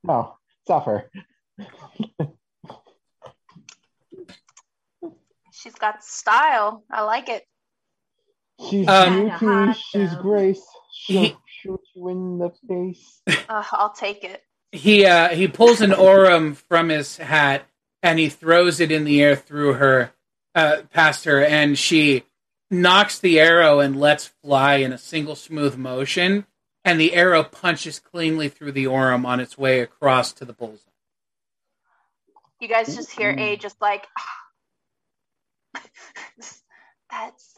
No, 0.02 0.36
suffer. 0.66 1.10
She's 5.52 5.74
got 5.74 6.04
style. 6.04 6.84
I 6.90 7.02
like 7.02 7.28
it. 7.28 7.44
She's 8.68 8.88
Um, 8.88 9.14
beauty, 9.14 9.28
Hot, 9.30 9.76
she's 9.76 10.14
though. 10.14 10.22
grace. 10.22 10.66
She'll 10.92 11.22
He- 11.22 11.36
shoot 11.46 11.80
you 11.94 12.08
in 12.08 12.38
the 12.38 12.50
face. 12.68 13.20
Uh, 13.48 13.64
I'll 13.72 13.92
take 13.92 14.24
it. 14.24 14.42
He 14.72 15.06
uh, 15.06 15.28
he 15.30 15.48
pulls 15.48 15.80
an 15.80 15.92
aurum 15.94 16.54
from 16.54 16.90
his 16.90 17.16
hat 17.16 17.64
and 18.02 18.18
he 18.18 18.28
throws 18.28 18.80
it 18.80 18.92
in 18.92 19.04
the 19.04 19.22
air 19.22 19.34
through 19.34 19.74
her, 19.74 20.12
uh, 20.54 20.82
past 20.92 21.24
her, 21.24 21.42
and 21.44 21.78
she 21.78 22.24
knocks 22.70 23.18
the 23.18 23.40
arrow 23.40 23.80
and 23.80 23.98
lets 23.98 24.26
fly 24.42 24.76
in 24.76 24.92
a 24.92 24.98
single 24.98 25.34
smooth 25.36 25.76
motion, 25.76 26.46
and 26.84 27.00
the 27.00 27.14
arrow 27.14 27.42
punches 27.42 27.98
cleanly 27.98 28.48
through 28.48 28.72
the 28.72 28.86
aurum 28.86 29.26
on 29.26 29.40
its 29.40 29.56
way 29.58 29.80
across 29.80 30.32
to 30.34 30.44
the 30.44 30.52
bullseye. 30.52 30.90
You 32.60 32.68
guys 32.68 32.94
just 32.94 33.10
hear 33.10 33.34
Mm. 33.34 33.40
A 33.40 33.56
just 33.56 33.80
like, 33.80 34.06
that's. 37.10 37.54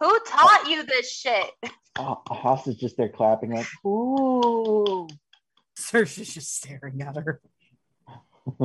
Who 0.00 0.18
taught 0.26 0.68
you 0.68 0.84
this 0.84 1.10
shit? 1.10 1.50
Oh, 1.98 2.22
Haas 2.28 2.66
is 2.68 2.76
just 2.76 2.96
there 2.96 3.08
clapping 3.08 3.52
like, 3.54 3.66
ooh. 3.84 5.08
Sersha's 5.76 6.32
just 6.32 6.56
staring 6.56 7.02
at 7.02 7.16
her 7.16 7.40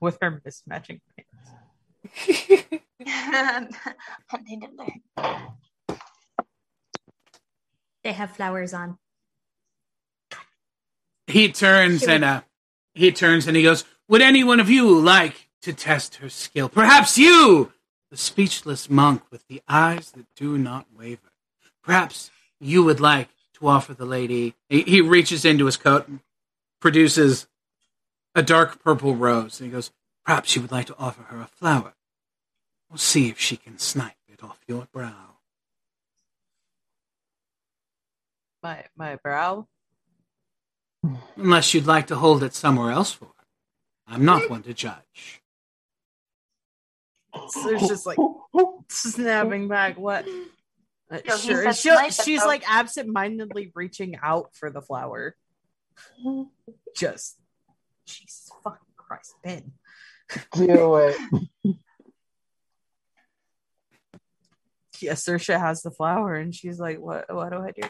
with 0.00 0.18
her 0.20 0.42
mismatching 0.44 1.00
pants. 1.16 1.30
I 1.30 1.32
need 1.32 1.46
to 1.46 1.46
learn. 1.46 1.87
they 8.04 8.12
have 8.12 8.30
flowers 8.30 8.72
on. 8.72 8.98
he 11.26 11.50
turns 11.52 12.04
and 12.04 12.24
uh, 12.24 12.42
he 12.94 13.12
turns 13.12 13.46
and 13.46 13.56
he 13.56 13.62
goes, 13.62 13.84
"Would 14.08 14.22
any 14.22 14.44
one 14.44 14.60
of 14.60 14.70
you 14.70 14.98
like 14.98 15.48
to 15.62 15.72
test 15.72 16.16
her 16.16 16.28
skill? 16.28 16.68
Perhaps 16.68 17.18
you, 17.18 17.72
the 18.10 18.16
speechless 18.16 18.88
monk 18.88 19.22
with 19.30 19.46
the 19.48 19.62
eyes 19.68 20.12
that 20.12 20.26
do 20.36 20.56
not 20.56 20.86
waver. 20.96 21.32
Perhaps 21.82 22.30
you 22.60 22.82
would 22.84 23.00
like 23.00 23.28
to 23.54 23.68
offer 23.68 23.94
the 23.94 24.06
lady." 24.06 24.54
He, 24.68 24.82
he 24.82 25.00
reaches 25.00 25.44
into 25.44 25.66
his 25.66 25.76
coat 25.76 26.08
and 26.08 26.20
produces 26.80 27.46
a 28.34 28.42
dark 28.42 28.82
purple 28.82 29.16
rose, 29.16 29.60
and 29.60 29.68
he 29.68 29.72
goes, 29.72 29.90
"Perhaps 30.28 30.54
you 30.54 30.60
would 30.60 30.70
like 30.70 30.84
to 30.88 30.96
offer 30.98 31.22
her 31.22 31.40
a 31.40 31.46
flower. 31.46 31.94
We'll 32.90 32.98
see 32.98 33.30
if 33.30 33.40
she 33.40 33.56
can 33.56 33.78
snipe 33.78 34.12
it 34.28 34.44
off 34.44 34.60
your 34.68 34.86
brow." 34.92 35.38
My 38.62 38.84
my 38.94 39.16
brow. 39.16 39.66
Unless 41.36 41.72
you'd 41.72 41.86
like 41.86 42.08
to 42.08 42.16
hold 42.16 42.42
it 42.42 42.52
somewhere 42.52 42.92
else 42.92 43.10
for 43.10 43.24
her. 43.24 43.46
I'm 44.06 44.26
not 44.26 44.50
one 44.50 44.62
to 44.64 44.74
judge. 44.74 45.40
So 47.48 47.70
it's 47.70 47.88
just 47.88 48.04
like 48.04 48.18
snapping 48.88 49.68
back. 49.68 49.96
What? 49.96 50.26
Uh, 51.10 51.20
Yo, 51.24 51.36
sure. 51.38 51.72
She'll- 51.72 51.94
snipe 51.94 52.08
it, 52.08 52.14
she's 52.22 52.42
though. 52.42 52.46
like 52.48 52.70
absent-mindedly 52.70 53.72
reaching 53.74 54.18
out 54.22 54.54
for 54.54 54.70
the 54.70 54.82
flower. 54.82 55.34
Just, 56.94 57.38
Jesus 58.06 58.50
fucking 58.62 58.92
Christ, 58.96 59.34
Ben. 59.42 59.72
Do 60.52 60.96
it. 60.96 61.16
Yeah, 65.00 65.12
Sersha 65.12 65.58
has 65.58 65.82
the 65.82 65.90
flower, 65.90 66.34
and 66.34 66.54
she's 66.54 66.80
like, 66.80 66.98
"What? 66.98 67.32
What 67.32 67.50
do 67.50 67.58
I 67.58 67.70
do?" 67.70 67.88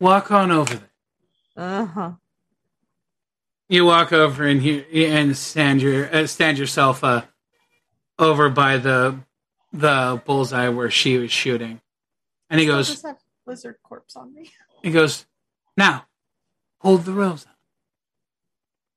Walk 0.00 0.30
on 0.30 0.50
over 0.50 0.74
there. 0.74 0.90
Uh 1.56 1.84
huh. 1.84 2.12
You 3.68 3.84
walk 3.84 4.12
over 4.12 4.44
and 4.46 4.62
you 4.62 4.80
and 4.94 5.36
stand 5.36 5.82
your 5.82 6.14
uh, 6.14 6.26
stand 6.26 6.58
yourself 6.58 7.04
uh, 7.04 7.22
over 8.18 8.48
by 8.48 8.78
the 8.78 9.20
the 9.72 10.20
bullseye 10.24 10.68
where 10.68 10.90
she 10.90 11.18
was 11.18 11.30
shooting, 11.30 11.80
and 12.50 12.60
he 12.60 12.66
goes 12.66 12.88
just 12.88 13.06
have 13.06 13.18
lizard 13.46 13.76
corpse 13.82 14.16
on 14.16 14.32
me. 14.34 14.50
he 14.82 14.90
goes 14.90 15.26
now 15.76 16.06
hold 16.80 17.04
the 17.04 17.12
rose 17.12 17.46
up. 17.46 17.56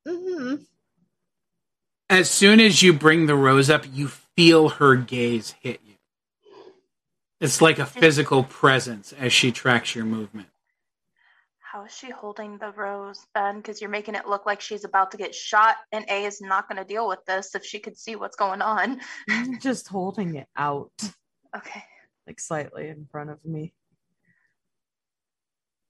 Mm-hmm. 0.07 0.55
As 2.09 2.29
soon 2.29 2.59
as 2.59 2.83
you 2.83 2.93
bring 2.93 3.25
the 3.25 3.35
rose 3.35 3.69
up, 3.69 3.85
you 3.91 4.07
feel 4.07 4.69
her 4.69 4.95
gaze 4.95 5.55
hit 5.61 5.79
you. 5.85 5.95
It's 7.41 7.61
like 7.61 7.79
a 7.79 7.85
physical 7.85 8.43
presence 8.43 9.11
as 9.13 9.33
she 9.33 9.51
tracks 9.51 9.95
your 9.95 10.05
movement. 10.05 10.47
How 11.59 11.83
is 11.85 11.93
she 11.93 12.09
holding 12.09 12.57
the 12.57 12.71
rose, 12.71 13.25
Ben? 13.33 13.57
Because 13.57 13.81
you're 13.81 13.89
making 13.89 14.15
it 14.15 14.27
look 14.27 14.45
like 14.45 14.61
she's 14.61 14.85
about 14.85 15.11
to 15.11 15.17
get 15.17 15.35
shot, 15.35 15.75
and 15.91 16.05
A 16.09 16.23
is 16.25 16.39
not 16.41 16.69
going 16.69 16.77
to 16.77 16.85
deal 16.87 17.07
with 17.07 17.25
this 17.25 17.53
if 17.53 17.65
she 17.65 17.79
could 17.79 17.97
see 17.97 18.15
what's 18.15 18.37
going 18.37 18.61
on. 18.61 19.01
just 19.59 19.87
holding 19.87 20.35
it 20.35 20.47
out, 20.55 20.91
Okay. 21.55 21.83
like 22.27 22.39
slightly 22.39 22.87
in 22.87 23.07
front 23.11 23.29
of 23.31 23.43
me. 23.43 23.73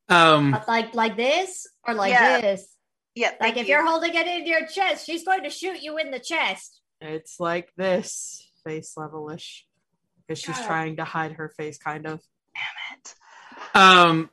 Um, 0.09 0.59
like 0.67 0.93
like 0.95 1.17
this 1.17 1.67
or 1.83 1.93
like 1.93 2.11
Yeah. 2.11 2.41
this. 2.41 2.74
Yeah. 3.15 3.29
Like 3.29 3.39
thank 3.39 3.57
if 3.57 3.67
you. 3.67 3.75
you're 3.75 3.85
holding 3.85 4.13
it 4.13 4.27
in 4.27 4.45
your 4.45 4.65
chest, 4.67 5.05
she's 5.05 5.23
going 5.23 5.43
to 5.43 5.49
shoot 5.49 5.81
you 5.81 5.97
in 5.97 6.11
the 6.11 6.19
chest. 6.19 6.81
It's 7.01 7.39
like 7.39 7.73
this, 7.75 8.47
face 8.63 8.93
levelish, 8.97 9.61
because 10.27 10.39
she's 10.39 10.57
God. 10.57 10.67
trying 10.67 10.95
to 10.97 11.03
hide 11.03 11.33
her 11.33 11.49
face, 11.49 11.77
kind 11.77 12.05
of. 12.05 12.21
Damn 12.53 12.99
it. 12.99 13.15
um, 13.75 14.29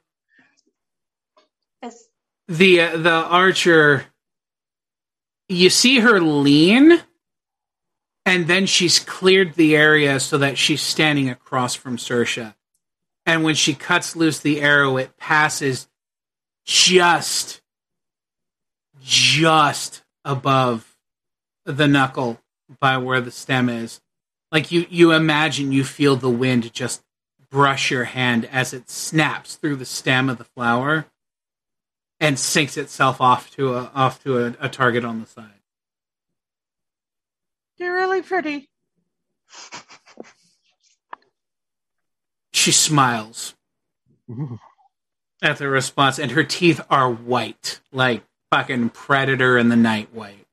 It's, 1.82 2.08
the 2.48 2.80
uh, 2.80 2.96
the 2.98 3.10
archer 3.10 4.04
you 5.48 5.70
see 5.70 6.00
her 6.00 6.20
lean 6.20 7.00
and 8.24 8.46
then 8.46 8.66
she's 8.66 8.98
cleared 8.98 9.54
the 9.54 9.74
area 9.76 10.20
so 10.20 10.38
that 10.38 10.58
she's 10.58 10.80
standing 10.82 11.28
across 11.28 11.74
from 11.74 11.96
Sersha. 11.96 12.54
And 13.26 13.42
when 13.44 13.54
she 13.54 13.74
cuts 13.74 14.16
loose 14.16 14.38
the 14.40 14.60
arrow, 14.60 14.96
it 14.96 15.16
passes 15.16 15.88
just 16.64 17.61
just 19.05 20.02
above 20.24 20.97
the 21.64 21.86
knuckle 21.86 22.40
by 22.81 22.98
where 22.98 23.20
the 23.20 23.31
stem 23.31 23.68
is. 23.68 24.00
Like 24.50 24.70
you 24.70 24.86
you 24.90 25.12
imagine 25.12 25.72
you 25.72 25.84
feel 25.84 26.16
the 26.16 26.31
wind 26.31 26.72
just 26.72 27.02
brush 27.50 27.90
your 27.90 28.05
hand 28.05 28.47
as 28.47 28.72
it 28.72 28.89
snaps 28.89 29.56
through 29.56 29.76
the 29.76 29.84
stem 29.84 30.28
of 30.28 30.39
the 30.39 30.44
flower 30.44 31.06
and 32.20 32.39
sinks 32.39 32.76
itself 32.76 33.20
off 33.20 33.50
to 33.52 33.74
a 33.74 33.90
off 33.94 34.22
to 34.24 34.39
a, 34.39 34.55
a 34.60 34.68
target 34.68 35.05
on 35.05 35.20
the 35.20 35.26
side. 35.26 35.60
You're 37.76 37.94
really 37.94 38.22
pretty. 38.22 38.68
She 42.52 42.70
smiles 42.70 43.55
at 45.42 45.58
the 45.58 45.68
response, 45.68 46.18
and 46.18 46.31
her 46.31 46.44
teeth 46.44 46.81
are 46.89 47.10
white, 47.10 47.81
like 47.90 48.22
fucking 48.52 48.90
predator 48.90 49.56
in 49.56 49.70
the 49.70 49.76
night 49.76 50.12
white. 50.12 50.47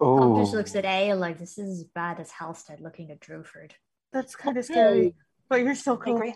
Oh. 0.00 0.36
Oh, 0.36 0.40
just 0.40 0.54
looks 0.54 0.74
at 0.76 0.84
A 0.84 1.14
like 1.14 1.38
this 1.38 1.58
is 1.58 1.80
as 1.80 1.84
bad 1.84 2.20
as 2.20 2.30
Halstead 2.30 2.80
looking 2.80 3.10
at 3.10 3.20
Druford. 3.20 3.72
That's 4.12 4.36
kind 4.36 4.56
of 4.56 4.64
scary, 4.64 5.14
but 5.48 5.60
you're 5.62 5.74
still 5.74 5.96
mm, 5.96 6.02
I 6.02 6.04
cool. 6.04 6.16
agree. 6.16 6.34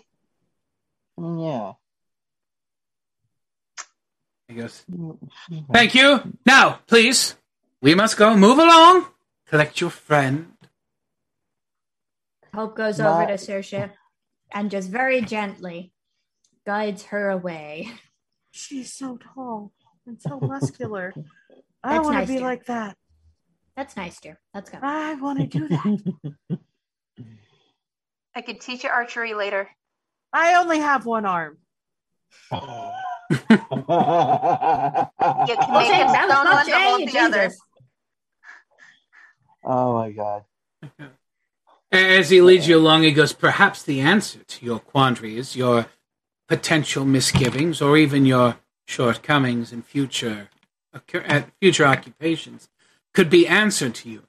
yeah. 1.43 1.71
He 4.47 4.55
goes, 4.55 4.85
"Thank 5.73 5.95
you. 5.95 6.33
Now, 6.45 6.79
please, 6.87 7.35
we 7.81 7.95
must 7.95 8.17
go. 8.17 8.35
Move 8.35 8.59
along. 8.59 9.07
collect 9.47 9.79
your 9.79 9.89
friend. 9.89 10.51
Hope 12.53 12.75
goes 12.75 12.99
My- 12.99 13.07
over 13.07 13.27
to 13.27 13.33
Sersha 13.33 13.91
and 14.51 14.69
just 14.71 14.89
very 14.89 15.21
gently 15.21 15.93
guides 16.65 17.03
her 17.05 17.29
away. 17.29 17.89
She's 18.51 18.91
so 18.93 19.17
tall 19.17 19.71
and 20.07 20.19
so 20.21 20.39
muscular. 20.39 21.13
I 21.83 21.93
That's 21.93 22.05
want 22.05 22.15
to 22.15 22.19
nice, 22.19 22.27
be 22.27 22.33
dear. 22.37 22.43
like 22.43 22.65
that. 22.65 22.97
That's 23.75 23.95
nice, 23.95 24.19
dear. 24.19 24.39
Let's 24.53 24.69
go. 24.69 24.79
I 24.81 25.13
want 25.15 25.39
to 25.39 25.45
do 25.45 25.67
that. 25.67 26.57
I 28.35 28.41
could 28.41 28.59
teach 28.59 28.83
you 28.83 28.89
archery 28.89 29.33
later. 29.33 29.69
I 30.33 30.55
only 30.55 30.79
have 30.79 31.05
one 31.05 31.25
arm. 31.25 31.57
You 32.51 32.57
can 32.59 32.69
make 33.29 33.49
Okay, 35.49 36.01
him 36.01 36.07
that 36.07 36.27
stone 36.29 36.45
one 36.45 36.65
to 36.65 36.79
hold 36.79 37.07
the 37.07 37.19
other. 37.19 37.51
Oh 39.63 39.93
my 39.93 40.11
god. 40.11 40.43
As 41.91 42.29
he 42.29 42.41
leads 42.41 42.67
you 42.67 42.77
along, 42.77 43.03
he 43.03 43.11
goes, 43.11 43.33
Perhaps 43.33 43.83
the 43.83 44.01
answer 44.01 44.39
to 44.43 44.65
your 44.65 44.79
quandaries, 44.79 45.55
your 45.55 45.87
potential 46.47 47.05
misgivings, 47.05 47.81
or 47.81 47.97
even 47.97 48.25
your 48.25 48.57
shortcomings 48.87 49.71
and 49.71 49.85
future, 49.85 50.49
at 50.93 51.43
uh, 51.43 51.45
future 51.59 51.85
occupations 51.85 52.69
could 53.13 53.29
be 53.29 53.47
answered 53.47 53.93
to 53.95 54.09
you. 54.09 54.23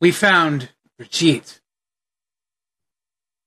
We 0.00 0.12
found 0.12 0.70
Brigitte 0.96 1.60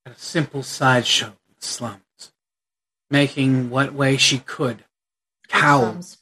at 0.05 0.13
a 0.13 0.19
simple 0.19 0.63
sideshow 0.63 1.27
in 1.27 1.55
the 1.59 1.65
slums, 1.65 2.33
making 3.09 3.69
what 3.69 3.93
way 3.93 4.17
she 4.17 4.39
could, 4.39 4.83
cowled, 5.47 6.17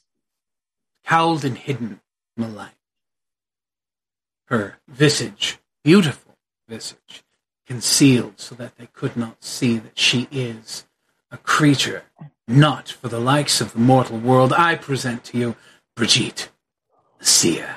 cowled 1.04 1.44
and 1.44 1.58
hidden 1.58 2.00
from 2.34 2.44
the 2.44 2.56
light. 2.56 2.70
Her 4.46 4.78
visage, 4.88 5.58
beautiful 5.82 6.36
visage, 6.68 7.24
concealed 7.66 8.38
so 8.38 8.54
that 8.54 8.76
they 8.76 8.86
could 8.86 9.16
not 9.16 9.42
see 9.42 9.78
that 9.78 9.98
she 9.98 10.28
is 10.30 10.86
a 11.34 11.38
creature 11.38 12.04
not 12.46 12.88
for 12.88 13.08
the 13.08 13.18
likes 13.20 13.60
of 13.60 13.72
the 13.72 13.78
mortal 13.78 14.18
world. 14.18 14.52
I 14.52 14.76
present 14.76 15.24
to 15.24 15.38
you 15.38 15.56
Brigitte, 15.96 16.48
the 17.18 17.24
seer. 17.26 17.74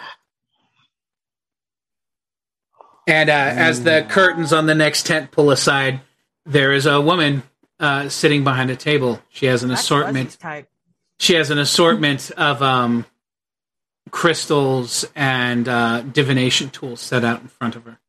And 3.08 3.30
uh, 3.30 3.34
as 3.34 3.84
the 3.84 4.06
curtains 4.10 4.52
on 4.52 4.66
the 4.66 4.76
next 4.76 5.06
tent 5.06 5.32
pull 5.32 5.50
aside, 5.50 6.02
there 6.45 6.74
is 6.74 6.86
a 6.86 7.00
woman 7.00 7.44
uh, 7.80 8.10
sitting 8.10 8.44
behind 8.44 8.69
a 8.69 8.76
table. 8.76 9.22
She 9.30 9.45
has 9.45 9.64
an 9.64 9.69
That's 9.69 9.82
assortment 9.82 10.38
type. 10.40 10.68
she 11.19 11.36
has 11.36 11.50
an 11.50 11.58
assortment 11.58 12.32
of 12.32 12.61
um, 12.61 13.06
crystals 14.11 15.06
and 15.16 15.68
uh, 15.69 16.02
divination 16.02 16.69
tools 16.69 17.00
set 17.00 17.24
out 17.24 17.42
in 17.42 17.48
front 17.48 17.76
of 17.76 17.86
her. 17.86 18.00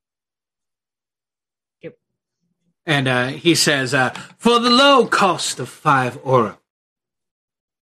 Yep. 2.89 2.97
And 2.97 3.08
uh, 3.08 3.26
he 3.28 3.55
says, 3.55 3.92
uh, 3.92 4.10
For 4.39 4.58
the 4.58 4.70
low 4.70 5.07
cost 5.07 5.60
of 5.60 5.68
five 5.68 6.18
oro, 6.25 6.58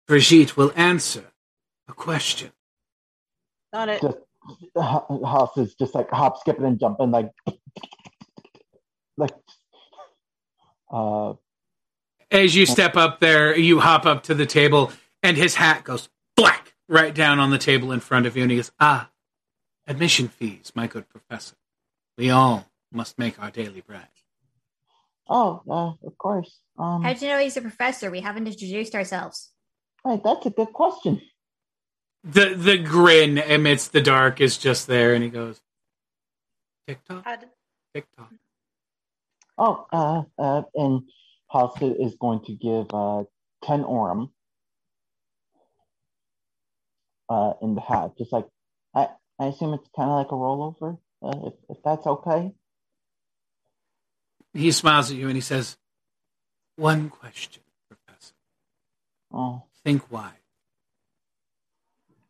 Brigitte 0.07 0.55
will 0.55 0.72
answer 0.75 1.25
a 1.88 1.93
question. 1.93 2.51
Got 3.73 3.89
it. 3.89 4.01
Just 4.01 4.17
House 4.75 5.57
is 5.57 5.73
just 5.75 5.95
like 5.95 6.09
hop, 6.11 6.38
skipping, 6.38 6.65
and 6.65 6.80
jumping, 6.80 7.11
like, 7.11 7.31
like, 9.17 9.33
uh, 10.91 11.33
As 12.30 12.53
you 12.53 12.65
step 12.65 12.97
up 12.97 13.19
there, 13.19 13.57
you 13.57 13.80
hop 13.80 14.05
up 14.05 14.23
to 14.23 14.33
the 14.33 14.45
table, 14.45 14.91
and 15.23 15.38
his 15.38 15.55
hat 15.55 15.85
goes 15.85 16.09
black 16.35 16.73
right 16.89 17.15
down 17.15 17.39
on 17.39 17.51
the 17.51 17.57
table 17.57 17.91
in 17.93 17.99
front 17.99 18.25
of 18.25 18.35
you. 18.35 18.43
And 18.43 18.51
he 18.51 18.57
goes, 18.57 18.72
Ah, 18.80 19.09
admission 19.88 20.27
fees, 20.27 20.72
my 20.75 20.88
good 20.88 21.07
professor. 21.07 21.55
We 22.17 22.30
all 22.30 22.69
must 22.91 23.17
make 23.17 23.41
our 23.41 23.49
daily 23.49 23.81
bread. 23.81 24.07
Oh, 25.30 25.61
uh, 25.69 26.08
of 26.08 26.18
course. 26.18 26.60
Um, 26.77 27.03
How 27.03 27.14
do 27.14 27.26
you 27.26 27.32
know 27.32 27.40
he's 27.40 27.58
a 27.58 27.61
professor? 27.61 28.11
We 28.11 28.19
haven't 28.22 28.48
introduced 28.48 28.93
ourselves. 28.95 29.52
right, 30.06 30.22
that's 30.24 30.45
a 30.45 30.50
good 30.50 30.74
question. 30.74 31.22
the 32.24 32.56
the 32.56 32.77
grin 32.77 33.38
amidst 33.38 33.93
the 33.93 34.02
dark 34.02 34.42
is 34.42 34.58
just 34.58 34.88
there, 34.88 35.14
and 35.14 35.24
he 35.24 35.30
goes, 35.30 35.61
"Tick 36.88 37.03
tock, 37.06 37.24
I'd- 37.26 37.45
tick 37.93 38.06
tock." 38.18 38.32
Oh, 39.58 39.85
uh, 39.92 40.24
uh, 40.42 40.64
and 40.76 41.03
House 41.52 41.77
is 41.82 42.16
going 42.19 42.43
to 42.45 42.53
give 42.53 42.88
uh, 42.92 43.24
10 43.64 43.84
aurum 43.84 44.32
uh, 47.30 47.53
in 47.61 47.76
the 47.76 47.82
hat. 47.82 48.11
Just 48.18 48.34
like, 48.34 48.48
I, 48.95 49.10
I 49.40 49.45
assume 49.48 49.74
it's 49.76 49.88
kind 49.95 50.10
of 50.10 50.18
like 50.18 50.32
a 50.32 50.35
rollover, 50.35 50.98
uh, 51.22 51.48
if, 51.48 51.53
if 51.69 51.77
that's 51.84 52.08
okay. 52.08 52.52
He 54.53 54.72
smiles 54.72 55.09
at 55.11 55.17
you 55.17 55.27
and 55.27 55.35
he 55.35 55.41
says, 55.41 55.77
"One 56.75 57.09
question, 57.09 57.64
Professor. 57.90 58.33
Oh, 59.32 59.64
Think 59.83 60.03
why." 60.11 60.33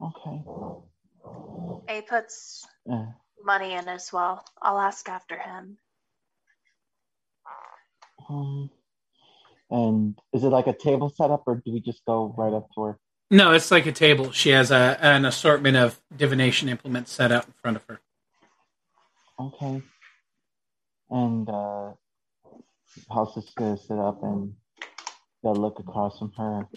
okay. 0.01 0.41
A 1.89 2.01
puts 2.01 2.65
Uh, 2.89 3.05
money 3.43 3.73
in 3.73 3.87
as 3.87 4.11
well. 4.11 4.43
I'll 4.61 4.79
ask 4.79 5.07
after 5.09 5.37
him. 5.37 5.77
um, 8.29 8.69
and 9.69 10.17
is 10.33 10.43
it 10.43 10.49
like 10.49 10.67
a 10.67 10.73
table 10.73 11.09
setup, 11.09 11.43
or 11.45 11.55
do 11.55 11.71
we 11.73 11.79
just 11.81 12.03
go 12.05 12.33
right 12.37 12.53
up 12.53 12.69
to 12.75 12.81
her? 12.83 12.99
No, 13.31 13.51
it's 13.53 13.71
like 13.71 13.85
a 13.85 13.91
table. 13.91 14.31
She 14.31 14.49
has 14.51 14.71
a, 14.71 14.97
an 15.01 15.25
assortment 15.25 15.75
of 15.77 15.99
divination 16.15 16.69
implements 16.69 17.11
set 17.11 17.31
out 17.31 17.45
in 17.47 17.53
front 17.53 17.77
of 17.77 17.83
her. 17.89 17.99
Okay. 19.39 19.81
And 21.09 21.49
uh, 21.49 21.93
House 23.11 23.37
is 23.37 23.51
gonna 23.57 23.77
sit 23.77 23.97
up 23.99 24.23
and 24.23 24.53
gonna 25.43 25.59
look 25.59 25.79
across 25.79 26.19
from 26.19 26.31
her, 26.37 26.67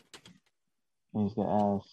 and 1.14 1.22
he's 1.24 1.34
gonna 1.34 1.76
ask, 1.76 1.88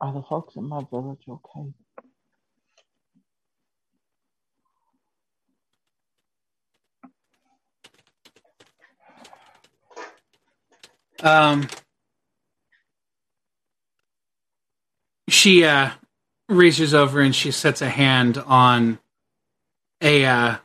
"Are 0.00 0.12
the 0.12 0.22
folks 0.22 0.56
in 0.56 0.68
my 0.68 0.82
village 0.90 1.22
okay?" 1.28 1.72
Um, 11.22 11.68
she 15.28 15.64
uh, 15.64 15.90
reaches 16.52 16.94
over 16.94 17.20
and 17.20 17.34
she 17.34 17.50
sets 17.50 17.82
a 17.82 17.88
hand 17.88 18.38
on 18.38 18.98
a 20.00 20.24
uh, 20.24 20.56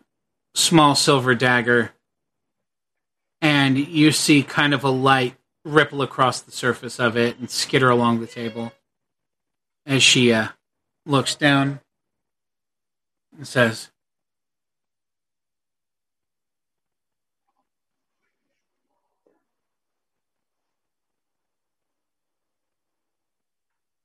small 0.55 0.95
silver 0.95 1.35
dagger, 1.35 1.91
and 3.41 3.77
you 3.77 4.11
see 4.11 4.43
kind 4.43 4.73
of 4.73 4.83
a 4.83 4.89
light 4.89 5.35
ripple 5.63 6.01
across 6.01 6.41
the 6.41 6.51
surface 6.51 6.99
of 6.99 7.17
it 7.17 7.37
and 7.37 7.49
skitter 7.49 7.89
along 7.89 8.19
the 8.19 8.27
table 8.27 8.71
as 9.85 10.01
she 10.01 10.33
uh, 10.33 10.47
looks 11.05 11.35
down 11.35 11.79
and 13.35 13.47
says, 13.47 13.89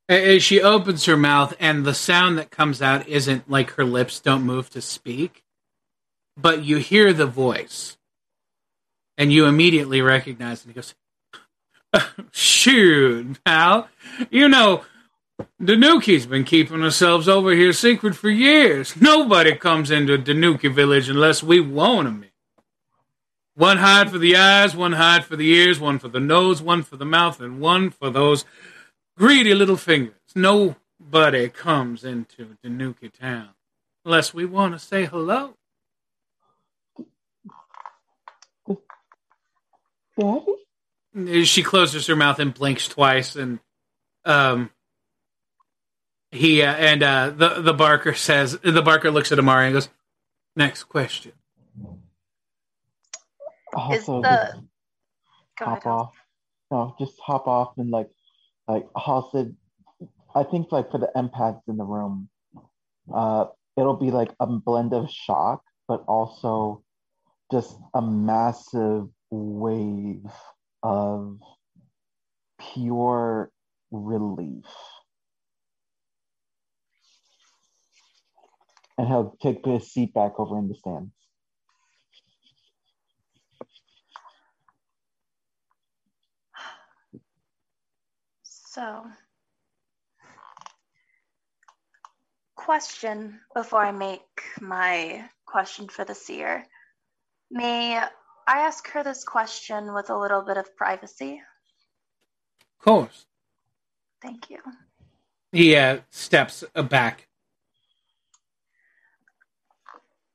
As 0.09 0.43
she 0.43 0.61
opens 0.61 1.05
her 1.05 1.17
mouth, 1.17 1.55
and 1.61 1.85
the 1.85 1.95
sound 1.95 2.37
that 2.39 2.51
comes 2.51 2.83
out 2.83 3.09
isn't 3.09 3.49
like 3.51 3.73
her 3.73 3.85
lips 3.85 4.21
don't 4.21 4.43
move 4.43 4.69
to 4.71 4.81
speak, 4.81 5.45
but 6.37 6.65
you 6.65 6.79
hear 6.79 7.13
the 7.13 7.27
voice, 7.27 7.97
and 9.17 9.33
you 9.33 9.47
immediately 9.47 10.03
recognize 10.03 10.65
it. 10.65 10.69
He 10.69 10.75
goes, 10.75 10.95
Shoot, 12.33 13.43
pal. 13.45 13.89
You 14.31 14.49
know, 14.49 14.85
Tanuki's 15.63 16.27
been 16.27 16.45
keeping 16.45 16.83
ourselves 16.83 17.29
over 17.29 17.53
here 17.53 17.73
secret 17.73 18.15
for 18.15 18.31
years. 18.31 19.01
Nobody 19.01 19.55
comes 19.55 19.91
into 19.91 20.19
Danuki 20.19 20.73
village 20.73 21.09
unless 21.09 21.43
we 21.43 21.61
want 21.61 22.09
'em. 22.09 22.25
One 23.55 23.79
hide 23.79 24.11
for 24.11 24.19
the 24.19 24.35
eyes, 24.35 24.75
one 24.75 24.93
hide 24.93 25.25
for 25.27 25.37
the 25.37 25.51
ears, 25.51 25.79
one 25.79 25.99
for 25.99 26.09
the 26.09 26.21
nose, 26.21 26.63
one 26.63 26.83
for 26.83 26.97
the 26.97 27.05
mouth, 27.05 27.39
and 27.41 27.61
one 27.61 27.91
for 27.91 28.09
those 28.09 28.47
greedy 29.17 29.55
little 29.55 29.77
fingers. 29.77 30.15
Nobody 30.35 31.49
comes 31.49 32.05
into 32.05 32.57
Tanuki 32.63 33.09
town 33.09 33.51
unless 34.05 34.33
we 34.35 34.45
want 34.45 34.75
to 34.75 34.79
say 34.79 35.05
hello. 35.07 35.55
Daddy? 40.19 41.45
She 41.45 41.63
closes 41.63 42.07
her 42.07 42.17
mouth 42.17 42.39
and 42.39 42.55
blinks 42.55 42.89
twice, 42.89 43.37
and 43.37 43.59
um, 44.25 44.71
he 46.31 46.63
uh, 46.63 46.73
and 46.73 47.03
uh, 47.03 47.31
the 47.31 47.61
the 47.61 47.75
Barker 47.75 48.15
says 48.15 48.59
the 48.63 48.83
Barker 48.83 49.11
looks 49.11 49.33
at 49.33 49.39
Amari 49.39 49.67
and 49.67 49.75
goes, 49.75 49.89
"Next 50.57 50.85
question." 50.85 51.33
Is 53.91 54.07
the- 54.07 54.21
just 54.23 54.67
Go 55.59 55.67
ahead. 55.67 55.83
hop 55.83 55.87
off 55.87 56.15
no, 56.71 56.95
just 56.99 57.19
hop 57.21 57.47
off 57.47 57.77
and 57.79 57.91
like, 57.91 58.11
like 58.69 58.87
Halstead. 58.97 59.57
I 60.35 60.45
think 60.45 60.73
like 60.73 60.91
for 60.91 60.99
the 60.99 61.11
empaths 61.15 61.63
in 61.69 61.77
the 61.77 61.85
room, 61.85 62.29
uh, 63.13 63.47
it'll 63.77 63.97
be 63.97 64.11
like 64.11 64.33
a 64.41 64.47
blend 64.47 64.95
of 64.95 65.11
shock, 65.11 65.63
but 65.89 66.05
also 66.09 66.83
just 67.51 67.77
a 67.95 68.01
massive 68.01 69.09
wave 69.31 70.25
of 70.83 71.39
pure 72.73 73.51
relief. 73.91 74.65
And 78.97 79.07
he'll 79.09 79.37
take 79.43 79.65
his 79.65 79.91
seat 79.91 80.15
back 80.15 80.33
over 80.39 80.59
in 80.59 80.69
the 80.69 80.75
stands. 80.75 81.13
So, 88.75 89.05
question 92.57 93.39
before 93.55 93.85
I 93.85 93.93
make 93.93 94.23
my 94.63 95.29
question 95.45 95.89
for 95.89 96.07
the 96.07 96.15
seer. 96.15 96.65
May 97.51 97.99
I 97.99 98.09
ask 98.49 98.89
her 98.93 99.05
this 99.05 99.25
question 99.25 99.93
with 99.93 100.09
a 100.09 100.17
little 100.17 100.41
bit 100.41 100.57
of 100.57 100.75
privacy? 100.75 101.43
Of 102.79 102.83
course. 102.83 103.27
Thank 104.23 104.49
you. 104.49 104.61
He 105.53 105.77
uh, 105.77 105.99
steps 106.09 106.65
back. 106.89 107.29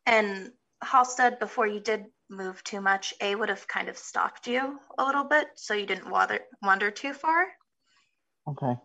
And 0.06 0.52
Halstead, 0.84 1.40
before 1.40 1.66
you 1.66 1.80
did 1.80 2.06
move 2.30 2.64
too 2.64 2.82
much, 2.82 3.16
A 3.20 3.34
would 3.34 3.50
have 3.50 3.68
kind 3.68 3.90
of 3.90 3.98
stopped 3.98 4.46
you 4.46 4.80
a 5.00 5.04
little 5.04 5.24
bit 5.24 5.48
so 5.56 5.74
you 5.74 5.88
didn't 5.88 6.12
wander, 6.12 6.42
wander 6.62 6.92
too 6.92 7.14
far. 7.14 7.48
Okay. 8.48 8.76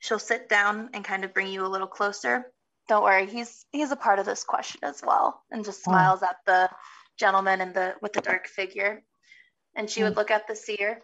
She'll 0.00 0.18
sit 0.18 0.48
down 0.48 0.90
and 0.94 1.04
kind 1.04 1.24
of 1.24 1.34
bring 1.34 1.48
you 1.48 1.64
a 1.64 1.68
little 1.68 1.86
closer. 1.86 2.46
Don't 2.88 3.04
worry, 3.04 3.26
he's 3.26 3.64
he's 3.70 3.92
a 3.92 3.96
part 3.96 4.18
of 4.18 4.26
this 4.26 4.44
question 4.44 4.80
as 4.82 5.02
well, 5.02 5.42
and 5.50 5.64
just 5.64 5.80
Oh. 5.80 5.90
smiles 5.90 6.22
at 6.22 6.36
the 6.46 6.70
gentleman 7.18 7.60
in 7.60 7.72
the 7.72 7.94
with 8.02 8.12
the 8.12 8.20
dark 8.20 8.48
figure. 8.48 9.02
And 9.76 9.88
she 9.88 10.02
would 10.02 10.14
hmm. 10.14 10.18
look 10.18 10.30
at 10.30 10.48
the 10.48 10.56
seer. 10.56 11.00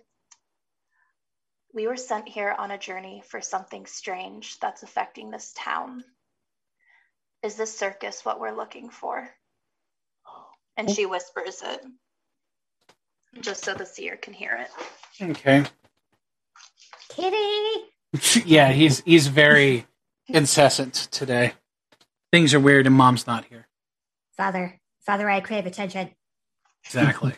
We 1.73 1.87
were 1.87 1.97
sent 1.97 2.27
here 2.27 2.51
on 2.51 2.71
a 2.71 2.79
journey 2.79 3.23
for 3.29 3.41
something 3.41 3.87
strange 3.87 4.59
that's 4.61 4.83
affecting 4.83 5.31
this 5.31 5.53
town. 5.57 6.03
Is 7.43 7.57
this 7.57 7.79
circus 7.79 8.25
what 8.25 8.41
we're 8.41 8.57
looking 8.57 8.89
for? 8.89 9.29
And 10.77 10.91
she 10.91 11.07
whispers 11.07 11.63
it, 11.63 11.81
just 13.41 13.65
so 13.65 13.75
the 13.75 13.87
seer 13.87 14.17
can 14.17 14.33
hear 14.33 14.59
it. 14.59 15.31
Okay. 15.31 15.65
Kitty! 17.17 18.45
yeah, 18.45 18.73
he's 18.73 19.01
he's 19.01 19.29
very 19.29 19.87
incessant 20.29 20.95
today. 21.11 21.55
Things 22.31 22.53
are 22.53 22.61
weird 22.61 22.87
and 22.87 22.95
mom's 22.95 23.27
not 23.27 23.47
here. 23.47 23.69
Father, 24.37 24.79
Father, 25.01 25.29
I 25.29 25.41
crave 25.41 25.65
attention. 25.65 26.11
Exactly. 26.85 27.33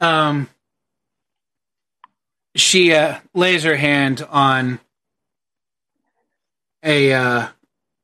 um 0.00 0.48
she 2.54 2.92
uh, 2.92 3.18
lays 3.34 3.62
her 3.62 3.76
hand 3.76 4.26
on 4.28 4.78
a 6.82 7.12
uh, 7.14 7.48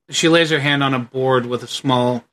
she 0.08 0.28
lays 0.28 0.48
her 0.50 0.58
hand 0.58 0.82
on 0.82 0.94
a 0.94 0.98
board 0.98 1.44
with 1.44 1.62
a 1.62 1.68
small 1.68 2.24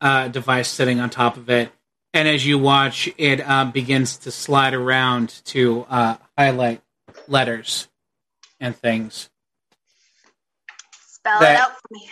uh, 0.00 0.28
device 0.28 0.68
sitting 0.68 1.00
on 1.00 1.10
top 1.10 1.36
of 1.36 1.50
it 1.50 1.72
and 2.12 2.28
as 2.28 2.46
you 2.46 2.58
watch 2.58 3.10
it 3.18 3.40
uh, 3.40 3.64
begins 3.64 4.18
to 4.18 4.30
slide 4.30 4.72
around 4.72 5.40
to 5.44 5.84
uh, 5.88 6.16
highlight 6.38 6.80
letters 7.28 7.88
and 8.60 8.76
things 8.76 9.30
Spell 11.06 11.42
it 11.42 11.56
out 11.56 11.72
for 11.72 11.88
me. 11.90 12.08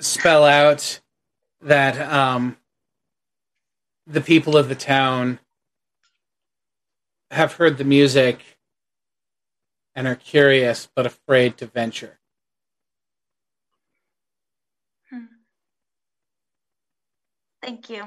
spell 0.00 0.44
out 0.44 1.00
that 1.60 2.00
um, 2.12 2.56
the 4.06 4.20
people 4.20 4.56
of 4.56 4.68
the 4.68 4.74
town 4.74 5.38
have 7.30 7.52
heard 7.54 7.78
the 7.78 7.84
music 7.84 8.40
and 9.94 10.06
are 10.06 10.14
curious 10.14 10.88
but 10.94 11.06
afraid 11.06 11.56
to 11.58 11.66
venture. 11.66 12.18
Thank 17.62 17.90
you. 17.90 18.04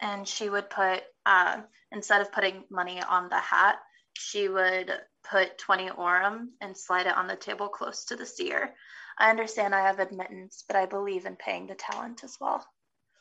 And 0.00 0.26
she 0.26 0.48
would 0.48 0.70
put, 0.70 1.02
uh, 1.26 1.60
instead 1.92 2.20
of 2.20 2.32
putting 2.32 2.64
money 2.70 3.02
on 3.02 3.28
the 3.28 3.38
hat, 3.38 3.76
she 4.16 4.48
would 4.48 4.92
put 5.30 5.58
20 5.58 5.90
aurum 5.90 6.50
and 6.60 6.76
slide 6.76 7.06
it 7.06 7.16
on 7.16 7.26
the 7.26 7.36
table 7.36 7.68
close 7.68 8.04
to 8.06 8.16
the 8.16 8.26
seer. 8.26 8.74
I 9.18 9.30
understand 9.30 9.74
I 9.74 9.86
have 9.86 9.98
admittance, 9.98 10.64
but 10.66 10.76
I 10.76 10.86
believe 10.86 11.26
in 11.26 11.36
paying 11.36 11.66
the 11.66 11.74
talent 11.74 12.24
as 12.24 12.36
well. 12.40 12.66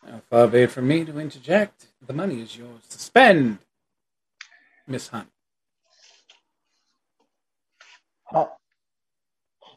Now, 0.06 0.22
far 0.30 0.48
be 0.48 0.64
it 0.64 0.72
from 0.72 0.88
me 0.88 1.06
to 1.06 1.20
interject. 1.20 1.88
The 2.06 2.14
money 2.14 2.42
is 2.42 2.58
yours 2.58 2.88
to 2.90 3.00
spend, 3.00 3.60
Miss 4.88 5.08
Hunt. 5.08 5.30
How, 8.26 8.52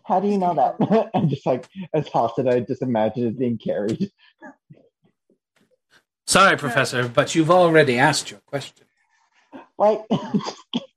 how 0.04 0.20
do 0.20 0.28
you 0.28 0.38
know 0.38 0.54
that? 0.54 1.10
I'm 1.14 1.28
just 1.28 1.46
like, 1.46 1.68
as 1.94 2.08
Halstead, 2.08 2.48
I 2.48 2.60
just 2.60 2.82
imagine 2.82 3.28
it 3.28 3.38
being 3.38 3.58
carried. 3.58 4.10
Sorry, 6.26 6.56
Professor, 6.56 7.06
but 7.08 7.36
you've 7.36 7.50
already 7.52 7.98
asked 7.98 8.30
your 8.30 8.40
question. 8.46 8.84
Right? 9.78 10.00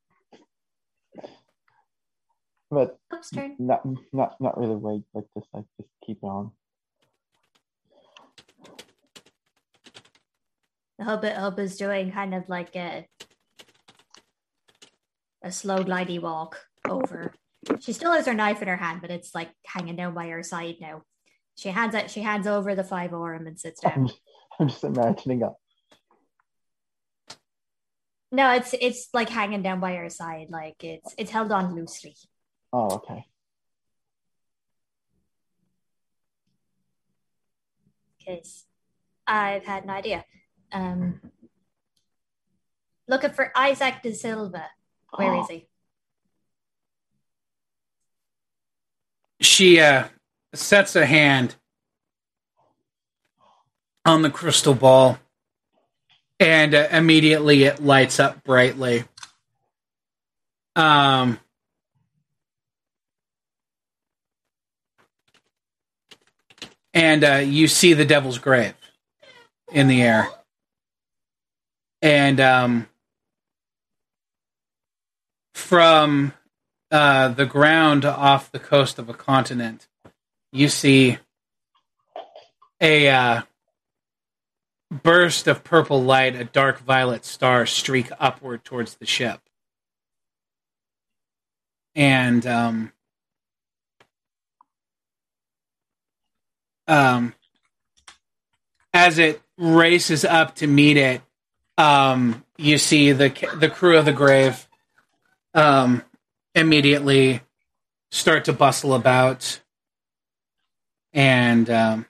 but 2.71 2.97
not, 3.57 3.81
not, 4.13 4.39
not 4.39 4.57
really 4.59 4.75
wait, 4.75 5.03
like 5.13 5.25
just 5.35 5.47
like, 5.53 5.65
just 5.77 5.89
keep 6.05 6.23
on. 6.23 6.51
The 10.97 11.05
Hubba 11.05 11.61
is 11.61 11.77
doing 11.77 12.11
kind 12.11 12.35
of 12.35 12.49
like 12.49 12.75
a 12.75 13.07
a 15.41 15.51
slow 15.51 15.83
glidey 15.83 16.21
walk 16.21 16.59
over. 16.87 17.33
She 17.79 17.93
still 17.93 18.11
has 18.11 18.25
her 18.25 18.33
knife 18.33 18.61
in 18.61 18.67
her 18.67 18.75
hand, 18.75 19.01
but 19.01 19.09
it's 19.09 19.33
like 19.33 19.49
hanging 19.65 19.95
down 19.95 20.13
by 20.13 20.27
her 20.27 20.43
side 20.43 20.75
now. 20.81 21.03
She 21.55 21.69
hands 21.69 21.95
it. 21.95 22.11
She 22.11 22.21
hands 22.21 22.47
over 22.47 22.75
the 22.75 22.83
five 22.83 23.13
aurum 23.13 23.47
and 23.47 23.59
sits 23.59 23.81
down. 23.81 24.09
I'm 24.59 24.67
just 24.67 24.83
imagining 24.83 25.43
a, 25.43 25.51
No, 28.31 28.51
it's 28.51 28.75
it's 28.79 29.09
like 29.13 29.29
hanging 29.29 29.61
down 29.61 29.79
by 29.79 29.95
her 29.95 30.09
side, 30.09 30.47
like 30.49 30.83
it's 30.83 31.13
it's 31.17 31.31
held 31.31 31.51
on 31.51 31.75
loosely. 31.75 32.15
Oh, 32.73 32.95
okay. 32.95 33.25
Because 38.17 38.65
I've 39.25 39.63
had 39.63 39.83
an 39.83 39.89
idea. 39.89 40.25
Um, 40.71 41.19
looking 43.07 43.31
for 43.31 43.51
Isaac 43.55 44.01
de 44.03 44.13
Silva. 44.13 44.65
Where 45.15 45.39
is 45.39 45.47
he? 45.47 45.67
She 49.41 49.79
uh, 49.79 50.05
sets 50.53 50.95
a 50.95 51.05
hand 51.05 51.55
on 54.05 54.21
the 54.21 54.29
crystal 54.29 54.73
ball, 54.73 55.17
and 56.39 56.75
uh, 56.75 56.87
immediately 56.91 57.63
it 57.63 57.81
lights 57.81 58.19
up 58.19 58.43
brightly. 58.43 59.05
Um, 60.75 61.39
and 66.93 67.23
uh, 67.23 67.35
you 67.35 67.67
see 67.67 67.93
the 67.93 68.05
devil's 68.05 68.39
grave 68.39 68.73
in 69.71 69.87
the 69.87 70.01
air, 70.01 70.29
and 72.01 72.39
um, 72.39 72.87
from 75.53 76.33
uh, 76.91 77.27
the 77.29 77.45
ground 77.45 78.05
off 78.05 78.51
the 78.51 78.59
coast 78.59 78.97
of 78.97 79.09
a 79.09 79.13
continent, 79.13 79.87
you 80.51 80.67
see 80.67 81.17
a 82.81 83.09
uh, 83.09 83.41
burst 84.91 85.47
of 85.47 85.63
purple 85.63 86.03
light, 86.03 86.35
a 86.35 86.43
dark 86.43 86.79
violet 86.79 87.25
star 87.25 87.65
streak 87.65 88.09
upward 88.19 88.63
towards 88.63 88.95
the 88.95 89.05
ship. 89.05 89.39
And 91.95 92.45
um, 92.47 92.91
um, 96.89 97.33
as 98.93 99.19
it 99.19 99.41
races 99.57 100.25
up 100.25 100.55
to 100.55 100.67
meet 100.67 100.97
it, 100.97 101.21
um, 101.77 102.43
you 102.57 102.77
see 102.77 103.11
the 103.11 103.29
the 103.57 103.69
crew 103.69 103.97
of 103.97 104.05
the 104.05 104.11
grave 104.11 104.67
um, 105.53 106.03
immediately 106.55 107.41
start 108.11 108.45
to 108.45 108.53
bustle 108.53 108.93
about 108.93 109.61
and 111.13 111.69
um, 111.69 112.05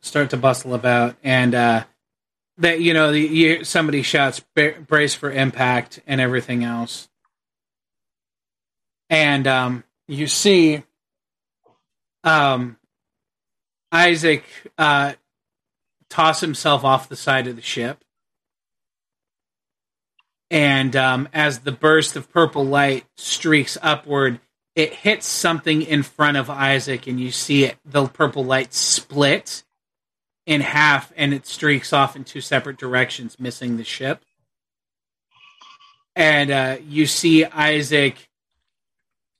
start 0.00 0.30
to 0.30 0.36
bustle 0.36 0.74
about 0.74 1.16
and 1.22 1.54
uh, 1.54 1.84
that 2.58 2.80
you 2.80 2.94
know 2.94 3.12
the, 3.12 3.20
you, 3.20 3.64
somebody 3.64 4.02
shouts 4.02 4.40
brace 4.86 5.14
for 5.14 5.30
impact 5.30 6.00
and 6.06 6.20
everything 6.20 6.64
else. 6.64 7.08
And 9.10 9.46
um, 9.46 9.84
you 10.08 10.26
see 10.26 10.84
um, 12.24 12.76
isaac 13.90 14.44
uh, 14.78 15.12
toss 16.08 16.40
himself 16.40 16.84
off 16.84 17.08
the 17.08 17.16
side 17.16 17.46
of 17.46 17.56
the 17.56 17.62
ship 17.62 18.04
and 20.50 20.94
um, 20.94 21.28
as 21.32 21.60
the 21.60 21.72
burst 21.72 22.16
of 22.16 22.30
purple 22.30 22.64
light 22.64 23.04
streaks 23.16 23.78
upward 23.82 24.40
it 24.74 24.92
hits 24.94 25.26
something 25.26 25.82
in 25.82 26.02
front 26.02 26.36
of 26.36 26.48
isaac 26.48 27.06
and 27.06 27.20
you 27.20 27.30
see 27.30 27.64
it 27.64 27.76
the 27.84 28.06
purple 28.06 28.44
light 28.44 28.72
split 28.72 29.62
in 30.46 30.60
half 30.60 31.12
and 31.16 31.32
it 31.32 31.46
streaks 31.46 31.92
off 31.92 32.16
in 32.16 32.24
two 32.24 32.40
separate 32.40 32.76
directions, 32.76 33.38
missing 33.38 33.76
the 33.76 33.84
ship. 33.84 34.24
And 36.14 36.50
uh, 36.50 36.76
you 36.86 37.06
see 37.06 37.44
Isaac 37.44 38.28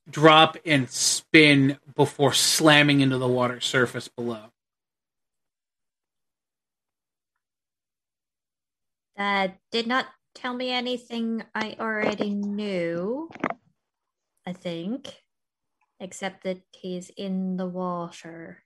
drop 0.08 0.56
and 0.64 0.88
spin 0.88 1.78
before 1.94 2.32
slamming 2.32 3.00
into 3.00 3.18
the 3.18 3.28
water 3.28 3.60
surface 3.60 4.08
below. 4.08 4.52
That 9.16 9.58
did 9.70 9.86
not 9.86 10.06
tell 10.34 10.54
me 10.54 10.70
anything 10.70 11.44
I 11.54 11.76
already 11.78 12.30
knew, 12.30 13.28
I 14.46 14.52
think, 14.52 15.22
except 16.00 16.44
that 16.44 16.62
he's 16.72 17.10
in 17.10 17.56
the 17.56 17.66
water. 17.66 18.64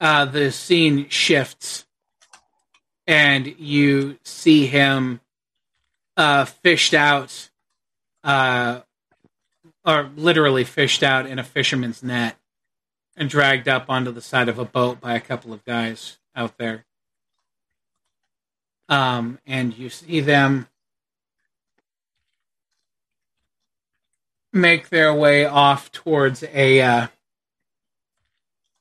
uh, 0.00 0.24
the 0.26 0.52
scene 0.52 1.08
shifts 1.08 1.86
and 3.06 3.46
you 3.58 4.18
see 4.24 4.66
him 4.66 5.20
uh, 6.16 6.44
fished 6.44 6.94
out, 6.94 7.50
uh, 8.24 8.80
or 9.86 10.10
literally 10.16 10.64
fished 10.64 11.02
out 11.02 11.26
in 11.26 11.38
a 11.38 11.44
fisherman's 11.44 12.02
net 12.02 12.36
and 13.16 13.30
dragged 13.30 13.68
up 13.68 13.86
onto 13.88 14.10
the 14.10 14.20
side 14.20 14.48
of 14.48 14.58
a 14.58 14.64
boat 14.64 15.00
by 15.00 15.14
a 15.14 15.20
couple 15.20 15.52
of 15.52 15.64
guys 15.64 16.18
out 16.34 16.58
there. 16.58 16.84
Um, 18.88 19.38
and 19.46 19.76
you 19.76 19.88
see 19.88 20.20
them 20.20 20.68
make 24.52 24.88
their 24.88 25.14
way 25.14 25.44
off 25.44 25.92
towards 25.92 26.42
a 26.42 26.80
uh, 26.80 27.06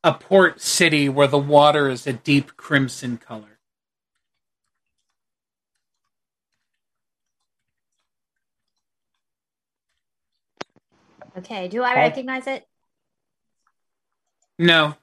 a 0.04 0.14
port 0.14 0.62
city 0.62 1.10
where 1.10 1.28
the 1.28 1.38
water 1.38 1.90
is 1.90 2.06
a 2.06 2.14
deep 2.14 2.56
crimson 2.56 3.18
color. 3.18 3.55
Okay, 11.38 11.68
do 11.68 11.84
I 11.84 11.92
Okay. 11.92 12.02
recognize 12.02 12.48
it? 12.48 12.66
No, 14.58 14.96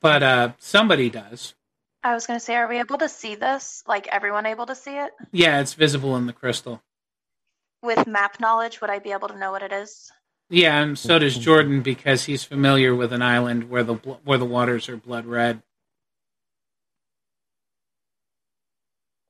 but 0.00 0.22
uh, 0.22 0.52
somebody 0.58 1.10
does. 1.10 1.54
I 2.02 2.14
was 2.14 2.26
gonna 2.26 2.40
say, 2.40 2.56
are 2.56 2.68
we 2.68 2.78
able 2.78 2.98
to 2.98 3.08
see 3.08 3.34
this? 3.34 3.82
Like 3.86 4.06
everyone 4.06 4.46
able 4.46 4.66
to 4.66 4.74
see 4.74 4.96
it? 4.96 5.10
Yeah, 5.32 5.60
it's 5.60 5.74
visible 5.74 6.16
in 6.16 6.26
the 6.26 6.32
crystal. 6.32 6.82
With 7.82 8.06
map 8.06 8.40
knowledge, 8.40 8.80
would 8.80 8.90
I 8.90 8.98
be 8.98 9.12
able 9.12 9.28
to 9.28 9.38
know 9.38 9.52
what 9.52 9.62
it 9.62 9.72
is? 9.72 10.10
Yeah, 10.50 10.80
and 10.80 10.98
so 10.98 11.18
does 11.18 11.36
Jordan 11.36 11.82
because 11.82 12.24
he's 12.24 12.44
familiar 12.44 12.94
with 12.94 13.12
an 13.12 13.20
island 13.20 13.68
where 13.68 13.84
the 13.84 13.94
bl- 13.94 14.12
where 14.24 14.38
the 14.38 14.46
waters 14.46 14.88
are 14.88 14.96
blood 14.96 15.26
red. 15.26 15.62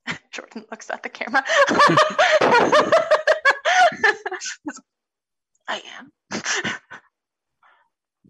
Jordan 0.30 0.64
looks 0.70 0.88
at 0.90 1.02
the 1.02 1.08
camera. 1.08 1.44
I 5.68 5.82
am. 5.98 6.12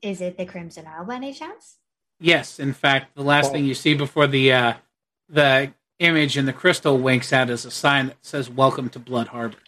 Is 0.02 0.20
it 0.20 0.36
the 0.36 0.44
Crimson 0.44 0.86
Isle 0.86 1.04
by 1.04 1.16
any 1.16 1.32
chance? 1.32 1.78
Yes, 2.20 2.58
in 2.58 2.72
fact, 2.72 3.14
the 3.14 3.22
last 3.22 3.48
Oh. 3.48 3.52
thing 3.52 3.64
you 3.64 3.74
see 3.74 3.94
before 3.94 4.26
the 4.26 4.52
uh, 4.52 4.74
the 5.28 5.72
image 6.00 6.36
in 6.36 6.46
the 6.46 6.52
crystal 6.52 6.98
winks 6.98 7.32
out 7.32 7.50
is 7.50 7.64
a 7.64 7.70
sign 7.70 8.08
that 8.08 8.24
says 8.24 8.50
"Welcome 8.50 8.88
to 8.90 8.98
Blood 8.98 9.28
Harbor." 9.28 9.58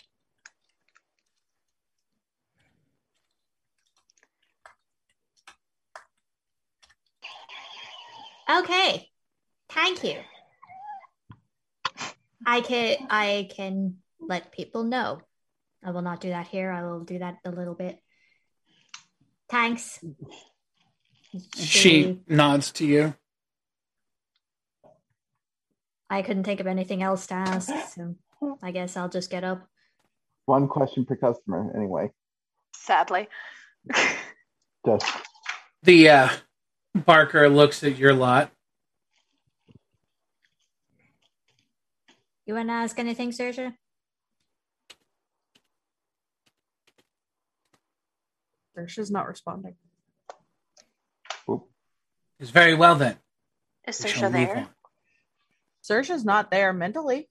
Okay. 8.49 9.09
Thank 9.69 10.03
you. 10.03 10.19
I 12.45 12.61
can 12.63 13.07
I 13.11 13.49
can 13.55 13.99
let 14.19 14.51
people 14.51 14.83
know. 14.83 15.21
I 15.83 15.93
will 15.93 16.03
not 16.03 16.21
do 16.21 16.29
that 16.31 16.47
here. 16.47 16.71
I 16.71 16.83
will 16.83 17.01
do 17.01 17.19
that 17.19 17.39
a 17.45 17.51
little 17.51 17.75
bit. 17.75 17.99
Thanks. 19.49 19.99
She 21.57 22.21
nods 22.29 22.73
to 22.73 22.87
you. 22.87 23.15
I 26.09 26.23
couldn't 26.23 26.45
think 26.45 26.61
of 26.61 26.67
anything 26.67 27.03
else 27.03 27.27
to 27.29 27.35
ask, 27.35 27.73
so 27.95 28.17
I 28.63 28.73
guess 28.73 28.97
I'll 28.97 29.09
just 29.09 29.31
get 29.31 29.45
up. 29.45 29.67
One 30.47 30.67
question 30.67 31.05
per 31.05 31.17
customer, 31.17 31.73
anyway. 31.77 32.11
Sadly. 32.75 33.29
Just 34.85 35.07
The 35.83 36.09
uh, 36.09 36.29
Barker 36.95 37.49
looks 37.49 37.85
at 37.85 37.97
your 37.97 38.13
lot. 38.13 38.51
You 42.45 42.55
wanna 42.55 42.73
ask 42.73 42.99
anything, 42.99 43.31
Sersha? 43.31 43.75
She's 48.87 49.11
not 49.11 49.27
responding. 49.27 49.77
Is 52.39 52.51
very 52.51 52.75
well 52.75 52.95
then. 52.97 53.19
Is 53.87 54.03
We 54.03 54.11
Sersha 54.11 54.33
there? 54.33 54.57
on. 54.57 54.69
Sersha's 55.85 56.25
not 56.25 56.51
there 56.51 56.73
mentally. 56.73 57.29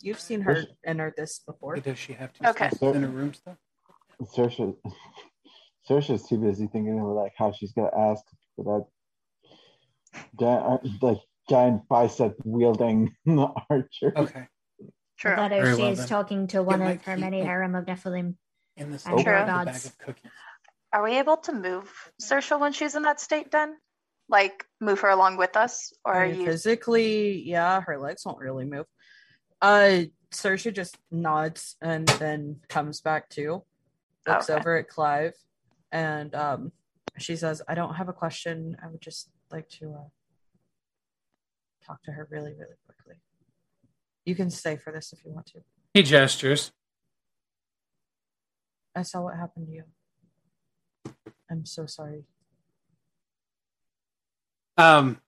You've 0.00 0.20
seen 0.20 0.40
her 0.42 0.64
enter 0.84 1.12
this 1.14 1.40
before. 1.46 1.76
Does 1.76 1.98
she 1.98 2.14
have 2.14 2.32
to 2.34 2.48
Okay. 2.50 2.70
stay 2.70 2.88
in 2.88 3.02
her 3.02 3.08
room 3.08 3.34
still? 3.34 3.58
Sersha. 4.22 4.74
Sersha's 5.88 6.26
too 6.26 6.38
busy 6.38 6.68
thinking 6.68 6.98
of 7.00 7.06
like 7.08 7.32
how 7.36 7.52
she's 7.52 7.72
gonna 7.72 7.90
ask 7.94 8.22
for 8.56 8.64
that 10.14 10.18
giant, 10.38 10.64
uh, 10.64 10.78
like 11.06 11.18
giant 11.50 11.86
bicep 11.88 12.36
wielding 12.44 13.14
archer. 13.70 14.12
Okay. 14.16 14.46
True. 15.18 15.36
But 15.36 15.52
if 15.52 15.64
Very 15.64 15.76
well 15.76 15.88
she's 15.90 15.98
then. 15.98 16.08
talking 16.08 16.46
to 16.48 16.62
one 16.62 16.80
of 16.80 17.02
her 17.02 17.16
many 17.18 17.42
Oh. 17.42 17.44
harem 17.44 17.74
of 17.74 17.84
Nephilim, 17.84 18.36
In 18.78 18.90
this 18.90 19.06
I'm 19.06 19.14
open 19.14 19.24
bag 19.24 19.84
of 19.84 19.98
cookies. 19.98 20.30
Are 20.92 21.02
we 21.04 21.18
able 21.18 21.36
to 21.38 21.52
move 21.52 21.90
Sersha 22.20 22.58
when 22.58 22.72
she's 22.72 22.96
in 22.96 23.02
that 23.02 23.20
state 23.20 23.50
then? 23.50 23.76
Like 24.28 24.64
move 24.80 25.00
her 25.00 25.08
along 25.08 25.36
with 25.36 25.56
us? 25.56 25.92
Or 26.04 26.14
are 26.14 26.24
I 26.24 26.30
mean, 26.30 26.40
you 26.40 26.46
physically, 26.46 27.42
yeah, 27.42 27.80
her 27.80 27.98
legs 27.98 28.24
won't 28.24 28.38
really 28.38 28.64
move. 28.64 28.86
Uh, 29.60 30.02
Sersha 30.32 30.72
just 30.72 30.96
nods 31.10 31.76
and 31.80 32.06
then 32.08 32.60
comes 32.68 33.00
back 33.00 33.28
to, 33.30 33.64
looks 34.26 34.48
Okay. 34.48 34.58
over 34.58 34.76
at 34.76 34.88
Clive, 34.88 35.34
and 35.90 36.34
um, 36.34 36.72
she 37.18 37.34
says, 37.36 37.60
"I 37.66 37.74
don't 37.74 37.94
have 37.94 38.08
a 38.08 38.12
question. 38.12 38.76
I 38.82 38.86
would 38.86 39.00
just 39.00 39.28
like 39.50 39.68
to 39.80 39.92
uh, 39.92 40.08
talk 41.84 42.02
to 42.04 42.12
her 42.12 42.28
really, 42.30 42.52
really 42.52 42.76
quickly. 42.86 43.16
You 44.24 44.36
can 44.36 44.50
stay 44.50 44.76
for 44.76 44.92
this 44.92 45.12
if 45.12 45.24
you 45.24 45.32
want 45.32 45.46
to. 45.46 45.60
He 45.94 46.02
gestures. 46.04 46.70
I 48.94 49.02
saw 49.02 49.22
what 49.22 49.36
happened 49.36 49.66
to 49.66 49.72
you. 49.72 49.84
I'm 51.50 51.64
so 51.64 51.86
sorry. 51.86 52.24
Um, 54.76 55.20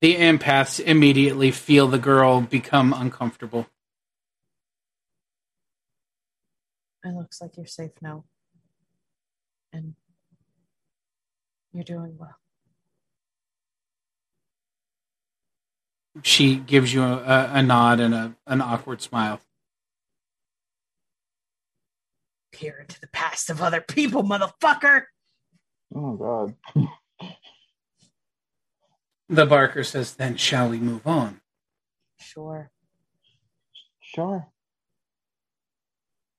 the 0.00 0.16
empaths 0.16 0.80
immediately 0.80 1.50
feel 1.50 1.88
the 1.88 1.98
girl 1.98 2.40
become 2.40 2.92
uncomfortable. 2.92 3.66
It 7.04 7.14
looks 7.14 7.40
like 7.40 7.56
you're 7.56 7.66
safe 7.66 7.92
now. 8.00 8.24
And 9.72 9.94
you're 11.72 11.84
doing 11.84 12.16
well. 12.18 12.36
She 16.22 16.56
gives 16.56 16.94
you 16.94 17.02
a, 17.02 17.50
a, 17.54 17.62
nod 17.62 17.98
and 17.98 18.14
a, 18.14 18.36
an 18.46 18.60
awkward 18.60 19.02
smile. 19.02 19.40
Peer 22.52 22.78
into 22.80 23.00
the 23.00 23.08
past 23.08 23.50
of 23.50 23.60
other 23.60 23.80
people, 23.80 24.22
motherfucker. 24.22 25.02
Oh 25.92 26.16
god. 26.16 26.54
The 29.28 29.46
Barker 29.46 29.82
says, 29.84 30.14
"Then 30.14 30.36
shall 30.36 30.68
we 30.68 30.78
move 30.78 31.06
on?" 31.06 31.40
Sure. 32.20 32.70
Sure. 34.00 34.46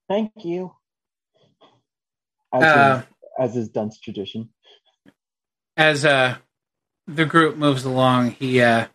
Thank 0.08 0.32
you. 0.44 0.72
As, 2.54 2.64
Uh, 2.64 3.04
is, 3.04 3.14
as 3.40 3.56
is 3.58 3.70
Dunce 3.70 4.00
tradition. 4.00 4.50
as 5.76 6.06
uh 6.06 6.38
the 7.08 7.26
group 7.26 7.58
moves 7.58 7.86
along, 7.86 8.32
he 8.32 8.62
uh, 8.62 8.88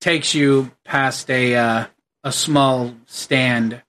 takes 0.00 0.34
you 0.34 0.70
past 0.84 1.28
a 1.30 1.56
uh, 1.56 1.86
a 2.24 2.32
small 2.32 2.94
stand 3.06 3.82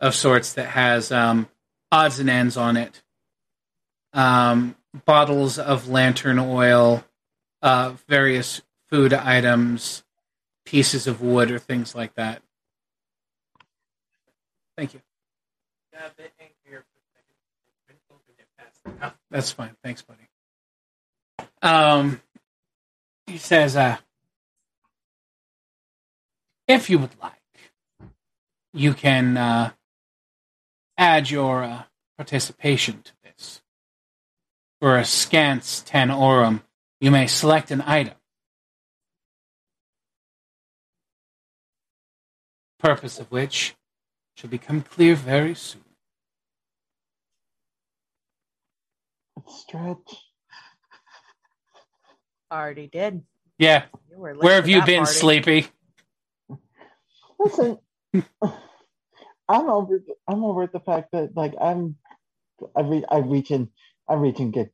of 0.00 0.14
sorts 0.14 0.54
that 0.54 0.68
has 0.68 1.10
um, 1.12 1.48
odds 1.92 2.18
and 2.18 2.30
ends 2.30 2.56
on 2.56 2.76
it, 2.78 3.02
um, 4.14 4.74
bottles 5.04 5.58
of 5.58 5.88
lantern 5.88 6.38
oil, 6.38 7.04
uh, 7.62 7.94
various 8.08 8.62
food 8.88 9.12
items, 9.12 10.04
pieces 10.64 11.06
of 11.06 11.20
wood, 11.20 11.50
or 11.50 11.58
things 11.58 11.94
like 11.94 12.14
that. 12.14 12.42
Thank 14.76 14.94
you. 14.94 15.00
That's 19.30 19.50
fine. 19.50 19.74
Thanks, 19.82 20.02
buddy. 20.02 20.28
Um, 21.60 22.20
he 23.26 23.38
says, 23.38 23.76
uh, 23.76 23.96
if 26.68 26.88
you 26.88 26.98
would 27.00 27.16
like, 27.20 27.32
you 28.72 28.94
can 28.94 29.36
uh, 29.36 29.72
add 30.96 31.30
your 31.30 31.64
uh, 31.64 31.82
participation 32.16 33.02
to 33.02 33.12
this. 33.24 33.62
For 34.80 34.98
a 34.98 35.04
scant 35.04 35.82
10 35.86 36.10
aurum, 36.10 36.62
you 37.00 37.10
may 37.10 37.26
select 37.26 37.70
an 37.70 37.82
item. 37.82 38.14
Purpose 42.80 43.18
of 43.18 43.30
which 43.32 43.74
shall 44.36 44.50
become 44.50 44.82
clear 44.82 45.14
very 45.16 45.54
soon. 45.54 45.82
Stretch. 49.48 50.16
Already 52.52 52.88
did. 52.88 53.22
Yeah. 53.58 53.84
You 54.10 54.18
were 54.18 54.34
Where 54.34 54.54
have 54.56 54.68
you 54.68 54.82
been, 54.82 55.04
party. 55.04 55.12
Sleepy? 55.12 55.68
Listen, 57.38 57.78
I'm 59.48 59.68
over. 59.68 60.00
I'm 60.28 60.44
over 60.44 60.66
the 60.66 60.80
fact 60.80 61.12
that 61.12 61.36
like 61.36 61.54
I'm. 61.60 61.96
I 62.76 62.82
re- 62.82 63.04
I 63.10 63.18
reach 63.18 63.50
in. 63.50 63.70
I 64.08 64.14
reach 64.14 64.38
and 64.40 64.52
get 64.52 64.72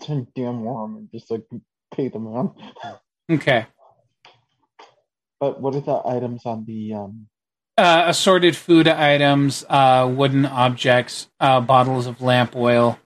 ten 0.00 0.26
damn 0.34 0.62
warm 0.62 0.96
and 0.96 1.10
just 1.12 1.30
like 1.30 1.44
pay 1.94 2.08
them 2.08 2.26
on. 2.26 2.54
Okay. 3.30 3.66
But 5.40 5.60
what 5.60 5.74
are 5.74 5.80
the 5.80 6.00
items 6.04 6.46
on 6.46 6.64
the 6.64 6.94
um? 6.94 7.26
Uh, 7.78 8.04
assorted 8.06 8.54
food 8.54 8.86
items, 8.86 9.64
uh, 9.68 10.10
wooden 10.14 10.44
objects, 10.44 11.28
uh, 11.40 11.60
bottles 11.60 12.06
of 12.06 12.20
lamp 12.20 12.54
oil. 12.54 12.98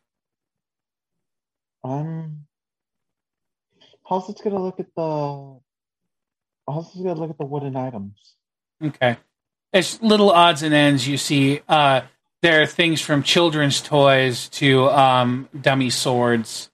Um. 1.85 2.47
How's 4.09 4.29
it 4.29 4.41
gonna 4.43 4.63
look 4.63 4.81
at 4.81 4.87
the? 4.97 5.59
How's 6.69 6.95
it 6.95 7.03
gonna 7.03 7.21
look 7.21 7.31
at 7.31 7.39
the 7.39 7.47
wooden 7.47 7.77
items? 7.77 8.35
Okay. 8.83 9.17
It's 9.73 10.01
little 10.01 10.31
odds 10.31 10.63
and 10.63 10.75
ends 10.75 11.07
you 11.07 11.17
see. 11.17 11.61
Uh, 11.69 12.03
there 12.47 12.63
are 12.63 12.67
things 12.67 13.01
from 13.01 13.25
children's 13.25 13.81
toys 13.81 14.49
to 14.51 14.89
um, 14.91 15.49
dummy 15.61 15.91
swords, 15.91 16.71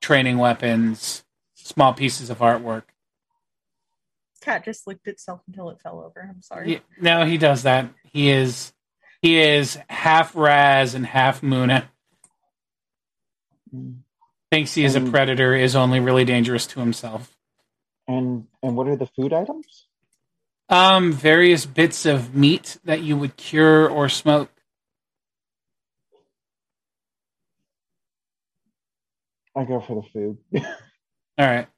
training 0.00 0.38
weapons, 0.38 1.22
small 1.56 1.92
pieces 1.92 2.30
of 2.30 2.38
artwork. 2.38 2.84
Cat 4.40 4.64
just 4.64 4.86
licked 4.86 5.06
itself 5.06 5.42
until 5.46 5.68
it 5.68 5.78
fell 5.82 6.00
over. 6.00 6.26
I'm 6.26 6.40
sorry. 6.40 6.68
He- 6.76 6.80
no, 7.02 7.26
he 7.26 7.36
does 7.36 7.64
that. 7.64 7.90
He 8.14 8.30
is 8.30 8.72
he 9.20 9.38
is 9.38 9.78
half 9.90 10.34
Raz 10.34 10.94
and 10.94 11.04
half 11.04 11.42
Muna. 11.42 11.84
Thinks 14.50 14.72
he 14.72 14.86
is 14.86 14.96
a 14.96 15.00
Um, 15.00 15.10
predator. 15.10 15.54
Is 15.54 15.76
only 15.76 16.00
really 16.00 16.24
dangerous 16.24 16.66
to 16.68 16.80
himself. 16.80 17.36
And 18.08 18.46
and 18.62 18.74
what 18.74 18.88
are 18.88 18.96
the 18.96 19.06
food 19.06 19.34
items? 19.34 19.86
Um, 20.70 21.12
various 21.12 21.66
bits 21.66 22.06
of 22.06 22.34
meat 22.34 22.78
that 22.84 23.02
you 23.02 23.18
would 23.18 23.36
cure 23.36 23.86
or 23.86 24.08
smoke. 24.08 24.48
I 29.56 29.64
go 29.64 29.80
for 29.80 30.02
the 30.02 30.08
food. 30.12 30.38
All 31.38 31.46
right. 31.46 31.68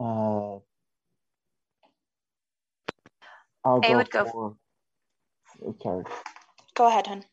Uh, 0.00 0.58
I'll 3.64 3.80
I 3.82 3.88
go 3.88 3.96
would 3.96 4.10
go 4.10 4.24
for. 4.24 4.56
oh, 5.64 5.76
Sorry. 5.82 6.04
Go 6.74 6.86
ahead, 6.86 7.06
hun. 7.06 7.24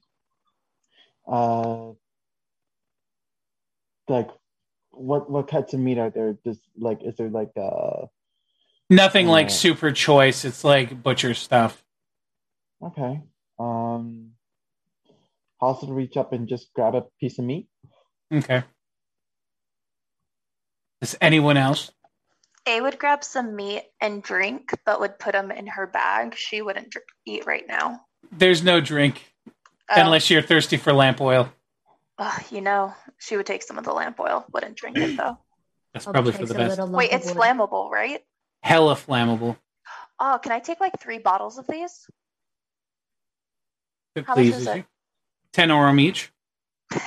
Uh, 1.27 1.91
like, 4.07 4.29
what 4.91 5.29
what 5.29 5.47
cuts 5.47 5.73
of 5.73 5.79
meat 5.79 5.97
are 5.97 6.09
there? 6.09 6.37
Just 6.45 6.61
like, 6.77 6.99
is 7.03 7.15
there 7.15 7.29
like 7.29 7.51
uh? 7.57 8.05
Nothing 8.89 9.27
like 9.27 9.47
Uh, 9.47 9.49
super 9.49 9.91
choice. 9.91 10.45
It's 10.45 10.63
like 10.63 11.01
butcher 11.01 11.33
stuff. 11.33 11.83
Okay. 12.83 13.21
Um, 13.57 14.31
I'll 15.59 15.69
also 15.69 15.87
reach 15.87 16.17
up 16.17 16.33
and 16.33 16.47
just 16.47 16.71
grab 16.73 16.93
a 16.93 17.05
piece 17.19 17.39
of 17.39 17.45
meat. 17.45 17.67
Okay. 18.31 18.63
Does 21.01 21.15
anyone 21.21 21.57
else? 21.57 21.91
A 22.67 22.81
would 22.81 22.97
grab 22.97 23.23
some 23.23 23.55
meat 23.55 23.83
and 24.01 24.23
drink, 24.23 24.71
but 24.85 24.99
would 24.99 25.19
put 25.19 25.33
them 25.33 25.51
in 25.51 25.67
her 25.67 25.85
bag. 25.85 26.35
She 26.35 26.61
wouldn't 26.61 26.89
dr- 26.91 27.05
eat 27.25 27.45
right 27.45 27.63
now. 27.67 28.01
There's 28.31 28.63
no 28.63 28.81
drink 28.81 29.31
Oh, 29.87 30.01
unless 30.01 30.31
you're 30.31 30.41
thirsty 30.41 30.77
for 30.77 30.91
lamp 30.93 31.21
oil. 31.21 31.51
ugh, 32.17 32.43
you 32.49 32.61
know, 32.61 32.91
she 33.19 33.37
would 33.37 33.45
take 33.45 33.61
some 33.61 33.77
of 33.77 33.83
the 33.83 33.93
lamp 33.93 34.19
oil. 34.19 34.43
Wouldn't 34.51 34.75
drink 34.77 34.97
it 34.97 35.15
though. 35.15 35.37
That's 35.93 36.05
Hope 36.05 36.13
probably 36.15 36.31
for 36.31 36.45
the 36.47 36.55
best. 36.55 36.79
Wait, 36.89 37.11
it's 37.11 37.27
wood. 37.27 37.37
flammable, 37.37 37.91
right? 37.91 38.21
Hella 38.63 38.95
flammable. 38.95 39.57
Oh, 40.19 40.39
can 40.41 40.51
I 40.53 40.59
take 40.59 40.79
like 40.79 40.99
three 40.99 41.19
bottles 41.19 41.59
of 41.59 41.67
these? 41.67 42.07
It 44.15 44.25
How 44.25 44.33
much 44.35 44.45
is 44.45 44.65
it? 44.65 44.77
you. 44.77 44.85
Ten 45.53 45.69
aurum 45.69 45.99
each. 45.99 46.31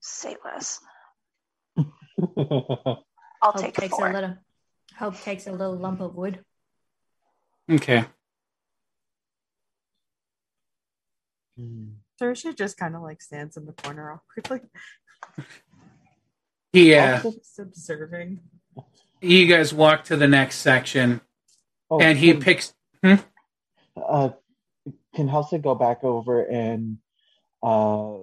Say 0.00 0.36
less. 0.44 0.80
Hmm. 2.18 2.24
I'll 3.42 3.52
Hope 3.52 3.60
take 3.60 3.74
takes 3.74 3.94
four. 3.96 4.08
a 4.10 4.12
little. 4.12 4.36
Hope 4.98 5.20
takes 5.20 5.46
a 5.46 5.52
little 5.52 5.76
lump 5.76 6.00
of 6.00 6.14
wood. 6.14 6.44
Okay. 7.70 8.04
Hmm. 11.58 11.88
Tersha 12.20 12.56
just 12.56 12.76
kind 12.76 12.94
of 12.94 13.02
like 13.02 13.20
stands 13.20 13.56
in 13.56 13.66
the 13.66 13.72
corner 13.72 14.12
awkwardly, 14.12 14.60
Yeah. 16.72 17.20
just 17.22 17.58
observing. 17.58 18.40
You 19.20 19.46
guys 19.46 19.74
walk 19.74 20.04
to 20.04 20.16
the 20.16 20.28
next 20.28 20.56
section, 20.58 21.20
Oh, 21.90 22.00
and 22.00 22.16
he 22.18 22.32
can, 22.32 22.40
picks. 22.40 22.74
uh, 23.04 24.30
can 25.14 25.28
Halsa 25.28 25.60
go 25.60 25.74
back 25.74 26.04
over 26.04 26.42
and 26.44 26.98
uh 27.62 28.18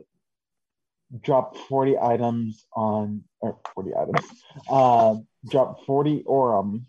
drop 1.21 1.55
forty 1.57 1.97
items 1.97 2.65
on 2.73 3.23
or 3.39 3.57
forty 3.73 3.91
items? 3.95 4.25
Uh, 4.69 5.15
drop 5.49 5.85
forty 5.85 6.23
aurum 6.25 6.85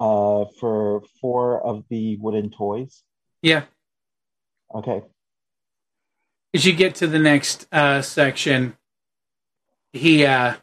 uh 0.00 0.44
for 0.58 1.02
four 1.20 1.64
of 1.64 1.84
the 1.88 2.16
wooden 2.16 2.50
toys. 2.50 3.02
Yeah. 3.42 3.64
Okay. 4.74 5.02
As 6.54 6.64
you 6.64 6.72
get 6.74 6.96
to 6.96 7.06
the 7.06 7.18
next 7.18 7.66
uh, 7.72 8.02
section, 8.02 8.76
he 9.92 10.26
uh, 10.26 10.54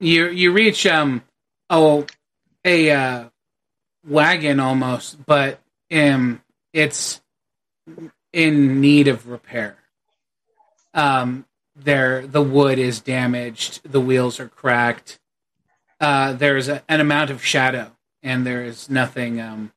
you 0.00 0.28
you 0.28 0.52
reach 0.52 0.86
um 0.86 1.22
oh 1.70 2.06
a 2.64 2.90
uh, 2.90 3.28
wagon 4.06 4.60
almost, 4.60 5.24
but 5.26 5.60
um 5.90 6.42
it's 6.72 7.20
in 8.32 8.80
need 8.80 9.08
of 9.08 9.26
repair. 9.26 9.76
Um, 10.94 11.46
there 11.84 12.26
the 12.26 12.42
wood 12.42 12.78
is 12.78 13.00
damaged, 13.00 13.80
the 13.84 14.00
wheels 14.00 14.40
are 14.40 14.48
cracked. 14.48 15.18
Uh, 16.00 16.32
there's 16.32 16.68
a, 16.68 16.82
an 16.88 17.00
amount 17.00 17.30
of 17.30 17.44
shadow, 17.44 17.96
and 18.22 18.46
there 18.46 18.62
is 18.62 18.88
nothing 18.88 19.40
um, 19.40 19.72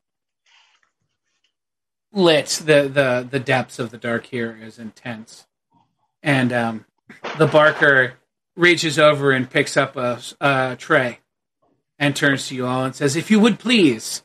lit. 2.14 2.62
The, 2.64 2.84
the 2.84 3.28
the 3.30 3.40
depths 3.40 3.80
of 3.80 3.92
the 3.92 3.98
dark 3.98 4.26
here 4.26 4.58
is 4.62 4.78
intense, 4.78 5.48
and 6.22 6.54
um, 6.54 6.86
the 7.38 7.48
barker 7.48 8.14
reaches 8.56 9.00
over 9.00 9.32
and 9.32 9.50
picks 9.50 9.78
up 9.78 9.96
a, 9.96 10.20
a 10.40 10.76
tray, 10.78 11.20
and 11.98 12.16
turns 12.16 12.48
to 12.48 12.56
you 12.56 12.68
all 12.68 12.86
and 12.86 12.96
says, 12.96 13.16
"If 13.16 13.32
you 13.32 13.40
would 13.40 13.60
please, 13.60 14.24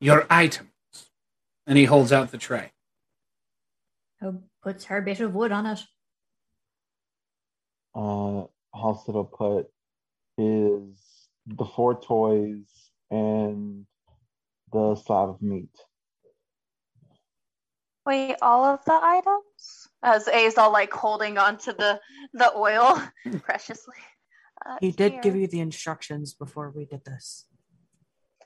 your 0.00 0.26
items." 0.28 0.70
And 1.68 1.76
he 1.76 1.84
holds 1.84 2.12
out 2.12 2.30
the 2.30 2.38
tray. 2.38 2.70
Hope 4.22 4.44
puts 4.62 4.84
her 4.84 5.00
bit 5.00 5.18
of 5.18 5.34
wood 5.34 5.50
on 5.50 5.66
it. 5.66 5.80
Uh, 7.96 8.44
Halsa 8.74 9.14
will 9.14 9.24
put 9.24 9.68
is 10.36 11.28
the 11.46 11.64
four 11.64 11.98
toys 11.98 12.66
and 13.10 13.86
the 14.70 14.96
slab 14.96 15.30
of 15.30 15.40
meat. 15.40 15.70
Wait, 18.04 18.36
all 18.42 18.64
of 18.64 18.84
the 18.84 18.92
items? 18.92 19.88
As 20.02 20.28
A's 20.28 20.58
all 20.58 20.70
like 20.70 20.92
holding 20.92 21.38
on 21.38 21.56
to 21.58 21.72
the 21.72 21.98
the 22.34 22.52
oil 22.54 23.02
preciously. 23.42 23.94
Uh, 24.64 24.76
He 24.80 24.92
did 24.92 25.22
give 25.22 25.34
you 25.34 25.46
the 25.46 25.60
instructions 25.60 26.34
before 26.34 26.70
we 26.70 26.84
did 26.84 27.04
this. 27.04 27.46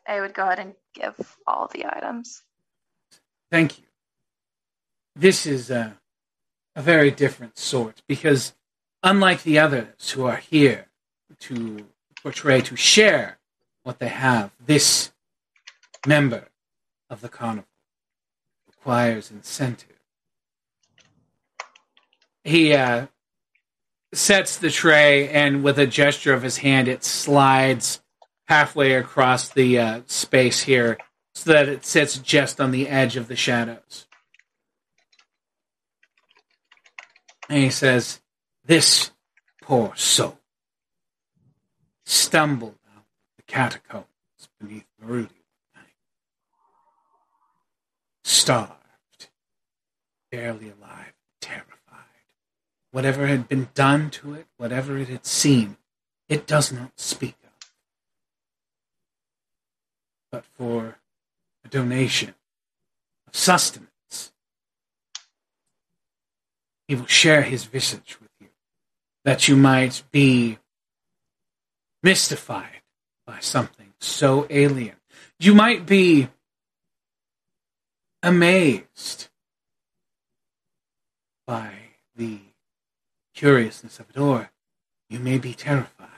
I 0.07 0.21
would 0.21 0.33
go 0.33 0.45
ahead 0.45 0.61
and 0.61 0.75
give 0.95 1.37
all 1.47 1.69
the 1.73 1.85
items. 1.87 2.43
Thank 3.51 3.79
you. 3.79 3.85
This 5.17 5.45
is 5.45 5.71
a, 5.71 5.99
a 6.77 6.83
very 6.83 7.11
different 7.11 7.59
sort 7.59 8.03
because, 8.07 8.55
unlike 9.03 9.43
the 9.43 9.59
others 9.59 10.11
who 10.11 10.25
are 10.25 10.37
here 10.37 10.87
to 11.41 11.87
portray, 12.23 12.61
to 12.61 12.77
share 12.77 13.39
what 13.83 13.99
they 13.99 14.09
have, 14.09 14.51
this 14.65 15.13
member 16.07 16.49
of 17.09 17.21
the 17.21 17.29
carnival 17.29 17.69
requires 18.67 19.31
incentive. 19.31 19.99
He 22.45 22.73
uh, 22.73 23.07
sets 24.13 24.57
the 24.57 24.71
tray, 24.71 25.29
and 25.29 25.63
with 25.63 25.79
a 25.79 25.87
gesture 25.87 26.35
of 26.35 26.43
his 26.43 26.59
hand, 26.59 26.89
it 26.89 27.05
slides 27.05 28.01
halfway 28.49 28.95
across 28.95 29.49
the 29.49 29.79
uh, 29.79 30.01
space 30.07 30.63
here 30.63 30.99
so 31.35 31.53
that 31.53 31.69
it 31.69 31.85
sits 31.85 32.19
just 32.19 32.61
on 32.61 32.71
the 32.71 32.89
edge 32.89 33.17
of 33.17 33.29
the 33.29 33.37
shadows. 33.37 34.07
And 37.49 37.63
he 37.63 37.71
says, 37.71 38.21
This 38.71 39.11
poor 39.61 39.97
soul 39.97 40.39
stumbled 42.07 42.79
out 42.95 42.99
of 42.99 43.37
the 43.37 43.43
catacombs 43.43 44.07
beneath 44.61 44.87
night. 45.03 45.27
Starved, 48.23 49.27
barely 50.31 50.69
alive, 50.69 51.15
terrified. 51.41 51.67
Whatever 52.93 53.27
had 53.27 53.49
been 53.49 53.71
done 53.75 54.09
to 54.11 54.35
it, 54.35 54.47
whatever 54.57 54.97
it 54.97 55.09
had 55.09 55.27
seen, 55.27 55.77
it 56.29 56.47
does 56.47 56.71
not 56.71 56.93
speak 56.95 57.35
of. 57.43 57.73
But 60.31 60.45
for 60.45 61.01
a 61.65 61.69
donation 61.69 62.37
of 63.27 63.35
sustenance. 63.35 64.31
He 66.87 66.95
will 66.95 67.07
share 67.07 67.43
his 67.43 67.65
visage 67.65 68.17
with 68.21 68.30
that 69.25 69.49
you 69.49 69.57
might 69.57 70.03
be 70.11 70.59
mystified 72.03 72.83
by 73.27 73.39
something 73.41 73.93
so 74.01 74.47
alien. 74.51 74.97
You 75.39 75.55
might 75.55 75.87
be 75.87 76.29
amazed 78.23 79.29
by 81.47 81.73
the 82.17 82.41
curiousness 83.35 83.99
of 84.01 84.07
it, 84.11 84.19
or 84.19 84.51
you 85.09 85.19
may 85.19 85.39
be 85.39 85.55
terrified. 85.55 86.09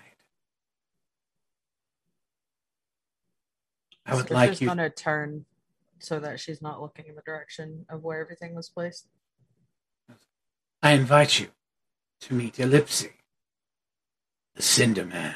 I 4.05 4.15
would 4.17 4.31
like 4.31 4.61
you. 4.61 4.67
gonna 4.67 4.91
turn 4.91 5.45
so 6.01 6.19
that 6.19 6.41
she's 6.41 6.61
not 6.61 6.83
looking 6.83 7.07
in 7.07 7.15
the 7.15 7.23
direction 7.23 7.87
of 7.89 8.03
where 8.03 8.21
everything 8.21 8.55
was 8.55 8.69
placed. 8.69 9.07
I 10.83 10.93
invite 10.93 11.39
you 11.39 11.49
to 12.23 12.35
meet 12.35 12.55
Ellipsi, 12.55 13.11
the 14.55 14.63
Cinder 14.63 15.05
Man. 15.05 15.35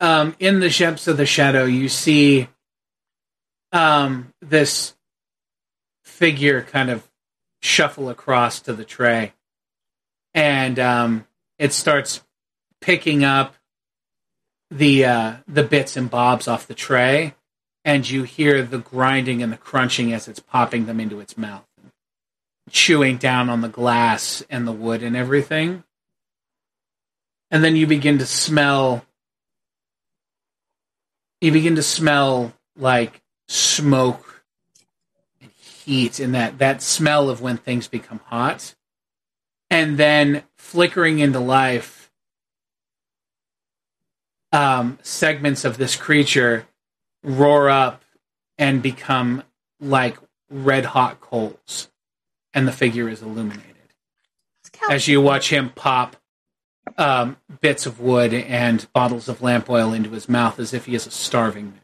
Um, 0.00 0.36
in 0.38 0.60
the 0.60 0.68
Ships 0.68 1.08
of 1.08 1.16
the 1.16 1.24
Shadow, 1.24 1.64
you 1.64 1.88
see 1.88 2.48
um, 3.72 4.34
this 4.42 4.94
figure 6.04 6.62
kind 6.62 6.90
of 6.90 7.08
shuffle 7.62 8.10
across 8.10 8.60
to 8.60 8.74
the 8.74 8.84
tray, 8.84 9.32
and 10.34 10.78
um, 10.78 11.26
it 11.58 11.72
starts 11.72 12.22
picking 12.82 13.24
up 13.24 13.54
the 14.70 15.06
uh, 15.06 15.32
the 15.48 15.62
bits 15.62 15.96
and 15.96 16.10
bobs 16.10 16.46
off 16.46 16.66
the 16.66 16.74
tray, 16.74 17.34
and 17.82 18.08
you 18.08 18.24
hear 18.24 18.62
the 18.62 18.78
grinding 18.78 19.42
and 19.42 19.50
the 19.50 19.56
crunching 19.56 20.12
as 20.12 20.28
it's 20.28 20.40
popping 20.40 20.84
them 20.84 21.00
into 21.00 21.18
its 21.20 21.38
mouth 21.38 21.65
chewing 22.70 23.16
down 23.16 23.48
on 23.48 23.60
the 23.60 23.68
glass 23.68 24.42
and 24.50 24.66
the 24.66 24.72
wood 24.72 25.02
and 25.02 25.16
everything. 25.16 25.84
And 27.50 27.62
then 27.62 27.76
you 27.76 27.86
begin 27.86 28.18
to 28.18 28.26
smell 28.26 29.04
you 31.40 31.52
begin 31.52 31.76
to 31.76 31.82
smell 31.82 32.52
like 32.76 33.22
smoke 33.46 34.44
and 35.40 35.50
heat 35.50 36.18
and 36.18 36.34
that 36.34 36.58
that 36.58 36.82
smell 36.82 37.30
of 37.30 37.40
when 37.40 37.56
things 37.56 37.88
become 37.88 38.20
hot. 38.24 38.74
And 39.70 39.98
then 39.98 40.44
flickering 40.56 41.18
into 41.18 41.40
life 41.40 42.10
um, 44.52 44.98
segments 45.02 45.64
of 45.64 45.76
this 45.76 45.96
creature 45.96 46.66
roar 47.22 47.68
up 47.68 48.04
and 48.58 48.82
become 48.82 49.42
like 49.80 50.16
red 50.48 50.84
hot 50.84 51.20
coals 51.20 51.90
and 52.56 52.68
the 52.68 52.72
figure 52.72 53.08
is 53.10 53.22
illuminated 53.22 53.76
as 54.90 55.08
you 55.08 55.20
watch 55.22 55.50
him 55.52 55.70
pop 55.70 56.16
um, 56.98 57.36
bits 57.60 57.86
of 57.86 58.00
wood 58.00 58.34
and 58.34 58.86
bottles 58.94 59.28
of 59.28 59.42
lamp 59.42 59.70
oil 59.70 59.92
into 59.92 60.10
his 60.10 60.28
mouth 60.28 60.60
as 60.60 60.74
if 60.74 60.86
he 60.86 60.94
is 60.94 61.06
a 61.06 61.12
starving 61.12 61.66
man. 61.66 61.80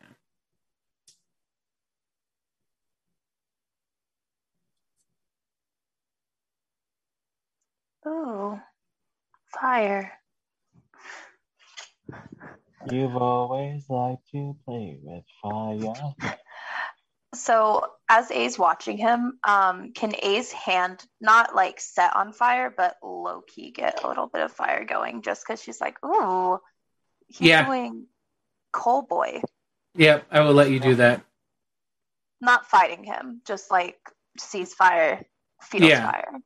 Ooh, 8.13 8.61
fire. 9.61 10.13
You've 12.91 13.17
always 13.17 13.87
liked 13.89 14.29
to 14.33 14.57
play 14.67 14.99
with 15.03 15.25
fire. 15.43 16.15
So 17.35 17.92
as 18.09 18.31
A's 18.31 18.59
watching 18.59 18.99
him, 18.99 19.39
um, 19.47 19.93
can 19.93 20.15
A's 20.23 20.53
hand 20.53 21.03
not 21.21 21.55
like 21.55 21.81
set 21.81 22.15
on 22.15 22.33
fire, 22.33 22.73
but 22.75 22.97
low 23.03 23.43
key 23.47 23.71
get 23.71 24.03
a 24.03 24.09
little 24.09 24.27
bit 24.27 24.43
of 24.43 24.53
fire 24.53 24.85
going 24.85 25.23
just 25.23 25.45
because 25.47 25.63
she's 25.63 25.81
like, 25.81 25.97
ooh, 26.05 26.59
he's 27.29 27.49
Yeah. 27.49 27.65
doing 27.65 28.07
coal 28.73 29.03
boy. 29.03 29.43
Yep, 29.95 30.27
I 30.31 30.41
will 30.41 30.55
let 30.55 30.71
you 30.71 30.81
do 30.81 30.95
that. 30.97 31.23
Not 32.41 32.67
fighting 32.67 33.05
him, 33.05 33.41
just 33.47 33.71
like 33.71 33.99
sees 34.39 34.75
fire, 34.75 35.25
feels 35.61 35.91
Yeah. 35.91 36.11
fire. 36.11 36.41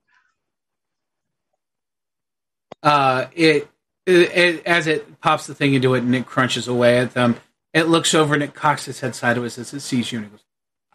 Uh, 2.83 3.27
it, 3.35 3.69
it, 4.05 4.37
it 4.37 4.67
as 4.67 4.87
it 4.87 5.21
pops 5.21 5.47
the 5.47 5.55
thing 5.55 5.75
into 5.75 5.95
it 5.95 6.03
and 6.03 6.15
it 6.15 6.27
crunches 6.27 6.69
away 6.69 6.99
at 6.99 7.15
them. 7.15 7.37
It 7.73 7.85
looks 7.85 8.15
over 8.15 8.35
and 8.35 8.43
it 8.43 8.55
cocks 8.55 8.87
its 8.89 9.01
head 9.01 9.15
sideways 9.15 9.59
as 9.59 9.73
it 9.75 9.81
sees 9.81 10.13
you 10.13 10.19
and 10.19 10.27
it 10.27 10.31
goes, 10.31 10.45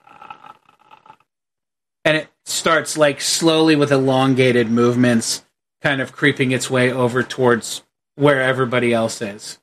"Ah." 0.06 0.56
and 2.06 2.18
it 2.18 2.30
starts 2.62 2.96
like 2.96 3.20
slowly 3.20 3.76
with 3.76 3.92
elongated 3.92 4.70
movements, 4.70 5.44
kind 5.82 6.00
of 6.00 6.12
creeping 6.12 6.52
its 6.52 6.70
way 6.70 6.92
over 6.92 7.24
towards 7.24 7.82
where 8.14 8.40
everybody 8.40 8.94
else 8.94 9.20
is. 9.20 9.58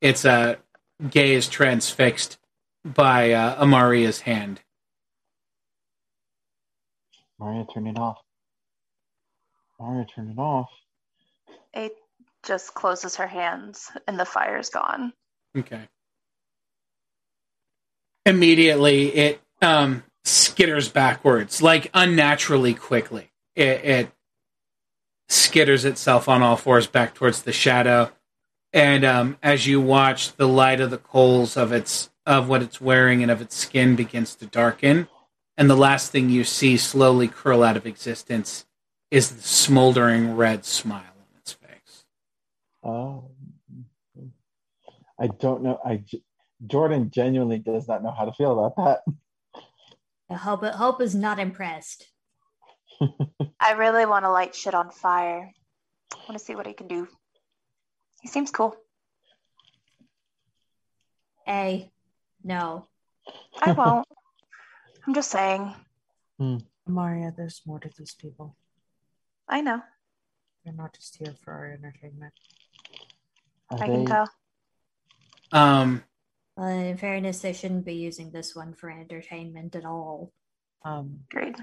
Its 0.00 0.24
uh, 0.24 0.56
gaze 1.10 1.46
transfixed 1.46 2.38
by 2.82 3.32
uh, 3.32 3.62
Amaria's 3.62 4.20
hand. 4.20 4.62
Maria, 7.38 7.66
turn 7.74 7.88
it 7.88 7.98
off. 7.98 8.16
Maria, 9.78 10.06
turn 10.14 10.30
it 10.30 10.38
off. 10.40 10.70
It 11.74 11.92
just 12.42 12.72
closes 12.72 13.16
her 13.16 13.26
hands 13.26 13.90
and 14.08 14.18
the 14.18 14.24
fire's 14.24 14.70
gone. 14.70 15.12
Okay. 15.54 15.88
Immediately, 18.24 19.08
it 19.08 19.42
um, 19.60 20.02
skitters 20.24 20.92
backwards, 20.92 21.62
like 21.62 21.90
unnaturally 21.94 22.74
quickly. 22.74 23.30
It, 23.54 23.84
it 23.84 24.12
skitters 25.28 25.84
itself 25.84 26.28
on 26.28 26.42
all 26.42 26.56
fours 26.56 26.86
back 26.86 27.14
towards 27.14 27.42
the 27.42 27.52
shadow, 27.52 28.10
and 28.72 29.04
um, 29.04 29.38
as 29.42 29.66
you 29.66 29.80
watch, 29.80 30.34
the 30.36 30.48
light 30.48 30.80
of 30.80 30.90
the 30.90 30.98
coals 30.98 31.56
of 31.56 31.72
its 31.72 32.10
of 32.26 32.48
what 32.48 32.62
it's 32.62 32.80
wearing 32.80 33.22
and 33.22 33.30
of 33.30 33.42
its 33.42 33.54
skin 33.54 33.96
begins 33.96 34.34
to 34.36 34.46
darken, 34.46 35.08
and 35.56 35.68
the 35.70 35.76
last 35.76 36.10
thing 36.10 36.30
you 36.30 36.44
see 36.44 36.76
slowly 36.76 37.28
curl 37.28 37.62
out 37.62 37.76
of 37.76 37.86
existence 37.86 38.66
is 39.10 39.30
the 39.30 39.42
smoldering 39.42 40.34
red 40.34 40.64
smile 40.64 41.02
on 41.02 41.38
its 41.38 41.52
face. 41.52 42.04
Oh, 42.82 43.30
I 45.18 45.28
don't 45.28 45.62
know. 45.62 45.78
I 45.84 46.02
Jordan 46.66 47.10
genuinely 47.10 47.58
does 47.58 47.86
not 47.86 48.02
know 48.02 48.10
how 48.10 48.24
to 48.24 48.32
feel 48.32 48.58
about 48.58 48.76
that. 48.76 49.14
I 50.30 50.34
hope 50.34 50.64
Hope 50.64 51.00
is 51.00 51.14
not 51.14 51.38
impressed. 51.38 52.06
I 53.60 53.72
really 53.72 54.06
want 54.06 54.24
to 54.24 54.30
light 54.30 54.54
shit 54.54 54.74
on 54.74 54.90
fire. 54.90 55.52
I 56.12 56.16
want 56.28 56.38
to 56.38 56.44
see 56.44 56.54
what 56.54 56.66
he 56.66 56.72
can 56.72 56.88
do. 56.88 57.08
He 58.22 58.28
seems 58.28 58.50
cool. 58.50 58.74
A, 61.46 61.90
no. 62.42 62.86
I 63.60 63.72
won't. 63.76 64.06
I'm 65.06 65.14
just 65.14 65.30
saying. 65.30 65.74
Maria, 66.86 67.32
there's 67.36 67.62
more 67.66 67.78
to 67.80 67.90
these 67.98 68.14
people. 68.14 68.56
I 69.48 69.60
know. 69.60 69.82
You're 70.64 70.74
not 70.74 70.94
just 70.94 71.16
here 71.16 71.34
for 71.44 71.52
our 71.52 71.72
entertainment. 71.72 72.32
Are 73.70 73.82
I 73.82 73.86
can 73.86 74.06
tell. 74.06 74.30
Um, 75.52 76.02
Uh, 76.58 76.66
in 76.66 76.96
fairness, 76.96 77.40
they 77.40 77.52
shouldn't 77.52 77.84
be 77.84 77.94
using 77.94 78.30
this 78.30 78.54
one 78.54 78.74
for 78.74 78.88
entertainment 78.88 79.74
at 79.74 79.84
all. 79.84 80.32
Um, 80.84 81.20
Agreed. 81.32 81.56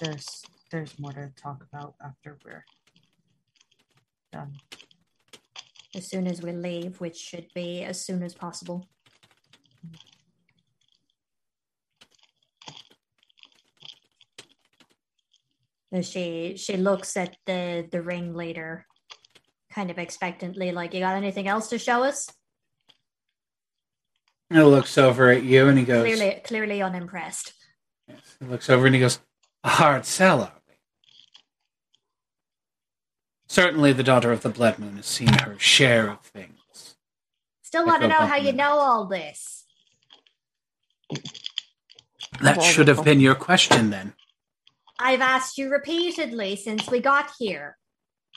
there's 0.00 0.42
there's 0.70 0.98
more 0.98 1.12
to 1.12 1.32
talk 1.36 1.64
about 1.72 1.94
after 2.04 2.38
we're 2.44 2.64
done. 4.32 4.52
As 5.94 6.06
soon 6.06 6.26
as 6.26 6.40
we 6.40 6.52
leave, 6.52 7.00
which 7.00 7.16
should 7.16 7.48
be 7.54 7.82
as 7.82 8.00
soon 8.00 8.22
as 8.22 8.34
possible. 8.34 8.86
She 16.02 16.56
she 16.56 16.76
looks 16.76 17.16
at 17.16 17.36
the 17.46 17.88
the 17.90 18.02
ringleader, 18.02 18.86
kind 19.72 19.90
of 19.90 19.98
expectantly, 19.98 20.72
like, 20.72 20.92
"You 20.92 21.00
got 21.00 21.14
anything 21.14 21.46
else 21.46 21.68
to 21.68 21.78
show 21.78 22.02
us?" 22.02 22.28
He 24.54 24.62
looks 24.62 24.96
over 24.98 25.30
at 25.30 25.42
you 25.42 25.68
and 25.68 25.78
he 25.78 25.84
goes, 25.84 26.02
Clearly, 26.04 26.40
clearly 26.44 26.82
unimpressed. 26.82 27.52
Yes. 28.08 28.36
He 28.40 28.46
looks 28.46 28.70
over 28.70 28.86
and 28.86 28.94
he 28.94 29.00
goes, 29.00 29.18
A 29.64 29.68
hard 29.70 30.04
sell, 30.06 30.42
are 30.42 30.52
we? 30.68 30.74
Certainly 33.48 33.92
the 33.94 34.02
daughter 34.02 34.32
of 34.32 34.42
the 34.42 34.48
Blood 34.48 34.78
Moon 34.78 34.96
has 34.96 35.06
seen 35.06 35.32
her 35.42 35.58
share 35.58 36.10
of 36.10 36.20
things. 36.20 36.96
Still 37.62 37.86
want 37.86 38.02
to 38.02 38.08
know 38.08 38.14
how 38.14 38.36
you 38.36 38.52
complimented. 38.52 38.56
know 38.56 38.78
all 38.78 39.06
this. 39.06 39.64
That 42.40 42.62
should 42.62 42.88
have 42.88 43.04
been 43.04 43.20
your 43.20 43.34
question 43.34 43.90
then. 43.90 44.14
I've 44.98 45.20
asked 45.20 45.58
you 45.58 45.70
repeatedly 45.70 46.56
since 46.56 46.88
we 46.90 47.00
got 47.00 47.30
here. 47.38 47.76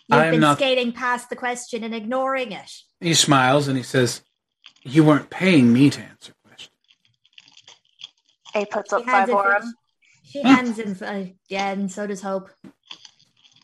You've 0.10 0.20
I 0.20 0.26
am 0.26 0.32
been 0.32 0.42
not- 0.42 0.58
skating 0.58 0.92
past 0.92 1.30
the 1.30 1.36
question 1.36 1.84
and 1.84 1.94
ignoring 1.94 2.52
it. 2.52 2.72
He 3.00 3.14
smiles 3.14 3.68
and 3.68 3.78
he 3.78 3.84
says, 3.84 4.22
You 4.88 5.04
weren't 5.04 5.30
paying 5.30 5.74
me 5.74 5.90
to 5.90 6.02
answer 6.02 6.34
questions. 6.46 6.72
A 8.56 8.66
puts 8.66 8.94
up 8.94 9.04
five 9.06 9.30
him- 9.30 9.36
aurum. 9.36 9.74
She 10.24 10.42
hands 10.42 10.78
him, 10.78 11.34
yeah, 11.48 11.70
and 11.72 11.90
so 11.92 12.06
does 12.06 12.22
Hope. 12.22 12.50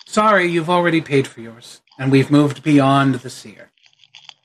Sorry, 0.05 0.47
you've 0.47 0.69
already 0.69 1.01
paid 1.01 1.27
for 1.27 1.41
yours, 1.41 1.81
and 1.99 2.09
we've 2.11 2.31
moved 2.31 2.63
beyond 2.63 3.15
the 3.15 3.29
seer. 3.29 3.71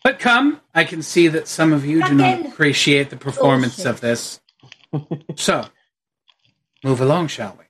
But 0.03 0.19
come, 0.19 0.61
I 0.75 0.83
can 0.85 1.03
see 1.03 1.29
that 1.29 1.47
some 1.47 1.73
of 1.73 1.85
you 1.85 2.03
do 2.05 2.15
not 2.15 2.45
appreciate 2.47 3.11
the 3.11 3.17
performance 3.17 3.77
bullshit. 3.77 3.91
of 3.91 4.01
this. 4.01 4.41
So, 5.37 5.67
move 6.83 7.01
along, 7.01 7.29
shall 7.29 7.55
we? 7.59 7.67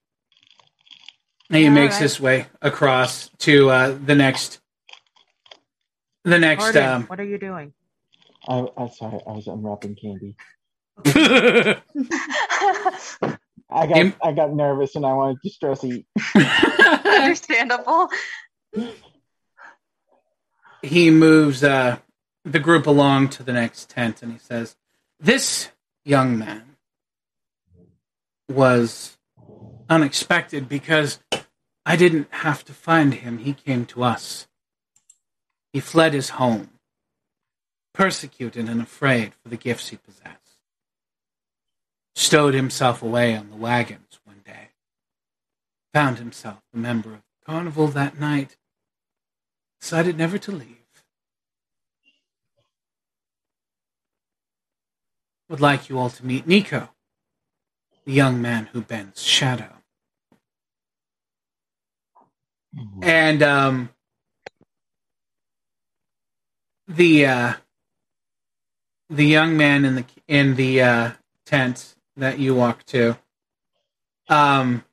And 1.51 1.59
he 1.59 1.67
All 1.67 1.73
makes 1.75 1.95
right. 1.97 2.03
his 2.03 2.21
way 2.21 2.47
across 2.63 3.29
to 3.39 3.69
uh, 3.71 3.99
the 4.03 4.15
next, 4.15 4.61
the 6.25 6.39
next. 6.39 6.65
Arden, 6.65 6.83
Um, 6.85 7.03
what 7.05 7.19
are 7.21 7.25
you 7.25 7.39
doing? 7.39 7.73
I, 8.49 8.67
I'm 8.77 8.91
sorry, 8.91 9.21
I 9.27 9.33
was 9.33 9.47
unwrapping 9.47 9.97
candy. 9.97 10.35
I 13.71 13.87
got 13.87 13.97
Im- 13.97 14.15
I 14.23 14.33
got 14.33 14.53
nervous 14.53 14.97
and 14.97 15.05
I 15.05 15.13
wanted 15.13 15.43
to 15.43 15.51
stress 15.51 15.85
eat. 15.85 16.07
Understandable. 17.05 18.09
he 20.83 21.11
moves 21.11 21.63
uh, 21.63 21.99
the 22.45 22.59
group 22.59 22.87
along 22.87 23.29
to 23.31 23.43
the 23.43 23.53
next 23.53 23.91
tent 23.91 24.23
and 24.23 24.33
he 24.33 24.39
says, 24.39 24.77
This 25.21 25.69
young 26.05 26.39
man 26.39 26.77
was 28.49 29.19
unexpected 29.91 30.69
because 30.69 31.19
I 31.85 31.97
didn't 31.97 32.29
have 32.31 32.65
to 32.65 32.73
find 32.73 33.15
him. 33.15 33.39
He 33.39 33.53
came 33.53 33.85
to 33.87 34.03
us. 34.05 34.47
He 35.73 35.81
fled 35.81 36.15
his 36.15 36.31
home, 36.31 36.71
persecuted 37.99 38.69
and 38.69 38.81
afraid 38.81 39.33
for 39.43 39.49
the 39.49 39.57
gifts 39.57 39.89
he 39.89 39.97
possessed. 39.97 40.61
Stowed 42.15 42.55
himself 42.55 43.03
away 43.03 43.37
on 43.37 43.51
the 43.51 43.57
wagons 43.57 44.21
one 44.25 44.41
day. 44.47 44.69
Found 45.93 46.19
himself 46.19 46.61
a 46.73 46.79
member 46.79 47.11
of 47.11 47.23
the 47.23 47.53
carnival 47.53 47.89
that 47.89 48.19
night 48.19 48.57
decided 49.81 50.17
never 50.17 50.39
to 50.39 50.53
leave. 50.53 50.77
Would 55.49 55.61
like 55.61 55.89
you 55.89 55.99
all 55.99 56.11
to 56.11 56.25
meet 56.25 56.47
Nico, 56.47 56.91
the 58.05 58.13
young 58.13 58.41
man 58.41 58.69
who 58.73 58.81
bends 58.81 59.23
shadow. 59.23 59.73
And 63.03 63.43
um, 63.43 63.89
the 66.87 67.27
uh, 67.27 67.55
the 69.11 69.27
young 69.27 69.57
man 69.57 69.85
in 69.85 69.95
the 69.97 70.05
in 70.27 70.57
the 70.57 70.83
uh, 70.83 71.11
tent 71.45 71.95
that 72.17 72.39
you 72.39 72.55
walk 72.55 72.85
to 72.85 73.17
um, 74.29 74.85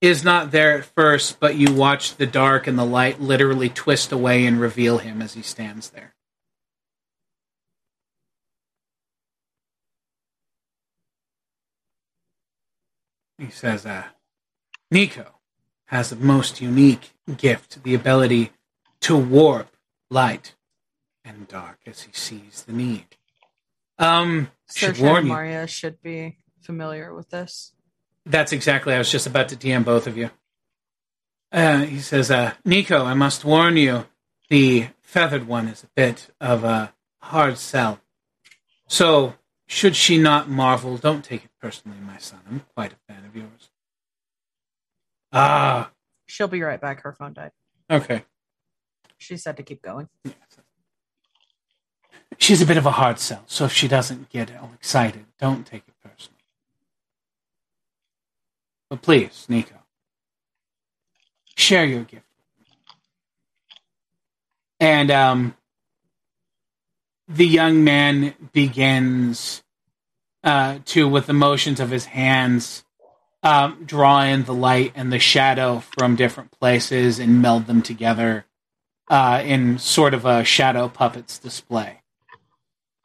is 0.00 0.24
not 0.24 0.50
there 0.50 0.78
at 0.78 0.84
first, 0.84 1.40
but 1.40 1.56
you 1.56 1.72
watch 1.72 2.16
the 2.16 2.26
dark 2.26 2.66
and 2.66 2.78
the 2.78 2.84
light 2.84 3.20
literally 3.20 3.68
twist 3.68 4.12
away 4.12 4.46
and 4.46 4.60
reveal 4.60 4.98
him 4.98 5.20
as 5.20 5.34
he 5.34 5.42
stands 5.42 5.90
there. 5.90 6.14
He 13.38 13.50
says, 13.50 13.84
uh, 13.84 14.04
Nico 14.90 15.34
has 15.86 16.10
a 16.10 16.16
most 16.16 16.60
unique 16.60 17.12
gift, 17.36 17.82
the 17.82 17.94
ability 17.94 18.52
to 19.00 19.16
warp 19.16 19.76
light 20.10 20.54
and 21.24 21.46
dark 21.46 21.78
as 21.86 22.02
he 22.02 22.12
sees 22.12 22.64
the 22.66 22.72
need. 22.72 23.16
Um, 23.98 24.50
Sir 24.66 24.92
should 24.94 25.02
warn 25.04 25.26
you. 25.26 25.32
Maria 25.32 25.66
should 25.66 26.00
be 26.02 26.38
familiar 26.60 27.14
with 27.14 27.30
this. 27.30 27.72
That's 28.24 28.52
exactly. 28.52 28.94
I 28.94 28.98
was 28.98 29.10
just 29.10 29.26
about 29.26 29.48
to 29.50 29.56
DM 29.56 29.84
both 29.84 30.06
of 30.06 30.16
you. 30.16 30.30
Uh, 31.52 31.84
he 31.84 32.00
says, 32.00 32.30
uh, 32.30 32.54
"Nico, 32.64 33.04
I 33.04 33.14
must 33.14 33.44
warn 33.44 33.76
you. 33.76 34.06
The 34.50 34.88
feathered 35.00 35.46
one 35.46 35.68
is 35.68 35.82
a 35.84 35.88
bit 35.94 36.28
of 36.40 36.64
a 36.64 36.92
hard 37.20 37.56
sell. 37.58 38.00
So, 38.88 39.34
should 39.66 39.96
she 39.96 40.18
not 40.18 40.48
marvel, 40.48 40.96
don't 40.96 41.24
take 41.24 41.44
it 41.44 41.50
personally, 41.60 41.98
my 42.00 42.18
son. 42.18 42.40
I'm 42.48 42.60
quite 42.74 42.92
a 42.92 42.96
fan 43.12 43.24
of 43.24 43.34
yours." 43.36 43.70
Ah, 45.32 45.90
She'll 46.26 46.48
be 46.48 46.62
right 46.62 46.80
back. 46.80 47.02
Her 47.02 47.12
phone 47.12 47.32
died. 47.32 47.52
okay. 47.90 48.24
She 49.18 49.36
said 49.36 49.56
to 49.56 49.62
keep 49.62 49.80
going. 49.82 50.08
She's 52.38 52.60
a 52.60 52.66
bit 52.66 52.76
of 52.76 52.86
a 52.86 52.92
hard 52.92 53.18
sell, 53.18 53.44
so 53.46 53.64
if 53.64 53.72
she 53.72 53.88
doesn't 53.88 54.28
get 54.28 54.54
all 54.56 54.70
excited, 54.74 55.24
don't 55.38 55.66
take 55.66 55.82
it 55.88 55.94
personally. 56.02 56.36
But 58.90 59.02
please, 59.02 59.46
Nico, 59.48 59.76
share 61.56 61.84
your 61.84 62.04
gift. 62.04 62.24
And 64.78 65.10
um, 65.10 65.56
the 67.28 67.46
young 67.46 67.82
man 67.82 68.34
begins 68.52 69.62
uh, 70.44 70.78
to, 70.84 71.08
with 71.08 71.26
the 71.26 71.32
motions 71.32 71.80
of 71.80 71.90
his 71.90 72.04
hands, 72.04 72.84
um, 73.42 73.84
draw 73.84 74.22
in 74.22 74.44
the 74.44 74.54
light 74.54 74.92
and 74.94 75.12
the 75.12 75.18
shadow 75.18 75.82
from 75.98 76.16
different 76.16 76.50
places 76.52 77.18
and 77.18 77.40
meld 77.40 77.66
them 77.66 77.82
together 77.82 78.44
uh, 79.08 79.42
in 79.44 79.78
sort 79.78 80.14
of 80.14 80.24
a 80.24 80.44
shadow 80.44 80.88
puppets 80.88 81.38
display. 81.38 82.02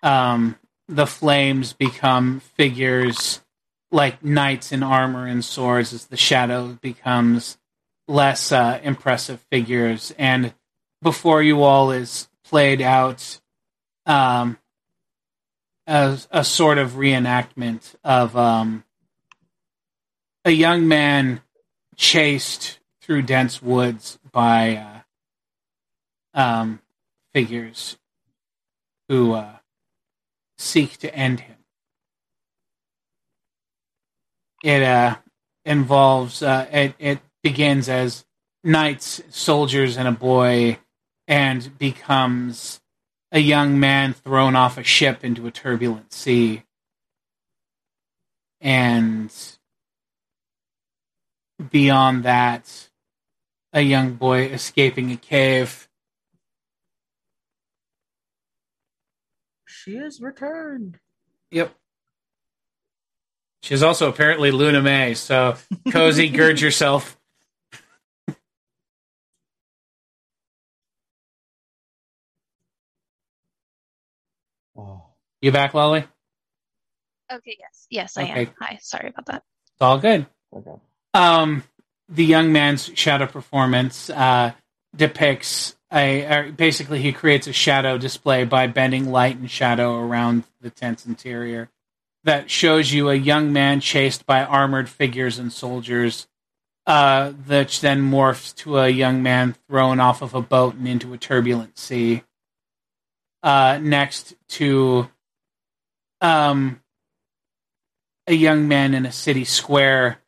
Um, 0.04 0.58
the 0.88 1.08
flames 1.08 1.74
become 1.74 2.40
figures 2.40 3.42
like 3.92 4.24
knights 4.24 4.72
in 4.72 4.84
armor 4.84 5.28
and 5.28 5.44
swords 5.44 5.94
as 5.94 6.08
the 6.08 6.18
shadow 6.18 6.78
becomes 6.82 7.58
less 8.08 8.52
uh, 8.52 8.80
impressive 8.84 9.40
figures. 9.52 10.14
And 10.18 10.54
before 11.02 11.42
you 11.42 11.64
all 11.64 11.92
is 11.92 12.30
played 12.44 12.82
out 12.82 13.40
um, 14.06 14.58
as 15.88 16.28
a 16.32 16.44
sort 16.44 16.78
of 16.78 16.92
reenactment 16.94 17.96
of 18.04 18.36
um, 18.36 18.84
a 20.46 20.52
young 20.52 20.88
man 20.88 21.42
chased 21.96 22.80
through 23.02 23.24
dense 23.24 23.62
woods 23.62 24.20
by 24.32 25.04
uh, 26.36 26.40
um, 26.40 26.82
figures 27.34 27.98
who 29.10 29.34
uh, 29.34 29.58
seek 30.62 30.98
to 30.98 31.14
end 31.14 31.42
him. 31.42 31.58
It 34.64 34.84
uh, 34.84 35.18
involves 35.66 36.44
uh, 36.44 36.68
it, 36.72 36.96
it 37.00 37.20
begins 37.42 37.90
as 37.90 38.26
knights, 38.64 39.22
soldiers, 39.30 39.98
and 39.98 40.08
a 40.08 40.12
boy, 40.12 40.78
and 41.28 41.78
becomes 41.78 42.80
a 43.32 43.40
young 43.40 43.80
man 43.80 44.14
thrown 44.14 44.56
off 44.56 44.78
a 44.78 44.84
ship 44.84 45.24
into 45.24 45.48
a 45.48 45.52
turbulent 45.52 46.14
sea, 46.14 46.64
and 48.60 49.34
beyond 51.72 52.24
that, 52.24 52.90
a 53.74 53.82
young 53.82 54.14
boy 54.14 54.44
escaping 54.44 55.12
a 55.12 55.18
cave. 55.18 55.88
She 59.84 59.98
is 59.98 60.22
returned. 60.22 61.00
Yep. 61.50 61.74
She's 63.64 63.82
also 63.82 64.10
apparently 64.10 64.52
Luna 64.52 64.80
May, 64.82 65.16
so 65.16 65.56
cozy, 65.92 66.30
gird 66.38 66.62
yourself. 66.62 67.18
Oh, 74.78 75.04
You 75.42 75.52
back, 75.52 75.74
Lolly? 75.74 76.06
Okay, 77.32 77.58
yes. 77.60 77.88
Yes, 77.90 78.18
I 78.18 78.24
Okay. 78.24 78.46
am. 78.48 78.54
Hi, 78.60 78.80
sorry 78.82 79.10
about 79.10 79.26
that. 79.28 79.44
It's 79.68 79.82
all 79.82 79.98
good. 80.00 80.26
okay. 80.54 80.76
Um, 81.14 81.64
the 82.10 82.26
young 82.26 82.52
man's 82.52 82.92
shadow 82.96 83.26
performance 83.26 84.10
uh, 84.10 84.54
depicts 84.96 85.76
a, 85.94 86.52
basically 86.52 87.02
he 87.02 87.12
creates 87.12 87.48
a 87.48 87.54
shadow 87.54 87.98
display 87.98 88.46
by 88.46 88.68
bending 88.68 89.12
light 89.12 89.38
and 89.38 89.52
shadow 89.52 90.00
around 90.00 90.44
the 90.62 90.70
tent's 90.70 91.06
interior 91.06 91.70
that 92.24 92.50
shows 92.50 92.92
you 92.94 93.10
a 93.10 93.16
young 93.16 93.52
man 93.52 93.80
chased 93.80 94.26
by 94.26 94.44
armored 94.44 94.90
figures 94.90 95.40
and 95.40 95.52
soldiers 95.52 96.28
uh, 96.86 97.34
that 97.48 97.70
then 97.82 98.02
morphs 98.02 98.56
to 98.56 98.78
a 98.78 98.90
young 98.90 99.24
man 99.24 99.56
thrown 99.68 100.00
off 100.00 100.22
of 100.22 100.34
a 100.34 100.42
boat 100.42 100.76
and 100.76 100.88
into 100.88 101.14
a 101.14 101.18
turbulent 101.18 101.78
sea. 101.78 102.24
Uh, 103.44 103.80
next 103.82 104.36
to 104.48 105.10
um, 106.22 106.80
a 108.28 108.34
young 108.34 108.68
man 108.68 108.94
in 108.94 109.06
a 109.06 109.12
city 109.12 109.44
square 109.44 110.20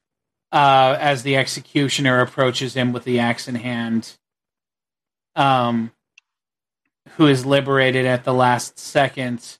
uh, 0.51 0.97
as 0.99 1.23
the 1.23 1.37
executioner 1.37 2.21
approaches 2.21 2.75
him 2.75 2.91
with 2.91 3.03
the 3.03 3.19
axe 3.19 3.47
in 3.47 3.55
hand, 3.55 4.17
um, 5.35 5.91
who 7.17 7.27
is 7.27 7.45
liberated 7.45 8.05
at 8.05 8.23
the 8.23 8.33
last 8.33 8.79
second, 8.79 9.59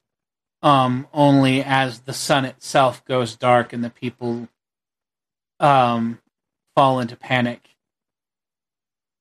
um, 0.62 1.08
only 1.14 1.64
as 1.64 2.02
the 2.02 2.14
sun 2.14 2.46
itself 2.46 3.04
goes 3.06 3.36
dark 3.36 3.74
and 3.74 3.84
the 3.84 3.90
people 3.90 4.48
um, 5.60 6.20
fall 6.76 7.00
into 7.00 7.16
panic. 7.16 7.70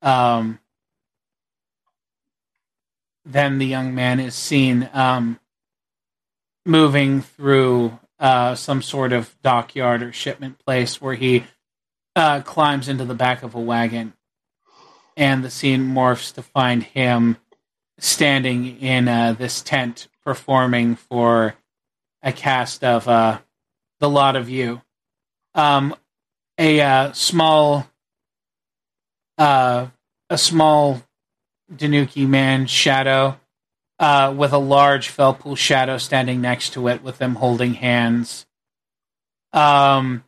Um, 0.00 0.58
then 3.24 3.58
the 3.58 3.66
young 3.66 3.94
man 3.94 4.18
is 4.20 4.34
seen 4.34 4.88
um, 4.92 5.38
moving 6.64 7.22
through 7.22 7.98
uh, 8.18 8.54
some 8.54 8.82
sort 8.82 9.12
of 9.12 9.34
dockyard 9.42 10.02
or 10.02 10.12
shipment 10.12 10.58
place 10.64 11.00
where 11.00 11.14
he 11.14 11.44
uh, 12.14 12.40
climbs 12.42 12.88
into 12.88 13.04
the 13.04 13.14
back 13.14 13.42
of 13.42 13.54
a 13.54 13.60
wagon, 13.60 14.12
and 15.16 15.44
the 15.44 15.50
scene 15.50 15.86
morphs 15.86 16.32
to 16.34 16.42
find 16.42 16.82
him 16.82 17.36
standing 17.98 18.80
in 18.80 19.08
uh, 19.08 19.32
this 19.32 19.62
tent 19.62 20.08
performing 20.24 20.96
for 20.96 21.54
a 22.22 22.32
cast 22.32 22.84
of 22.84 23.08
uh, 23.08 23.38
the 24.00 24.08
lot 24.08 24.36
of 24.36 24.48
you. 24.48 24.82
Um, 25.54 25.94
a 26.58 26.80
uh, 26.80 27.12
small, 27.12 27.88
uh, 29.38 29.88
a 30.30 30.38
small 30.38 31.02
Tanuki 31.76 32.26
man 32.26 32.66
shadow 32.66 33.38
uh, 33.98 34.34
with 34.36 34.52
a 34.52 34.58
large 34.58 35.08
Felpool 35.08 35.56
shadow 35.56 35.98
standing 35.98 36.40
next 36.40 36.72
to 36.74 36.88
it, 36.88 37.02
with 37.02 37.18
them 37.18 37.36
holding 37.36 37.74
hands. 37.74 38.46
Um, 39.52 40.24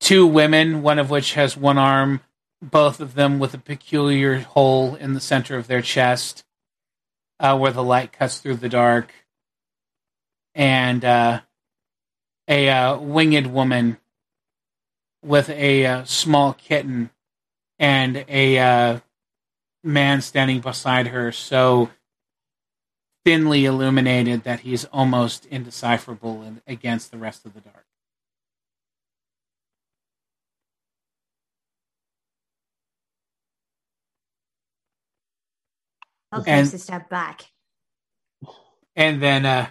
two 0.00 0.26
women, 0.26 0.82
one 0.82 0.98
of 0.98 1.10
which 1.10 1.34
has 1.34 1.56
one 1.56 1.78
arm, 1.78 2.20
both 2.62 3.00
of 3.00 3.14
them 3.14 3.40
with 3.40 3.52
a 3.52 3.58
peculiar 3.58 4.38
hole 4.38 4.94
in 4.94 5.14
the 5.14 5.20
center 5.20 5.56
of 5.56 5.66
their 5.66 5.82
chest, 5.82 6.44
uh, 7.40 7.58
where 7.58 7.72
the 7.72 7.82
light 7.82 8.12
cuts 8.12 8.38
through 8.38 8.56
the 8.56 8.68
dark, 8.68 9.12
and 10.54 11.04
uh, 11.04 11.40
a 12.46 12.68
uh, 12.68 12.98
winged 12.98 13.48
woman 13.48 13.98
with 15.24 15.50
a 15.50 15.84
uh, 15.84 16.04
small 16.04 16.52
kitten 16.52 17.10
and 17.78 18.24
a 18.28 18.58
uh, 18.58 19.00
man 19.82 20.20
standing 20.20 20.60
beside 20.60 21.08
her, 21.08 21.32
so 21.32 21.90
thinly 23.24 23.64
illuminated 23.64 24.44
that 24.44 24.60
he's 24.60 24.84
almost 24.86 25.46
indecipherable 25.46 26.42
in- 26.42 26.62
against 26.66 27.10
the 27.10 27.18
rest 27.18 27.44
of 27.44 27.54
the 27.54 27.60
dark. 27.60 27.81
I'll 36.32 36.42
And- 36.46 36.66
take 36.66 36.74
a 36.74 36.78
step 36.78 37.08
back. 37.10 37.42
and 38.96 39.22
then 39.22 39.44
uh, 39.46 39.68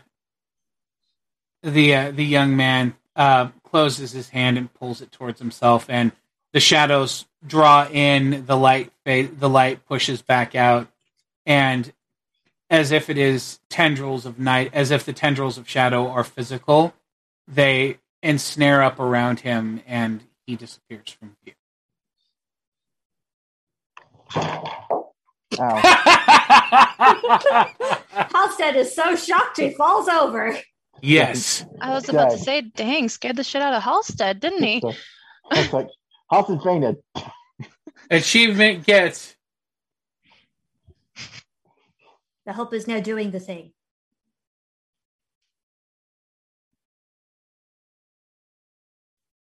the 1.63 1.95
uh, 1.95 2.11
the 2.11 2.25
young 2.25 2.55
man 2.55 2.95
uh, 3.15 3.49
closes 3.63 4.11
his 4.11 4.29
hand 4.29 4.57
and 4.57 4.73
pulls 4.73 5.01
it 5.01 5.11
towards 5.11 5.39
himself, 5.39 5.85
and 5.89 6.11
the 6.53 6.59
shadows 6.59 7.25
draw 7.45 7.87
in. 7.87 8.45
The 8.45 8.57
light 8.57 8.91
fa- 9.05 9.29
the 9.31 9.49
light 9.49 9.85
pushes 9.85 10.21
back 10.21 10.55
out, 10.55 10.87
and 11.45 11.91
as 12.69 12.91
if 12.91 13.09
it 13.09 13.17
is 13.17 13.59
tendrils 13.69 14.25
of 14.25 14.39
night, 14.39 14.69
as 14.73 14.91
if 14.91 15.03
the 15.05 15.13
tendrils 15.13 15.57
of 15.57 15.67
shadow 15.69 16.07
are 16.09 16.23
physical, 16.23 16.93
they 17.47 17.97
ensnare 18.23 18.81
up 18.81 18.99
around 18.99 19.41
him, 19.41 19.81
and 19.85 20.23
he 20.47 20.55
disappears 20.55 21.09
from 21.19 21.35
view. 21.43 21.53
Ow. 25.59 26.17
Halstead 28.33 28.75
is 28.75 28.95
so 28.95 29.15
shocked 29.15 29.57
he 29.57 29.71
falls 29.71 30.07
over. 30.07 30.55
yes. 31.01 31.65
I 31.81 31.91
was 31.91 32.09
about 32.09 32.31
to 32.31 32.37
say, 32.37 32.61
dang, 32.61 33.09
scared 33.09 33.35
the 33.35 33.43
shit 33.43 33.61
out 33.61 33.73
of 33.73 33.83
Halstead, 33.83 34.39
didn't 34.39 34.63
he? 34.63 34.81
So, 34.81 34.93
it's 35.51 35.73
like, 35.73 35.87
Halston 36.31 36.63
fainted. 36.63 36.97
Achievement 38.09 38.85
gets 38.85 39.35
The 42.45 42.53
hope 42.53 42.73
is 42.73 42.87
now 42.87 42.99
doing 42.99 43.31
the 43.31 43.39
thing. 43.39 43.71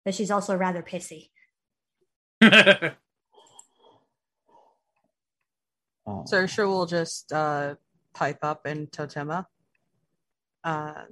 But 0.04 0.14
she's 0.14 0.30
also 0.30 0.56
rather 0.56 0.82
pissy. 0.82 1.30
Oh. 6.06 6.24
Sersha 6.30 6.66
will 6.66 6.86
just 6.86 7.32
uh, 7.32 7.74
pipe 8.14 8.38
up 8.42 8.66
in 8.66 8.86
Totema 8.86 9.46
uh, 10.62 11.02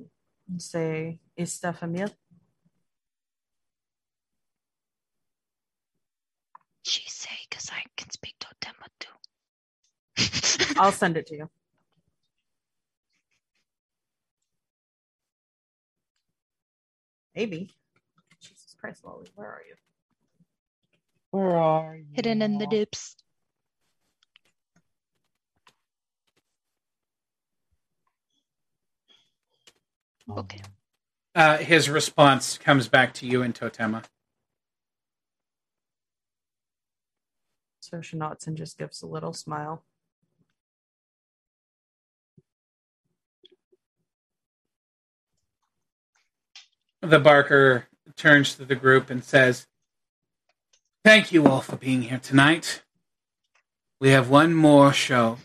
and 0.48 0.62
say, 0.62 1.18
Esta 1.36 1.72
familia? 1.72 2.10
She 6.82 7.02
say, 7.08 7.30
because 7.48 7.70
I 7.72 7.82
can 7.96 8.10
speak 8.10 8.34
Totema 8.38 8.86
too. 9.00 10.74
I'll 10.80 10.92
send 10.92 11.16
it 11.16 11.26
to 11.28 11.36
you. 11.36 11.50
Maybe. 17.34 17.70
Jesus 18.40 18.76
Christ, 18.78 19.04
Lolly, 19.04 19.28
where 19.34 19.48
are 19.48 19.62
you? 19.66 19.74
Where 21.30 21.56
are 21.56 21.96
you? 21.96 22.04
Hidden 22.12 22.42
in 22.42 22.58
the 22.58 22.66
dupes. 22.66 23.16
Okay. 30.30 30.60
uh, 31.34 31.58
his 31.58 31.90
response 31.90 32.58
comes 32.58 32.88
back 32.88 33.12
to 33.14 33.26
you 33.26 33.42
in 33.42 33.52
Totema. 33.52 34.04
Sersha 37.82 38.14
nods 38.14 38.48
just 38.54 38.78
gives 38.78 39.02
a 39.02 39.06
little 39.06 39.32
smile. 39.32 39.84
The 47.02 47.18
Barker 47.20 47.86
turns 48.16 48.54
to 48.54 48.64
the 48.64 48.74
group 48.74 49.10
and 49.10 49.22
says, 49.22 49.66
Thank 51.04 51.32
you 51.32 51.46
all 51.46 51.60
for 51.60 51.76
being 51.76 52.02
here 52.02 52.18
tonight. 52.18 52.82
We 54.00 54.08
have 54.10 54.30
one 54.30 54.54
more 54.54 54.90
show, 54.94 55.36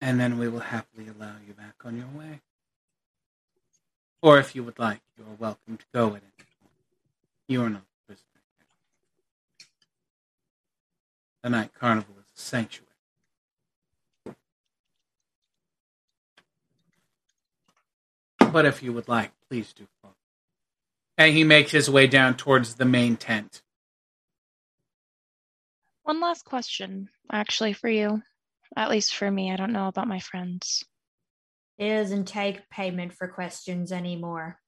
and 0.00 0.20
then 0.20 0.38
we 0.38 0.46
will 0.46 0.60
happily 0.60 1.08
allow 1.08 1.34
you 1.44 1.54
back 1.54 1.74
on 1.84 1.96
your 1.96 2.06
way. 2.06 2.40
Or 4.24 4.38
if 4.38 4.56
you 4.56 4.64
would 4.64 4.78
like, 4.78 5.02
you 5.18 5.24
are 5.24 5.36
welcome 5.38 5.76
to 5.76 5.84
go 5.92 6.14
at 6.14 6.22
it. 6.22 6.46
You 7.46 7.62
are 7.62 7.68
not 7.68 7.82
a 7.82 8.06
prisoner. 8.06 8.40
The 11.42 11.50
night 11.50 11.74
carnival 11.78 12.14
is 12.18 12.24
a 12.34 12.42
sanctuary. 12.42 12.88
But 18.38 18.64
if 18.64 18.82
you 18.82 18.94
would 18.94 19.08
like, 19.08 19.32
please 19.50 19.74
do 19.74 19.86
follow. 20.00 20.14
And 21.18 21.36
he 21.36 21.44
makes 21.44 21.72
his 21.72 21.90
way 21.90 22.06
down 22.06 22.38
towards 22.38 22.76
the 22.76 22.86
main 22.86 23.18
tent. 23.18 23.60
One 26.04 26.22
last 26.22 26.46
question, 26.46 27.10
actually, 27.30 27.74
for 27.74 27.90
you. 27.90 28.22
At 28.74 28.88
least 28.88 29.16
for 29.16 29.30
me. 29.30 29.52
I 29.52 29.56
don't 29.56 29.74
know 29.74 29.88
about 29.88 30.08
my 30.08 30.20
friends. 30.20 30.82
He 31.76 31.88
doesn't 31.88 32.26
take 32.26 32.68
payment 32.70 33.12
for 33.12 33.28
questions 33.28 33.90
anymore. 33.90 34.58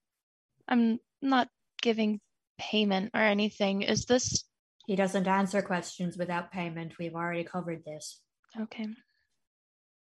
I'm 0.67 0.99
not 1.21 1.47
giving 1.81 2.19
payment 2.57 3.11
or 3.13 3.21
anything. 3.21 3.81
Is 3.81 4.05
this 4.05 4.43
He 4.85 4.95
doesn't 4.95 5.27
answer 5.27 5.61
questions 5.61 6.17
without 6.17 6.51
payment. 6.51 6.97
We've 6.99 7.15
already 7.15 7.43
covered 7.43 7.85
this. 7.85 8.19
okay? 8.59 8.87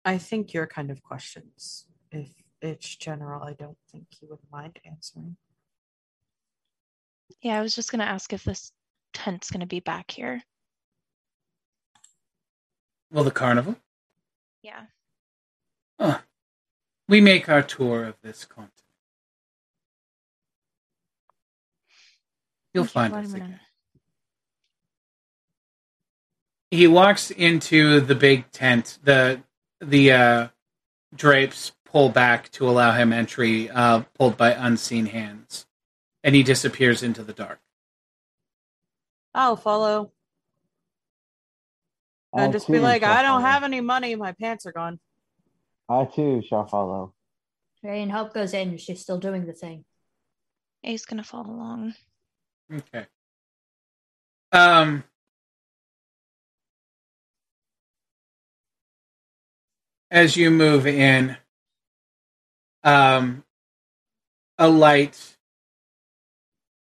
I 0.04 0.18
think 0.18 0.52
your 0.52 0.66
kind 0.66 0.90
of 0.90 1.02
questions. 1.02 1.86
If 2.10 2.32
it's 2.60 2.96
general, 2.96 3.42
I 3.42 3.52
don't 3.52 3.78
think 3.92 4.06
he 4.10 4.26
would 4.26 4.40
mind 4.50 4.78
answering. 4.84 5.36
Yeah, 7.42 7.58
I 7.58 7.62
was 7.62 7.74
just 7.74 7.90
gonna 7.92 8.04
ask 8.04 8.32
if 8.32 8.42
this 8.44 8.72
tent's 9.12 9.50
gonna 9.50 9.66
be 9.66 9.80
back 9.80 10.10
here. 10.10 10.42
Well, 13.12 13.24
the 13.24 13.30
carnival. 13.30 13.76
Yeah. 14.62 14.86
Huh. 17.10 17.16
We 17.16 17.20
make 17.20 17.48
our 17.48 17.62
tour 17.62 18.04
of 18.04 18.16
this 18.22 18.44
continent. 18.44 18.72
You'll 22.72 22.84
Thank 22.84 22.88
you 22.88 22.92
find 22.92 23.14
us 23.14 23.32
letting 23.32 23.32
me 23.32 23.40
again. 23.40 23.60
He 26.70 26.86
walks 26.86 27.30
into 27.32 28.00
the 28.00 28.14
big 28.14 28.50
tent. 28.52 28.98
The 29.02 29.42
the 29.80 30.12
uh, 30.12 30.48
drapes 31.14 31.72
pull 31.84 32.10
back 32.10 32.50
to 32.52 32.68
allow 32.68 32.92
him 32.92 33.12
entry, 33.12 33.68
uh, 33.70 34.02
pulled 34.14 34.36
by 34.36 34.52
unseen 34.52 35.06
hands, 35.06 35.66
and 36.22 36.34
he 36.34 36.44
disappears 36.44 37.02
into 37.02 37.24
the 37.24 37.32
dark. 37.32 37.60
I'll 39.34 39.56
follow. 39.56 40.12
I 42.32 42.44
And 42.44 42.52
just 42.52 42.68
be 42.70 42.78
like, 42.78 43.02
I 43.02 43.22
don't 43.22 43.42
follow. 43.42 43.52
have 43.52 43.64
any 43.64 43.80
money. 43.80 44.14
My 44.14 44.32
pants 44.32 44.66
are 44.66 44.72
gone. 44.72 45.00
I 45.90 46.04
too 46.04 46.40
shall 46.46 46.66
follow. 46.66 47.12
Ray 47.82 48.00
and 48.02 48.12
Hope 48.12 48.32
goes 48.32 48.54
in. 48.54 48.76
She's 48.78 49.00
still 49.00 49.18
doing 49.18 49.44
the 49.44 49.52
thing. 49.52 49.84
A's 50.84 51.04
gonna 51.04 51.24
follow 51.24 51.50
along. 51.50 51.94
Okay. 52.72 53.06
Um. 54.52 55.02
As 60.12 60.36
you 60.36 60.50
move 60.50 60.86
in, 60.86 61.36
um, 62.84 63.44
a 64.58 64.68
light, 64.68 65.36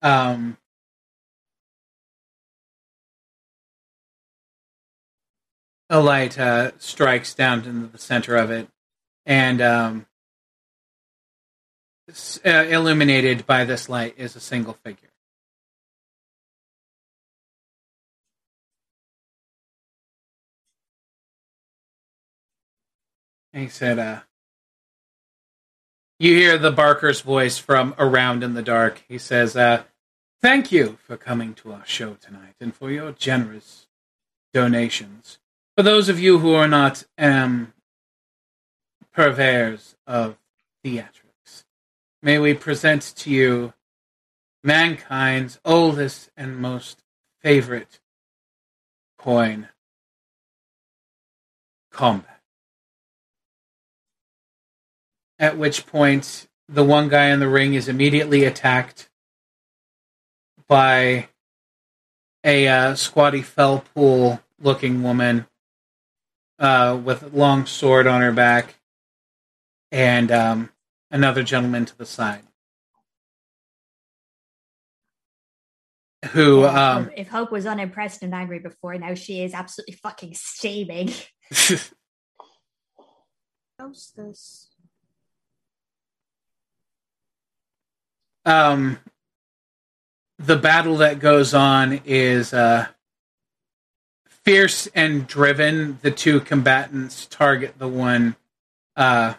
um, 0.02 0.56
a 5.90 6.00
light 6.00 6.38
uh, 6.38 6.72
strikes 6.78 7.34
down 7.34 7.64
into 7.64 7.86
the 7.88 7.98
center 7.98 8.36
of 8.36 8.50
it, 8.50 8.68
and 9.26 9.60
um, 9.60 10.06
uh, 12.44 12.50
illuminated 12.50 13.46
by 13.46 13.64
this 13.64 13.88
light 13.88 14.14
is 14.16 14.36
a 14.36 14.40
single 14.40 14.74
figure. 14.74 15.08
And 23.52 23.64
he 23.64 23.68
said, 23.68 23.98
uh, 23.98 24.20
you 26.18 26.34
hear 26.34 26.56
the 26.56 26.72
Barker's 26.72 27.20
voice 27.20 27.58
from 27.58 27.94
around 27.98 28.42
in 28.42 28.54
the 28.54 28.62
dark. 28.62 29.02
He 29.08 29.18
says, 29.18 29.56
uh, 29.56 29.84
thank 30.40 30.72
you 30.72 30.98
for 31.02 31.16
coming 31.16 31.52
to 31.54 31.72
our 31.72 31.84
show 31.84 32.14
tonight 32.14 32.54
and 32.60 32.74
for 32.74 32.90
your 32.90 33.12
generous 33.12 33.88
donations. 34.54 35.38
For 35.76 35.82
those 35.82 36.08
of 36.08 36.18
you 36.18 36.38
who 36.38 36.54
are 36.54 36.68
not 36.68 37.04
um, 37.18 37.72
purveyors 39.12 39.94
of 40.06 40.36
theatrics, 40.84 41.64
may 42.22 42.38
we 42.38 42.54
present 42.54 43.02
to 43.16 43.30
you 43.30 43.72
mankind's 44.64 45.60
oldest 45.64 46.30
and 46.36 46.56
most 46.56 47.02
favorite 47.40 48.00
coin, 49.18 49.68
combat. 51.90 52.40
At 55.38 55.58
which 55.58 55.86
point, 55.86 56.48
the 56.68 56.84
one 56.84 57.08
guy 57.08 57.26
in 57.26 57.40
the 57.40 57.48
ring 57.48 57.74
is 57.74 57.88
immediately 57.88 58.44
attacked 58.44 59.10
by 60.68 61.28
a 62.44 62.66
uh, 62.68 62.94
squatty 62.94 63.42
Fellpool 63.42 64.40
looking 64.60 65.02
woman 65.02 65.46
uh, 66.58 66.98
with 67.02 67.22
a 67.22 67.28
long 67.28 67.66
sword 67.66 68.06
on 68.06 68.20
her 68.20 68.32
back 68.32 68.76
and 69.92 70.32
um, 70.32 70.70
another 71.10 71.44
gentleman 71.44 71.84
to 71.84 71.96
the 71.96 72.06
side. 72.06 72.42
Who, 76.32 76.64
um, 76.64 77.10
if 77.16 77.28
Hope 77.28 77.52
was 77.52 77.66
unimpressed 77.66 78.22
and 78.22 78.34
angry 78.34 78.58
before, 78.58 78.94
now 78.96 79.14
she 79.14 79.42
is 79.42 79.54
absolutely 79.54 79.94
fucking 79.94 80.34
steaming. 80.34 81.10
How's 83.78 84.12
this? 84.16 84.72
um, 88.44 88.98
the 90.38 90.56
battle 90.56 90.96
that 90.98 91.18
goes 91.18 91.54
on 91.54 92.00
is 92.04 92.52
uh, 92.52 92.86
fierce 94.44 94.88
and 94.88 95.26
driven. 95.26 95.98
The 96.02 96.10
two 96.10 96.40
combatants 96.40 97.26
target 97.26 97.78
the 97.78 97.88
one 97.88 98.36
uh, 98.96 99.34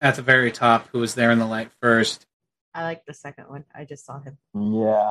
at 0.00 0.14
the 0.16 0.22
very 0.22 0.52
top 0.52 0.88
who 0.92 0.98
was 1.00 1.14
there 1.14 1.30
in 1.30 1.38
the 1.38 1.46
light 1.46 1.70
first. 1.80 2.26
I 2.74 2.82
like 2.84 3.04
the 3.06 3.14
second 3.14 3.48
one. 3.48 3.64
I 3.74 3.84
just 3.84 4.04
saw 4.06 4.20
him. 4.20 4.38
Yeah, 4.54 5.10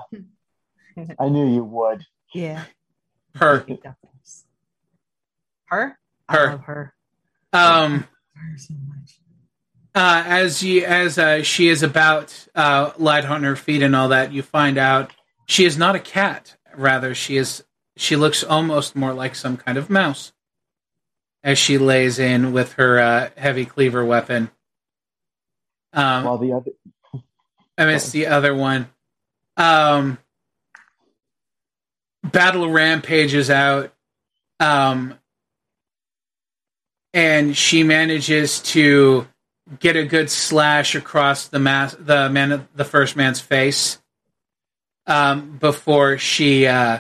I 1.20 1.30
knew 1.30 1.48
you 1.54 1.64
would. 1.64 2.06
Yeah. 2.34 2.64
Her, 3.36 3.66
Her? 5.66 5.98
I 6.30 6.34
Her. 6.36 6.52
love 6.52 6.64
her. 6.64 6.94
um, 7.54 8.08
Her 8.34 8.58
so 8.58 8.74
much. 8.88 9.20
uh, 9.96 10.24
as 10.26 10.64
you 10.64 10.84
as 10.86 11.18
uh, 11.18 11.44
she 11.44 11.68
is 11.68 11.84
about 11.84 12.48
uh, 12.56 12.92
light 12.98 13.26
on 13.26 13.44
her 13.44 13.56
feet 13.56 13.82
and 13.84 13.96
all 13.96 14.10
that, 14.10 14.32
you 14.32 14.42
find 14.42 14.78
out 14.78 15.12
she 15.46 15.66
is 15.66 15.78
not 15.78 15.96
a 15.96 16.00
cat. 16.00 16.56
Rather, 16.76 17.14
she 17.16 17.38
is 17.38 17.64
she 17.96 18.16
looks 18.16 18.44
almost 18.44 18.96
more 18.96 19.14
like 19.14 19.36
some 19.36 19.58
kind 19.58 19.78
of 19.78 19.90
mouse 19.90 20.32
as 21.44 21.58
she 21.58 21.78
lays 21.78 22.20
in 22.20 22.52
with 22.54 22.74
her 22.74 23.00
uh, 23.00 23.30
heavy 23.38 23.66
cleaver 23.66 24.06
weapon. 24.06 24.50
Um, 25.98 26.26
While 26.26 26.38
the 26.38 26.54
other, 26.54 26.72
I 27.76 27.86
missed 27.86 28.14
the 28.14 28.28
other 28.28 28.54
one. 28.54 28.88
Um, 29.58 30.20
Battle 32.24 32.70
rampages 32.70 33.50
out, 33.50 33.94
um, 34.60 35.16
and 37.14 37.58
she 37.58 37.84
manages 37.84 38.60
to 38.60 39.28
get 39.80 39.96
a 39.96 40.06
good 40.06 40.30
slash 40.30 40.94
across 40.94 41.48
the 41.48 41.58
mass, 41.58 41.96
the 41.98 42.30
man, 42.30 42.68
the 42.76 42.86
first 42.86 43.16
man's 43.16 43.40
face, 43.40 44.00
um, 45.08 45.58
before 45.58 46.20
she 46.20 46.68
uh, 46.68 47.00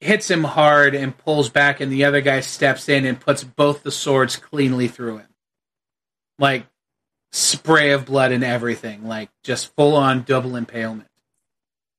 hits 0.00 0.30
him 0.30 0.44
hard 0.44 0.94
and 0.94 1.16
pulls 1.16 1.48
back, 1.48 1.80
and 1.80 1.90
the 1.90 2.04
other 2.04 2.20
guy 2.20 2.40
steps 2.40 2.88
in 2.90 3.06
and 3.06 3.18
puts 3.18 3.44
both 3.44 3.82
the 3.82 3.90
swords 3.90 4.36
cleanly 4.36 4.88
through 4.88 5.18
him, 5.18 5.34
like 6.38 6.66
spray 7.32 7.90
of 7.90 8.06
blood 8.06 8.32
and 8.32 8.44
everything, 8.44 9.06
like 9.06 9.30
just 9.42 9.74
full 9.76 9.94
on 9.94 10.22
double 10.22 10.56
impalement. 10.56 11.08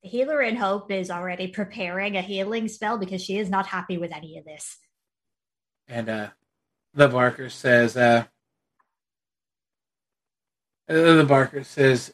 The 0.03 0.09
healer 0.09 0.41
in 0.41 0.55
Hope 0.55 0.91
is 0.91 1.09
already 1.09 1.47
preparing 1.47 2.15
a 2.15 2.21
healing 2.21 2.67
spell 2.67 2.97
because 2.97 3.21
she 3.21 3.37
is 3.37 3.49
not 3.49 3.67
happy 3.67 3.97
with 3.97 4.13
any 4.13 4.37
of 4.37 4.45
this. 4.45 4.77
And 5.87 6.09
uh, 6.09 6.27
the 6.93 7.07
Barker 7.07 7.49
says, 7.49 7.97
uh, 7.97 8.25
uh, 10.89 11.13
the 11.13 11.25
Barker 11.27 11.63
says, 11.63 12.13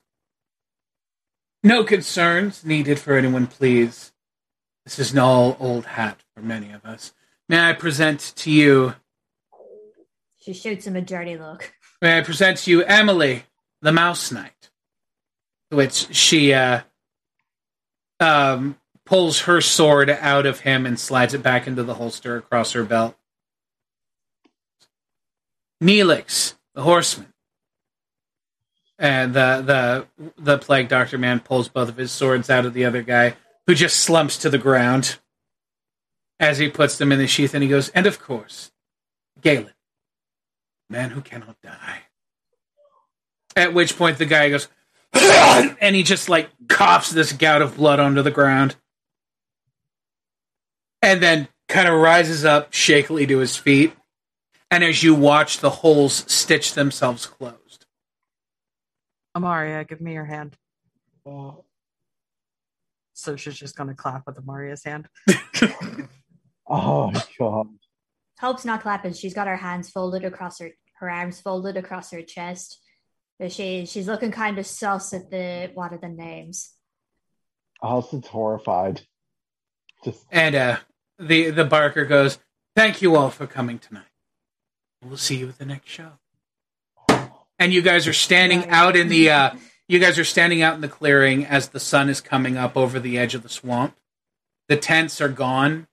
no 1.64 1.83
concerns 1.83 2.66
needed 2.66 3.00
for 3.00 3.16
anyone, 3.16 3.48
please. 3.48 4.11
This 4.85 5.00
is 5.00 5.14
an 5.14 5.19
all 5.19 5.56
old 5.59 5.85
hat 5.85 6.24
for 6.35 6.42
many 6.42 6.72
of 6.72 6.83
us. 6.83 7.14
May 7.48 7.69
I 7.69 7.74
present 7.74 8.33
to 8.38 8.51
you, 8.51 8.95
She 10.40 10.53
shoots 10.53 10.85
him 10.85 10.95
a 10.95 11.01
dirty 11.01 11.38
look. 11.38 11.74
May 12.04 12.18
I 12.18 12.22
present 12.22 12.58
to 12.60 12.70
you 12.70 12.84
Emily, 12.84 13.46
the 13.82 13.94
Mouse 13.94 14.30
Knight, 14.30 14.70
which 15.70 16.14
she 16.14 16.54
uh, 16.54 16.82
um, 18.20 18.78
pulls 19.06 19.42
her 19.42 19.62
sword 19.62 20.10
out 20.10 20.46
of 20.46 20.60
him 20.60 20.86
and 20.86 21.00
slides 21.00 21.34
it 21.34 21.42
back 21.42 21.66
into 21.66 21.82
the 21.82 21.94
holster 21.96 22.36
across 22.36 22.74
her 22.74 22.84
belt. 22.84 23.16
Neelix, 25.82 26.56
the 26.76 26.84
horseman. 26.84 27.34
And 29.00 29.34
the 29.34 30.08
the 30.16 30.32
the 30.38 30.58
plague 30.58 30.90
doctor 30.90 31.18
man 31.18 31.40
pulls 31.40 31.68
both 31.68 31.90
of 31.90 31.98
his 31.98 32.12
swords 32.12 32.50
out 32.50 32.66
of 32.66 32.74
the 32.74 32.86
other 32.86 33.02
guy, 33.02 33.36
who 33.66 33.74
just 33.74 34.00
slumps 34.00 34.38
to 34.38 34.50
the 34.50 34.58
ground 34.58 35.18
as 36.40 36.58
he 36.58 36.70
puts 36.70 36.98
them 36.98 37.12
in 37.12 37.20
the 37.20 37.28
sheath, 37.28 37.54
and 37.54 37.64
he 37.64 37.70
goes, 37.70 37.90
"And 37.90 38.06
of 38.06 38.20
course, 38.20 38.72
Galen, 39.42 39.74
man 40.90 41.12
who 41.12 41.22
cannot 41.22 41.58
die." 41.62 42.03
At 43.56 43.74
which 43.74 43.98
point 43.98 44.18
the 44.18 44.26
guy 44.26 44.50
goes, 44.50 44.68
and 45.14 45.95
he 45.95 46.03
just 46.03 46.28
like 46.30 46.50
coughs 46.68 47.12
this 47.12 47.32
gout 47.34 47.62
of 47.62 47.78
blood 47.78 48.00
onto 48.00 48.22
the 48.22 48.32
ground, 48.32 48.76
and 51.02 51.22
then 51.22 51.48
kind 51.68 51.88
of 51.88 51.94
rises 52.00 52.45
up 52.45 52.74
shakily 52.74 53.28
to 53.28 53.38
his 53.40 53.56
feet. 53.56 53.94
And 54.72 54.84
as 54.84 55.03
you 55.03 55.14
watch, 55.14 55.60
the 55.60 55.70
holes 55.70 56.26
stitch 56.32 56.74
themselves 56.74 57.28
closed. 57.28 57.86
Amaria, 59.38 59.88
give 59.88 60.02
me 60.02 60.14
your 60.14 60.26
hand. 60.26 60.56
Uh, 61.26 61.52
So 63.14 63.36
she's 63.36 63.56
just 63.56 63.76
gonna 63.76 63.94
clap 63.94 64.26
with 64.26 64.36
Amaria's 64.38 64.84
hand. 64.84 65.08
oh 66.68 67.12
god. 67.38 67.68
Hope's 68.44 68.66
not 68.66 68.82
clapping. 68.82 69.14
She's 69.14 69.34
got 69.34 69.48
her 69.48 69.56
hands 69.56 69.90
folded 69.90 70.26
across 70.26 70.60
her 70.60 70.72
her 70.96 71.10
arms 71.10 71.40
folded 71.40 71.78
across 71.78 72.12
her 72.12 72.22
chest. 72.22 72.80
But 73.40 73.54
she 73.54 73.86
she's 73.86 74.08
looking 74.08 74.32
kind 74.32 74.60
of 74.60 74.66
sus 74.66 75.14
at 75.14 75.32
the 75.32 75.72
what 75.74 75.94
are 75.94 75.98
the 75.98 76.10
names? 76.10 76.74
Allison's 77.82 78.28
horrified. 78.28 79.02
Just 80.04 80.26
And 80.30 80.56
uh, 80.56 80.78
the 81.18 81.52
the 81.52 81.64
Barker 81.64 82.04
goes, 82.04 82.38
"Thank 82.76 83.02
you 83.02 83.16
all 83.16 83.30
for 83.30 83.48
coming 83.48 83.80
tonight. 83.80 84.04
We'll 85.02 85.16
see 85.16 85.38
you 85.38 85.48
at 85.48 85.58
the 85.58 85.66
next 85.66 85.90
show." 85.90 86.12
And 87.58 87.72
you 87.74 87.82
guys 87.82 88.08
are 88.08 88.14
standing 88.14 88.68
out 88.68 88.98
in 88.98 89.08
the 89.08 89.30
uh, 89.40 89.52
you 89.88 90.00
guys 90.00 90.20
are 90.20 90.26
standing 90.26 90.62
out 90.62 90.76
in 90.76 90.82
the 90.82 90.90
clearing 90.90 91.46
as 91.46 91.70
the 91.70 91.80
sun 91.80 92.10
is 92.10 92.20
coming 92.20 92.58
up 92.58 92.76
over 92.76 93.00
the 93.00 93.18
edge 93.18 93.36
of 93.36 93.44
the 93.44 93.50
swamp. 93.50 93.96
The 94.68 94.76
tents 94.76 95.22
are 95.22 95.30
gone. 95.30 95.88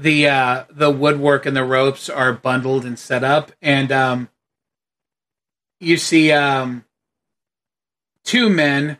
The 0.00 0.28
uh, 0.28 0.64
the 0.70 0.90
woodwork 0.90 1.44
and 1.44 1.56
the 1.56 1.64
ropes 1.64 2.08
are 2.08 2.32
bundled 2.32 2.84
and 2.84 2.98
set 2.98 3.24
up, 3.24 3.50
and 3.60 3.90
um, 3.90 4.28
you 5.80 5.96
see 5.96 6.30
um, 6.30 6.84
two 8.24 8.48
men 8.48 8.98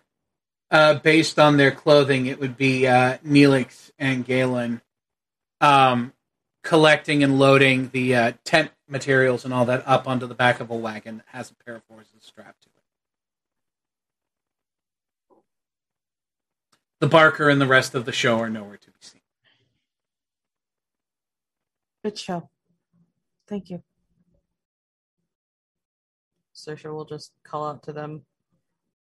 uh, 0.71 0.95
based 0.95 1.39
on 1.39 1.57
their 1.57 1.71
clothing, 1.71 2.27
it 2.27 2.41
would 2.41 2.57
be 2.57 2.87
uh, 2.87 3.19
Neelix 3.19 3.91
and 3.99 4.25
Galen 4.25 4.83
um, 5.61 6.13
collecting 6.63 7.23
and 7.23 7.39
loading 7.39 7.91
the 7.93 8.15
uh, 8.15 8.33
tent 8.45 8.71
materials 8.89 9.45
and 9.45 9.55
all 9.55 9.65
that 9.67 9.83
up 9.87 10.09
onto 10.09 10.27
the 10.27 10.35
back 10.35 10.61
of 10.61 10.71
a 10.71 10.77
wagon 10.77 11.19
that 11.19 11.27
has 11.29 11.51
a 11.51 11.65
pair 11.65 11.77
of 11.77 11.83
horses 11.91 12.23
strapped 12.23 12.63
to 12.63 12.69
it. 12.69 12.73
The 17.01 17.07
Barker 17.07 17.49
and 17.49 17.61
the 17.61 17.67
rest 17.67 17.95
of 17.95 18.05
the 18.05 18.13
show 18.13 18.39
are 18.39 18.51
nowhere 18.51 18.77
to 18.77 18.91
be 18.91 18.99
seen. 19.01 19.18
Good 22.09 22.19
show. 22.19 22.49
Thank 23.51 23.69
you. 23.69 23.83
Sersha 26.57 26.91
will 26.91 27.05
just 27.05 27.33
call 27.45 27.69
out 27.69 27.83
to 27.83 27.93
them 27.93 28.23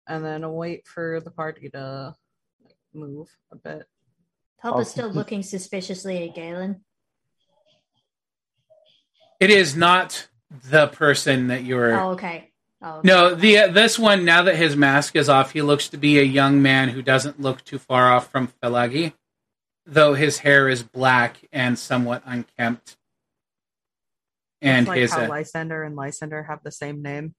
and 0.09 0.25
then 0.25 0.51
wait 0.51 0.89
for 0.89 1.21
the 1.21 1.31
party 1.31 1.69
to 1.69 2.15
move 2.95 3.29
a 3.53 3.57
bit. 3.57 3.83
Hope 4.63 4.77
Oh, 4.77 4.81
is 4.81 4.89
still 4.89 5.11
looking 5.11 5.43
suspiciously 5.43 6.27
at 6.27 6.35
Galen. 6.35 6.83
It 9.39 9.51
is 9.51 9.77
not 9.77 10.27
the 10.71 10.87
person 10.87 11.49
that 11.49 11.63
you're. 11.63 12.01
Oh, 12.01 12.13
okay. 12.13 12.53
Oh, 12.81 13.01
okay. 13.01 13.07
No, 13.07 13.35
the 13.35 13.59
uh, 13.59 13.69
this 13.69 13.99
one 13.99 14.25
now 14.25 14.45
that 14.45 14.57
his 14.57 14.77
mask 14.77 15.15
is 15.15 15.29
off, 15.29 15.53
he 15.53 15.61
looks 15.61 15.91
to 15.91 15.99
be 15.99 16.19
a 16.19 16.23
young 16.23 16.63
man 16.63 16.89
who 16.89 17.03
doesn't 17.03 17.39
look 17.39 17.63
too 17.65 17.79
far 17.79 18.11
off 18.11 18.31
from 18.31 18.49
Felagi, 18.63 19.13
though 19.87 20.15
his 20.15 20.39
hair 20.39 20.69
is 20.69 20.83
black 20.83 21.39
and 21.53 21.79
somewhat 21.79 22.23
unkempt. 22.25 22.97
And 24.63 24.83
It's 24.83 24.89
like 24.89 24.99
his 24.99 25.13
how 25.13 25.25
uh, 25.25 25.29
Lysander 25.29 25.83
and 25.83 25.95
Lysander 25.95 26.43
have 26.45 26.63
the 26.63 26.73
same 26.73 27.03
name. 27.03 27.35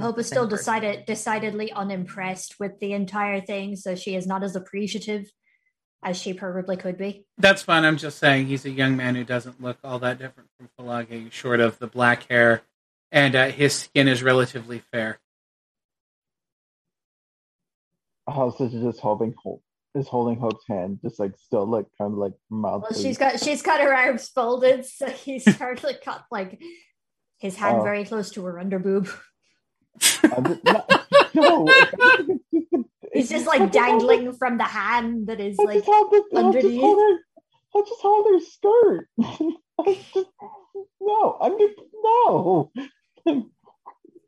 Hope 0.00 0.18
is 0.18 0.26
still 0.26 0.44
person. 0.44 0.56
decided 0.56 1.06
decidedly 1.06 1.70
unimpressed 1.70 2.58
with 2.58 2.80
the 2.80 2.94
entire 2.94 3.42
thing, 3.42 3.76
so 3.76 3.94
she 3.94 4.14
is 4.14 4.26
not 4.26 4.42
as 4.42 4.56
appreciative 4.56 5.30
as 6.02 6.16
she 6.16 6.32
probably 6.32 6.76
could 6.76 6.96
be. 6.96 7.26
that's 7.36 7.62
fine. 7.62 7.84
I'm 7.84 7.98
just 7.98 8.18
saying 8.18 8.46
he's 8.46 8.64
a 8.64 8.70
young 8.70 8.96
man 8.96 9.14
who 9.14 9.24
doesn't 9.24 9.62
look 9.62 9.76
all 9.84 9.98
that 9.98 10.18
different 10.18 10.48
from 10.56 10.70
Felagi, 10.78 11.30
short 11.30 11.60
of 11.60 11.78
the 11.78 11.86
black 11.86 12.26
hair, 12.30 12.62
and 13.10 13.36
uh, 13.36 13.48
his 13.50 13.74
skin 13.74 14.08
is 14.08 14.22
relatively 14.22 14.78
fair. 14.78 15.18
Allison's 18.26 18.72
just 18.72 19.00
holding 19.00 19.34
Hope 19.42 19.62
is 19.94 20.08
holding 20.08 20.38
Hope's 20.38 20.64
hand, 20.68 20.98
just 21.02 21.18
like 21.20 21.32
still 21.38 21.66
like 21.66 21.86
kind 21.98 22.12
of 22.12 22.18
like 22.18 22.32
mildly. 22.50 22.88
Well, 22.90 23.00
she's 23.00 23.18
got 23.18 23.40
she's 23.40 23.62
got 23.62 23.80
her 23.80 23.94
arms 23.94 24.28
folded, 24.28 24.84
so 24.86 25.06
he's 25.08 25.44
hardly 25.58 25.94
got 26.04 26.24
like 26.30 26.60
his 27.38 27.56
hand 27.56 27.78
Oh. 27.80 27.82
very 27.82 28.04
close 28.04 28.30
to 28.32 28.44
her 28.44 28.54
underboob. 28.54 29.12
Uh, 30.24 30.56
no, 30.64 30.84
no, 31.34 31.66
it's 31.68 32.70
just- 32.70 32.84
He's 33.12 33.28
just 33.28 33.46
like 33.46 33.70
dangling 33.72 34.32
from 34.32 34.56
the 34.56 34.64
hand 34.64 35.26
that 35.26 35.38
is 35.38 35.58
like 35.58 35.74
just 35.78 35.86
hold 35.86 36.10
the- 36.12 36.24
I'll 36.36 36.52
just 36.52 36.64
underneath. 36.64 37.18
I'll 37.74 37.84
just 37.84 38.00
hold 38.00 38.26
her 38.26 38.40
skirt. 38.40 39.08
Just- 40.14 40.28
no, 41.00 41.36
I'm 41.40 41.58
just 41.58 41.74
no. 42.02 42.70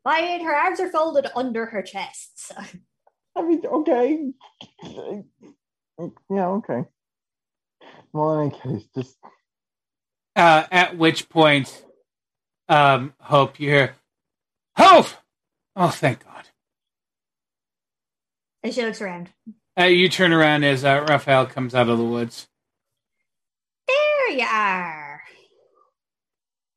I 0.05 0.21
mean, 0.21 0.43
her 0.45 0.53
arms 0.53 0.79
are 0.79 0.89
folded 0.91 1.27
under 1.35 1.65
her 1.67 1.81
chest. 1.81 2.47
So. 2.47 2.55
I 3.35 3.41
mean, 3.41 3.65
okay. 3.65 4.31
Yeah, 6.29 6.47
okay. 6.47 6.85
Well, 8.13 8.39
in 8.39 8.51
any 8.51 8.59
case, 8.79 8.87
just 8.95 9.17
Uh, 10.35 10.65
at 10.71 10.97
which 10.97 11.29
point, 11.29 11.85
um, 12.69 13.13
Hope, 13.19 13.59
you 13.59 13.69
hear, 13.69 13.95
Hope! 14.77 15.07
Oh, 15.75 15.89
thank 15.89 16.23
God. 16.23 16.45
And 18.63 18.73
she 18.73 18.83
looks 18.83 19.01
around. 19.01 19.29
Uh, 19.79 19.83
you 19.85 20.09
turn 20.09 20.33
around 20.33 20.63
as 20.63 20.83
uh, 20.83 21.05
Raphael 21.07 21.45
comes 21.45 21.75
out 21.75 21.89
of 21.89 21.97
the 21.97 22.03
woods. 22.03 22.47
There 23.87 24.31
you 24.37 24.45
are. 24.45 25.21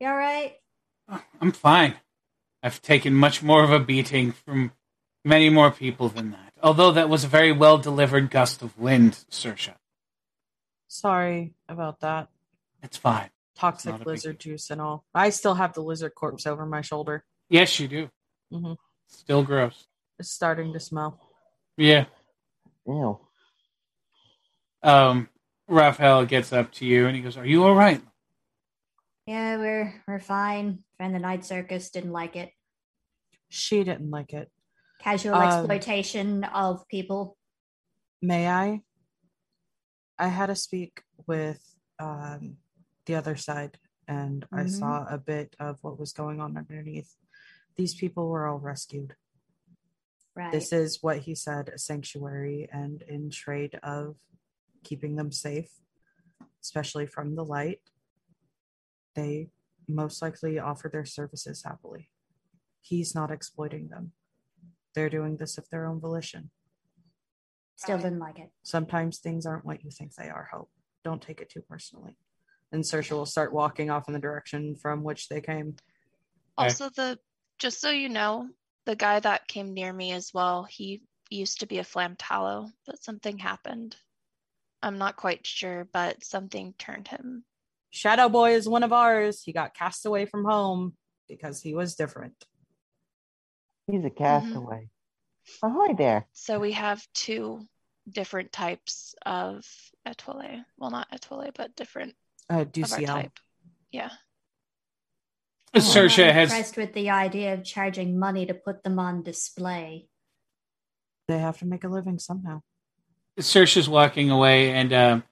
You 0.00 0.08
all 0.08 0.16
right? 0.16 0.54
Oh, 1.08 1.22
I'm 1.40 1.52
fine. 1.52 1.94
I've 2.62 2.82
taken 2.82 3.14
much 3.14 3.42
more 3.42 3.64
of 3.64 3.72
a 3.72 3.80
beating 3.80 4.32
from 4.32 4.72
many 5.24 5.48
more 5.48 5.70
people 5.70 6.08
than 6.08 6.32
that. 6.32 6.47
Although 6.62 6.92
that 6.92 7.08
was 7.08 7.24
a 7.24 7.28
very 7.28 7.52
well 7.52 7.78
delivered 7.78 8.30
gust 8.30 8.62
of 8.62 8.76
wind, 8.78 9.12
Sersha. 9.30 9.74
Sorry 10.88 11.54
about 11.68 12.00
that. 12.00 12.28
It's 12.82 12.96
fine. 12.96 13.30
Toxic 13.56 13.92
Not 13.92 14.00
a 14.02 14.04
big 14.04 14.06
lizard 14.08 14.40
juice 14.40 14.70
and 14.70 14.80
all. 14.80 15.04
I 15.14 15.30
still 15.30 15.54
have 15.54 15.74
the 15.74 15.82
lizard 15.82 16.14
corpse 16.14 16.46
over 16.46 16.64
my 16.64 16.80
shoulder. 16.80 17.24
Yes, 17.48 17.78
you 17.78 17.88
do. 17.88 18.10
Mhm. 18.52 18.76
Still 19.08 19.42
gross. 19.42 19.86
It's 20.18 20.30
starting 20.30 20.72
to 20.72 20.80
smell. 20.80 21.20
Yeah. 21.76 22.06
you 22.86 23.20
Um, 24.82 25.28
Raphael 25.68 26.24
gets 26.24 26.52
up 26.52 26.72
to 26.74 26.86
you 26.86 27.06
and 27.06 27.14
he 27.16 27.22
goes, 27.22 27.36
Are 27.36 27.46
you 27.46 27.64
all 27.64 27.74
right? 27.74 28.02
Yeah, 29.26 29.58
we're 29.58 30.02
we're 30.06 30.20
fine. 30.20 30.84
Friend 30.96 31.14
the 31.14 31.18
night 31.18 31.44
circus 31.44 31.90
didn't 31.90 32.12
like 32.12 32.34
it. 32.36 32.50
She 33.48 33.84
didn't 33.84 34.10
like 34.10 34.32
it. 34.32 34.50
Casual 34.98 35.34
Um, 35.36 35.42
exploitation 35.42 36.44
of 36.44 36.86
people. 36.88 37.36
May 38.20 38.48
I? 38.48 38.82
I 40.18 40.28
had 40.28 40.46
to 40.46 40.56
speak 40.56 41.02
with 41.26 41.76
um, 42.00 42.58
the 43.06 43.14
other 43.14 43.36
side, 43.36 43.78
and 44.06 44.46
I 44.52 44.64
Mhm. 44.64 44.70
saw 44.70 45.06
a 45.08 45.18
bit 45.18 45.54
of 45.58 45.82
what 45.82 45.98
was 45.98 46.12
going 46.12 46.40
on 46.40 46.56
underneath. 46.56 47.16
These 47.76 47.94
people 47.94 48.28
were 48.28 48.46
all 48.46 48.58
rescued. 48.58 49.16
Right. 50.34 50.52
This 50.52 50.72
is 50.72 51.02
what 51.02 51.18
he 51.20 51.34
said 51.34 51.68
a 51.68 51.78
sanctuary, 51.78 52.68
and 52.70 53.02
in 53.02 53.30
trade 53.30 53.76
of 53.82 54.16
keeping 54.82 55.16
them 55.16 55.32
safe, 55.32 55.80
especially 56.60 57.06
from 57.06 57.34
the 57.34 57.44
light, 57.44 57.82
they 59.14 59.50
most 59.88 60.22
likely 60.22 60.58
offer 60.58 60.88
their 60.88 61.04
services 61.04 61.62
happily. 61.64 62.10
He's 62.80 63.14
not 63.14 63.30
exploiting 63.30 63.88
them. 63.88 64.12
They're 64.98 65.08
doing 65.08 65.36
this 65.36 65.58
of 65.58 65.70
their 65.70 65.86
own 65.86 66.00
volition. 66.00 66.50
Still 67.76 67.98
didn't 67.98 68.18
like 68.18 68.40
it. 68.40 68.50
sometimes 68.64 69.18
things 69.18 69.46
aren't 69.46 69.64
what 69.64 69.84
you 69.84 69.92
think 69.92 70.12
they 70.16 70.28
are. 70.28 70.48
Hope. 70.52 70.72
Don't 71.04 71.22
take 71.22 71.40
it 71.40 71.48
too 71.48 71.62
personally. 71.70 72.16
And 72.72 72.82
Sersha 72.82 73.12
will 73.12 73.24
start 73.24 73.52
walking 73.52 73.90
off 73.90 74.08
in 74.08 74.12
the 74.12 74.18
direction 74.18 74.74
from 74.74 75.04
which 75.04 75.28
they 75.28 75.40
came. 75.40 75.76
Also, 76.56 76.90
the 76.96 77.16
just 77.60 77.80
so 77.80 77.90
you 77.90 78.08
know, 78.08 78.48
the 78.86 78.96
guy 78.96 79.20
that 79.20 79.46
came 79.46 79.72
near 79.72 79.92
me 79.92 80.10
as 80.10 80.32
well, 80.34 80.64
he 80.64 81.02
used 81.30 81.60
to 81.60 81.66
be 81.66 81.78
a 81.78 81.84
flam 81.84 82.16
tallow, 82.16 82.68
but 82.84 83.00
something 83.00 83.38
happened. 83.38 83.94
I'm 84.82 84.98
not 84.98 85.14
quite 85.14 85.46
sure, 85.46 85.86
but 85.92 86.24
something 86.24 86.74
turned 86.76 87.06
him. 87.06 87.44
Shadow 87.90 88.28
Boy 88.28 88.54
is 88.54 88.68
one 88.68 88.82
of 88.82 88.92
ours. 88.92 89.44
He 89.44 89.52
got 89.52 89.74
cast 89.74 90.06
away 90.06 90.26
from 90.26 90.44
home 90.44 90.94
because 91.28 91.62
he 91.62 91.72
was 91.72 91.94
different. 91.94 92.34
He's 93.90 94.04
a 94.04 94.10
castaway. 94.10 94.88
Oh, 95.62 95.86
hi 95.86 95.94
there. 95.94 96.26
So 96.34 96.60
we 96.60 96.72
have 96.72 97.02
two 97.14 97.60
different 98.08 98.52
types 98.52 99.14
of 99.24 99.64
etoile. 100.06 100.62
Well, 100.76 100.90
not 100.90 101.08
etoile, 101.12 101.50
but 101.56 101.74
different 101.74 102.14
Uh, 102.50 102.54
of 102.54 102.58
our 102.60 102.64
DCL. 102.66 103.06
type. 103.06 103.38
Yeah. 103.90 104.10
Oh, 105.74 105.78
Sersha 105.80 106.28
I'm 106.28 106.34
has 106.34 106.50
impressed 106.50 106.76
with 106.76 106.92
the 106.92 107.10
idea 107.10 107.54
of 107.54 107.64
charging 107.64 108.18
money 108.18 108.44
to 108.46 108.54
put 108.54 108.82
them 108.82 108.98
on 108.98 109.22
display. 109.22 110.08
They 111.26 111.38
have 111.38 111.58
to 111.58 111.66
make 111.66 111.84
a 111.84 111.88
living 111.88 112.18
somehow. 112.18 112.60
Sersha's 113.38 113.88
walking 113.88 114.30
away, 114.30 114.70
and 114.72 114.92
um, 114.92 115.24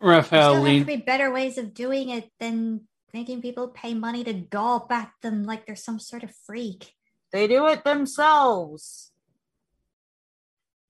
There 0.00 0.10
Raphael 0.10 0.54
still 0.54 0.64
have 0.64 0.78
to 0.80 0.84
be 0.84 0.96
better 0.96 1.30
ways 1.32 1.58
of 1.58 1.74
doing 1.74 2.08
it 2.10 2.30
than 2.40 2.88
making 3.12 3.42
people 3.42 3.68
pay 3.68 3.94
money 3.94 4.24
to 4.24 4.34
gawp 4.34 4.90
at 4.90 5.12
them 5.22 5.44
like 5.44 5.66
they're 5.66 5.76
some 5.76 6.00
sort 6.00 6.24
of 6.24 6.34
freak. 6.46 6.94
They 7.34 7.48
do 7.48 7.66
it 7.66 7.82
themselves. 7.82 9.10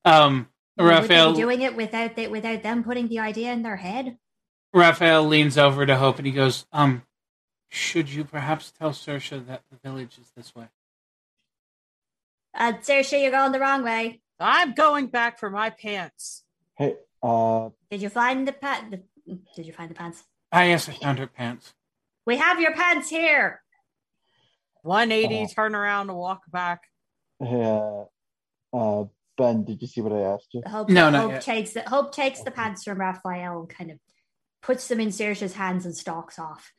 Um, 0.04 0.48
Would 0.76 0.84
Raphael 0.84 1.32
doing 1.32 1.62
it 1.62 1.74
without 1.74 2.16
they, 2.16 2.28
without 2.28 2.62
them 2.62 2.84
putting 2.84 3.08
the 3.08 3.20
idea 3.20 3.50
in 3.50 3.62
their 3.62 3.76
head? 3.76 4.18
Raphael 4.74 5.24
leans 5.24 5.56
over 5.56 5.86
to 5.86 5.96
Hope, 5.96 6.18
and 6.18 6.26
he 6.26 6.32
goes, 6.34 6.66
"Um, 6.70 7.04
should 7.70 8.10
you 8.10 8.24
perhaps 8.24 8.70
tell 8.70 8.90
Sersha 8.90 9.46
that 9.46 9.62
the 9.70 9.78
village 9.78 10.18
is 10.18 10.32
this 10.36 10.54
way?" 10.54 10.68
Uh, 12.52 12.74
Sersha, 12.74 13.22
you're 13.22 13.30
going 13.30 13.52
the 13.52 13.60
wrong 13.60 13.82
way. 13.82 14.20
I'm 14.38 14.74
going 14.74 15.06
back 15.06 15.38
for 15.38 15.48
my 15.48 15.70
pants. 15.70 16.44
Hey, 16.76 16.96
uh, 17.22 17.70
Did 17.90 18.02
you 18.02 18.10
find 18.10 18.46
the 18.46 18.52
pants? 18.52 18.98
Did 19.56 19.64
you 19.64 19.72
find 19.72 19.90
the 19.90 19.94
pants? 19.94 20.22
Ah, 20.52 20.64
yes, 20.64 20.90
I 20.90 20.92
found 20.92 21.18
her 21.20 21.26
pants. 21.26 21.72
We 22.26 22.36
have 22.36 22.60
your 22.60 22.74
pants 22.74 23.08
here. 23.08 23.63
180, 24.84 25.42
Oh. 25.42 25.46
turn 25.54 25.74
around 25.74 26.10
and 26.10 26.18
walk 26.18 26.42
back. 26.50 26.82
hey, 27.40 27.62
uh, 27.64 28.04
uh, 28.72 29.04
Ben, 29.36 29.64
did 29.64 29.82
you 29.82 29.88
see 29.88 30.00
what 30.00 30.12
I 30.12 30.20
asked 30.20 30.52
you? 30.54 30.62
Hope, 30.66 30.88
No, 30.88 31.10
not 31.10 31.22
Hope 31.22 31.30
yet. 31.32 31.42
takes 31.42 31.72
the 31.72 31.82
Hope 31.88 32.12
takes 32.14 32.42
the 32.42 32.50
pants 32.50 32.84
from 32.84 33.00
Raphael 33.00 33.60
and 33.60 33.68
kind 33.68 33.90
of 33.90 33.98
puts 34.62 34.86
them 34.88 35.00
in 35.00 35.08
Sersha's 35.08 35.54
hands 35.54 35.84
and 35.84 35.96
stalks 35.96 36.38
off. 36.38 36.72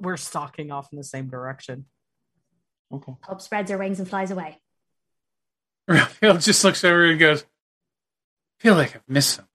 We're 0.00 0.16
stalking 0.16 0.70
off 0.70 0.92
in 0.92 0.98
the 0.98 1.04
same 1.04 1.28
direction. 1.28 1.86
Okay. 2.92 3.14
Hope 3.22 3.40
spreads 3.40 3.70
her 3.70 3.78
wings 3.78 3.98
and 3.98 4.08
flies 4.08 4.30
away. 4.30 4.60
Raphael 5.88 6.36
just 6.38 6.62
looks 6.62 6.84
over 6.84 7.06
and 7.06 7.18
goes, 7.18 7.42
I 7.42 7.46
"Feel 8.60 8.74
like 8.74 8.94
I've 8.94 9.08
missed 9.08 9.30
something." 9.36 9.50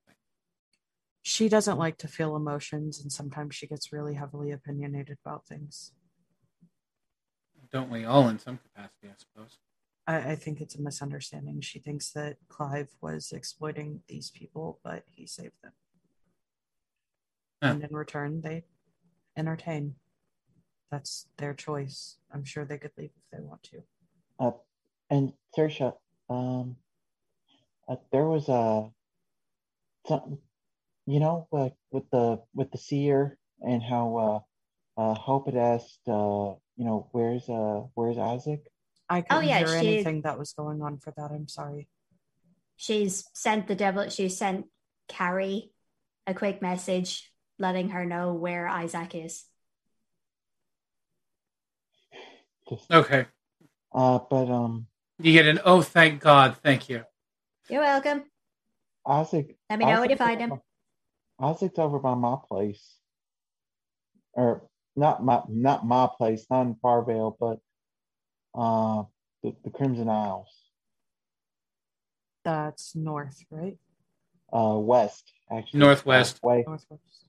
She 1.21 1.47
doesn't 1.49 1.77
like 1.77 1.97
to 1.99 2.07
feel 2.07 2.35
emotions, 2.35 2.99
and 3.01 3.11
sometimes 3.11 3.55
she 3.55 3.67
gets 3.67 3.93
really 3.93 4.15
heavily 4.15 4.51
opinionated 4.51 5.17
about 5.25 5.45
things. 5.47 5.91
Don't 7.75 7.91
we 7.91 8.05
all, 8.05 8.29
in 8.29 8.39
some 8.39 8.57
capacity, 8.57 9.09
I 9.09 9.15
suppose? 9.17 9.57
I, 10.07 10.31
I 10.31 10.35
think 10.37 10.61
it's 10.61 10.75
a 10.75 10.81
misunderstanding. 10.81 11.59
She 11.59 11.79
thinks 11.79 12.09
that 12.11 12.37
Clive 12.47 12.87
was 13.01 13.33
exploiting 13.33 13.99
these 14.07 14.31
people, 14.31 14.79
but 14.81 15.03
he 15.11 15.27
saved 15.27 15.61
them. 15.61 15.73
Huh. 17.61 17.71
And 17.71 17.83
in 17.83 17.93
return, 17.93 18.39
they 18.39 18.63
entertain. 19.35 19.95
That's 20.89 21.27
their 21.37 21.53
choice. 21.53 22.15
I'm 22.33 22.45
sure 22.45 22.63
they 22.63 22.77
could 22.77 22.91
leave 22.97 23.09
if 23.13 23.37
they 23.37 23.43
want 23.43 23.63
to. 23.63 23.81
Uh, 24.39 24.51
and 25.09 25.33
Sersha, 25.53 25.95
um, 26.29 26.77
uh, 27.89 27.97
there 28.09 28.27
was 28.27 28.47
a 28.47 28.89
something, 30.07 30.37
you 31.05 31.19
know, 31.19 31.49
uh, 31.51 31.71
with 31.91 32.09
the 32.09 32.41
with 32.53 32.71
the 32.71 32.77
seer 32.77 33.37
and 33.59 33.83
how 33.83 34.45
uh, 34.97 35.01
uh, 35.01 35.13
Hope 35.13 35.47
had 35.47 35.57
asked, 35.57 36.07
uh, 36.07 36.53
you 36.77 36.85
know, 36.85 37.07
where's 37.11 37.47
uh, 37.49 37.83
where's 37.93 38.17
Isaac? 38.17 38.67
I 39.09 39.21
couldn't 39.21 39.47
yeah, 39.47 39.59
hear 39.59 39.67
she- 39.67 39.87
anything 39.87 40.21
that 40.21 40.37
was 40.37 40.53
going 40.53 40.81
on 40.81 40.97
for 40.97 41.13
that. 41.17 41.31
I'm 41.31 41.47
sorry. 41.47 41.87
She's 42.75 43.23
sent 43.33 43.67
the 43.67 43.75
devil. 43.75 44.09
She 44.09 44.27
sent 44.29 44.65
Carrie 45.07 45.71
a 46.27 46.33
quick 46.33 46.61
message 46.61 47.31
letting 47.57 47.89
her 47.89 48.03
know 48.05 48.33
where 48.33 48.67
Isaac 48.67 49.15
is. 49.15 49.45
Just, 52.67 52.91
Okay. 52.91 53.27
uh, 53.93 54.19
but 54.29 54.49
um, 54.49 54.87
You 55.19 55.31
get 55.33 55.45
an 55.45 55.59
oh, 55.63 55.81
thank 55.81 56.19
God, 56.21 56.57
thank 56.63 56.89
you. 56.89 57.03
You're 57.69 57.81
welcome. 57.81 58.23
Isaac. 59.07 59.55
Let 59.69 59.79
me 59.79 59.85
know 59.85 60.01
when 60.01 60.09
you 60.09 60.15
find 60.15 60.41
over 60.41 60.55
him. 60.55 60.61
Isaac's 61.39 61.77
over 61.79 61.99
by 61.99 62.15
my 62.15 62.37
place, 62.47 62.97
or 64.33 64.67
not 64.95 65.23
my 65.23 65.41
not 65.49 65.85
my 65.85 66.07
place, 66.17 66.45
not 66.49 66.61
in 66.67 66.75
Farvale, 66.75 67.35
but 67.39 67.59
uh, 68.59 69.03
the, 69.43 69.55
the 69.63 69.69
Crimson 69.69 70.09
Isles, 70.09 70.49
That's 72.43 72.95
north, 72.95 73.43
right? 73.51 73.77
uh, 74.53 74.77
west 74.79 75.31
actually, 75.51 75.79
Northwest. 75.79 76.39
uh, 76.43 76.47
way 76.47 76.63
Northwest. 76.67 77.25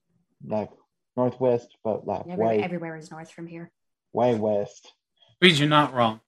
like 0.47 0.71
northwest, 1.17 1.69
but 1.83 2.07
like 2.07 2.21
Everywhere, 2.29 2.47
way 2.57 2.63
everywhere 2.63 2.97
is 2.97 3.11
north 3.11 3.31
from 3.31 3.47
here. 3.47 3.71
way 4.13 4.35
west. 4.35 4.93
Read 5.41 5.59
you're 5.59 5.69
not 5.69 5.93
wrong. 5.95 6.21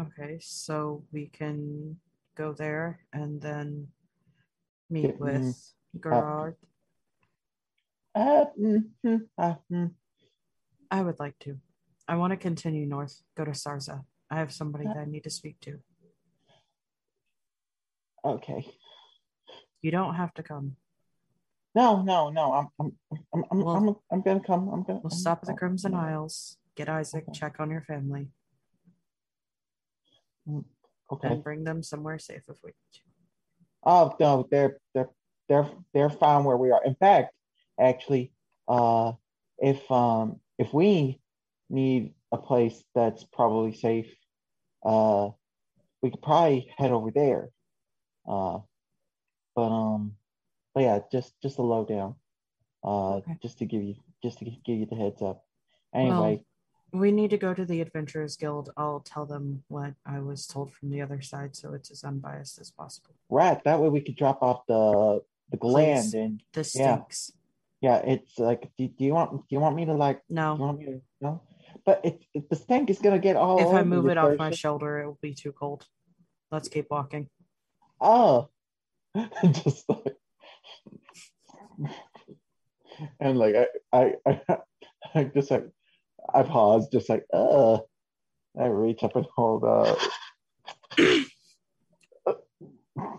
Okay, 0.00 0.38
so 0.40 1.04
we 1.12 1.26
can 1.28 1.96
go 2.34 2.52
there 2.52 3.00
and 3.12 3.40
then 3.40 3.88
meet 4.90 5.04
Yeah, 5.04 5.12
mhm. 5.12 5.46
with 5.46 5.72
Gerard. 6.02 6.56
Uh, 8.14 8.44
mm, 8.58 8.84
mm, 9.04 9.20
uh, 9.38 9.54
mm. 9.72 9.90
I 10.90 11.02
would 11.02 11.18
like 11.18 11.38
to. 11.40 11.58
I 12.08 12.16
want 12.16 12.32
to 12.32 12.36
continue 12.36 12.86
north, 12.86 13.20
go 13.36 13.44
to 13.44 13.50
Sarza. 13.52 14.04
I 14.30 14.36
have 14.38 14.52
somebody 14.52 14.84
that 14.86 14.96
I 14.96 15.04
need 15.04 15.24
to 15.24 15.30
speak 15.30 15.58
to. 15.60 15.78
Okay. 18.24 18.66
You 19.82 19.90
don't 19.90 20.14
have 20.14 20.32
to 20.34 20.42
come. 20.42 20.76
No, 21.74 22.02
no, 22.02 22.30
no. 22.30 22.52
I'm, 22.52 22.68
I'm, 22.80 22.92
I'm, 23.34 23.44
I'm, 23.50 23.60
Well- 23.60 23.76
I'm, 23.76 23.96
I'm 24.10 24.22
gonna 24.22 24.40
come. 24.40 24.68
I'm 24.68 24.82
gonna. 24.82 25.00
We'll 25.02 25.12
I'm- 25.12 25.18
stop 25.18 25.38
at 25.42 25.46
the 25.46 25.50
I'm- 25.52 25.58
Crimson 25.58 25.94
Isles, 25.94 26.56
get 26.74 26.88
Isaac, 26.88 27.24
Okay. 27.28 27.38
check 27.38 27.56
on 27.60 27.70
your 27.70 27.82
family, 27.82 28.28
Okay. 31.12 31.28
and 31.28 31.42
bring 31.44 31.64
them 31.64 31.82
somewhere 31.82 32.18
safe 32.18 32.42
if 32.48 32.56
we 32.64 32.70
need 32.70 32.92
to. 32.94 33.00
Oh 33.84 34.16
no, 34.18 34.48
they're 34.50 34.78
they're 34.94 35.10
they're 35.48 35.68
they're 35.92 36.10
fine 36.10 36.44
where 36.44 36.56
we 36.56 36.70
are. 36.70 36.82
In 36.84 36.94
fact, 36.96 37.32
actually, 37.78 38.32
uh, 38.68 39.12
if 39.58 39.88
um 39.92 40.40
if 40.58 40.72
we 40.72 41.20
need 41.70 42.14
a 42.32 42.38
place 42.38 42.82
that's 42.94 43.24
probably 43.24 43.74
safe, 43.74 44.14
uh, 44.84 45.30
we 46.02 46.10
could 46.10 46.22
probably 46.22 46.70
head 46.76 46.90
over 46.92 47.10
there. 47.10 47.50
Uh, 48.28 48.58
but 49.54 49.62
um, 49.68 50.12
but 50.74 50.82
yeah, 50.82 50.98
just 51.12 51.32
just 51.42 51.58
a 51.58 51.62
lowdown. 51.62 52.14
Uh, 52.84 53.16
Okay. 53.16 53.36
just 53.42 53.58
to 53.58 53.64
give 53.66 53.82
you 53.82 53.94
just 54.22 54.38
to 54.38 54.44
give 54.44 54.78
you 54.78 54.86
the 54.86 54.96
heads 54.96 55.22
up. 55.22 55.44
Anyway, 55.94 56.44
We 56.92 57.10
need 57.10 57.30
to 57.30 57.38
go 57.38 57.52
to 57.54 57.64
the 57.64 57.80
Adventurers 57.80 58.36
Guild. 58.36 58.70
I'll 58.76 59.00
tell 59.00 59.26
them 59.26 59.62
what 59.68 59.94
I 60.04 60.18
was 60.20 60.46
told 60.46 60.72
from 60.72 60.90
the 60.90 61.00
other 61.00 61.20
side 61.20 61.56
so 61.56 61.72
it's 61.74 61.90
as 61.90 62.04
unbiased 62.04 62.60
as 62.60 62.70
possible. 62.70 63.14
right. 63.30 63.62
That 63.64 63.80
way 63.80 63.88
we 63.88 64.00
could 64.02 64.16
drop 64.16 64.42
off 64.42 64.66
the 64.66 65.22
the 65.50 65.56
gland 65.56 66.10
Please. 66.12 66.14
and 66.14 66.42
the 66.52 66.64
stinks. 66.64 67.32
yeah, 67.34 67.40
it's 67.82 68.38
like, 68.38 68.70
do, 68.78 68.88
do 68.88 69.04
you 69.04 69.14
want 69.14 69.32
do 69.32 69.44
you 69.50 69.60
want 69.60 69.76
me 69.76 69.84
to 69.86 69.94
like 69.94 70.22
you 70.28 70.36
No. 70.36 70.54
want 70.54 70.78
me 70.78 70.84
to 70.86 71.00
no? 71.20 71.42
But 71.84 72.00
it, 72.04 72.24
it 72.34 72.48
the 72.50 72.56
stink 72.56 72.90
is 72.90 72.98
gonna 72.98 73.18
get 73.18 73.36
all 73.36 73.60
If 73.60 73.72
I 73.74 73.82
move 73.82 74.08
it 74.08 74.16
off 74.16 74.38
my 74.38 74.50
shoulder, 74.50 75.00
it 75.00 75.06
will 75.06 75.18
be 75.22 75.34
too 75.34 75.52
cold. 75.52 75.86
Let's 76.50 76.68
keep 76.68 76.86
walking. 76.90 77.28
Oh, 78.00 78.48
just 79.42 79.88
like 79.88 80.16
and 83.20 83.38
like 83.38 83.54
I 83.56 83.66
I 83.92 84.14
I, 84.26 84.58
I 85.14 85.24
just 85.24 85.50
like 85.50 85.68
I 86.32 86.42
pause, 86.42 86.88
just 86.88 87.08
like 87.08 87.24
uh, 87.32 87.78
I 88.58 88.66
reach 88.66 89.02
up 89.02 89.16
and 89.16 89.26
hold 89.34 89.64
up. 89.64 89.98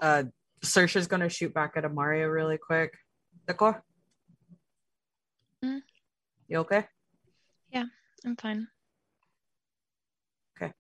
Uh, 0.01 0.23
Sersha's 0.63 1.07
gonna 1.07 1.29
shoot 1.29 1.53
back 1.53 1.73
at 1.75 1.83
Amaria 1.83 2.31
really 2.31 2.57
quick. 2.57 2.93
Decor? 3.47 3.83
Mm. 5.67 5.81
You 6.47 6.57
okay? 6.59 6.85
Yeah, 7.71 7.85
I'm 8.25 8.37
fine. 8.37 8.67
Okay. 10.55 10.71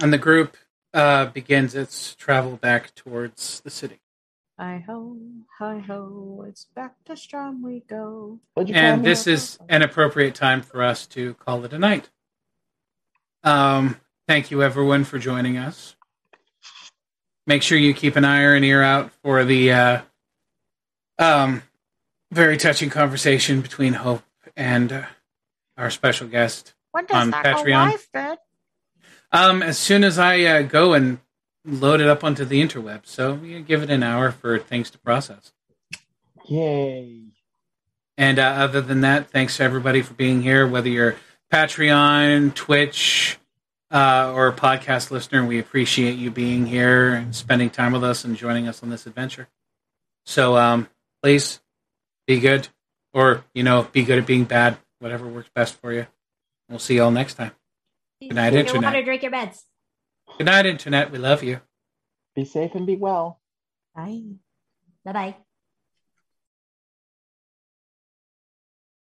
And 0.00 0.12
the 0.12 0.18
group 0.18 0.56
uh, 0.92 1.26
begins 1.26 1.74
its 1.74 2.14
travel 2.14 2.56
back 2.56 2.94
towards 2.94 3.60
the 3.60 3.70
city. 3.70 4.00
Hi 4.58 4.84
ho, 4.84 5.16
hi 5.58 5.78
ho, 5.78 6.44
it's 6.48 6.66
back 6.74 6.96
to 7.04 7.16
Strom 7.16 7.62
we 7.62 7.84
go. 7.88 8.40
What'd 8.54 8.68
you 8.68 8.74
call 8.74 8.84
And 8.84 9.04
this 9.04 9.28
is 9.28 9.56
an 9.68 9.82
appropriate 9.82 10.34
time 10.34 10.62
for 10.62 10.82
us 10.82 11.06
to 11.08 11.34
call 11.34 11.64
it 11.64 11.72
a 11.72 11.78
night. 11.78 12.10
Um, 13.44 14.00
thank 14.26 14.50
you, 14.50 14.62
everyone, 14.62 15.04
for 15.04 15.18
joining 15.20 15.56
us. 15.58 15.94
Make 17.46 17.62
sure 17.62 17.78
you 17.78 17.94
keep 17.94 18.16
an 18.16 18.24
eye 18.24 18.42
or 18.42 18.56
an 18.56 18.64
ear 18.64 18.82
out 18.82 19.12
for 19.22 19.44
the 19.44 19.72
uh, 19.72 20.00
um, 21.20 21.62
very 22.30 22.56
touching 22.56 22.90
conversation 22.90 23.60
between 23.60 23.94
Hope 23.94 24.22
and 24.56 24.92
uh, 24.92 25.02
our 25.76 25.90
special 25.90 26.28
guest. 26.28 26.74
When 26.92 27.06
does 27.06 27.16
On 27.16 27.30
that 27.30 27.44
Patreon. 27.44 27.90
live, 28.14 28.38
Um, 29.30 29.62
as 29.62 29.78
soon 29.78 30.04
as 30.04 30.18
I 30.18 30.40
uh, 30.42 30.62
go 30.62 30.94
and 30.94 31.18
load 31.64 32.00
it 32.00 32.08
up 32.08 32.24
onto 32.24 32.44
the 32.44 32.62
interweb. 32.62 33.00
So 33.04 33.34
you 33.42 33.60
give 33.60 33.82
it 33.82 33.90
an 33.90 34.02
hour 34.02 34.30
for 34.30 34.58
things 34.58 34.90
to 34.90 34.98
process. 34.98 35.52
Yay. 36.46 37.24
And 38.16 38.38
uh, 38.38 38.42
other 38.42 38.80
than 38.80 39.02
that, 39.02 39.30
thanks 39.30 39.58
to 39.58 39.62
everybody 39.62 40.02
for 40.02 40.14
being 40.14 40.42
here, 40.42 40.66
whether 40.66 40.88
you're 40.88 41.16
Patreon, 41.52 42.54
Twitch, 42.54 43.38
uh, 43.90 44.32
or 44.34 44.48
a 44.48 44.52
podcast 44.52 45.10
listener. 45.10 45.46
We 45.46 45.58
appreciate 45.58 46.18
you 46.18 46.30
being 46.30 46.66
here 46.66 47.14
and 47.14 47.34
spending 47.34 47.70
time 47.70 47.92
with 47.92 48.04
us 48.04 48.24
and 48.24 48.36
joining 48.36 48.66
us 48.68 48.82
on 48.82 48.90
this 48.90 49.06
adventure. 49.06 49.48
So 50.26 50.56
um, 50.56 50.88
please 51.22 51.60
be 52.28 52.38
good, 52.38 52.68
or 53.12 53.44
you 53.54 53.64
know, 53.64 53.88
be 53.90 54.04
good 54.04 54.18
at 54.18 54.26
being 54.26 54.44
bad. 54.44 54.78
Whatever 55.00 55.26
works 55.26 55.50
best 55.54 55.80
for 55.80 55.92
you. 55.92 56.06
We'll 56.68 56.78
see 56.78 56.94
you 56.94 57.02
all 57.02 57.10
next 57.10 57.34
time. 57.34 57.52
Good 58.20 58.34
night, 58.34 58.50
Drink 58.50 58.68
your 58.68 58.76
Internet. 58.76 58.92
water, 58.94 59.04
drink 59.04 59.22
your 59.22 59.32
meds. 59.32 59.62
Good 60.36 60.44
night, 60.44 60.66
Internet. 60.66 61.10
We 61.10 61.18
love 61.18 61.42
you. 61.42 61.60
Be 62.36 62.44
safe 62.44 62.74
and 62.74 62.86
be 62.86 62.96
well. 62.96 63.40
Bye. 63.94 64.22
Bye 65.04 65.12
bye. 65.12 65.36